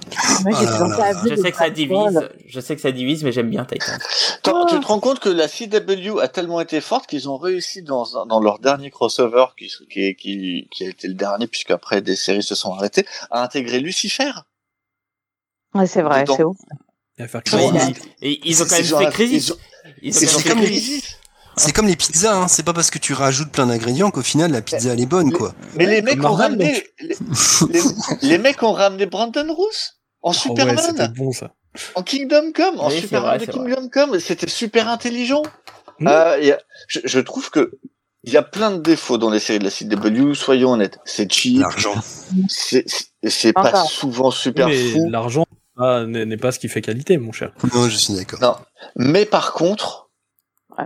Moi, 0.43 0.51
j'ai 0.51 0.57
Ah 0.59 0.63
là 0.63 0.71
toujours 0.71 0.87
là 0.87 0.95
pas 0.97 1.13
là. 1.13 1.21
vu 1.23 1.29
je 1.29 1.35
sais 1.35 1.51
que 1.51 1.57
ça 1.57 1.69
divise. 1.69 2.29
Je 2.47 2.59
sais 2.61 2.75
que 2.75 2.81
ça 2.81 2.91
divise, 2.93 3.23
mais 3.25 3.33
j'aime 3.33 3.49
bien 3.49 3.65
Titans. 3.65 3.99
Attends, 4.37 4.65
tu 4.67 4.79
te 4.79 4.85
rends 4.85 5.01
compte 5.01 5.19
que 5.19 5.27
la 5.27 5.49
CW 5.49 6.19
a 6.21 6.29
tellement 6.29 6.61
été 6.61 6.79
forte 6.79 7.07
qu'ils 7.07 7.27
ont 7.27 7.37
réussi 7.37 7.81
dans, 7.83 8.05
dans 8.25 8.39
leur 8.39 8.59
dernier 8.59 8.89
crossover, 8.91 9.45
qui, 9.57 9.69
qui, 9.89 10.15
qui, 10.15 10.67
qui 10.71 10.85
a 10.85 10.89
été 10.89 11.09
le 11.09 11.15
dernier, 11.15 11.47
puisque 11.47 11.71
après 11.71 12.01
des 12.01 12.15
séries 12.15 12.43
se 12.43 12.55
sont 12.55 12.71
arrêtées, 12.73 13.05
à 13.29 13.43
intégrer 13.43 13.79
Lucifer. 13.81 14.31
Ouais, 15.73 15.87
c'est 15.87 16.01
vrai, 16.03 16.23
c'est 16.27 16.43
ouf. 16.43 16.57
Et 17.25 17.27
faire 17.27 17.41
ils- 17.45 17.95
et 18.21 18.41
ils 18.45 18.61
ont 18.61 18.65
quand 18.65 18.75
même 18.75 18.83
fait 18.85 19.05
un- 19.05 19.09
Crisis. 19.11 19.47
ils 19.47 19.53
ont- 19.53 19.57
Ils 20.01 20.15
ont 20.35 20.39
C'est 20.39 20.49
comme 20.49 20.59
les- 20.59 20.65
Crisis. 20.67 21.03
C'est 21.57 21.73
comme 21.73 21.87
les 21.87 21.95
pizzas, 21.97 22.33
hein. 22.35 22.47
c'est 22.47 22.63
pas 22.63 22.71
parce 22.73 22.89
que 22.89 22.97
tu 22.97 23.13
rajoutes 23.13 23.51
plein 23.51 23.67
d'ingrédients 23.67 24.09
qu'au 24.09 24.21
final 24.21 24.51
la 24.51 24.61
pizza 24.61 24.93
elle 24.93 25.01
est 25.01 25.05
bonne 25.05 25.31
quoi. 25.33 25.53
Mais 25.75 25.85
les 25.85 26.01
mecs 26.01 26.23
ont 26.23 26.31
ramené, 26.33 26.81
les, 28.21 28.37
mecs 28.37 28.63
ont 28.63 28.71
ramené 28.71 29.05
Brandon 29.05 29.45
Roos 29.53 29.67
en 30.21 30.31
Ah 30.31 30.33
Superman, 30.33 30.75
ouais, 30.77 30.81
c'était 30.81 31.07
bon 31.09 31.31
ça. 31.33 31.51
en 31.95 32.03
Kingdom 32.03 32.51
Come, 32.53 32.79
en 32.79 32.89
Superman 32.89 33.37
de 33.39 33.45
Kingdom 33.45 33.89
Come, 33.89 34.19
c'était 34.19 34.47
super 34.47 34.87
intelligent. 34.87 35.43
Mm. 35.99 36.07
Euh, 36.07 36.39
y 36.39 36.51
a- 36.51 36.61
je, 36.87 36.99
je 37.03 37.19
trouve 37.19 37.49
que 37.49 37.71
il 38.23 38.31
y 38.31 38.37
a 38.37 38.43
plein 38.43 38.71
de 38.71 38.77
défauts 38.81 39.17
dans 39.17 39.29
les 39.29 39.39
séries 39.39 39.59
de 39.59 39.63
la 39.65 39.71
CW, 39.71 40.33
soyons 40.35 40.71
honnêtes. 40.71 40.99
C'est 41.05 41.31
cheap, 41.31 41.59
L'argent. 41.59 41.95
c'est 42.47 43.53
pas 43.53 43.83
souvent 43.85 44.31
super 44.31 44.67
mais 44.67 44.91
fou. 44.91 45.09
l'argent 45.09 45.45
ah, 45.81 46.05
n'est 46.05 46.37
pas 46.37 46.51
ce 46.51 46.59
qui 46.59 46.69
fait 46.69 46.81
qualité, 46.81 47.17
mon 47.17 47.31
cher. 47.31 47.51
Non, 47.73 47.89
je 47.89 47.95
suis 47.97 48.13
d'accord. 48.15 48.39
Non. 48.41 48.55
Mais 48.95 49.25
par 49.25 49.53
contre, 49.53 50.09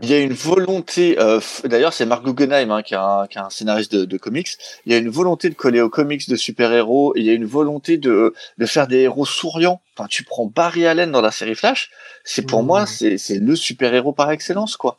il 0.02 0.10
y 0.10 0.14
a 0.14 0.20
une 0.20 0.34
volonté. 0.34 1.20
euh, 1.20 1.40
f- 1.40 1.68
D'ailleurs, 1.68 1.94
c'est 1.94 2.06
Mark 2.08 2.26
Guggenheim 2.26 2.72
hein, 2.72 2.82
qui, 2.82 2.96
est 2.96 2.98
un, 2.98 3.28
qui 3.30 3.38
est 3.38 3.42
un 3.42 3.50
scénariste 3.52 3.94
de, 3.94 4.06
de 4.06 4.18
comics. 4.18 4.50
Il 4.86 4.92
y 4.92 4.96
a 4.96 4.98
une 4.98 5.10
volonté 5.10 5.50
de 5.50 5.54
coller 5.56 5.80
aux 5.80 5.90
comics 5.90 6.28
de 6.28 6.36
super-héros. 6.36 7.14
Il 7.16 7.24
y 7.24 7.30
a 7.30 7.34
une 7.34 7.46
volonté 7.46 7.98
de, 7.98 8.34
de 8.58 8.66
faire 8.66 8.88
des 8.88 9.02
héros 9.02 9.26
souriants. 9.26 9.82
Enfin, 9.96 10.08
tu 10.10 10.24
prends 10.24 10.48
Barry 10.48 10.88
Allen 10.88 11.12
dans 11.12 11.22
la 11.22 11.32
série 11.32 11.56
Flash. 11.56 11.92
C'est 12.24 12.42
pour 12.42 12.64
Mmh. 12.64 12.68
moi, 12.68 12.86
c'est 12.88 13.18
c'est 13.20 13.38
le 13.40 13.56
super-héros 13.56 14.12
par 14.14 14.32
excellence, 14.32 14.76
quoi. 14.76 14.98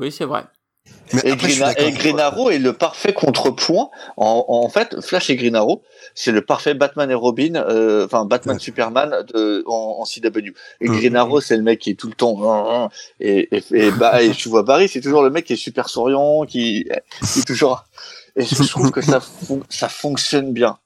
Oui, 0.00 0.10
c'est 0.10 0.24
vrai. 0.24 0.44
Mais 1.12 1.20
Et, 1.24 1.30
après, 1.32 1.52
et 1.78 1.92
Green 1.92 2.18
Arrow 2.18 2.50
est 2.50 2.58
le 2.58 2.72
parfait 2.72 3.12
contrepoint. 3.12 3.90
En, 4.16 4.44
en 4.48 4.68
fait, 4.68 5.00
Flash 5.00 5.30
et 5.30 5.36
Green 5.36 5.54
Arrow, 5.54 5.82
c'est 6.16 6.32
le 6.32 6.40
parfait 6.42 6.74
Batman 6.74 7.08
et 7.10 7.14
Robin, 7.14 7.54
euh, 7.54 8.06
enfin 8.06 8.24
Batman 8.24 8.56
Ouais. 8.56 8.60
Superman 8.60 9.24
de, 9.32 9.62
en, 9.66 9.98
en 10.00 10.04
CW. 10.04 10.50
Et. 10.80 10.86
Green 10.88 11.14
Arrow, 11.14 11.40
c'est 11.40 11.56
le 11.56 11.62
mec 11.62 11.78
qui 11.78 11.90
est 11.90 11.94
tout 11.94 12.08
le 12.08 12.14
temps. 12.14 12.36
hein, 12.52 12.64
hein, 12.68 12.88
Et, 13.20 13.48
et, 13.56 13.62
et, 13.72 13.90
bah, 13.92 14.20
et 14.22 14.30
tu 14.32 14.48
vois 14.48 14.64
Barry, 14.64 14.88
c'est 14.88 15.00
toujours 15.00 15.22
le 15.22 15.30
mec 15.30 15.44
qui 15.44 15.52
est 15.52 15.56
super 15.56 15.88
souriant, 15.88 16.44
qui, 16.44 16.88
qui 17.32 17.38
est 17.38 17.46
toujours. 17.46 17.84
Et 18.34 18.44
je 18.44 18.68
trouve 18.68 18.90
que 18.90 19.00
ça, 19.00 19.20
fon- 19.20 19.62
ça 19.68 19.88
fonctionne 19.88 20.52
bien. 20.52 20.76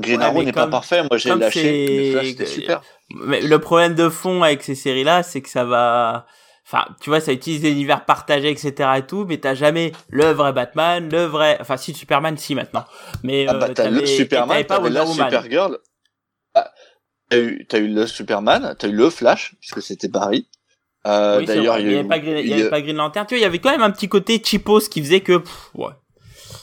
Green 0.00 0.18
Ouais, 0.18 0.24
Arrow 0.24 0.38
mais 0.40 0.46
n'est 0.46 0.52
pas 0.52 0.66
parfait. 0.66 1.02
Moi, 1.08 1.18
j'ai 1.18 1.32
lâché. 1.36 1.86
Mais 1.88 2.12
Flash, 2.12 2.26
c'était 2.26 2.46
super. 2.46 2.82
Mais 3.26 3.40
le 3.40 3.58
problème 3.60 3.94
de 3.94 4.08
fond 4.08 4.42
avec 4.42 4.64
ces 4.64 4.74
séries-là, 4.74 5.22
c'est 5.22 5.40
que 5.40 5.48
ça 5.48 5.64
va, 5.64 6.26
enfin, 6.66 6.84
tu 7.00 7.10
vois, 7.10 7.20
ça 7.20 7.32
utilise 7.32 7.60
des 7.60 7.70
univers 7.72 8.04
partagés, 8.04 8.50
etc. 8.50 8.90
et 8.98 9.02
tout, 9.06 9.24
mais 9.28 9.38
t'as 9.38 9.54
jamais 9.54 9.92
le 10.08 10.26
vrai 10.32 10.52
Batman, 10.52 11.08
le 11.10 11.24
vrai, 11.24 11.58
enfin, 11.60 11.76
si 11.76 11.94
Superman, 11.94 12.36
si 12.38 12.54
maintenant. 12.54 12.84
Mais 13.22 13.46
Ah 13.48 13.54
bah, 13.54 13.66
euh, 13.70 13.74
t'as 13.74 13.90
le 13.90 14.04
Superman, 14.06 14.64
Wonder 14.70 14.98
la. 14.98 15.04
Supergirl. 15.06 15.78
Ah, 16.54 16.70
T'as 17.30 17.38
eu, 17.38 17.66
t'as 17.68 17.78
eu 17.78 17.88
le 17.88 18.06
Superman, 18.06 18.76
t'as 18.78 18.86
eu 18.88 18.92
le 18.92 19.08
Flash, 19.10 19.54
puisque 19.60 19.80
c'était 19.82 20.08
Barry. 20.08 20.46
Euh, 21.06 21.38
Oui, 21.38 21.46
D'ailleurs, 21.46 21.78
il 21.78 21.86
il 21.86 21.90
y 21.90 21.94
y 21.94 21.96
a 21.96 22.00
avait 22.00 22.08
pas 22.08 22.18
Green, 22.18 22.38
il 22.38 22.48
y 22.48 22.52
avait 22.54 22.70
pas 22.70 22.80
Green 22.82 22.96
Lantern. 22.96 23.26
Tu 23.26 23.34
vois, 23.34 23.38
il 23.38 23.42
y 23.42 23.46
avait 23.46 23.58
quand 23.58 23.70
même 23.70 23.82
un 23.82 23.90
petit 23.90 24.08
côté 24.08 24.40
cheapos 24.44 24.88
qui 24.90 25.00
faisait 25.02 25.20
que, 25.20 25.38
pff, 25.38 25.70
ouais. 25.74 25.92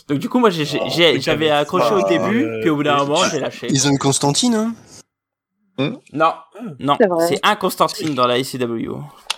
Donc 0.07 0.19
du 0.19 0.29
coup, 0.29 0.39
moi, 0.39 0.49
j'ai, 0.49 0.65
j'ai- 0.65 0.79
Oh, 0.81 1.17
j'avais 1.19 1.49
accroché 1.49 1.93
au 1.93 2.07
début, 2.07 2.43
euh, 2.45 2.59
puis 2.61 2.69
au 2.69 2.75
bout 2.75 2.83
d'un 2.83 2.97
moment, 2.97 3.23
j'ai 3.31 3.39
lâché. 3.39 3.67
Ils 3.69 3.87
ont 3.87 3.91
une 3.91 3.97
Constantine, 3.99 4.55
hein? 4.55 4.73
Non, 6.13 6.33
non, 6.79 6.95
C'est 6.99 7.07
vrai. 7.07 7.27
c'est 7.27 7.39
un 7.43 7.55
Constantine 7.55 8.13
dans 8.13 8.27
la 8.27 8.37
ICW. 8.37 8.91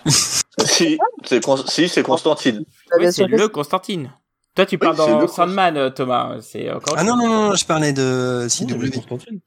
Si, 0.64 0.98
c'est 1.24 1.42
Con- 1.42 1.56
si, 1.66 1.88
c'est 1.88 2.02
Constantine. 2.02 2.64
Oui, 2.98 3.12
c'est 3.12 3.26
le 3.26 3.48
Constantine. 3.48 4.10
Toi, 4.54 4.66
tu 4.66 4.78
parles 4.78 4.96
c'est 4.96 5.10
dans 5.10 5.26
Sandman, 5.26 5.76
euh, 5.76 5.90
Thomas. 5.90 6.36
C'est 6.40 6.70
encore. 6.70 6.94
Ah 6.96 7.02
non, 7.02 7.16
non, 7.16 7.26
non, 7.28 7.54
je 7.56 7.64
parlais 7.64 7.92
de 7.92 8.46
CW. 8.48 8.90
Constantine. 8.92 9.40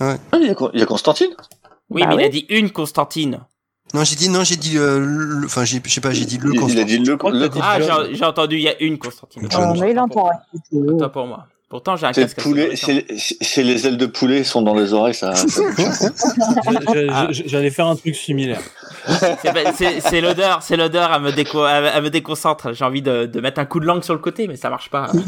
Ah, 0.00 0.16
il 0.40 0.46
y 0.46 0.50
a, 0.50 0.54
Con- 0.54 0.70
il 0.74 0.80
y 0.80 0.82
a 0.82 0.86
Constantine? 0.86 1.30
Oui, 1.90 2.02
Bah 2.02 2.08
mais 2.08 2.14
il 2.16 2.20
a 2.20 2.24
oui. 2.24 2.30
dit 2.30 2.46
une 2.48 2.70
Constantine. 2.70 3.40
Non, 3.94 4.04
j'ai 4.04 4.16
dit, 4.16 4.28
non, 4.28 4.44
j'ai 4.44 4.56
dit, 4.56 4.76
euh, 4.76 4.98
le- 4.98 5.46
enfin, 5.46 5.64
j'ai- 5.64 5.80
je 5.82 5.90
sais 5.90 6.00
pas, 6.00 6.10
j'ai 6.10 6.24
dit 6.26 6.38
le 6.38 6.52
Il, 6.54 6.70
il 6.70 6.78
a 6.80 6.84
dit 6.84 6.98
le, 6.98 7.14
le 7.14 7.50
Ah, 7.62 7.78
j'ai 8.12 8.24
entendu, 8.24 8.56
il 8.56 8.62
y 8.62 8.68
a 8.68 8.80
une 8.82 8.98
Constantine. 8.98 9.48
Oh, 9.56 9.74
mais 9.80 9.92
il 9.92 9.98
entend. 9.98 10.28
Autant 10.72 11.08
pour 11.08 11.26
moi. 11.26 11.46
Pourtant, 11.70 11.96
j'ai 11.96 12.06
un 12.06 12.12
casque. 12.12 12.40
c'est 13.42 13.62
les 13.62 13.86
ailes 13.86 13.96
de 13.98 14.06
poulet 14.06 14.42
sont 14.42 14.62
dans 14.62 14.74
les 14.74 14.92
oreilles, 14.94 15.14
ça. 15.14 15.34
Ah. 17.10 17.28
J'allais 17.30 17.70
faire 17.70 17.86
un 17.86 17.96
truc 17.96 18.16
similaire. 18.16 18.60
C'est 20.00 20.20
l'odeur, 20.20 20.62
c'est 20.62 20.76
l'odeur 20.76 21.12
à 21.12 21.18
me 21.18 21.28
à 21.30 22.00
me 22.00 22.10
déconcentre. 22.10 22.72
J'ai 22.72 22.84
envie 22.84 23.02
de, 23.02 23.26
de 23.26 23.40
mettre 23.40 23.60
un 23.60 23.64
coup 23.64 23.80
de 23.80 23.86
langue 23.86 24.02
sur 24.02 24.14
le 24.14 24.20
côté, 24.20 24.48
mais 24.48 24.56
ça 24.56 24.70
marche 24.70 24.90
pas. 24.90 25.10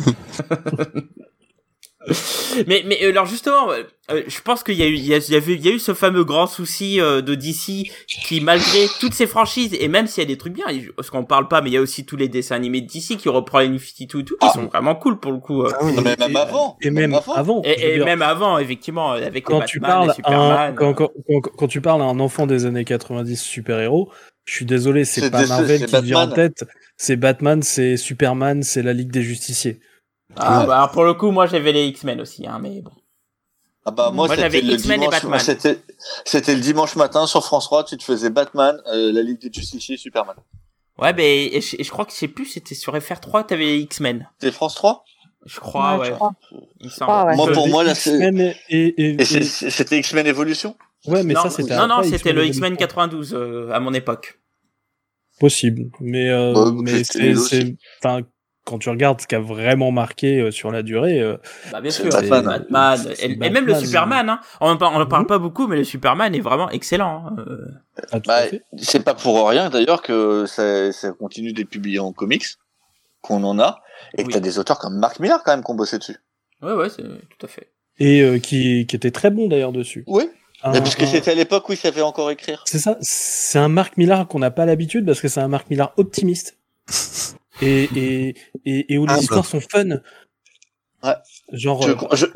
mais 2.66 2.82
mais 2.86 2.98
euh, 3.05 3.10
alors 3.10 3.27
justement, 3.27 3.70
euh, 3.70 3.82
euh, 4.10 4.22
je 4.27 4.40
pense 4.40 4.62
qu'il 4.62 4.74
y 4.74 4.82
a 4.82 4.86
eu 4.86 4.94
il 4.94 5.05
y 5.06 5.12
a, 5.14 5.18
il 5.18 5.31
y 5.32 5.36
avait- 5.36 5.52
il 5.55 5.64
y 5.64 5.68
a 5.68 5.72
eu 5.72 5.78
ce 5.78 5.93
fameux 5.93 6.24
grand 6.24 6.47
souci 6.47 6.98
euh, 7.01 7.20
de 7.20 7.35
DC 7.35 7.90
qui 8.06 8.40
malgré 8.40 8.86
toutes 9.01 9.12
ces 9.12 9.27
franchises 9.27 9.77
et 9.78 9.86
même 9.86 10.06
s'il 10.06 10.22
y 10.22 10.27
a 10.27 10.28
des 10.28 10.39
trucs 10.39 10.55
bien, 10.55 10.64
parce 10.97 11.10
qu'on 11.10 11.24
parle 11.24 11.47
pas, 11.48 11.60
mais 11.60 11.68
il 11.70 11.74
y 11.74 11.77
a 11.77 11.81
aussi 11.82 12.06
tous 12.06 12.16
les 12.16 12.28
dessins 12.28 12.56
animés 12.56 12.81
de 12.81 12.86
DC 12.86 13.18
qui 13.18 13.28
reprend 13.28 13.59
les 13.59 13.68
New 13.68 13.78
52 13.78 14.20
et 14.20 14.24
tout, 14.24 14.35
qui 14.40 14.47
Ah. 14.48 14.52
sont 14.55 14.66
vraiment 14.66 14.94
cool 14.94 15.20
pour 15.20 15.32
le 15.32 15.39
coup. 15.39 15.62
euh. 15.62 15.70
Ah 15.74 15.85
oui. 15.85 15.93
Non, 15.94 16.02
mais 16.02 16.16
même 16.16 16.36
avant. 16.36 16.77
Et 16.81 16.90
même 16.90 17.14
avant. 17.14 17.62
Et, 17.64 17.98
même 17.98 18.22
avant, 18.22 18.59
effectivement, 18.59 19.10
avec 19.12 19.35
les 19.35 19.43
quand 19.43 19.60
tu 19.62 19.78
Batman, 19.81 20.06
parles 20.06 20.06
les 20.06 20.10
à 20.35 20.40
un, 20.40 20.72
Superman. 20.72 20.74
quand, 20.77 20.94
quand, 20.94 21.10
quand, 21.28 21.51
quand 21.56 21.68
tu 21.68 21.81
parles 21.82 22.01
à 22.01 22.06
un 22.06 22.18
enfant 22.20 22.47
des 22.47 22.64
années 22.64 22.85
90 22.86 23.36
super-héros, 23.40 24.10
je 24.47 24.55
suis 24.55 24.64
désolé, 24.64 25.05
c'est 25.05 25.31
pas 25.31 25.43
des- 25.43 25.48
Marvel 25.48 25.85
qui 25.85 25.93
te 25.93 25.97
vient 26.01 26.16
en 26.20 26.27
Batman. 26.28 26.51
tête. 26.52 26.68
C'est 26.97 27.16
Batman, 27.16 27.62
c'est 27.62 27.97
Superman, 27.98 28.62
c'est 28.62 28.82
la 28.82 28.94
Ligue 28.94 29.10
des 29.10 29.22
Justiciers. 29.22 29.81
Ah, 30.36 30.65
bah, 30.66 30.77
alors, 30.77 30.90
pour 30.93 31.05
le 31.05 31.15
coup, 31.15 31.31
moi 31.31 31.47
j'avais 31.47 31.73
les 31.73 31.86
X-Men 31.86 32.20
aussi, 32.20 32.47
hein, 32.47 32.59
mais 32.61 32.81
bon. 32.82 32.90
Ah 33.86 33.90
bah 33.93 34.11
moi, 34.12 34.27
Moi, 34.27 34.36
j'avais 34.36 34.59
c'était 34.59 34.66
le 34.73 34.74
X-Men 34.74 35.02
et 35.02 35.07
dimanche. 35.07 35.23
Batman. 35.23 35.40
C'était 35.40 35.81
c'était 36.27 36.55
le 36.55 36.61
dimanche 36.61 36.97
matin 36.97 37.27
sur 37.27 37.43
France 37.44 37.65
3. 37.65 37.85
Tu 37.85 37.97
te 37.97 38.05
faisais 38.05 38.28
Batman, 38.31 38.78
euh, 38.93 39.11
la 39.11 39.23
Ligue 39.23 39.40
des 39.40 39.51
Justiciers, 39.52 39.97
Superman. 39.97 40.36
Ouais, 40.98 41.15
ben, 41.15 41.24
et 41.24 41.61
je, 41.62 41.77
et 41.78 41.85
je 41.85 41.90
crois 41.90 42.05
que 42.05 42.12
je 42.12 42.16
sais 42.19 42.28
plus, 42.28 42.44
c'était 42.44 42.74
sur 42.74 42.94
FR3, 42.94 43.47
t'avais 43.47 43.65
les 43.65 43.78
X-Men. 43.81 44.28
C'était 44.39 44.52
France 44.52 44.74
3 44.74 45.02
Je 45.47 45.59
crois, 45.59 45.97
ouais. 45.98 46.09
je 46.09 46.12
crois. 46.12 46.32
Il 46.81 46.86
me 46.86 46.90
semble. 46.90 47.11
Ah, 47.11 47.24
ouais. 47.27 47.36
Moi, 47.36 47.51
pour 47.52 47.69
moi, 47.69 47.82
là, 47.82 47.94
c'est- 47.94 48.11
X-Men 48.11 48.39
et, 48.40 48.55
et, 48.69 48.86
et- 49.02 49.23
Et 49.23 49.24
c'est- 49.24 49.43
c'est- 49.44 49.70
c'était 49.70 49.98
X-Men 49.98 50.27
Evolution? 50.27 50.77
ouais, 51.07 51.23
mais 51.23 51.32
non, 51.32 51.43
ça 51.44 51.51
c'était 51.51 51.74
non, 51.77 51.86
non, 51.89 52.02
c'était 52.02 52.35
le 52.35 52.44
X-Men 52.44 52.74
Evolution. 52.74 52.77
92 52.77 53.32
euh, 53.35 53.70
à 53.73 53.81
mon 53.81 53.94
époque. 53.94 54.39
Possible, 55.39 55.90
mais 56.01 56.28
euh, 56.28 56.52
Ouais, 56.52 56.82
mais 56.82 57.02
c'était 57.05 57.35
c'est 57.35 57.77
enfin 58.05 58.20
quand 58.65 58.78
tu 58.78 58.89
regardes 58.91 59.20
ce 59.20 59.27
qui 59.27 59.35
a 59.35 59.41
vraiment 59.41 59.91
marqué 59.91 60.39
euh, 60.41 60.51
sur 60.51 60.70
la 60.70 60.82
durée, 60.82 61.20
euh, 61.20 61.37
Bah, 61.73 61.81
bien 61.81 61.91
C'est 61.91 62.03
sûr, 62.03 62.11
Batman. 62.12 62.45
Batman. 62.70 62.99
C'est 63.16 63.23
Et, 63.27 63.31
et 63.32 63.35
Batman. 63.37 63.53
même 63.53 63.66
le 63.66 63.74
Superman, 63.74 64.28
hein. 64.28 64.41
On 64.61 64.70
en 64.70 64.77
parle, 64.77 65.03
Mhm. 65.23 65.27
pas 65.27 65.39
beaucoup, 65.39 65.66
mais 65.66 65.77
le 65.77 65.85
Superman 65.85 66.35
est 66.35 66.41
vraiment 66.41 66.70
excellent. 66.70 67.27
hein. 67.27 67.37
Euh, 67.39 67.66
tout 68.12 68.20
Bah, 68.27 68.43
c'est 68.78 69.05
pas 69.05 69.15
pour 69.15 69.49
rien 69.49 69.70
d'ailleurs 69.70 70.03
que 70.03 70.45
ça, 70.47 70.93
ça 70.93 71.12
continue 71.12 71.53
d'être 71.53 71.69
publié 71.70 71.99
en 71.99 72.12
comics, 72.12 72.45
qu'on 73.23 73.43
en 73.45 73.59
a, 73.59 73.81
et 74.16 74.23
que 74.23 74.28
Oui. 74.28 74.32
t'as 74.35 74.41
des 74.41 74.59
auteurs 74.59 74.78
comme 74.78 74.99
Mark 74.99 75.20
Millar 75.20 75.43
quand 75.45 75.53
même 75.53 75.65
qui 75.65 75.70
ont 75.70 75.74
bossé 75.74 75.99
dessus. 75.99 76.16
Ouais, 76.62 76.73
ouais, 76.74 76.89
c'est 76.91 77.03
tout 77.03 77.47
à 77.47 77.49
fait. 77.49 77.69
et 77.99 78.23
euh, 78.23 78.39
qui 78.39 78.87
qui 78.87 78.97
était 78.97 79.11
très 79.11 79.31
bon 79.31 79.49
d'ailleurs 79.49 79.73
dessus. 79.73 80.05
Oui. 80.07 80.24
Un- 80.62 80.73
parce 80.73 80.95
que 80.95 81.05
un- 81.05 81.07
c'était 81.07 81.31
à 81.31 81.35
l'époque 81.35 81.69
où 81.69 81.73
il 81.73 81.78
savait 81.78 82.03
encore 82.03 82.31
écrire. 82.31 82.62
C'est 82.66 82.78
ça, 82.78 82.97
c'est 83.01 83.59
un 83.59 83.69
Marc 83.69 83.97
Millar 83.97 84.28
qu'on 84.28 84.39
n'a 84.39 84.51
pas 84.51 84.66
l'habitude 84.66 85.07
parce 85.07 85.20
que 85.23 85.28
c'est 85.28 85.41
un 85.41 85.49
Marc 85.49 85.70
Millar 85.70 85.93
optimiste. 85.97 86.59
Et, 87.61 87.85
et, 88.28 88.35
et, 88.65 88.95
et 88.95 88.99
où 88.99 89.07
les 89.07 89.12
Humble. 89.12 89.23
histoires 89.23 89.45
sont 89.47 89.61
fun. 89.61 89.89
Ouais. 91.03 91.15
Genre, 91.53 91.82
Je, 91.82 91.91
euh, 91.91 91.97
je, 92.15 92.27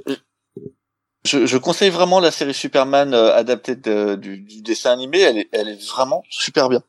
je, 1.25 1.47
je 1.47 1.57
conseille 1.59 1.91
vraiment 1.91 2.21
la 2.21 2.31
série 2.31 2.55
Superman 2.55 3.15
euh, 3.15 3.35
adaptée 3.35 3.77
de- 3.77 4.15
du, 4.17 4.39
du 4.39 4.63
dessin 4.63 4.93
animé. 4.93 5.21
Elle 5.21 5.39
est, 5.39 5.49
elle 5.53 5.69
est 5.69 5.91
vraiment 5.91 6.23
super 6.29 6.69
bien. 6.69 6.83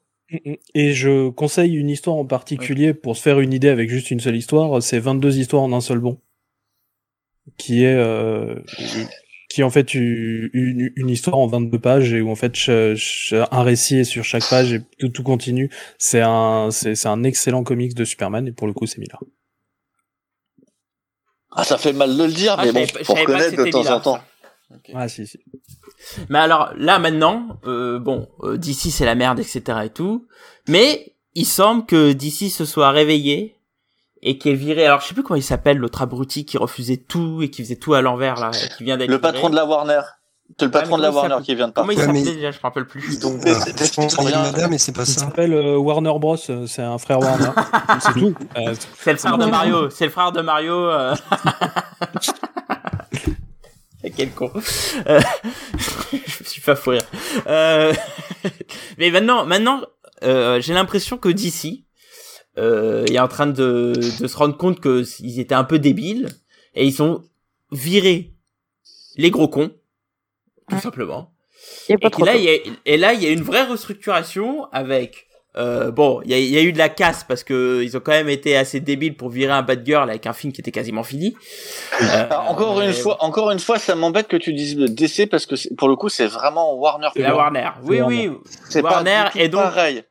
et 0.74 0.94
je 0.94 1.30
conseille 1.30 1.76
une 1.76 1.90
histoire 1.90 2.16
en 2.18 2.26
particulier 2.26 2.94
pour 2.94 3.16
se 3.16 3.22
faire 3.22 3.40
une 3.40 3.54
idée 3.54 3.70
avec 3.70 3.90
juste 3.90 4.12
une 4.12 4.20
seule 4.20 4.36
histoire. 4.36 4.82
C'est 4.82 5.00
22 5.00 5.38
histoires 5.38 5.64
en 5.64 5.72
un 5.74 5.82
seul 5.82 6.00
bon. 6.00 6.20
Qui 7.58 7.84
est, 7.84 7.94
euh, 7.94 8.56
qui 9.56 9.62
est 9.62 9.64
en 9.64 9.70
fait 9.70 9.94
une, 9.94 10.92
histoire 11.08 11.38
en 11.38 11.48
22 11.48 11.80
pages 11.80 12.14
et 12.14 12.20
où 12.20 12.30
en 12.30 12.36
fait 12.36 12.52
un 12.70 13.64
récit 13.64 14.00
est 14.00 14.04
sur 14.04 14.26
chaque 14.26 14.50
page 14.50 14.74
et 14.74 14.82
tout, 15.00 15.08
tout 15.08 15.24
continue. 15.24 15.72
C'est 15.98 16.20
un, 16.20 16.72
c'est, 16.72 16.96
c'est 16.96 17.08
un 17.08 17.24
excellent 17.24 17.64
comics 17.64 17.94
de 17.94 18.04
Superman 18.04 18.46
et 18.50 18.52
pour 18.52 18.68
le 18.68 18.74
coup 18.74 18.86
c'est 18.86 18.98
Millar. 18.98 19.24
Ah, 21.54 21.64
ça 21.64 21.78
fait 21.78 21.94
mal 21.94 22.18
de 22.18 22.24
le 22.26 22.34
dire, 22.34 22.56
Ah, 22.58 22.66
mais 22.66 22.74
bon, 22.74 22.86
pour 23.06 23.24
connaître 23.24 23.56
de 23.56 23.72
temps 23.72 23.90
en 23.90 24.02
temps. 24.02 24.16
ça. 24.18 24.76
Ok. 24.76 24.92
Ah 24.94 25.08
si 25.08 25.26
si. 25.26 25.40
Mais 26.28 26.40
alors 26.40 26.74
là 26.76 27.00
maintenant, 27.00 27.58
euh, 27.66 27.98
bon, 27.98 28.28
euh, 28.44 28.58
DC 28.58 28.92
c'est 28.92 29.06
la 29.06 29.16
merde, 29.16 29.40
etc. 29.40 29.62
et 29.86 29.90
tout. 29.90 30.28
Mais 30.68 31.16
il 31.34 31.46
semble 31.46 31.86
que 31.86 32.12
DC 32.12 32.52
se 32.52 32.66
soit 32.66 32.92
réveillé 32.92 33.56
et 34.28 34.38
qui 34.38 34.50
est 34.50 34.54
viré. 34.56 34.86
Alors 34.86 35.00
je 35.00 35.08
sais 35.08 35.14
plus 35.14 35.24
comment 35.24 35.38
il 35.38 35.44
s'appelle 35.44 35.78
l'autre 35.78 36.02
abruti 36.02 36.46
qui 36.46 36.58
refusait 36.58 36.98
tout 36.98 37.42
et 37.42 37.50
qui 37.50 37.64
faisait 37.64 37.78
tout 37.78 37.94
à 37.94 38.02
l'envers 38.02 38.36
là, 38.40 38.52
qui 38.78 38.84
vient 38.84 38.98
d'être 38.98 39.10
Le 39.10 39.18
viré. 39.18 39.32
patron 39.32 39.50
de 39.50 39.56
la 39.56 39.66
Warner. 39.66 40.02
C'est 40.60 40.66
le 40.66 40.72
patron 40.72 40.98
de 40.98 41.02
la 41.02 41.10
il 41.10 41.16
Warner 41.16 41.38
qui 41.44 41.56
vient 41.56 41.70
de 41.70 41.74
Comment 41.74 41.90
il 41.92 41.96
partir. 41.96 42.14
Ouais, 42.14 42.20
s'appelait 42.20 42.32
mais- 42.34 42.38
déjà 42.38 42.52
Je 42.52 42.58
me 42.58 42.62
rappelle 42.62 42.86
plus. 42.86 43.20
Donc, 43.20 43.44
Euh, 43.48 43.54
je 43.54 43.94
pense 43.96 44.16
qu'il 44.16 44.30
y 44.30 44.34
a 44.34 44.44
madame, 44.44 44.70
mais 44.72 44.78
c'est 44.78 44.92
pas 44.92 45.02
Il 45.04 45.08
ça. 45.08 45.22
s'appelle 45.22 45.54
euh, 45.54 45.78
Warner 45.78 46.14
Bros. 46.20 46.36
euh, 46.50 46.68
C'est 46.68 46.84
un 46.84 46.98
frère 47.00 47.20
Warner. 47.20 47.50
c'est 48.00 48.14
tout. 48.14 48.36
Euh, 48.58 48.76
C'est 49.00 49.14
le 49.14 49.18
frère 49.18 49.38
de 49.40 49.46
Mario. 49.46 49.90
C'est 49.90 50.06
le 50.06 50.12
frère 50.12 50.32
de 50.32 50.42
Mario. 50.42 50.88
Quel 54.16 54.30
con. 54.32 54.52
Euh, 55.08 55.20
Je 55.74 56.44
me 56.44 56.46
suis 56.46 56.62
fait 56.62 56.76
fou 56.76 56.92
rire. 56.92 57.02
Euh, 57.48 57.92
Mais 59.00 59.10
maintenant, 59.10 59.46
maintenant, 59.46 59.82
euh, 60.24 60.62
j'ai 60.62 60.74
l'impression 60.76 61.18
que 61.18 61.30
DC 61.30 61.66
euh, 61.66 61.78
est 62.58 63.20
en 63.20 63.28
train 63.28 63.48
de, 63.48 63.94
de 64.22 64.28
se 64.28 64.38
rendre 64.38 64.56
compte 64.58 64.80
que 64.80 65.04
ils 65.22 65.40
étaient 65.40 65.56
un 65.56 65.64
peu 65.66 65.80
débiles 65.80 66.30
et 66.74 66.86
ils 66.86 67.02
ont 67.04 67.24
viré 67.72 68.32
les 69.18 69.32
gros 69.32 69.48
cons, 69.48 69.72
tout 70.70 70.76
Ouais. 70.76 70.82
simplement. 70.82 71.32
Il 71.90 71.96
Et, 71.96 71.98
pas 71.98 72.10
là, 72.26 72.36
il 72.36 72.44
y 72.44 72.50
a, 72.50 72.54
et 72.86 72.98
là, 72.98 73.14
il 73.14 73.24
y 73.24 73.26
a 73.26 73.30
une 73.30 73.42
vraie 73.42 73.64
restructuration 73.64 74.66
avec. 74.72 75.28
Euh, 75.58 75.90
bon, 75.90 76.22
il 76.26 76.32
y 76.32 76.34
a, 76.34 76.38
il 76.38 76.50
y 76.50 76.58
a 76.58 76.62
eu 76.62 76.74
de 76.74 76.78
la 76.78 76.90
casse 76.90 77.24
parce 77.24 77.46
que 77.46 77.82
ils 77.82 77.96
ont 77.96 78.02
quand 78.02 78.12
même 78.12 78.28
été 78.28 78.58
assez 78.58 78.82
débiles 78.82 79.16
pour 79.16 79.30
virer 79.30 79.54
un 79.54 79.62
bad 79.62 79.86
girl 79.86 80.10
avec 80.10 80.28
un 80.28 80.34
film 80.34 80.52
qui 80.52 80.60
était 80.60 80.72
quasiment 80.72 81.04
fini. 81.04 81.34
Euh, 82.02 82.28
encore 82.50 82.82
une 82.82 82.92
fois, 82.92 83.24
encore 83.24 83.52
une 83.52 83.60
fois, 83.60 83.80
ça 83.80 83.96
m'embête 83.96 84.28
que 84.28 84.36
tu 84.36 84.54
dises 84.54 84.76
le 84.78 84.90
DC 84.90 85.28
parce 85.30 85.46
que 85.46 85.56
c'est- 85.56 85.74
pour 85.78 85.88
le 85.88 85.96
coup, 85.96 86.10
c'est 86.10 86.28
vraiment 86.28 86.74
Warner. 86.76 87.08
la 87.16 87.34
Warner. 87.36 87.70
Oui, 87.84 88.02
Warner. 88.02 88.28
oui. 88.30 88.38
C'est 88.70 88.82
pas 88.82 88.90
Warner 88.96 89.24
du 89.28 89.32
tout 89.32 89.38
et 89.40 89.48
donc 89.48 89.62
pareil. 89.62 90.04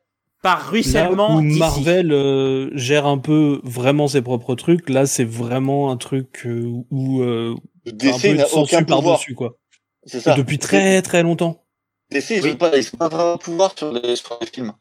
Par 0.44 0.58
Là 0.60 0.70
ruissellement 0.70 1.36
où 1.38 1.42
DC. 1.42 1.58
Marvel 1.58 2.12
euh, 2.12 2.70
gère 2.74 3.06
un 3.06 3.18
peu 3.18 3.60
vraiment 3.64 4.06
ses 4.06 4.22
propres 4.22 4.54
trucs, 4.54 4.88
là 4.88 5.06
c'est 5.06 5.24
vraiment 5.24 5.90
un 5.90 5.96
truc 5.96 6.42
euh, 6.46 6.62
où 6.90 7.22
euh, 7.22 7.54
DC 7.86 8.20
peu 8.22 8.34
n'a 8.34 8.46
aucun 8.54 8.84
pouvoir. 8.84 9.02
par-dessus 9.02 9.34
quoi. 9.34 9.56
C'est 10.04 10.18
Et 10.18 10.20
ça. 10.20 10.34
depuis 10.36 10.58
très 10.58 11.02
très 11.02 11.22
longtemps. 11.22 11.64
DC, 12.10 12.30
ils 12.36 12.42
Oui. 12.44 12.52
ont 12.52 12.56
pas, 12.56 12.76
ils 12.76 12.86
ont 12.94 12.98
pas 12.98 13.08
vraiment 13.08 13.38
pouvoir 13.38 13.74
sur 13.76 13.90
les, 13.92 14.14
sur 14.16 14.38
les 14.40 14.46
films. 14.46 14.72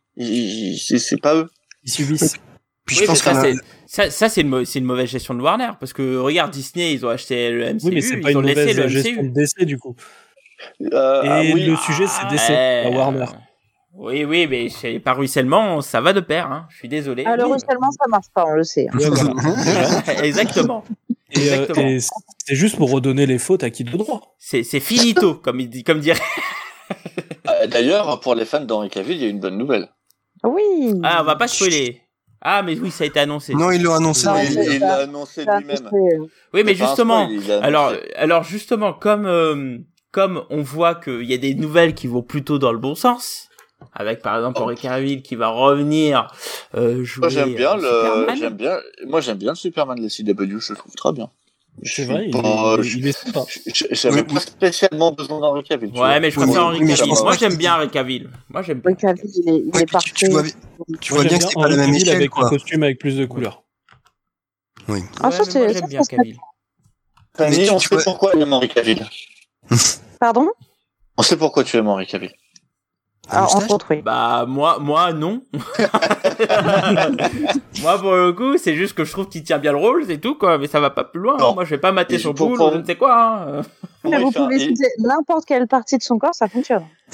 C'est 0.77 0.99
c'est 0.99 1.17
pas 1.21 1.33
eux. 1.35 1.49
Ils 1.83 1.91
subissent. 1.91 2.35
Puis 2.85 2.97
Oui, 2.97 3.01
je 3.03 3.07
pense 3.07 3.25
mais 3.25 3.31
qu'on 3.33 3.41
ça, 3.41 3.47
a- 3.47 3.53
c'est, 3.53 3.57
ça, 3.87 4.11
ça, 4.11 4.29
c'est 4.29 4.41
une, 4.41 4.49
mau- 4.49 4.65
c'est 4.65 4.79
une 4.79 4.85
mauvaise 4.85 5.09
gestion 5.09 5.33
de 5.33 5.41
Warner, 5.41 5.69
parce 5.79 5.93
que 5.93 6.17
regarde 6.17 6.51
Disney, 6.51 6.91
ils 6.93 7.05
ont 7.05 7.09
acheté 7.09 7.49
le 7.49 7.63
MCU, 7.75 7.85
Oui, 7.85 7.91
mais 7.93 8.01
c'est 8.01 8.17
pas 8.17 8.31
ils 8.31 8.37
ont 8.37 8.41
une 8.41 8.47
laissé 8.47 8.59
mauvaise 8.65 8.77
le 8.77 8.87
gestion 8.89 9.21
MCU. 9.21 9.29
de 9.29 9.33
décès 9.33 9.65
du 9.65 9.77
coup. 9.77 9.95
Euh, 10.91 11.23
Et 11.23 11.27
ah 11.29 11.41
oui. 11.53 11.63
le 11.65 11.75
sujet 11.77 12.05
c'est 12.07 12.27
DC, 12.29 12.49
à 12.51 12.89
Warner. 12.89 13.21
euh, 13.21 13.25
Oui, 13.95 14.25
oui, 14.25 14.47
mais 14.47 14.69
c'est 14.69 14.99
par 14.99 15.17
ruissellement, 15.17 15.81
ça 15.81 16.01
va 16.01 16.13
de 16.13 16.19
pair. 16.19 16.51
Hein. 16.51 16.65
Je 16.71 16.77
suis 16.77 16.87
désolé. 16.89 17.23
Ah, 17.27 17.35
le 17.37 17.45
ruissellement, 17.45 17.91
ça 17.91 18.07
marche 18.09 18.25
pas, 18.33 18.43
on 18.47 18.55
le 18.55 18.63
sait. 18.63 18.87
hein. 18.91 18.97
Voilà. 18.99 20.23
Exactement. 20.23 20.83
Et, 21.31 21.51
euh, 21.51 21.99
c'est 22.45 22.55
juste 22.55 22.75
pour 22.77 22.91
redonner 22.91 23.25
les 23.25 23.37
fautes 23.37 23.63
à 23.63 23.69
qui 23.69 23.83
de 23.83 23.95
droit. 23.95 24.35
C'est, 24.39 24.63
c'est 24.63 24.79
finito, 24.79 25.35
comme 25.43 25.59
il 25.59 25.69
dit, 25.69 25.83
comme 25.83 25.99
dirait. 25.99 26.19
Euh, 27.47 27.67
D'ailleurs, 27.67 28.19
pour 28.19 28.35
les 28.35 28.45
fans 28.45 28.61
d'Henri 28.61 28.89
Cavill, 28.89 29.17
il 29.17 29.23
y 29.23 29.25
a 29.25 29.29
une 29.29 29.39
bonne 29.39 29.57
nouvelle. 29.57 29.89
Oui. 30.43 30.99
Ah, 31.03 31.19
on 31.21 31.23
va 31.25 31.35
pas 31.35 31.47
spoiler. 31.47 32.01
Ah, 32.41 32.61
mais 32.61 32.77
oui, 32.77 32.91
ça 32.91 33.05
a 33.05 33.07
été 33.07 33.19
annoncé. 33.21 33.53
Non, 33.53 33.71
ils 33.71 33.81
l'ont 33.81 33.93
annoncé. 33.93 34.27
Non, 34.27 34.35
il 34.37 34.79
l'a 34.79 34.95
annoncé 35.03 35.45
Ça, 35.45 35.59
lui-même. 35.59 35.89
Oui, 36.53 36.63
mais 36.65 36.75
justement, 36.75 37.29
spoil, 37.29 37.63
alors, 37.63 37.93
alors 38.17 38.43
justement, 38.43 38.91
comme 38.91 39.25
euh, 39.25 39.77
comme 40.11 40.43
on 40.49 40.61
voit 40.61 40.95
qu'il 40.95 41.23
y 41.23 41.33
a 41.33 41.37
des 41.37 41.55
nouvelles 41.55 41.93
qui 41.95 42.07
vont 42.07 42.21
plutôt 42.21 42.59
dans 42.59 42.73
le 42.73 42.79
bon 42.79 42.95
sens, 42.95 43.47
avec 43.93 44.21
par 44.21 44.35
exemple 44.37 44.57
Oh. 44.59 44.63
Henry 44.63 44.75
Cavill 44.75 45.21
qui 45.21 45.35
va 45.35 45.49
revenir 45.49 46.27
euh, 46.75 47.03
jouer. 47.03 47.21
Moi 47.21 47.29
j'aime 47.29 47.53
bien 47.55 47.71
euh, 47.71 47.81
le, 47.81 47.81
Superman. 47.89 48.37
j'aime 48.37 48.53
bien, 48.55 48.77
moi 49.07 49.21
j'aime 49.21 49.37
bien 49.37 49.51
le 49.51 49.55
Superman 49.55 49.97
de 49.97 50.03
la 50.03 50.09
CW, 50.09 50.59
je 50.59 50.73
le 50.73 50.77
trouve 50.77 50.93
très 50.95 51.11
bien. 51.11 51.29
C'est 51.81 52.03
Je 52.03 52.11
vrai, 52.11 52.25
il, 52.27 52.31
pas- 52.31 52.75
il- 52.77 52.83
je- 52.83 52.97
il 52.99 53.07
est 53.07 53.11
sympa. 53.13 53.41
J'avais 53.91 54.21
Oui, 54.21 54.33
pas 54.35 54.39
spécialement 54.41 55.11
besoin 55.11 55.39
d'Henri 55.39 55.63
Cavill. 55.63 55.89
Ouais, 55.89 55.95
vois. 55.97 56.19
mais 56.19 56.29
je 56.29 56.35
préfère 56.39 56.71
je 56.75 56.79
Cavill. 56.95 57.13
Moi, 57.23 57.35
j'aime 57.37 57.55
bien 57.55 57.75
Henry 57.75 57.89
Cavill. 57.89 58.29
Moi, 58.49 58.61
j'aime 58.61 58.79
bien. 58.79 58.91
Oui, 58.91 58.97
Cavill, 58.97 59.31
il 59.35 59.49
est, 59.49 59.57
il 59.57 59.81
est 59.81 59.85
puis 59.87 59.97
tu, 60.03 60.13
tu 60.13 60.29
parfait. 60.29 60.29
vois, 60.29 60.43
tu 61.01 61.13
vois 61.13 61.23
bien 61.23 61.37
que 61.39 61.43
c'est 61.45 61.53
pas 61.55 61.67
la 61.67 61.77
même 61.77 61.95
échelle, 61.95 62.15
avec 62.17 62.29
quoi. 62.29 62.45
un 62.45 62.49
costume 62.49 62.83
avec 62.83 62.99
plus 62.99 63.17
de 63.17 63.25
couleurs. 63.25 63.63
Oui. 64.87 64.99
Ah, 65.21 65.31
ça, 65.31 65.45
c'est- 65.45 65.73
j'aime 65.73 65.81
ça 65.81 65.87
bien 65.87 66.01
Cavill. 66.03 66.37
Mais 67.39 67.65
tu- 67.65 67.71
on 67.71 67.77
tu 67.79 67.87
sait 67.87 67.95
vois- 67.95 68.03
pourquoi 68.03 68.31
il 68.35 68.41
aime 68.43 68.53
Henri 68.53 68.69
Cavill. 68.69 69.03
Pardon? 70.19 70.49
On 71.17 71.23
sait 71.23 71.37
pourquoi 71.37 71.63
tu 71.63 71.75
aimes 71.77 71.87
Henri 71.87 72.05
Cavill. 72.05 72.31
Ah, 73.29 73.45
Entre 73.45 73.71
autres, 73.71 73.87
oui. 73.89 74.01
Bah 74.01 74.45
moi 74.47 74.79
moi 74.79 75.13
non. 75.13 75.41
moi 77.81 77.97
pour 77.99 78.11
le 78.11 78.33
coup 78.33 78.57
c'est 78.57 78.75
juste 78.75 78.93
que 78.95 79.05
je 79.05 79.11
trouve 79.13 79.29
qu'il 79.29 79.43
tient 79.43 79.59
bien 79.59 79.71
le 79.71 79.77
rôle 79.77 80.03
c'est 80.05 80.17
tout 80.17 80.35
quoi 80.35 80.57
mais 80.57 80.67
ça 80.67 80.81
va 80.81 80.89
pas 80.89 81.05
plus 81.05 81.21
loin. 81.21 81.37
Non. 81.37 81.53
Moi 81.53 81.63
je 81.63 81.69
vais 81.69 81.77
pas 81.77 81.93
mater 81.93 82.15
Et 82.15 82.19
son 82.19 82.31
boule 82.33 82.59
je 82.73 82.77
ne 82.77 82.83
sais 82.85 82.97
quoi. 82.97 83.45
hein. 83.47 83.61
Mais 84.03 84.19
vous 84.19 84.31
pouvez 84.31 84.59
citer 84.59 84.87
n'importe 84.99 85.45
quelle 85.45 85.67
partie 85.67 85.97
de 85.97 86.03
son 86.03 86.17
corps, 86.17 86.35
ça 86.35 86.49
fonctionne. 86.49 86.83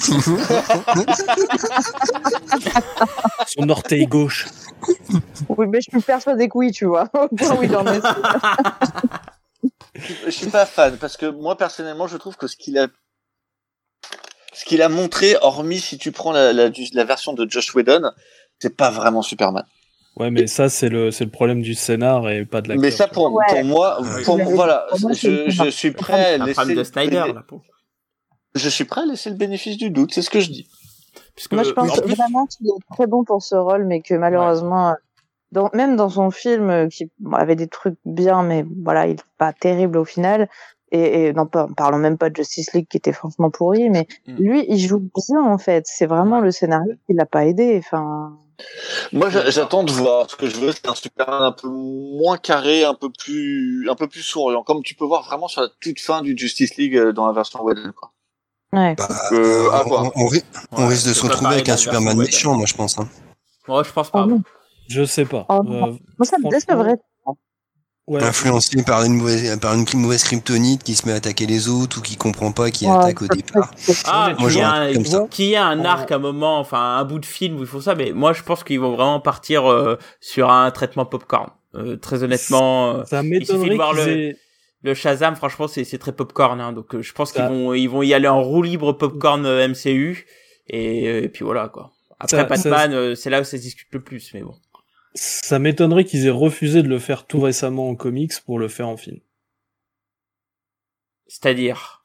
Son 3.46 3.68
orteil 3.68 4.06
gauche. 4.06 4.46
Oui, 5.48 5.66
mais 5.68 5.80
je 5.80 5.90
suis 5.90 6.00
persuadée 6.00 6.48
que 6.48 6.56
oui, 6.58 6.72
tu 6.72 6.86
vois. 6.86 7.08
En. 7.14 7.28
Je 10.26 10.30
suis 10.30 10.46
pas 10.46 10.64
fan 10.66 10.96
parce 10.98 11.16
que 11.16 11.26
moi 11.26 11.56
personnellement 11.56 12.06
je 12.06 12.16
trouve 12.16 12.36
que 12.36 12.46
ce 12.46 12.56
qu'il 12.56 12.78
a 12.78 12.86
ce 14.60 14.64
qu'il 14.66 14.82
a 14.82 14.88
montré 14.90 15.36
hormis 15.40 15.78
si 15.80 15.96
tu 15.96 16.12
prends 16.12 16.32
la, 16.32 16.52
la, 16.52 16.68
la 16.92 17.04
version 17.04 17.32
de 17.32 17.48
Josh 17.50 17.74
Whedon 17.74 18.10
c'est 18.58 18.76
pas 18.76 18.90
vraiment 18.90 19.22
Superman 19.22 19.64
Ouais, 20.16 20.30
mais 20.30 20.48
ça, 20.48 20.68
c'est 20.68 20.88
le, 20.88 21.12
c'est 21.12 21.24
le 21.24 21.30
problème 21.30 21.62
du 21.62 21.74
scénar 21.74 22.28
et 22.28 22.44
pas 22.44 22.60
de 22.60 22.68
l'acteur. 22.68 22.82
mais 22.82 22.90
ça 22.90 23.06
pour, 23.06 23.32
Ouais. 23.32 23.44
pour 23.48 23.64
moi 23.64 24.02
Ouais. 24.02 24.22
pour, 24.24 24.36
Ouais. 24.36 24.44
voilà 24.44 24.86
je, 24.92 25.70
suis 25.70 25.92
prêt 25.92 26.34
à 26.34 26.38
laisser 26.44 26.64
de 26.66 26.72
le 26.74 26.84
Snyder 26.84 27.24
là. 27.34 27.42
pour- 27.46 27.62
je 28.54 28.68
suis 28.68 28.84
prêt 28.84 29.02
à 29.02 29.06
laisser 29.06 29.30
le 29.30 29.36
bénéfice 29.36 29.76
du 29.78 29.90
doute 29.90 30.12
c'est 30.12 30.22
ce 30.22 30.28
que 30.30 30.40
je 30.40 30.50
dis 30.50 30.66
Moi, 31.52 31.62
je 31.62 31.70
pense 31.70 31.90
en 31.98 32.02
plus- 32.02 32.14
vraiment 32.14 32.44
qu'il 32.46 32.66
est 32.66 32.94
très 32.94 33.06
bon 33.06 33.24
pour 33.24 33.42
ce 33.42 33.54
rôle, 33.54 33.84
mais 33.86 34.00
que 34.02 34.14
malheureusement, 34.14 34.94
dans, 35.52 35.70
même 35.74 35.96
dans 35.96 36.08
son 36.10 36.30
film, 36.30 36.68
euh, 36.70 36.88
qui 36.88 37.10
avait 37.32 37.56
des 37.56 37.66
trucs 37.68 37.96
bien, 38.04 38.42
mais 38.42 38.64
voilà, 38.84 39.06
il 39.06 39.12
est 39.12 39.24
pas 39.38 39.52
terrible 39.52 39.96
au 39.98 40.04
final. 40.04 40.48
Et, 40.92 41.26
et 41.26 41.32
non, 41.32 41.46
pas, 41.46 41.68
parlons 41.76 41.98
même 41.98 42.18
pas 42.18 42.30
de 42.30 42.36
Justice 42.36 42.72
League 42.72 42.86
qui 42.88 42.96
était 42.96 43.12
franchement 43.12 43.50
pourri, 43.50 43.90
mais 43.90 44.06
Mm. 44.26 44.34
lui, 44.36 44.64
il 44.68 44.78
joue 44.78 44.98
bien 45.28 45.40
en 45.42 45.58
fait. 45.58 45.84
C'est 45.86 46.06
vraiment 46.06 46.40
le 46.40 46.50
scénario 46.50 46.94
qui 47.06 47.14
l'a 47.14 47.26
pas 47.26 47.46
aidé. 47.46 47.76
Enfin, 47.78 48.36
moi 49.12 49.30
j'a- 49.30 49.48
j'attends 49.50 49.84
de 49.84 49.90
voir 49.92 50.28
ce 50.30 50.36
que 50.36 50.46
je 50.48 50.56
veux 50.56 50.72
c'est 50.72 50.86
un 50.86 50.94
Superman 50.94 51.42
un 51.42 51.52
peu 51.52 51.68
moins 51.68 52.36
carré 52.36 52.84
un 52.84 52.92
peu 52.94 53.08
plus 53.10 53.88
un 53.88 53.94
peu 53.94 54.06
plus 54.06 54.20
souriant 54.22 54.62
comme 54.62 54.82
tu 54.82 54.94
peux 54.94 55.06
voir 55.06 55.24
vraiment 55.24 55.48
sur 55.48 55.62
la 55.62 55.68
toute 55.80 55.98
fin 55.98 56.20
du 56.20 56.36
Justice 56.36 56.76
League 56.76 56.94
euh, 56.96 57.12
dans 57.12 57.26
la 57.26 57.32
version 57.32 57.62
Whedon 57.62 57.92
quoi 57.98 58.10
ouais. 58.74 58.94
Bah, 58.96 59.08
Euh, 59.32 59.66
on, 59.72 59.88
voir. 59.88 60.12
on 60.14 60.26
ri- 60.26 60.42
on 60.72 60.82
Ouais, 60.82 60.88
risque 60.88 61.08
de 61.08 61.14
se 61.14 61.22
retrouver 61.24 61.54
avec 61.54 61.68
un 61.70 61.76
Superman 61.78 62.18
méchant, 62.18 62.54
moi, 62.54 62.66
je 62.66 62.74
pense. 62.74 62.98
hein. 62.98 63.08
Ouais, 63.66 63.82
je 63.84 63.92
pense 63.92 64.08
Oh 64.08 64.18
pas. 64.18 64.26
non. 64.26 64.42
Je 64.88 65.04
sais 65.04 65.24
pas. 65.24 65.46
Oh. 65.48 65.62
Euh, 65.64 65.64
Moi, 65.66 66.24
ça 66.24 66.36
me 66.38 66.50
décevrait. 66.50 66.96
Ouais. 68.06 68.22
Influencé 68.22 68.82
par 68.82 69.04
une 69.04 69.14
mauvaise, 69.14 69.58
par 69.60 69.74
une 69.74 69.84
mauvaise 69.94 70.24
kryptonite 70.24 70.82
qui 70.82 70.94
se 70.94 71.06
met 71.06 71.12
à 71.12 71.16
attaquer 71.16 71.46
les 71.46 71.68
autres 71.68 71.98
ou 71.98 72.00
qui 72.02 72.16
comprend 72.16 72.52
pas 72.52 72.70
qui 72.70 72.86
Ouais, 72.86 72.92
attaque 72.96 73.22
au 73.22 73.28
départ. 73.28 73.70
Ah, 74.04 74.32
Moi, 74.38 74.48
qu'il 74.50 74.58
y, 74.58 74.62
j'aurais 74.62 74.90
a 74.90 74.92
comme 74.94 75.04
ça. 75.06 75.26
qu'il 75.30 75.44
y 75.46 75.56
a 75.56 75.66
un 75.66 75.84
arc 75.84 76.10
à 76.10 76.16
un 76.16 76.18
moment, 76.18 76.58
enfin 76.58 76.96
un 76.98 77.04
bout 77.04 77.18
de 77.18 77.26
film 77.26 77.56
où 77.56 77.60
ils 77.60 77.66
font 77.66 77.80
ça, 77.80 77.94
mais 77.94 78.12
moi 78.12 78.32
je 78.32 78.42
pense 78.42 78.64
qu'ils 78.64 78.80
vont 78.80 78.94
vraiment 78.96 79.20
partir 79.20 79.70
euh, 79.70 79.96
sur 80.20 80.50
un 80.50 80.70
traitement 80.70 81.06
popcorn. 81.06 81.50
Euh, 81.76 81.96
très 81.96 82.22
honnêtement, 82.24 82.96
euh, 82.96 83.04
Ça 83.04 83.22
suffit 83.22 83.30
de 83.34 83.38
m'étonnerait 83.38 84.06
le- 84.32 84.36
le 84.82 84.94
Shazam, 84.94 85.36
franchement, 85.36 85.68
c'est 85.68 85.84
c'est 85.84 85.98
très 85.98 86.12
popcorn, 86.12 86.60
hein, 86.60 86.72
donc 86.72 86.94
euh, 86.94 87.02
je 87.02 87.12
pense 87.12 87.32
qu'ils 87.32 87.44
vont 87.44 87.74
ils 87.74 87.86
vont 87.88 88.02
y 88.02 88.12
aller 88.14 88.28
en 88.28 88.42
roue 88.42 88.62
libre 88.62 88.92
popcorn 88.94 89.44
euh, 89.46 89.68
MCU 89.68 90.26
et, 90.68 91.06
euh, 91.08 91.22
et 91.22 91.28
puis 91.28 91.44
voilà 91.44 91.68
quoi. 91.68 91.92
Après 92.18 92.38
Ça- 92.38 92.44
Batman, 92.44 92.92
euh, 92.92 93.14
c'est 93.14 93.30
là 93.30 93.40
où 93.40 93.44
ça 93.44 93.52
se 93.52 93.62
discute 93.62 93.88
le 93.92 94.00
plus, 94.00 94.30
mais 94.34 94.40
bon. 94.42 94.54
Ça 95.14 95.58
m'étonnerait 95.58 96.04
qu'ils 96.04 96.26
aient 96.26 96.30
refusé 96.30 96.82
de 96.82 96.88
le 96.88 96.98
faire 96.98 97.26
tout 97.26 97.40
récemment 97.40 97.88
en 97.88 97.96
comics 97.96 98.32
pour 98.44 98.58
le 98.58 98.68
faire 98.68 98.88
en 98.88 98.96
film. 98.96 99.18
C'est-à-dire, 101.26 102.02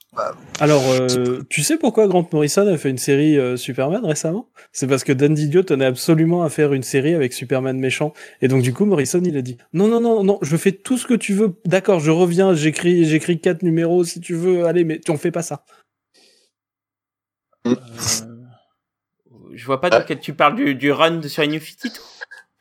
Alors, 0.59 0.81
euh, 0.91 1.41
tu 1.49 1.61
sais 1.63 1.77
pourquoi 1.77 2.07
Grant 2.07 2.27
Morrison 2.31 2.67
a 2.67 2.77
fait 2.77 2.89
une 2.89 2.97
série 2.97 3.37
euh, 3.37 3.57
Superman 3.57 4.05
récemment? 4.05 4.49
C'est 4.71 4.87
parce 4.87 5.03
que 5.03 5.11
Dan 5.11 5.33
Didio 5.33 5.63
tenait 5.63 5.85
absolument 5.85 6.43
à 6.43 6.49
faire 6.49 6.73
une 6.73 6.83
série 6.83 7.13
avec 7.13 7.33
Superman 7.33 7.77
méchant. 7.79 8.13
Et 8.41 8.47
donc 8.47 8.61
du 8.61 8.73
coup, 8.73 8.85
Morrison, 8.85 9.21
il 9.23 9.35
a 9.37 9.41
dit 9.41 9.57
non, 9.73 9.87
non, 9.87 9.99
non, 9.99 10.23
non, 10.23 10.39
je 10.41 10.55
fais 10.57 10.71
tout 10.71 10.97
ce 10.97 11.05
que 11.05 11.13
tu 11.15 11.33
veux. 11.33 11.55
D'accord, 11.65 11.99
je 11.99 12.11
reviens, 12.11 12.53
j'écris, 12.53 13.05
j'écris 13.05 13.39
quatre 13.39 13.63
numéros 13.63 14.03
si 14.03 14.21
tu 14.21 14.35
veux. 14.35 14.65
Allez, 14.65 14.83
mais 14.83 14.99
tu 14.99 15.11
en 15.11 15.17
fais 15.17 15.31
pas 15.31 15.41
ça. 15.43 15.65
euh, 17.67 17.73
je 19.53 19.65
vois 19.65 19.81
pas 19.81 19.89
de 19.89 20.03
quel 20.07 20.19
tu 20.19 20.33
parles 20.33 20.55
du, 20.55 20.75
du 20.75 20.91
run 20.91 21.17
de- 21.17 21.27
sur 21.27 21.43
toi? 21.45 22.05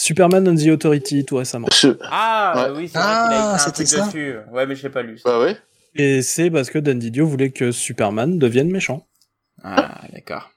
Superman 0.05 0.47
and 0.49 0.57
the 0.57 0.69
Authority 0.69 1.25
tout 1.25 1.37
récemment. 1.37 1.69
Je- 1.73 1.97
Ah 2.11 2.53
Ouais. 2.71 2.77
oui, 2.77 2.89
c'est 2.93 2.99
vrai 2.99 3.07
Ah, 3.09 3.27
qu'il 3.29 3.37
a 3.37 3.55
écrit 3.57 3.69
un 3.69 3.73
truc 3.73 3.87
dessus. 4.13 4.37
Ouais, 4.53 4.67
mais 4.67 4.75
je 4.77 4.83
l'ai 4.83 4.91
pas 4.91 5.03
lu. 5.03 5.17
ça. 5.19 5.31
bah 5.31 5.41
ouais 5.41 5.57
Et 5.95 6.21
c'est 6.23 6.51
parce 6.51 6.69
que 6.71 6.79
Dan 6.79 6.99
Didio 6.99 7.27
voulait 7.27 7.51
que 7.51 7.73
Superman 7.73 8.39
devienne 8.39 8.71
méchant. 8.71 9.07
Ah, 9.63 10.01
d'accord. 10.13 10.51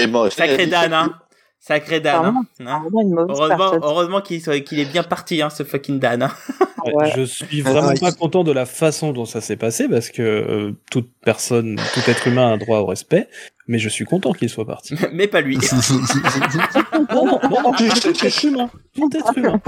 et 0.00 0.06
moi 0.06 0.30
Sacré 0.30 0.66
Dan, 0.66 0.92
hein. 0.94 1.14
Sacré 1.58 2.00
Dan. 2.00 2.36
Hein. 2.60 2.82
Heureusement, 2.88 3.72
heureusement 3.82 4.20
qu'il 4.22 4.40
soit- 4.40 4.60
qu'il 4.60 4.78
est 4.78 4.84
bien 4.90 5.02
parti, 5.02 5.42
hein, 5.42 5.50
ce 5.50 5.62
fucking 5.64 5.98
Dan. 5.98 6.22
Hein. 6.22 6.30
Ouais. 6.94 7.12
Je 7.16 7.22
suis 7.22 7.60
vraiment 7.60 7.88
Ah, 7.90 7.94
pas 8.00 8.08
il- 8.10 8.16
content 8.16 8.44
de 8.44 8.52
la 8.52 8.66
façon 8.66 9.12
dont 9.12 9.24
ça 9.24 9.40
s'est 9.40 9.56
passé 9.56 9.88
parce 9.88 10.10
que 10.10 10.22
euh, 10.22 10.72
toute 10.90 11.10
personne, 11.24 11.76
tout 11.94 12.10
être 12.10 12.26
humain 12.26 12.52
a 12.52 12.56
droit 12.56 12.78
au 12.78 12.86
respect, 12.86 13.28
mais 13.68 13.78
je 13.78 13.88
suis 13.88 14.04
content 14.04 14.32
qu'il 14.32 14.48
soit 14.48 14.66
parti. 14.66 14.94
mais 15.12 15.26
pas 15.26 15.40
lui. 15.40 15.56
non, 17.10 17.24
non, 17.26 17.38
non, 17.50 17.62
non, 17.62 17.72
tout 17.72 17.84
être 18.26 18.44
humain, 18.44 18.70
tout 18.94 19.10
être 19.14 19.36
humain. 19.38 19.60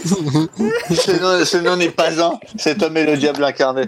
Ce 0.00 1.20
nom- 1.20 1.44
ce 1.44 1.56
nom 1.58 1.76
n'est 1.76 1.90
pas 1.90 2.22
un 2.22 2.38
cet 2.56 2.82
homme 2.82 2.96
est 2.96 3.06
le 3.06 3.16
diable 3.16 3.44
incarné 3.44 3.82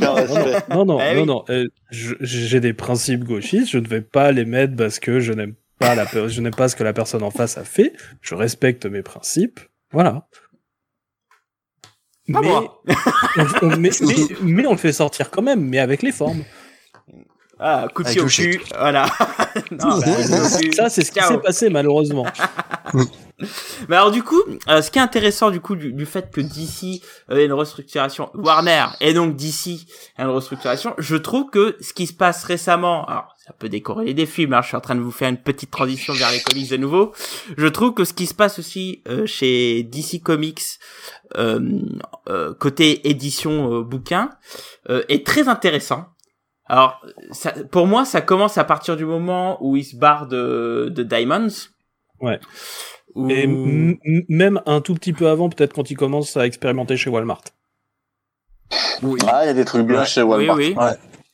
respect 0.00 0.62
Non, 0.70 0.84
non, 0.84 0.98
Eh 1.00 1.14
non, 1.14 1.20
oui. 1.20 1.26
non. 1.26 1.44
euh, 1.50 1.66
J'ai 1.90 2.60
des 2.60 2.72
principes 2.72 3.24
gauchistes, 3.24 3.70
je 3.70 3.78
ne 3.78 3.86
vais 3.88 4.00
pas 4.00 4.32
les 4.32 4.44
mettre 4.44 4.76
parce 4.76 4.98
que 4.98 5.20
je 5.20 5.32
n'aime 5.32 5.54
pas 5.78 5.94
la, 5.94 6.06
je 6.28 6.40
n'aime 6.40 6.54
pas 6.54 6.68
ce 6.68 6.76
que 6.76 6.84
la 6.84 6.92
personne 6.92 7.22
en 7.22 7.30
face 7.30 7.58
a 7.58 7.64
fait. 7.64 7.92
Je 8.20 8.34
respecte 8.34 8.86
mes 8.86 9.02
principes, 9.02 9.60
voilà. 9.92 10.26
Pas 12.32 12.40
mais, 12.40 12.48
moi. 12.48 12.82
on, 13.36 13.66
on- 13.66 13.76
mais, 13.76 13.90
mais, 14.00 14.14
mais 14.42 14.66
on 14.66 14.72
le 14.72 14.78
fait 14.78 14.92
sortir 14.92 15.30
quand 15.30 15.42
même, 15.42 15.60
mais 15.68 15.78
avec 15.78 16.02
les 16.02 16.12
formes. 16.12 16.42
Ah, 17.58 17.86
coup 17.94 18.02
de 18.02 18.08
pied 18.08 18.20
au 18.20 18.26
cul. 18.26 18.60
Voilà. 18.76 19.06
non, 19.70 19.98
bah. 20.00 20.06
Ça, 20.74 20.88
c'est 20.88 21.04
ce 21.04 21.12
qui 21.12 21.22
s'est 21.22 21.38
passé 21.38 21.68
malheureusement. 21.70 22.26
Mais 23.88 23.96
alors 23.96 24.10
du 24.10 24.22
coup, 24.22 24.40
euh, 24.68 24.80
ce 24.82 24.90
qui 24.90 24.98
est 24.98 25.02
intéressant 25.02 25.50
du 25.50 25.60
coup 25.60 25.76
du, 25.76 25.92
du 25.92 26.06
fait 26.06 26.30
que 26.30 26.40
DC 26.40 27.02
euh, 27.30 27.36
ait 27.36 27.46
une 27.46 27.52
restructuration, 27.52 28.30
Warner 28.34 28.86
et 29.00 29.12
donc 29.12 29.36
DC 29.36 29.80
a 30.16 30.24
une 30.24 30.30
restructuration, 30.30 30.94
je 30.98 31.16
trouve 31.16 31.50
que 31.50 31.76
ce 31.80 31.92
qui 31.92 32.06
se 32.06 32.12
passe 32.12 32.44
récemment, 32.44 33.04
alors 33.06 33.34
ça 33.44 33.52
peut 33.52 33.68
décorréler 33.68 34.14
des 34.14 34.26
films, 34.26 34.54
hein, 34.54 34.62
je 34.62 34.68
suis 34.68 34.76
en 34.76 34.80
train 34.80 34.94
de 34.94 35.00
vous 35.00 35.10
faire 35.10 35.28
une 35.28 35.36
petite 35.36 35.70
transition 35.70 36.12
vers 36.12 36.30
les 36.30 36.40
comics 36.40 36.70
de 36.70 36.76
nouveau, 36.76 37.12
je 37.58 37.66
trouve 37.66 37.92
que 37.92 38.04
ce 38.04 38.14
qui 38.14 38.26
se 38.26 38.34
passe 38.34 38.58
aussi 38.58 39.02
euh, 39.08 39.26
chez 39.26 39.82
DC 39.82 40.22
Comics 40.22 40.62
euh, 41.36 41.80
euh, 42.28 42.54
côté 42.54 43.08
édition 43.08 43.72
euh, 43.72 43.82
bouquin 43.82 44.30
est 45.08 45.26
très 45.26 45.48
intéressant. 45.48 46.06
Alors, 46.66 47.04
ça, 47.32 47.52
pour 47.70 47.86
moi, 47.86 48.04
ça 48.04 48.20
commence 48.20 48.56
à 48.56 48.64
partir 48.64 48.96
du 48.96 49.04
moment 49.04 49.58
où 49.60 49.76
ils 49.76 49.84
se 49.84 49.96
barrent 49.96 50.26
de, 50.26 50.90
de 50.94 51.02
Diamonds. 51.02 51.48
Ouais. 52.20 52.40
Ou- 53.14 53.30
Et 53.30 53.46
même 54.28 54.60
un 54.66 54.80
tout 54.80 54.94
petit 54.94 55.12
peu 55.12 55.28
avant, 55.28 55.48
peut-être 55.48 55.72
quand 55.72 55.90
il 55.90 55.96
commence 55.96 56.36
à 56.36 56.46
expérimenter 56.46 56.96
chez 56.96 57.10
Walmart. 57.10 57.42
oui. 59.02 59.18
Ah, 59.26 59.44
il 59.44 59.46
y 59.46 59.50
a 59.50 59.54
des 59.54 59.64
trucs 59.64 59.86
bien 59.86 60.00
Ouais. 60.00 60.06
chez 60.06 60.22
Walmart. 60.22 60.56
Oui, 60.56 60.74
oui. 60.76 60.82
Ouais. 60.84 60.92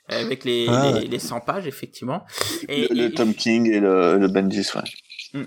Avec 0.09 0.45
les, 0.45 0.67
Ah, 0.69 0.91
les, 1.01 1.07
les 1.07 1.19
100 1.21 1.41
pages, 1.41 1.67
effectivement. 1.69 2.25
Et, 2.69 2.89
le, 2.93 3.11
Tom 3.13 3.33
King 3.33 3.71
et 3.71 3.79
le, 3.81 4.19
le 4.19 4.29
Bendis, 4.29 4.67
ouais. 4.75 5.43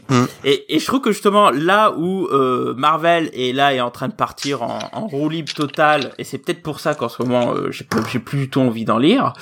Et, 0.46 0.76
et 0.76 0.80
je 0.80 0.86
trouve 0.86 1.02
que 1.02 1.12
justement 1.12 1.52
là 1.52 1.92
où 1.92 2.28
euh, 2.28 2.74
Marvel 2.78 3.30
est 3.34 3.52
là 3.52 3.74
et 3.74 3.78
est 3.78 3.82
en 3.82 3.92
train 3.92 4.08
de 4.08 4.14
partir 4.14 4.64
en, 4.64 4.80
en 4.94 5.08
roue 5.08 5.28
libre 5.28 5.52
totale, 5.54 6.14
et 6.18 6.24
c'est 6.24 6.38
peut-être 6.38 6.62
pour 6.62 6.80
ça 6.80 6.96
qu'en 6.96 7.10
ce 7.10 7.22
moment 7.22 7.54
euh, 7.54 7.70
j'ai 7.70 7.84
plus 8.20 8.38
du 8.38 8.50
tout 8.50 8.62
envie 8.62 8.86
d'en 8.86 8.98
lire. 8.98 9.34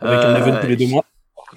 Avec 0.00 0.20
un 0.24 0.34
Euh, 0.34 0.36
event 0.36 0.60
tous 0.60 0.68
les 0.68 0.76
deux 0.76 0.86
mois. 0.86 1.04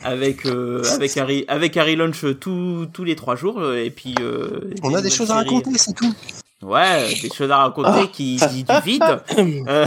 Avec 0.03 0.45
euh, 0.45 0.83
avec 0.95 1.11
re- 1.11 1.45
avec 1.47 1.77
un 1.77 1.83
relaunch 1.83 2.25
tous 2.39 2.87
tous 2.91 3.03
les 3.03 3.15
trois 3.15 3.35
jours 3.35 3.59
euh, 3.59 3.83
et 3.83 3.89
puis 3.89 4.15
euh, 4.19 4.71
On 4.83 4.93
a 4.93 5.01
des 5.01 5.09
choses 5.09 5.31
à 5.31 5.35
raconter, 5.35 5.71
c'est 5.77 5.93
tout. 5.93 6.13
Ouais, 6.61 7.13
des 7.21 7.29
choses 7.29 7.51
à 7.51 7.57
raconter 7.57 8.07
qui 8.11 8.37
dit 8.51 8.63
du 8.63 8.73
vide. 8.85 9.03
Euh, 9.67 9.85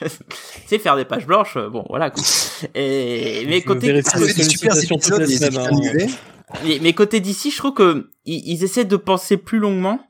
c'est 0.66 0.78
faire 0.78 0.96
des 0.96 1.04
pages 1.04 1.26
blanches. 1.26 1.56
euh, 1.56 1.68
Bon, 1.68 1.84
voilà. 1.88 2.10
Quoi. 2.10 2.22
Et 2.74 3.44
mais 3.48 3.60
Je 3.60 3.64
côté 3.64 3.92
des 3.92 4.42
super 4.44 4.72
épisodes, 4.76 5.20
hein. 5.56 5.70
Mais, 6.64 6.78
mais 6.82 6.92
côté 6.92 7.20
d'ici, 7.20 7.50
je 7.50 7.56
trouve 7.58 7.74
que 7.74 8.08
ils, 8.24 8.42
ils 8.52 8.64
essaient 8.64 8.84
de 8.84 8.96
penser 8.96 9.36
plus 9.36 9.58
longuement. 9.58 10.00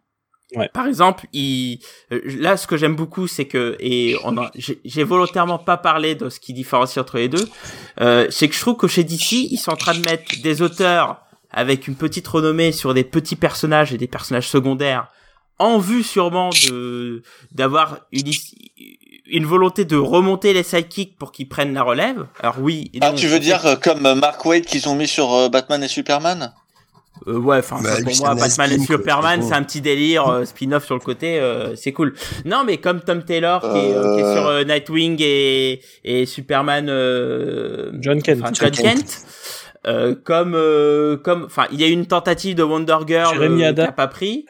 Ouais. 0.54 0.68
Par 0.72 0.86
exemple, 0.86 1.26
ils, 1.32 1.80
euh, 2.12 2.20
là, 2.38 2.56
ce 2.56 2.68
que 2.68 2.76
j'aime 2.76 2.94
beaucoup, 2.94 3.26
c'est 3.26 3.46
que 3.46 3.76
et 3.80 4.16
on 4.22 4.36
a, 4.38 4.50
j'ai 4.54 5.02
volontairement 5.02 5.58
pas 5.58 5.76
parlé 5.76 6.14
de 6.14 6.28
ce 6.28 6.38
qui 6.38 6.52
différencie 6.52 6.98
entre 6.98 7.16
les 7.16 7.28
deux. 7.28 7.48
Euh, 8.00 8.28
c'est 8.30 8.48
que 8.48 8.54
je 8.54 8.60
trouve 8.60 8.76
que 8.76 8.86
chez 8.86 9.02
DC, 9.02 9.32
ils 9.32 9.58
sont 9.58 9.72
en 9.72 9.76
train 9.76 9.94
de 9.94 10.04
mettre 10.08 10.40
des 10.42 10.62
auteurs 10.62 11.20
avec 11.50 11.88
une 11.88 11.96
petite 11.96 12.28
renommée 12.28 12.70
sur 12.70 12.94
des 12.94 13.02
petits 13.02 13.34
personnages 13.34 13.92
et 13.92 13.98
des 13.98 14.06
personnages 14.06 14.48
secondaires, 14.48 15.08
en 15.58 15.78
vue 15.78 16.02
sûrement 16.02 16.50
de 16.68 17.22
d'avoir 17.52 18.06
une 18.12 19.46
volonté 19.46 19.84
de 19.84 19.96
remonter 19.96 20.52
les 20.52 20.62
sidekicks 20.62 21.16
pour 21.16 21.32
qu'ils 21.32 21.48
prennent 21.48 21.74
la 21.74 21.82
relève. 21.82 22.26
Alors 22.40 22.60
oui. 22.60 22.90
et 22.94 22.98
Ah, 23.00 23.10
non, 23.10 23.16
tu 23.16 23.26
veux 23.26 23.40
dire 23.40 23.64
euh, 23.66 23.76
comme 23.76 24.14
Mark 24.14 24.44
Waid 24.44 24.66
qu'ils 24.66 24.88
ont 24.88 24.94
mis 24.94 25.08
sur 25.08 25.32
euh, 25.34 25.48
Batman 25.48 25.82
et 25.82 25.88
Superman? 25.88 26.52
Euh, 27.28 27.38
ouais, 27.38 27.58
enfin 27.58 27.78
Bah, 27.82 27.90
pour 28.04 28.16
moi, 28.18 28.34
Batman 28.34 28.70
et 28.72 28.78
Superman, 28.78 29.42
c'est 29.42 29.54
un 29.54 29.62
petit 29.62 29.80
délire 29.80 30.28
euh, 30.28 30.44
spin-off 30.44 30.84
sur 30.84 30.94
le 30.94 31.00
côté, 31.00 31.40
euh, 31.40 31.74
c'est 31.74 31.92
cool. 31.92 32.14
Non, 32.44 32.62
mais 32.64 32.78
comme 32.78 33.00
Tom 33.00 33.24
Taylor 33.24 33.60
qui 33.60 33.78
est, 33.78 33.94
euh, 33.94 34.14
qui 34.14 34.20
est 34.22 34.34
sur 34.34 34.46
euh, 34.46 34.64
Nightwing 34.64 35.16
et, 35.20 35.80
et 36.04 36.26
Superman, 36.26 36.86
euh, 36.88 37.90
John 38.00 38.22
Kent. 38.22 38.40
John 38.54 38.70
Kent. 38.70 39.18
euh, 39.86 40.14
comme 40.24 40.54
euh, 40.54 41.16
comme 41.16 41.44
enfin 41.44 41.66
il 41.72 41.80
y 41.80 41.84
a 41.84 41.88
eu 41.88 41.92
une 41.92 42.06
tentative 42.06 42.54
de 42.56 42.62
Wonder 42.62 42.98
Girl 43.06 43.40
euh, 43.40 43.56
qui 43.74 43.80
a 43.80 43.92
pas 43.92 44.06
pris 44.08 44.46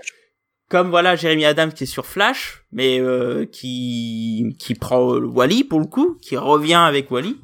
comme 0.69 0.89
voilà 0.91 1.15
Jeremy 1.15 1.45
Adams 1.45 1.73
qui 1.73 1.85
est 1.85 1.87
sur 1.87 2.07
Flash 2.07 2.63
mais 2.73 2.99
euh, 3.01 3.45
qui 3.45 4.57
qui 4.59 4.75
prend 4.75 5.01
Wally 5.19 5.65
pour 5.65 5.79
le 5.81 5.87
coup 5.87 6.17
qui 6.23 6.37
revient 6.37 6.75
avec 6.75 7.11
Wally 7.11 7.37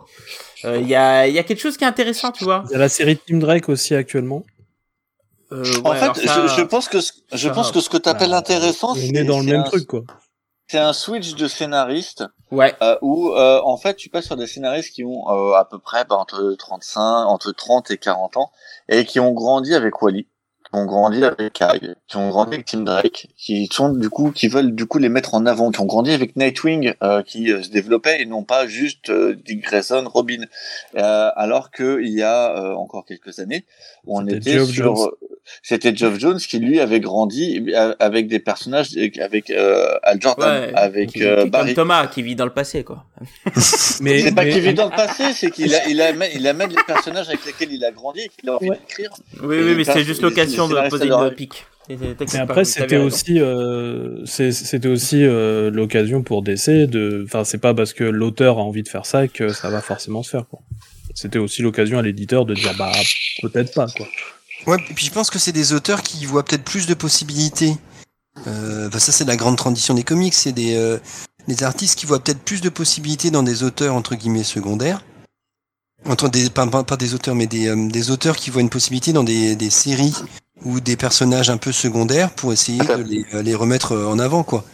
Euh, 0.64 0.78
il 0.80 0.88
y 0.88 0.94
a 0.94 1.26
il 1.26 1.34
y 1.34 1.40
a 1.40 1.42
quelque 1.42 1.60
chose 1.60 1.76
qui 1.76 1.82
est 1.84 1.88
intéressant 1.88 2.30
tu 2.30 2.44
vois 2.44 2.62
Il 2.68 2.72
y 2.72 2.76
a 2.76 2.78
la 2.78 2.88
série 2.88 3.16
Team 3.16 3.40
Drake 3.40 3.68
aussi 3.68 3.94
actuellement. 3.96 4.44
Euh, 5.52 5.64
En 5.84 5.90
ouais, 5.90 5.98
fait, 5.98 6.26
ça- 6.26 6.46
je, 6.46 6.54
je 6.56 6.62
pense 6.62 6.88
que 6.88 7.00
ce, 7.00 7.12
je 7.32 7.48
ça, 7.48 7.54
pense 7.54 7.70
que 7.72 7.80
ce 7.80 7.88
que 7.88 7.96
t'appelles 7.98 8.32
intéressant, 8.34 8.92
On 8.92 8.94
c'est 8.94 9.08
est 9.14 9.24
dans 9.24 9.38
le 9.38 9.44
c'est 9.44 9.50
même 9.50 9.60
un, 9.60 9.64
truc, 9.64 9.86
quoi. 9.86 10.00
c'est 10.68 10.78
un 10.78 10.92
switch 10.92 11.34
de 11.34 11.46
scénaristes 11.48 12.24
ouais 12.50 12.74
euh, 12.82 12.96
où 13.02 13.30
euh, 13.30 13.60
en 13.64 13.76
fait 13.76 13.94
tu 13.96 14.08
passes 14.08 14.26
sur 14.26 14.36
des 14.36 14.46
scénaristes 14.46 14.92
qui 14.94 15.04
ont 15.04 15.28
euh, 15.30 15.52
à 15.54 15.64
peu 15.64 15.78
près 15.78 16.04
bah, 16.04 16.16
entre 16.16 16.54
35, 16.58 17.26
entre 17.26 17.52
30 17.52 17.90
et 17.90 17.98
40 17.98 18.36
ans 18.38 18.50
et 18.88 19.04
qui 19.04 19.20
ont 19.20 19.32
grandi 19.32 19.74
avec 19.74 20.00
Wally, 20.02 20.24
qui 20.24 20.78
ont 20.78 20.86
grandi 20.86 21.22
avec 21.24 21.52
Kai, 21.52 21.94
qui 22.08 22.16
ont 22.16 22.28
grandi 22.30 22.54
avec 22.54 22.66
Tim 22.66 22.80
Drake, 22.80 23.28
qui 23.36 23.68
sont 23.70 23.90
du 23.90 24.08
coup 24.08 24.30
qui 24.32 24.48
veulent 24.48 24.74
du 24.74 24.86
coup 24.86 24.96
les 24.98 25.08
mettre 25.10 25.34
en 25.34 25.44
avant, 25.44 25.70
qui 25.70 25.80
ont 25.80 25.84
grandi 25.86 26.12
avec 26.12 26.36
Nightwing 26.36 26.94
euh, 27.02 27.22
qui 27.22 27.52
euh, 27.52 27.62
se 27.62 27.68
développait 27.68 28.22
et 28.22 28.26
non 28.26 28.42
pas 28.44 28.66
juste 28.66 29.10
euh, 29.10 29.34
Dick 29.34 29.60
Grayson, 29.64 30.04
Robin. 30.12 30.44
Euh, 30.96 31.30
alors 31.36 31.70
que 31.70 32.00
il 32.02 32.12
y 32.12 32.22
a 32.22 32.56
euh, 32.56 32.74
encore 32.74 33.04
quelques 33.04 33.38
années, 33.38 33.66
on 34.06 34.26
était 34.26 34.52
sur 34.64 34.66
Jones. 34.72 35.10
C'était 35.62 35.94
Geoff 35.94 36.18
Jones 36.18 36.38
qui 36.38 36.58
lui 36.58 36.78
avait 36.80 37.00
grandi 37.00 37.64
euh, 37.74 37.94
avec 37.98 38.28
des 38.28 38.38
personnages 38.38 38.90
avec 39.20 39.50
euh, 39.50 39.94
Al 40.02 40.20
Jordan, 40.20 40.62
Ouais, 40.64 40.72
avec 40.74 41.10
qui- 41.12 41.24
euh, 41.24 41.42
comme 41.42 41.50
Barry. 41.50 41.74
Thomas 41.74 42.06
qui 42.06 42.22
vit 42.22 42.34
dans 42.36 42.44
le 42.44 42.52
passé 42.52 42.84
quoi 42.84 43.04
Mais, 44.00 44.20
C'est 44.20 44.34
pas 44.34 44.44
mais- 44.44 44.50
qu'il 44.52 44.60
vit 44.60 44.74
dans 44.74 44.86
le 44.88 44.96
passé, 44.96 45.32
c'est 45.34 45.50
qu'il 45.50 45.74
a, 45.74 45.86
il 45.88 46.00
amène, 46.00 46.30
il 46.34 46.46
amène 46.46 46.70
les 46.70 46.82
personnages 46.86 47.28
avec 47.28 47.44
lesquels 47.44 47.72
il 47.72 47.84
a 47.84 47.90
grandi 47.90 48.20
et 48.20 48.28
qu'il 48.28 48.48
a 48.48 48.56
envie 48.56 48.70
Ouais. 48.70 48.78
d'écrire. 48.78 49.10
Oui, 49.42 49.56
Et 49.56 49.62
oui, 49.62 49.74
mais 49.76 49.84
c'est 49.84 50.04
juste 50.04 50.22
l'occasion 50.22 50.68
de 50.68 50.88
poser 50.88 51.06
une 51.08 51.30
pique. 51.34 51.64
Mais 51.88 52.14
après, 52.38 52.62
vous 52.62 52.68
c'était 52.70 52.96
aussi, 52.96 53.40
euh, 53.40 54.24
c'était 54.24 54.86
aussi 54.88 55.24
euh, 55.24 55.68
l'occasion 55.70 56.22
pour 56.22 56.42
DC 56.42 56.86
de. 56.86 57.24
Enfin, 57.26 57.42
c'est 57.42 57.58
pas 57.58 57.74
parce 57.74 57.92
que 57.92 58.04
l'auteur 58.04 58.58
a 58.58 58.62
envie 58.62 58.84
de 58.84 58.88
faire 58.88 59.04
ça 59.04 59.26
que 59.26 59.48
ça 59.48 59.68
va 59.68 59.80
forcément 59.80 60.22
se 60.22 60.30
faire. 60.30 60.46
quoi. 60.48 60.60
C'était 61.14 61.40
aussi 61.40 61.60
l'occasion 61.60 61.98
à 61.98 62.02
l'éditeur 62.02 62.46
de 62.46 62.54
dire 62.54 62.72
bah 62.78 62.92
peut-être 63.42 63.74
pas 63.74 63.86
quoi. 63.96 64.06
Ouais, 64.66 64.78
et 64.90 64.94
puis 64.94 65.06
je 65.06 65.10
pense 65.10 65.30
que 65.30 65.38
c'est 65.38 65.52
des 65.52 65.72
auteurs 65.72 66.02
qui 66.02 66.24
voient 66.26 66.44
peut-être 66.44 66.64
plus 66.64 66.86
de 66.86 66.94
possibilités. 66.94 67.76
Euh, 68.46 68.88
bah 68.88 68.98
ça, 69.00 69.12
c'est 69.12 69.24
la 69.24 69.36
grande 69.36 69.56
tradition 69.56 69.94
des 69.94 70.04
comics. 70.04 70.34
C'est 70.34 70.52
des, 70.52 70.76
euh, 70.76 70.98
des 71.48 71.62
artistes 71.62 71.98
qui 71.98 72.06
voient 72.06 72.20
peut-être 72.20 72.40
plus 72.40 72.60
de 72.60 72.68
possibilités 72.68 73.30
dans 73.30 73.42
des 73.42 73.62
auteurs 73.62 73.94
entre 73.94 74.14
guillemets 74.14 74.44
secondaires. 74.44 75.04
Entre 76.06 76.28
des, 76.28 76.50
pas, 76.50 76.66
pas, 76.66 76.82
pas 76.82 76.96
des 76.96 77.14
auteurs, 77.14 77.34
mais 77.34 77.46
des, 77.46 77.68
euh, 77.68 77.88
des 77.88 78.10
auteurs 78.10 78.36
qui 78.36 78.50
voient 78.50 78.60
une 78.62 78.70
possibilité 78.70 79.12
dans 79.12 79.22
des, 79.24 79.54
des 79.56 79.70
séries 79.70 80.14
ou 80.64 80.80
des 80.80 80.96
personnages 80.96 81.50
un 81.50 81.56
peu 81.56 81.72
secondaires 81.72 82.30
pour 82.30 82.52
essayer 82.52 82.78
de 82.78 83.02
les, 83.02 83.24
euh, 83.34 83.42
les 83.42 83.54
remettre 83.54 83.92
euh, 83.92 84.06
en 84.06 84.18
avant, 84.18 84.42
quoi. 84.42 84.64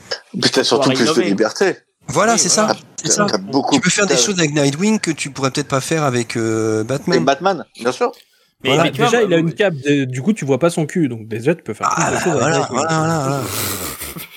Puis 0.40 0.50
t'as 0.50 0.64
surtout 0.64 0.90
plus 0.90 1.04
de 1.14 1.20
liberté. 1.22 1.76
Voilà, 2.06 2.34
Oui, 2.34 2.38
c'est 2.38 2.48
voilà. 2.54 2.74
ça. 2.74 2.80
C'est 3.02 3.12
ça. 3.12 3.26
Beaucoup. 3.38 3.74
Tu 3.74 3.80
peux 3.80 3.90
faire 3.90 4.06
des 4.06 4.16
choses 4.16 4.38
avec 4.38 4.54
Nightwing 4.54 4.98
que 4.98 5.10
tu 5.10 5.30
pourrais 5.30 5.50
peut-être 5.50 5.68
pas 5.68 5.80
faire 5.82 6.04
avec 6.04 6.36
euh, 6.36 6.82
Batman. 6.84 7.16
Avec 7.16 7.26
Batman, 7.26 7.64
bien 7.78 7.92
sûr. 7.92 8.12
Mais, 8.64 8.70
Voilà, 8.70 8.84
mais 8.84 8.90
tu 8.90 8.98
vois, 9.02 9.10
déjà, 9.10 9.22
il 9.22 9.32
a 9.32 9.38
une 9.38 9.52
cape, 9.54 9.74
de- 9.74 10.04
du 10.04 10.20
coup, 10.20 10.32
tu 10.32 10.44
vois 10.44 10.58
pas 10.58 10.68
son 10.68 10.84
cul, 10.84 11.08
donc 11.08 11.28
déjà, 11.28 11.54
tu 11.54 11.62
peux 11.62 11.74
faire 11.74 11.88
Ah, 11.94 12.10
Drake, 12.10 12.24
voilà, 12.26 12.66
voilà, 12.70 12.98
voilà. 12.98 13.42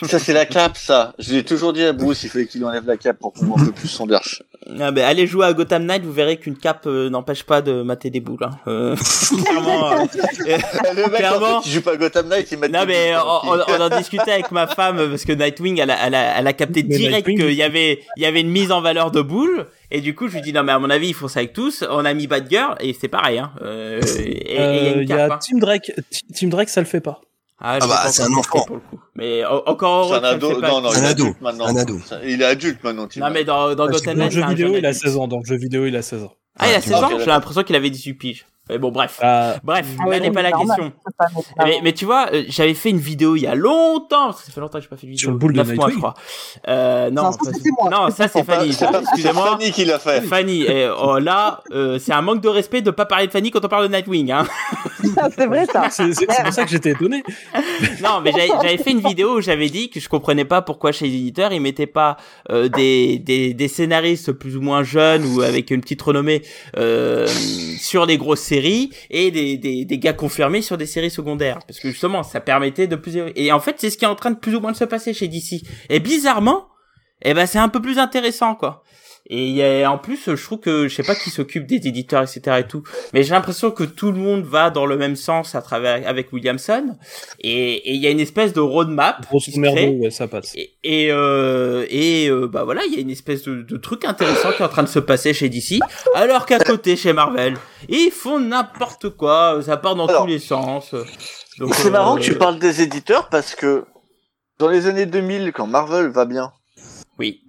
Ça, 0.04 0.20
c'est 0.20 0.34
la 0.34 0.46
cape, 0.46 0.78
ça. 0.78 1.14
Je 1.20 1.34
l'ai 1.34 1.44
toujours 1.44 1.74
dit 1.74 1.84
à 1.84 1.94
Bruce, 1.94 2.24
il 2.24 2.30
fallait 2.30 2.48
qu'il 2.48 2.64
enlève 2.66 2.86
la 2.86 2.98
cape 2.98 3.18
pour 3.20 3.34
qu'on 3.34 3.46
voit 3.46 3.62
un 3.62 3.66
peu 3.66 3.72
plus 3.72 3.88
son 3.88 4.06
derche. 4.08 4.44
Ah 4.80 4.92
ben, 4.92 5.04
allez 5.04 5.26
jouer 5.28 5.46
à 5.48 5.54
Gotham 5.54 5.86
Knight, 5.86 6.04
vous 6.04 6.12
verrez 6.14 6.38
qu'une 6.38 6.56
cape 6.58 6.84
euh, 6.86 7.10
n'empêche 7.10 7.44
pas 7.44 7.62
de 7.62 7.82
mater 7.82 8.10
des 8.10 8.20
boules. 8.20 8.44
Hein. 8.44 8.52
Euh, 8.68 8.96
clairement. 9.46 9.92
euh, 9.94 10.06
Le 10.96 11.02
mec, 11.10 11.16
Clairement. 11.16 11.58
en 11.58 11.62
fait, 11.62 11.68
il 11.70 11.74
joue 11.74 11.82
pas 11.82 11.94
à 11.94 11.98
Gotham 11.98 12.28
Knight, 12.28 12.48
il 12.52 12.58
met 12.60 12.68
Non 12.70 12.82
des 12.82 12.86
mais 12.88 13.12
boules 13.14 13.64
on, 13.68 13.82
en 13.82 13.90
discutait 13.98 14.32
avec 14.32 14.52
ma 14.52 14.68
femme 14.68 15.00
euh, 15.00 15.10
parce 15.10 15.26
que 15.26 15.34
Nightwing 15.34 15.80
elle 15.80 15.90
a, 15.92 16.06
elle 16.08 16.16
a, 16.16 16.40
elle 16.40 16.48
a 16.48 16.54
capté 16.54 16.84
Mais 16.84 16.96
direct 16.96 17.28
qu'il 17.28 17.54
y 17.54 17.64
avait 17.64 18.02
il 18.18 18.24
y 18.24 18.26
avait 18.26 18.42
une 18.42 18.50
mise 18.52 18.72
en 18.72 18.82
valeur 18.82 19.12
de 19.12 19.22
boules 19.22 19.68
et 19.90 20.00
du 20.02 20.14
coup 20.16 20.28
je 20.28 20.36
lui 20.36 20.42
dis 20.42 20.54
non 20.54 20.64
mais 20.64 20.72
à 20.72 20.80
mon 20.80 20.90
avis 20.90 21.10
ils 21.10 21.14
font 21.14 21.28
ça 21.28 21.40
avec 21.40 21.54
tous 21.54 21.84
on 21.90 22.06
a 22.06 22.14
mis 22.14 22.28
Batgirl 22.28 22.76
et 22.80 22.94
c'est 23.00 23.08
pareil 23.08 23.40
hein 23.40 23.52
euh, 23.62 24.00
et 24.20 24.56
il 24.56 24.56
y 24.56 24.58
a 24.58 24.62
Euh, 24.62 24.94
une 24.96 25.02
y 25.04 25.06
cape 25.08 25.32
a 25.32 25.34
hein. 25.36 25.38
Team 25.40 25.60
Drake, 25.60 25.92
Team 26.36 26.50
Drake, 26.50 26.70
ça 26.70 26.82
le 26.82 26.88
fait 26.88 27.02
pas. 27.02 27.22
Ah, 27.62 27.78
Ah 27.82 27.88
bah, 27.88 28.04
c'est 28.12 28.24
un 28.24 28.34
enfant. 28.34 28.64
pour 28.66 28.76
le 28.78 28.82
coup 28.82 29.00
mais 29.16 29.44
encore 29.46 30.08
C'est 30.08 30.14
heureux 30.16 30.26
un 30.26 30.30
ça 30.32 30.38
le 30.38 30.46
ado. 30.46 30.62
pas. 30.62 30.70
Non, 30.70 30.82
non, 30.82 30.90
Un 30.90 30.94
il 30.98 31.04
est 31.04 31.06
ado. 31.08 31.24
adulte 31.26 31.42
maintenant. 31.42 31.66
Un 31.68 31.76
ado. 31.76 32.00
Il 32.26 32.42
est 32.42 32.46
adulte 32.46 32.84
maintenant, 32.84 33.08
non 33.18 33.30
mais 33.32 33.44
dans, 33.44 33.76
dans 33.76 33.86
Ah, 33.86 33.92
Gotham 33.92 34.18
Dans 34.18 34.26
le 34.26 34.32
jeu 34.32 34.40
c'est 34.42 34.46
un 34.46 34.50
vidéo, 34.50 34.68
il 34.76 34.86
a 34.86 34.90
adulte. 34.90 35.04
16 35.04 35.18
ans. 35.18 35.28
Dans 35.28 35.40
le 35.40 35.46
jeu 35.46 35.56
vidéo, 35.58 35.86
il 35.86 35.96
a 35.96 36.02
16 36.02 36.24
ans. 36.24 36.34
ah 36.58 36.70
il 36.70 36.74
a 36.74 36.78
Ah, 36.78 36.82
16 36.82 36.94
ans 36.96 37.12
ok, 37.14 37.20
j'ai 37.20 37.26
l'impression 37.26 37.64
qu'il 37.64 37.76
avait 37.76 37.90
18 37.90 38.14
piges 38.16 38.46
mais 38.72 38.78
bon 38.80 38.92
bref 38.92 39.20
Ah, 39.22 39.56
bref 39.64 39.86
Ah 40.00 40.04
oui, 40.08 40.12
là 40.12 40.20
n'est 40.20 40.32
pas 40.32 40.42
la 40.42 40.50
normal. 40.52 40.78
question 40.78 40.94
pas 41.18 41.26
notre 41.36 41.50
Mais, 41.64 41.80
mais 41.84 41.94
tu 41.94 42.06
vois, 42.06 42.28
euh, 42.34 42.44
j'avais 42.48 42.74
fait 42.74 42.90
une 42.90 42.98
vidéo 43.00 43.36
il 43.36 43.42
y 43.44 43.48
a 43.48 43.56
longtemps, 43.56 44.28
parce 44.28 44.40
que 44.42 44.46
ça 44.48 44.52
fait 44.52 44.62
longtemps 44.62 44.78
que 44.80 44.84
j'ai 44.84 44.90
pas 44.90 44.96
fait 44.98 45.08
de 45.08 45.12
vidéo. 45.12 45.24
Sur 45.26 45.32
le 45.32 45.38
boule 45.38 45.54
de 45.54 45.58
9 45.58 45.68
mois, 45.76 45.88
Nightwing 45.88 45.94
je 45.94 45.98
crois. 46.00 46.14
Euh, 46.68 47.10
non, 47.12 47.24
Non, 47.24 47.32
ça, 47.32 47.52
moi. 47.80 47.90
Non, 47.92 48.10
ça 48.10 48.28
c'est 48.28 48.44
Fanny. 48.44 48.70
Excusez-moi. 49.02 49.52
Fanny 49.58 49.72
qui 49.72 49.86
l'a 49.86 50.00
fait. 50.00 50.22
Fanny, 50.22 50.64
et, 50.64 50.90
oh, 51.02 51.20
là, 51.20 51.62
euh, 51.72 52.00
c'est 52.00 52.14
un 52.14 52.22
manque 52.22 52.42
de 52.42 52.50
respect 52.50 52.82
de 52.82 52.92
pas 52.92 53.06
parler 53.06 53.28
de 53.28 53.32
Fanny 53.32 53.52
quand 53.52 53.64
on 53.64 53.68
parle 53.68 53.88
de 53.88 53.94
Nightwing. 53.94 54.32
Hein. 54.32 54.46
c'est 55.36 55.46
vrai 55.48 55.66
ça. 55.66 55.90
c'est 55.90 56.26
pour 56.26 56.54
ça 56.54 56.64
que 56.64 56.70
j'étais 56.70 56.92
étonné. 56.92 57.24
Non, 58.02 58.22
mais 58.24 58.32
j'avais 58.32 58.78
fait 58.78 58.92
une 58.92 59.00
vidéo 59.00 59.38
où 59.38 59.42
j'avais 59.42 59.70
dit 59.70 59.90
que 59.90 60.00
je 60.00 60.08
comprenais 60.10 60.46
pas 60.46 60.62
pourquoi 60.62 60.92
chez 60.92 61.06
les 61.08 61.16
éditeurs 61.16 61.52
ils 61.54 61.60
mettaient 61.60 61.88
pas 61.88 62.18
euh, 62.50 62.68
des, 62.70 63.20
des 63.20 63.54
des 63.54 63.68
scénaristes 63.68 64.32
plus 64.32 64.56
ou 64.58 64.62
moins 64.62 64.84
jeunes 64.84 65.26
ou 65.26 65.42
avec 65.42 65.72
une 65.72 65.82
petite 65.82 66.02
renommée 66.02 66.42
euh, 66.78 67.28
sur 67.80 68.06
les 68.06 68.18
grosses 68.18 68.42
séries 68.42 68.61
et 69.10 69.32
des, 69.32 69.58
des 69.58 69.98
gars 69.98 70.14
confirmés 70.14 70.62
sur 70.62 70.78
des 70.78 70.86
séries 70.86 71.12
secondaires. 71.12 71.60
Parce 71.68 71.80
que 71.80 71.90
justement 71.90 72.24
ça 72.24 72.40
permettait 72.40 72.88
de 72.88 72.96
plus 72.96 73.18
et 73.36 73.52
en 73.52 73.60
fait 73.60 73.76
c'est 73.80 73.90
ce 73.90 73.98
qui 73.98 74.06
est 74.06 74.10
en 74.10 74.16
train 74.16 74.32
de 74.32 74.40
plus 74.40 74.56
ou 74.56 74.60
moins 74.60 74.72
de 74.72 74.78
se 74.78 74.86
passer 74.86 75.14
chez 75.14 75.28
DC 75.28 75.62
et 75.90 76.00
bizarrement 76.00 76.68
eh 77.24 77.34
ben 77.34 77.46
c'est 77.46 77.60
un 77.60 77.70
peu 77.70 77.82
plus 77.82 78.00
intéressant 78.00 78.56
quoi 78.56 78.84
Et 79.34 79.48
il 79.48 79.56
y 79.56 79.64
a, 79.64 79.90
en 79.90 79.98
plus, 79.98 80.36
je 80.36 80.44
trouve 80.44 80.60
que 80.60 80.90
je 80.90 80.94
sais 80.94 81.04
pas 81.04 81.16
qui 81.16 81.30
s'occupe 81.30 81.66
des 81.66 81.88
éditeurs, 81.88 82.22
etc. 82.22 82.58
et 82.60 82.68
tout, 82.68 82.84
mais 83.14 83.24
j'ai 83.24 83.32
l'impression 83.32 83.72
que 83.72 83.86
tout 83.86 84.12
le 84.12 84.18
monde 84.18 84.44
va 84.44 84.70
dans 84.72 84.86
le 84.86 84.98
même 84.98 85.16
sens 85.16 85.56
à 85.56 85.62
travers 85.62 86.06
avec 86.06 86.34
Williamson. 86.34 86.98
Et 87.40 87.94
il 87.94 88.02
y 88.02 88.08
a 88.08 88.10
une 88.10 88.20
espèce 88.20 88.52
de 88.52 88.60
roadmap. 88.60 89.26
Grosso 89.30 89.46
qui 89.46 89.54
se 89.54 89.60
merdo, 89.62 89.78
crée. 89.78 89.98
ouais, 90.02 90.12
ça 90.12 90.28
passe. 90.28 90.54
Et 90.56 90.74
et, 90.84 91.08
euh, 91.12 91.86
et 91.90 92.28
euh, 92.28 92.48
bah 92.48 92.66
voilà, 92.66 92.82
il 92.86 92.94
y 92.94 92.98
a 92.98 93.00
une 93.00 93.10
espèce 93.10 93.44
de, 93.44 93.62
de 93.62 93.78
truc 93.78 94.04
intéressant 94.04 94.52
qui 94.52 94.62
est 94.62 94.66
en 94.66 94.70
train 94.70 94.84
de 94.84 94.90
se 94.90 95.00
passer 95.00 95.34
chez 95.34 95.48
DC, 95.48 95.80
alors 96.14 96.46
qu'à 96.46 96.60
côté 96.60 96.98
chez 96.98 97.14
Marvel, 97.14 97.56
ils 97.88 98.12
font 98.12 98.38
n'importe 98.40 99.10
quoi, 99.12 99.62
ça 99.66 99.78
part 99.78 99.96
dans 99.96 100.08
Alors, 100.08 100.24
tous 100.24 100.28
les 100.28 100.40
sens. 100.40 100.94
Donc, 101.58 101.74
C'est 101.74 101.88
euh, 101.88 101.92
marrant 101.92 102.16
que 102.18 102.22
tu 102.22 102.36
parles 102.36 102.60
des 102.60 102.82
éditeurs 102.82 103.30
parce 103.30 103.56
que 103.56 103.86
dans 104.60 104.68
les 104.68 104.88
années 104.88 105.06
2000, 105.06 105.54
quand 105.54 105.68
Marvel 105.68 106.10
va 106.10 106.26
bien, 106.26 106.52
Oui. 107.18 107.42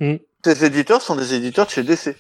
Ces 0.45 0.65
éditeurs 0.65 1.03
sont 1.03 1.15
des 1.17 1.35
éditeurs 1.35 1.67
de 1.67 1.71
chez 1.71 1.83
DC. 1.83 2.17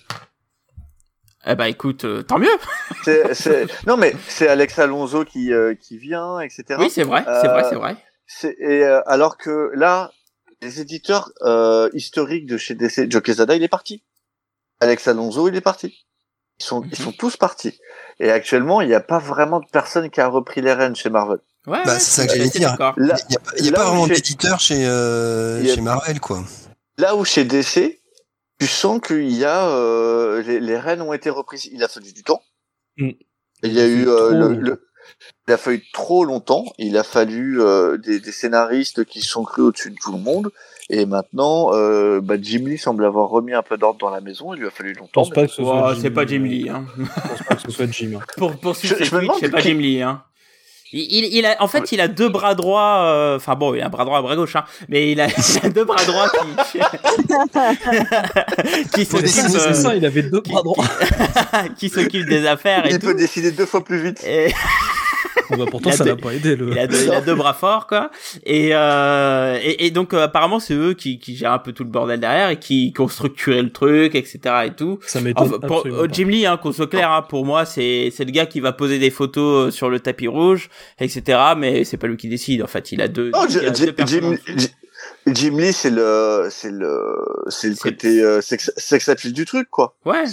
Eh 1.45 1.55
bah 1.57 1.69
écoute, 1.69 2.05
euh, 2.05 2.23
tant 2.23 2.39
mieux. 2.39 2.57
C'est, 3.05 3.35
c'est... 3.35 3.67
Non 3.89 3.97
mais 3.97 4.15
c'est 4.29 4.47
Alex 4.47 4.79
Alonso 4.79 5.25
qui, 5.25 5.53
euh, 5.53 5.75
qui 5.75 5.99
vient, 5.99 6.39
etc. 6.39 6.77
Oui, 6.79 6.89
c'est 6.89 7.03
vrai, 7.03 7.25
c'est 7.27 7.49
Euh, 7.49 7.53
vrai, 7.53 7.65
c'est 7.69 7.75
vrai. 7.75 7.97
C'est- 8.29 8.57
Et 8.61 8.85
euh, 8.85 9.01
alors 9.07 9.37
que 9.39 9.73
là, 9.75 10.13
les 10.61 10.81
éditeurs 10.81 11.33
euh, 11.43 11.91
historiques 11.95 12.47
de 12.47 12.57
chez 12.59 12.77
DC, 12.77 13.11
Joe 13.11 13.21
Quesada, 13.23 13.57
il 13.57 13.63
est 13.65 13.69
parti. 13.69 14.05
Alex 14.81 15.09
Alonso, 15.09 15.49
il 15.49 15.57
est 15.57 15.61
parti. 15.61 16.07
Ils 16.61 16.65
sont, 16.65 16.85
ils 16.89 16.97
sont 16.97 17.11
tous 17.11 17.37
partis. 17.37 17.77
Et 18.21 18.31
actuellement, 18.31 18.81
il 18.81 18.87
n'y 18.87 18.95
a 18.95 19.01
pas 19.01 19.19
vraiment 19.19 19.59
de 19.59 19.67
personne 19.73 20.11
qui 20.11 20.21
a 20.21 20.29
repris 20.29 20.61
les 20.61 20.73
rênes 20.73 20.95
chez 20.95 21.11
Marvel. 21.11 21.39
Ouais, 21.67 21.83
Bah, 21.85 21.99
c'est 21.99 22.21
ça 22.23 22.27
que 22.29 22.35
j'allais 22.35 22.51
dire. 22.51 22.77
Il 22.99 23.03
n'y 23.05 23.11
a, 23.11 23.17
y 23.65 23.69
a 23.69 23.71
là 23.73 23.79
pas 23.79 23.87
vraiment 23.87 24.07
d'éditeur 24.07 24.61
chez, 24.61 24.87
euh, 24.87 25.65
chez 25.65 25.81
Marvel, 25.81 26.21
quoi. 26.21 26.45
là 26.99 27.17
où 27.17 27.25
chez 27.25 27.43
DC, 27.45 28.01
tu 28.63 28.67
sens 28.69 29.01
qu'il 29.01 29.33
y 29.33 29.45
a 29.45 29.69
euh, 29.69 30.43
les, 30.43 30.61
les 30.61 30.79
rênes 30.79 31.01
ont 31.03 31.13
été 31.13 31.31
reprises. 31.31 31.69
Il 31.73 31.83
a 31.83 31.89
fallu 31.89 32.13
du 32.13 32.23
temps. 32.23 32.43
Mm. 32.97 33.11
Il 33.65 33.73
y 33.73 33.81
a 33.81 33.87
eu 33.87 34.09
euh, 34.09 34.31
le, 34.33 34.55
le- 34.55 34.89
il 35.49 35.53
a 35.55 35.57
fallu 35.57 35.83
trop 35.93 36.25
longtemps. 36.25 36.65
Il 36.79 36.97
a 36.97 37.03
fallu 37.05 37.61
euh, 37.61 37.97
des, 37.99 38.21
des 38.21 38.33
scénaristes 38.33 39.05
qui 39.05 39.21
sont 39.21 39.43
crus 39.45 39.65
au-dessus 39.65 39.91
de 39.91 39.97
tout 40.03 40.13
le 40.13 40.19
monde. 40.19 40.51
Et 40.91 41.07
maintenant, 41.07 41.71
euh, 41.75 42.21
bah, 42.21 42.35
Jim 42.41 42.65
Lee 42.67 42.77
semble 42.79 43.05
avoir 43.05 43.29
remis 43.29 43.53
un 43.55 43.63
peu 43.63 43.77
d'ordre 43.79 43.99
dans 43.99 44.11
la 44.11 44.21
maison. 44.21 44.53
Il 44.55 44.61
lui 44.61 44.67
a 44.67 44.71
fallu 44.71 44.95
Je 44.95 44.99
longtemps. 45.01 45.11
pense 45.23 45.31
pas 45.31 45.47
que 45.47 45.53
ce 45.53 45.63
soit 45.63 45.95
Jim 45.95 46.01
c'est 46.03 46.11
pas 46.11 46.25
Lee, 46.25 46.29
Jim 46.37 46.43
Lee, 46.45 46.69
hein. 46.69 46.85
Je 46.99 47.05
pense 47.29 47.43
pas 47.49 47.55
que 47.57 47.63
ce 47.63 47.71
soit 47.71 47.87
Jim. 47.91 48.21
Pour, 48.37 48.57
pour 48.59 48.77
suivre 48.77 48.97
Je- 48.99 49.05
je 49.05 49.15
me 49.15 49.21
demande 49.23 49.37
c'est 49.41 49.49
pas 49.51 49.61
qui- 49.63 49.69
Jim 49.71 49.79
Lee, 49.79 50.03
hein. 50.03 50.23
Il, 50.93 51.01
il, 51.01 51.37
il 51.37 51.47
a, 51.47 51.57
en 51.61 51.69
fait, 51.69 51.93
il 51.93 52.01
a 52.01 52.09
deux 52.09 52.29
bras 52.29 52.55
droits, 52.55 53.03
euh, 53.05 53.37
enfin 53.37 53.55
bon, 53.55 53.75
il 53.75 53.81
a 53.81 53.87
un 53.87 53.89
bras 53.89 54.05
droit, 54.05 54.19
un 54.19 54.23
bras 54.23 54.37
gauche, 54.37 54.57
hein, 54.57 54.65
mais 54.89 55.13
il 55.13 55.21
a, 55.21 55.27
il 55.29 55.67
a 55.67 55.71
deux 55.71 55.85
bras 55.85 56.05
droits 56.05 56.31
qui, 56.71 56.79
qui 58.95 59.05
s'occupent, 59.07 59.55
euh, 59.55 59.73
ça, 59.73 59.95
il 59.97 60.05
avait 60.05 60.23
deux 60.23 60.41
bras 60.41 60.63
droits. 60.63 60.85
qui 61.79 61.89
s'occupent 61.89 62.29
des 62.29 62.47
affaires 62.47 62.85
et 62.87 62.91
Il 62.91 62.99
tout. 62.99 63.07
peut 63.07 63.15
décider 63.15 63.53
deux 63.53 63.67
fois 63.67 63.85
plus 63.85 64.03
vite. 64.03 64.23
Et, 64.25 64.53
Bon, 65.51 65.57
bah, 65.59 65.65
pourtant, 65.71 65.91
ça 65.93 66.05
l'a 66.05 66.17
pas 66.17 66.33
aidé. 66.33 66.57
Le... 66.57 66.71
il, 66.71 66.79
a 66.79 66.87
deux, 66.87 67.05
il 67.05 67.11
a 67.13 67.21
deux 67.21 67.35
bras 67.35 67.55
forts, 67.55 67.87
quoi. 67.87 68.11
Et, 68.45 68.71
euh, 68.73 69.59
et, 69.63 69.87
et 69.87 69.91
donc, 69.91 70.15
euh, 70.15 70.25
apparemment, 70.25 70.61
c'est 70.61 70.75
eux 70.75 70.95
qui, 70.95 71.19
qui 71.19 71.37
gèrent 71.37 71.53
un 71.53 71.59
peu 71.59 71.73
tout 71.73 71.85
le 71.85 71.91
bordel 71.91 72.21
derrière 72.21 72.51
et 72.51 72.59
qui, 72.59 72.93
qui 72.93 73.01
ont 73.01 73.09
structuré 73.09 73.63
le 73.63 73.71
truc, 73.71 74.15
etc. 74.15 74.41
et 74.67 74.71
tout. 74.75 74.99
Ça 75.07 75.21
m'étonne 75.21 75.49
Enfin, 75.49 75.67
pour, 75.67 75.79
absolument 75.79 76.03
euh. 76.03 76.09
Jim 76.11 76.27
Lee, 76.27 76.47
hein, 76.47 76.57
qu'on 76.57 76.73
soit 76.73 76.89
clair, 76.89 77.11
hein, 77.11 77.23
pour 77.23 77.45
moi, 77.45 77.65
c'est 77.65 78.11
c'est 78.15 78.25
le 78.25 78.31
gars 78.31 78.47
qui 78.47 78.61
va 78.61 78.73
poser 78.73 78.99
des 78.99 79.11
photos 79.11 79.69
euh, 79.69 79.71
sur 79.71 79.91
le 79.91 80.01
tapis 80.01 80.29
rouge, 80.29 80.69
etc. 81.01 81.39
Mais 81.57 81.85
c'est 81.85 81.97
pas 81.97 82.07
lui 82.07 82.17
qui 82.17 82.29
décide. 82.29 82.63
En 82.63 82.67
fait, 82.67 82.93
il 82.93 83.01
a 83.01 83.09
deux. 83.09 83.31
Il 83.31 83.35
a 83.35 84.03
en 84.03 84.07
Jim, 84.07 84.37
Jim 85.27 85.57
Lee, 85.57 85.73
c'est 85.73 85.91
le, 85.91 86.49
c'est 86.51 86.71
le, 86.71 87.15
c'est 87.49 87.69
le 87.69 87.77
côté 87.77 88.21
euh, 88.23 88.41
sex, 88.41 88.73
sex 88.77 89.09
appeal 89.09 89.33
du 89.33 89.45
truc, 89.45 89.69
quoi. 89.71 89.95
Ouais. 90.05 90.25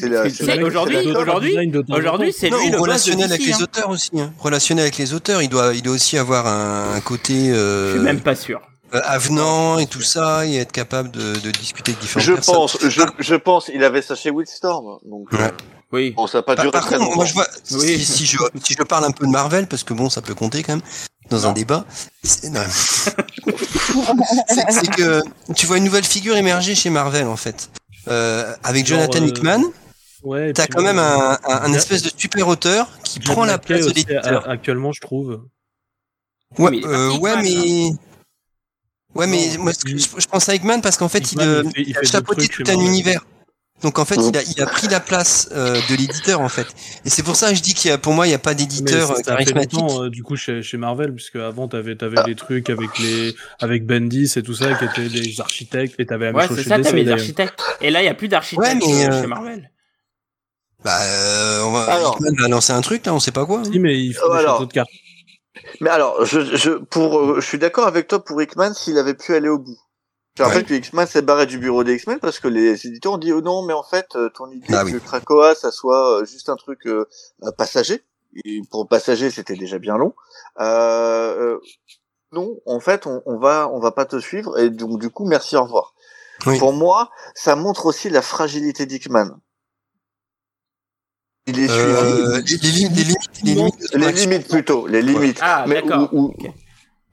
aujourd'hui, 0.64 0.98
aujourd'hui, 1.16 1.56
de 1.70 1.84
aujourd'hui, 1.94 2.34
c'est 2.34 2.50
lui 2.50 2.66
le 2.68 2.72
de 2.72 2.78
relationnel 2.82 3.26
avec 3.32 3.40
DC, 3.42 3.48
les 3.48 3.54
hein. 3.54 3.64
auteurs 3.64 3.90
aussi. 3.92 4.10
Hein. 4.20 4.34
Relationnel 4.40 4.84
avec 4.84 4.98
les 4.98 5.14
auteurs, 5.14 5.42
il 5.44 5.50
doit, 5.50 5.74
il 5.76 5.84
doit 5.84 5.94
aussi 5.94 6.18
avoir 6.18 6.48
un, 6.48 6.96
un 6.96 7.02
côté 7.02 7.34
Je 7.50 7.54
euh, 7.54 7.92
suis 7.94 8.00
même 8.04 8.22
pas 8.22 8.34
sûr. 8.36 8.62
euh, 8.96 9.02
avenant 9.06 9.78
et 9.78 9.86
tout 9.86 10.02
ça, 10.02 10.48
et 10.48 10.56
être 10.56 10.72
capable 10.72 11.12
de, 11.12 11.36
de 11.40 11.52
discuter 11.52 11.92
avec 11.92 12.02
différentes 12.02 12.26
Je 12.26 12.34
personnes. 12.34 12.56
pense, 12.56 12.78
je, 12.82 13.02
je 13.20 13.36
pense, 13.36 13.70
il 13.72 13.84
avait 13.84 14.02
ça 14.02 14.16
chez 14.16 14.32
Wildstorm. 14.32 14.98
Donc, 15.06 15.32
Ouais. 15.34 15.52
Euh, 15.94 15.96
Oui. 15.96 16.12
bon, 16.12 16.28
ça 16.28 16.40
a 16.40 16.42
pas 16.44 16.56
Par, 16.56 16.66
duré 16.66 16.72
par 16.72 16.86
très 16.86 16.96
contre, 16.98 17.06
longtemps. 17.10 17.16
moi 17.18 17.26
je 17.26 17.34
vois, 17.34 17.48
Oui. 17.72 17.98
si, 18.00 18.06
si 18.06 18.26
je, 18.26 18.38
si 18.64 18.74
je 18.78 18.84
parle 18.84 19.06
un 19.06 19.12
peu 19.12 19.26
de 19.26 19.32
Marvel, 19.32 19.68
parce 19.68 19.84
que 19.84 19.94
bon, 19.94 20.10
ça 20.10 20.22
peut 20.22 20.36
compter 20.36 20.64
quand 20.64 20.74
même 20.74 20.84
dans 21.30 21.46
un 21.48 21.54
débat, 21.54 21.86
c'est 22.24 22.50
que 24.96 25.22
tu 25.56 25.66
vois 25.66 25.78
une 25.78 25.84
nouvelle 25.84 26.04
figure 26.06 26.36
émerger 26.36 26.76
chez 26.76 26.90
Marvel 26.90 27.28
en 27.28 27.36
fait. 27.38 27.70
Euh, 28.08 28.56
avec 28.64 28.86
Genre, 28.88 29.00
Jonathan 29.00 29.22
euh, 29.24 29.28
Hickman, 29.28 29.64
Ouais, 30.24 30.52
t'as 30.52 30.68
quand 30.68 30.82
même 30.82 31.00
euh, 31.00 31.02
un, 31.04 31.38
un, 31.48 31.74
espèce 31.74 32.02
de 32.02 32.12
super 32.16 32.48
auteur 32.50 32.90
qui 33.04 33.20
prend 33.22 33.46
la 33.46 33.58
place 33.58 33.86
de 33.86 33.92
l'éditeur. 33.92 34.50
Actuellement, 34.50 34.92
je 34.92 35.00
trouve. 35.00 35.46
Ouais, 36.58 36.72
mais 36.72 36.78
il 36.78 36.84
est 36.84 36.88
euh, 36.88 37.18
ouais, 37.20 37.42
mais. 37.42 37.92
Ouais, 39.16 39.28
mais 39.28 39.58
Non, 39.58 39.64
moi, 39.64 39.72
je, 39.88 39.96
je 39.98 40.28
pense 40.28 40.50
à 40.50 40.56
Hickman 40.56 40.82
parce 40.82 40.98
qu'en 40.98 41.08
fait, 41.08 41.20
il, 41.32 41.36
Hickman, 41.36 41.46
euh, 41.48 41.64
il 41.76 41.82
il 41.84 41.90
il 41.90 41.98
a 41.98 42.04
chapeauté 42.04 42.48
tout 42.50 42.64
un 42.68 42.80
univers. 42.80 43.26
Donc 43.82 43.98
en 43.98 44.04
fait, 44.06 44.16
il, 44.18 44.36
a, 44.38 44.42
il 44.44 44.62
a 44.62 44.66
pris 44.66 44.88
la 44.90 45.00
place 45.00 45.48
euh, 45.54 45.80
de 45.90 45.96
l'éditeur 45.96 46.42
en 46.42 46.50
fait. 46.50 46.68
Et 47.06 47.10
c'est 47.10 47.24
pour 47.24 47.36
ça 47.38 47.50
que 47.52 47.56
je 47.56 47.62
dis 47.62 47.74
qu'il 47.74 47.90
y 47.90 47.94
a, 47.94 47.98
pour 47.98 48.14
moi, 48.14 48.26
il 48.28 48.30
n'y 48.30 48.36
a 48.36 48.40
pas 48.40 48.54
d'éditeur 48.54 49.08
ça, 49.08 49.14
euh, 49.14 49.16
ça 49.18 49.24
charismatique. 49.38 49.80
euh, 50.02 50.10
du 50.10 50.22
coup, 50.22 50.36
chez, 50.36 50.62
chez 50.62 50.76
Marvel, 50.78 51.14
puisque 51.16 51.38
avant, 51.38 51.68
t'avais, 51.70 51.96
t'avais 51.96 52.18
Ah. 52.20 52.24
des 52.24 52.36
trucs 52.36 52.70
avec 52.70 52.98
les, 53.00 53.34
avec 53.62 53.86
Bendis 53.86 54.34
et 54.36 54.44
tout 54.44 54.54
ça, 54.54 54.74
qui 54.76 54.84
étaient 54.86 55.08
des 55.08 55.40
architectes, 55.40 55.96
et 55.98 56.06
t'avais 56.06 56.26
la 56.26 56.32
même 56.34 56.42
Ouais, 56.42 56.48
chose 56.48 56.58
c'est 56.58 56.64
chez 56.64 56.70
ça, 56.70 56.78
DC, 56.78 56.84
t'avais 56.90 57.04
des 57.06 57.12
architectes. 57.12 57.62
Et 57.80 57.90
là, 57.90 58.02
il 58.02 58.06
y 58.06 58.10
a 58.10 58.14
plus 58.14 58.28
d'architectes 58.28 58.84
Ouais, 58.86 59.06
euh, 59.06 59.10
euh, 59.12 59.22
chez 59.22 59.28
Marvel. 59.28 59.72
Bah, 60.84 60.98
euh, 61.02 61.64
on 61.64 61.72
va, 61.72 61.84
Alors. 61.94 62.18
Va 62.38 62.48
lancer 62.48 62.74
un 62.74 62.82
truc 62.82 63.06
là, 63.06 63.14
on 63.14 63.20
sait 63.20 63.32
pas 63.32 63.46
quoi. 63.46 63.60
hein. 63.60 63.64
Si, 63.72 63.80
mais 63.80 63.98
il 64.00 64.14
faut 64.14 64.26
Euh, 64.26 64.34
des 64.34 64.40
alors. 64.40 64.56
châteaux 64.56 64.66
de 64.66 64.74
cartes. 64.74 64.90
Mais 65.82 65.90
alors, 65.90 66.26
je, 66.26 66.56
je, 66.56 66.72
pour, 66.72 67.18
euh, 67.20 67.42
je 67.42 67.46
suis 67.46 67.58
d'accord 67.58 67.88
avec 67.88 68.08
toi 68.08 68.24
pour 68.24 68.42
Hickman 68.42 68.74
s'il 68.74 68.98
avait 68.98 69.14
pu 69.14 69.34
aller 69.36 69.50
au 69.50 69.60
bout. 69.60 69.78
Je 70.40 70.44
rappelle 70.44 70.60
Ouais. 70.64 70.64
que 70.64 70.74
Hickman 70.74 71.06
s'est 71.06 71.22
barré 71.22 71.46
du 71.46 71.58
bureau 71.60 71.84
des 71.84 71.96
X-Men 71.96 72.20
parce 72.20 72.40
que 72.40 72.48
les 72.48 72.88
éditeurs 72.88 73.14
ont 73.14 73.18
dit 73.18 73.32
oh 73.34 73.42
non, 73.42 73.62
mais 73.66 73.74
en 73.74 73.84
fait, 73.84 74.08
euh, 74.16 74.30
ton 74.30 74.50
idée 74.50 74.66
Ah 74.74 74.84
que 74.86 74.92
oui. 74.92 75.00
Krakoa, 75.02 75.54
ça 75.54 75.70
soit 75.72 76.22
euh, 76.22 76.26
juste 76.26 76.50
un 76.50 76.56
truc 76.56 76.86
euh, 76.88 77.06
euh, 77.44 77.52
passager. 77.52 78.04
Et 78.46 78.62
pour 78.72 78.88
passager, 78.88 79.32
c'était 79.32 79.56
déjà 79.56 79.80
bien 79.80 79.98
long. 79.98 80.14
Euh, 80.60 81.56
euh, 81.56 81.60
non, 82.32 82.58
en 82.66 82.80
fait, 82.80 83.06
on, 83.08 83.22
on 83.26 83.38
va, 83.38 83.70
on 83.74 83.80
va 83.80 83.92
pas 83.92 84.06
te 84.06 84.18
suivre 84.20 84.58
et 84.60 84.70
donc 84.70 85.00
du 85.00 85.10
coup, 85.10 85.26
merci, 85.26 85.56
au 85.58 85.64
revoir. 85.64 85.94
Oui. 86.46 86.58
Pour 86.58 86.72
moi, 86.74 87.10
ça 87.36 87.56
montre 87.56 87.86
aussi 87.86 88.10
la 88.10 88.22
fragilité 88.22 88.86
d'Hickman. 88.86 89.32
Il 91.48 91.60
est 91.60 91.70
Euh, 91.70 92.42
suivi. 92.44 92.62
les, 92.64 92.70
les 92.70 92.72
limites, 92.78 92.96
les 92.98 93.04
limites, 93.04 93.44
les 93.44 93.54
limites 93.56 93.80
de 93.82 93.88
son 93.88 93.98
Les 93.98 94.06
action. 94.08 94.30
limites 94.30 94.48
plutôt, 94.48 94.88
les 94.88 95.02
limites. 95.02 95.40
Ah, 95.42 95.66
mais 95.68 95.82
d'accord. 95.82 96.08
Ou, 96.14 96.20
ou- 96.20 96.26
Ok. 96.28 96.52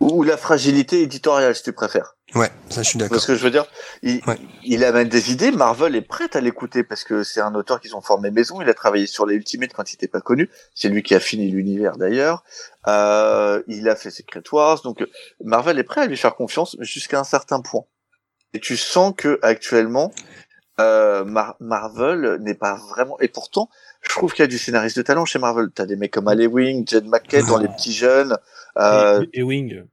ou 0.00 0.22
la 0.22 0.36
fragilité 0.36 1.00
éditoriale, 1.02 1.56
si 1.56 1.62
tu 1.62 1.72
préfères. 1.72 2.15
Ouais, 2.36 2.50
ça 2.68 2.82
je 2.82 2.88
suis 2.90 2.98
d'accord. 2.98 3.20
ce 3.20 3.26
que 3.26 3.34
je 3.34 3.42
veux 3.42 3.50
dire? 3.50 3.64
Il, 4.02 4.20
Ouais. 4.26 4.36
il 4.62 4.84
amène 4.84 5.08
des 5.08 5.32
idées, 5.32 5.50
Marvel 5.50 5.96
est 5.96 6.02
prête 6.02 6.36
à 6.36 6.40
l'écouter 6.40 6.84
parce 6.84 7.02
que 7.02 7.22
c'est 7.24 7.40
un 7.40 7.54
auteur 7.54 7.80
qu'ils 7.80 7.96
ont 7.96 8.00
formé 8.02 8.30
maison, 8.30 8.60
il 8.60 8.68
a 8.68 8.74
travaillé 8.74 9.06
sur 9.06 9.26
les 9.26 9.34
Ultimates 9.36 9.72
quand 9.72 9.90
il 9.92 9.94
n'était 9.96 10.08
pas 10.08 10.20
connu, 10.20 10.50
c'est 10.74 10.88
lui 10.88 11.02
qui 11.02 11.14
a 11.14 11.20
fini 11.20 11.50
l'univers 11.50 11.96
d'ailleurs, 11.96 12.44
euh, 12.88 13.62
il 13.68 13.88
a 13.88 13.96
fait 13.96 14.10
Secret 14.10 14.42
Wars, 14.52 14.82
donc 14.82 15.04
Marvel 15.42 15.78
est 15.78 15.84
prêt 15.84 16.02
à 16.02 16.06
lui 16.06 16.16
faire 16.16 16.34
confiance 16.36 16.76
jusqu'à 16.80 17.18
un 17.18 17.24
certain 17.24 17.60
point. 17.60 17.84
Et 18.54 18.60
tu 18.60 18.76
sens 18.76 19.12
que 19.16 19.38
actuellement, 19.42 20.12
euh, 20.80 21.24
Mar- 21.24 21.56
Marvel 21.60 22.38
n'est 22.42 22.54
pas 22.54 22.74
vraiment... 22.90 23.18
Et 23.20 23.28
pourtant, 23.28 23.68
je 24.02 24.10
trouve 24.10 24.32
qu'il 24.32 24.42
y 24.42 24.44
a 24.44 24.46
du 24.46 24.58
scénariste 24.58 24.96
de 24.96 25.02
talent 25.02 25.24
chez 25.24 25.38
Marvel. 25.38 25.68
T'as 25.74 25.84
des 25.86 25.96
mecs 25.96 26.12
comme 26.12 26.28
Ale 26.28 26.46
Wing, 26.46 26.86
Jed 26.86 27.06
McKay 27.06 27.42
dans 27.42 27.58
les 27.58 27.68
petits 27.68 27.92
jeunes, 27.92 28.36
euh, 28.78 29.24
Et, 29.32 29.40
et 29.40 29.42
Wing. 29.42 29.84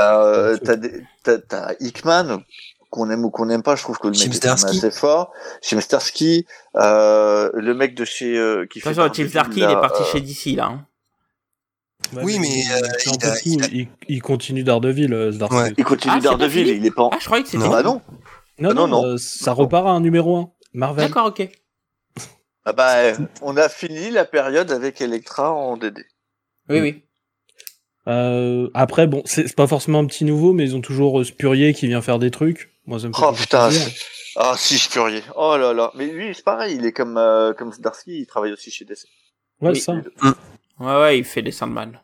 Euh, 0.00 0.56
t'as, 0.56 0.76
des- 0.76 1.02
t'as, 1.22 1.38
t'as 1.38 1.72
Hickman, 1.80 2.42
qu'on 2.90 3.08
aime 3.10 3.24
ou 3.24 3.30
qu'on 3.30 3.46
n'aime 3.46 3.62
pas, 3.62 3.76
je 3.76 3.82
trouve 3.82 3.98
que 3.98 4.08
le 4.08 4.12
mec 4.12 4.20
Jim 4.20 4.26
est 4.30 4.44
même 4.44 4.56
Starsky. 4.56 4.78
assez 4.78 4.90
fort. 4.90 5.32
Jim 5.62 5.80
Starsky, 5.80 6.46
euh, 6.76 7.50
le 7.54 7.74
mec 7.74 7.94
de 7.94 8.04
chez 8.04 8.36
euh, 8.36 8.66
qui 8.70 8.80
fait 8.80 8.90
Attention, 8.90 9.12
Chip 9.12 9.32
Daredevil, 9.32 9.60
Zarky, 9.60 9.60
il 9.60 9.76
est 9.76 9.80
parti 9.80 10.02
euh, 10.02 10.06
chez 10.06 10.20
DC, 10.20 10.56
là. 10.56 10.66
hein. 10.66 10.86
Ouais, 12.14 12.22
Oui, 12.24 12.38
mais, 12.40 12.48
euh, 12.72 12.88
il 13.06 13.24
a- 13.24 13.36
il 13.44 13.62
a- 13.62 13.66
Il, 13.72 13.88
il 14.08 14.22
continue 14.22 14.64
Daredevil. 14.64 15.14
Ouais. 15.14 15.72
Il 15.76 15.84
continue 15.84 16.14
Ah, 16.16 16.20
Daredevil, 16.20 16.68
il 16.68 16.86
est 16.86 16.90
pas. 16.90 17.02
en- 17.04 17.10
Ah, 17.12 17.18
je 17.20 17.26
croyais 17.26 17.44
que 17.44 17.50
c'était. 17.50 17.62
Non. 17.64 17.70
Bah 17.70 17.82
non. 17.82 18.00
Non, 18.58 18.70
Ah, 18.70 18.74
non, 18.74 18.88
non, 18.88 19.02
non. 19.02 19.06
euh, 19.06 19.16
ça 19.18 19.52
repart 19.52 19.86
à 19.86 19.90
un 19.90 20.00
numéro 20.00 20.36
1. 20.36 20.50
Marvel. 20.72 21.06
D'accord, 21.06 21.26
ok. 21.26 21.48
Ah 22.64 22.72
bah, 22.72 23.12
on 23.42 23.56
a 23.56 23.68
fini 23.68 24.10
la 24.10 24.24
période 24.24 24.70
avec 24.70 25.00
Electra 25.00 25.52
en 25.52 25.76
DD. 25.76 26.04
Oui, 26.68 26.80
oui. 26.80 27.04
Euh, 28.10 28.68
après, 28.74 29.06
bon, 29.06 29.22
c'est 29.24 29.54
pas 29.54 29.66
forcément 29.66 30.00
un 30.00 30.06
petit 30.06 30.24
nouveau, 30.24 30.52
mais 30.52 30.64
ils 30.64 30.76
ont 30.76 30.80
toujours 30.80 31.20
euh, 31.20 31.24
Spurrier 31.24 31.72
qui 31.74 31.86
vient 31.86 32.02
faire 32.02 32.18
des 32.18 32.30
trucs. 32.30 32.72
Moi, 32.86 32.98
ça 32.98 33.08
me 33.08 33.12
fait 33.12 33.22
Oh 33.24 33.32
putain, 33.32 33.70
ah 34.36 34.54
si 34.56 34.76
je 34.76 34.88
furier. 34.88 35.22
Oh 35.36 35.56
là 35.56 35.72
là. 35.72 35.92
Mais 35.94 36.06
lui, 36.06 36.34
c'est 36.34 36.44
pareil, 36.44 36.76
il 36.76 36.84
est 36.86 36.92
comme 36.92 37.16
euh, 37.18 37.52
comme 37.52 37.72
Zdarsky, 37.72 38.20
il 38.20 38.26
travaille 38.26 38.52
aussi 38.52 38.70
chez 38.70 38.84
DC. 38.84 39.04
Ouais, 39.60 39.70
Oui. 39.70 39.80
ça. 39.80 39.92
Ouais, 39.92 41.00
ouais, 41.00 41.18
il 41.18 41.24
fait 41.24 41.42
des 41.42 41.52
Sandman. 41.52 42.00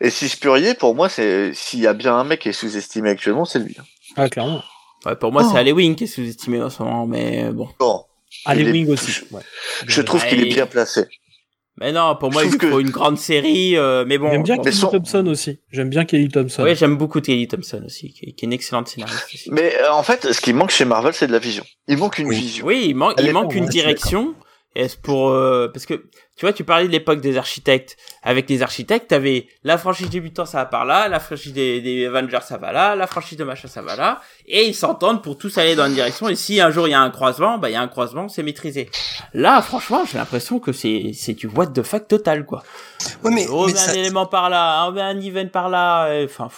Et 0.00 0.10
si 0.10 0.28
Spurrier, 0.28 0.74
pour 0.74 0.94
moi, 0.94 1.08
c'est 1.08 1.52
s'il 1.54 1.80
y 1.80 1.86
a 1.86 1.92
bien 1.94 2.14
un 2.16 2.24
mec 2.24 2.40
qui 2.40 2.48
est 2.48 2.52
sous-estimé 2.52 3.10
actuellement, 3.10 3.44
c'est 3.44 3.58
lui. 3.58 3.76
Ah, 4.16 4.28
clairement. 4.28 4.62
Ouais, 5.04 5.16
pour 5.16 5.30
moi, 5.32 5.42
Oh. 5.44 5.50
c'est 5.52 5.58
Halloween 5.58 5.94
qui 5.96 6.04
est 6.04 6.06
sous-estimé 6.08 6.62
en 6.62 6.70
ce 6.70 6.82
moment, 6.82 7.06
mais 7.06 7.50
bon. 7.52 7.68
Bon, 7.78 8.04
est- 8.48 8.70
Wings 8.70 8.88
aussi. 8.90 9.22
ouais. 9.32 9.42
Je 9.86 10.00
trouve 10.02 10.24
qu'il 10.26 10.40
est 10.40 10.46
bien 10.54 10.66
placé. 10.66 11.06
Mais 11.80 11.90
non, 11.90 12.14
pour 12.14 12.30
moi, 12.30 12.44
il 12.44 12.56
que- 12.56 12.70
faut 12.70 12.78
une 12.78 12.90
grande 12.90 13.18
série, 13.18 13.76
euh, 13.76 14.04
mais 14.06 14.16
bon. 14.16 14.30
J'aime 14.30 14.42
bien 14.44 14.56
Kelly 14.58 14.76
son- 14.76 14.90
Thompson 14.90 15.26
aussi. 15.26 15.58
J'aime 15.72 15.88
bien 15.90 16.04
Kelly 16.04 16.28
Thompson. 16.28 16.62
Ouais, 16.62 16.76
j'aime 16.76 16.96
beaucoup 16.96 17.20
Kelly 17.20 17.48
Thompson 17.48 17.82
aussi, 17.84 18.12
qui 18.12 18.26
est, 18.26 18.32
qui 18.32 18.44
est 18.44 18.46
une 18.46 18.52
excellente 18.52 18.86
scénariste 18.88 19.26
aussi. 19.34 19.50
Mais 19.50 19.74
euh, 19.82 19.92
en 19.92 20.04
fait, 20.04 20.32
ce 20.32 20.40
qui 20.40 20.52
manque 20.52 20.70
chez 20.70 20.84
Marvel, 20.84 21.12
c'est 21.14 21.26
de 21.26 21.32
la 21.32 21.40
vision. 21.40 21.64
Il 21.88 21.98
manque 21.98 22.18
une 22.18 22.28
Oui. 22.28 22.36
vision. 22.36 22.64
Oui, 22.66 22.82
il, 22.84 22.96
il 23.24 23.32
manque 23.32 23.54
une 23.56 23.66
direction. 23.66 24.34
Et 24.76 24.88
c'est 24.88 25.00
pour 25.00 25.28
euh, 25.30 25.68
parce 25.72 25.86
que 25.86 25.94
tu 26.36 26.40
vois, 26.46 26.52
tu 26.52 26.64
parlais 26.64 26.86
de 26.88 26.92
l'époque 26.92 27.20
des 27.20 27.36
architectes. 27.36 27.96
Avec 28.24 28.50
les 28.50 28.60
architectes, 28.62 29.08
t'avais 29.08 29.46
la 29.62 29.78
franchise 29.78 30.10
des 30.10 30.20
mutants, 30.20 30.46
ça 30.46 30.58
va 30.58 30.64
par 30.66 30.84
là, 30.84 31.06
la 31.08 31.20
franchise 31.20 31.52
des, 31.52 31.80
des 31.80 32.06
Avengers, 32.06 32.40
ça 32.44 32.56
va 32.58 32.72
là, 32.72 32.96
la 32.96 33.06
franchise 33.06 33.38
de 33.38 33.44
machin, 33.44 33.68
ça 33.68 33.82
va 33.82 33.94
là, 33.94 34.20
et 34.46 34.66
ils 34.66 34.74
s'entendent 34.74 35.22
pour 35.22 35.38
tous 35.38 35.56
aller 35.58 35.76
dans 35.76 35.86
une 35.86 35.94
direction. 35.94 36.28
Et 36.28 36.34
si 36.34 36.60
un 36.60 36.70
jour 36.72 36.88
il 36.88 36.90
y 36.90 36.94
a 36.94 37.00
un 37.00 37.10
croisement, 37.10 37.58
bah 37.58 37.70
il 37.70 37.74
y 37.74 37.76
a 37.76 37.80
un 37.82 37.86
croisement, 37.88 38.28
c'est 38.28 38.42
maîtrisé. 38.42 38.90
Là, 39.32 39.62
franchement, 39.62 40.04
j'ai 40.10 40.18
l'impression 40.18 40.58
que 40.58 40.72
c'est 40.72 41.12
c'est 41.14 41.34
du 41.34 41.46
what 41.46 41.68
the 41.68 41.82
fuck 41.84 42.08
total 42.08 42.44
quoi. 42.44 42.64
Ouais, 43.22 43.30
mais, 43.32 43.46
on 43.48 43.66
mais 43.66 43.72
met 43.72 43.78
ça- 43.78 43.92
un 43.92 43.94
élément 43.94 44.26
par 44.26 44.50
là, 44.50 44.86
on 44.88 44.92
met 44.92 45.02
un 45.02 45.20
event 45.20 45.46
par 45.48 45.68
là, 45.68 46.12
et- 46.14 46.24
enfin. 46.24 46.48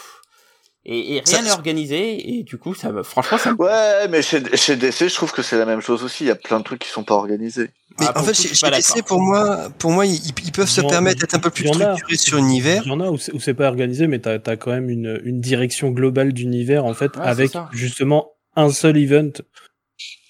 Et, 0.89 1.17
et 1.17 1.23
rien 1.27 1.43
n'est 1.43 1.51
organisé, 1.51 2.39
et 2.39 2.45
du 2.45 2.59
coup, 2.59 2.73
ça 2.73 2.93
me, 2.93 3.03
franchement, 3.03 3.39
ça 3.39 3.51
me 3.53 3.57
Ouais, 3.57 4.07
mais 4.09 4.23
chez, 4.23 4.41
chez 4.57 4.77
DC, 4.77 5.09
je 5.09 5.15
trouve 5.17 5.33
que 5.33 5.43
c'est 5.43 5.59
la 5.59 5.67
même 5.67 5.81
chose 5.81 6.05
aussi. 6.05 6.23
Il 6.23 6.29
y 6.29 6.31
a 6.31 6.37
plein 6.37 6.61
de 6.61 6.65
trucs 6.65 6.79
qui 6.79 6.89
sont 6.89 7.03
pas 7.03 7.15
organisés. 7.15 7.71
Mais 7.99 8.07
Ah, 8.15 8.21
en 8.21 8.23
fait, 8.25 8.35
chez, 8.35 8.55
chez 8.55 8.71
DC, 8.71 9.03
pour 9.07 9.21
moi, 9.21 9.69
pour 9.79 9.91
moi, 9.91 10.05
ils, 10.07 10.21
ils 10.45 10.53
peuvent 10.53 10.69
se 10.69 10.81
en- 10.81 10.89
permettre 10.89 11.21
d'être 11.21 11.35
un 11.35 11.39
peu 11.39 11.51
plus 11.51 11.69
a. 11.69 11.73
structurés 11.73 12.17
sur 12.17 12.37
l'univers. 12.37 12.83
Il 12.85 12.89
y 12.89 12.93
en 12.93 13.01
a 13.01 13.09
où 13.11 13.17
c'est 13.19 13.33
où 13.33 13.41
c'est 13.41 13.55
pas 13.55 13.69
organisé, 13.69 14.07
mais 14.07 14.19
t'as 14.19 14.39
as 14.47 14.57
quand 14.57 14.71
même 14.73 14.91
une, 14.91 15.21
une 15.25 15.41
direction 15.41 15.91
globale 15.91 16.33
d'univers 16.33 16.85
en 16.85 16.95
fait, 16.95 17.17
Ouais, 17.17 17.23
avec 17.23 17.51
ça. 17.53 17.69
justement 17.73 18.33
un 18.55 18.71
seul 18.71 18.97
event 18.97 19.33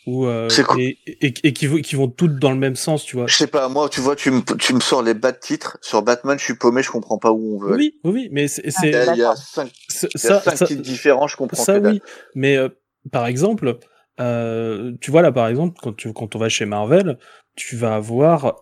où 0.07 0.27
euh, 0.27 0.49
cool. 0.69 0.81
et, 0.81 0.99
et, 1.07 1.35
et 1.43 1.53
qui, 1.53 1.67
vont- 1.67 1.79
qui 1.81 1.97
vont 1.97 2.07
toutes 2.07 2.39
dans 2.39 2.51
le 2.53 2.57
même 2.57 2.77
sens, 2.77 3.05
tu 3.05 3.17
vois. 3.17 3.27
Je 3.27 3.35
sais 3.35 3.49
pas, 3.49 3.69
moi, 3.69 3.89
tu 3.89 4.01
vois, 4.01 4.15
tu 4.15 4.31
me, 4.31 4.41
tu 4.57 4.73
me 4.73 4.79
sors 4.79 5.03
les 5.03 5.15
bas 5.15 5.33
de 5.33 5.39
titres. 5.39 5.79
Sur 5.83 6.03
Batman, 6.03 6.39
je 6.39 6.45
suis 6.45 6.55
paumé, 6.55 6.83
je 6.85 6.91
comprends 6.93 7.19
pas 7.19 7.33
où 7.33 7.57
on 7.57 7.59
veut 7.59 7.75
aller. 7.75 7.95
Oui, 8.05 8.13
oui, 8.13 8.29
mais 8.31 8.47
c'est 8.47 8.63
Il 8.65 8.69
y 8.69 8.73
c'est- 8.73 8.95
a, 8.95 9.15
il 9.15 9.19
y 9.19 9.25
a 9.25 9.35
cinq, 9.35 9.73
il 9.91 10.05
y 10.05 10.07
a 10.07 10.19
ça, 10.19 10.41
cinq 10.43 10.57
ça, 10.59 10.67
titres 10.67 10.83
différents, 10.83 11.27
je 11.27 11.37
comprends 11.37 11.65
ça 11.65 11.81
que 11.81 11.87
oui, 11.89 12.01
mais 12.37 12.57
euh, 12.57 12.69
par 13.11 13.27
exemple, 13.27 13.79
euh, 14.21 14.93
tu 15.01 15.11
vois 15.11 15.23
là 15.23 15.33
par 15.33 15.49
exemple 15.49 15.79
quand 15.83 15.93
tu 15.95 16.13
quand 16.13 16.35
on 16.35 16.39
va 16.39 16.49
chez 16.49 16.67
Marvel, 16.67 17.19
tu 17.55 17.77
vas 17.77 17.95
avoir 17.97 18.57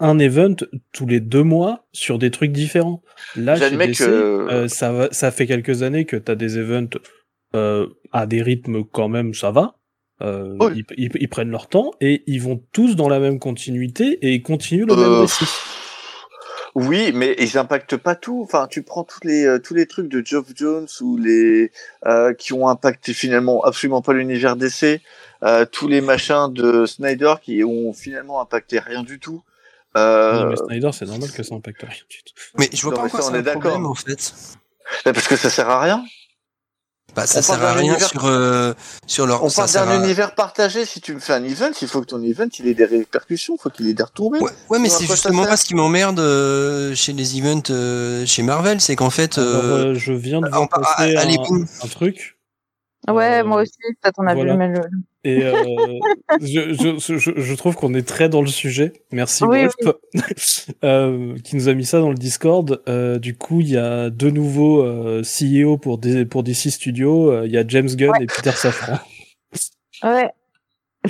un 0.00 0.18
event 0.18 0.54
tous 0.92 1.06
les 1.06 1.20
deux 1.20 1.42
mois 1.42 1.86
sur 1.92 2.18
des 2.18 2.30
trucs 2.30 2.52
différents. 2.52 3.02
Là, 3.34 3.54
chez 3.70 3.76
DC, 3.86 3.98
que- 3.98 4.04
euh, 4.50 4.68
ça 4.68 4.92
va, 4.92 5.08
ça 5.10 5.30
fait 5.30 5.46
quelques 5.46 5.82
années 5.82 6.04
que 6.04 6.16
t'as 6.16 6.34
des 6.34 6.58
events 6.58 6.98
euh, 7.54 7.86
à 8.12 8.26
des 8.26 8.42
rythmes 8.42 8.84
quand 8.84 9.08
même, 9.08 9.32
ça 9.32 9.50
va. 9.52 9.76
Euh, 10.22 10.56
ils, 10.74 10.84
ils- 10.96 11.10
ils 11.20 11.28
prennent 11.28 11.50
leur 11.50 11.68
temps 11.68 11.92
et 12.00 12.22
ils 12.26 12.40
vont 12.42 12.62
tous 12.72 12.96
dans 12.96 13.08
la 13.08 13.20
même 13.20 13.38
continuité 13.38 14.18
et 14.22 14.34
ils 14.34 14.42
continuent 14.42 14.86
le 14.86 14.96
même 14.96 15.04
Euh, 15.12 15.20
récit. 15.22 15.44
Oui, 16.78 17.10
mais 17.14 17.34
ils 17.38 17.56
impactent 17.56 17.96
pas 17.96 18.14
tout. 18.14 18.42
Enfin, 18.44 18.66
tu 18.70 18.82
prends 18.82 19.02
tous 19.02 19.20
les 19.24 19.46
euh, 19.46 19.58
tous 19.58 19.72
les 19.72 19.86
trucs 19.86 20.08
de 20.08 20.20
Geoff 20.22 20.44
Jones 20.54 20.86
ou 21.00 21.16
les 21.16 21.72
euh, 22.04 22.34
qui 22.34 22.52
ont 22.52 22.68
impacté 22.68 23.14
finalement 23.14 23.64
absolument 23.64 24.02
pas 24.02 24.12
l'univers 24.12 24.56
DC, 24.56 25.00
euh, 25.42 25.64
tous 25.64 25.88
les 25.88 26.02
machins 26.02 26.52
de 26.52 26.84
Snyder 26.84 27.36
qui 27.40 27.64
ont 27.64 27.94
finalement 27.94 28.42
impacté 28.42 28.78
rien 28.78 29.02
du 29.02 29.18
tout. 29.18 29.42
Euh, 29.96 30.40
Non, 30.40 30.50
mais 30.50 30.56
Snyder, 30.56 30.90
c'est 30.92 31.06
normal 31.06 31.30
que 31.32 31.42
ça 31.42 31.54
impacte 31.54 31.80
rien 31.80 32.02
du 32.10 32.22
tout. 32.22 32.34
Mais 32.58 32.68
je 32.70 32.82
vois 32.82 32.90
Non, 32.90 32.96
pas 32.96 33.02
pourquoi 33.04 33.22
ça, 33.22 33.28
on 33.28 33.30
c'est 33.30 33.36
est 33.36 33.40
un 33.40 33.42
d'accord. 33.42 33.60
problème 33.62 33.86
en 33.86 33.94
fait. 33.94 34.32
parce 35.04 35.28
que 35.28 35.36
ça 35.36 35.48
sert 35.48 35.70
à 35.70 35.80
rien. 35.80 36.04
Bah, 37.16 37.26
ça 37.26 37.38
On 37.38 37.42
sert 37.42 37.54
à 37.54 37.58
d'un 37.58 37.72
rien 37.72 37.92
univers- 37.94 38.08
sur 38.08 38.26
euh, 38.26 38.74
sur 39.06 39.26
leur. 39.26 39.42
On 39.42 39.48
ça 39.48 39.62
parle 39.66 39.88
d'un 39.88 39.94
à- 40.02 40.04
univers 40.04 40.34
partagé. 40.34 40.84
Si 40.84 41.00
tu 41.00 41.14
me 41.14 41.18
fais 41.18 41.32
un 41.32 41.42
event, 41.44 41.70
il 41.80 41.88
faut 41.88 42.00
que 42.02 42.06
ton 42.06 42.22
event 42.22 42.46
il 42.58 42.68
ait 42.68 42.74
des 42.74 42.84
répercussions, 42.84 43.56
il 43.58 43.62
faut 43.62 43.70
qu'il 43.70 43.88
ait 43.88 43.94
des 43.94 44.02
retombées. 44.02 44.38
Ouais, 44.40 44.50
ouais, 44.68 44.78
mais 44.78 44.90
c'est 44.90 45.06
ça 45.06 45.14
justement 45.14 45.44
pas 45.46 45.56
ce 45.56 45.64
qui 45.64 45.74
m'emmerde 45.74 46.20
euh, 46.20 46.94
chez 46.94 47.12
les 47.14 47.38
events 47.38 47.62
euh, 47.70 48.26
chez 48.26 48.42
Marvel, 48.42 48.80
c'est 48.82 48.96
qu'en 48.96 49.10
fait, 49.10 49.38
Alors, 49.38 49.94
je 49.94 50.12
viens 50.12 50.42
de 50.42 50.48
par- 50.48 50.68
passer 50.68 51.16
un, 51.16 51.26
un 51.84 51.88
truc. 51.88 52.38
Ouais, 53.08 53.40
Euh, 53.40 53.44
moi 53.44 53.62
aussi, 53.62 53.72
peut-être 54.02 54.16
on 54.18 54.26
a 54.26 54.34
voilà. 54.34 54.52
vu, 54.52 54.58
mais 54.58 54.68
le... 54.68 54.80
Et 55.26 55.42
euh, 55.44 55.52
je, 56.40 56.72
je, 56.72 57.18
je, 57.18 57.30
je 57.36 57.54
trouve 57.54 57.74
qu'on 57.74 57.94
est 57.94 58.06
très 58.06 58.28
dans 58.28 58.42
le 58.42 58.46
sujet. 58.46 58.92
Merci 59.10 59.42
Oui, 59.42 59.62
Wolf, 59.82 59.96
euh, 60.84 61.36
qui 61.42 61.56
nous 61.56 61.68
a 61.68 61.74
mis 61.74 61.84
ça 61.84 61.98
dans 61.98 62.10
le 62.10 62.14
Discord. 62.14 62.80
Euh, 62.88 63.18
du 63.18 63.36
coup, 63.36 63.60
il 63.60 63.68
y 63.70 63.76
a 63.76 64.08
deux 64.08 64.30
nouveaux 64.30 64.82
euh, 64.84 65.22
CEO 65.22 65.78
pour, 65.78 65.98
des, 65.98 66.24
pour 66.26 66.44
DC 66.44 66.70
Studios. 66.70 67.32
Euh, 67.32 67.42
Il 67.46 67.50
y 67.52 67.58
a 67.58 67.64
James 67.66 67.88
Gunn 67.88 68.12
et 68.20 68.26
Peter 68.26 68.52
Safran. 68.52 68.98
Ouais. 70.04 70.30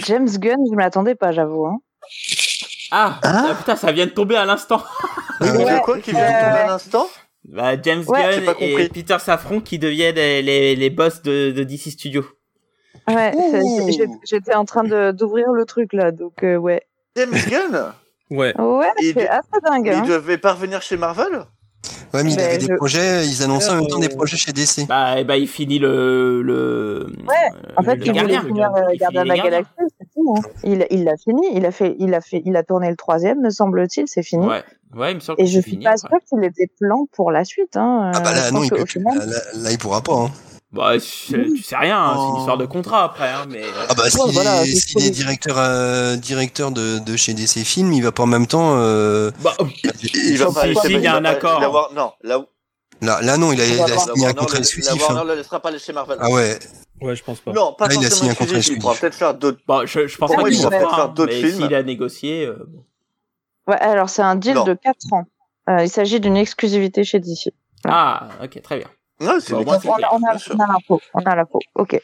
James 0.06 0.28
Gunn, 0.38 0.56
je 0.70 0.76
m'attendais 0.76 1.16
pas, 1.16 1.32
j'avoue. 1.32 1.66
Hein. 1.66 1.78
Ah, 2.92 3.18
Hein 3.24 3.48
ah, 3.50 3.54
putain, 3.58 3.74
ça 3.76 3.90
vient 3.92 4.06
de 4.06 4.12
tomber 4.12 4.36
à 4.36 4.44
l'instant. 4.46 4.80
Il 5.40 5.46
y 5.48 5.50
Ouais, 5.50 5.68
a 5.70 5.80
quoi 5.80 5.98
qui 5.98 6.12
vient 6.12 6.20
de 6.20 6.26
tomber 6.26 6.60
à 6.60 6.66
l'instant? 6.68 7.06
Bah, 7.48 7.80
James 7.82 8.04
Ouais, 8.06 8.22
Gunn 8.40 8.42
et 8.44 8.46
compris. 8.46 8.88
Peter 8.88 9.16
Safran 9.18 9.60
qui 9.60 9.78
deviennent 9.78 10.14
les, 10.14 10.40
les, 10.40 10.76
les 10.76 10.90
boss 10.90 11.20
de, 11.22 11.50
de 11.50 11.64
DC 11.64 11.90
Studios. 11.90 12.24
Ouais, 13.08 13.32
j'étais 14.24 14.54
en 14.54 14.64
train 14.64 14.84
de- 14.84 15.12
d'ouvrir 15.12 15.52
le 15.52 15.64
truc 15.64 15.92
là, 15.92 16.10
donc 16.10 16.42
euh, 16.42 16.56
ouais. 16.56 16.82
James 17.16 17.32
Gunn 17.48 17.92
Ouais. 18.30 18.52
Ouais, 18.60 18.86
Il 19.00 19.12
c'est 19.14 19.28
assez 19.28 19.46
dingue. 19.64 19.86
Il 19.86 19.92
Hein. 19.92 20.02
devait 20.06 20.38
pas 20.38 20.52
revenir 20.54 20.82
chez 20.82 20.96
Marvel 20.96 21.44
ouais, 22.12 22.24
mais 22.24 22.32
il 22.32 22.36
Ben, 22.36 22.44
avait 22.46 22.58
des 22.58 22.66
je- 22.66 22.74
projets, 22.74 23.24
ils 23.26 23.42
annonçaient 23.44 23.70
en 23.70 23.76
même 23.76 23.86
temps 23.86 24.00
des 24.00 24.12
Euh, 24.12 24.16
projets 24.16 24.36
chez 24.36 24.52
DC. 24.52 24.86
Bah, 24.88 25.14
eh 25.18 25.22
ben, 25.24 25.36
il 25.36 25.46
finit 25.46 25.78
le, 25.78 26.42
le, 26.42 27.06
Ouais, 27.28 27.34
En 27.76 27.82
fait, 27.82 27.94
le 27.96 28.06
il 28.06 28.20
voulait 28.20 28.38
finir 28.40 28.70
Gardien 28.98 29.22
de 29.22 29.28
la. 29.28 29.36
Galaxie, 29.36 29.70
c'est 29.78 30.06
tout. 30.14 30.34
Hein. 30.36 30.40
Il 30.64 30.86
il 30.90 31.04
l'a 31.04 31.16
fini, 31.16 31.46
il 31.54 31.64
a 31.66 31.70
fait, 31.70 31.94
il 32.00 32.14
a 32.14 32.20
fait, 32.20 32.42
il 32.44 32.56
a 32.56 32.64
tourné 32.64 32.90
le 32.90 32.96
troisième, 32.96 33.40
me 33.40 33.50
semble-t-il, 33.50 34.08
c'est 34.08 34.24
fini. 34.24 34.44
Ouais, 34.44 34.64
ouais, 34.96 35.12
il 35.12 35.16
me 35.16 35.20
semble 35.20 35.40
Et 35.40 35.44
que 35.44 35.48
je 35.50 35.54
c'est 35.56 35.62
suis 35.62 35.70
fini. 35.72 35.84
pas 35.84 35.96
sûre 35.96 36.08
qu'il 36.28 36.42
ait 36.42 36.50
des 36.50 36.68
plans 36.80 37.06
pour 37.12 37.30
la 37.30 37.44
suite. 37.44 37.76
Hein. 37.76 38.10
Ah 38.12 38.20
bah 38.20 38.32
là, 38.32 38.48
je 38.48 38.52
non, 38.54 38.62
il 38.64 38.70
peut 38.70 38.84
final- 38.86 39.16
là, 39.18 39.36
là, 39.54 39.70
il 39.70 39.78
pourra 39.78 40.00
pas. 40.00 40.14
Hein. 40.14 40.30
Bah, 40.72 40.94
tu 40.98 41.62
sais 41.62 41.76
rien, 41.76 41.96
hein, 41.98 42.12
c'est 42.16 42.22
une 42.22 42.32
Oh. 42.34 42.38
histoire 42.38 42.58
de 42.58 42.66
contrat 42.66 43.04
après, 43.04 43.28
hein, 43.30 43.46
mais. 43.48 43.62
Ah 43.88 43.94
bah 43.94 44.10
s'il 44.10 44.32
voilà, 44.32 44.64
est, 44.66 44.70
est 44.70 44.92
cool. 44.92 45.10
directeur, 45.10 45.56
euh, 45.58 46.16
directeur 46.16 46.70
de, 46.72 46.98
de 46.98 47.16
chez 47.16 47.34
DC 47.34 47.64
Films, 47.64 47.92
il 47.92 48.02
va 48.02 48.12
pas 48.12 48.24
en 48.24 48.26
même 48.26 48.46
temps. 48.46 48.74
Euh, 48.76 49.30
Bah, 49.42 49.54
Il 50.02 50.36
va 50.38 50.46
Sauf 50.46 50.54
pas 50.54 50.62
signe 50.82 51.00
il 51.00 51.02
va 51.02 51.14
un 51.16 51.22
pas- 51.22 51.28
accord. 51.30 51.60
War- 51.72 51.92
Non, 51.94 52.12
la, 52.22 52.38
là, 53.00 53.20
là 53.22 53.36
non, 53.36 53.52
il 53.52 53.60
a, 53.60 53.64
il 53.66 53.80
a 53.80 53.96
signé 53.98 54.26
un 54.26 54.32
contrat 54.34 54.58
exclusif. 54.58 54.90
La 54.92 54.96
Warner 55.00 55.20
hein. 55.20 55.24
le 55.24 55.34
laissera 55.36 55.60
pas 55.60 55.70
laisser 55.70 55.92
Marvel. 55.92 56.18
Ah 56.20 56.30
ouais. 56.30 56.58
Ouais, 57.00 57.14
je 57.14 57.22
pense 57.22 57.40
pas. 57.40 57.52
Non, 57.52 57.72
pas 57.74 57.86
Là, 57.88 57.94
il 57.94 57.98
a 57.98 58.00
forcément 58.08 58.16
signé 58.16 58.30
un 58.30 58.34
contrat 58.34 58.56
exclusif, 58.56 58.76
il 58.76 58.80
pourra 58.80 58.94
peut-être 58.96 59.14
faire 59.14 59.34
d'autres. 59.34 59.60
bon, 59.66 59.86
je, 59.86 60.06
je 60.08 60.16
pense 60.18 60.34
pas 60.34 60.42
qu'il 60.44 60.54
il 60.54 60.62
va 60.62 60.70
fera, 60.70 60.80
faire 60.96 61.04
hein, 61.04 61.12
d'autres 61.14 61.32
mais 61.32 61.40
films. 61.40 61.62
s'il 61.62 61.74
a 61.74 61.82
négocié. 61.82 62.44
euh. 62.46 62.56
Ouais, 63.68 63.76
alors 63.80 64.08
c'est 64.10 64.22
un 64.22 64.34
deal 64.34 64.54
Non. 64.54 64.64
de 64.64 64.74
4 64.74 64.96
ans. 65.12 65.24
Euh, 65.70 65.84
il 65.84 65.90
s'agit 65.90 66.20
d'une 66.20 66.36
exclusivité 66.36 67.04
chez 67.04 67.20
DC. 67.20 67.52
Ah, 67.84 68.28
ok, 68.42 68.60
très 68.62 68.78
bien. 68.78 68.88
C'est 69.18 69.28
Donc, 69.28 69.40
c'est 69.40 69.54
on, 69.54 69.94
a- 69.94 70.08
on 70.12 70.22
a, 70.22 70.36
on 70.52 70.66
l'info. 70.72 71.00
On 71.14 71.20
a 71.20 71.36
l'info. 71.36 71.58
Ok. 71.74 72.00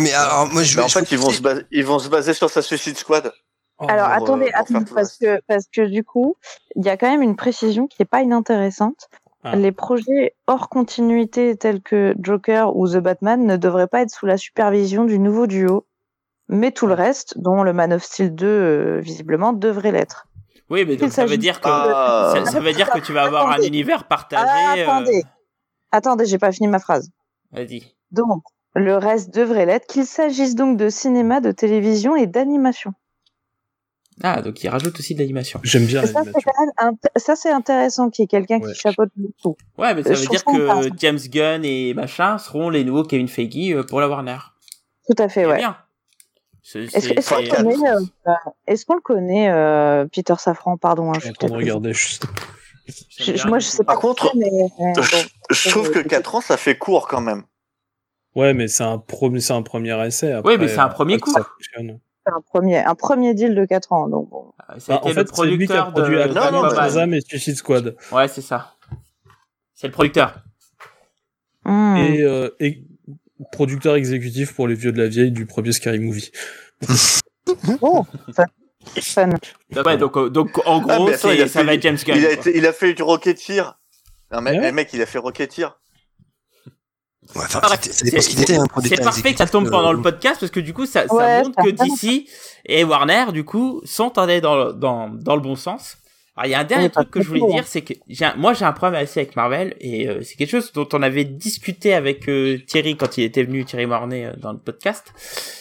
Mais 0.00 0.12
alors, 0.12 0.48
moi, 0.52 0.62
je 0.62 0.74
Mais 0.76 0.80
veux. 0.80 0.86
en 0.86 0.88
fait, 0.88 1.10
ils 1.12 1.18
vont, 1.18 1.30
se 1.30 1.40
baser, 1.40 1.62
ils 1.70 1.84
vont 1.84 1.98
se 2.00 2.08
baser 2.08 2.34
sur 2.34 2.50
sa 2.50 2.62
Suicide 2.62 2.96
Squad. 2.96 3.32
Oh, 3.78 3.86
Alors 3.88 4.06
pour, 4.08 4.14
attendez, 4.24 4.46
euh, 4.46 4.50
pour 4.50 4.60
attendez 4.76 4.90
parce 4.94 5.16
que 5.18 5.40
parce 5.48 5.64
que 5.72 5.82
du 5.82 6.04
coup, 6.04 6.36
il 6.76 6.84
y 6.84 6.88
a 6.88 6.96
quand 6.96 7.08
même 7.10 7.22
une 7.22 7.36
précision 7.36 7.86
qui 7.86 8.02
est 8.02 8.06
pas 8.06 8.22
inintéressante. 8.22 9.08
Ah. 9.44 9.56
Les 9.56 9.72
projets 9.72 10.34
hors 10.46 10.68
continuité 10.68 11.56
tels 11.56 11.82
que 11.82 12.14
Joker 12.18 12.74
ou 12.76 12.88
The 12.88 12.96
Batman 12.96 13.44
ne 13.44 13.56
devraient 13.56 13.88
pas 13.88 14.00
être 14.00 14.10
sous 14.10 14.26
la 14.26 14.36
supervision 14.38 15.04
du 15.04 15.18
nouveau 15.18 15.46
duo, 15.46 15.86
mais 16.48 16.70
tout 16.72 16.86
le 16.86 16.94
reste, 16.94 17.36
dont 17.38 17.62
le 17.62 17.72
Man 17.72 17.92
of 17.92 18.02
Steel 18.02 18.34
2 18.34 18.46
euh, 18.46 19.00
visiblement 19.00 19.52
devrait 19.52 19.92
l'être. 19.92 20.26
Oui, 20.70 20.84
mais 20.86 20.96
donc 20.96 21.12
ça 21.12 21.26
veut 21.26 21.36
dire 21.36 21.60
que 21.60 21.68
Ah. 21.68 22.32
ça, 22.34 22.52
ça 22.52 22.60
veut 22.60 22.72
dire 22.72 22.90
que 22.90 23.00
tu 23.00 23.12
vas 23.12 23.24
avoir 23.24 23.48
un 23.48 23.52
Attendez. 23.52 23.66
univers 23.68 24.04
partagé. 24.08 24.44
Ah, 24.48 25.00
euh, 25.02 25.20
attendez, 25.96 26.26
j'ai 26.26 26.38
pas 26.38 26.52
fini 26.52 26.68
ma 26.68 26.78
phrase. 26.78 27.10
Vas-y. 27.52 27.82
Donc 28.10 28.42
le 28.74 28.96
reste 28.96 29.32
devrait 29.32 29.66
l'être, 29.66 29.86
qu'il 29.86 30.04
s'agisse 30.04 30.54
donc 30.54 30.76
de 30.76 30.88
cinéma, 30.88 31.40
de 31.40 31.52
télévision 31.52 32.16
et 32.16 32.26
d'animation. 32.26 32.92
Ah, 34.22 34.42
donc 34.42 34.62
il 34.62 34.68
rajoute 34.68 34.98
aussi 34.98 35.14
de 35.14 35.20
l'animation. 35.20 35.60
J'aime 35.64 35.86
bien 35.86 36.02
ça 36.02 36.08
c'est 36.08 36.14
l'animation. 36.14 37.34
ça 37.36 37.56
intéressant 37.56 38.10
qu'il 38.10 38.22
y 38.22 38.24
ait 38.24 38.28
quelqu'un 38.28 38.60
Ouais. 38.60 38.72
qui 38.72 38.78
chapeaute 38.78 39.10
le 39.16 39.28
tout. 39.42 39.56
Ouais, 39.78 39.94
mais 39.94 40.02
ça 40.02 40.10
Euh, 40.10 40.14
veut 40.14 40.26
dire 40.26 40.44
que. 40.44 40.88
James 40.98 41.18
Gunn 41.18 41.64
et 41.64 41.94
machin 41.94 42.38
seront 42.38 42.70
les 42.70 42.84
nouveaux 42.84 43.02
Kevin 43.04 43.28
Feige 43.28 43.72
euh, 43.72 43.82
pour 43.84 44.00
la 44.00 44.08
Warner. 44.08 44.38
Tout 45.08 45.20
à 45.22 45.28
fait, 45.28 45.46
ouais. 45.46 45.56
bien. 45.56 45.76
Est-ce 46.74 47.28
qu'on 47.28 47.42
le 47.42 47.48
connaît, 47.50 47.90
euh, 47.90 48.00
euh, 48.28 48.32
est-ce 48.66 48.86
qu'on 48.86 48.94
le 48.94 49.00
connaît, 49.02 49.50
euh, 49.50 50.06
Peter 50.12 50.34
Safran, 50.38 50.76
pardon, 50.78 51.10
hein, 51.10 51.14
Je 51.16 51.20
suis 51.20 51.30
en 51.30 51.34
train 51.34 51.48
de 51.48 51.52
regarder 51.54 51.92
juste. 51.92 52.24
Je- 52.86 53.46
moi 53.48 53.58
je 53.58 53.66
sais 53.66 53.84
pas 53.84 53.92
Par 53.94 54.00
contre, 54.00 54.30
mais, 54.36 54.46
euh, 54.50 55.02
Je 55.50 55.70
trouve 55.70 55.90
que 55.90 55.98
4 56.00 56.34
ans, 56.36 56.40
ça 56.40 56.56
fait 56.56 56.76
court 56.76 57.08
quand 57.08 57.20
même. 57.20 57.44
Ouais, 58.34 58.52
mais 58.52 58.66
c'est 58.68 58.82
un, 58.84 58.98
premier 58.98 59.40
c'est 59.40 59.52
un 59.52 59.62
premier 59.62 59.92
essai. 60.06 60.32
Après, 60.32 60.52
Oui, 60.54 60.58
mais 60.60 60.68
c'est 60.68 60.78
un 60.78 60.88
premier 60.88 61.14
après 61.14 61.20
que 61.20 61.26
coup. 61.26 61.32
ça 61.32 61.44
fonctionne. 61.44 62.00
c'est 62.26 62.32
un 62.32 62.40
premier, 62.40 62.78
un 62.78 62.94
premier 62.94 63.34
deal 63.34 63.54
de 63.54 63.64
4 63.64 63.92
ans, 63.92 64.08
donc 64.08 64.28
bon. 64.30 64.52
Ça 64.58 64.64
a 64.64 64.74
Bah, 64.74 64.78
été 64.78 64.92
en 65.04 65.08
le 65.08 65.14
fait, 65.14 65.34
c'est 65.34 65.46
lui 65.46 65.66
qui 65.66 65.72
a 65.72 65.82
producteur 65.84 65.92
produit 65.92 66.16
de. 66.16 66.22
Non, 66.28 66.34
non, 66.50 66.64
Aquaman. 66.64 66.74
Shazam 66.76 67.14
et 67.14 67.20
Suicide 67.20 67.56
Squad. 67.56 67.96
Ouais, 68.12 68.28
c'est 68.28 68.40
ça. 68.42 68.74
C'est 69.74 69.86
le 69.86 69.92
producteur. 69.92 70.42
Hmm. 71.64 71.96
Et, 71.96 72.22
euh, 72.22 72.50
et 72.60 72.84
producteur 73.52 73.94
exécutif 73.96 74.54
pour 74.54 74.68
les 74.68 74.74
vieux 74.74 74.92
de 74.92 75.00
la 75.02 75.08
vieille 75.08 75.30
du 75.32 75.46
premier 75.46 75.72
Scary 75.72 75.98
Movie. 76.00 76.30
Oh. 77.82 78.06
Fun. 79.00 79.30
Ouais, 79.84 79.96
donc, 79.96 80.16
euh, 80.16 80.28
donc 80.30 80.58
en 80.66 80.78
Ah, 80.78 80.96
gros, 80.96 81.08
attends, 81.08 81.18
ça 81.18 81.28
fait- 81.48 81.62
va 81.64 81.74
être 81.74 81.82
James 81.82 81.98
Gunn. 82.04 82.16
Il 82.18 82.24
a, 82.26 82.28
quoi. 82.28 82.32
été, 82.50 82.56
il 82.56 82.66
a 82.66 82.72
fait 82.72 82.94
du 82.94 83.02
Rocketeer. 83.02 83.78
Non, 84.32 84.40
mais, 84.40 84.52
Ouais. 84.52 84.58
mais 84.60 84.72
mec, 84.72 84.90
il 84.92 85.02
a 85.02 85.06
fait 85.06 85.18
Rocketeer. 85.18 85.76
Ouais, 87.34 87.42
enfin, 87.46 87.60
Ah, 87.62 87.68
hein, 87.72 87.76
C'est 88.84 89.02
parfait 89.02 89.32
que 89.32 89.38
ça 89.38 89.46
tombe 89.46 89.70
pendant 89.70 89.90
euh, 89.90 89.92
le 89.94 90.02
podcast 90.02 90.40
parce 90.40 90.52
que 90.52 90.60
du 90.60 90.74
coup, 90.74 90.84
ça, 90.84 91.06
ça 91.08 91.14
Ouais, 91.14 91.42
montre 91.42 91.54
ça 91.56 91.62
que. 91.64 91.70
DC 91.70 92.26
et 92.66 92.84
Warner, 92.84 93.26
du 93.32 93.44
coup, 93.44 93.80
sont 93.84 94.18
allés 94.18 94.42
dans, 94.42 94.56
le- 94.62 94.72
dans, 94.74 95.08
dans 95.08 95.34
le 95.34 95.40
bon 95.40 95.56
sens. 95.56 95.96
Alors, 96.36 96.46
il 96.48 96.50
y 96.50 96.54
a 96.54 96.58
un 96.60 96.64
dernier 96.64 96.90
truc 96.90 97.10
que 97.10 97.22
je 97.22 97.28
voulais 97.28 97.46
dire, 97.50 97.64
c'est 97.66 97.80
que 97.82 97.94
j'ai 98.08 98.24
un- 98.26 98.34
moi, 98.36 98.52
j'ai 98.52 98.64
un 98.66 98.72
problème 98.72 99.00
assez 99.02 99.20
avec 99.20 99.36
Marvel 99.36 99.74
et 99.80 100.08
euh, 100.08 100.20
c'est 100.22 100.34
quelque 100.34 100.50
chose 100.50 100.72
dont 100.72 100.88
on 100.92 101.00
avait 101.00 101.24
discuté 101.24 101.94
avec 101.94 102.28
euh, 102.28 102.58
Thierry 102.66 102.96
quand 102.96 103.16
il 103.16 103.24
était 103.24 103.44
venu, 103.44 103.64
Thierry 103.64 103.86
Mornay, 103.86 104.26
euh, 104.26 104.32
dans 104.36 104.52
le 104.52 104.58
podcast. 104.58 105.04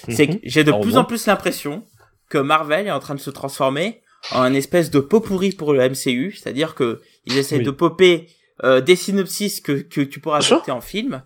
C'est 0.10 0.28
que 0.28 0.34
Mhm. 0.34 0.40
j'ai 0.44 0.64
de 0.66 0.72
plus 0.82 0.98
en 0.98 1.06
plus 1.06 1.28
l'impression 1.28 1.86
que 2.34 2.40
Marvel 2.40 2.88
est 2.88 2.92
en 2.92 3.00
train 3.00 3.16
de 3.16 3.20
se 3.20 3.30
transformer 3.30 4.02
en 4.32 4.42
un 4.42 4.54
espèce 4.54 4.90
de 4.90 5.00
pot 5.00 5.20
pourri 5.22 5.52
pour 5.52 5.72
le 5.74 5.88
MCU, 5.88 6.32
c'est-à-dire 6.32 6.74
que 6.76 7.02
ils 7.26 7.38
essaient 7.38 7.58
Oui. 7.58 7.64
de 7.64 7.72
popper 7.72 8.28
euh, 8.64 8.82
des 8.82 8.96
synopsis 8.96 9.62
que, 9.62 9.74
que 9.74 10.02
tu 10.02 10.20
pourras 10.20 10.40
adapter 10.46 10.72
en 10.72 10.82
film 10.82 11.24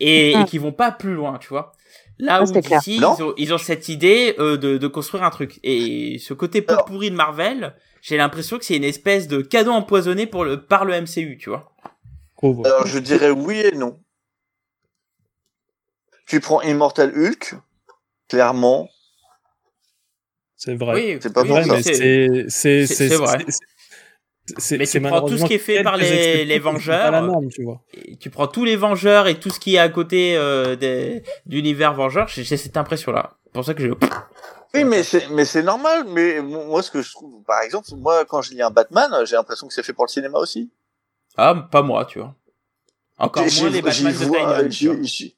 et, 0.00 0.32
et 0.32 0.36
Mhm. 0.36 0.44
qui 0.44 0.58
vont 0.58 0.72
pas 0.72 0.92
plus 0.92 1.14
loin, 1.14 1.38
tu 1.38 1.48
vois. 1.48 1.72
Là 2.18 2.36
Ah, 2.36 2.42
où 2.42 2.52
d'ici, 2.52 2.96
ils 2.96 3.04
ont, 3.04 3.34
ils 3.36 3.52
ont 3.54 3.58
cette 3.58 3.88
idée 3.88 4.34
euh, 4.38 4.56
de, 4.56 4.76
de 4.78 4.86
construire 4.88 5.24
un 5.24 5.30
truc. 5.30 5.58
Et 5.64 6.18
ce 6.18 6.32
côté 6.34 6.62
pot 6.62 6.76
pourri 6.86 7.10
de 7.10 7.16
Marvel, 7.16 7.74
j'ai 8.02 8.16
l'impression 8.16 8.58
que 8.58 8.64
c'est 8.64 8.76
une 8.76 8.84
espèce 8.84 9.26
de 9.28 9.40
cadeau 9.40 9.72
empoisonné 9.72 10.26
pour 10.26 10.44
le, 10.44 10.62
par 10.62 10.84
le 10.84 10.92
MCU, 11.00 11.38
tu 11.40 11.48
vois. 11.50 11.72
Alors, 12.42 12.86
je 12.86 12.98
dirais 13.00 13.30
oui 13.30 13.56
et 13.60 13.72
non. 13.72 13.98
Tu 16.26 16.40
prends 16.40 16.60
Immortal 16.62 17.12
Hulk, 17.16 17.54
clairement. 18.28 18.88
C'est 20.64 20.76
vrai. 20.76 20.94
Oui, 20.94 21.18
c'est 21.20 21.32
pas 21.32 21.42
oui, 21.42 21.48
ça. 21.48 21.74
mais 21.74 21.82
c'est- 21.82 22.86
c'est 22.86 23.14
vrai. 23.16 23.38
Mais 24.78 24.86
tu 24.86 25.00
prends 25.00 25.22
tout 25.26 25.38
ce 25.38 25.44
qui 25.46 25.54
est 25.54 25.58
fait 25.58 25.82
par 25.82 25.96
les- 25.96 26.44
les 26.44 26.58
Vengeurs. 26.58 27.10
la 27.10 27.20
norme, 27.22 27.48
tu 27.48 27.62
vois. 27.64 27.82
Et 27.94 28.16
tu 28.16 28.30
prends 28.30 28.46
tous 28.46 28.64
les 28.64 28.76
Vengeurs 28.76 29.26
et 29.26 29.38
tout 29.40 29.50
ce 29.50 29.58
qui 29.60 29.74
est 29.76 29.78
à 29.78 29.88
côté 29.88 30.36
euh, 30.36 30.74
des, 30.76 31.22
d'univers 31.46 31.92
Vengeurs, 31.94 32.28
j'ai 32.28 32.44
j'ai 32.44 32.56
cette 32.56 32.76
impression-là. 32.76 33.32
C'est 33.44 33.52
pour 33.52 33.64
ça 33.64 33.74
que 33.74 33.82
je... 33.82 33.90
Oui, 34.74 34.84
mais 34.84 35.02
c'est, 35.02 35.28
mais 35.30 35.44
c'est 35.44 35.62
normal. 35.62 36.04
Mais 36.08 36.40
moi, 36.42 36.82
ce 36.82 36.90
que 36.90 37.00
je 37.02 37.10
trouve, 37.12 37.42
par 37.44 37.60
exemple, 37.62 37.88
moi, 37.96 38.24
quand 38.24 38.42
je 38.42 38.52
lis 38.52 38.62
un 38.62 38.70
Batman, 38.70 39.10
j'ai 39.26 39.36
l'impression 39.36 39.66
que 39.68 39.74
c'est 39.74 39.82
fait 39.82 39.92
pour 39.92 40.04
le 40.06 40.10
cinéma 40.10 40.38
aussi. 40.38 40.70
Ah, 41.36 41.54
pas 41.70 41.82
moi, 41.82 42.04
tu 42.06 42.18
vois. 42.20 42.34
Encore 43.18 43.44
moins 43.60 43.70
les 43.70 43.82
Batman 43.82 44.12
de 44.12 44.24
vois- 44.24 44.68
j'y- 44.68 45.36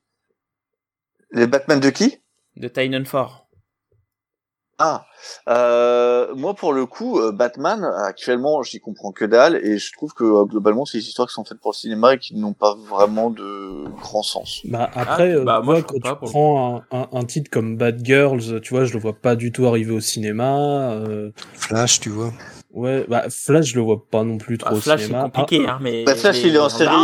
Les 1.32 1.46
Batman 1.46 1.78
de 1.80 1.90
qui? 1.90 2.18
De 2.56 2.68
Tynion 2.68 3.04
Fort. 3.04 3.45
Ah, 4.78 5.06
euh, 5.48 6.34
moi 6.34 6.52
pour 6.52 6.74
le 6.74 6.84
coup, 6.84 7.18
euh, 7.18 7.32
Batman 7.32 7.82
actuellement, 8.04 8.62
j'y 8.62 8.78
comprends 8.78 9.10
que 9.10 9.24
dalle 9.24 9.56
et 9.64 9.78
je 9.78 9.90
trouve 9.92 10.12
que 10.12 10.22
euh, 10.24 10.44
globalement, 10.44 10.84
c'est 10.84 10.98
des 10.98 11.04
histoires 11.08 11.28
qui 11.28 11.32
sont 11.32 11.44
faites 11.46 11.58
pour 11.60 11.70
le 11.70 11.76
cinéma 11.76 12.12
et 12.14 12.18
qui 12.18 12.34
n'ont 12.36 12.52
pas 12.52 12.74
vraiment 12.74 13.30
de 13.30 13.84
grand 14.02 14.22
sens. 14.22 14.60
Bah 14.64 14.90
après, 14.94 15.32
Ah, 15.32 15.36
euh, 15.36 15.44
bah, 15.44 15.60
moi, 15.64 15.80
quand 15.82 15.98
pas, 16.00 16.18
tu 16.22 16.30
prends 16.30 16.84
un, 16.90 16.98
un, 16.98 17.08
un 17.10 17.24
titre 17.24 17.50
comme 17.50 17.78
Bad 17.78 18.04
Girls, 18.04 18.60
tu 18.60 18.74
vois, 18.74 18.84
je 18.84 18.92
le 18.92 18.98
vois 19.00 19.14
pas 19.14 19.34
du 19.34 19.50
tout 19.50 19.66
arriver 19.66 19.92
au 19.94 20.00
cinéma. 20.00 20.90
euh, 20.92 21.30
Flash, 21.54 22.00
tu 22.00 22.10
vois. 22.10 22.32
ouais, 22.74 23.06
bah 23.08 23.24
Flash, 23.30 23.68
je 23.68 23.76
le 23.76 23.80
vois 23.80 24.04
pas 24.10 24.24
non 24.24 24.36
plus 24.36 24.58
trop 24.58 24.68
Ah, 24.72 24.76
au 24.76 24.80
Flash, 24.82 25.00
c'est 25.00 25.06
cinéma. 25.06 25.22
compliqué, 25.30 25.64
Ah, 25.66 25.72
hein, 25.72 25.78
mais... 25.80 26.04
Bah, 26.04 26.14
Flash, 26.16 26.42
mais- 26.42 26.48
il 26.50 26.54
est 26.54 26.58
en 26.58 26.68
série. 26.68 26.94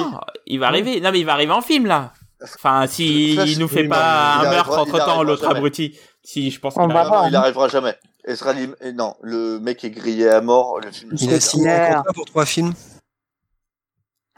Il 0.47 0.61
va 0.61 0.67
arriver. 0.67 1.01
Non, 1.01 1.11
mais 1.11 1.21
il 1.21 1.25
va 1.27 1.33
arriver 1.33 1.53
en 1.53 1.63
film, 1.63 1.87
là. 1.87 2.13
Enfin, 2.43 2.87
si 2.89 3.35
Flash, 3.35 3.51
il 3.53 3.61
nous 3.61 3.69
fait 3.69 3.83
oui, 3.83 3.89
pas 3.89 4.41
il 4.43 4.47
un 4.47 4.51
meurtre 4.51 4.77
entre 4.77 4.99
temps, 4.99 5.23
l'autre 5.23 5.45
jamais. 5.45 5.57
abruti. 5.59 5.97
Si, 6.25 6.51
je 6.51 6.61
pense 6.61 6.75
qu'il 6.75 6.83
arrive. 6.83 6.93
voir. 7.09 7.23
non, 7.25 7.29
il 7.29 7.37
arrivera 7.37 7.69
jamais. 7.69 7.95
Ezra 8.25 8.53
Lim- 8.53 8.77
non, 8.95 9.17
le 9.23 9.59
mec 9.59 9.83
est 9.85 9.91
grillé 9.91 10.29
à 10.29 10.41
mort. 10.41 10.79
Le 10.81 10.91
film. 10.93 11.13
Il 11.21 11.33
a 11.35 11.41
signé 11.41 11.71
un 11.71 11.95
contrat 11.97 12.13
pour 12.13 12.25
trois 12.27 12.47
films? 12.47 12.73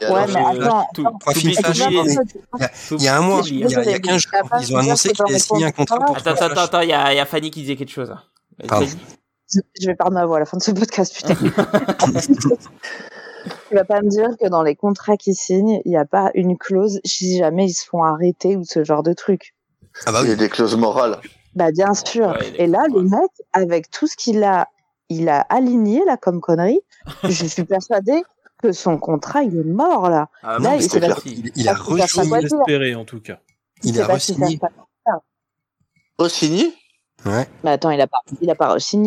Et 0.01 0.05
Ouais, 0.07 0.11
alors, 0.11 0.27
mais 0.27 0.33
je- 0.55 0.61
attends, 0.61 0.87
tout- 0.93 1.07
attends. 1.07 1.17
Trois 1.19 1.33
films 1.33 1.51
il 1.51 3.03
y 3.03 3.07
a 3.07 3.17
un 3.17 3.21
mois, 3.21 3.41
il 3.45 3.59
y 3.59 3.63
a, 3.75 3.83
il 3.83 3.91
y 3.91 3.93
a 3.93 3.99
15 3.99 4.21
jours, 4.23 4.31
ils 4.59 4.75
ont 4.75 4.79
annoncé 4.79 5.13
qu'il 5.13 5.33
a 5.33 5.39
signé 5.39 5.65
un 5.65 5.71
contrat 5.71 5.99
pour 5.99 6.17
Attends, 6.17 6.33
trois 6.33 6.47
attends, 6.47 6.61
attends, 6.61 6.81
il 6.81 6.89
y 6.89 6.93
a, 6.93 7.25
Fanny 7.25 7.49
qui 7.51 7.61
disait 7.61 7.75
quelque 7.77 7.91
chose. 7.91 8.13
Pardon. 8.67 8.87
Je 9.53 9.87
vais 9.87 9.95
perdre 9.95 10.11
ma 10.13 10.25
voix 10.25 10.37
à 10.37 10.39
la 10.39 10.45
fin 10.45 10.57
de 10.57 10.63
ce 10.63 10.71
podcast, 10.71 11.15
putain. 11.15 11.35
tu 13.69 13.75
vas 13.75 13.85
pas 13.85 14.01
me 14.01 14.09
dire 14.09 14.29
que 14.41 14.47
dans 14.49 14.63
les 14.63 14.75
contrats 14.75 15.15
qu'ils 15.17 15.35
signent, 15.35 15.79
il 15.85 15.91
n'y 15.91 15.97
a 15.97 16.05
pas 16.05 16.31
une 16.33 16.57
clause 16.57 16.99
si 17.05 17.37
jamais 17.37 17.67
ils 17.67 17.73
se 17.73 17.85
font 17.85 18.03
arrêter 18.03 18.55
ou 18.57 18.63
ce 18.65 18.83
genre 18.83 19.03
de 19.03 19.13
truc. 19.13 19.53
Ah 20.05 20.11
bah 20.11 20.21
il 20.23 20.27
y 20.27 20.31
a 20.31 20.33
oui. 20.33 20.39
des 20.39 20.49
clauses 20.49 20.75
morales. 20.75 21.19
Bah 21.55 21.71
bien 21.71 21.93
sûr. 21.93 22.27
Ouais, 22.27 22.49
il 22.55 22.61
Et 22.61 22.67
là, 22.67 22.85
le 22.93 23.01
mec, 23.03 23.31
avec 23.53 23.89
tout 23.89 24.07
ce 24.07 24.15
qu'il 24.15 24.43
a, 24.43 24.67
il 25.09 25.29
a 25.29 25.41
aligné 25.41 26.03
là 26.05 26.17
comme 26.17 26.41
connerie, 26.41 26.81
je 27.23 27.45
suis 27.47 27.63
persuadée 27.63 28.23
que 28.61 28.71
son 28.71 28.97
contrat 28.97 29.43
il 29.43 29.57
est 29.57 29.63
mort 29.63 30.09
là. 30.09 30.27
Ah, 30.43 30.57
Là, 30.59 30.77
bon, 30.77 30.79
il. 31.25 31.25
Il, 31.25 31.51
il 31.55 31.69
a 31.69 31.73
re-signé. 31.73 32.41
J'espérais 32.41 32.95
en 32.95 33.05
tout 33.05 33.19
cas. 33.21 33.39
Il 33.83 33.95
C'est 33.95 34.01
a 34.01 34.07
re-signé. 34.07 34.59
Re-signé? 36.17 36.73
Ouais. 37.25 37.47
Mais 37.63 37.71
attends, 37.71 37.89
il 37.91 37.99
a 38.01 38.07
pas, 38.07 38.19
il 38.41 38.49
a 38.49 38.55
pas. 38.55 38.75
Si 38.79 38.97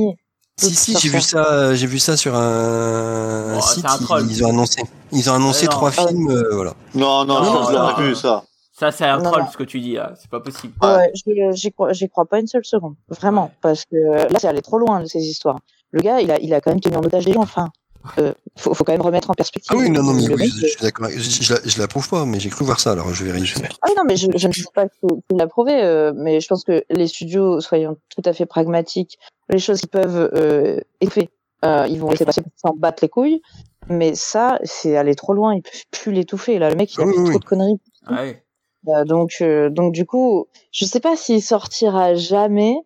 si, 0.57 0.97
j'ai 0.99 1.09
vu 1.09 1.21
ça, 1.21 1.75
j'ai 1.75 1.87
vu 1.87 1.99
ça 2.01 2.17
sur 2.17 2.35
un 2.35 3.57
Oh, 3.57 3.61
site. 3.61 3.85
un. 3.87 4.21
Ils 4.29 4.45
ont 4.45 4.49
annoncé, 4.51 4.83
ils 5.13 5.31
ont 5.31 5.35
annoncé 5.35 5.67
non. 5.67 5.71
trois 5.71 5.91
films, 5.93 6.29
euh, 6.31 6.55
voilà. 6.55 6.75
Non, 6.95 7.25
non, 7.25 7.41
Non, 7.43 7.53
non, 7.55 7.67
je 7.69 7.73
l'aurais 7.73 7.93
non. 8.03 8.09
vu 8.09 8.15
ça. 8.17 8.43
Ça, 8.79 8.93
c'est 8.93 9.05
un 9.05 9.19
Non, 9.19 9.31
troll, 9.31 9.43
non. 9.43 9.51
ce 9.51 9.57
que 9.57 9.65
tu 9.65 9.81
dis, 9.81 9.95
là. 9.95 10.13
C'est 10.21 10.31
pas 10.31 10.41
possible. 10.41 10.73
Ouais. 10.83 11.11
J'y 11.55 11.73
crois, 11.73 11.93
j'y 11.93 12.09
crois 12.09 12.27
pas 12.27 12.39
une 12.39 12.47
seule 12.47 12.65
seconde, 12.65 12.95
vraiment, 13.09 13.45
Ouais. 13.47 13.51
parce 13.61 13.85
que 13.85 13.97
là, 14.33 14.39
c'est 14.39 14.47
allé 14.47 14.63
trop 14.63 14.79
loin 14.79 15.01
de 15.01 15.07
ces 15.07 15.21
histoires. 15.21 15.59
Le 15.91 16.01
gars, 16.01 16.21
il 16.21 16.31
a, 16.31 16.39
il 16.41 16.53
a 16.55 16.61
quand 16.61 16.71
même 16.71 16.81
tenu 16.81 16.97
en 16.97 17.01
otage 17.03 17.25
des 17.25 17.33
gens. 17.33 17.41
Enfin, 17.43 17.71
euh, 18.19 18.33
faut, 18.57 18.75
faut 18.75 18.85
quand 18.85 18.93
même 18.93 19.01
remettre 19.03 19.31
en 19.31 19.35
perspective. 19.35 19.73
Ah 19.75 19.79
oui, 19.81 19.91
non, 19.91 20.03
non, 20.05 20.13
mais 20.15 20.29
oui, 20.33 20.47
je, 20.49 20.61
je 20.61 20.67
suis 20.67 20.81
d'accord. 20.83 21.09
Je, 21.11 21.19
je, 21.19 21.55
la- 21.55 21.61
je 21.65 21.79
l'approuve 21.81 22.09
pas, 22.09 22.25
mais 22.25 22.39
j'ai 22.39 22.51
cru 22.51 22.65
voir 22.65 22.79
ça, 22.79 22.93
alors 22.93 23.13
je 23.13 23.25
vais 23.25 23.33
vérifier. 23.33 23.65
Ah 23.83 23.87
oui, 23.89 23.95
non, 23.97 24.05
mais 24.07 24.17
je, 24.17 24.29
je 24.37 24.47
ne 24.47 24.53
dis 24.53 24.65
pas 24.73 24.89
qu'il 24.89 24.99
faut 25.01 25.23
qu'il 25.29 25.39
l'a 25.39 25.47
prouvé, 25.49 25.83
euh, 25.83 26.13
mais 26.15 26.41
je 26.41 26.47
pense 26.47 26.63
que 26.63 26.85
les 26.91 27.09
studios, 27.09 27.61
soyons 27.61 27.97
tout 28.15 28.23
à 28.25 28.33
fait 28.33 28.47
pragmatiques, 28.47 29.19
les 29.49 29.59
choses 29.59 29.81
qui 29.81 29.87
peuvent 29.89 30.31
euh, 30.35 30.79
être 31.01 31.13
faites, 31.13 31.31
euh, 31.65 31.87
ils 31.89 31.99
vont 31.99 32.11
laisser 32.11 32.25
passer 32.25 32.43
pour 32.43 32.53
s'en 32.57 32.77
battre 32.77 33.03
les 33.03 33.09
couilles. 33.09 33.43
Mais 33.89 34.15
ça, 34.15 34.59
c'est 34.63 34.97
aller 34.97 35.15
trop 35.17 35.33
loin, 35.33 35.55
ils 35.55 35.63
peuvent 35.63 35.83
plus 35.91 36.13
l'étouffer. 36.13 36.59
Là, 36.61 36.69
le 36.71 36.77
mec, 36.77 36.95
il 36.95 37.01
a 37.01 37.05
Ah 37.05 37.07
oui, 37.07 37.15
fait 37.15 37.21
oui. 37.23 37.31
trop 37.31 37.39
de 37.41 37.45
conneries. 37.45 37.81
Ah 38.07 38.23
ouais. 38.23 38.45
Euh, 38.87 39.05
donc, 39.05 39.33
euh, 39.41 39.71
donc 39.71 39.93
du 39.93 40.07
coup, 40.07 40.47
je 40.71 40.85
sais 40.85 41.01
pas 41.01 41.17
s'il 41.17 41.43
sortira 41.43 42.15
jamais. 42.15 42.77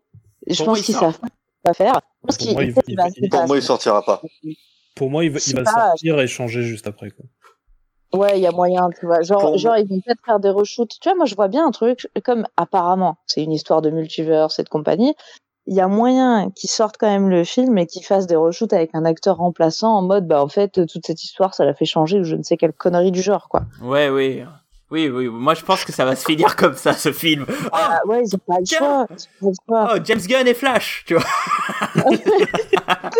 Je 0.46 0.56
Pour 0.56 0.66
pense 0.66 0.80
il 0.80 0.84
qu'ils 0.84 0.94
savent 0.94 1.18
pas 1.62 1.74
faire. 1.74 2.00
Je 2.22 2.26
pense 2.26 2.36
Pour 2.38 2.46
qu'il 2.46 2.52
moi, 2.54 2.64
il- 2.64 2.72
peut-être 2.72 2.88
il- 2.88 2.96
va- 2.96 3.08
il- 3.16 3.28
va- 3.30 3.38
Pour 3.38 3.46
moi, 3.48 3.56
il 3.58 3.62
sortira 3.62 4.02
pas. 4.02 4.22
Pour 4.96 5.10
moi, 5.10 5.24
il 5.24 5.30
va, 5.30 5.38
Je 5.38 5.44
il 5.44 5.50
sais 5.50 5.56
va 5.56 5.62
pas. 5.64 5.86
sortir 5.88 6.20
et 6.20 6.26
changer 6.26 6.62
juste 6.62 6.86
après. 6.86 7.10
Quoi. 7.10 7.24
Ouais, 8.20 8.38
il 8.38 8.42
y 8.42 8.46
a 8.46 8.52
moyen, 8.52 8.88
tu 8.98 9.06
vois. 9.06 9.22
Genre, 9.22 9.40
Pour 9.40 9.56
genre 9.58 9.76
ils 9.78 9.86
vont 9.88 10.00
peut-être 10.00 10.20
faire 10.24 10.40
des 10.40 10.50
reshoots. 10.50 10.98
Tu 11.00 11.08
vois, 11.08 11.16
moi, 11.16 11.24
je 11.26 11.34
vois 11.34 11.48
bien 11.48 11.66
un 11.66 11.70
truc 11.70 12.08
comme 12.24 12.46
apparemment, 12.56 13.16
c'est 13.26 13.42
une 13.42 13.52
histoire 13.52 13.80
de 13.82 13.90
multiverse 13.90 14.58
et 14.58 14.62
de 14.64 14.68
compagnie. 14.68 15.14
Il 15.66 15.74
y 15.76 15.80
a 15.80 15.86
moyen 15.88 16.50
qu'ils 16.50 16.68
sortent 16.68 16.96
quand 16.98 17.08
même 17.08 17.30
le 17.30 17.44
film 17.44 17.78
et 17.78 17.86
qu'ils 17.86 18.04
fassent 18.04 18.26
des 18.26 18.34
reshoots 18.36 18.72
avec 18.72 18.90
un 18.94 19.04
acteur 19.04 19.36
remplaçant 19.36 19.94
en 19.94 20.02
mode, 20.02 20.26
bah, 20.26 20.42
en 20.42 20.48
fait, 20.48 20.72
toute 20.86 21.06
cette 21.06 21.22
histoire, 21.22 21.54
ça 21.54 21.64
l'a 21.64 21.72
fait 21.72 21.84
changer 21.84 22.18
ou 22.20 22.24
je 22.24 22.34
ne 22.34 22.42
sais 22.42 22.56
quelle 22.56 22.72
connerie 22.72 23.12
du 23.12 23.22
genre, 23.22 23.48
quoi. 23.48 23.62
Ouais, 23.80 24.08
oui. 24.10 24.42
Oui, 24.92 25.08
oui. 25.08 25.26
Moi, 25.28 25.54
je 25.54 25.62
pense 25.62 25.84
que 25.84 25.90
ça 25.92 26.04
va 26.04 26.14
se 26.14 26.24
finir 26.24 26.54
comme 26.54 26.74
ça, 26.74 26.92
ce 26.92 27.12
film. 27.12 27.46
Oh, 27.48 27.68
Ah, 27.72 28.00
ouais, 28.06 28.22
ils 28.24 28.34
ont 28.34 28.38
pas 28.38 28.58
le 28.60 28.66
choix. 28.66 29.06
Ils 29.40 29.46
ont 29.46 29.52
pas 29.66 29.84
le 29.84 29.88
choix. 29.88 29.94
oh, 29.96 30.00
James 30.04 30.20
Gunn 30.20 30.46
et 30.46 30.52
Flash, 30.54 31.04
tu 31.06 31.14
vois. 31.14 31.24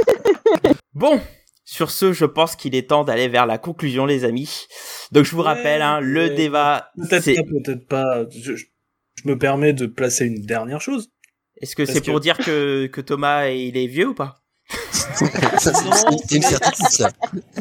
bon. 0.94 1.20
Sur 1.64 1.90
ce, 1.90 2.12
je 2.12 2.24
pense 2.26 2.56
qu'il 2.56 2.74
est 2.74 2.90
temps 2.90 3.04
d'aller 3.04 3.28
vers 3.28 3.46
la 3.46 3.56
conclusion, 3.56 4.04
les 4.04 4.24
amis. 4.24 4.66
Donc, 5.12 5.24
je 5.24 5.30
vous 5.34 5.38
Ouais, 5.42 5.48
rappelle, 5.48 5.80
hein, 5.80 6.00
le 6.00 6.24
ouais. 6.28 6.34
débat, 6.34 6.90
Peut-être 7.08 7.24
pas, 7.34 7.42
peut-être 7.64 7.88
pas. 7.88 8.24
Je, 8.30 8.52
me 9.24 9.38
permets 9.38 9.72
de 9.72 9.86
placer 9.86 10.26
une 10.26 10.42
dernière 10.44 10.80
chose. 10.82 11.10
Est-ce 11.60 11.74
que 11.76 11.86
c'est 11.86 12.00
que- 12.02 12.10
pour 12.10 12.20
dire 12.20 12.36
que, 12.36 12.86
que 12.86 13.00
Thomas, 13.00 13.46
il 13.48 13.76
est 13.78 13.86
vieux 13.86 14.08
ou 14.08 14.14
pas? 14.14 14.41
Ça, 15.14 15.72
c'est- 15.74 16.18
c'est 16.28 16.36
une 16.36 16.42
certitude, 16.42 16.86
ça. 16.88 17.10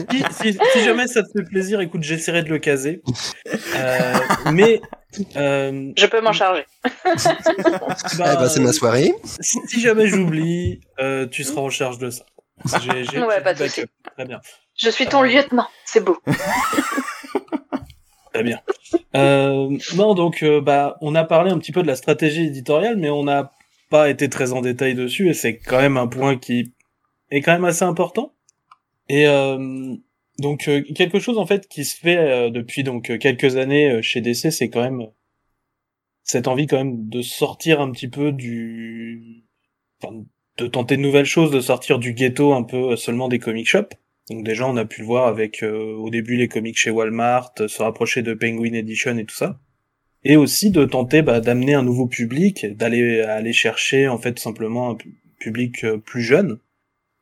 Si, 0.10 0.24
si- 0.54 0.60
si 0.74 0.84
jamais 0.84 1.08
ça 1.08 1.24
te 1.24 1.30
fait 1.36 1.44
plaisir, 1.44 1.80
écoute, 1.82 2.04
j'essaierai 2.04 2.44
de 2.44 2.50
le 2.50 2.60
caser. 2.60 3.02
Euh, 3.76 4.14
mais 4.52 4.82
euh, 5.36 5.92
Je 5.98 6.06
peux 6.06 6.22
m'en 6.22 6.34
charger. 6.34 6.66
Eh 6.86 8.18
ben, 8.18 8.48
c'est 8.48 8.60
ma 8.62 8.74
soirée. 8.74 9.14
Si, 9.40 9.58
si 9.68 9.82
jamais 9.82 10.08
j'oublie, 10.08 10.82
euh, 11.00 11.28
tu 11.28 11.44
seras 11.44 11.62
en 11.62 11.70
charge 11.70 11.98
de 11.98 12.10
ça. 12.10 12.24
J'ai, 12.84 13.04
j'ai, 13.06 13.24
Ouais, 13.24 13.42
pas 13.42 13.54
de 13.54 13.64
souci. 13.66 13.84
Très 14.16 14.26
bien. 14.26 14.40
Je 14.78 14.90
suis 14.90 15.06
ton 15.08 15.22
lieutenant. 15.24 15.68
C'est 15.86 16.04
beau. 16.04 16.18
Très 18.34 18.44
bien. 18.44 18.60
Euh, 19.16 19.78
non, 19.96 20.14
donc, 20.16 20.42
euh, 20.44 20.62
bah, 20.62 20.98
on 21.02 21.16
a 21.16 21.24
parlé 21.26 21.52
un 21.52 21.58
petit 21.60 21.72
peu 21.74 21.82
de 21.82 21.88
la 21.88 21.96
stratégie 21.96 22.46
éditoriale, 22.46 22.96
mais 22.98 23.10
on 23.10 23.24
n'a 23.24 23.52
pas 23.90 24.10
été 24.10 24.30
très 24.30 24.54
en 24.54 24.62
détail 24.62 24.96
dessus, 24.96 25.30
et 25.30 25.34
c'est 25.34 25.58
quand 25.58 25.80
même 25.82 25.98
un 25.98 26.08
point 26.08 26.38
qui 26.38 26.72
est 27.32 27.42
quand 27.42 27.54
même 27.54 27.66
assez 27.66 27.84
important. 27.84 28.34
Et 29.10 29.28
euh, 29.28 29.96
donc, 30.40 30.68
euh, 30.68 30.82
quelque 30.96 31.20
chose 31.20 31.38
en 31.38 31.46
fait 31.46 31.68
qui 31.68 31.86
se 31.86 31.98
fait 31.98 32.18
euh, 32.18 32.50
depuis 32.50 32.84
donc 32.84 33.10
euh, 33.10 33.18
quelques 33.18 33.58
années 33.58 33.92
euh, 33.92 34.02
chez 34.02 34.22
DC, 34.22 34.52
c'est 34.52 34.70
quand 34.70 34.82
même 34.82 35.08
cette 36.24 36.48
envie 36.48 36.68
quand 36.68 36.78
même 36.78 37.10
de 37.10 37.22
sortir 37.22 37.82
un 37.82 37.92
petit 37.92 38.08
peu 38.08 38.32
du, 38.32 39.44
de 40.58 40.68
tenter 40.68 40.98
de 40.98 41.02
nouvelles 41.02 41.26
choses, 41.26 41.52
de 41.52 41.60
sortir 41.62 42.00
du 42.00 42.14
ghetto 42.14 42.54
un 42.54 42.64
peu 42.64 42.96
seulement 42.96 43.28
des 43.28 43.40
comic 43.40 43.68
shops. 43.68 43.96
Donc 44.30 44.46
déjà, 44.46 44.68
on 44.68 44.78
a 44.78 44.86
pu 44.86 45.02
le 45.02 45.08
voir 45.08 45.28
avec 45.28 45.64
au 45.64 46.10
début 46.10 46.38
les 46.38 46.48
comics 46.48 46.78
chez 46.78 46.92
Walmart, 46.92 47.54
se 47.68 47.82
rapprocher 47.82 48.22
de 48.22 48.34
Penguin 48.34 48.74
Edition 48.74 49.18
et 49.18 49.26
tout 49.26 49.36
ça 49.36 49.60
et 50.24 50.36
aussi 50.36 50.72
de 50.72 50.86
tenter 50.86 51.22
bah, 51.22 51.40
d'amener 51.40 51.74
un 51.74 51.84
nouveau 51.84 52.08
public, 52.08 52.66
d'aller 52.76 53.22
aller 53.22 53.54
chercher 53.54 54.08
en 54.08 54.18
fait 54.18 54.40
simplement 54.40 54.92
un 54.92 54.98
public 55.40 55.84
euh, 55.84 55.98
plus 55.98 56.22
jeune, 56.22 56.60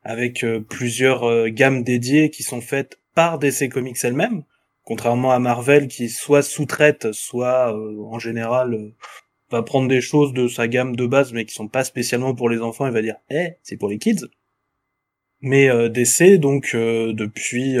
avec 0.02 0.44
euh, 0.44 0.60
plusieurs 0.60 1.24
euh, 1.24 1.48
gammes 1.48 1.82
dédiées 1.82 2.30
qui 2.30 2.42
sont 2.42 2.60
faites 2.60 2.98
par 3.14 3.38
DC 3.38 3.68
Comics 3.68 3.98
elle-même, 4.02 4.44
contrairement 4.84 5.32
à 5.32 5.38
Marvel 5.38 5.88
qui 5.88 6.08
soit 6.08 6.42
sous-traite, 6.42 7.12
soit 7.12 7.74
en 7.74 8.18
général 8.18 8.92
va 9.50 9.62
prendre 9.62 9.88
des 9.88 10.00
choses 10.00 10.32
de 10.32 10.46
sa 10.46 10.68
gamme 10.68 10.94
de 10.94 11.06
base 11.06 11.32
mais 11.32 11.44
qui 11.44 11.52
sont 11.52 11.68
pas 11.68 11.82
spécialement 11.84 12.34
pour 12.34 12.48
les 12.48 12.60
enfants 12.60 12.86
et 12.86 12.90
va 12.90 13.02
dire 13.02 13.16
eh 13.30 13.54
c'est 13.62 13.76
pour 13.76 13.88
les 13.88 13.98
kids. 13.98 14.26
Mais 15.40 15.68
DC 15.90 16.38
donc 16.38 16.70
depuis 16.74 17.76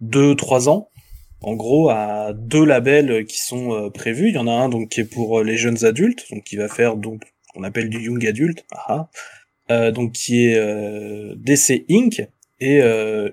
deux 0.00 0.34
trois 0.34 0.70
ans 0.70 0.88
en 1.42 1.54
gros 1.54 1.90
à 1.90 2.32
deux 2.32 2.64
labels 2.64 3.26
qui 3.26 3.40
sont 3.40 3.72
euh, 3.72 3.90
prévus. 3.90 4.28
Il 4.28 4.34
y 4.34 4.38
en 4.38 4.46
a 4.46 4.52
un 4.52 4.68
donc 4.68 4.88
qui 4.88 5.00
est 5.00 5.04
pour 5.04 5.40
euh, 5.40 5.44
les 5.44 5.56
jeunes 5.56 5.84
adultes, 5.84 6.24
donc 6.30 6.44
qui 6.44 6.56
va 6.56 6.68
faire 6.68 6.96
donc 6.96 7.22
qu'on 7.52 7.64
appelle 7.64 7.90
du 7.90 8.00
young 8.00 8.24
adulte, 8.26 8.64
ah, 8.72 8.92
euh, 8.92 9.02
donc 9.68 10.12
qui 10.12 10.46
est 10.46 11.34
DC 11.36 11.84
Inc 11.90 12.28
et 12.60 12.80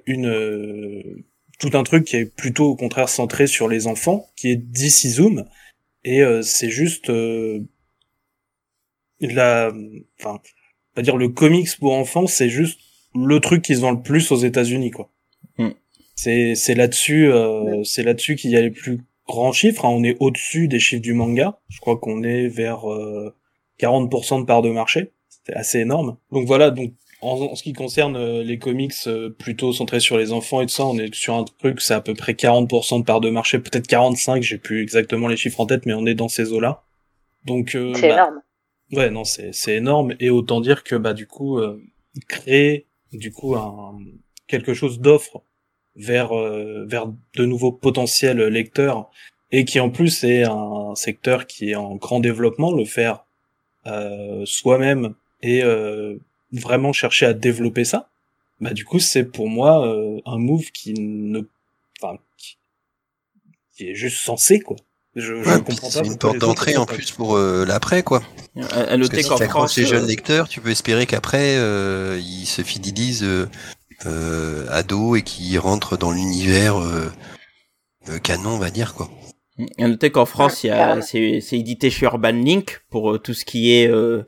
une 0.06 1.24
tout 1.60 1.72
un 1.74 1.84
truc 1.84 2.06
qui 2.06 2.16
est 2.16 2.26
plutôt 2.26 2.66
au 2.66 2.76
contraire 2.76 3.10
centré 3.10 3.46
sur 3.48 3.68
les 3.68 3.88
enfants, 3.88 4.28
qui 4.36 4.50
est 4.50 4.56
DC 4.56 5.08
Zoom 5.08 5.46
et 6.04 6.24
c'est 6.42 6.70
juste 6.70 7.12
la, 9.20 9.72
enfin, 10.20 10.40
pas 10.96 11.02
dire 11.02 11.18
le 11.18 11.30
comics 11.30 11.78
pour 11.80 11.94
enfants, 11.94 12.28
c'est 12.28 12.50
juste 12.50 12.80
le 13.16 13.40
truc 13.40 13.64
qui 13.64 13.76
se 13.76 13.82
vend 13.82 13.92
le 13.92 14.02
plus 14.02 14.32
aux 14.32 14.38
États-Unis 14.38 14.92
quoi. 14.92 15.12
C'est 16.16 16.54
c'est 16.56 16.76
là-dessus 16.76 17.32
euh, 17.32 17.82
c'est 17.86 18.04
là-dessus 18.04 18.36
qu'il 18.36 18.52
y 18.52 18.58
a 18.58 18.62
les 18.62 18.72
plus 18.72 19.00
grands 19.26 19.54
chiffres. 19.54 19.86
Hein. 19.86 19.90
On 19.90 20.04
est 20.04 20.18
au-dessus 20.20 20.68
des 20.68 20.80
chiffres 20.80 21.02
du 21.02 21.14
manga. 21.14 21.62
Je 21.70 21.80
crois 21.80 21.98
qu'on 21.98 22.24
est 22.24 22.50
vers 22.50 22.82
40% 23.80 24.36
euh, 24.36 24.40
de 24.42 24.46
part 24.46 24.62
de 24.62 24.70
marché. 24.70 25.12
C'est 25.50 25.56
assez 25.56 25.80
énorme. 25.80 26.18
Donc 26.32 26.46
voilà. 26.46 26.70
Donc 26.72 26.94
en, 27.22 27.56
ce 27.56 27.64
qui 27.64 27.74
concerne 27.74 28.16
euh, 28.16 28.44
les 28.44 28.60
comics 28.60 28.94
plutôt 29.38 29.74
centrés 29.74 30.00
sur 30.00 30.18
les 30.18 30.32
enfants 30.32 30.62
et 30.62 30.66
tout 30.68 30.74
ça, 30.74 30.86
on 30.86 30.98
est 30.98 31.14
sur 31.14 31.36
un 31.36 31.44
truc, 31.44 31.82
c'est 31.82 31.94
à 31.94 32.02
peu 32.02 32.14
près 32.14 32.34
40% 32.34 33.00
de 33.00 33.04
part 33.04 33.20
de 33.20 33.30
marché, 33.30 33.60
peut-être 33.60 33.88
45, 33.88 34.44
j'ai 34.44 34.58
plus 34.58 34.82
exactement 34.82 35.28
les 35.28 35.38
chiffres 35.38 35.60
en 35.60 35.66
tête, 35.66 35.86
mais 35.86 35.94
on 35.94 36.06
est 36.06 36.14
dans 36.14 36.30
ces 36.30 36.54
eaux-là. 36.54 36.84
Donc 37.46 37.72
c'est 37.72 38.02
bah, 38.02 38.14
énorme. 38.14 38.42
Ouais, 38.92 39.10
non, 39.10 39.24
c'est 39.24 39.54
c'est 39.54 39.76
énorme 39.76 40.14
et 40.20 40.30
autant 40.30 40.62
dire 40.62 40.84
que 40.84 40.96
bah 40.96 41.14
du 41.14 41.28
coup 41.28 41.60
créer 42.28 42.86
du 43.12 43.32
coup 43.32 43.56
un 43.56 44.00
quelque 44.48 44.74
chose 44.74 45.00
d'offre 45.00 45.44
vers 45.96 46.38
euh, 46.38 46.86
vers 46.88 47.08
de 47.08 47.46
nouveaux 47.46 47.72
potentiels 47.72 48.42
lecteurs 48.48 49.10
et 49.52 49.66
qui 49.66 49.80
en 49.80 49.90
plus 49.90 50.24
est 50.24 50.44
un 50.44 50.94
secteur 50.96 51.48
qui 51.48 51.72
est 51.72 51.76
en 51.76 51.96
grand 51.96 52.20
développement, 52.20 52.72
le 52.72 52.86
faire 52.86 53.26
euh, 53.88 54.44
soi-même 54.46 55.16
et 55.42 55.64
euh, 55.64 56.18
vraiment 56.52 56.94
chercher 56.94 57.26
à 57.26 57.34
développer 57.34 57.86
ça, 57.86 58.10
bah 58.60 58.74
du 58.74 58.86
coup 58.86 59.00
c'est 59.00 59.24
pour 59.24 59.48
moi 59.48 59.88
euh, 59.88 60.20
un 60.26 60.38
move 60.38 60.72
qui 60.72 60.94
ne, 60.94 61.42
enfin 62.02 62.18
qui, 62.38 62.58
est 63.80 63.96
juste 63.96 64.18
censé 64.18 64.60
quoi. 64.60 64.76
Je, 65.16 65.42
je 65.44 65.58
comprends 65.60 65.88
pas. 65.88 66.04
C'est 66.04 66.06
une 66.06 66.18
porte 66.18 66.38
d'entrée 66.38 66.78
en 66.78 66.86
plus 66.86 67.12
pour 67.12 67.36
euh, 67.36 67.66
l'après 67.66 68.04
quoi. 68.04 68.22
À, 68.72 68.96
noter 68.98 69.24
qu'en 69.24 69.38
France, 69.38 69.76
ces 69.76 69.86
jeunes 69.86 70.06
lecteurs, 70.06 70.48
tu 70.48 70.62
peux 70.62 70.70
espérer 70.70 71.06
qu'après 71.06 71.56
ils 72.20 72.46
se 72.46 72.62
fidélisent 72.62 73.28
euh, 74.06 74.66
ado 74.70 75.18
et 75.18 75.24
qui 75.24 75.58
rentre 75.58 75.98
dans 75.98 76.12
l'univers 76.12 76.80
euh, 76.80 77.12
euh, 78.08 78.18
canon, 78.20 78.52
on 78.52 78.58
va 78.58 78.70
dire 78.70 78.94
quoi. 78.94 79.10
À 79.78 79.88
noter 79.88 80.10
qu'en 80.10 80.26
France, 80.26 80.64
il 80.64 80.68
y 80.68 80.70
a, 80.70 81.02
c'est, 81.02 81.42
c'est 81.42 81.58
édité 81.58 81.90
chez 81.90 82.06
Urban 82.06 82.32
Link 82.32 82.82
pour 82.90 83.12
euh, 83.12 83.18
tout 83.18 83.34
ce 83.34 83.44
qui 83.44 83.74
est 83.74 83.90
euh, 83.90 84.24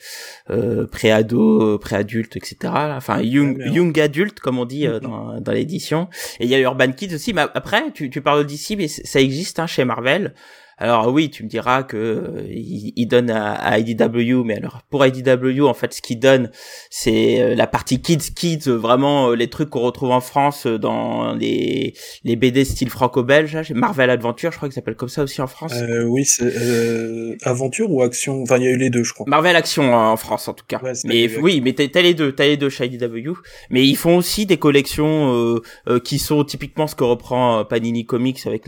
euh, 0.49 0.85
pré-ado, 0.87 1.77
pré-adulte, 1.79 2.35
etc. 2.35 2.73
Enfin, 2.97 3.21
young, 3.21 3.61
young 3.65 3.97
adulte, 3.99 4.39
comme 4.39 4.59
on 4.59 4.65
dit 4.65 4.85
mm-hmm. 4.85 4.99
dans, 4.99 5.39
dans 5.39 5.51
l'édition. 5.51 6.09
Et 6.39 6.45
il 6.45 6.49
y 6.49 6.55
a 6.55 6.59
Urban 6.59 6.91
Kids 6.91 7.15
aussi. 7.15 7.33
Mais 7.33 7.41
après, 7.53 7.91
tu, 7.93 8.09
tu 8.09 8.21
parles 8.21 8.45
d'ici, 8.45 8.75
mais 8.75 8.87
ça 8.87 9.21
existe 9.21 9.59
hein, 9.59 9.67
chez 9.67 9.85
Marvel. 9.85 10.33
Alors 10.81 11.13
oui, 11.13 11.29
tu 11.29 11.43
me 11.43 11.47
diras 11.47 11.83
que 11.83 11.95
euh, 11.95 12.47
il, 12.49 13.05
donne 13.05 13.29
à, 13.29 13.77
IDW, 13.77 14.43
mais 14.43 14.55
alors 14.55 14.81
pour 14.89 15.05
IDW, 15.05 15.61
en 15.61 15.75
fait, 15.75 15.93
ce 15.93 16.01
qu'il 16.01 16.17
donne, 16.17 16.49
c'est 16.89 17.39
euh, 17.39 17.53
la 17.53 17.67
partie 17.67 18.01
kids, 18.01 18.33
kids, 18.35 18.67
vraiment 18.67 19.29
euh, 19.29 19.35
les 19.35 19.47
trucs 19.47 19.69
qu'on 19.69 19.81
retrouve 19.81 20.09
en 20.09 20.21
France 20.21 20.65
dans 20.65 21.35
les 21.35 21.93
les 22.23 22.35
BD 22.35 22.65
style 22.65 22.89
franco-belge, 22.89 23.71
Marvel 23.75 24.09
Adventure, 24.09 24.51
je 24.51 24.57
crois 24.57 24.69
que 24.69 24.73
s'appelle 24.73 24.95
comme 24.95 25.07
ça 25.07 25.21
aussi 25.21 25.39
en 25.39 25.45
France. 25.45 25.75
oui, 26.07 26.25
c'est 26.25 26.51
aventure 27.43 27.91
ou 27.91 28.01
action? 28.01 28.41
Enfin, 28.41 28.57
il 28.57 28.63
y 28.63 28.67
a 28.67 28.71
eu 28.71 28.77
les 28.77 28.89
deux, 28.89 29.03
je 29.03 29.13
crois. 29.13 29.27
Marvel 29.29 29.55
Action 29.55 29.93
en 29.93 30.17
France, 30.17 30.47
en 30.47 30.55
tout 30.55 30.65
cas. 30.67 30.81
mais 31.05 31.29
oui, 31.37 31.61
mais 31.61 31.73
t'as 31.73 32.01
les 32.01 32.15
deux, 32.15 32.31
t'as 32.31 32.45
les 32.45 32.57
deux 32.57 32.69
chez 32.69 32.87
IDW. 32.87 33.33
Mais 33.69 33.85
ils 33.85 33.95
font 33.95 34.17
aussi 34.17 34.47
des 34.47 34.57
collections 34.57 35.61
qui 36.03 36.17
sont 36.17 36.43
typiquement 36.43 36.87
ce 36.87 36.95
que 36.95 37.03
reprend 37.03 37.63
Panini 37.65 38.07
Comics 38.07 38.39
avec 38.47 38.63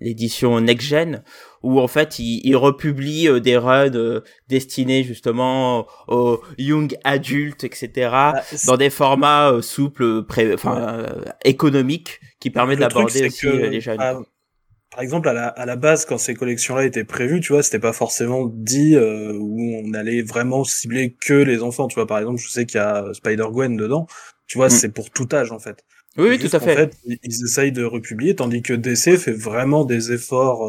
l'édition 0.00 0.56
la, 0.56 0.60
Next 0.62 0.88
Gen 0.88 1.19
où 1.62 1.80
en 1.80 1.88
fait 1.88 2.18
il, 2.18 2.40
il 2.44 2.56
republie 2.56 3.28
euh, 3.28 3.40
des 3.40 3.56
runs 3.56 3.94
euh, 3.94 4.20
destinés 4.48 5.02
justement 5.02 5.86
aux 6.08 6.40
young 6.58 6.96
adultes, 7.04 7.64
etc. 7.64 7.90
Bah, 7.96 8.42
dans 8.66 8.76
des 8.76 8.90
formats 8.90 9.50
euh, 9.50 9.62
souples, 9.62 10.24
enfin 10.54 11.06
économiques, 11.44 12.20
qui 12.40 12.50
permettent 12.50 12.80
d'aborder 12.80 13.26
aussi 13.26 13.46
les 13.50 13.80
jeunes. 13.80 13.98
par 13.98 15.00
exemple, 15.00 15.28
à 15.28 15.32
la, 15.32 15.48
à 15.48 15.66
la 15.66 15.76
base, 15.76 16.04
quand 16.04 16.18
ces 16.18 16.34
collections-là 16.34 16.84
étaient 16.84 17.04
prévues, 17.04 17.40
tu 17.40 17.52
vois, 17.52 17.62
c'était 17.62 17.78
pas 17.78 17.92
forcément 17.92 18.46
dit 18.46 18.96
où 18.96 19.82
on 19.84 19.94
allait 19.94 20.22
vraiment 20.22 20.64
cibler 20.64 21.16
que 21.20 21.34
les 21.34 21.62
enfants. 21.62 21.88
Tu 21.88 21.94
vois, 21.94 22.06
par 22.06 22.18
exemple, 22.18 22.40
je 22.40 22.48
sais 22.48 22.66
qu'il 22.66 22.78
y 22.78 22.82
a 22.82 23.04
Spider-Gwen 23.12 23.76
dedans. 23.76 24.06
Tu 24.46 24.58
vois, 24.58 24.66
mm. 24.66 24.70
c'est 24.70 24.92
pour 24.92 25.10
tout 25.10 25.28
âge 25.32 25.52
en 25.52 25.58
fait. 25.58 25.84
Oui, 26.16 26.38
tout 26.38 26.54
à 26.54 26.60
fait. 26.60 26.72
En 26.72 26.76
fait, 26.76 26.96
ils 27.06 27.44
essayent 27.44 27.72
de 27.72 27.84
republier, 27.84 28.34
tandis 28.34 28.62
que 28.62 28.72
DC 28.72 29.16
fait 29.16 29.32
vraiment 29.32 29.84
des 29.84 30.12
efforts 30.12 30.64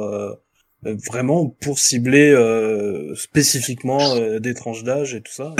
euh, 0.83 0.95
vraiment 1.11 1.47
pour 1.61 1.77
cibler 1.77 2.31
euh, 2.31 3.13
spécifiquement 3.13 4.15
euh, 4.15 4.39
des 4.39 4.55
tranches 4.55 4.83
d'âge 4.83 5.13
et 5.13 5.21
tout 5.21 5.31
ça. 5.31 5.53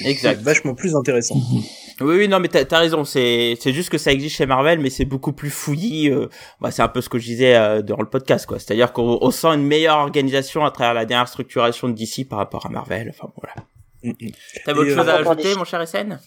exact. 0.00 0.40
Vachement 0.40 0.74
plus 0.74 0.96
intéressant. 0.96 1.36
Oui, 2.00 2.16
oui, 2.16 2.28
non, 2.28 2.40
mais 2.40 2.48
t'as 2.48 2.64
as 2.70 2.78
raison. 2.78 3.04
C'est 3.04 3.56
c'est 3.60 3.72
juste 3.72 3.90
que 3.90 3.98
ça 3.98 4.12
existe 4.12 4.36
chez 4.36 4.46
Marvel, 4.46 4.80
mais 4.80 4.88
c'est 4.88 5.04
beaucoup 5.04 5.32
plus 5.32 5.50
fouillis. 5.50 6.10
bah, 6.60 6.70
c'est 6.70 6.82
un 6.82 6.88
peu 6.88 7.02
ce 7.02 7.08
que 7.10 7.18
je 7.18 7.24
disais 7.24 7.82
dans 7.82 7.98
le 7.98 8.08
podcast, 8.08 8.46
quoi. 8.46 8.58
C'est-à-dire 8.58 8.92
qu'on 8.92 9.30
sent 9.30 9.48
une 9.48 9.66
meilleure 9.66 9.98
organisation 9.98 10.64
à 10.64 10.70
travers 10.70 10.94
la 10.94 11.04
dernière 11.04 11.28
structuration 11.28 11.88
de 11.88 11.94
DC 11.94 12.26
par 12.28 12.38
rapport 12.38 12.64
à 12.64 12.70
Marvel. 12.70 13.10
Enfin 13.10 13.30
voilà. 13.36 13.54
Mm 14.02 14.10
-hmm. 14.10 14.34
T'as 14.64 14.72
autre 14.72 14.94
chose 14.94 15.08
à 15.08 15.14
ajouter, 15.16 15.54
mon 15.54 15.64
cher 15.64 15.86
SN 15.86 16.18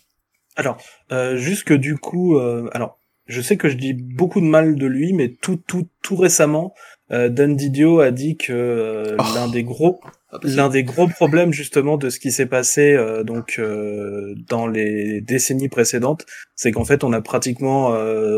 alors, 0.60 0.78
euh, 1.14 1.38
juste 1.38 1.64
que 1.64 1.74
du 1.74 1.96
coup, 1.96 2.38
euh, 2.38 2.70
alors, 2.74 3.00
je 3.28 3.40
sais 3.40 3.56
que 3.56 3.70
je 3.70 3.78
dis 3.78 3.94
beaucoup 3.94 4.42
de 4.42 4.46
mal 4.46 4.76
de 4.76 4.86
lui, 4.88 5.14
mais 5.14 5.30
tout, 5.30 5.56
tout, 5.56 5.88
tout 6.02 6.18
récemment, 6.18 6.74
euh, 7.14 7.30
Dan 7.30 7.56
Didio 7.56 8.02
a 8.02 8.12
dit 8.12 8.36
que 8.36 8.52
euh, 8.52 9.16
oh. 9.18 9.24
l'un 9.36 9.48
des 9.48 9.64
gros, 9.64 10.02
l'un 10.44 10.68
des 10.68 10.84
gros 10.84 11.08
problèmes 11.08 11.54
justement 11.54 11.96
de 11.96 12.10
ce 12.10 12.20
qui 12.20 12.34
s'est 12.34 12.46
passé 12.46 12.92
euh, 12.92 13.24
donc 13.24 13.56
euh, 13.58 14.36
dans 14.50 14.68
les 14.68 15.22
décennies 15.22 15.70
précédentes, 15.70 16.26
c'est 16.56 16.74
qu'en 16.74 16.84
fait, 16.84 17.06
on 17.06 17.14
a 17.14 17.22
pratiquement 17.22 17.94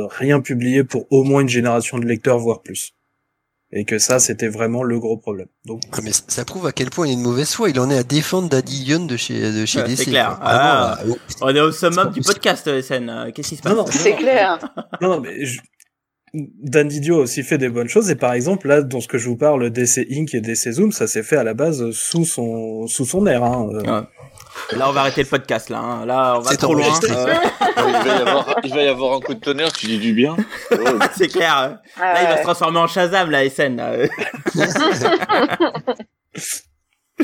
rien 0.09 0.41
publié 0.41 0.83
pour 0.83 1.07
au 1.09 1.23
moins 1.23 1.41
une 1.41 1.49
génération 1.49 1.97
de 1.97 2.05
lecteurs, 2.05 2.37
voire 2.37 2.61
plus 2.61 2.93
et 3.73 3.85
que 3.85 3.97
ça 3.99 4.19
c'était 4.19 4.47
vraiment 4.47 4.83
le 4.83 4.99
gros 4.99 5.17
problème. 5.17 5.47
Donc 5.65 5.81
ah, 5.91 5.99
mais 6.03 6.11
ça 6.27 6.45
prouve 6.45 6.67
à 6.67 6.71
quel 6.71 6.89
point 6.89 7.07
il 7.07 7.13
est 7.13 7.15
de 7.15 7.21
mauvaise 7.21 7.51
foi. 7.51 7.69
Il 7.69 7.79
en 7.79 7.89
est 7.89 7.97
à 7.97 8.03
défendre 8.03 8.49
Daddy 8.49 8.83
Young 8.83 9.07
de 9.07 9.17
chez 9.17 9.51
de 9.51 9.65
chez 9.65 9.83
DC. 9.83 9.97
C'est 9.97 10.05
clair. 10.05 10.37
Ah, 10.41 10.99
bah, 11.05 11.13
on 11.41 11.55
est 11.55 11.61
au 11.61 11.71
summum 11.71 12.11
du 12.11 12.21
podcast 12.21 12.81
SN. 12.81 13.31
Qu'est-ce 13.33 13.49
qui 13.49 13.55
se 13.55 13.61
passe 13.61 13.75
C'est 13.91 14.15
clair. 14.15 14.59
Non 15.01 15.09
non 15.09 15.19
mais 15.21 15.45
je... 15.45 15.59
Dan 16.33 16.87
Didio 16.87 17.17
a 17.17 17.23
aussi 17.23 17.43
fait 17.43 17.57
des 17.57 17.67
bonnes 17.67 17.89
choses 17.89 18.09
et 18.09 18.15
par 18.15 18.31
exemple 18.31 18.69
là 18.69 18.81
dans 18.81 19.01
ce 19.01 19.07
que 19.09 19.17
je 19.17 19.27
vous 19.27 19.35
parle 19.35 19.69
DC 19.69 20.07
Inc 20.09 20.33
et 20.33 20.39
DC 20.39 20.71
Zoom 20.71 20.93
ça 20.93 21.05
s'est 21.05 21.23
fait 21.23 21.35
à 21.35 21.43
la 21.43 21.53
base 21.53 21.91
sous 21.91 22.23
son 22.23 22.87
sous 22.87 23.03
son 23.03 23.27
air 23.27 23.43
hein. 23.43 23.67
Ouais. 23.67 24.07
Là, 24.77 24.89
on 24.89 24.91
va 24.91 25.01
arrêter 25.01 25.23
le 25.23 25.27
podcast. 25.27 25.69
Là, 25.69 25.79
hein. 25.79 26.05
là, 26.05 26.35
on 26.37 26.41
va 26.41 26.55
trop 26.55 26.73
loin. 26.73 26.87
Euh... 27.03 27.33
il, 27.77 27.93
va 27.93 28.05
y 28.05 28.21
avoir, 28.21 28.55
il 28.63 28.73
va 28.73 28.83
y 28.83 28.87
avoir 28.87 29.17
un 29.17 29.19
coup 29.19 29.33
de 29.33 29.39
tonnerre. 29.39 29.71
Tu 29.73 29.87
dis 29.87 29.99
du 29.99 30.13
bien. 30.13 30.35
c'est 31.17 31.27
clair. 31.27 31.79
Ah 31.99 32.13
là, 32.13 32.23
il 32.23 32.27
va 32.27 32.37
se 32.37 32.43
transformer 32.43 32.79
en 32.79 32.87
Shazam, 32.87 33.29
la 33.29 33.49
SN. 33.49 33.75
Là. 33.75 33.93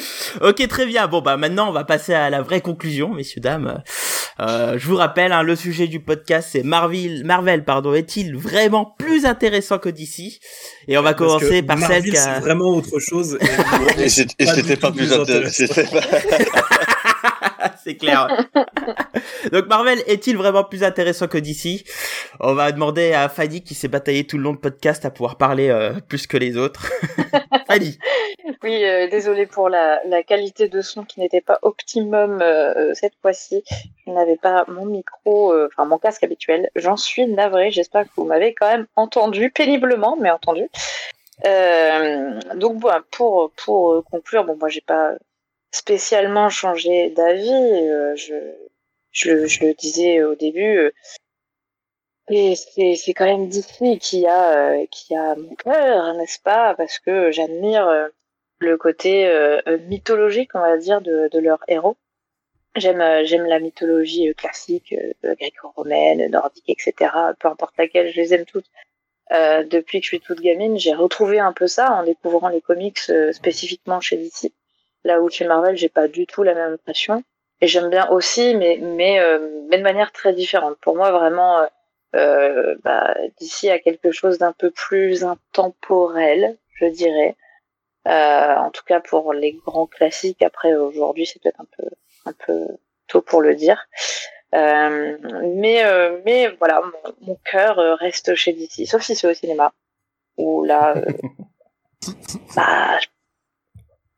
ok, 0.42 0.68
très 0.68 0.86
bien. 0.86 1.08
Bon, 1.08 1.22
bah 1.22 1.38
maintenant, 1.38 1.70
on 1.70 1.72
va 1.72 1.84
passer 1.84 2.14
à 2.14 2.30
la 2.30 2.42
vraie 2.42 2.62
conclusion, 2.62 3.14
messieurs 3.14 3.42
dames. 3.42 3.82
Euh, 4.40 4.78
je 4.78 4.88
vous 4.88 4.96
rappelle, 4.96 5.32
hein, 5.32 5.42
le 5.42 5.56
sujet 5.56 5.88
du 5.88 6.00
podcast, 6.00 6.50
c'est 6.52 6.64
Marvel. 6.64 7.24
Marvel, 7.26 7.64
pardon, 7.64 7.94
est-il 7.94 8.36
vraiment 8.36 8.96
plus 9.00 9.26
intéressant 9.26 9.80
que 9.80 9.90
DC 9.90 10.40
Et 10.88 10.98
on 10.98 11.02
va 11.02 11.14
commencer 11.14 11.64
par 11.64 11.78
Marvel, 11.78 12.04
celle 12.04 12.12
qui 12.12 12.18
a... 12.18 12.36
c'est 12.36 12.40
vraiment 12.42 12.70
autre 12.70 13.00
chose. 13.00 13.38
Et, 13.98 14.10
c'était 14.10 14.76
pas, 14.76 14.92
plus 14.92 15.12
intéressant. 15.12 15.66
c'est 17.84 17.96
clair. 17.96 18.28
Donc 19.52 19.68
Marvel 19.68 20.00
est-il 20.08 20.38
vraiment 20.38 20.64
plus 20.64 20.84
intéressant 20.84 21.28
que 21.28 21.38
DC 21.38 21.84
On 22.40 22.54
va 22.54 22.72
demander 22.72 23.14
à 23.14 23.30
Fanny 23.30 23.64
qui 23.64 23.76
s'est 23.76 23.88
bataillée 23.88 24.26
tout 24.26 24.38
le 24.38 24.44
long 24.44 24.54
de 24.54 24.60
podcast 24.60 25.06
à 25.06 25.12
pouvoir 25.12 25.38
parler 25.38 25.70
euh, 25.70 25.94
plus 26.08 26.28
que 26.28 26.38
les 26.38 26.58
autres. 26.58 26.92
Fanny. 27.68 27.98
Oui, 28.64 28.84
euh, 28.84 29.08
désolé 29.08 29.46
pour 29.46 29.70
la, 29.70 30.00
la, 30.06 30.24
qualité 30.24 30.68
de 30.68 30.82
son 30.82 31.04
qui 31.04 31.20
n'était 31.20 31.42
pas 31.42 31.60
optimum 31.62 32.42
euh, 32.42 32.94
cette 32.94 33.14
fois-ci. 33.22 33.64
Je 34.06 34.12
n'avais 34.12 34.38
pas 34.38 34.66
mon 34.68 34.86
micro, 34.86 35.54
enfin 35.66 35.86
mon 35.86 35.98
casque 35.98 36.24
habituel. 36.24 36.70
J'en 36.76 36.98
suis 36.98 37.28
navrée. 37.28 37.72
J'espère 37.72 38.04
que 38.04 38.12
vous 38.18 38.26
m'avez 38.26 38.54
quand 38.54 38.70
même 38.70 38.88
entendu 38.96 39.52
péniblement, 39.52 40.18
mais 40.20 40.32
entendu. 40.32 40.68
donc 42.56 42.78
bon, 42.80 42.92
pour 43.12 43.52
pour 43.58 44.04
conclure, 44.06 44.46
bon 44.46 44.58
moi 44.58 44.70
j'ai 44.70 44.82
pas 44.82 45.12
spécialement 45.72 46.50
changé 46.50 47.10
d'avis. 47.12 47.50
Euh, 47.52 48.16
je, 48.16 48.36
je, 49.12 49.46
je, 49.46 49.66
le 49.66 49.74
disais 49.74 50.24
au 50.24 50.36
début. 50.36 50.78
Euh, 50.78 50.92
et 52.30 52.56
c'est, 52.56 53.14
quand 53.14 53.26
même 53.26 53.48
Disney 53.48 53.98
qui 54.00 54.26
a, 54.28 54.74
euh, 54.74 54.86
qui 54.92 55.16
a 55.16 55.36
mon 55.36 55.56
cœur, 55.56 56.14
n'est-ce 56.16 56.40
pas 56.42 56.76
Parce 56.76 57.00
que 57.00 57.32
j'admire 57.32 58.10
le 58.60 58.78
côté 58.78 59.32
mythologique, 59.88 60.54
on 60.54 60.60
va 60.60 60.78
dire, 60.78 61.00
de, 61.00 61.30
de 61.32 61.40
leurs 61.40 61.64
héros. 61.70 61.96
J'aime, 62.76 63.24
j'aime 63.24 63.46
la 63.46 63.60
mythologie 63.60 64.34
classique, 64.36 64.94
gréco-romaine, 65.24 66.30
nordique, 66.30 66.70
etc. 66.70 67.12
Peu 67.40 67.48
importe 67.48 67.78
laquelle, 67.78 68.12
je 68.12 68.20
les 68.20 68.34
aime 68.34 68.46
toutes. 68.46 68.70
Euh, 69.32 69.64
depuis 69.64 70.00
que 70.00 70.06
je 70.06 70.10
suis 70.10 70.20
toute 70.20 70.40
gamine, 70.40 70.78
j'ai 70.78 70.94
retrouvé 70.94 71.40
un 71.40 71.52
peu 71.52 71.68
ça 71.68 71.92
en 71.92 72.04
découvrant 72.04 72.50
les 72.50 72.62
comics 72.62 73.00
spécifiquement 73.32 74.00
chez 74.00 74.18
DC. 74.18 74.52
Là 75.08 75.22
où 75.22 75.30
chez 75.30 75.46
Marvel, 75.46 75.78
j'ai 75.78 75.88
pas 75.88 76.10
du 76.10 76.28
tout 76.28 76.44
la 76.44 76.54
même 76.54 76.74
impression. 76.74 77.24
Et 77.62 77.68
j'aime 77.68 77.90
bien 77.90 78.10
aussi, 78.10 78.56
mais 78.56 78.78
mais, 78.82 79.22
euh, 79.22 79.40
mais 79.70 79.78
de 79.78 79.84
manière 79.84 80.12
très 80.12 80.34
différente. 80.34 80.76
Pour 80.82 80.98
moi, 80.98 81.12
vraiment, 81.12 81.60
euh, 81.60 81.66
euh 82.16 82.76
bah, 82.84 83.16
d'ici 83.40 83.70
à 83.70 83.80
quelque 83.80 84.12
chose 84.12 84.38
d'un 84.38 84.52
peu 84.52 84.70
plus 84.70 85.24
intemporel, 85.24 86.58
je 86.76 86.88
dirais. 86.88 87.38
Euh, 88.08 88.56
en 88.56 88.70
tout 88.72 88.84
cas 88.86 89.00
pour 89.00 89.32
les 89.34 89.54
grands 89.54 89.88
classiques. 89.88 90.42
Après, 90.42 90.76
aujourd'hui, 90.76 91.26
c'est 91.26 91.42
peut-être 91.42 91.62
un 91.62 91.68
peu 91.78 91.90
un 92.26 92.34
peu 92.34 92.68
tôt 93.08 93.22
pour 93.22 93.42
le 93.42 93.56
dire. 93.56 93.88
Euh, 94.54 95.18
mais 95.56 95.84
mais 96.26 96.50
voilà, 96.60 96.82
mon, 96.82 97.28
mon 97.28 97.38
cœur 97.46 97.78
reste 98.00 98.36
chez 98.36 98.52
DC, 98.52 98.86
sauf 98.88 99.02
si 99.04 99.16
c'est 99.16 99.28
au 99.28 99.34
cinéma. 99.34 99.74
Où 100.38 100.66
là, 100.66 100.96
bah, 102.56 103.00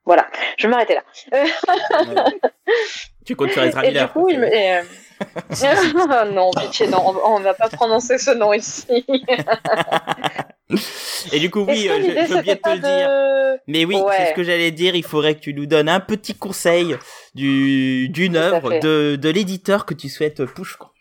voilà, 0.10 0.26
je 0.58 0.66
vais 0.66 0.72
m'arrêter 0.72 0.96
là. 0.96 1.04
tu 3.28 3.36
comptes 3.36 3.52
sur 3.52 3.62
Ezra 3.62 3.84
Miller. 3.84 4.08
Du 4.08 4.14
coup, 4.14 4.28
euh... 4.28 4.82
non, 6.32 6.50
pitié, 6.50 6.88
non, 6.88 7.16
on, 7.26 7.38
ne 7.38 7.44
va 7.44 7.54
pas 7.54 7.70
prononcer 7.70 8.18
ce 8.18 8.32
nom 8.32 8.52
ici. 8.52 8.88
Et 11.32 11.38
du 11.40 11.52
coup, 11.52 11.60
oui, 11.60 11.88
euh, 11.88 11.98
je, 11.98 12.26
j'ai 12.28 12.34
oublié 12.34 12.56
de 12.56 12.60
te 12.60 12.70
le 12.70 12.80
dire. 12.80 13.60
Mais 13.68 13.86
oui, 13.86 13.98
ouais. 13.98 14.16
c'est 14.18 14.30
ce 14.32 14.34
que 14.34 14.42
j'allais 14.42 14.72
dire. 14.72 14.96
Il 14.96 15.04
faudrait 15.04 15.36
que 15.36 15.42
tu 15.42 15.54
nous 15.54 15.68
donnes 15.68 15.90
un 15.90 16.00
petit 16.00 16.34
conseil 16.34 16.96
du, 17.36 18.10
d'une 18.10 18.36
œuvre 18.36 18.80
de, 18.80 19.16
de 19.16 19.30
l'éditeur 19.30 19.86
que 19.86 19.94
tu 19.94 20.10
souhaites 20.10 20.44
push. 20.44 20.76
Quoi. 20.76 20.92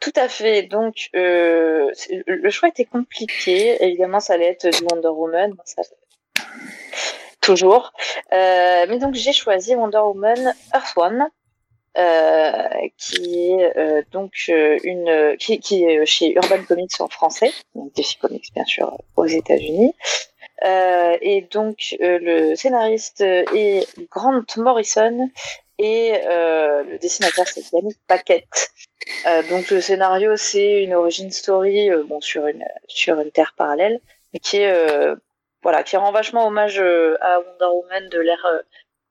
Tout 0.00 0.14
à 0.16 0.28
fait. 0.28 0.64
Donc, 0.64 1.10
euh, 1.14 1.92
le 2.26 2.50
choix 2.50 2.70
était 2.70 2.86
compliqué. 2.86 3.76
Évidemment, 3.84 4.18
ça 4.18 4.34
allait 4.34 4.48
être 4.48 4.68
du 4.68 4.82
Wonder 4.90 5.10
Woman. 5.10 5.54
Ça, 5.64 5.82
toujours. 7.42 7.92
Euh, 8.32 8.86
mais 8.88 8.98
donc 8.98 9.14
j'ai 9.14 9.32
choisi 9.34 9.74
Wonder 9.76 9.98
Woman 9.98 10.54
Earth 10.72 10.96
One, 10.96 11.28
euh, 11.98 12.68
qui 12.96 13.50
est 13.50 13.76
euh, 13.76 14.02
donc 14.12 14.32
euh, 14.48 14.78
une 14.82 15.36
qui, 15.38 15.60
qui, 15.60 15.84
est 15.84 16.06
chez 16.06 16.32
Urban 16.32 16.64
Comics 16.66 16.98
en 17.00 17.08
français, 17.08 17.52
donc 17.74 17.92
DC 17.92 18.18
Comics 18.18 18.50
bien 18.54 18.64
sûr 18.64 18.96
aux 19.16 19.26
États-Unis. 19.26 19.94
Euh, 20.64 21.18
et 21.20 21.42
donc 21.42 21.94
le 22.00 22.54
scénariste 22.54 23.20
est 23.20 23.86
Grant 24.10 24.42
Morrison 24.56 25.28
et 25.78 26.12
le 26.24 26.98
dessinateur 26.98 27.46
c'est 27.46 27.70
Yannick 27.72 27.98
Paquette. 28.06 28.70
donc 29.50 29.70
le 29.70 29.80
scénario 29.82 30.36
c'est 30.36 30.84
une 30.84 30.94
origin 30.94 31.30
story 31.30 31.90
bon 32.06 32.20
sur 32.20 32.46
une 32.46 32.64
sur 32.86 33.20
une 33.20 33.32
terre 33.32 33.54
parallèle 33.58 34.00
qui 34.40 34.58
est 34.58 34.72
voilà, 35.62 35.82
qui 35.82 35.96
rend 35.96 36.12
vachement 36.12 36.46
hommage 36.46 36.80
euh, 36.80 37.16
à 37.20 37.40
Wonder 37.40 37.76
Woman 37.76 38.08
de 38.08 38.18
l'ère 38.18 38.46
euh, 38.46 38.60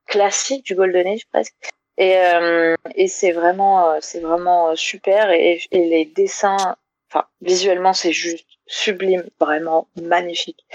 classique 0.07 0.65
du 0.65 0.76
Golden 0.76 1.07
Age 1.07 1.28
presque. 1.32 1.56
Et, 1.98 2.18
euh, 2.18 2.76
et 2.95 3.07
c'est 3.07 3.32
vraiment, 3.32 3.99
c'est 4.02 4.22
vraiment 4.22 4.76
super. 4.76 5.32
Et, 5.32 5.61
les 5.72 6.06
dessins, 6.06 6.76
enfin 7.10 7.26
visuellement 7.41 7.94
c'est 7.94 8.14
juste 8.14 8.48
sublime, 8.65 9.23
vraiment 9.40 9.88
magnifique. 10.02 10.65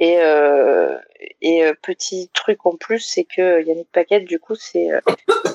Et, 0.00 0.18
euh, 0.20 0.96
et 1.40 1.64
petit 1.82 2.30
truc 2.32 2.64
en 2.66 2.76
plus, 2.76 3.00
c'est 3.00 3.24
que 3.24 3.62
Yannick 3.62 3.90
Paquette, 3.90 4.24
du 4.24 4.38
coup, 4.38 4.54
c'est 4.54 4.90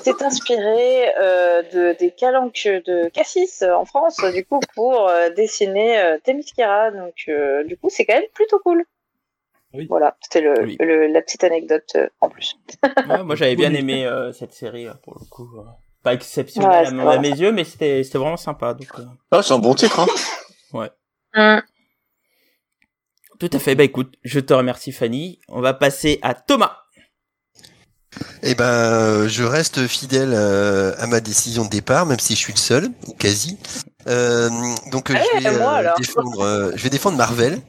c'est 0.02 0.20
inspiré 0.22 1.08
euh, 1.18 1.62
de 1.62 1.96
des 1.98 2.10
calanques 2.10 2.66
de 2.66 3.08
Cassis 3.08 3.62
en 3.62 3.86
France, 3.86 4.20
du 4.34 4.44
coup, 4.44 4.60
pour 4.74 5.10
dessiner 5.34 5.98
euh, 5.98 6.18
Themyscira. 6.22 6.90
Donc, 6.90 7.30
du 7.64 7.76
coup, 7.78 7.88
c'est 7.88 8.04
quand 8.04 8.14
même 8.14 8.28
plutôt 8.34 8.58
cool. 8.58 8.84
Oui. 9.74 9.86
Voilà, 9.88 10.16
c'était 10.22 10.40
le, 10.40 10.54
oui. 10.62 10.76
le, 10.78 11.08
la 11.08 11.20
petite 11.20 11.42
anecdote 11.42 11.90
euh, 11.96 12.08
en 12.20 12.28
plus. 12.28 12.56
ouais, 13.08 13.22
moi 13.24 13.34
j'avais 13.34 13.56
bien 13.56 13.74
aimé 13.74 14.06
euh, 14.06 14.32
cette 14.32 14.52
série 14.52 14.86
euh, 14.86 14.94
pour 15.02 15.18
le 15.18 15.26
coup. 15.26 15.50
Pas 16.02 16.14
exceptionnel 16.14 16.94
ouais, 16.94 17.02
à, 17.02 17.10
à, 17.12 17.18
mes 17.18 17.30
yeux, 17.30 17.50
mais 17.50 17.64
c'était 17.64 18.04
c'était 18.04 18.18
vraiment 18.18 18.36
sympa. 18.36 18.74
Donc. 18.74 18.88
Euh... 18.98 19.04
Ah, 19.32 19.42
c'est 19.42 19.54
un 19.54 19.58
bon 19.58 19.74
titre. 19.74 19.98
Hein. 20.00 20.06
ouais. 20.72 20.90
Mm. 21.34 21.60
Tout 23.40 23.50
à 23.52 23.58
fait. 23.58 23.74
Bah 23.74 23.82
écoute, 23.82 24.14
je 24.22 24.38
te 24.38 24.54
remercie 24.54 24.92
Fanny. 24.92 25.40
On 25.48 25.60
va 25.60 25.74
passer 25.74 26.20
à 26.22 26.34
Thomas. 26.34 26.76
Eh 28.44 28.54
ben, 28.54 29.26
je 29.26 29.42
reste 29.42 29.88
fidèle 29.88 30.34
euh, 30.34 30.94
à 30.98 31.08
ma 31.08 31.18
décision 31.18 31.64
de 31.64 31.70
départ, 31.70 32.06
même 32.06 32.20
si 32.20 32.34
je 32.34 32.38
suis 32.38 32.52
le 32.52 32.58
seul, 32.58 32.90
ou 33.08 33.12
quasi. 33.14 33.58
Euh, 34.06 34.48
donc, 34.92 35.10
Allez, 35.10 35.20
je, 35.40 35.48
vais, 35.48 35.58
moi, 35.58 35.82
défendre, 35.98 36.72
je 36.76 36.82
vais 36.84 36.90
défendre 36.90 37.16
Marvel. 37.16 37.60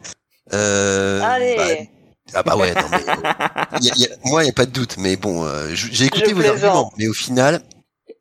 Allez. 0.52 1.56
Bah, 1.57 1.94
ah 2.34 2.43
bah 2.43 2.56
ouais, 2.56 2.73
non 2.73 2.88
mais 2.91 3.03
y 3.81 3.91
a, 3.91 3.93
y 3.95 4.06
a, 4.06 4.10
moi 4.26 4.43
il 4.43 4.47
y 4.47 4.49
a 4.49 4.53
pas 4.53 4.65
de 4.65 4.72
doute, 4.72 4.95
mais 4.97 5.15
bon, 5.15 5.45
euh, 5.45 5.69
j'ai 5.73 6.06
écouté 6.06 6.34
vos 6.34 6.45
arguments, 6.45 6.91
mais 6.97 7.07
au 7.07 7.14
final 7.14 7.61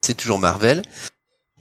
c'est 0.02 0.14
toujours 0.14 0.38
Marvel. 0.38 0.82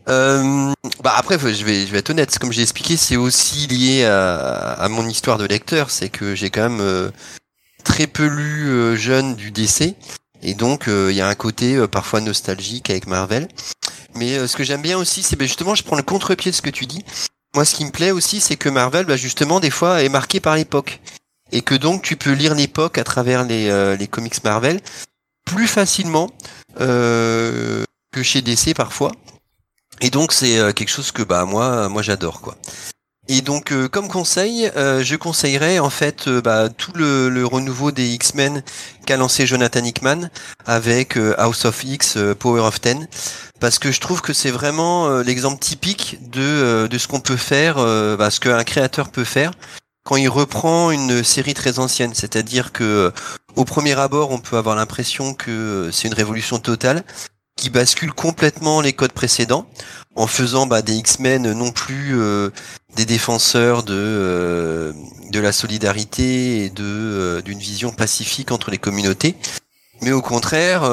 Euh, 0.09 0.73
bah 1.01 1.13
après 1.15 1.39
je 1.39 1.63
vais 1.63 1.87
je 1.87 1.91
vais 1.91 1.99
être 1.99 2.09
honnête, 2.09 2.37
comme 2.37 2.51
j'ai 2.51 2.61
expliqué, 2.61 2.97
c'est 2.97 3.15
aussi 3.15 3.67
lié 3.67 4.03
à, 4.03 4.73
à, 4.73 4.89
mon 4.89 5.07
histoire 5.07 5.37
de 5.37 5.45
lecteur, 5.45 5.89
c'est 5.89 6.09
que 6.09 6.35
j'ai 6.35 6.49
quand 6.49 6.69
même 6.69 6.81
euh, 6.81 7.09
très 7.85 8.07
peu 8.07 8.25
lu 8.25 8.67
euh, 8.67 8.95
jeune 8.95 9.35
du 9.35 9.51
DC 9.51 9.95
et 10.41 10.53
donc 10.55 10.89
euh, 10.89 11.07
il 11.11 11.15
y 11.15 11.21
a 11.21 11.27
un 11.27 11.35
côté 11.35 11.75
euh, 11.75 11.87
parfois 11.87 12.19
nostalgique 12.19 12.89
avec 12.89 13.07
Marvel. 13.07 13.47
Mais 14.15 14.45
ce 14.47 14.55
que 14.55 14.63
j'aime 14.63 14.81
bien 14.81 14.97
aussi, 14.97 15.23
c'est 15.23 15.37
ben, 15.37 15.47
justement 15.47 15.73
je 15.73 15.83
prends 15.83 15.95
le 15.95 16.03
contre-pied 16.03 16.51
de 16.51 16.55
ce 16.55 16.61
que 16.61 16.69
tu 16.69 16.85
dis. 16.85 17.03
Moi 17.55 17.63
ce 17.63 17.75
qui 17.75 17.85
me 17.85 17.91
plaît 17.91 18.11
aussi, 18.11 18.41
c'est 18.41 18.57
que 18.57 18.69
Marvel, 18.69 19.05
bah, 19.05 19.15
justement 19.15 19.59
des 19.59 19.69
fois 19.69 20.03
est 20.03 20.09
marqué 20.09 20.39
par 20.39 20.55
l'époque 20.55 20.99
et 21.53 21.61
que 21.61 21.75
donc 21.75 22.01
tu 22.01 22.17
peux 22.17 22.31
lire 22.31 22.55
l'époque 22.55 22.97
à 22.97 23.03
travers 23.03 23.45
les, 23.45 23.69
euh, 23.69 23.95
les 23.95 24.07
comics 24.07 24.43
Marvel 24.43 24.81
plus 25.45 25.67
facilement 25.67 26.31
euh, 26.81 27.83
que 28.11 28.23
chez 28.23 28.41
DC 28.41 28.73
parfois. 28.75 29.11
Et 30.01 30.09
donc 30.09 30.33
c'est 30.33 30.57
euh, 30.57 30.73
quelque 30.73 30.89
chose 30.89 31.11
que 31.11 31.21
bah 31.21 31.45
moi 31.45 31.87
moi 31.87 32.01
j'adore 32.01 32.41
quoi. 32.41 32.57
Et 33.29 33.41
donc 33.41 33.71
comme 33.91 34.09
conseil, 34.09 34.69
je 34.75 35.15
conseillerais 35.15 35.79
en 35.79 35.89
fait 35.89 36.27
bah, 36.27 36.67
tout 36.67 36.91
le, 36.93 37.29
le, 37.29 37.45
renouveau 37.45 37.91
des 37.91 38.09
X-Men 38.15 38.63
qu'a 39.05 39.15
lancé 39.15 39.47
Jonathan 39.47 39.81
Hickman 39.81 40.29
avec 40.65 41.17
House 41.37 41.63
of 41.63 41.85
X, 41.85 42.17
Power 42.37 42.59
of 42.63 42.81
Ten, 42.81 43.07
parce 43.61 43.79
que 43.79 43.93
je 43.93 44.01
trouve 44.01 44.19
que 44.19 44.33
c'est 44.33 44.51
vraiment 44.51 45.19
l'exemple 45.19 45.59
typique 45.59 46.17
de, 46.31 46.87
de 46.87 46.97
ce 46.97 47.07
qu'on 47.07 47.21
peut 47.21 47.37
faire, 47.37 47.75
bah, 48.17 48.29
ce 48.29 48.41
qu'un 48.41 48.61
créateur 48.65 49.09
peut 49.09 49.23
faire 49.23 49.53
quand 50.03 50.17
il 50.17 50.29
reprend 50.29 50.91
une 50.91 51.23
série 51.23 51.53
très 51.53 51.79
ancienne, 51.79 52.13
c'est-à-dire 52.13 52.71
que 52.71 52.83
euh, 52.83 53.11
au 53.55 53.65
premier 53.65 53.97
abord, 53.97 54.31
on 54.31 54.39
peut 54.39 54.57
avoir 54.57 54.75
l'impression 54.75 55.33
que 55.33 55.51
euh, 55.51 55.91
c'est 55.91 56.07
une 56.07 56.13
révolution 56.13 56.59
totale 56.59 57.03
qui 57.55 57.69
bascule 57.69 58.11
complètement 58.11 58.81
les 58.81 58.93
codes 58.93 59.13
précédents 59.13 59.67
en 60.15 60.27
faisant 60.27 60.65
bah, 60.65 60.81
des 60.81 60.95
X-Men 60.95 61.53
non 61.53 61.71
plus 61.71 62.19
euh, 62.19 62.49
des 62.95 63.05
défenseurs 63.05 63.83
de 63.83 64.93
de 65.31 65.39
la 65.39 65.51
solidarité 65.51 66.65
et 66.65 66.69
de 66.69 67.41
d'une 67.45 67.59
vision 67.59 67.91
pacifique 67.91 68.51
entre 68.51 68.69
les 68.69 68.77
communautés, 68.77 69.35
mais 70.01 70.11
au 70.11 70.21
contraire 70.21 70.83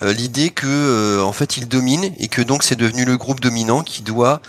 l'idée 0.00 0.48
que 0.48 1.20
en 1.20 1.32
fait 1.32 1.58
ils 1.58 1.68
dominent 1.68 2.14
et 2.18 2.28
que 2.28 2.40
donc 2.40 2.62
c'est 2.62 2.76
devenu 2.76 3.04
le 3.04 3.18
groupe 3.18 3.40
dominant 3.40 3.82
qui 3.82 4.00
doit 4.00 4.40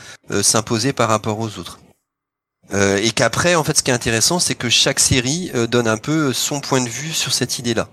s'imposer 0.41 0.93
par 0.93 1.09
rapport 1.09 1.39
aux 1.39 1.57
autres. 1.59 1.79
Euh, 2.73 2.97
et 2.97 3.11
qu'après, 3.11 3.55
en 3.55 3.63
fait, 3.63 3.77
ce 3.77 3.83
qui 3.83 3.91
est 3.91 3.93
intéressant, 3.93 4.39
c'est 4.39 4.55
que 4.55 4.69
chaque 4.69 4.99
série 4.99 5.51
euh, 5.53 5.67
donne 5.67 5.87
un 5.87 5.97
peu 5.97 6.33
son 6.33 6.59
point 6.61 6.81
de 6.81 6.89
vue 6.89 7.11
sur 7.11 7.33
cette 7.33 7.59
idée-là. 7.59 7.89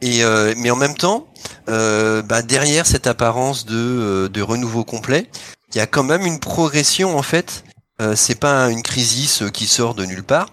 Et 0.00 0.24
euh, 0.24 0.54
mais 0.56 0.70
en 0.70 0.76
même 0.76 0.96
temps, 0.96 1.28
euh, 1.68 2.22
bah, 2.22 2.42
derrière 2.42 2.86
cette 2.86 3.06
apparence 3.06 3.66
de, 3.66 3.76
euh, 3.76 4.28
de 4.28 4.42
renouveau 4.42 4.84
complet, 4.84 5.28
il 5.72 5.78
y 5.78 5.80
a 5.80 5.86
quand 5.86 6.02
même 6.02 6.26
une 6.26 6.40
progression 6.40 7.16
en 7.16 7.22
fait. 7.22 7.64
Euh, 8.00 8.16
c'est 8.16 8.34
pas 8.34 8.68
une 8.70 8.82
crise 8.82 9.44
qui 9.52 9.66
sort 9.66 9.94
de 9.94 10.04
nulle 10.04 10.24
part. 10.24 10.48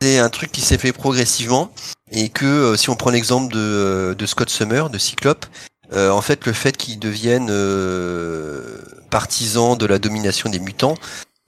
C'est 0.00 0.18
un 0.18 0.28
truc 0.28 0.52
qui 0.52 0.60
s'est 0.60 0.78
fait 0.78 0.92
progressivement 0.92 1.72
et 2.12 2.28
que 2.28 2.76
si 2.76 2.90
on 2.90 2.96
prend 2.96 3.10
l'exemple 3.10 3.52
de, 3.52 4.14
de 4.16 4.26
Scott 4.26 4.50
Summer, 4.50 4.88
de 4.90 4.98
Cyclope, 4.98 5.46
euh, 5.92 6.10
en 6.10 6.20
fait 6.20 6.46
le 6.46 6.52
fait 6.52 6.76
qu'il 6.76 6.98
devienne 6.98 7.48
euh, 7.50 8.78
partisan 9.10 9.76
de 9.76 9.86
la 9.86 9.98
domination 9.98 10.50
des 10.50 10.58
mutants, 10.58 10.94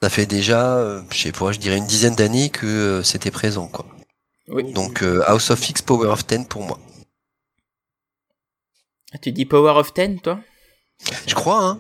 ça 0.03 0.11
fait 0.11 0.27
déjà, 0.27 0.77
euh, 0.79 1.03
je 1.13 1.19
sais 1.19 1.33
pas, 1.33 1.53
je 1.53 1.59
dirais 1.59 1.77
une 1.79 1.87
dizaine 1.87 2.15
d'années 2.15 2.51
que 2.51 2.67
euh, 2.67 3.03
c'était 3.03 3.31
présent 3.31 3.69
quoi. 3.69 3.87
Oui. 4.49 4.73
Donc 4.73 5.03
euh, 5.03 5.23
House 5.27 5.51
of 5.51 5.69
X, 5.69 5.83
Power 5.83 6.09
of 6.09 6.27
Ten 6.27 6.47
pour 6.47 6.63
moi. 6.63 6.79
Ah, 9.13 9.19
Tu 9.19 9.33
dis 9.33 9.45
Power 9.47 9.73
of 9.79 9.93
Ten, 9.95 10.21
toi? 10.21 10.41
Je 11.27 11.35
crois 11.35 11.63
hein. 11.63 11.75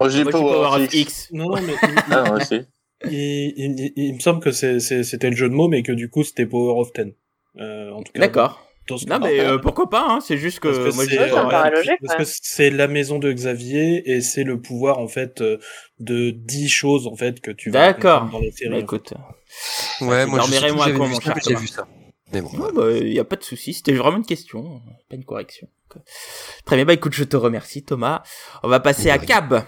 Moi, 0.00 0.08
Moi, 0.08 0.08
je 0.08 0.22
dis 0.22 0.30
Power 0.30 0.66
of 0.66 0.74
of 0.74 0.94
X. 0.94 0.94
X. 0.94 1.28
Non, 1.32 1.48
non, 1.50 1.62
mais 1.62 1.74
Ah, 2.10 2.24
moi 2.24 2.36
aussi. 2.38 2.60
il, 3.04 3.12
il- 3.56 3.80
il- 3.80 3.92
il 3.96 4.14
me 4.14 4.20
semble 4.20 4.40
que 4.40 4.50
c'était 4.50 5.30
le 5.30 5.36
jeu 5.36 5.48
de 5.48 5.54
mots, 5.54 5.68
mais 5.68 5.82
que 5.82 5.92
du 5.92 6.08
coup 6.10 6.24
c'était 6.24 6.46
Power 6.46 6.80
of 6.80 6.92
Ten. 6.92 7.12
Euh, 7.58 7.90
en 7.92 8.02
tout 8.02 8.12
cas. 8.12 8.20
D'accord. 8.20 8.61
Non, 9.08 9.18
mais 9.20 9.40
euh, 9.40 9.58
pourquoi 9.58 9.88
pas, 9.88 10.06
hein, 10.08 10.18
c'est 10.20 10.36
juste 10.36 10.60
que, 10.60 10.68
Parce 10.68 10.78
que 10.78 10.94
moi, 10.94 11.04
c'est- 11.04 11.18
Ouais, 11.18 11.30
euh, 11.30 12.68
ouais. 12.70 12.70
la 12.70 12.88
maison 12.88 13.18
de 13.18 13.32
Xavier 13.32 14.10
et 14.10 14.20
c'est 14.20 14.44
le 14.44 14.60
pouvoir 14.60 14.98
en 14.98 15.08
fait 15.08 15.40
euh, 15.40 15.58
de 16.00 16.30
10 16.30 16.68
choses 16.68 17.06
en 17.06 17.14
fait 17.16 17.40
que 17.40 17.50
tu 17.50 17.70
vas 17.70 17.92
dans 17.92 18.40
la 18.40 18.50
série. 18.50 18.70
Bah, 18.70 18.78
écoute. 18.78 19.14
Ouais, 20.00 20.26
moi 20.26 20.40
je 20.40 20.96
con, 20.96 21.04
vu 21.06 21.14
ça, 21.14 21.34
cher 21.40 21.58
vu 21.58 21.66
ça. 21.68 21.86
Mais 22.32 22.40
bon. 22.40 22.50
Il 22.52 22.74
bah, 22.74 22.90
y 22.92 23.18
a 23.20 23.24
pas 23.24 23.36
de 23.36 23.44
souci, 23.44 23.74
c'était 23.74 23.92
vraiment 23.92 24.18
une 24.18 24.26
question, 24.26 24.80
pas 25.08 25.16
une 25.16 25.24
correction. 25.24 25.68
Euh, 25.96 26.00
Très 26.64 26.76
bien, 26.76 26.84
bah 26.86 26.94
écoute, 26.94 27.12
je 27.14 27.24
te 27.24 27.36
remercie 27.36 27.84
Thomas. 27.84 28.22
On 28.62 28.68
va 28.68 28.80
passer 28.80 29.10
à 29.10 29.18
Oui. 29.18 29.26
Cab. 29.26 29.64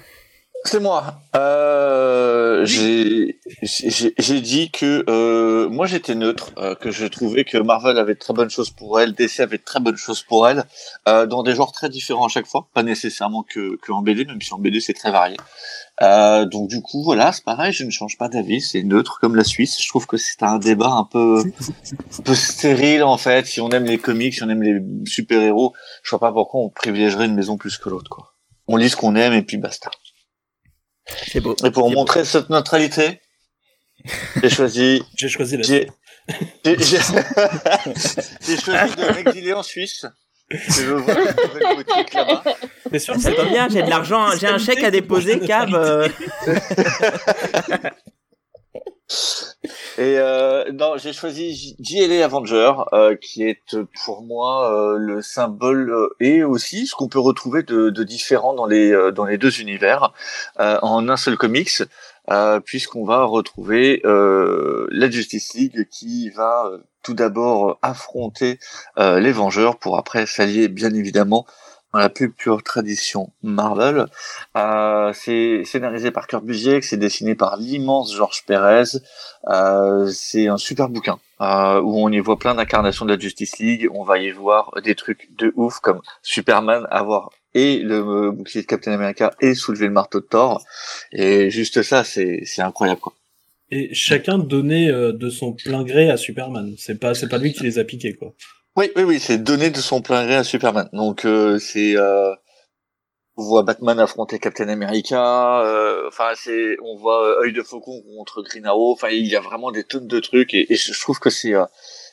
C'est 0.66 0.80
moi. 0.80 1.20
Euh, 1.36 2.64
j'ai 2.64 4.40
dit 4.40 4.70
que 4.70 5.04
euh, 5.10 5.68
moi 5.68 5.86
j'étais 5.86 6.14
neutre, 6.14 6.52
euh, 6.56 6.74
que 6.74 6.90
je 6.90 7.04
trouvais 7.04 7.44
que 7.44 7.58
Marvel 7.58 7.98
avait 7.98 8.14
de 8.14 8.18
très 8.18 8.32
bonnes 8.32 8.48
choses 8.48 8.70
pour 8.70 8.98
elle, 8.98 9.12
DC 9.12 9.40
avait 9.40 9.58
de 9.58 9.62
très 9.62 9.80
bonnes 9.80 9.98
choses 9.98 10.22
pour 10.22 10.48
elle, 10.48 10.64
euh, 11.06 11.26
dans 11.26 11.42
des 11.42 11.54
genres 11.54 11.72
très 11.72 11.90
différents 11.90 12.24
à 12.24 12.28
chaque 12.28 12.46
fois, 12.46 12.66
pas 12.72 12.82
nécessairement 12.82 13.42
que, 13.42 13.76
que 13.76 13.92
en 13.92 14.00
BD, 14.00 14.24
même 14.24 14.40
si 14.40 14.54
en 14.54 14.58
BD 14.58 14.80
c'est 14.80 14.94
très 14.94 15.10
varié. 15.10 15.36
Euh, 16.00 16.46
donc 16.46 16.70
du 16.70 16.80
coup 16.80 17.04
voilà, 17.04 17.32
c'est 17.32 17.44
pareil, 17.44 17.72
je 17.72 17.84
ne 17.84 17.90
change 17.90 18.16
pas 18.16 18.28
d'avis, 18.28 18.62
c'est 18.62 18.82
neutre 18.82 19.18
comme 19.20 19.36
la 19.36 19.44
Suisse. 19.44 19.76
Je 19.82 19.88
trouve 19.88 20.06
que 20.06 20.16
c'est 20.16 20.42
un 20.42 20.58
débat 20.58 20.92
un 20.92 21.04
peu 21.04 21.44
un 22.18 22.22
peu 22.22 22.34
stérile 22.34 23.02
en 23.02 23.18
fait. 23.18 23.46
Si 23.46 23.60
on 23.60 23.68
aime 23.68 23.84
les 23.84 23.98
comics, 23.98 24.32
si 24.32 24.42
on 24.42 24.48
aime 24.48 24.62
les 24.62 24.80
super 25.06 25.42
héros, 25.42 25.74
je 26.02 26.08
vois 26.08 26.20
pas 26.20 26.32
pourquoi 26.32 26.62
on 26.62 26.70
privilégierait 26.70 27.26
une 27.26 27.34
maison 27.34 27.58
plus 27.58 27.76
que 27.76 27.90
l'autre 27.90 28.08
quoi. 28.08 28.34
On 28.66 28.76
lit 28.76 28.88
ce 28.88 28.96
qu'on 28.96 29.14
aime 29.14 29.34
et 29.34 29.42
puis 29.42 29.58
basta. 29.58 29.90
C'est 31.06 31.40
beau. 31.40 31.54
Et 31.64 31.70
pour 31.70 31.88
C'est 31.88 31.94
montrer 31.94 32.24
cette 32.24 32.50
neutralité, 32.50 33.20
j'ai 34.42 34.50
choisi, 34.50 35.02
J'ai 35.16 35.28
choisi 35.28 35.56
la 35.56 35.62
j'ai, 36.64 36.78
choisi 38.56 38.96
de 38.96 39.14
m'exiler 39.14 39.52
en 39.52 39.62
Suisse. 39.62 40.06
T'es 42.90 42.98
sûr. 42.98 43.20
Ça 43.20 43.32
tombe 43.32 43.48
bien, 43.48 43.68
j'ai 43.68 43.82
de 43.82 43.90
l'argent, 43.90 44.30
j'ai 44.38 44.46
un 44.46 44.58
chèque 44.58 44.82
à 44.82 44.90
déposer, 44.90 45.40
Cab. 45.40 45.70
Et 49.96 50.18
euh, 50.18 50.72
non, 50.72 50.96
j'ai 50.96 51.12
choisi 51.12 51.76
JLA 51.78 52.24
Avenger, 52.24 52.72
euh, 52.92 53.16
qui 53.16 53.44
est 53.44 53.74
euh, 53.74 53.86
pour 54.04 54.22
moi 54.22 54.72
euh, 54.72 54.96
le 54.96 55.22
symbole 55.22 55.90
euh, 55.90 56.08
et 56.20 56.42
aussi 56.42 56.86
ce 56.86 56.94
qu'on 56.94 57.08
peut 57.08 57.20
retrouver 57.20 57.62
de, 57.62 57.90
de 57.90 58.02
différent 58.02 58.54
dans 58.54 58.66
les 58.66 58.92
euh, 58.92 59.12
dans 59.12 59.24
les 59.24 59.38
deux 59.38 59.60
univers 59.60 60.12
en 60.58 61.08
un 61.08 61.16
seul 61.16 61.36
comics, 61.36 61.82
puisqu'on 62.64 63.04
va 63.04 63.24
retrouver 63.24 64.00
la 64.04 65.10
Justice 65.10 65.54
League 65.54 65.86
qui 65.90 66.30
va 66.30 66.70
tout 67.02 67.14
d'abord 67.14 67.78
affronter 67.82 68.58
les 68.96 69.32
Vengeurs 69.32 69.78
pour 69.78 69.98
après 69.98 70.26
s'allier 70.26 70.68
bien 70.68 70.94
évidemment 70.94 71.46
dans 71.94 72.00
la 72.00 72.10
plus 72.10 72.30
pure 72.30 72.62
tradition 72.62 73.30
Marvel. 73.42 74.06
Euh, 74.56 75.12
c'est 75.14 75.62
scénarisé 75.64 76.10
par 76.10 76.26
Kurt 76.26 76.44
Busiek, 76.44 76.82
c'est 76.82 76.96
dessiné 76.96 77.34
par 77.36 77.56
l'immense 77.56 78.14
Georges 78.14 78.44
Pérez. 78.46 78.98
Euh, 79.48 80.10
c'est 80.10 80.48
un 80.48 80.58
super 80.58 80.88
bouquin 80.88 81.18
euh, 81.40 81.80
où 81.80 82.04
on 82.04 82.10
y 82.10 82.18
voit 82.18 82.38
plein 82.38 82.56
d'incarnations 82.56 83.04
de 83.04 83.14
la 83.14 83.18
Justice 83.18 83.58
League. 83.58 83.88
On 83.94 84.02
va 84.02 84.18
y 84.18 84.30
voir 84.32 84.72
des 84.82 84.96
trucs 84.96 85.28
de 85.38 85.52
ouf 85.54 85.78
comme 85.78 86.00
Superman 86.22 86.86
avoir 86.90 87.30
et 87.54 87.78
le 87.78 87.98
euh, 87.98 88.30
bouclier 88.32 88.62
de 88.62 88.66
Captain 88.66 88.92
America 88.92 89.32
et 89.40 89.54
soulever 89.54 89.86
le 89.86 89.92
marteau 89.92 90.18
de 90.18 90.26
Thor. 90.26 90.64
Et 91.12 91.50
juste 91.50 91.82
ça, 91.82 92.02
c'est 92.02 92.40
c'est 92.44 92.62
incroyable 92.62 93.00
quoi. 93.00 93.14
Et 93.70 93.94
chacun 93.94 94.38
donnait 94.38 94.90
euh, 94.90 95.12
de 95.12 95.30
son 95.30 95.52
plein 95.52 95.84
gré 95.84 96.10
à 96.10 96.16
Superman. 96.16 96.74
C'est 96.76 96.98
pas 96.98 97.14
c'est 97.14 97.28
pas 97.28 97.38
lui 97.38 97.52
qui 97.52 97.62
les 97.62 97.78
a 97.78 97.84
piqués 97.84 98.14
quoi. 98.14 98.34
Oui, 98.76 98.90
oui, 98.96 99.02
oui, 99.04 99.20
c'est 99.20 99.38
donné 99.38 99.70
de 99.70 99.78
son 99.78 100.00
plein 100.02 100.24
gré 100.24 100.34
à 100.36 100.44
Superman. 100.44 100.88
Donc 100.92 101.24
euh, 101.24 101.58
c'est 101.58 101.96
euh, 101.96 102.34
on 103.36 103.44
voit 103.44 103.62
Batman 103.62 103.98
affronter 104.00 104.38
Captain 104.38 104.68
America. 104.68 105.60
euh, 105.62 106.10
c'est 106.36 106.76
on 106.82 106.96
voit 106.96 107.24
euh, 107.24 107.42
œil 107.44 107.52
de 107.52 107.62
faucon 107.62 108.00
contre 108.16 108.42
Green 108.42 108.66
Arrow. 108.66 108.92
Enfin, 108.92 109.08
il 109.10 109.26
y 109.26 109.36
a 109.36 109.40
vraiment 109.40 109.70
des 109.72 109.84
tonnes 109.84 110.06
de 110.08 110.20
trucs 110.20 110.54
et, 110.54 110.72
et 110.72 110.76
je 110.76 110.98
trouve 111.00 111.18
que 111.20 111.30
c'est 111.30 111.54
euh, 111.54 111.64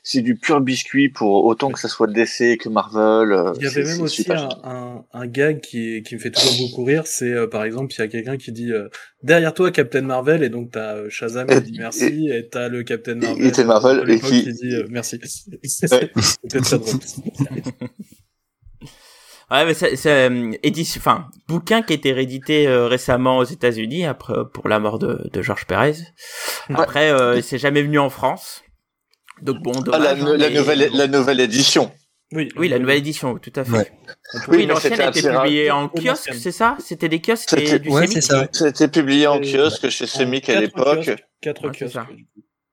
c'est 0.03 0.22
du 0.22 0.36
pur 0.36 0.61
biscuit 0.61 1.10
pour 1.10 1.45
autant 1.45 1.69
que 1.72 1.80
ça 1.80 1.88
soit 1.88 2.07
DC 2.07 2.57
que 2.57 2.69
Marvel. 2.69 3.32
euh, 3.32 3.53
Il 3.60 3.65
y 3.65 3.69
c'est- 3.69 3.80
avait 3.82 3.88
même 3.88 3.95
c'est 3.98 4.02
aussi 4.02 4.26
un, 4.32 4.49
un, 4.64 5.06
un 5.14 5.28
gag 5.28 5.61
qui, 5.61 6.02
qui 6.03 6.15
me 6.15 6.19
fait 6.19 6.32
toujours 6.32 6.56
beaucoup 6.68 6.84
rire, 6.86 7.03
c'est 7.06 7.32
euh, 7.32 7.45
par 7.48 7.64
exemple, 7.64 7.94
il 7.94 7.99
y 7.99 8.02
a 8.02 8.07
quelqu'un 8.07 8.38
qui 8.38 8.52
dit 8.52 8.72
euh, 8.72 8.90
derrière 9.22 9.53
toi 9.53 9.69
Captain 9.72 10.02
Marvel 10.02 10.41
et 10.44 10.49
donc 10.49 10.72
t'as 10.72 10.95
euh, 10.95 11.10
Shazam 11.10 11.45
qui 11.48 11.53
Et- 11.53 11.61
dit 11.61 11.76
merci 11.78 12.30
et, 12.30 12.48
t'as 12.49 12.68
le 12.68 12.82
Captain 12.84 13.15
Marvel, 13.15 13.44
Captain 13.45 13.64
Marvel, 13.65 13.98
de 13.99 14.03
l'époque 14.06 14.32
et 14.34 14.44
qui- 14.44 14.53
dit 14.53 14.73
euh, 14.76 14.88
merci. 14.90 15.19
Ouais. 15.91 16.11
C'était 16.22 16.61
très 16.61 16.80
drôle. 16.80 16.99
Ouais, 19.52 19.65
mais 19.65 19.73
c'est, 19.73 19.98
c'est 19.98 20.30
euh, 20.30 20.52
édition, 20.64 20.99
enfin, 21.02 21.28
bouquin 21.49 21.82
qui 21.82 21.91
a 21.91 21.95
été 21.98 22.14
réédité 22.14 22.68
euh, 22.69 22.88
récemment 22.88 23.38
aux 23.40 23.44
États-Unis 23.44 24.06
après 24.06 24.34
pour 24.53 24.69
la 24.69 24.80
mort 24.80 24.98
de, 24.98 25.30
de 25.30 25.41
Georges 25.41 25.65
Pérez. 25.65 25.95
Après, 26.73 27.11
euh, 27.11 27.36
il 27.36 27.44
s'est 27.44 27.57
jamais 27.57 27.82
venu 27.82 27.99
en 27.99 28.10
France. 28.10 28.64
Donc 29.41 29.57
bon, 29.61 29.72
Ah, 29.91 29.97
la, 29.99 30.11
hein, 30.11 30.15
la 30.38 30.49
mais- 30.49 30.55
nouvelle 30.55 30.89
la 30.93 31.07
nouvelle 31.07 31.39
édition. 31.39 31.91
Oui, 32.34 32.47
Oui, 32.55 32.69
la 32.69 32.80
nouvelle 32.80 32.99
édition, 32.99 33.38
tout 33.39 33.51
à 33.57 33.65
fait. 33.65 33.72
Ouais. 33.72 33.91
Oui, 34.47 34.65
l'ancienne 34.65 34.93
c'était 34.93 35.03
a 35.03 35.09
été 35.09 35.22
publiée 35.22 35.69
en 35.72 35.89
kiosque, 35.89 36.34
c'est 36.34 36.51
ça? 36.53 36.77
C'était 36.80 37.09
des 37.09 37.19
kiosques 37.19 37.49
C'était- 37.49 37.76
et 37.76 37.80
du 37.80 37.89
Ouais, 37.89 38.03
Semic 38.07 38.13
c'est 38.13 38.22
ça. 38.22 38.47
Ça 38.53 38.65
a 38.65 38.68
été 38.69 38.88
publié 38.88 39.27
en 39.27 39.38
Euh, 39.38 39.41
kiosque 39.41 39.89
chez 39.89 40.07
Semic 40.07 40.47
à 40.49 40.61
l'époque. 40.61 41.09
Quatre 41.41 41.69
kiosques. 41.72 41.97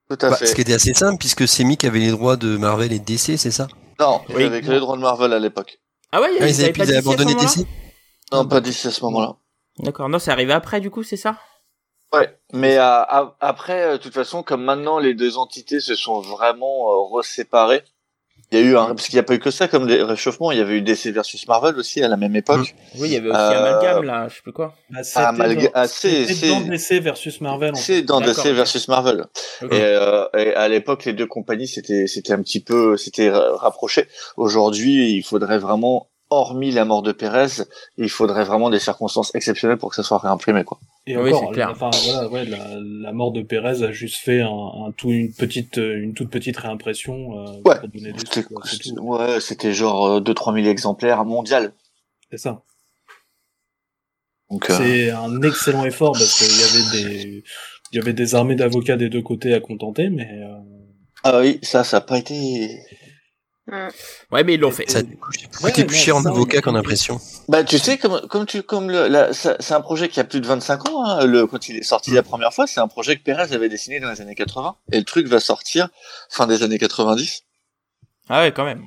Tout 0.09 0.16
à 0.23 0.31
Bah, 0.31 0.36
fait. 0.36 0.47
ce 0.47 0.55
qui 0.55 0.61
était 0.61 0.74
assez 0.74 0.95
simple 0.95 1.19
puisque 1.19 1.47
Semic 1.49 1.85
avait 1.85 1.99
les 1.99 2.11
droits 2.12 2.36
de 2.36 2.57
Marvel 2.57 2.93
et 2.93 2.99
de 3.01 3.05
DC, 3.05 3.36
c'est 3.36 3.51
ça? 3.51 3.66
Non, 3.99 4.20
Oui. 4.35 4.45
avec 4.45 4.65
les 4.66 4.78
droits 4.78 4.97
de 4.97 5.03
Marvel 5.03 5.32
à 5.32 5.39
l'époque. 5.40 5.81
Ah 6.12 6.20
ouais, 6.23 6.28
Ah, 6.40 6.49
ils 6.49 6.61
avaient, 6.62 6.73
pas 6.73 6.85
ils 6.85 6.90
avaient 6.90 6.97
abandonné 6.99 7.35
DC 7.35 7.66
Non, 8.32 8.47
pas 8.47 8.61
d'ici 8.61 8.86
à 8.86 8.90
ce 8.93 9.03
moment-là. 9.05 9.35
D'accord, 9.81 10.09
non, 10.09 10.19
c'est 10.19 10.31
arrivé 10.31 10.53
après 10.53 10.81
du 10.81 10.89
coup, 10.90 11.03
c'est 11.03 11.16
ça? 11.16 11.36
Ouais, 12.12 12.35
mais 12.52 12.76
euh, 12.78 12.82
a- 12.82 13.36
après, 13.40 13.82
euh, 13.82 13.93
de 13.93 13.97
toute 13.98 14.14
façon, 14.14 14.43
comme 14.43 14.64
maintenant 14.64 14.98
les 14.98 15.14
deux 15.14 15.36
entités 15.36 15.80
se 15.80 15.94
sont 15.94 16.20
vraiment 16.20 16.90
euh, 16.90 17.14
reséparées, 17.14 17.82
il 18.51 18.59
y 18.59 18.62
a 18.62 18.64
eu 18.64 18.76
un, 18.78 18.94
parce 18.94 19.09
qu'il 19.09 19.16
n'y 19.16 19.20
a 19.20 19.24
pas 19.24 19.35
eu 19.35 19.39
que 19.40 19.51
ça 19.51 19.68
comme 19.68 19.86
des 19.86 20.02
réchauffements, 20.02 20.51
il 20.51 20.56
y 20.56 20.60
avait 20.62 20.78
eu 20.78 20.80
DC 20.80 21.09
versus 21.12 21.47
Marvel 21.47 21.76
aussi 21.76 22.02
à 22.02 22.09
la 22.09 22.16
même 22.16 22.35
époque. 22.35 22.74
Oui, 22.94 23.09
il 23.09 23.12
y 23.12 23.16
avait 23.16 23.28
aussi 23.28 23.39
Euh, 23.39 23.59
Amalgame 23.59 24.05
là, 24.05 24.26
je 24.28 24.36
sais 24.36 24.40
plus 24.43 24.55
quoi. 24.55 24.72
Bah, 24.89 25.02
c'était 25.02 25.20
Amalga- 25.20 25.64
dans- 25.64 25.70
ah, 25.74 25.86
c'est- 25.86 26.48
dans 26.48 26.60
DC 26.62 26.98
versus 27.01 27.40
Marvel. 27.43 27.72
En 27.72 27.74
fait. 27.76 27.82
C'est 27.82 28.02
dans 28.02 28.20
DC 28.22 28.52
versus 28.55 28.89
Marvel. 28.89 29.26
Et, 29.60 29.66
euh, 29.72 30.24
et 30.35 30.55
à 30.55 30.66
l'époque, 30.68 31.05
les 31.05 31.12
deux 31.12 31.26
compagnies, 31.26 31.68
c'était, 31.68 32.06
c'était 32.06 32.32
un 32.32 32.40
petit 32.40 32.60
peu, 32.60 32.97
c'était 32.97 33.28
ra- 33.28 33.55
rapproché. 33.59 34.09
Aujourd'hui, 34.39 35.12
il 35.14 35.22
faudrait 35.22 35.59
vraiment, 35.59 36.09
hormis 36.31 36.71
la 36.71 36.85
mort 36.85 37.03
de 37.03 37.13
Pérez, 37.13 37.63
il 37.97 38.11
faudrait 38.11 38.45
vraiment 38.45 38.69
des 38.71 38.79
circonstances 38.79 39.35
exceptionnelles 39.35 39.79
pour 39.79 39.91
que 39.91 39.97
ça 39.97 40.03
soit 40.03 40.19
réimprimé, 40.19 40.63
quoi. 40.65 40.79
Et 41.07 41.17
Oui, 41.17 41.33
encore, 41.33 41.53
clair. 41.53 41.71
enfin 41.71 41.91
voilà, 42.05 42.29
ouais, 42.29 42.45
la, 42.45 42.59
la 42.79 43.13
mort 43.13 43.33
de 43.33 43.41
Pérez 43.43 43.83
a 43.83 43.93
juste 43.93 44.17
fait 44.17 44.43
un, 44.43 44.49
un 44.87 44.93
tout 44.93 45.11
une 45.11 45.33
petite 45.33 45.79
euh, 45.79 46.03
une 46.03 46.13
toute 46.15 46.29
petite 46.31 46.57
réimpression 46.59 47.39
euh, 47.47 47.53
Ouais. 47.65 47.79
pour 47.81 47.89
donner 47.89 48.13
des 48.13 48.19
sous, 48.21 48.99
ouais, 49.01 49.41
c'était 49.41 49.73
genre 49.73 50.21
2-3 50.21 50.55
000 50.61 50.67
exemplaires 50.69 51.25
mondial. 51.25 51.73
C'est 52.31 52.39
ça. 52.39 52.63
Donc, 54.51 54.69
euh, 54.71 54.77
C'est 54.77 55.11
un 55.11 55.43
excellent 55.43 55.85
effort 55.85 56.13
parce 56.13 56.39
qu'il 56.39 56.47
y 56.59 56.63
avait 56.65 57.23
des 57.23 57.45
il 57.93 57.97
y 57.97 57.99
avait 58.01 58.13
des 58.13 58.35
armées 58.35 58.55
d'avocats 58.55 58.97
des 58.99 59.09
deux 59.09 59.23
côtés 59.23 59.55
à 59.55 59.61
contenter, 59.61 60.11
mais 60.11 60.29
euh, 60.31 60.59
ah 61.25 61.39
oui, 61.41 61.59
ça, 61.63 61.85
ça 61.85 61.97
a 61.99 62.01
pas 62.03 62.19
été, 62.19 62.69
Ouais, 64.31 64.45
mais 64.45 64.55
ils 64.55 64.61
l'ont 64.61 64.70
fait. 64.70 64.89
Ça 64.90 65.01
Ouais, 65.62 65.73
plus 65.73 65.97
cher 65.97 66.16
en 66.16 66.24
avocat 66.24 66.61
qu'en 66.61 66.74
impression. 66.74 67.20
Bah, 67.49 67.65
tu 67.65 67.78
sais, 67.78 67.99
comme, 67.99 68.20
comme 68.28 68.47
tu, 68.47 68.62
comme 68.62 68.90
le, 68.90 69.31
c'est 69.32 69.73
un 69.73 69.81
projet 69.81 70.09
qui 70.09 70.20
a 70.20 70.24
plus 70.24 70.40
de 70.40 70.47
25 70.47 70.89
ans, 70.89 71.05
hein, 71.05 71.27
le, 71.27 71.47
quand 71.47 71.69
il 71.69 71.77
est 71.77 71.82
sorti 71.82 72.12
la 72.12 72.23
première 72.23 72.53
fois, 72.53 72.66
c'est 72.66 72.81
un 72.81 72.89
projet 72.89 73.16
que 73.16 73.23
Pérez 73.23 73.53
avait 73.55 73.69
dessiné 73.69 74.01
dans 74.01 74.11
les 74.11 74.20
années 74.20 74.35
80. 74.35 74.77
Et 74.93 74.99
le 74.99 75.05
truc 75.05 75.27
va 75.27 75.40
sortir 75.40 75.89
fin 76.31 76.47
des 76.47 76.62
années 76.62 76.78
90. 76.78 77.45
Ah 78.29 78.43
ouais, 78.43 78.53
quand 78.53 78.65
même. 78.65 78.83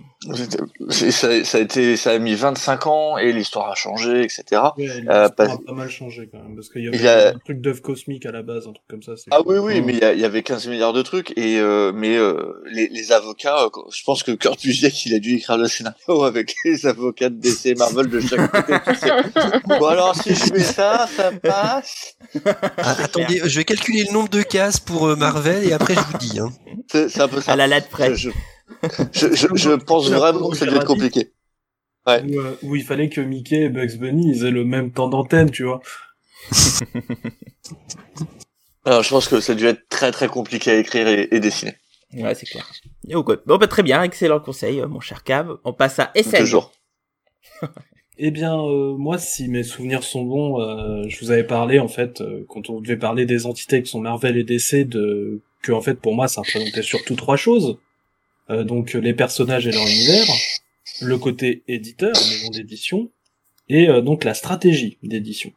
Ça, 0.89 1.43
ça 1.43 1.57
a 1.57 1.61
été, 1.61 1.97
ça 1.97 2.11
a 2.11 2.19
mis 2.19 2.35
25 2.35 2.85
ans 2.85 3.17
et 3.17 3.31
l'histoire 3.31 3.71
a 3.71 3.73
changé, 3.75 4.21
etc. 4.21 4.43
Ouais, 4.77 4.87
Euh, 4.87 4.93
l'histoire 4.97 5.35
parce- 5.35 5.53
a 5.53 5.57
pas 5.65 5.73
mal 5.73 5.89
changé 5.89 6.29
quand 6.31 6.37
même, 6.37 6.53
parce 6.55 6.69
qu'il 6.69 6.81
y 6.81 6.83
Il 6.85 6.89
avait 6.89 7.03
y 7.03 7.07
a- 7.07 7.29
un 7.29 7.39
truc 7.39 7.59
d'œuf 7.59 7.81
cosmique 7.81 8.27
à 8.27 8.31
la 8.31 8.43
base, 8.43 8.67
un 8.67 8.73
truc 8.73 8.85
comme 8.87 9.01
ça. 9.01 9.13
Ah 9.31 9.39
oui, 9.47 9.57
oui, 9.57 9.81
mais 9.81 9.93
il 9.93 9.97
y, 9.97 10.19
il 10.19 10.23
avait 10.25 10.43
15 10.43 10.67
milliards 10.67 10.93
de 10.93 11.01
trucs 11.01 11.35
et 11.39 11.57
euh, 11.59 11.91
mais 11.91 12.15
euh, 12.17 12.61
les, 12.71 12.87
les 12.89 13.11
avocats, 13.11 13.63
euh, 13.63 13.69
je 13.91 14.03
pense 14.03 14.21
que 14.21 14.31
Kurt 14.33 14.61
Busiek, 14.61 15.05
il 15.07 15.15
a 15.15 15.19
dû 15.19 15.37
écrire 15.37 15.57
le 15.57 15.67
scénario 15.67 16.23
avec 16.23 16.53
les 16.65 16.85
avocats 16.85 17.29
de 17.29 17.39
DC 17.39 17.75
Marvel 17.79 18.07
de 18.07 18.19
chaque 18.19 18.51
côté. 18.51 18.73
bon 19.79 19.85
alors 19.87 20.15
si 20.15 20.35
je 20.35 20.43
fais 20.53 20.59
ça, 20.59 21.07
ça 21.17 21.31
passe. 21.31 22.15
Ah, 22.77 22.95
attendez, 23.03 23.41
je 23.43 23.57
vais 23.57 23.65
calculer 23.65 24.03
le 24.07 24.13
nombre 24.13 24.29
de 24.29 24.43
cases 24.43 24.79
pour 24.79 25.07
euh, 25.07 25.15
Marvel 25.15 25.63
et 25.67 25.73
après 25.73 25.95
je 25.95 25.99
vous 26.01 26.17
dis. 26.19 26.37
Hein. 26.39 26.49
C'est 26.91 27.09
c'est 27.09 27.21
un 27.21 27.27
peu 27.27 27.41
ça. 27.41 27.53
À 27.53 27.55
la 27.55 27.65
lettre 27.65 27.89
près. 27.89 28.13
Je, 28.15 28.29
je, 28.29 28.29
je, 29.13 29.47
je 29.55 29.71
pense 29.71 30.09
vraiment 30.09 30.49
que 30.49 30.57
ça 30.57 30.65
doit 30.65 30.77
être 30.77 30.85
compliqué. 30.85 31.31
Ouais. 32.07 32.23
Où, 32.23 32.39
euh, 32.39 32.55
où 32.63 32.75
il 32.75 32.83
fallait 32.83 33.09
que 33.09 33.21
Mickey 33.21 33.61
et 33.61 33.69
Bugs 33.69 33.97
Bunny 33.97 34.31
ils 34.35 34.45
aient 34.45 34.51
le 34.51 34.65
même 34.65 34.91
temps 34.91 35.07
d'antenne, 35.07 35.51
tu 35.51 35.63
vois. 35.63 35.81
Alors 38.85 39.03
je 39.03 39.09
pense 39.09 39.27
que 39.27 39.39
ça 39.39 39.51
a 39.51 39.55
dû 39.55 39.65
être 39.65 39.87
très 39.89 40.11
très 40.11 40.27
compliqué 40.27 40.71
à 40.71 40.75
écrire 40.75 41.07
et, 41.07 41.27
et 41.31 41.39
dessiner. 41.39 41.75
Ouais, 42.13 42.33
c'est 42.35 42.47
clair. 42.47 42.69
Bon, 43.05 43.57
bah, 43.57 43.67
très 43.67 43.83
bien, 43.83 44.03
excellent 44.03 44.39
conseil, 44.39 44.81
euh, 44.81 44.87
mon 44.87 44.99
cher 44.99 45.23
Cab. 45.23 45.57
On 45.63 45.73
passe 45.73 45.99
à 45.99 46.11
SN. 46.15 46.39
Toujours. 46.39 46.71
Eh 48.23 48.29
bien, 48.29 48.55
euh, 48.55 48.95
moi, 48.97 49.17
si 49.17 49.47
mes 49.47 49.63
souvenirs 49.63 50.03
sont 50.03 50.23
bons, 50.23 50.61
euh, 50.61 51.03
je 51.07 51.19
vous 51.19 51.31
avais 51.31 51.43
parlé 51.43 51.79
en 51.79 51.87
fait 51.87 52.21
euh, 52.21 52.45
quand 52.47 52.69
on 52.69 52.79
devait 52.79 52.97
parler 52.97 53.25
des 53.25 53.47
entités 53.47 53.81
qui 53.81 53.89
sont 53.89 53.99
Marvel 53.99 54.37
et 54.37 54.43
DC, 54.43 54.87
de 54.87 55.41
que 55.63 55.71
en 55.71 55.81
fait 55.81 55.95
pour 55.95 56.13
moi 56.13 56.27
ça 56.27 56.41
représentait 56.41 56.83
surtout 56.83 57.15
trois 57.15 57.35
choses. 57.35 57.79
Euh, 58.51 58.63
donc 58.63 58.93
les 58.93 59.13
personnages 59.13 59.67
et 59.67 59.71
leur 59.71 59.85
univers, 59.87 60.25
le 61.01 61.17
côté 61.17 61.63
éditeur, 61.67 62.13
maison 62.13 62.49
d'édition, 62.51 63.09
et 63.69 63.89
euh, 63.89 64.01
donc 64.01 64.23
la 64.23 64.33
stratégie 64.33 64.97
d'édition. 65.03 65.51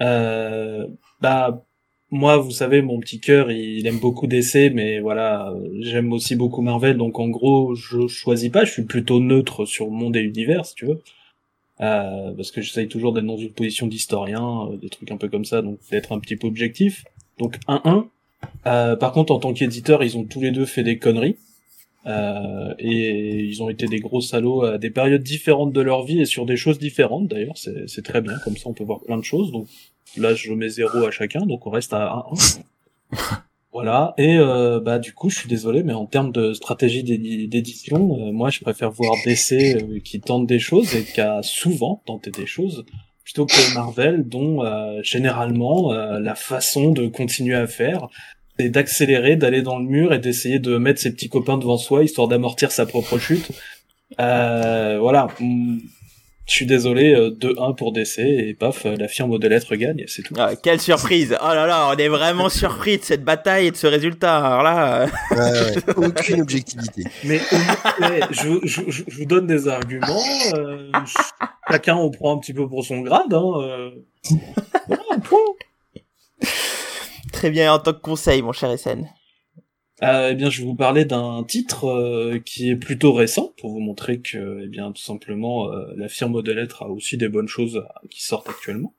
Euh, 0.00 0.86
bah 1.20 1.64
moi, 2.12 2.38
vous 2.38 2.50
savez, 2.50 2.82
mon 2.82 2.98
petit 2.98 3.20
cœur, 3.20 3.52
il 3.52 3.86
aime 3.86 3.98
beaucoup 3.98 4.26
DC, 4.26 4.72
mais 4.74 4.98
voilà, 4.98 5.54
j'aime 5.80 6.12
aussi 6.12 6.34
beaucoup 6.34 6.60
Marvel, 6.60 6.96
donc 6.96 7.20
en 7.20 7.28
gros, 7.28 7.76
je 7.76 8.08
choisis 8.08 8.50
pas, 8.50 8.64
je 8.64 8.72
suis 8.72 8.82
plutôt 8.82 9.20
neutre 9.20 9.64
sur 9.64 9.90
monde 9.90 10.16
et 10.16 10.22
l'univers, 10.22 10.66
si 10.66 10.74
tu 10.74 10.86
veux. 10.86 11.00
Parce 11.78 12.50
que 12.50 12.62
j'essaye 12.62 12.88
toujours 12.88 13.12
d'être 13.12 13.26
dans 13.26 13.36
une 13.36 13.52
position 13.52 13.86
d'historien, 13.86 14.70
des 14.82 14.88
trucs 14.88 15.10
un 15.12 15.16
peu 15.16 15.28
comme 15.28 15.44
ça, 15.44 15.62
donc 15.62 15.78
d'être 15.90 16.12
un 16.12 16.18
petit 16.18 16.34
peu 16.36 16.48
objectif. 16.48 17.04
Donc 17.38 17.58
1-1. 17.68 18.06
Euh, 18.66 18.96
par 18.96 19.12
contre, 19.12 19.32
en 19.32 19.38
tant 19.38 19.52
qu'éditeur, 19.52 20.02
ils 20.02 20.16
ont 20.16 20.24
tous 20.24 20.40
les 20.40 20.50
deux 20.50 20.66
fait 20.66 20.82
des 20.82 20.98
conneries. 20.98 21.36
Euh, 22.06 22.74
et 22.78 23.44
ils 23.44 23.62
ont 23.62 23.68
été 23.68 23.86
des 23.86 24.00
gros 24.00 24.22
salauds 24.22 24.62
à 24.62 24.78
des 24.78 24.90
périodes 24.90 25.22
différentes 25.22 25.72
de 25.72 25.80
leur 25.82 26.04
vie 26.04 26.20
et 26.20 26.24
sur 26.24 26.46
des 26.46 26.56
choses 26.56 26.78
différentes 26.78 27.28
d'ailleurs, 27.28 27.56
c'est 27.58 28.02
très 28.02 28.22
bien, 28.22 28.38
comme 28.42 28.56
ça 28.56 28.68
on 28.70 28.72
peut 28.72 28.84
voir 28.84 29.00
plein 29.00 29.18
de 29.18 29.24
choses. 29.24 29.52
Donc 29.52 29.66
là 30.16 30.34
je 30.34 30.52
mets 30.52 30.70
zéro 30.70 31.04
à 31.04 31.10
chacun, 31.10 31.44
donc 31.44 31.66
on 31.66 31.70
reste 31.70 31.92
à 31.92 32.24
1-1. 32.32 32.60
Voilà, 33.72 34.14
et 34.18 34.36
euh, 34.36 34.80
bah 34.80 34.98
du 34.98 35.12
coup 35.12 35.30
je 35.30 35.38
suis 35.38 35.48
désolé, 35.48 35.84
mais 35.84 35.92
en 35.92 36.04
termes 36.04 36.32
de 36.32 36.52
stratégie 36.54 37.04
d'édi- 37.04 37.46
d'édition, 37.46 38.18
euh, 38.18 38.32
moi 38.32 38.50
je 38.50 38.58
préfère 38.60 38.90
voir 38.90 39.14
DC 39.24 39.52
euh, 39.52 40.00
qui 40.00 40.20
tente 40.20 40.48
des 40.48 40.58
choses 40.58 40.92
et 40.96 41.04
qui 41.04 41.20
a 41.20 41.40
souvent 41.44 42.02
tenté 42.04 42.32
des 42.32 42.46
choses, 42.46 42.84
plutôt 43.22 43.46
que 43.46 43.74
Marvel 43.76 44.28
dont 44.28 44.64
euh, 44.64 45.00
généralement 45.04 45.92
euh, 45.92 46.18
la 46.18 46.34
façon 46.34 46.90
de 46.90 47.06
continuer 47.06 47.54
à 47.54 47.68
faire, 47.68 48.08
c'est 48.60 48.68
d'accélérer, 48.68 49.36
d'aller 49.36 49.62
dans 49.62 49.78
le 49.78 49.86
mur 49.86 50.12
et 50.12 50.18
d'essayer 50.18 50.58
de 50.58 50.76
mettre 50.76 51.00
ses 51.00 51.12
petits 51.12 51.28
copains 51.30 51.56
devant 51.56 51.78
soi 51.78 52.04
histoire 52.04 52.28
d'amortir 52.28 52.70
sa 52.72 52.84
propre 52.84 53.18
chute. 53.18 53.50
Euh, 54.20 54.98
voilà, 55.00 55.28
je 55.38 56.52
suis 56.52 56.66
désolé, 56.66 57.14
euh, 57.14 57.30
2-1 57.30 57.74
pour 57.74 57.92
DC 57.92 58.18
et 58.18 58.54
paf, 58.54 58.84
euh, 58.84 58.96
la 58.96 59.08
firme 59.08 59.38
de 59.38 59.48
lettres 59.48 59.76
gagne, 59.76 60.04
c'est 60.08 60.22
tout. 60.22 60.34
Ah, 60.38 60.56
quelle 60.56 60.80
surprise 60.80 61.36
Oh 61.40 61.54
là 61.54 61.66
là, 61.66 61.88
on 61.90 61.96
est 61.96 62.08
vraiment 62.08 62.48
surpris 62.50 62.98
de 62.98 63.02
cette 63.02 63.24
bataille 63.24 63.68
et 63.68 63.70
de 63.70 63.76
ce 63.76 63.86
résultat. 63.86 64.36
Alors 64.44 64.62
là, 64.62 65.02
euh, 65.02 65.06
Ouais, 65.30 65.96
ouais. 65.96 66.06
Aucune 66.08 66.40
objectivité. 66.42 67.04
Mais 67.24 67.40
je, 68.30 68.58
je, 68.64 68.80
je, 68.88 69.02
je 69.08 69.16
vous 69.16 69.24
donne 69.26 69.46
des 69.46 69.68
arguments. 69.68 70.22
euh, 70.54 70.90
chacun 71.70 71.96
on 71.96 72.10
prend 72.10 72.36
un 72.36 72.38
petit 72.40 72.52
peu 72.52 72.68
pour 72.68 72.84
son 72.84 73.00
grade. 73.00 73.32
Hein, 73.32 73.52
euh. 73.62 73.90
Voilà, 74.88 75.18
point. 75.22 75.38
Très 77.40 77.50
bien 77.50 77.72
en 77.72 77.78
tant 77.78 77.94
que 77.94 78.00
conseil, 78.00 78.42
mon 78.42 78.52
cher 78.52 78.78
SN. 78.78 79.08
Euh, 80.02 80.28
eh 80.32 80.34
bien, 80.34 80.50
je 80.50 80.60
vais 80.60 80.66
vous 80.66 80.74
parler 80.74 81.06
d'un 81.06 81.42
titre 81.42 81.86
euh, 81.86 82.38
qui 82.44 82.68
est 82.68 82.76
plutôt 82.76 83.14
récent 83.14 83.54
pour 83.56 83.70
vous 83.70 83.80
montrer 83.80 84.20
que, 84.20 84.60
eh 84.62 84.66
bien, 84.66 84.92
tout 84.92 85.00
simplement, 85.00 85.72
euh, 85.72 85.86
la 85.96 86.08
firme 86.10 86.42
de 86.42 86.52
lettres 86.52 86.82
a 86.82 86.88
aussi 86.90 87.16
des 87.16 87.30
bonnes 87.30 87.48
choses 87.48 87.82
qui 88.10 88.22
sortent 88.22 88.50
actuellement. 88.50 88.92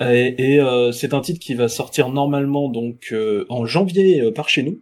Et, 0.00 0.56
et, 0.56 0.90
c'est 0.92 1.14
un 1.14 1.20
titre 1.20 1.38
qui 1.38 1.54
va 1.54 1.68
sortir 1.68 2.08
normalement 2.08 2.68
donc 2.68 3.14
en 3.48 3.66
janvier 3.66 4.32
par 4.32 4.48
chez 4.48 4.64
nous. 4.64 4.80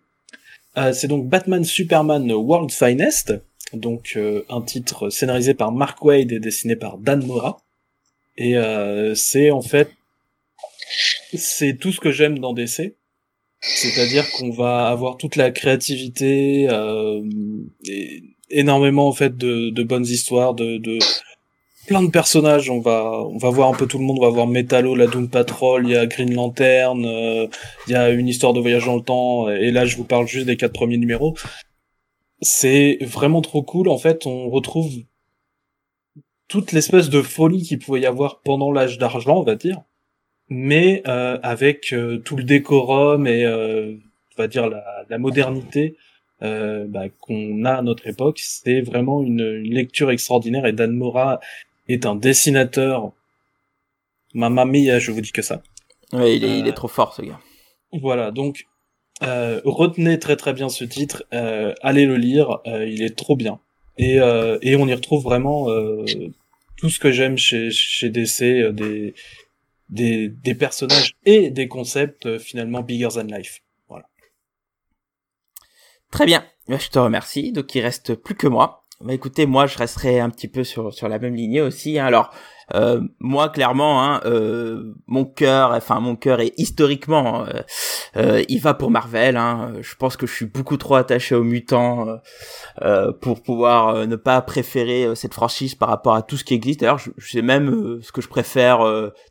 C'est 0.94 1.08
donc 1.08 1.28
Batman 1.28 1.62
Superman 1.62 2.32
World 2.32 2.70
Finest, 2.70 3.34
donc 3.74 4.18
un 4.48 4.62
titre 4.62 5.10
scénarisé 5.10 5.52
par 5.52 5.72
Mark 5.72 6.02
Wade 6.02 6.32
et 6.32 6.40
dessiné 6.40 6.74
par 6.74 6.96
Dan 6.96 7.26
Mora. 7.26 7.58
Et 8.38 8.54
c'est 9.14 9.50
en 9.50 9.60
fait 9.60 9.90
c'est 11.34 11.76
tout 11.78 11.92
ce 11.92 12.00
que 12.00 12.10
j'aime 12.10 12.38
dans 12.38 12.52
DC. 12.52 12.96
C'est-à-dire 13.60 14.30
qu'on 14.32 14.50
va 14.50 14.88
avoir 14.88 15.18
toute 15.18 15.36
la 15.36 15.50
créativité, 15.50 16.66
euh, 16.70 17.22
énormément 18.48 19.06
en 19.06 19.12
fait 19.12 19.36
de, 19.36 19.70
de 19.70 19.82
bonnes 19.82 20.06
histoires, 20.06 20.54
de, 20.54 20.78
de 20.78 20.98
plein 21.86 22.02
de 22.02 22.10
personnages. 22.10 22.70
On 22.70 22.80
va 22.80 23.26
on 23.28 23.36
va 23.36 23.50
voir 23.50 23.68
un 23.68 23.74
peu 23.74 23.86
tout 23.86 23.98
le 23.98 24.04
monde. 24.04 24.18
On 24.18 24.22
va 24.22 24.30
voir 24.30 24.46
Metallo, 24.46 24.94
la 24.94 25.06
Doom 25.06 25.28
Patrol, 25.28 25.86
il 25.86 25.92
y 25.92 25.96
a 25.96 26.06
Green 26.06 26.34
Lantern, 26.34 27.04
euh, 27.04 27.46
il 27.86 27.92
y 27.92 27.96
a 27.96 28.08
une 28.10 28.28
histoire 28.28 28.54
de 28.54 28.60
voyage 28.60 28.86
dans 28.86 28.96
le 28.96 29.02
temps. 29.02 29.48
Et 29.50 29.70
là, 29.70 29.84
je 29.84 29.96
vous 29.96 30.04
parle 30.04 30.26
juste 30.26 30.46
des 30.46 30.56
quatre 30.56 30.72
premiers 30.72 30.98
numéros. 30.98 31.36
C'est 32.40 32.98
vraiment 33.02 33.42
trop 33.42 33.62
cool. 33.62 33.88
En 33.88 33.98
fait, 33.98 34.26
on 34.26 34.48
retrouve 34.48 34.90
toute 36.48 36.72
l'espèce 36.72 37.10
de 37.10 37.20
folie 37.20 37.62
qu'il 37.62 37.78
pouvait 37.78 38.00
y 38.00 38.06
avoir 38.06 38.40
pendant 38.40 38.72
l'âge 38.72 38.98
d'argent, 38.98 39.38
on 39.38 39.42
va 39.42 39.54
dire 39.54 39.82
mais 40.50 41.02
euh, 41.06 41.38
avec 41.42 41.92
euh, 41.92 42.18
tout 42.18 42.36
le 42.36 42.42
décorum 42.44 43.26
et 43.26 43.44
euh, 43.46 43.94
on 44.36 44.42
va 44.42 44.48
dire 44.48 44.68
la, 44.68 44.84
la 45.08 45.18
modernité 45.18 45.96
euh, 46.42 46.86
bah, 46.88 47.04
qu'on 47.20 47.64
a 47.64 47.74
à 47.74 47.82
notre 47.82 48.06
époque, 48.08 48.40
c'est 48.42 48.80
vraiment 48.80 49.22
une, 49.22 49.40
une 49.64 49.72
lecture 49.74 50.10
extraordinaire 50.10 50.66
et 50.66 50.72
Dan 50.72 50.92
Mora 50.92 51.40
est 51.88 52.04
un 52.06 52.16
dessinateur. 52.16 53.12
Mamma 54.34 54.64
mia, 54.64 54.98
je 54.98 55.10
vous 55.10 55.20
dis 55.20 55.32
que 55.32 55.42
ça. 55.42 55.62
Ouais, 56.12 56.36
il 56.36 56.44
est, 56.44 56.58
il 56.60 56.64
Euh, 56.66 56.68
est 56.68 56.72
trop 56.74 56.88
fort, 56.88 57.14
ce 57.14 57.22
gars. 57.22 57.38
Voilà, 57.92 58.30
donc 58.30 58.66
euh, 59.22 59.60
retenez 59.64 60.18
très 60.18 60.36
très 60.36 60.52
bien 60.52 60.68
ce 60.68 60.84
titre, 60.84 61.24
euh, 61.34 61.74
allez 61.82 62.06
le 62.06 62.16
lire, 62.16 62.58
euh, 62.66 62.86
il 62.86 63.02
est 63.02 63.16
trop 63.16 63.36
bien. 63.36 63.58
Et, 63.98 64.20
euh, 64.20 64.58
et 64.62 64.76
on 64.76 64.86
y 64.86 64.94
retrouve 64.94 65.22
vraiment 65.22 65.68
euh, 65.68 66.04
tout 66.78 66.88
ce 66.88 66.98
que 66.98 67.10
j'aime 67.12 67.36
chez, 67.36 67.70
chez 67.70 68.08
DC, 68.08 68.42
euh, 68.42 68.72
des, 68.72 69.14
des, 69.90 70.28
des 70.28 70.54
personnages 70.54 71.14
et 71.24 71.50
des 71.50 71.68
concepts 71.68 72.26
euh, 72.26 72.38
finalement 72.38 72.82
bigger 72.82 73.08
than 73.14 73.24
life. 73.24 73.60
Voilà. 73.88 74.06
Très 76.10 76.26
bien. 76.26 76.44
Bah, 76.68 76.78
Je 76.78 76.88
te 76.88 76.98
remercie. 76.98 77.52
Donc, 77.52 77.74
il 77.74 77.80
reste 77.82 78.14
plus 78.14 78.34
que 78.34 78.46
moi. 78.46 78.84
Bah, 79.00 79.12
écoutez, 79.14 79.46
moi, 79.46 79.66
je 79.66 79.76
resterai 79.78 80.20
un 80.20 80.30
petit 80.30 80.48
peu 80.48 80.64
sur, 80.64 80.92
sur 80.92 81.08
la 81.08 81.18
même 81.18 81.34
lignée 81.34 81.60
aussi. 81.60 81.98
hein. 81.98 82.06
Alors, 82.06 82.32
euh, 82.74 83.00
moi, 83.18 83.48
clairement, 83.48 84.04
hein, 84.04 84.20
euh, 84.26 84.94
mon 85.06 85.24
cœur, 85.24 85.72
enfin, 85.72 86.00
mon 86.00 86.16
cœur 86.16 86.40
est 86.40 86.52
historiquement, 86.56 87.46
euh, 87.46 87.62
euh, 88.16 88.42
il 88.48 88.60
va 88.60 88.74
pour 88.74 88.90
Marvel. 88.90 89.36
Hein. 89.36 89.74
Je 89.80 89.94
pense 89.94 90.16
que 90.16 90.26
je 90.26 90.34
suis 90.34 90.46
beaucoup 90.46 90.76
trop 90.76 90.96
attaché 90.96 91.34
aux 91.34 91.44
mutants 91.44 92.08
euh, 92.08 92.16
euh, 92.82 93.12
pour 93.12 93.42
pouvoir 93.42 93.88
euh, 93.88 94.06
ne 94.06 94.16
pas 94.16 94.40
préférer 94.42 95.04
euh, 95.04 95.14
cette 95.14 95.34
franchise 95.34 95.74
par 95.74 95.88
rapport 95.88 96.14
à 96.14 96.22
tout 96.22 96.36
ce 96.36 96.44
qui 96.44 96.54
existe. 96.54 96.80
D'ailleurs, 96.80 96.98
je, 96.98 97.10
sais 97.30 97.42
même 97.42 98.00
ce 98.02 98.12
que 98.12 98.20
je 98.20 98.28
préfère, 98.28 98.80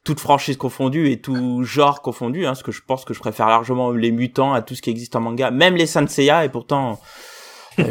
toute 0.04 0.20
franchise 0.20 0.58
confondue 0.58 1.12
et 1.12 1.22
tout 1.22 1.64
genre 1.64 2.02
confondu. 2.02 2.46
Hein, 2.46 2.50
parce 2.50 2.64
que 2.64 2.72
je 2.72 2.82
pense 2.86 3.06
que 3.06 3.14
je 3.14 3.20
préfère 3.20 3.48
largement 3.48 3.92
les 3.92 4.12
mutants 4.12 4.54
à 4.54 4.62
tout 4.62 4.76
ce 4.76 4.82
qui 4.82 4.90
existe 4.90 5.16
en 5.16 5.22
manga, 5.22 5.52
même 5.52 5.76
les 5.76 5.86
Saint. 5.86 6.06
Et 6.18 6.50
pourtant, 6.50 7.00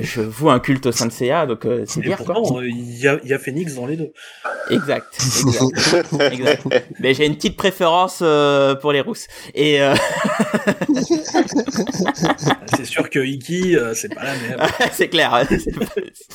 je 0.03 0.21
voue 0.21 0.51
un 0.51 0.61
culte 0.61 0.87
au 0.87 0.93
Saint 0.93 1.11
Seiya, 1.11 1.47
donc 1.47 1.65
euh, 1.65 1.85
c'est 1.87 2.01
dire 2.01 2.17
quoi. 2.19 2.35
pourtant, 2.35 2.59
euh, 2.61 2.69
il 2.69 2.99
y, 2.99 3.07
a, 3.09 3.19
il 3.25 3.31
y 3.31 3.33
a 3.35 3.39
Phoenix 3.39 3.75
dans 3.75 3.87
les 3.87 3.97
deux. 3.97 4.13
Exact, 4.71 5.07
exact, 5.77 6.13
exact. 6.33 6.63
Mais 7.01 7.15
j'ai 7.15 7.27
une 7.27 7.35
petite 7.37 7.57
préférence 7.57 8.21
euh, 8.23 8.75
pour 8.75 8.93
les 8.93 9.01
rousses. 9.01 9.27
Et 9.55 9.81
euh, 9.81 9.95
C'est 12.77 12.85
sûr 12.85 13.09
que 13.11 13.19
Iki, 13.21 13.77
euh, 13.77 13.95
c'est 13.95 14.15
pas 14.15 14.25
la 14.25 14.35
même. 14.35 14.59
c'est 14.93 15.09
clair, 15.09 15.47
c'est 15.49 15.75
pas, 15.79 15.87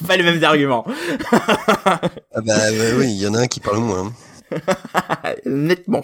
pas 0.08 0.18
les 0.18 0.24
mêmes 0.24 0.44
arguments. 0.44 0.86
Ah 1.32 2.42
bah 2.42 2.54
oui, 2.98 3.08
il 3.12 3.22
y 3.22 3.28
en 3.28 3.34
a 3.34 3.40
un 3.42 3.48
qui 3.48 3.60
parle 3.60 3.80
moins. 3.80 4.08
hein. 4.08 4.14
nettement. 5.46 6.04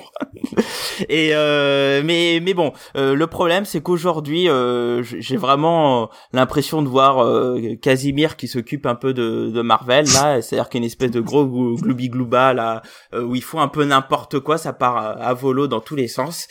Et 1.10 1.32
euh, 1.34 2.02
mais 2.04 2.40
mais 2.44 2.54
bon, 2.54 2.74
euh, 2.96 3.16
le 3.16 3.28
problème 3.28 3.66
c'est 3.66 3.82
qu'aujourd'hui 3.82 4.50
euh, 4.50 5.04
j'ai 5.04 5.38
vraiment 5.38 6.10
l'impression 6.34 6.82
de 6.82 6.88
voir 6.88 7.24
euh, 7.24 7.76
Casimir 7.82 8.38
qui 8.38 8.48
s'occupe 8.48 8.86
un 8.86 8.96
peu 8.96 9.14
de, 9.14 9.50
de 9.50 9.62
Marvel 9.62 10.06
là, 10.14 10.42
c'est-à-dire 10.42 10.70
qu'une 10.70 10.84
espèce 10.84 11.12
de 11.12 11.22
gros 11.22 11.46
gloubi 11.46 12.10
glouba 12.10 12.54
là 12.54 12.82
euh, 13.14 13.24
où 13.24 13.36
il 13.36 13.44
faut 13.44 13.60
un 13.60 13.68
peu 13.68 13.84
n'importe 13.86 14.40
quoi, 14.40 14.58
ça 14.58 14.74
part 14.74 14.98
à, 14.98 15.10
à, 15.12 15.34
volo 15.34 15.68
dans 15.68 15.82
tous 15.82 15.96
les 15.96 16.08
sens. 16.08 16.48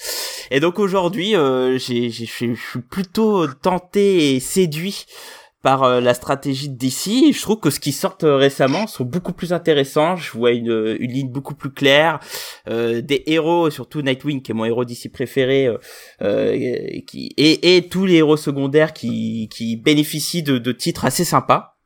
Et 0.51 0.61
donc 0.61 0.79
aujourd'hui, 0.79 1.35
j'ai 1.77 2.09
je 2.11 2.25
suis 2.55 2.81
plutôt 2.89 3.47
tenté 3.47 4.35
et 4.35 4.41
séduit 4.41 5.05
par 5.63 5.83
euh, 5.83 6.01
la 6.01 6.15
stratégie 6.15 6.69
DC. 6.69 7.33
Je 7.33 7.41
trouve 7.41 7.59
que 7.59 7.71
ce 7.71 7.81
qui 7.81 7.93
sort 7.93 8.17
euh, 8.23 8.37
récemment 8.37 8.87
sont 8.87 9.05
beaucoup 9.05 9.33
plus 9.33 9.53
intéressants. 9.53 10.17
Je 10.17 10.31
vois 10.33 10.53
une, 10.53 10.97
une 11.01 11.13
ligne 11.13 11.31
beaucoup 11.31 11.55
plus 11.55 11.71
claire, 11.71 12.21
euh, 12.69 13.01
des 13.01 13.25
héros, 13.27 13.71
surtout 13.71 14.03
Nightwing 14.03 14.43
qui 14.43 14.53
est 14.53 14.55
mon 14.55 14.65
héros 14.65 14.85
DC 14.85 15.11
préféré, 15.13 15.69
euh, 16.23 17.01
qui 17.07 17.33
et, 17.37 17.77
et, 17.77 17.89
tous 17.89 18.07
les 18.07 18.17
héros 18.17 18.37
secondaires 18.37 18.93
qui, 18.93 19.49
qui 19.53 19.77
bénéficient 19.77 20.43
de, 20.43 20.59
de 20.59 20.73
titres 20.73 21.05
assez 21.05 21.25
sympas. 21.25 21.77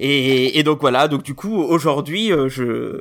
Et, 0.00 0.58
et, 0.58 0.62
donc 0.62 0.80
voilà, 0.80 1.08
donc 1.08 1.22
du 1.22 1.34
coup 1.34 1.54
aujourd'hui 1.54 2.28
je, 2.30 3.00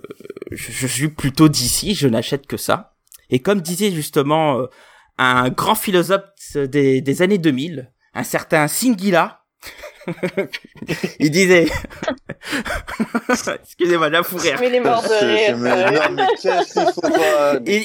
je, 0.52 0.72
je 0.72 0.88
suis 0.88 1.07
plutôt 1.07 1.49
DC, 1.49 1.93
je 1.93 2.07
n'achète 2.07 2.45
que 2.45 2.57
ça. 2.57 2.93
Et 3.30 3.39
comme 3.39 3.61
disait 3.61 3.91
justement 3.91 4.68
un 5.18 5.49
grand 5.49 5.76
philosophe 5.76 6.23
des, 6.56 7.02
des 7.02 7.22
années 7.23 7.39
2000, 7.39 7.91
un 8.14 8.23
certain 8.23 8.68
Singila, 8.68 9.44
il 11.19 11.32
disait. 11.32 11.68
Excusez-moi, 13.64 14.10
la 14.10 14.23
fou 14.23 14.38
rire. 14.38 14.57
Mais 14.60 14.68
il 14.68 14.76
est 14.76 14.80
mort 14.80 15.02
de 15.03 15.26
rire. 15.26 15.57
Non, 15.57 16.11
mais 16.11 16.27
qu'est-ce 16.41 16.73
qu'il 16.73 16.94
faut 16.94 17.02
pas. 17.02 17.60
Il... 17.65 17.84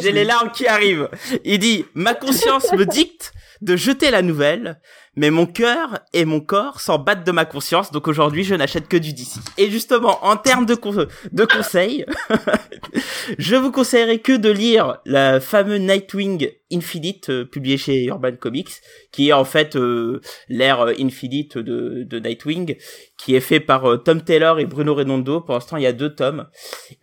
J'ai 0.00 0.12
les 0.12 0.24
larmes 0.24 0.50
qui 0.52 0.66
arrivent. 0.66 1.08
Il 1.44 1.58
dit 1.58 1.84
Ma 1.94 2.14
conscience 2.14 2.72
me 2.72 2.84
dicte 2.84 3.32
de 3.60 3.76
jeter 3.76 4.10
la 4.10 4.22
nouvelle, 4.22 4.80
mais 5.16 5.30
mon 5.30 5.46
cœur 5.46 6.00
et 6.12 6.24
mon 6.24 6.40
corps 6.40 6.80
s'en 6.80 6.98
battent 6.98 7.26
de 7.26 7.32
ma 7.32 7.44
conscience, 7.44 7.90
donc 7.92 8.08
aujourd'hui 8.08 8.44
je 8.44 8.54
n'achète 8.54 8.88
que 8.88 8.96
du 8.96 9.12
DC. 9.12 9.38
Et 9.58 9.70
justement, 9.70 10.24
en 10.24 10.36
termes 10.36 10.66
de, 10.66 10.74
con 10.74 11.06
conseils, 11.52 12.04
je 13.38 13.56
vous 13.56 13.70
conseillerais 13.70 14.18
que 14.18 14.36
de 14.36 14.50
lire 14.50 14.98
la 15.04 15.40
fameux 15.40 15.78
Nightwing 15.78 16.48
Infinite 16.72 17.30
euh, 17.30 17.44
publié 17.44 17.76
chez 17.76 18.04
Urban 18.04 18.32
Comics, 18.38 18.70
qui 19.12 19.28
est 19.28 19.32
en 19.32 19.44
fait 19.44 19.76
euh, 19.76 20.20
l'ère 20.48 20.86
Infinite 20.98 21.58
de, 21.58 22.04
de 22.04 22.18
Nightwing, 22.18 22.76
qui 23.16 23.34
est 23.34 23.40
fait 23.40 23.60
par 23.60 23.84
euh, 23.88 23.96
Tom 23.98 24.22
Taylor 24.22 24.58
et 24.58 24.64
Bruno 24.64 24.94
Redondo. 24.94 25.40
Pour 25.40 25.54
l'instant, 25.54 25.76
il 25.76 25.82
y 25.82 25.86
a 25.86 25.92
deux 25.92 26.14
tomes. 26.14 26.46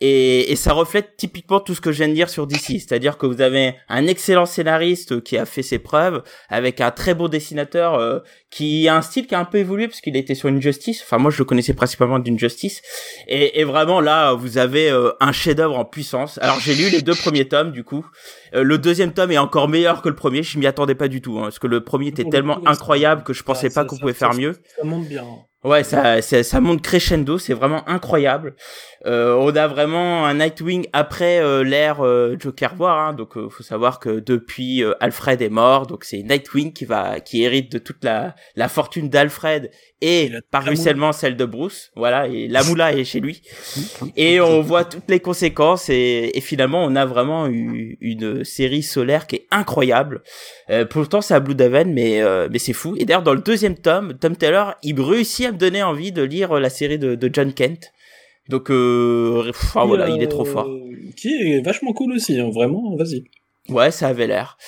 Et, 0.00 0.52
et, 0.52 0.56
ça 0.56 0.72
reflète 0.72 1.16
typiquement 1.16 1.60
tout 1.60 1.74
ce 1.74 1.80
que 1.80 1.92
je 1.92 1.98
viens 1.98 2.08
de 2.08 2.14
dire 2.14 2.28
sur 2.28 2.46
DC. 2.46 2.80
C'est-à-dire 2.80 3.18
que 3.18 3.26
vous 3.26 3.40
avez 3.40 3.74
un 3.88 4.06
excellent 4.06 4.46
scénariste 4.46 5.22
qui 5.22 5.38
a 5.38 5.46
fait 5.46 5.62
ses 5.62 5.78
preuves, 5.78 6.22
avec 6.48 6.80
un 6.80 6.90
très 6.90 7.14
beau 7.14 7.28
dessinateur 7.28 7.98
euh, 8.02 8.20
qui 8.50 8.88
a 8.88 8.96
un 8.96 9.02
style 9.02 9.26
qui 9.26 9.34
a 9.34 9.40
un 9.40 9.44
peu 9.44 9.58
évolué, 9.58 9.88
parce 9.88 10.00
qu'il 10.00 10.16
était 10.16 10.34
sur 10.34 10.48
Injustice. 10.48 11.02
Enfin, 11.02 11.18
moi, 11.18 11.30
je 11.30 11.38
le 11.38 11.44
connaissais 11.44 11.74
principalement 11.74 12.18
d'Injustice. 12.18 12.82
Et, 13.28 13.60
et 13.60 13.64
vraiment, 13.64 14.00
là, 14.00 14.34
vous 14.34 14.58
avez 14.58 14.90
euh, 14.90 15.12
un 15.20 15.32
chef-d'œuvre 15.32 15.78
en 15.78 15.84
puissance. 15.84 16.38
Alors, 16.42 16.60
j'ai 16.60 16.74
lu 16.74 16.90
les 16.90 17.02
deux 17.02 17.14
premiers 17.14 17.48
tomes, 17.48 17.72
du 17.72 17.84
coup. 17.84 18.04
le 18.52 18.78
deuxième 18.78 19.12
tome 19.12 19.30
est 19.30 19.38
encore 19.38 19.68
meilleur 19.68 20.02
que 20.02 20.08
le 20.08 20.14
premier. 20.14 20.42
Je 20.42 20.58
m'y 20.58 20.66
attendais 20.66 20.94
pas 20.94 21.08
du 21.08 21.22
tout, 21.22 21.38
hein, 21.38 21.44
parce 21.44 21.58
que 21.58 21.66
le 21.66 21.82
premier 21.82 22.08
était 22.08 22.24
tellement 22.24 22.60
incroyable 22.66 23.22
que 23.22 23.32
je 23.32 23.42
pensais 23.42 23.70
pas 23.70 23.84
qu'on 23.84 23.96
pouvait 23.96 24.12
faire 24.12 24.34
mieux. 24.34 24.54
Ça 24.76 24.84
monte 24.84 25.08
bien. 25.08 25.24
Ouais, 25.64 25.84
ça, 25.84 26.20
ça, 26.22 26.42
ça 26.42 26.60
monte 26.60 26.82
crescendo, 26.82 27.38
c'est 27.38 27.54
vraiment 27.54 27.88
incroyable. 27.88 28.56
Euh, 29.06 29.34
on 29.34 29.54
a 29.54 29.68
vraiment 29.68 30.26
un 30.26 30.34
Nightwing 30.34 30.86
après 30.92 31.40
euh, 31.40 31.62
l'ère 31.62 32.04
euh, 32.04 32.36
Joker 32.38 32.74
War, 32.80 32.98
hein, 32.98 33.12
donc 33.12 33.36
euh, 33.36 33.48
faut 33.48 33.62
savoir 33.62 34.00
que 34.00 34.20
depuis 34.20 34.82
euh, 34.82 34.94
Alfred 34.98 35.40
est 35.40 35.48
mort, 35.48 35.86
donc 35.86 36.04
c'est 36.04 36.22
Nightwing 36.22 36.72
qui 36.72 36.84
va, 36.84 37.20
qui 37.20 37.44
hérite 37.44 37.70
de 37.70 37.78
toute 37.78 38.02
la, 38.02 38.34
la 38.56 38.68
fortune 38.68 39.08
d'Alfred 39.08 39.70
et, 40.00 40.32
par 40.50 40.64
ruissellement 40.64 41.12
celle 41.12 41.36
de 41.36 41.44
Bruce, 41.44 41.92
voilà, 41.94 42.26
et 42.26 42.48
la 42.48 42.64
moula 42.64 42.92
est 42.92 43.04
chez 43.04 43.20
lui. 43.20 43.42
Et 44.16 44.40
on 44.40 44.60
voit 44.60 44.84
toutes 44.84 45.08
les 45.08 45.20
conséquences 45.20 45.88
et, 45.88 46.32
et 46.34 46.40
finalement 46.40 46.84
on 46.84 46.96
a 46.96 47.06
vraiment 47.06 47.46
eu 47.46 47.98
une 48.00 48.44
série 48.44 48.82
solaire 48.82 49.28
qui 49.28 49.36
est 49.36 49.46
incroyable. 49.52 50.22
Euh, 50.70 50.84
pourtant 50.84 51.20
c'est 51.20 51.34
à 51.34 51.40
Blue 51.40 51.54
Daven, 51.54 51.92
mais 51.92 52.20
mais 52.50 52.58
c'est 52.58 52.72
fou. 52.72 52.94
Et 52.98 53.04
d'ailleurs 53.04 53.22
dans 53.22 53.34
le 53.34 53.40
deuxième 53.40 53.76
tome, 53.76 54.14
Tom 54.18 54.36
Taylor 54.36 54.74
il 54.82 55.00
réussit 55.00 55.46
à 55.46 55.51
me 55.52 55.58
donner 55.58 55.82
envie 55.82 56.12
de 56.12 56.22
lire 56.22 56.54
la 56.54 56.70
série 56.70 56.98
de, 56.98 57.14
de 57.14 57.30
John 57.32 57.52
Kent. 57.52 57.92
Donc 58.48 58.70
euh, 58.70 59.44
pff, 59.46 59.76
ah, 59.76 59.84
voilà, 59.84 60.08
il 60.08 60.22
est 60.22 60.28
trop 60.28 60.44
fort. 60.44 60.68
Qui 61.16 61.28
est 61.28 61.64
vachement 61.64 61.92
cool 61.92 62.12
aussi, 62.12 62.38
hein, 62.38 62.50
vraiment, 62.52 62.96
vas-y. 62.96 63.24
Ouais, 63.68 63.92
ça 63.92 64.08
avait 64.08 64.26
l'air. 64.26 64.58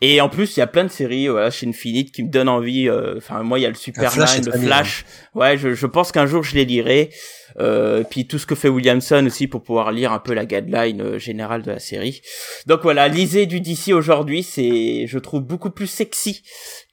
Et 0.00 0.20
en 0.20 0.28
plus, 0.28 0.56
il 0.56 0.60
y 0.60 0.62
a 0.62 0.66
plein 0.66 0.82
de 0.82 0.88
séries 0.88 1.28
voilà, 1.28 1.52
chez 1.52 1.68
Infinite 1.68 2.10
qui 2.10 2.24
me 2.24 2.30
donnent 2.30 2.48
envie. 2.48 2.90
Enfin, 2.90 3.44
moi, 3.44 3.60
il 3.60 3.62
y 3.62 3.66
a 3.66 3.68
le 3.68 3.76
Superman, 3.76 4.10
Flash, 4.10 4.44
le 4.44 4.52
Flash. 4.52 5.04
Ouais, 5.36 5.56
je, 5.56 5.74
je 5.74 5.86
pense 5.86 6.10
qu'un 6.10 6.26
jour, 6.26 6.42
je 6.42 6.56
les 6.56 6.64
lirai. 6.64 7.10
Euh, 7.58 8.04
puis 8.08 8.26
tout 8.26 8.38
ce 8.38 8.46
que 8.46 8.54
fait 8.54 8.68
Williamson 8.68 9.24
aussi 9.26 9.46
pour 9.46 9.62
pouvoir 9.62 9.92
lire 9.92 10.12
un 10.12 10.18
peu 10.18 10.34
la 10.34 10.46
guideline 10.46 11.00
euh, 11.00 11.18
générale 11.18 11.62
de 11.62 11.70
la 11.70 11.78
série. 11.78 12.22
Donc 12.66 12.80
voilà, 12.82 13.08
lisez 13.08 13.46
du 13.46 13.60
DC 13.60 13.92
aujourd'hui, 13.92 14.42
c'est, 14.42 15.06
je 15.06 15.18
trouve, 15.18 15.42
beaucoup 15.42 15.70
plus 15.70 15.86
sexy 15.86 16.42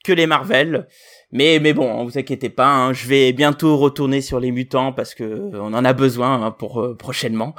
que 0.04 0.12
les 0.12 0.26
Marvel. 0.26 0.86
Mais 1.30 1.58
mais 1.60 1.74
bon, 1.74 2.04
vous 2.04 2.18
inquiétez 2.18 2.48
pas, 2.48 2.68
hein, 2.68 2.92
je 2.92 3.06
vais 3.06 3.32
bientôt 3.32 3.76
retourner 3.76 4.20
sur 4.20 4.40
les 4.40 4.50
mutants 4.50 4.92
parce 4.92 5.14
que 5.14 5.50
on 5.54 5.74
en 5.74 5.84
a 5.84 5.92
besoin 5.92 6.42
hein, 6.42 6.50
pour 6.50 6.80
euh, 6.80 6.96
prochainement. 6.96 7.54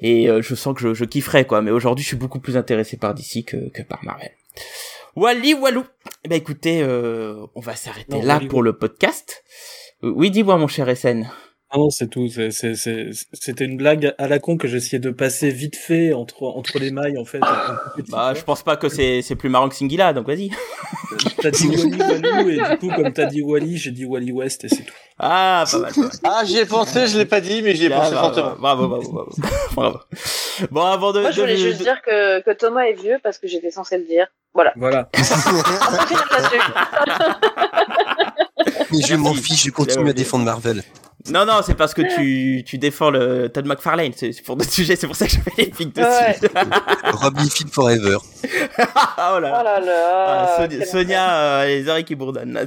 Et 0.00 0.28
euh, 0.28 0.42
je 0.42 0.54
sens 0.54 0.74
que 0.74 0.80
je, 0.80 0.94
je 0.94 1.04
kifferai 1.04 1.46
quoi. 1.46 1.62
Mais 1.62 1.70
aujourd'hui, 1.70 2.02
je 2.02 2.08
suis 2.08 2.16
beaucoup 2.16 2.38
plus 2.38 2.56
intéressé 2.56 2.96
par 2.96 3.14
DC 3.14 3.44
que, 3.46 3.70
que 3.70 3.82
par 3.82 4.04
Marvel. 4.04 4.30
Wally 5.16 5.54
Walou. 5.54 5.84
Eh 6.24 6.28
ben 6.28 6.36
écoutez, 6.36 6.82
euh, 6.82 7.46
on 7.54 7.60
va 7.60 7.74
s'arrêter 7.74 8.20
là 8.22 8.40
pour 8.48 8.62
le 8.62 8.74
podcast. 8.74 9.42
Oui, 10.02 10.30
dis-moi 10.30 10.58
mon 10.58 10.68
cher 10.68 10.94
SN. 10.96 11.28
Ah 11.70 11.76
non, 11.76 11.90
c'est 11.90 12.08
tout. 12.08 12.28
C'était 12.28 13.64
une 13.64 13.76
blague 13.76 14.14
à 14.16 14.26
la 14.26 14.38
con 14.38 14.56
que 14.56 14.66
j'essayais 14.66 15.00
de 15.00 15.10
passer 15.10 15.50
vite 15.50 15.76
fait 15.76 16.14
entre, 16.14 16.44
entre 16.44 16.78
les 16.78 16.90
mailles, 16.90 17.18
en 17.18 17.26
fait. 17.26 17.40
bah, 18.08 18.32
je 18.34 18.42
pense 18.42 18.62
pas 18.62 18.76
que 18.76 18.88
c'est 18.88 19.36
plus 19.36 19.50
marrant 19.50 19.68
que 19.68 19.74
Singila, 19.74 20.14
donc 20.14 20.26
vas-y. 20.26 20.50
t'as 21.42 21.50
dit 21.50 21.68
Wally 21.68 21.98
Walou, 21.98 22.48
et 22.48 22.56
du 22.56 22.78
coup, 22.78 22.88
comme 22.94 23.12
t'as 23.12 23.26
dit 23.26 23.42
Wally, 23.42 23.76
j'ai 23.76 23.90
dit 23.90 24.06
Wally 24.06 24.32
West, 24.32 24.64
et 24.64 24.68
c'est 24.68 24.84
tout. 24.84 24.94
Ah, 25.18 25.64
pas 25.70 25.78
mal. 25.78 25.92
Pas 25.92 26.00
mal. 26.00 26.10
Ah, 26.24 26.42
j'y 26.46 26.56
ai 26.56 26.64
pensé, 26.64 27.06
je 27.06 27.18
l'ai 27.18 27.26
pas 27.26 27.42
dit, 27.42 27.60
mais 27.60 27.74
j'y 27.74 27.84
ai 27.86 27.92
ah, 27.92 27.98
pensé 27.98 28.12
bravo, 28.12 28.34
fortement. 28.34 28.56
Bravo, 28.58 28.88
bravo, 28.88 29.12
bravo. 29.12 29.30
bravo. 29.74 29.98
Bon, 30.72 30.82
avant 30.82 31.12
de. 31.12 31.20
Moi, 31.20 31.30
je 31.30 31.40
voulais 31.40 31.52
de, 31.54 31.58
juste 31.58 31.78
de... 31.78 31.84
dire 31.84 32.02
que, 32.02 32.40
que 32.42 32.50
Thomas 32.50 32.82
est 32.82 32.94
vieux 32.94 33.18
parce 33.22 33.38
que 33.38 33.46
j'étais 33.46 33.70
censé 33.70 33.96
le 33.96 34.04
dire. 34.04 34.26
Voilà. 34.54 34.72
Voilà. 34.74 35.08
Mais 38.90 39.00
je 39.06 39.14
m'en 39.14 39.34
fiche, 39.34 39.66
je 39.66 39.70
continue 39.70 40.10
à 40.10 40.12
défendre 40.12 40.44
Marvel. 40.44 40.82
Non, 41.30 41.44
non, 41.44 41.60
c'est 41.66 41.74
parce 41.74 41.94
que 41.94 42.02
tu, 42.14 42.62
tu 42.64 42.78
défends 42.78 43.10
le 43.10 43.48
Todd 43.48 43.66
McFarlane. 43.66 44.12
C'est 44.14 44.40
pour 44.42 44.56
d'autres 44.56 44.70
sujets, 44.70 44.94
c'est 44.96 45.06
pour 45.08 45.16
ça 45.16 45.26
que 45.26 45.32
je 45.32 45.40
fais 45.40 45.50
les 45.58 45.66
pics 45.66 45.94
dessus. 45.94 46.06
Ouais. 46.48 47.10
Rob 47.12 47.36
Liefeld 47.38 47.70
Forever. 47.70 48.16
oh 48.16 48.48
là 49.16 49.36
Oh 49.36 49.40
là 49.40 49.80
là. 49.80 50.56
Ah, 50.58 50.68
Sonia, 50.86 51.34
euh, 51.34 51.66
les 51.66 51.88
oreilles 51.88 52.04
qui 52.04 52.14
bourdonnent. 52.14 52.52
Là, 52.52 52.62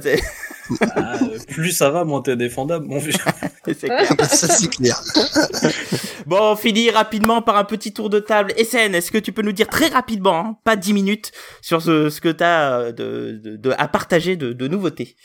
Ah, 0.94 1.16
euh, 1.22 1.38
plus 1.48 1.72
ça 1.72 1.90
va, 1.90 2.04
moins 2.04 2.20
t'es 2.22 2.36
défendable, 2.36 2.86
mon 2.86 2.98
vieux. 2.98 3.12
c'est 3.66 3.74
clair. 3.80 4.06
Ça, 4.28 4.48
c'est 4.48 4.68
clair. 4.68 5.00
Bon, 6.26 6.38
on 6.52 6.56
finit 6.56 6.88
rapidement 6.90 7.42
par 7.42 7.56
un 7.56 7.64
petit 7.64 7.92
tour 7.92 8.08
de 8.10 8.20
table. 8.20 8.52
SN, 8.56 8.94
est-ce 8.94 9.10
que 9.10 9.18
tu 9.18 9.32
peux 9.32 9.42
nous 9.42 9.50
dire 9.52 9.66
très 9.66 9.88
rapidement, 9.88 10.38
hein, 10.38 10.56
pas 10.62 10.76
10 10.76 10.92
minutes, 10.92 11.32
sur 11.62 11.82
ce, 11.82 12.10
ce 12.10 12.20
que 12.20 12.28
tu 12.28 12.44
as 12.44 12.92
de, 12.92 13.40
de, 13.42 13.56
de, 13.56 13.74
à 13.76 13.88
partager 13.88 14.36
de, 14.36 14.52
de 14.52 14.68
nouveautés? 14.68 15.16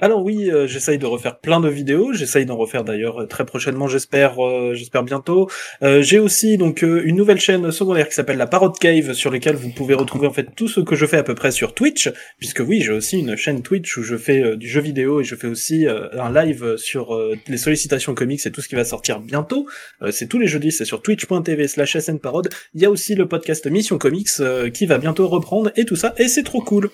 Alors 0.00 0.22
oui, 0.22 0.50
euh, 0.50 0.66
j'essaye 0.68 0.98
de 0.98 1.06
refaire 1.06 1.38
plein 1.40 1.60
de 1.60 1.68
vidéos. 1.68 2.12
J'essaye 2.12 2.46
d'en 2.46 2.56
refaire 2.56 2.84
d'ailleurs 2.84 3.22
euh, 3.22 3.26
très 3.26 3.44
prochainement, 3.44 3.88
j'espère, 3.88 4.44
euh, 4.44 4.74
j'espère 4.74 5.02
bientôt. 5.02 5.48
Euh, 5.82 6.02
J'ai 6.02 6.20
aussi 6.20 6.56
donc 6.56 6.82
une 6.82 7.16
nouvelle 7.16 7.40
chaîne 7.40 7.70
secondaire 7.72 8.08
qui 8.08 8.14
s'appelle 8.14 8.36
la 8.36 8.46
Parrot 8.46 8.70
Cave, 8.70 9.12
sur 9.14 9.30
laquelle 9.30 9.56
vous 9.56 9.70
pouvez 9.70 9.94
retrouver 9.94 10.28
en 10.28 10.32
fait 10.32 10.48
tout 10.54 10.68
ce 10.68 10.80
que 10.80 10.94
je 10.94 11.04
fais 11.04 11.16
à 11.16 11.22
peu 11.24 11.34
près 11.34 11.50
sur 11.50 11.74
Twitch, 11.74 12.10
puisque 12.38 12.60
oui, 12.60 12.80
j'ai 12.80 12.92
aussi 12.92 13.18
une 13.18 13.36
chaîne 13.36 13.62
Twitch 13.62 13.96
où 13.96 14.02
je 14.02 14.16
fais 14.16 14.56
du 14.56 14.68
jeu 14.68 14.80
vidéo 14.80 15.20
et 15.20 15.24
je 15.24 15.34
fais 15.34 15.48
aussi 15.48 15.86
un 15.86 16.32
live 16.32 16.76
sur 16.76 17.18
les 17.48 17.56
sollicitations 17.56 18.14
comics 18.14 18.44
et 18.46 18.50
tout 18.52 18.60
ce 18.60 18.68
qui 18.68 18.76
va 18.76 18.84
sortir 18.84 19.20
bientôt. 19.20 19.66
C'est 20.10 20.28
tous 20.28 20.38
les 20.38 20.46
jeudis, 20.46 20.72
c'est 20.72 20.84
sur 20.84 21.02
twitch.tv/slash 21.02 21.98
snparod. 21.98 22.48
Il 22.74 22.82
y 22.82 22.86
a 22.86 22.90
aussi 22.90 23.14
le 23.14 23.26
podcast 23.26 23.66
Mission 23.66 23.98
Comics 23.98 24.28
qui 24.72 24.86
va 24.86 24.98
bientôt 24.98 25.26
reprendre 25.28 25.72
et 25.76 25.84
tout 25.84 25.96
ça, 25.96 26.14
et 26.18 26.28
c'est 26.28 26.44
trop 26.44 26.60
cool. 26.60 26.90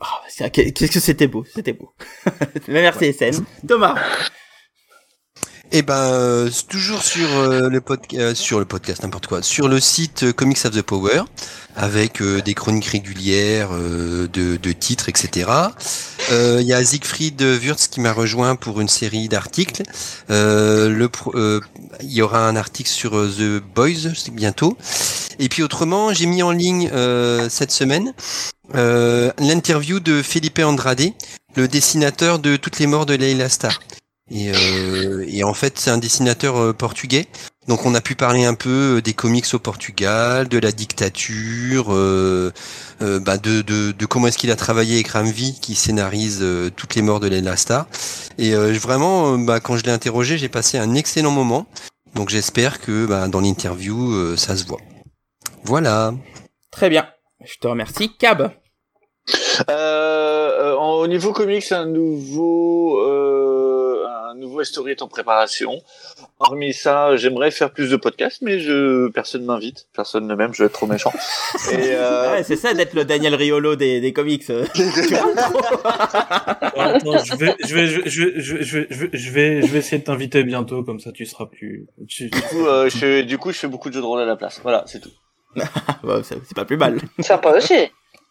Oh, 0.00 0.48
Qu'est-ce 0.50 0.92
que 0.92 1.00
c'était 1.00 1.26
beau, 1.26 1.44
c'était 1.44 1.72
beau. 1.72 1.92
Merci 2.68 3.12
SN. 3.12 3.44
Thomas 3.66 3.96
Eh 5.76 5.82
ben, 5.82 5.94
euh, 5.94 6.50
toujours 6.68 7.02
sur 7.02 7.28
euh, 7.36 7.68
le 7.68 7.80
podcast, 7.80 8.36
sur 8.36 8.60
le 8.60 8.64
podcast, 8.64 9.02
n'importe 9.02 9.26
quoi, 9.26 9.42
sur 9.42 9.66
le 9.66 9.80
site 9.80 10.22
euh, 10.22 10.32
Comics 10.32 10.64
of 10.64 10.70
the 10.70 10.82
Power, 10.82 11.22
avec 11.74 12.22
euh, 12.22 12.40
des 12.40 12.54
chroniques 12.54 12.86
régulières 12.86 13.70
euh, 13.72 14.28
de, 14.28 14.56
de 14.56 14.70
titres, 14.70 15.08
etc. 15.08 15.50
Euh, 16.30 16.58
Il 16.60 16.66
y 16.68 16.72
a 16.72 16.84
Siegfried 16.84 17.42
Wurz 17.42 17.88
qui 17.90 18.00
m'a 18.00 18.12
rejoint 18.12 18.54
pour 18.54 18.80
une 18.80 18.86
série 18.86 19.28
d'articles. 19.28 19.82
Euh, 20.30 21.08
euh, 21.34 21.60
Il 22.02 22.12
y 22.12 22.22
aura 22.22 22.46
un 22.46 22.54
article 22.54 22.90
sur 22.90 23.16
euh, 23.16 23.28
The 23.28 23.74
Boys 23.74 24.12
bientôt. 24.30 24.78
Et 25.40 25.48
puis 25.48 25.64
autrement, 25.64 26.12
j'ai 26.12 26.26
mis 26.26 26.44
en 26.44 26.52
ligne 26.52 26.88
euh, 26.92 27.48
cette 27.50 27.72
semaine 27.72 28.14
euh, 28.76 29.32
l'interview 29.40 29.98
de 29.98 30.22
Felipe 30.22 30.60
Andrade, 30.60 31.10
le 31.56 31.66
dessinateur 31.66 32.38
de 32.38 32.54
toutes 32.54 32.78
les 32.78 32.86
morts 32.86 33.06
de 33.06 33.14
Leila 33.14 33.48
Star. 33.48 33.80
Et, 34.30 34.50
euh, 34.50 35.24
et 35.28 35.44
en 35.44 35.52
fait, 35.52 35.78
c'est 35.78 35.90
un 35.90 35.98
dessinateur 35.98 36.56
euh, 36.56 36.72
portugais. 36.72 37.26
Donc, 37.68 37.84
on 37.84 37.94
a 37.94 38.00
pu 38.00 38.14
parler 38.14 38.44
un 38.44 38.54
peu 38.54 38.96
euh, 38.96 39.02
des 39.02 39.12
comics 39.12 39.46
au 39.52 39.58
Portugal, 39.58 40.48
de 40.48 40.58
la 40.58 40.72
dictature, 40.72 41.92
euh, 41.92 42.50
euh, 43.02 43.20
bah, 43.20 43.36
de, 43.36 43.60
de, 43.60 43.92
de 43.92 44.06
comment 44.06 44.26
est-ce 44.28 44.38
qu'il 44.38 44.50
a 44.50 44.56
travaillé 44.56 44.94
avec 44.94 45.08
Ramvi, 45.08 45.58
qui 45.60 45.74
scénarise 45.74 46.40
euh, 46.42 46.70
toutes 46.74 46.94
les 46.94 47.02
morts 47.02 47.20
de 47.20 47.28
Leila 47.28 47.56
Star. 47.56 47.86
Et 48.38 48.54
euh, 48.54 48.72
vraiment, 48.72 49.36
bah, 49.38 49.60
quand 49.60 49.76
je 49.76 49.84
l'ai 49.84 49.92
interrogé, 49.92 50.38
j'ai 50.38 50.48
passé 50.48 50.78
un 50.78 50.94
excellent 50.94 51.30
moment. 51.30 51.66
Donc, 52.14 52.30
j'espère 52.30 52.80
que 52.80 53.06
bah, 53.06 53.28
dans 53.28 53.40
l'interview, 53.40 54.12
euh, 54.12 54.36
ça 54.36 54.56
se 54.56 54.64
voit. 54.64 54.80
Voilà. 55.64 56.14
Très 56.70 56.88
bien. 56.88 57.06
Je 57.44 57.56
te 57.60 57.66
remercie. 57.66 58.16
Cab. 58.16 58.52
Euh, 59.70 59.70
euh, 59.70 60.74
au 60.74 61.06
niveau 61.06 61.32
comics, 61.32 61.72
un 61.72 61.86
nouveau, 61.86 63.00
euh, 63.00 63.53
un 64.04 64.34
nouveau 64.34 64.64
story 64.64 64.92
est 64.92 65.02
en 65.02 65.08
préparation. 65.08 65.82
Hormis 66.38 66.72
ça, 66.72 67.16
j'aimerais 67.16 67.50
faire 67.50 67.72
plus 67.72 67.90
de 67.90 67.96
podcasts, 67.96 68.42
mais 68.42 68.60
je 68.60 69.08
personne 69.08 69.44
m'invite, 69.44 69.86
personne 69.94 70.26
ne 70.26 70.34
m'aime, 70.34 70.52
je 70.54 70.62
vais 70.62 70.66
être 70.66 70.72
trop 70.72 70.86
méchant. 70.86 71.12
Euh, 71.72 72.36
ah 72.38 72.42
c'est 72.42 72.56
ça 72.56 72.74
d'être 72.74 72.94
le 72.94 73.04
Daniel 73.04 73.34
Riolo 73.34 73.76
des, 73.76 74.00
des 74.00 74.12
comics. 74.12 74.48
Attends, 74.50 74.66
je 77.24 77.36
vais, 77.36 77.56
je 77.58 79.30
vais, 79.30 79.58
essayer 79.78 79.98
de 79.98 80.04
t'inviter 80.04 80.44
bientôt, 80.44 80.82
comme 80.82 81.00
ça 81.00 81.12
tu 81.12 81.26
seras 81.26 81.46
plus. 81.46 81.86
Du 81.98 82.30
coup, 82.30 82.66
euh, 82.66 82.88
je, 82.88 83.22
du 83.22 83.38
coup, 83.38 83.52
je 83.52 83.58
fais 83.58 83.68
beaucoup 83.68 83.88
de 83.88 83.94
jeux 83.94 84.00
de 84.00 84.06
rôle 84.06 84.20
à 84.20 84.26
la 84.26 84.36
place. 84.36 84.60
Voilà, 84.62 84.84
c'est 84.86 85.00
tout. 85.00 85.12
Bah, 86.02 86.20
c'est 86.22 86.54
pas 86.54 86.64
plus 86.64 86.76
mal. 86.76 87.00
Sympa 87.20 87.56
aussi. 87.56 87.74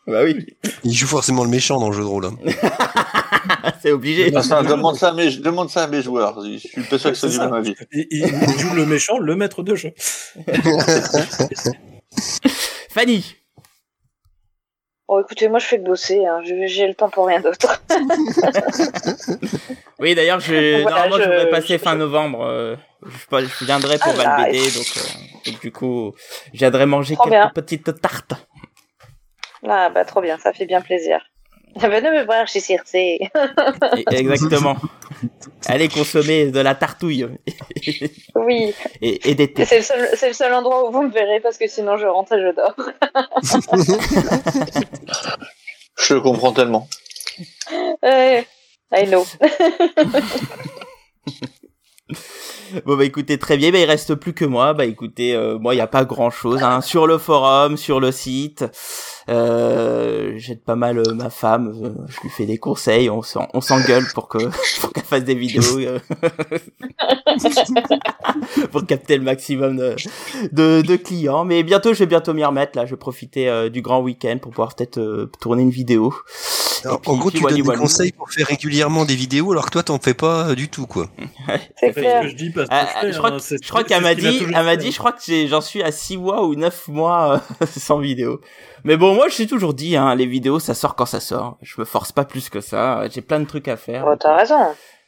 Bah 0.06 0.24
oui. 0.24 0.46
Il 0.84 0.94
joue 0.94 1.08
forcément 1.08 1.44
le 1.44 1.50
méchant 1.50 1.80
dans 1.80 1.90
le 1.90 1.96
jeu 1.96 2.02
de 2.02 2.08
rôle. 2.08 2.26
Hein. 2.26 2.36
c'est 3.82 3.92
obligé. 3.92 4.30
Demande 4.32 4.96
ça 4.96 5.10
à 5.10 5.14
mes, 5.14 5.30
demande 5.38 5.70
ça 5.70 5.84
à 5.84 5.88
mes 5.88 6.02
joueurs. 6.02 6.42
Je 6.44 6.58
suis 6.58 6.82
pas 6.84 6.98
sûr 6.98 7.12
que 7.12 7.18
ça 7.18 7.28
C'est 7.28 7.34
du 7.34 7.38
ça. 7.38 7.46
même 7.46 7.54
avis. 7.54 7.76
Il, 7.92 8.08
il- 8.12 8.60
joue 8.60 8.74
le 8.74 8.86
méchant, 8.86 9.18
le 9.20 9.36
maître 9.36 9.64
de 9.64 9.76
jeu. 9.76 9.94
Fanny. 12.90 13.36
Bon, 15.08 15.20
écoutez, 15.20 15.48
moi 15.50 15.60
je 15.60 15.66
fais 15.66 15.78
que 15.80 15.84
bosser, 15.84 16.26
hein. 16.26 16.40
J'ai 16.66 16.88
le 16.88 16.94
temps 16.96 17.10
pour 17.10 17.28
rien 17.28 17.40
d'autre. 17.42 17.82
Oui, 20.00 20.16
d'ailleurs, 20.16 20.40
je, 20.42 20.82
Voilà, 20.82 20.98
normalement, 21.08 21.18
je, 21.18 21.24
je- 21.24 21.30
devrais 21.30 21.50
passer 21.50 21.78
je- 21.78 21.84
fin 21.84 21.96
novembre. 21.96 22.42
euh, 22.44 22.76
je, 23.06 23.26
pas- 23.28 23.42
je 23.42 23.64
viendrai 23.66 23.98
pour 24.00 24.12
Ah, 24.20 24.38
Val 24.38 24.52
BD, 24.52 24.60
donc, 24.72 24.92
euh, 24.98 25.02
donc 25.52 25.62
du 25.62 25.72
coup, 25.72 26.12
je 26.54 26.58
viendrai 26.60 26.86
manger 26.86 27.14
Trop 27.16 27.24
quelques 27.30 27.34
bien. 27.36 27.52
petites 27.54 28.02
tartes. 28.02 28.34
Ah 29.66 29.90
bah 29.92 30.04
trop 30.04 30.20
bien, 30.22 30.38
ça 30.40 30.52
fait 30.52 30.66
bien 30.66 30.82
plaisir. 30.82 31.22
Venez 31.76 32.12
me 32.12 32.24
voir 32.26 32.48
chez 32.48 32.60
Circe. 32.60 32.94
Exactement. 34.12 34.76
Allez 35.66 35.88
consommer 35.90 36.52
de 36.52 36.60
la 36.60 36.76
tartouille 36.76 37.28
Oui, 38.36 38.74
et, 39.02 39.30
et 39.30 39.36
des 39.36 39.52
c'est 39.66 39.78
le, 39.78 39.84
seul, 39.84 40.10
c'est 40.16 40.28
le 40.28 40.34
seul 40.34 40.54
endroit 40.54 40.88
où 40.88 40.92
vous 40.92 41.02
me 41.04 41.12
verrez 41.12 41.40
parce 41.40 41.58
que 41.58 41.68
sinon 41.68 41.98
je 41.98 42.06
rentre 42.06 42.34
et 42.34 42.42
je 42.42 42.54
dors. 42.56 42.76
Je 45.96 46.16
le 46.16 46.22
comprends 46.22 46.52
tellement. 46.52 46.88
Eh, 48.04 48.44
I 48.92 49.06
know. 49.08 49.26
Bon 52.86 52.98
bah 52.98 53.06
écoutez 53.06 53.38
très 53.38 53.58
bien, 53.58 53.72
bah, 53.72 53.80
il 53.80 53.86
reste 53.86 54.16
plus 54.16 54.34
que 54.34 54.46
moi. 54.46 54.74
Bah 54.74 54.86
écoutez, 54.86 55.36
euh, 55.36 55.58
moi 55.60 55.76
il 55.76 55.78
y 55.78 55.82
a 55.82 55.88
pas 55.88 56.06
grand 56.06 56.30
chose 56.30 56.62
hein. 56.64 56.82
sur 56.82 57.08
le 57.08 57.18
forum, 57.18 57.78
sur 57.78 58.00
le 58.00 58.12
site. 58.12 58.66
Euh, 59.30 60.34
J'aide 60.38 60.62
pas 60.64 60.76
mal 60.76 60.98
euh, 61.00 61.14
ma 61.14 61.30
femme, 61.30 61.74
euh, 61.84 61.90
je 62.10 62.20
lui 62.22 62.30
fais 62.30 62.46
des 62.46 62.58
conseils, 62.58 63.10
on 63.10 63.22
s'en- 63.22 63.48
on 63.54 63.62
s'engueule 63.62 64.04
pour 64.14 64.28
que 64.28 64.38
pour 64.82 64.92
qu'elle 64.92 65.04
fasse 65.04 65.24
des 65.24 65.36
vidéos 65.36 65.80
pour 68.72 68.86
capter 68.86 69.18
le 69.18 69.24
maximum 69.24 69.78
de, 69.78 69.96
de 70.52 70.82
de 70.82 70.96
clients. 70.96 71.46
Mais 71.46 71.64
bientôt 71.64 71.94
je 71.94 72.00
vais 72.00 72.06
bientôt 72.08 72.34
m'y 72.34 72.44
remettre 72.44 72.78
là. 72.78 72.86
Je 72.86 72.92
vais 72.92 72.98
profiter 72.98 73.70
du 73.70 73.82
grand 73.82 74.02
week-end 74.02 74.38
pour 74.42 74.52
pouvoir 74.52 74.76
peut-être 74.76 75.30
tourner 75.40 75.62
une 75.64 75.70
vidéo. 75.70 76.14
Alors, 76.86 77.02
en 77.08 77.18
gros, 77.18 77.32
tu 77.32 77.40
donnes 77.42 77.54
des 77.56 77.62
conseils 77.62 78.12
pour 78.12 78.30
faire 78.32 78.48
régulièrement 78.48 79.06
des 79.06 79.16
vidéos, 79.16 79.52
alors 79.52 79.66
que 79.66 79.72
toi, 79.72 79.84
t'en 79.84 80.00
fais 80.00 80.14
pas 80.14 80.50
euh, 80.50 80.56
du 80.56 80.70
tout, 80.70 80.86
quoi. 80.88 81.08
C'est 81.48 81.62
C'est 81.80 81.92
clair. 81.94 82.22
ce 82.22 82.26
que 82.26 82.32
je 82.32 82.36
dis 82.36 82.50
parce 82.50 82.70
que 82.70 82.74
Ah, 82.76 82.86
je, 82.96 83.00
fais, 83.08 83.14
je 83.14 83.18
crois 83.18 83.30
hein, 83.32 83.38
que, 83.38 83.42
c'est- 83.42 83.64
je 83.64 83.70
crois 83.70 83.82
c'est 83.82 83.88
qu'elle 83.88 84.04
m'a 84.04 84.16
dit, 84.16 84.40
elle 84.56 84.66
m'a 84.66 84.76
dit, 84.76 84.92
je 84.92 84.98
crois 84.98 85.12
que 85.14 85.48
j'en 85.48 85.62
suis 85.62 85.82
à 85.84 85.92
6 85.92 86.18
mois 86.18 86.46
ou 86.46 86.56
9 86.56 86.88
mois 86.90 87.42
euh, 87.62 87.66
sans 87.78 88.00
vidéo. 88.00 88.42
Mais 88.84 88.98
bon, 88.98 89.16
moi, 89.16 89.30
je 89.30 89.34
suis 89.34 89.48
toujours 89.48 89.74
dit, 89.74 89.96
hein, 89.96 90.14
les 90.16 90.26
vidéos, 90.26 90.60
ça 90.60 90.74
sort 90.74 90.96
quand 90.96 91.06
ça 91.06 91.20
sort. 91.20 91.58
Je 91.62 91.76
me 91.80 91.86
force 91.86 92.12
pas 92.12 92.26
plus 92.26 92.50
que 92.50 92.60
ça. 92.62 93.04
J'ai 93.10 93.22
plein 93.22 93.40
de 93.40 93.46
trucs 93.46 93.68
à 93.68 93.78
faire. 93.78 94.06
Oh, 94.08 94.16
t'as 94.20 94.36
raison. 94.36 94.60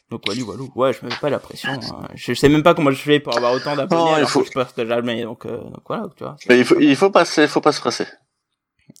Donc, 0.08 0.22
walou, 0.28 0.46
walou. 0.48 0.72
Ouais, 0.76 0.92
je 0.92 1.04
me 1.04 1.10
mets 1.10 1.16
pas 1.20 1.30
la 1.30 1.40
pression. 1.40 1.68
hein. 1.70 2.08
Je, 2.14 2.32
sais 2.32 2.48
même 2.48 2.62
pas 2.62 2.74
comment 2.74 2.92
je 2.92 2.96
fais 3.02 3.18
pour 3.18 3.36
avoir 3.36 3.52
autant 3.52 3.74
d'abonnés 3.74 4.02
Non, 4.02 4.10
il 4.12 4.14
alors 4.14 4.30
faut- 4.30 4.40
que 4.42 4.46
je 4.46 4.52
poste 4.52 4.86
jamais. 4.86 5.22
Donc, 5.24 5.44
euh, 5.46 5.56
donc 5.58 5.82
voilà, 5.86 6.04
tu 6.16 6.22
vois. 6.22 6.36
Mais 6.48 6.58
il 6.60 6.64
faut, 6.64 6.78
il 6.78 6.94
faut 6.94 7.10
pas, 7.10 7.24
se- 7.24 7.40
il 7.40 7.48
faut 7.48 7.60
pas 7.60 7.72
se 7.72 7.80
presser. 7.80 8.06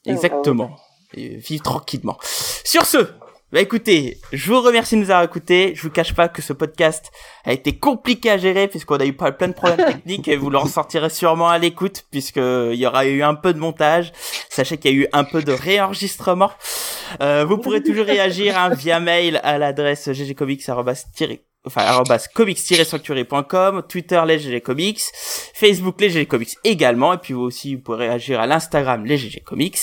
Exactement. 0.04 0.76
Et 1.14 1.36
vivre 1.36 1.62
tranquillement. 1.62 2.18
Sur 2.64 2.84
ce, 2.84 2.98
bah 3.52 3.60
écoutez, 3.60 4.18
je 4.32 4.52
vous 4.52 4.60
remercie 4.60 4.96
de 4.96 5.00
nous 5.00 5.10
avoir 5.10 5.22
écoutés. 5.22 5.72
Je 5.76 5.82
vous 5.82 5.90
cache 5.90 6.14
pas 6.14 6.28
que 6.28 6.42
ce 6.42 6.52
podcast 6.52 7.12
a 7.44 7.52
été 7.52 7.78
compliqué 7.78 8.28
à 8.28 8.38
gérer 8.38 8.66
puisqu'on 8.66 8.96
a 8.96 9.06
eu 9.06 9.12
plein 9.12 9.46
de 9.46 9.52
problèmes 9.52 9.86
techniques 9.92 10.26
et 10.26 10.36
vous 10.36 10.50
l'en 10.50 10.66
sortirez 10.66 11.10
sûrement 11.10 11.48
à 11.48 11.56
l'écoute 11.56 12.04
puisque 12.10 12.38
il 12.38 12.74
y 12.74 12.86
aura 12.86 13.06
eu 13.06 13.22
un 13.22 13.36
peu 13.36 13.54
de 13.54 13.60
montage. 13.60 14.12
Sachez 14.50 14.78
qu'il 14.78 14.90
y 14.90 14.94
a 14.94 14.96
eu 14.98 15.06
un 15.12 15.22
peu 15.22 15.42
de 15.42 15.52
réenregistrement. 15.52 16.50
Euh, 17.20 17.44
vous 17.44 17.56
pourrez 17.58 17.84
toujours 17.84 18.06
réagir 18.06 18.58
hein, 18.58 18.70
via 18.70 18.98
mail 18.98 19.40
à 19.44 19.58
l'adresse 19.58 20.08
ggcomics 20.08 20.68
enfin 21.66 21.82
arrobas 21.82 22.28
comics-sanctuary.com, 22.32 23.82
Twitter 23.88 24.22
les 24.26 24.38
GG 24.38 24.60
Comics, 24.60 25.02
Facebook 25.54 26.00
les 26.00 26.10
GG 26.10 26.26
Comics 26.26 26.56
également, 26.64 27.12
et 27.12 27.18
puis 27.18 27.34
vous 27.34 27.42
aussi 27.42 27.74
vous 27.74 27.82
pourrez 27.82 28.08
réagir 28.08 28.40
à 28.40 28.46
l'Instagram 28.46 29.04
les 29.04 29.18
GG 29.18 29.40
Comics. 29.40 29.78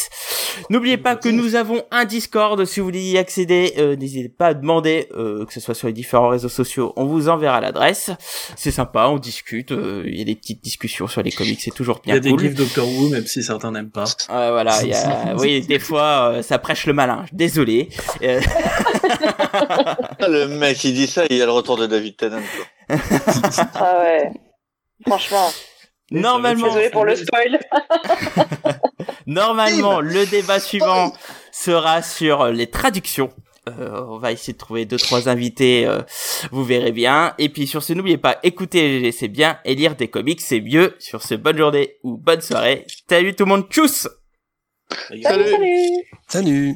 N'oubliez 0.69 0.97
pas 0.97 1.15
que 1.15 1.29
nous 1.29 1.55
avons 1.55 1.83
un 1.91 2.05
Discord, 2.05 2.63
si 2.65 2.79
vous 2.79 2.85
voulez 2.85 3.01
y 3.01 3.17
accéder, 3.17 3.73
euh, 3.77 3.95
n'hésitez 3.95 4.29
pas 4.29 4.47
à 4.47 4.53
demander, 4.53 5.07
euh, 5.15 5.45
que 5.45 5.53
ce 5.53 5.59
soit 5.59 5.73
sur 5.73 5.87
les 5.87 5.93
différents 5.93 6.29
réseaux 6.29 6.49
sociaux, 6.49 6.93
on 6.95 7.05
vous 7.05 7.29
enverra 7.29 7.59
l'adresse. 7.61 8.11
C'est 8.55 8.71
sympa, 8.71 9.07
on 9.07 9.17
discute, 9.17 9.71
euh, 9.71 10.03
il 10.05 10.17
y 10.17 10.21
a 10.21 10.25
des 10.25 10.35
petites 10.35 10.63
discussions 10.63 11.07
sur 11.07 11.21
les 11.21 11.31
comics, 11.31 11.59
c'est 11.61 11.73
toujours 11.73 12.01
Il 12.05 12.15
y 12.15 12.19
bien 12.19 12.33
a 12.33 12.37
des 12.37 12.43
gifs 12.43 12.55
Doctor 12.55 12.87
Who, 12.87 13.09
même 13.09 13.25
si 13.25 13.43
certains 13.43 13.71
n'aiment 13.71 13.89
pas. 13.89 14.05
Ouais, 14.29 14.51
voilà, 14.51 14.81
il 14.83 14.89
y 14.89 14.93
a, 14.93 15.35
oui, 15.37 15.61
des 15.61 15.79
fois, 15.79 16.33
euh, 16.33 16.41
ça 16.41 16.59
prêche 16.59 16.85
le 16.85 16.93
malin. 16.93 17.25
Désolé. 17.31 17.89
Euh, 18.21 18.39
Le 20.27 20.47
mec, 20.47 20.83
il 20.83 20.93
dit 20.93 21.07
ça, 21.07 21.23
il 21.29 21.37
y 21.37 21.41
a 21.41 21.45
le 21.45 21.51
retour 21.51 21.72
de 21.77 21.87
David 21.87 22.17
Tennant, 22.17 22.41
quoi. 22.87 22.97
Ah 23.75 23.99
ouais. 24.01 24.31
Franchement. 25.05 25.49
normalement, 26.11 26.67
Désolé 26.67 26.89
pour 26.89 27.05
le 27.05 27.15
spoil. 27.15 27.59
normalement, 29.27 29.99
le 30.01 30.25
débat 30.25 30.59
suivant 30.59 31.13
sera 31.51 32.01
sur 32.01 32.47
les 32.47 32.67
traductions. 32.67 33.31
Euh, 33.69 34.03
on 34.09 34.17
va 34.17 34.33
essayer 34.33 34.51
de 34.53 34.57
trouver 34.57 34.83
deux 34.83 34.97
trois 34.97 35.29
invités, 35.29 35.85
euh, 35.85 36.01
vous 36.51 36.65
verrez 36.65 36.91
bien. 36.91 37.33
Et 37.37 37.47
puis 37.47 37.65
sur 37.65 37.81
ce, 37.81 37.93
n'oubliez 37.93 38.17
pas, 38.17 38.37
écouter 38.43 39.09
c'est 39.13 39.29
bien 39.29 39.57
et 39.63 39.73
lire 39.73 39.95
des 39.95 40.09
comics 40.09 40.41
c'est 40.41 40.59
mieux. 40.59 40.95
Sur 40.99 41.21
ce, 41.23 41.35
bonne 41.35 41.57
journée 41.57 41.95
ou 42.03 42.17
bonne 42.17 42.41
soirée. 42.41 42.85
Salut 43.09 43.33
tout 43.35 43.45
le 43.45 43.49
monde, 43.49 43.67
tchuss 43.69 44.09
Salut, 45.07 45.23
Salut. 45.23 45.89
salut. 46.27 46.75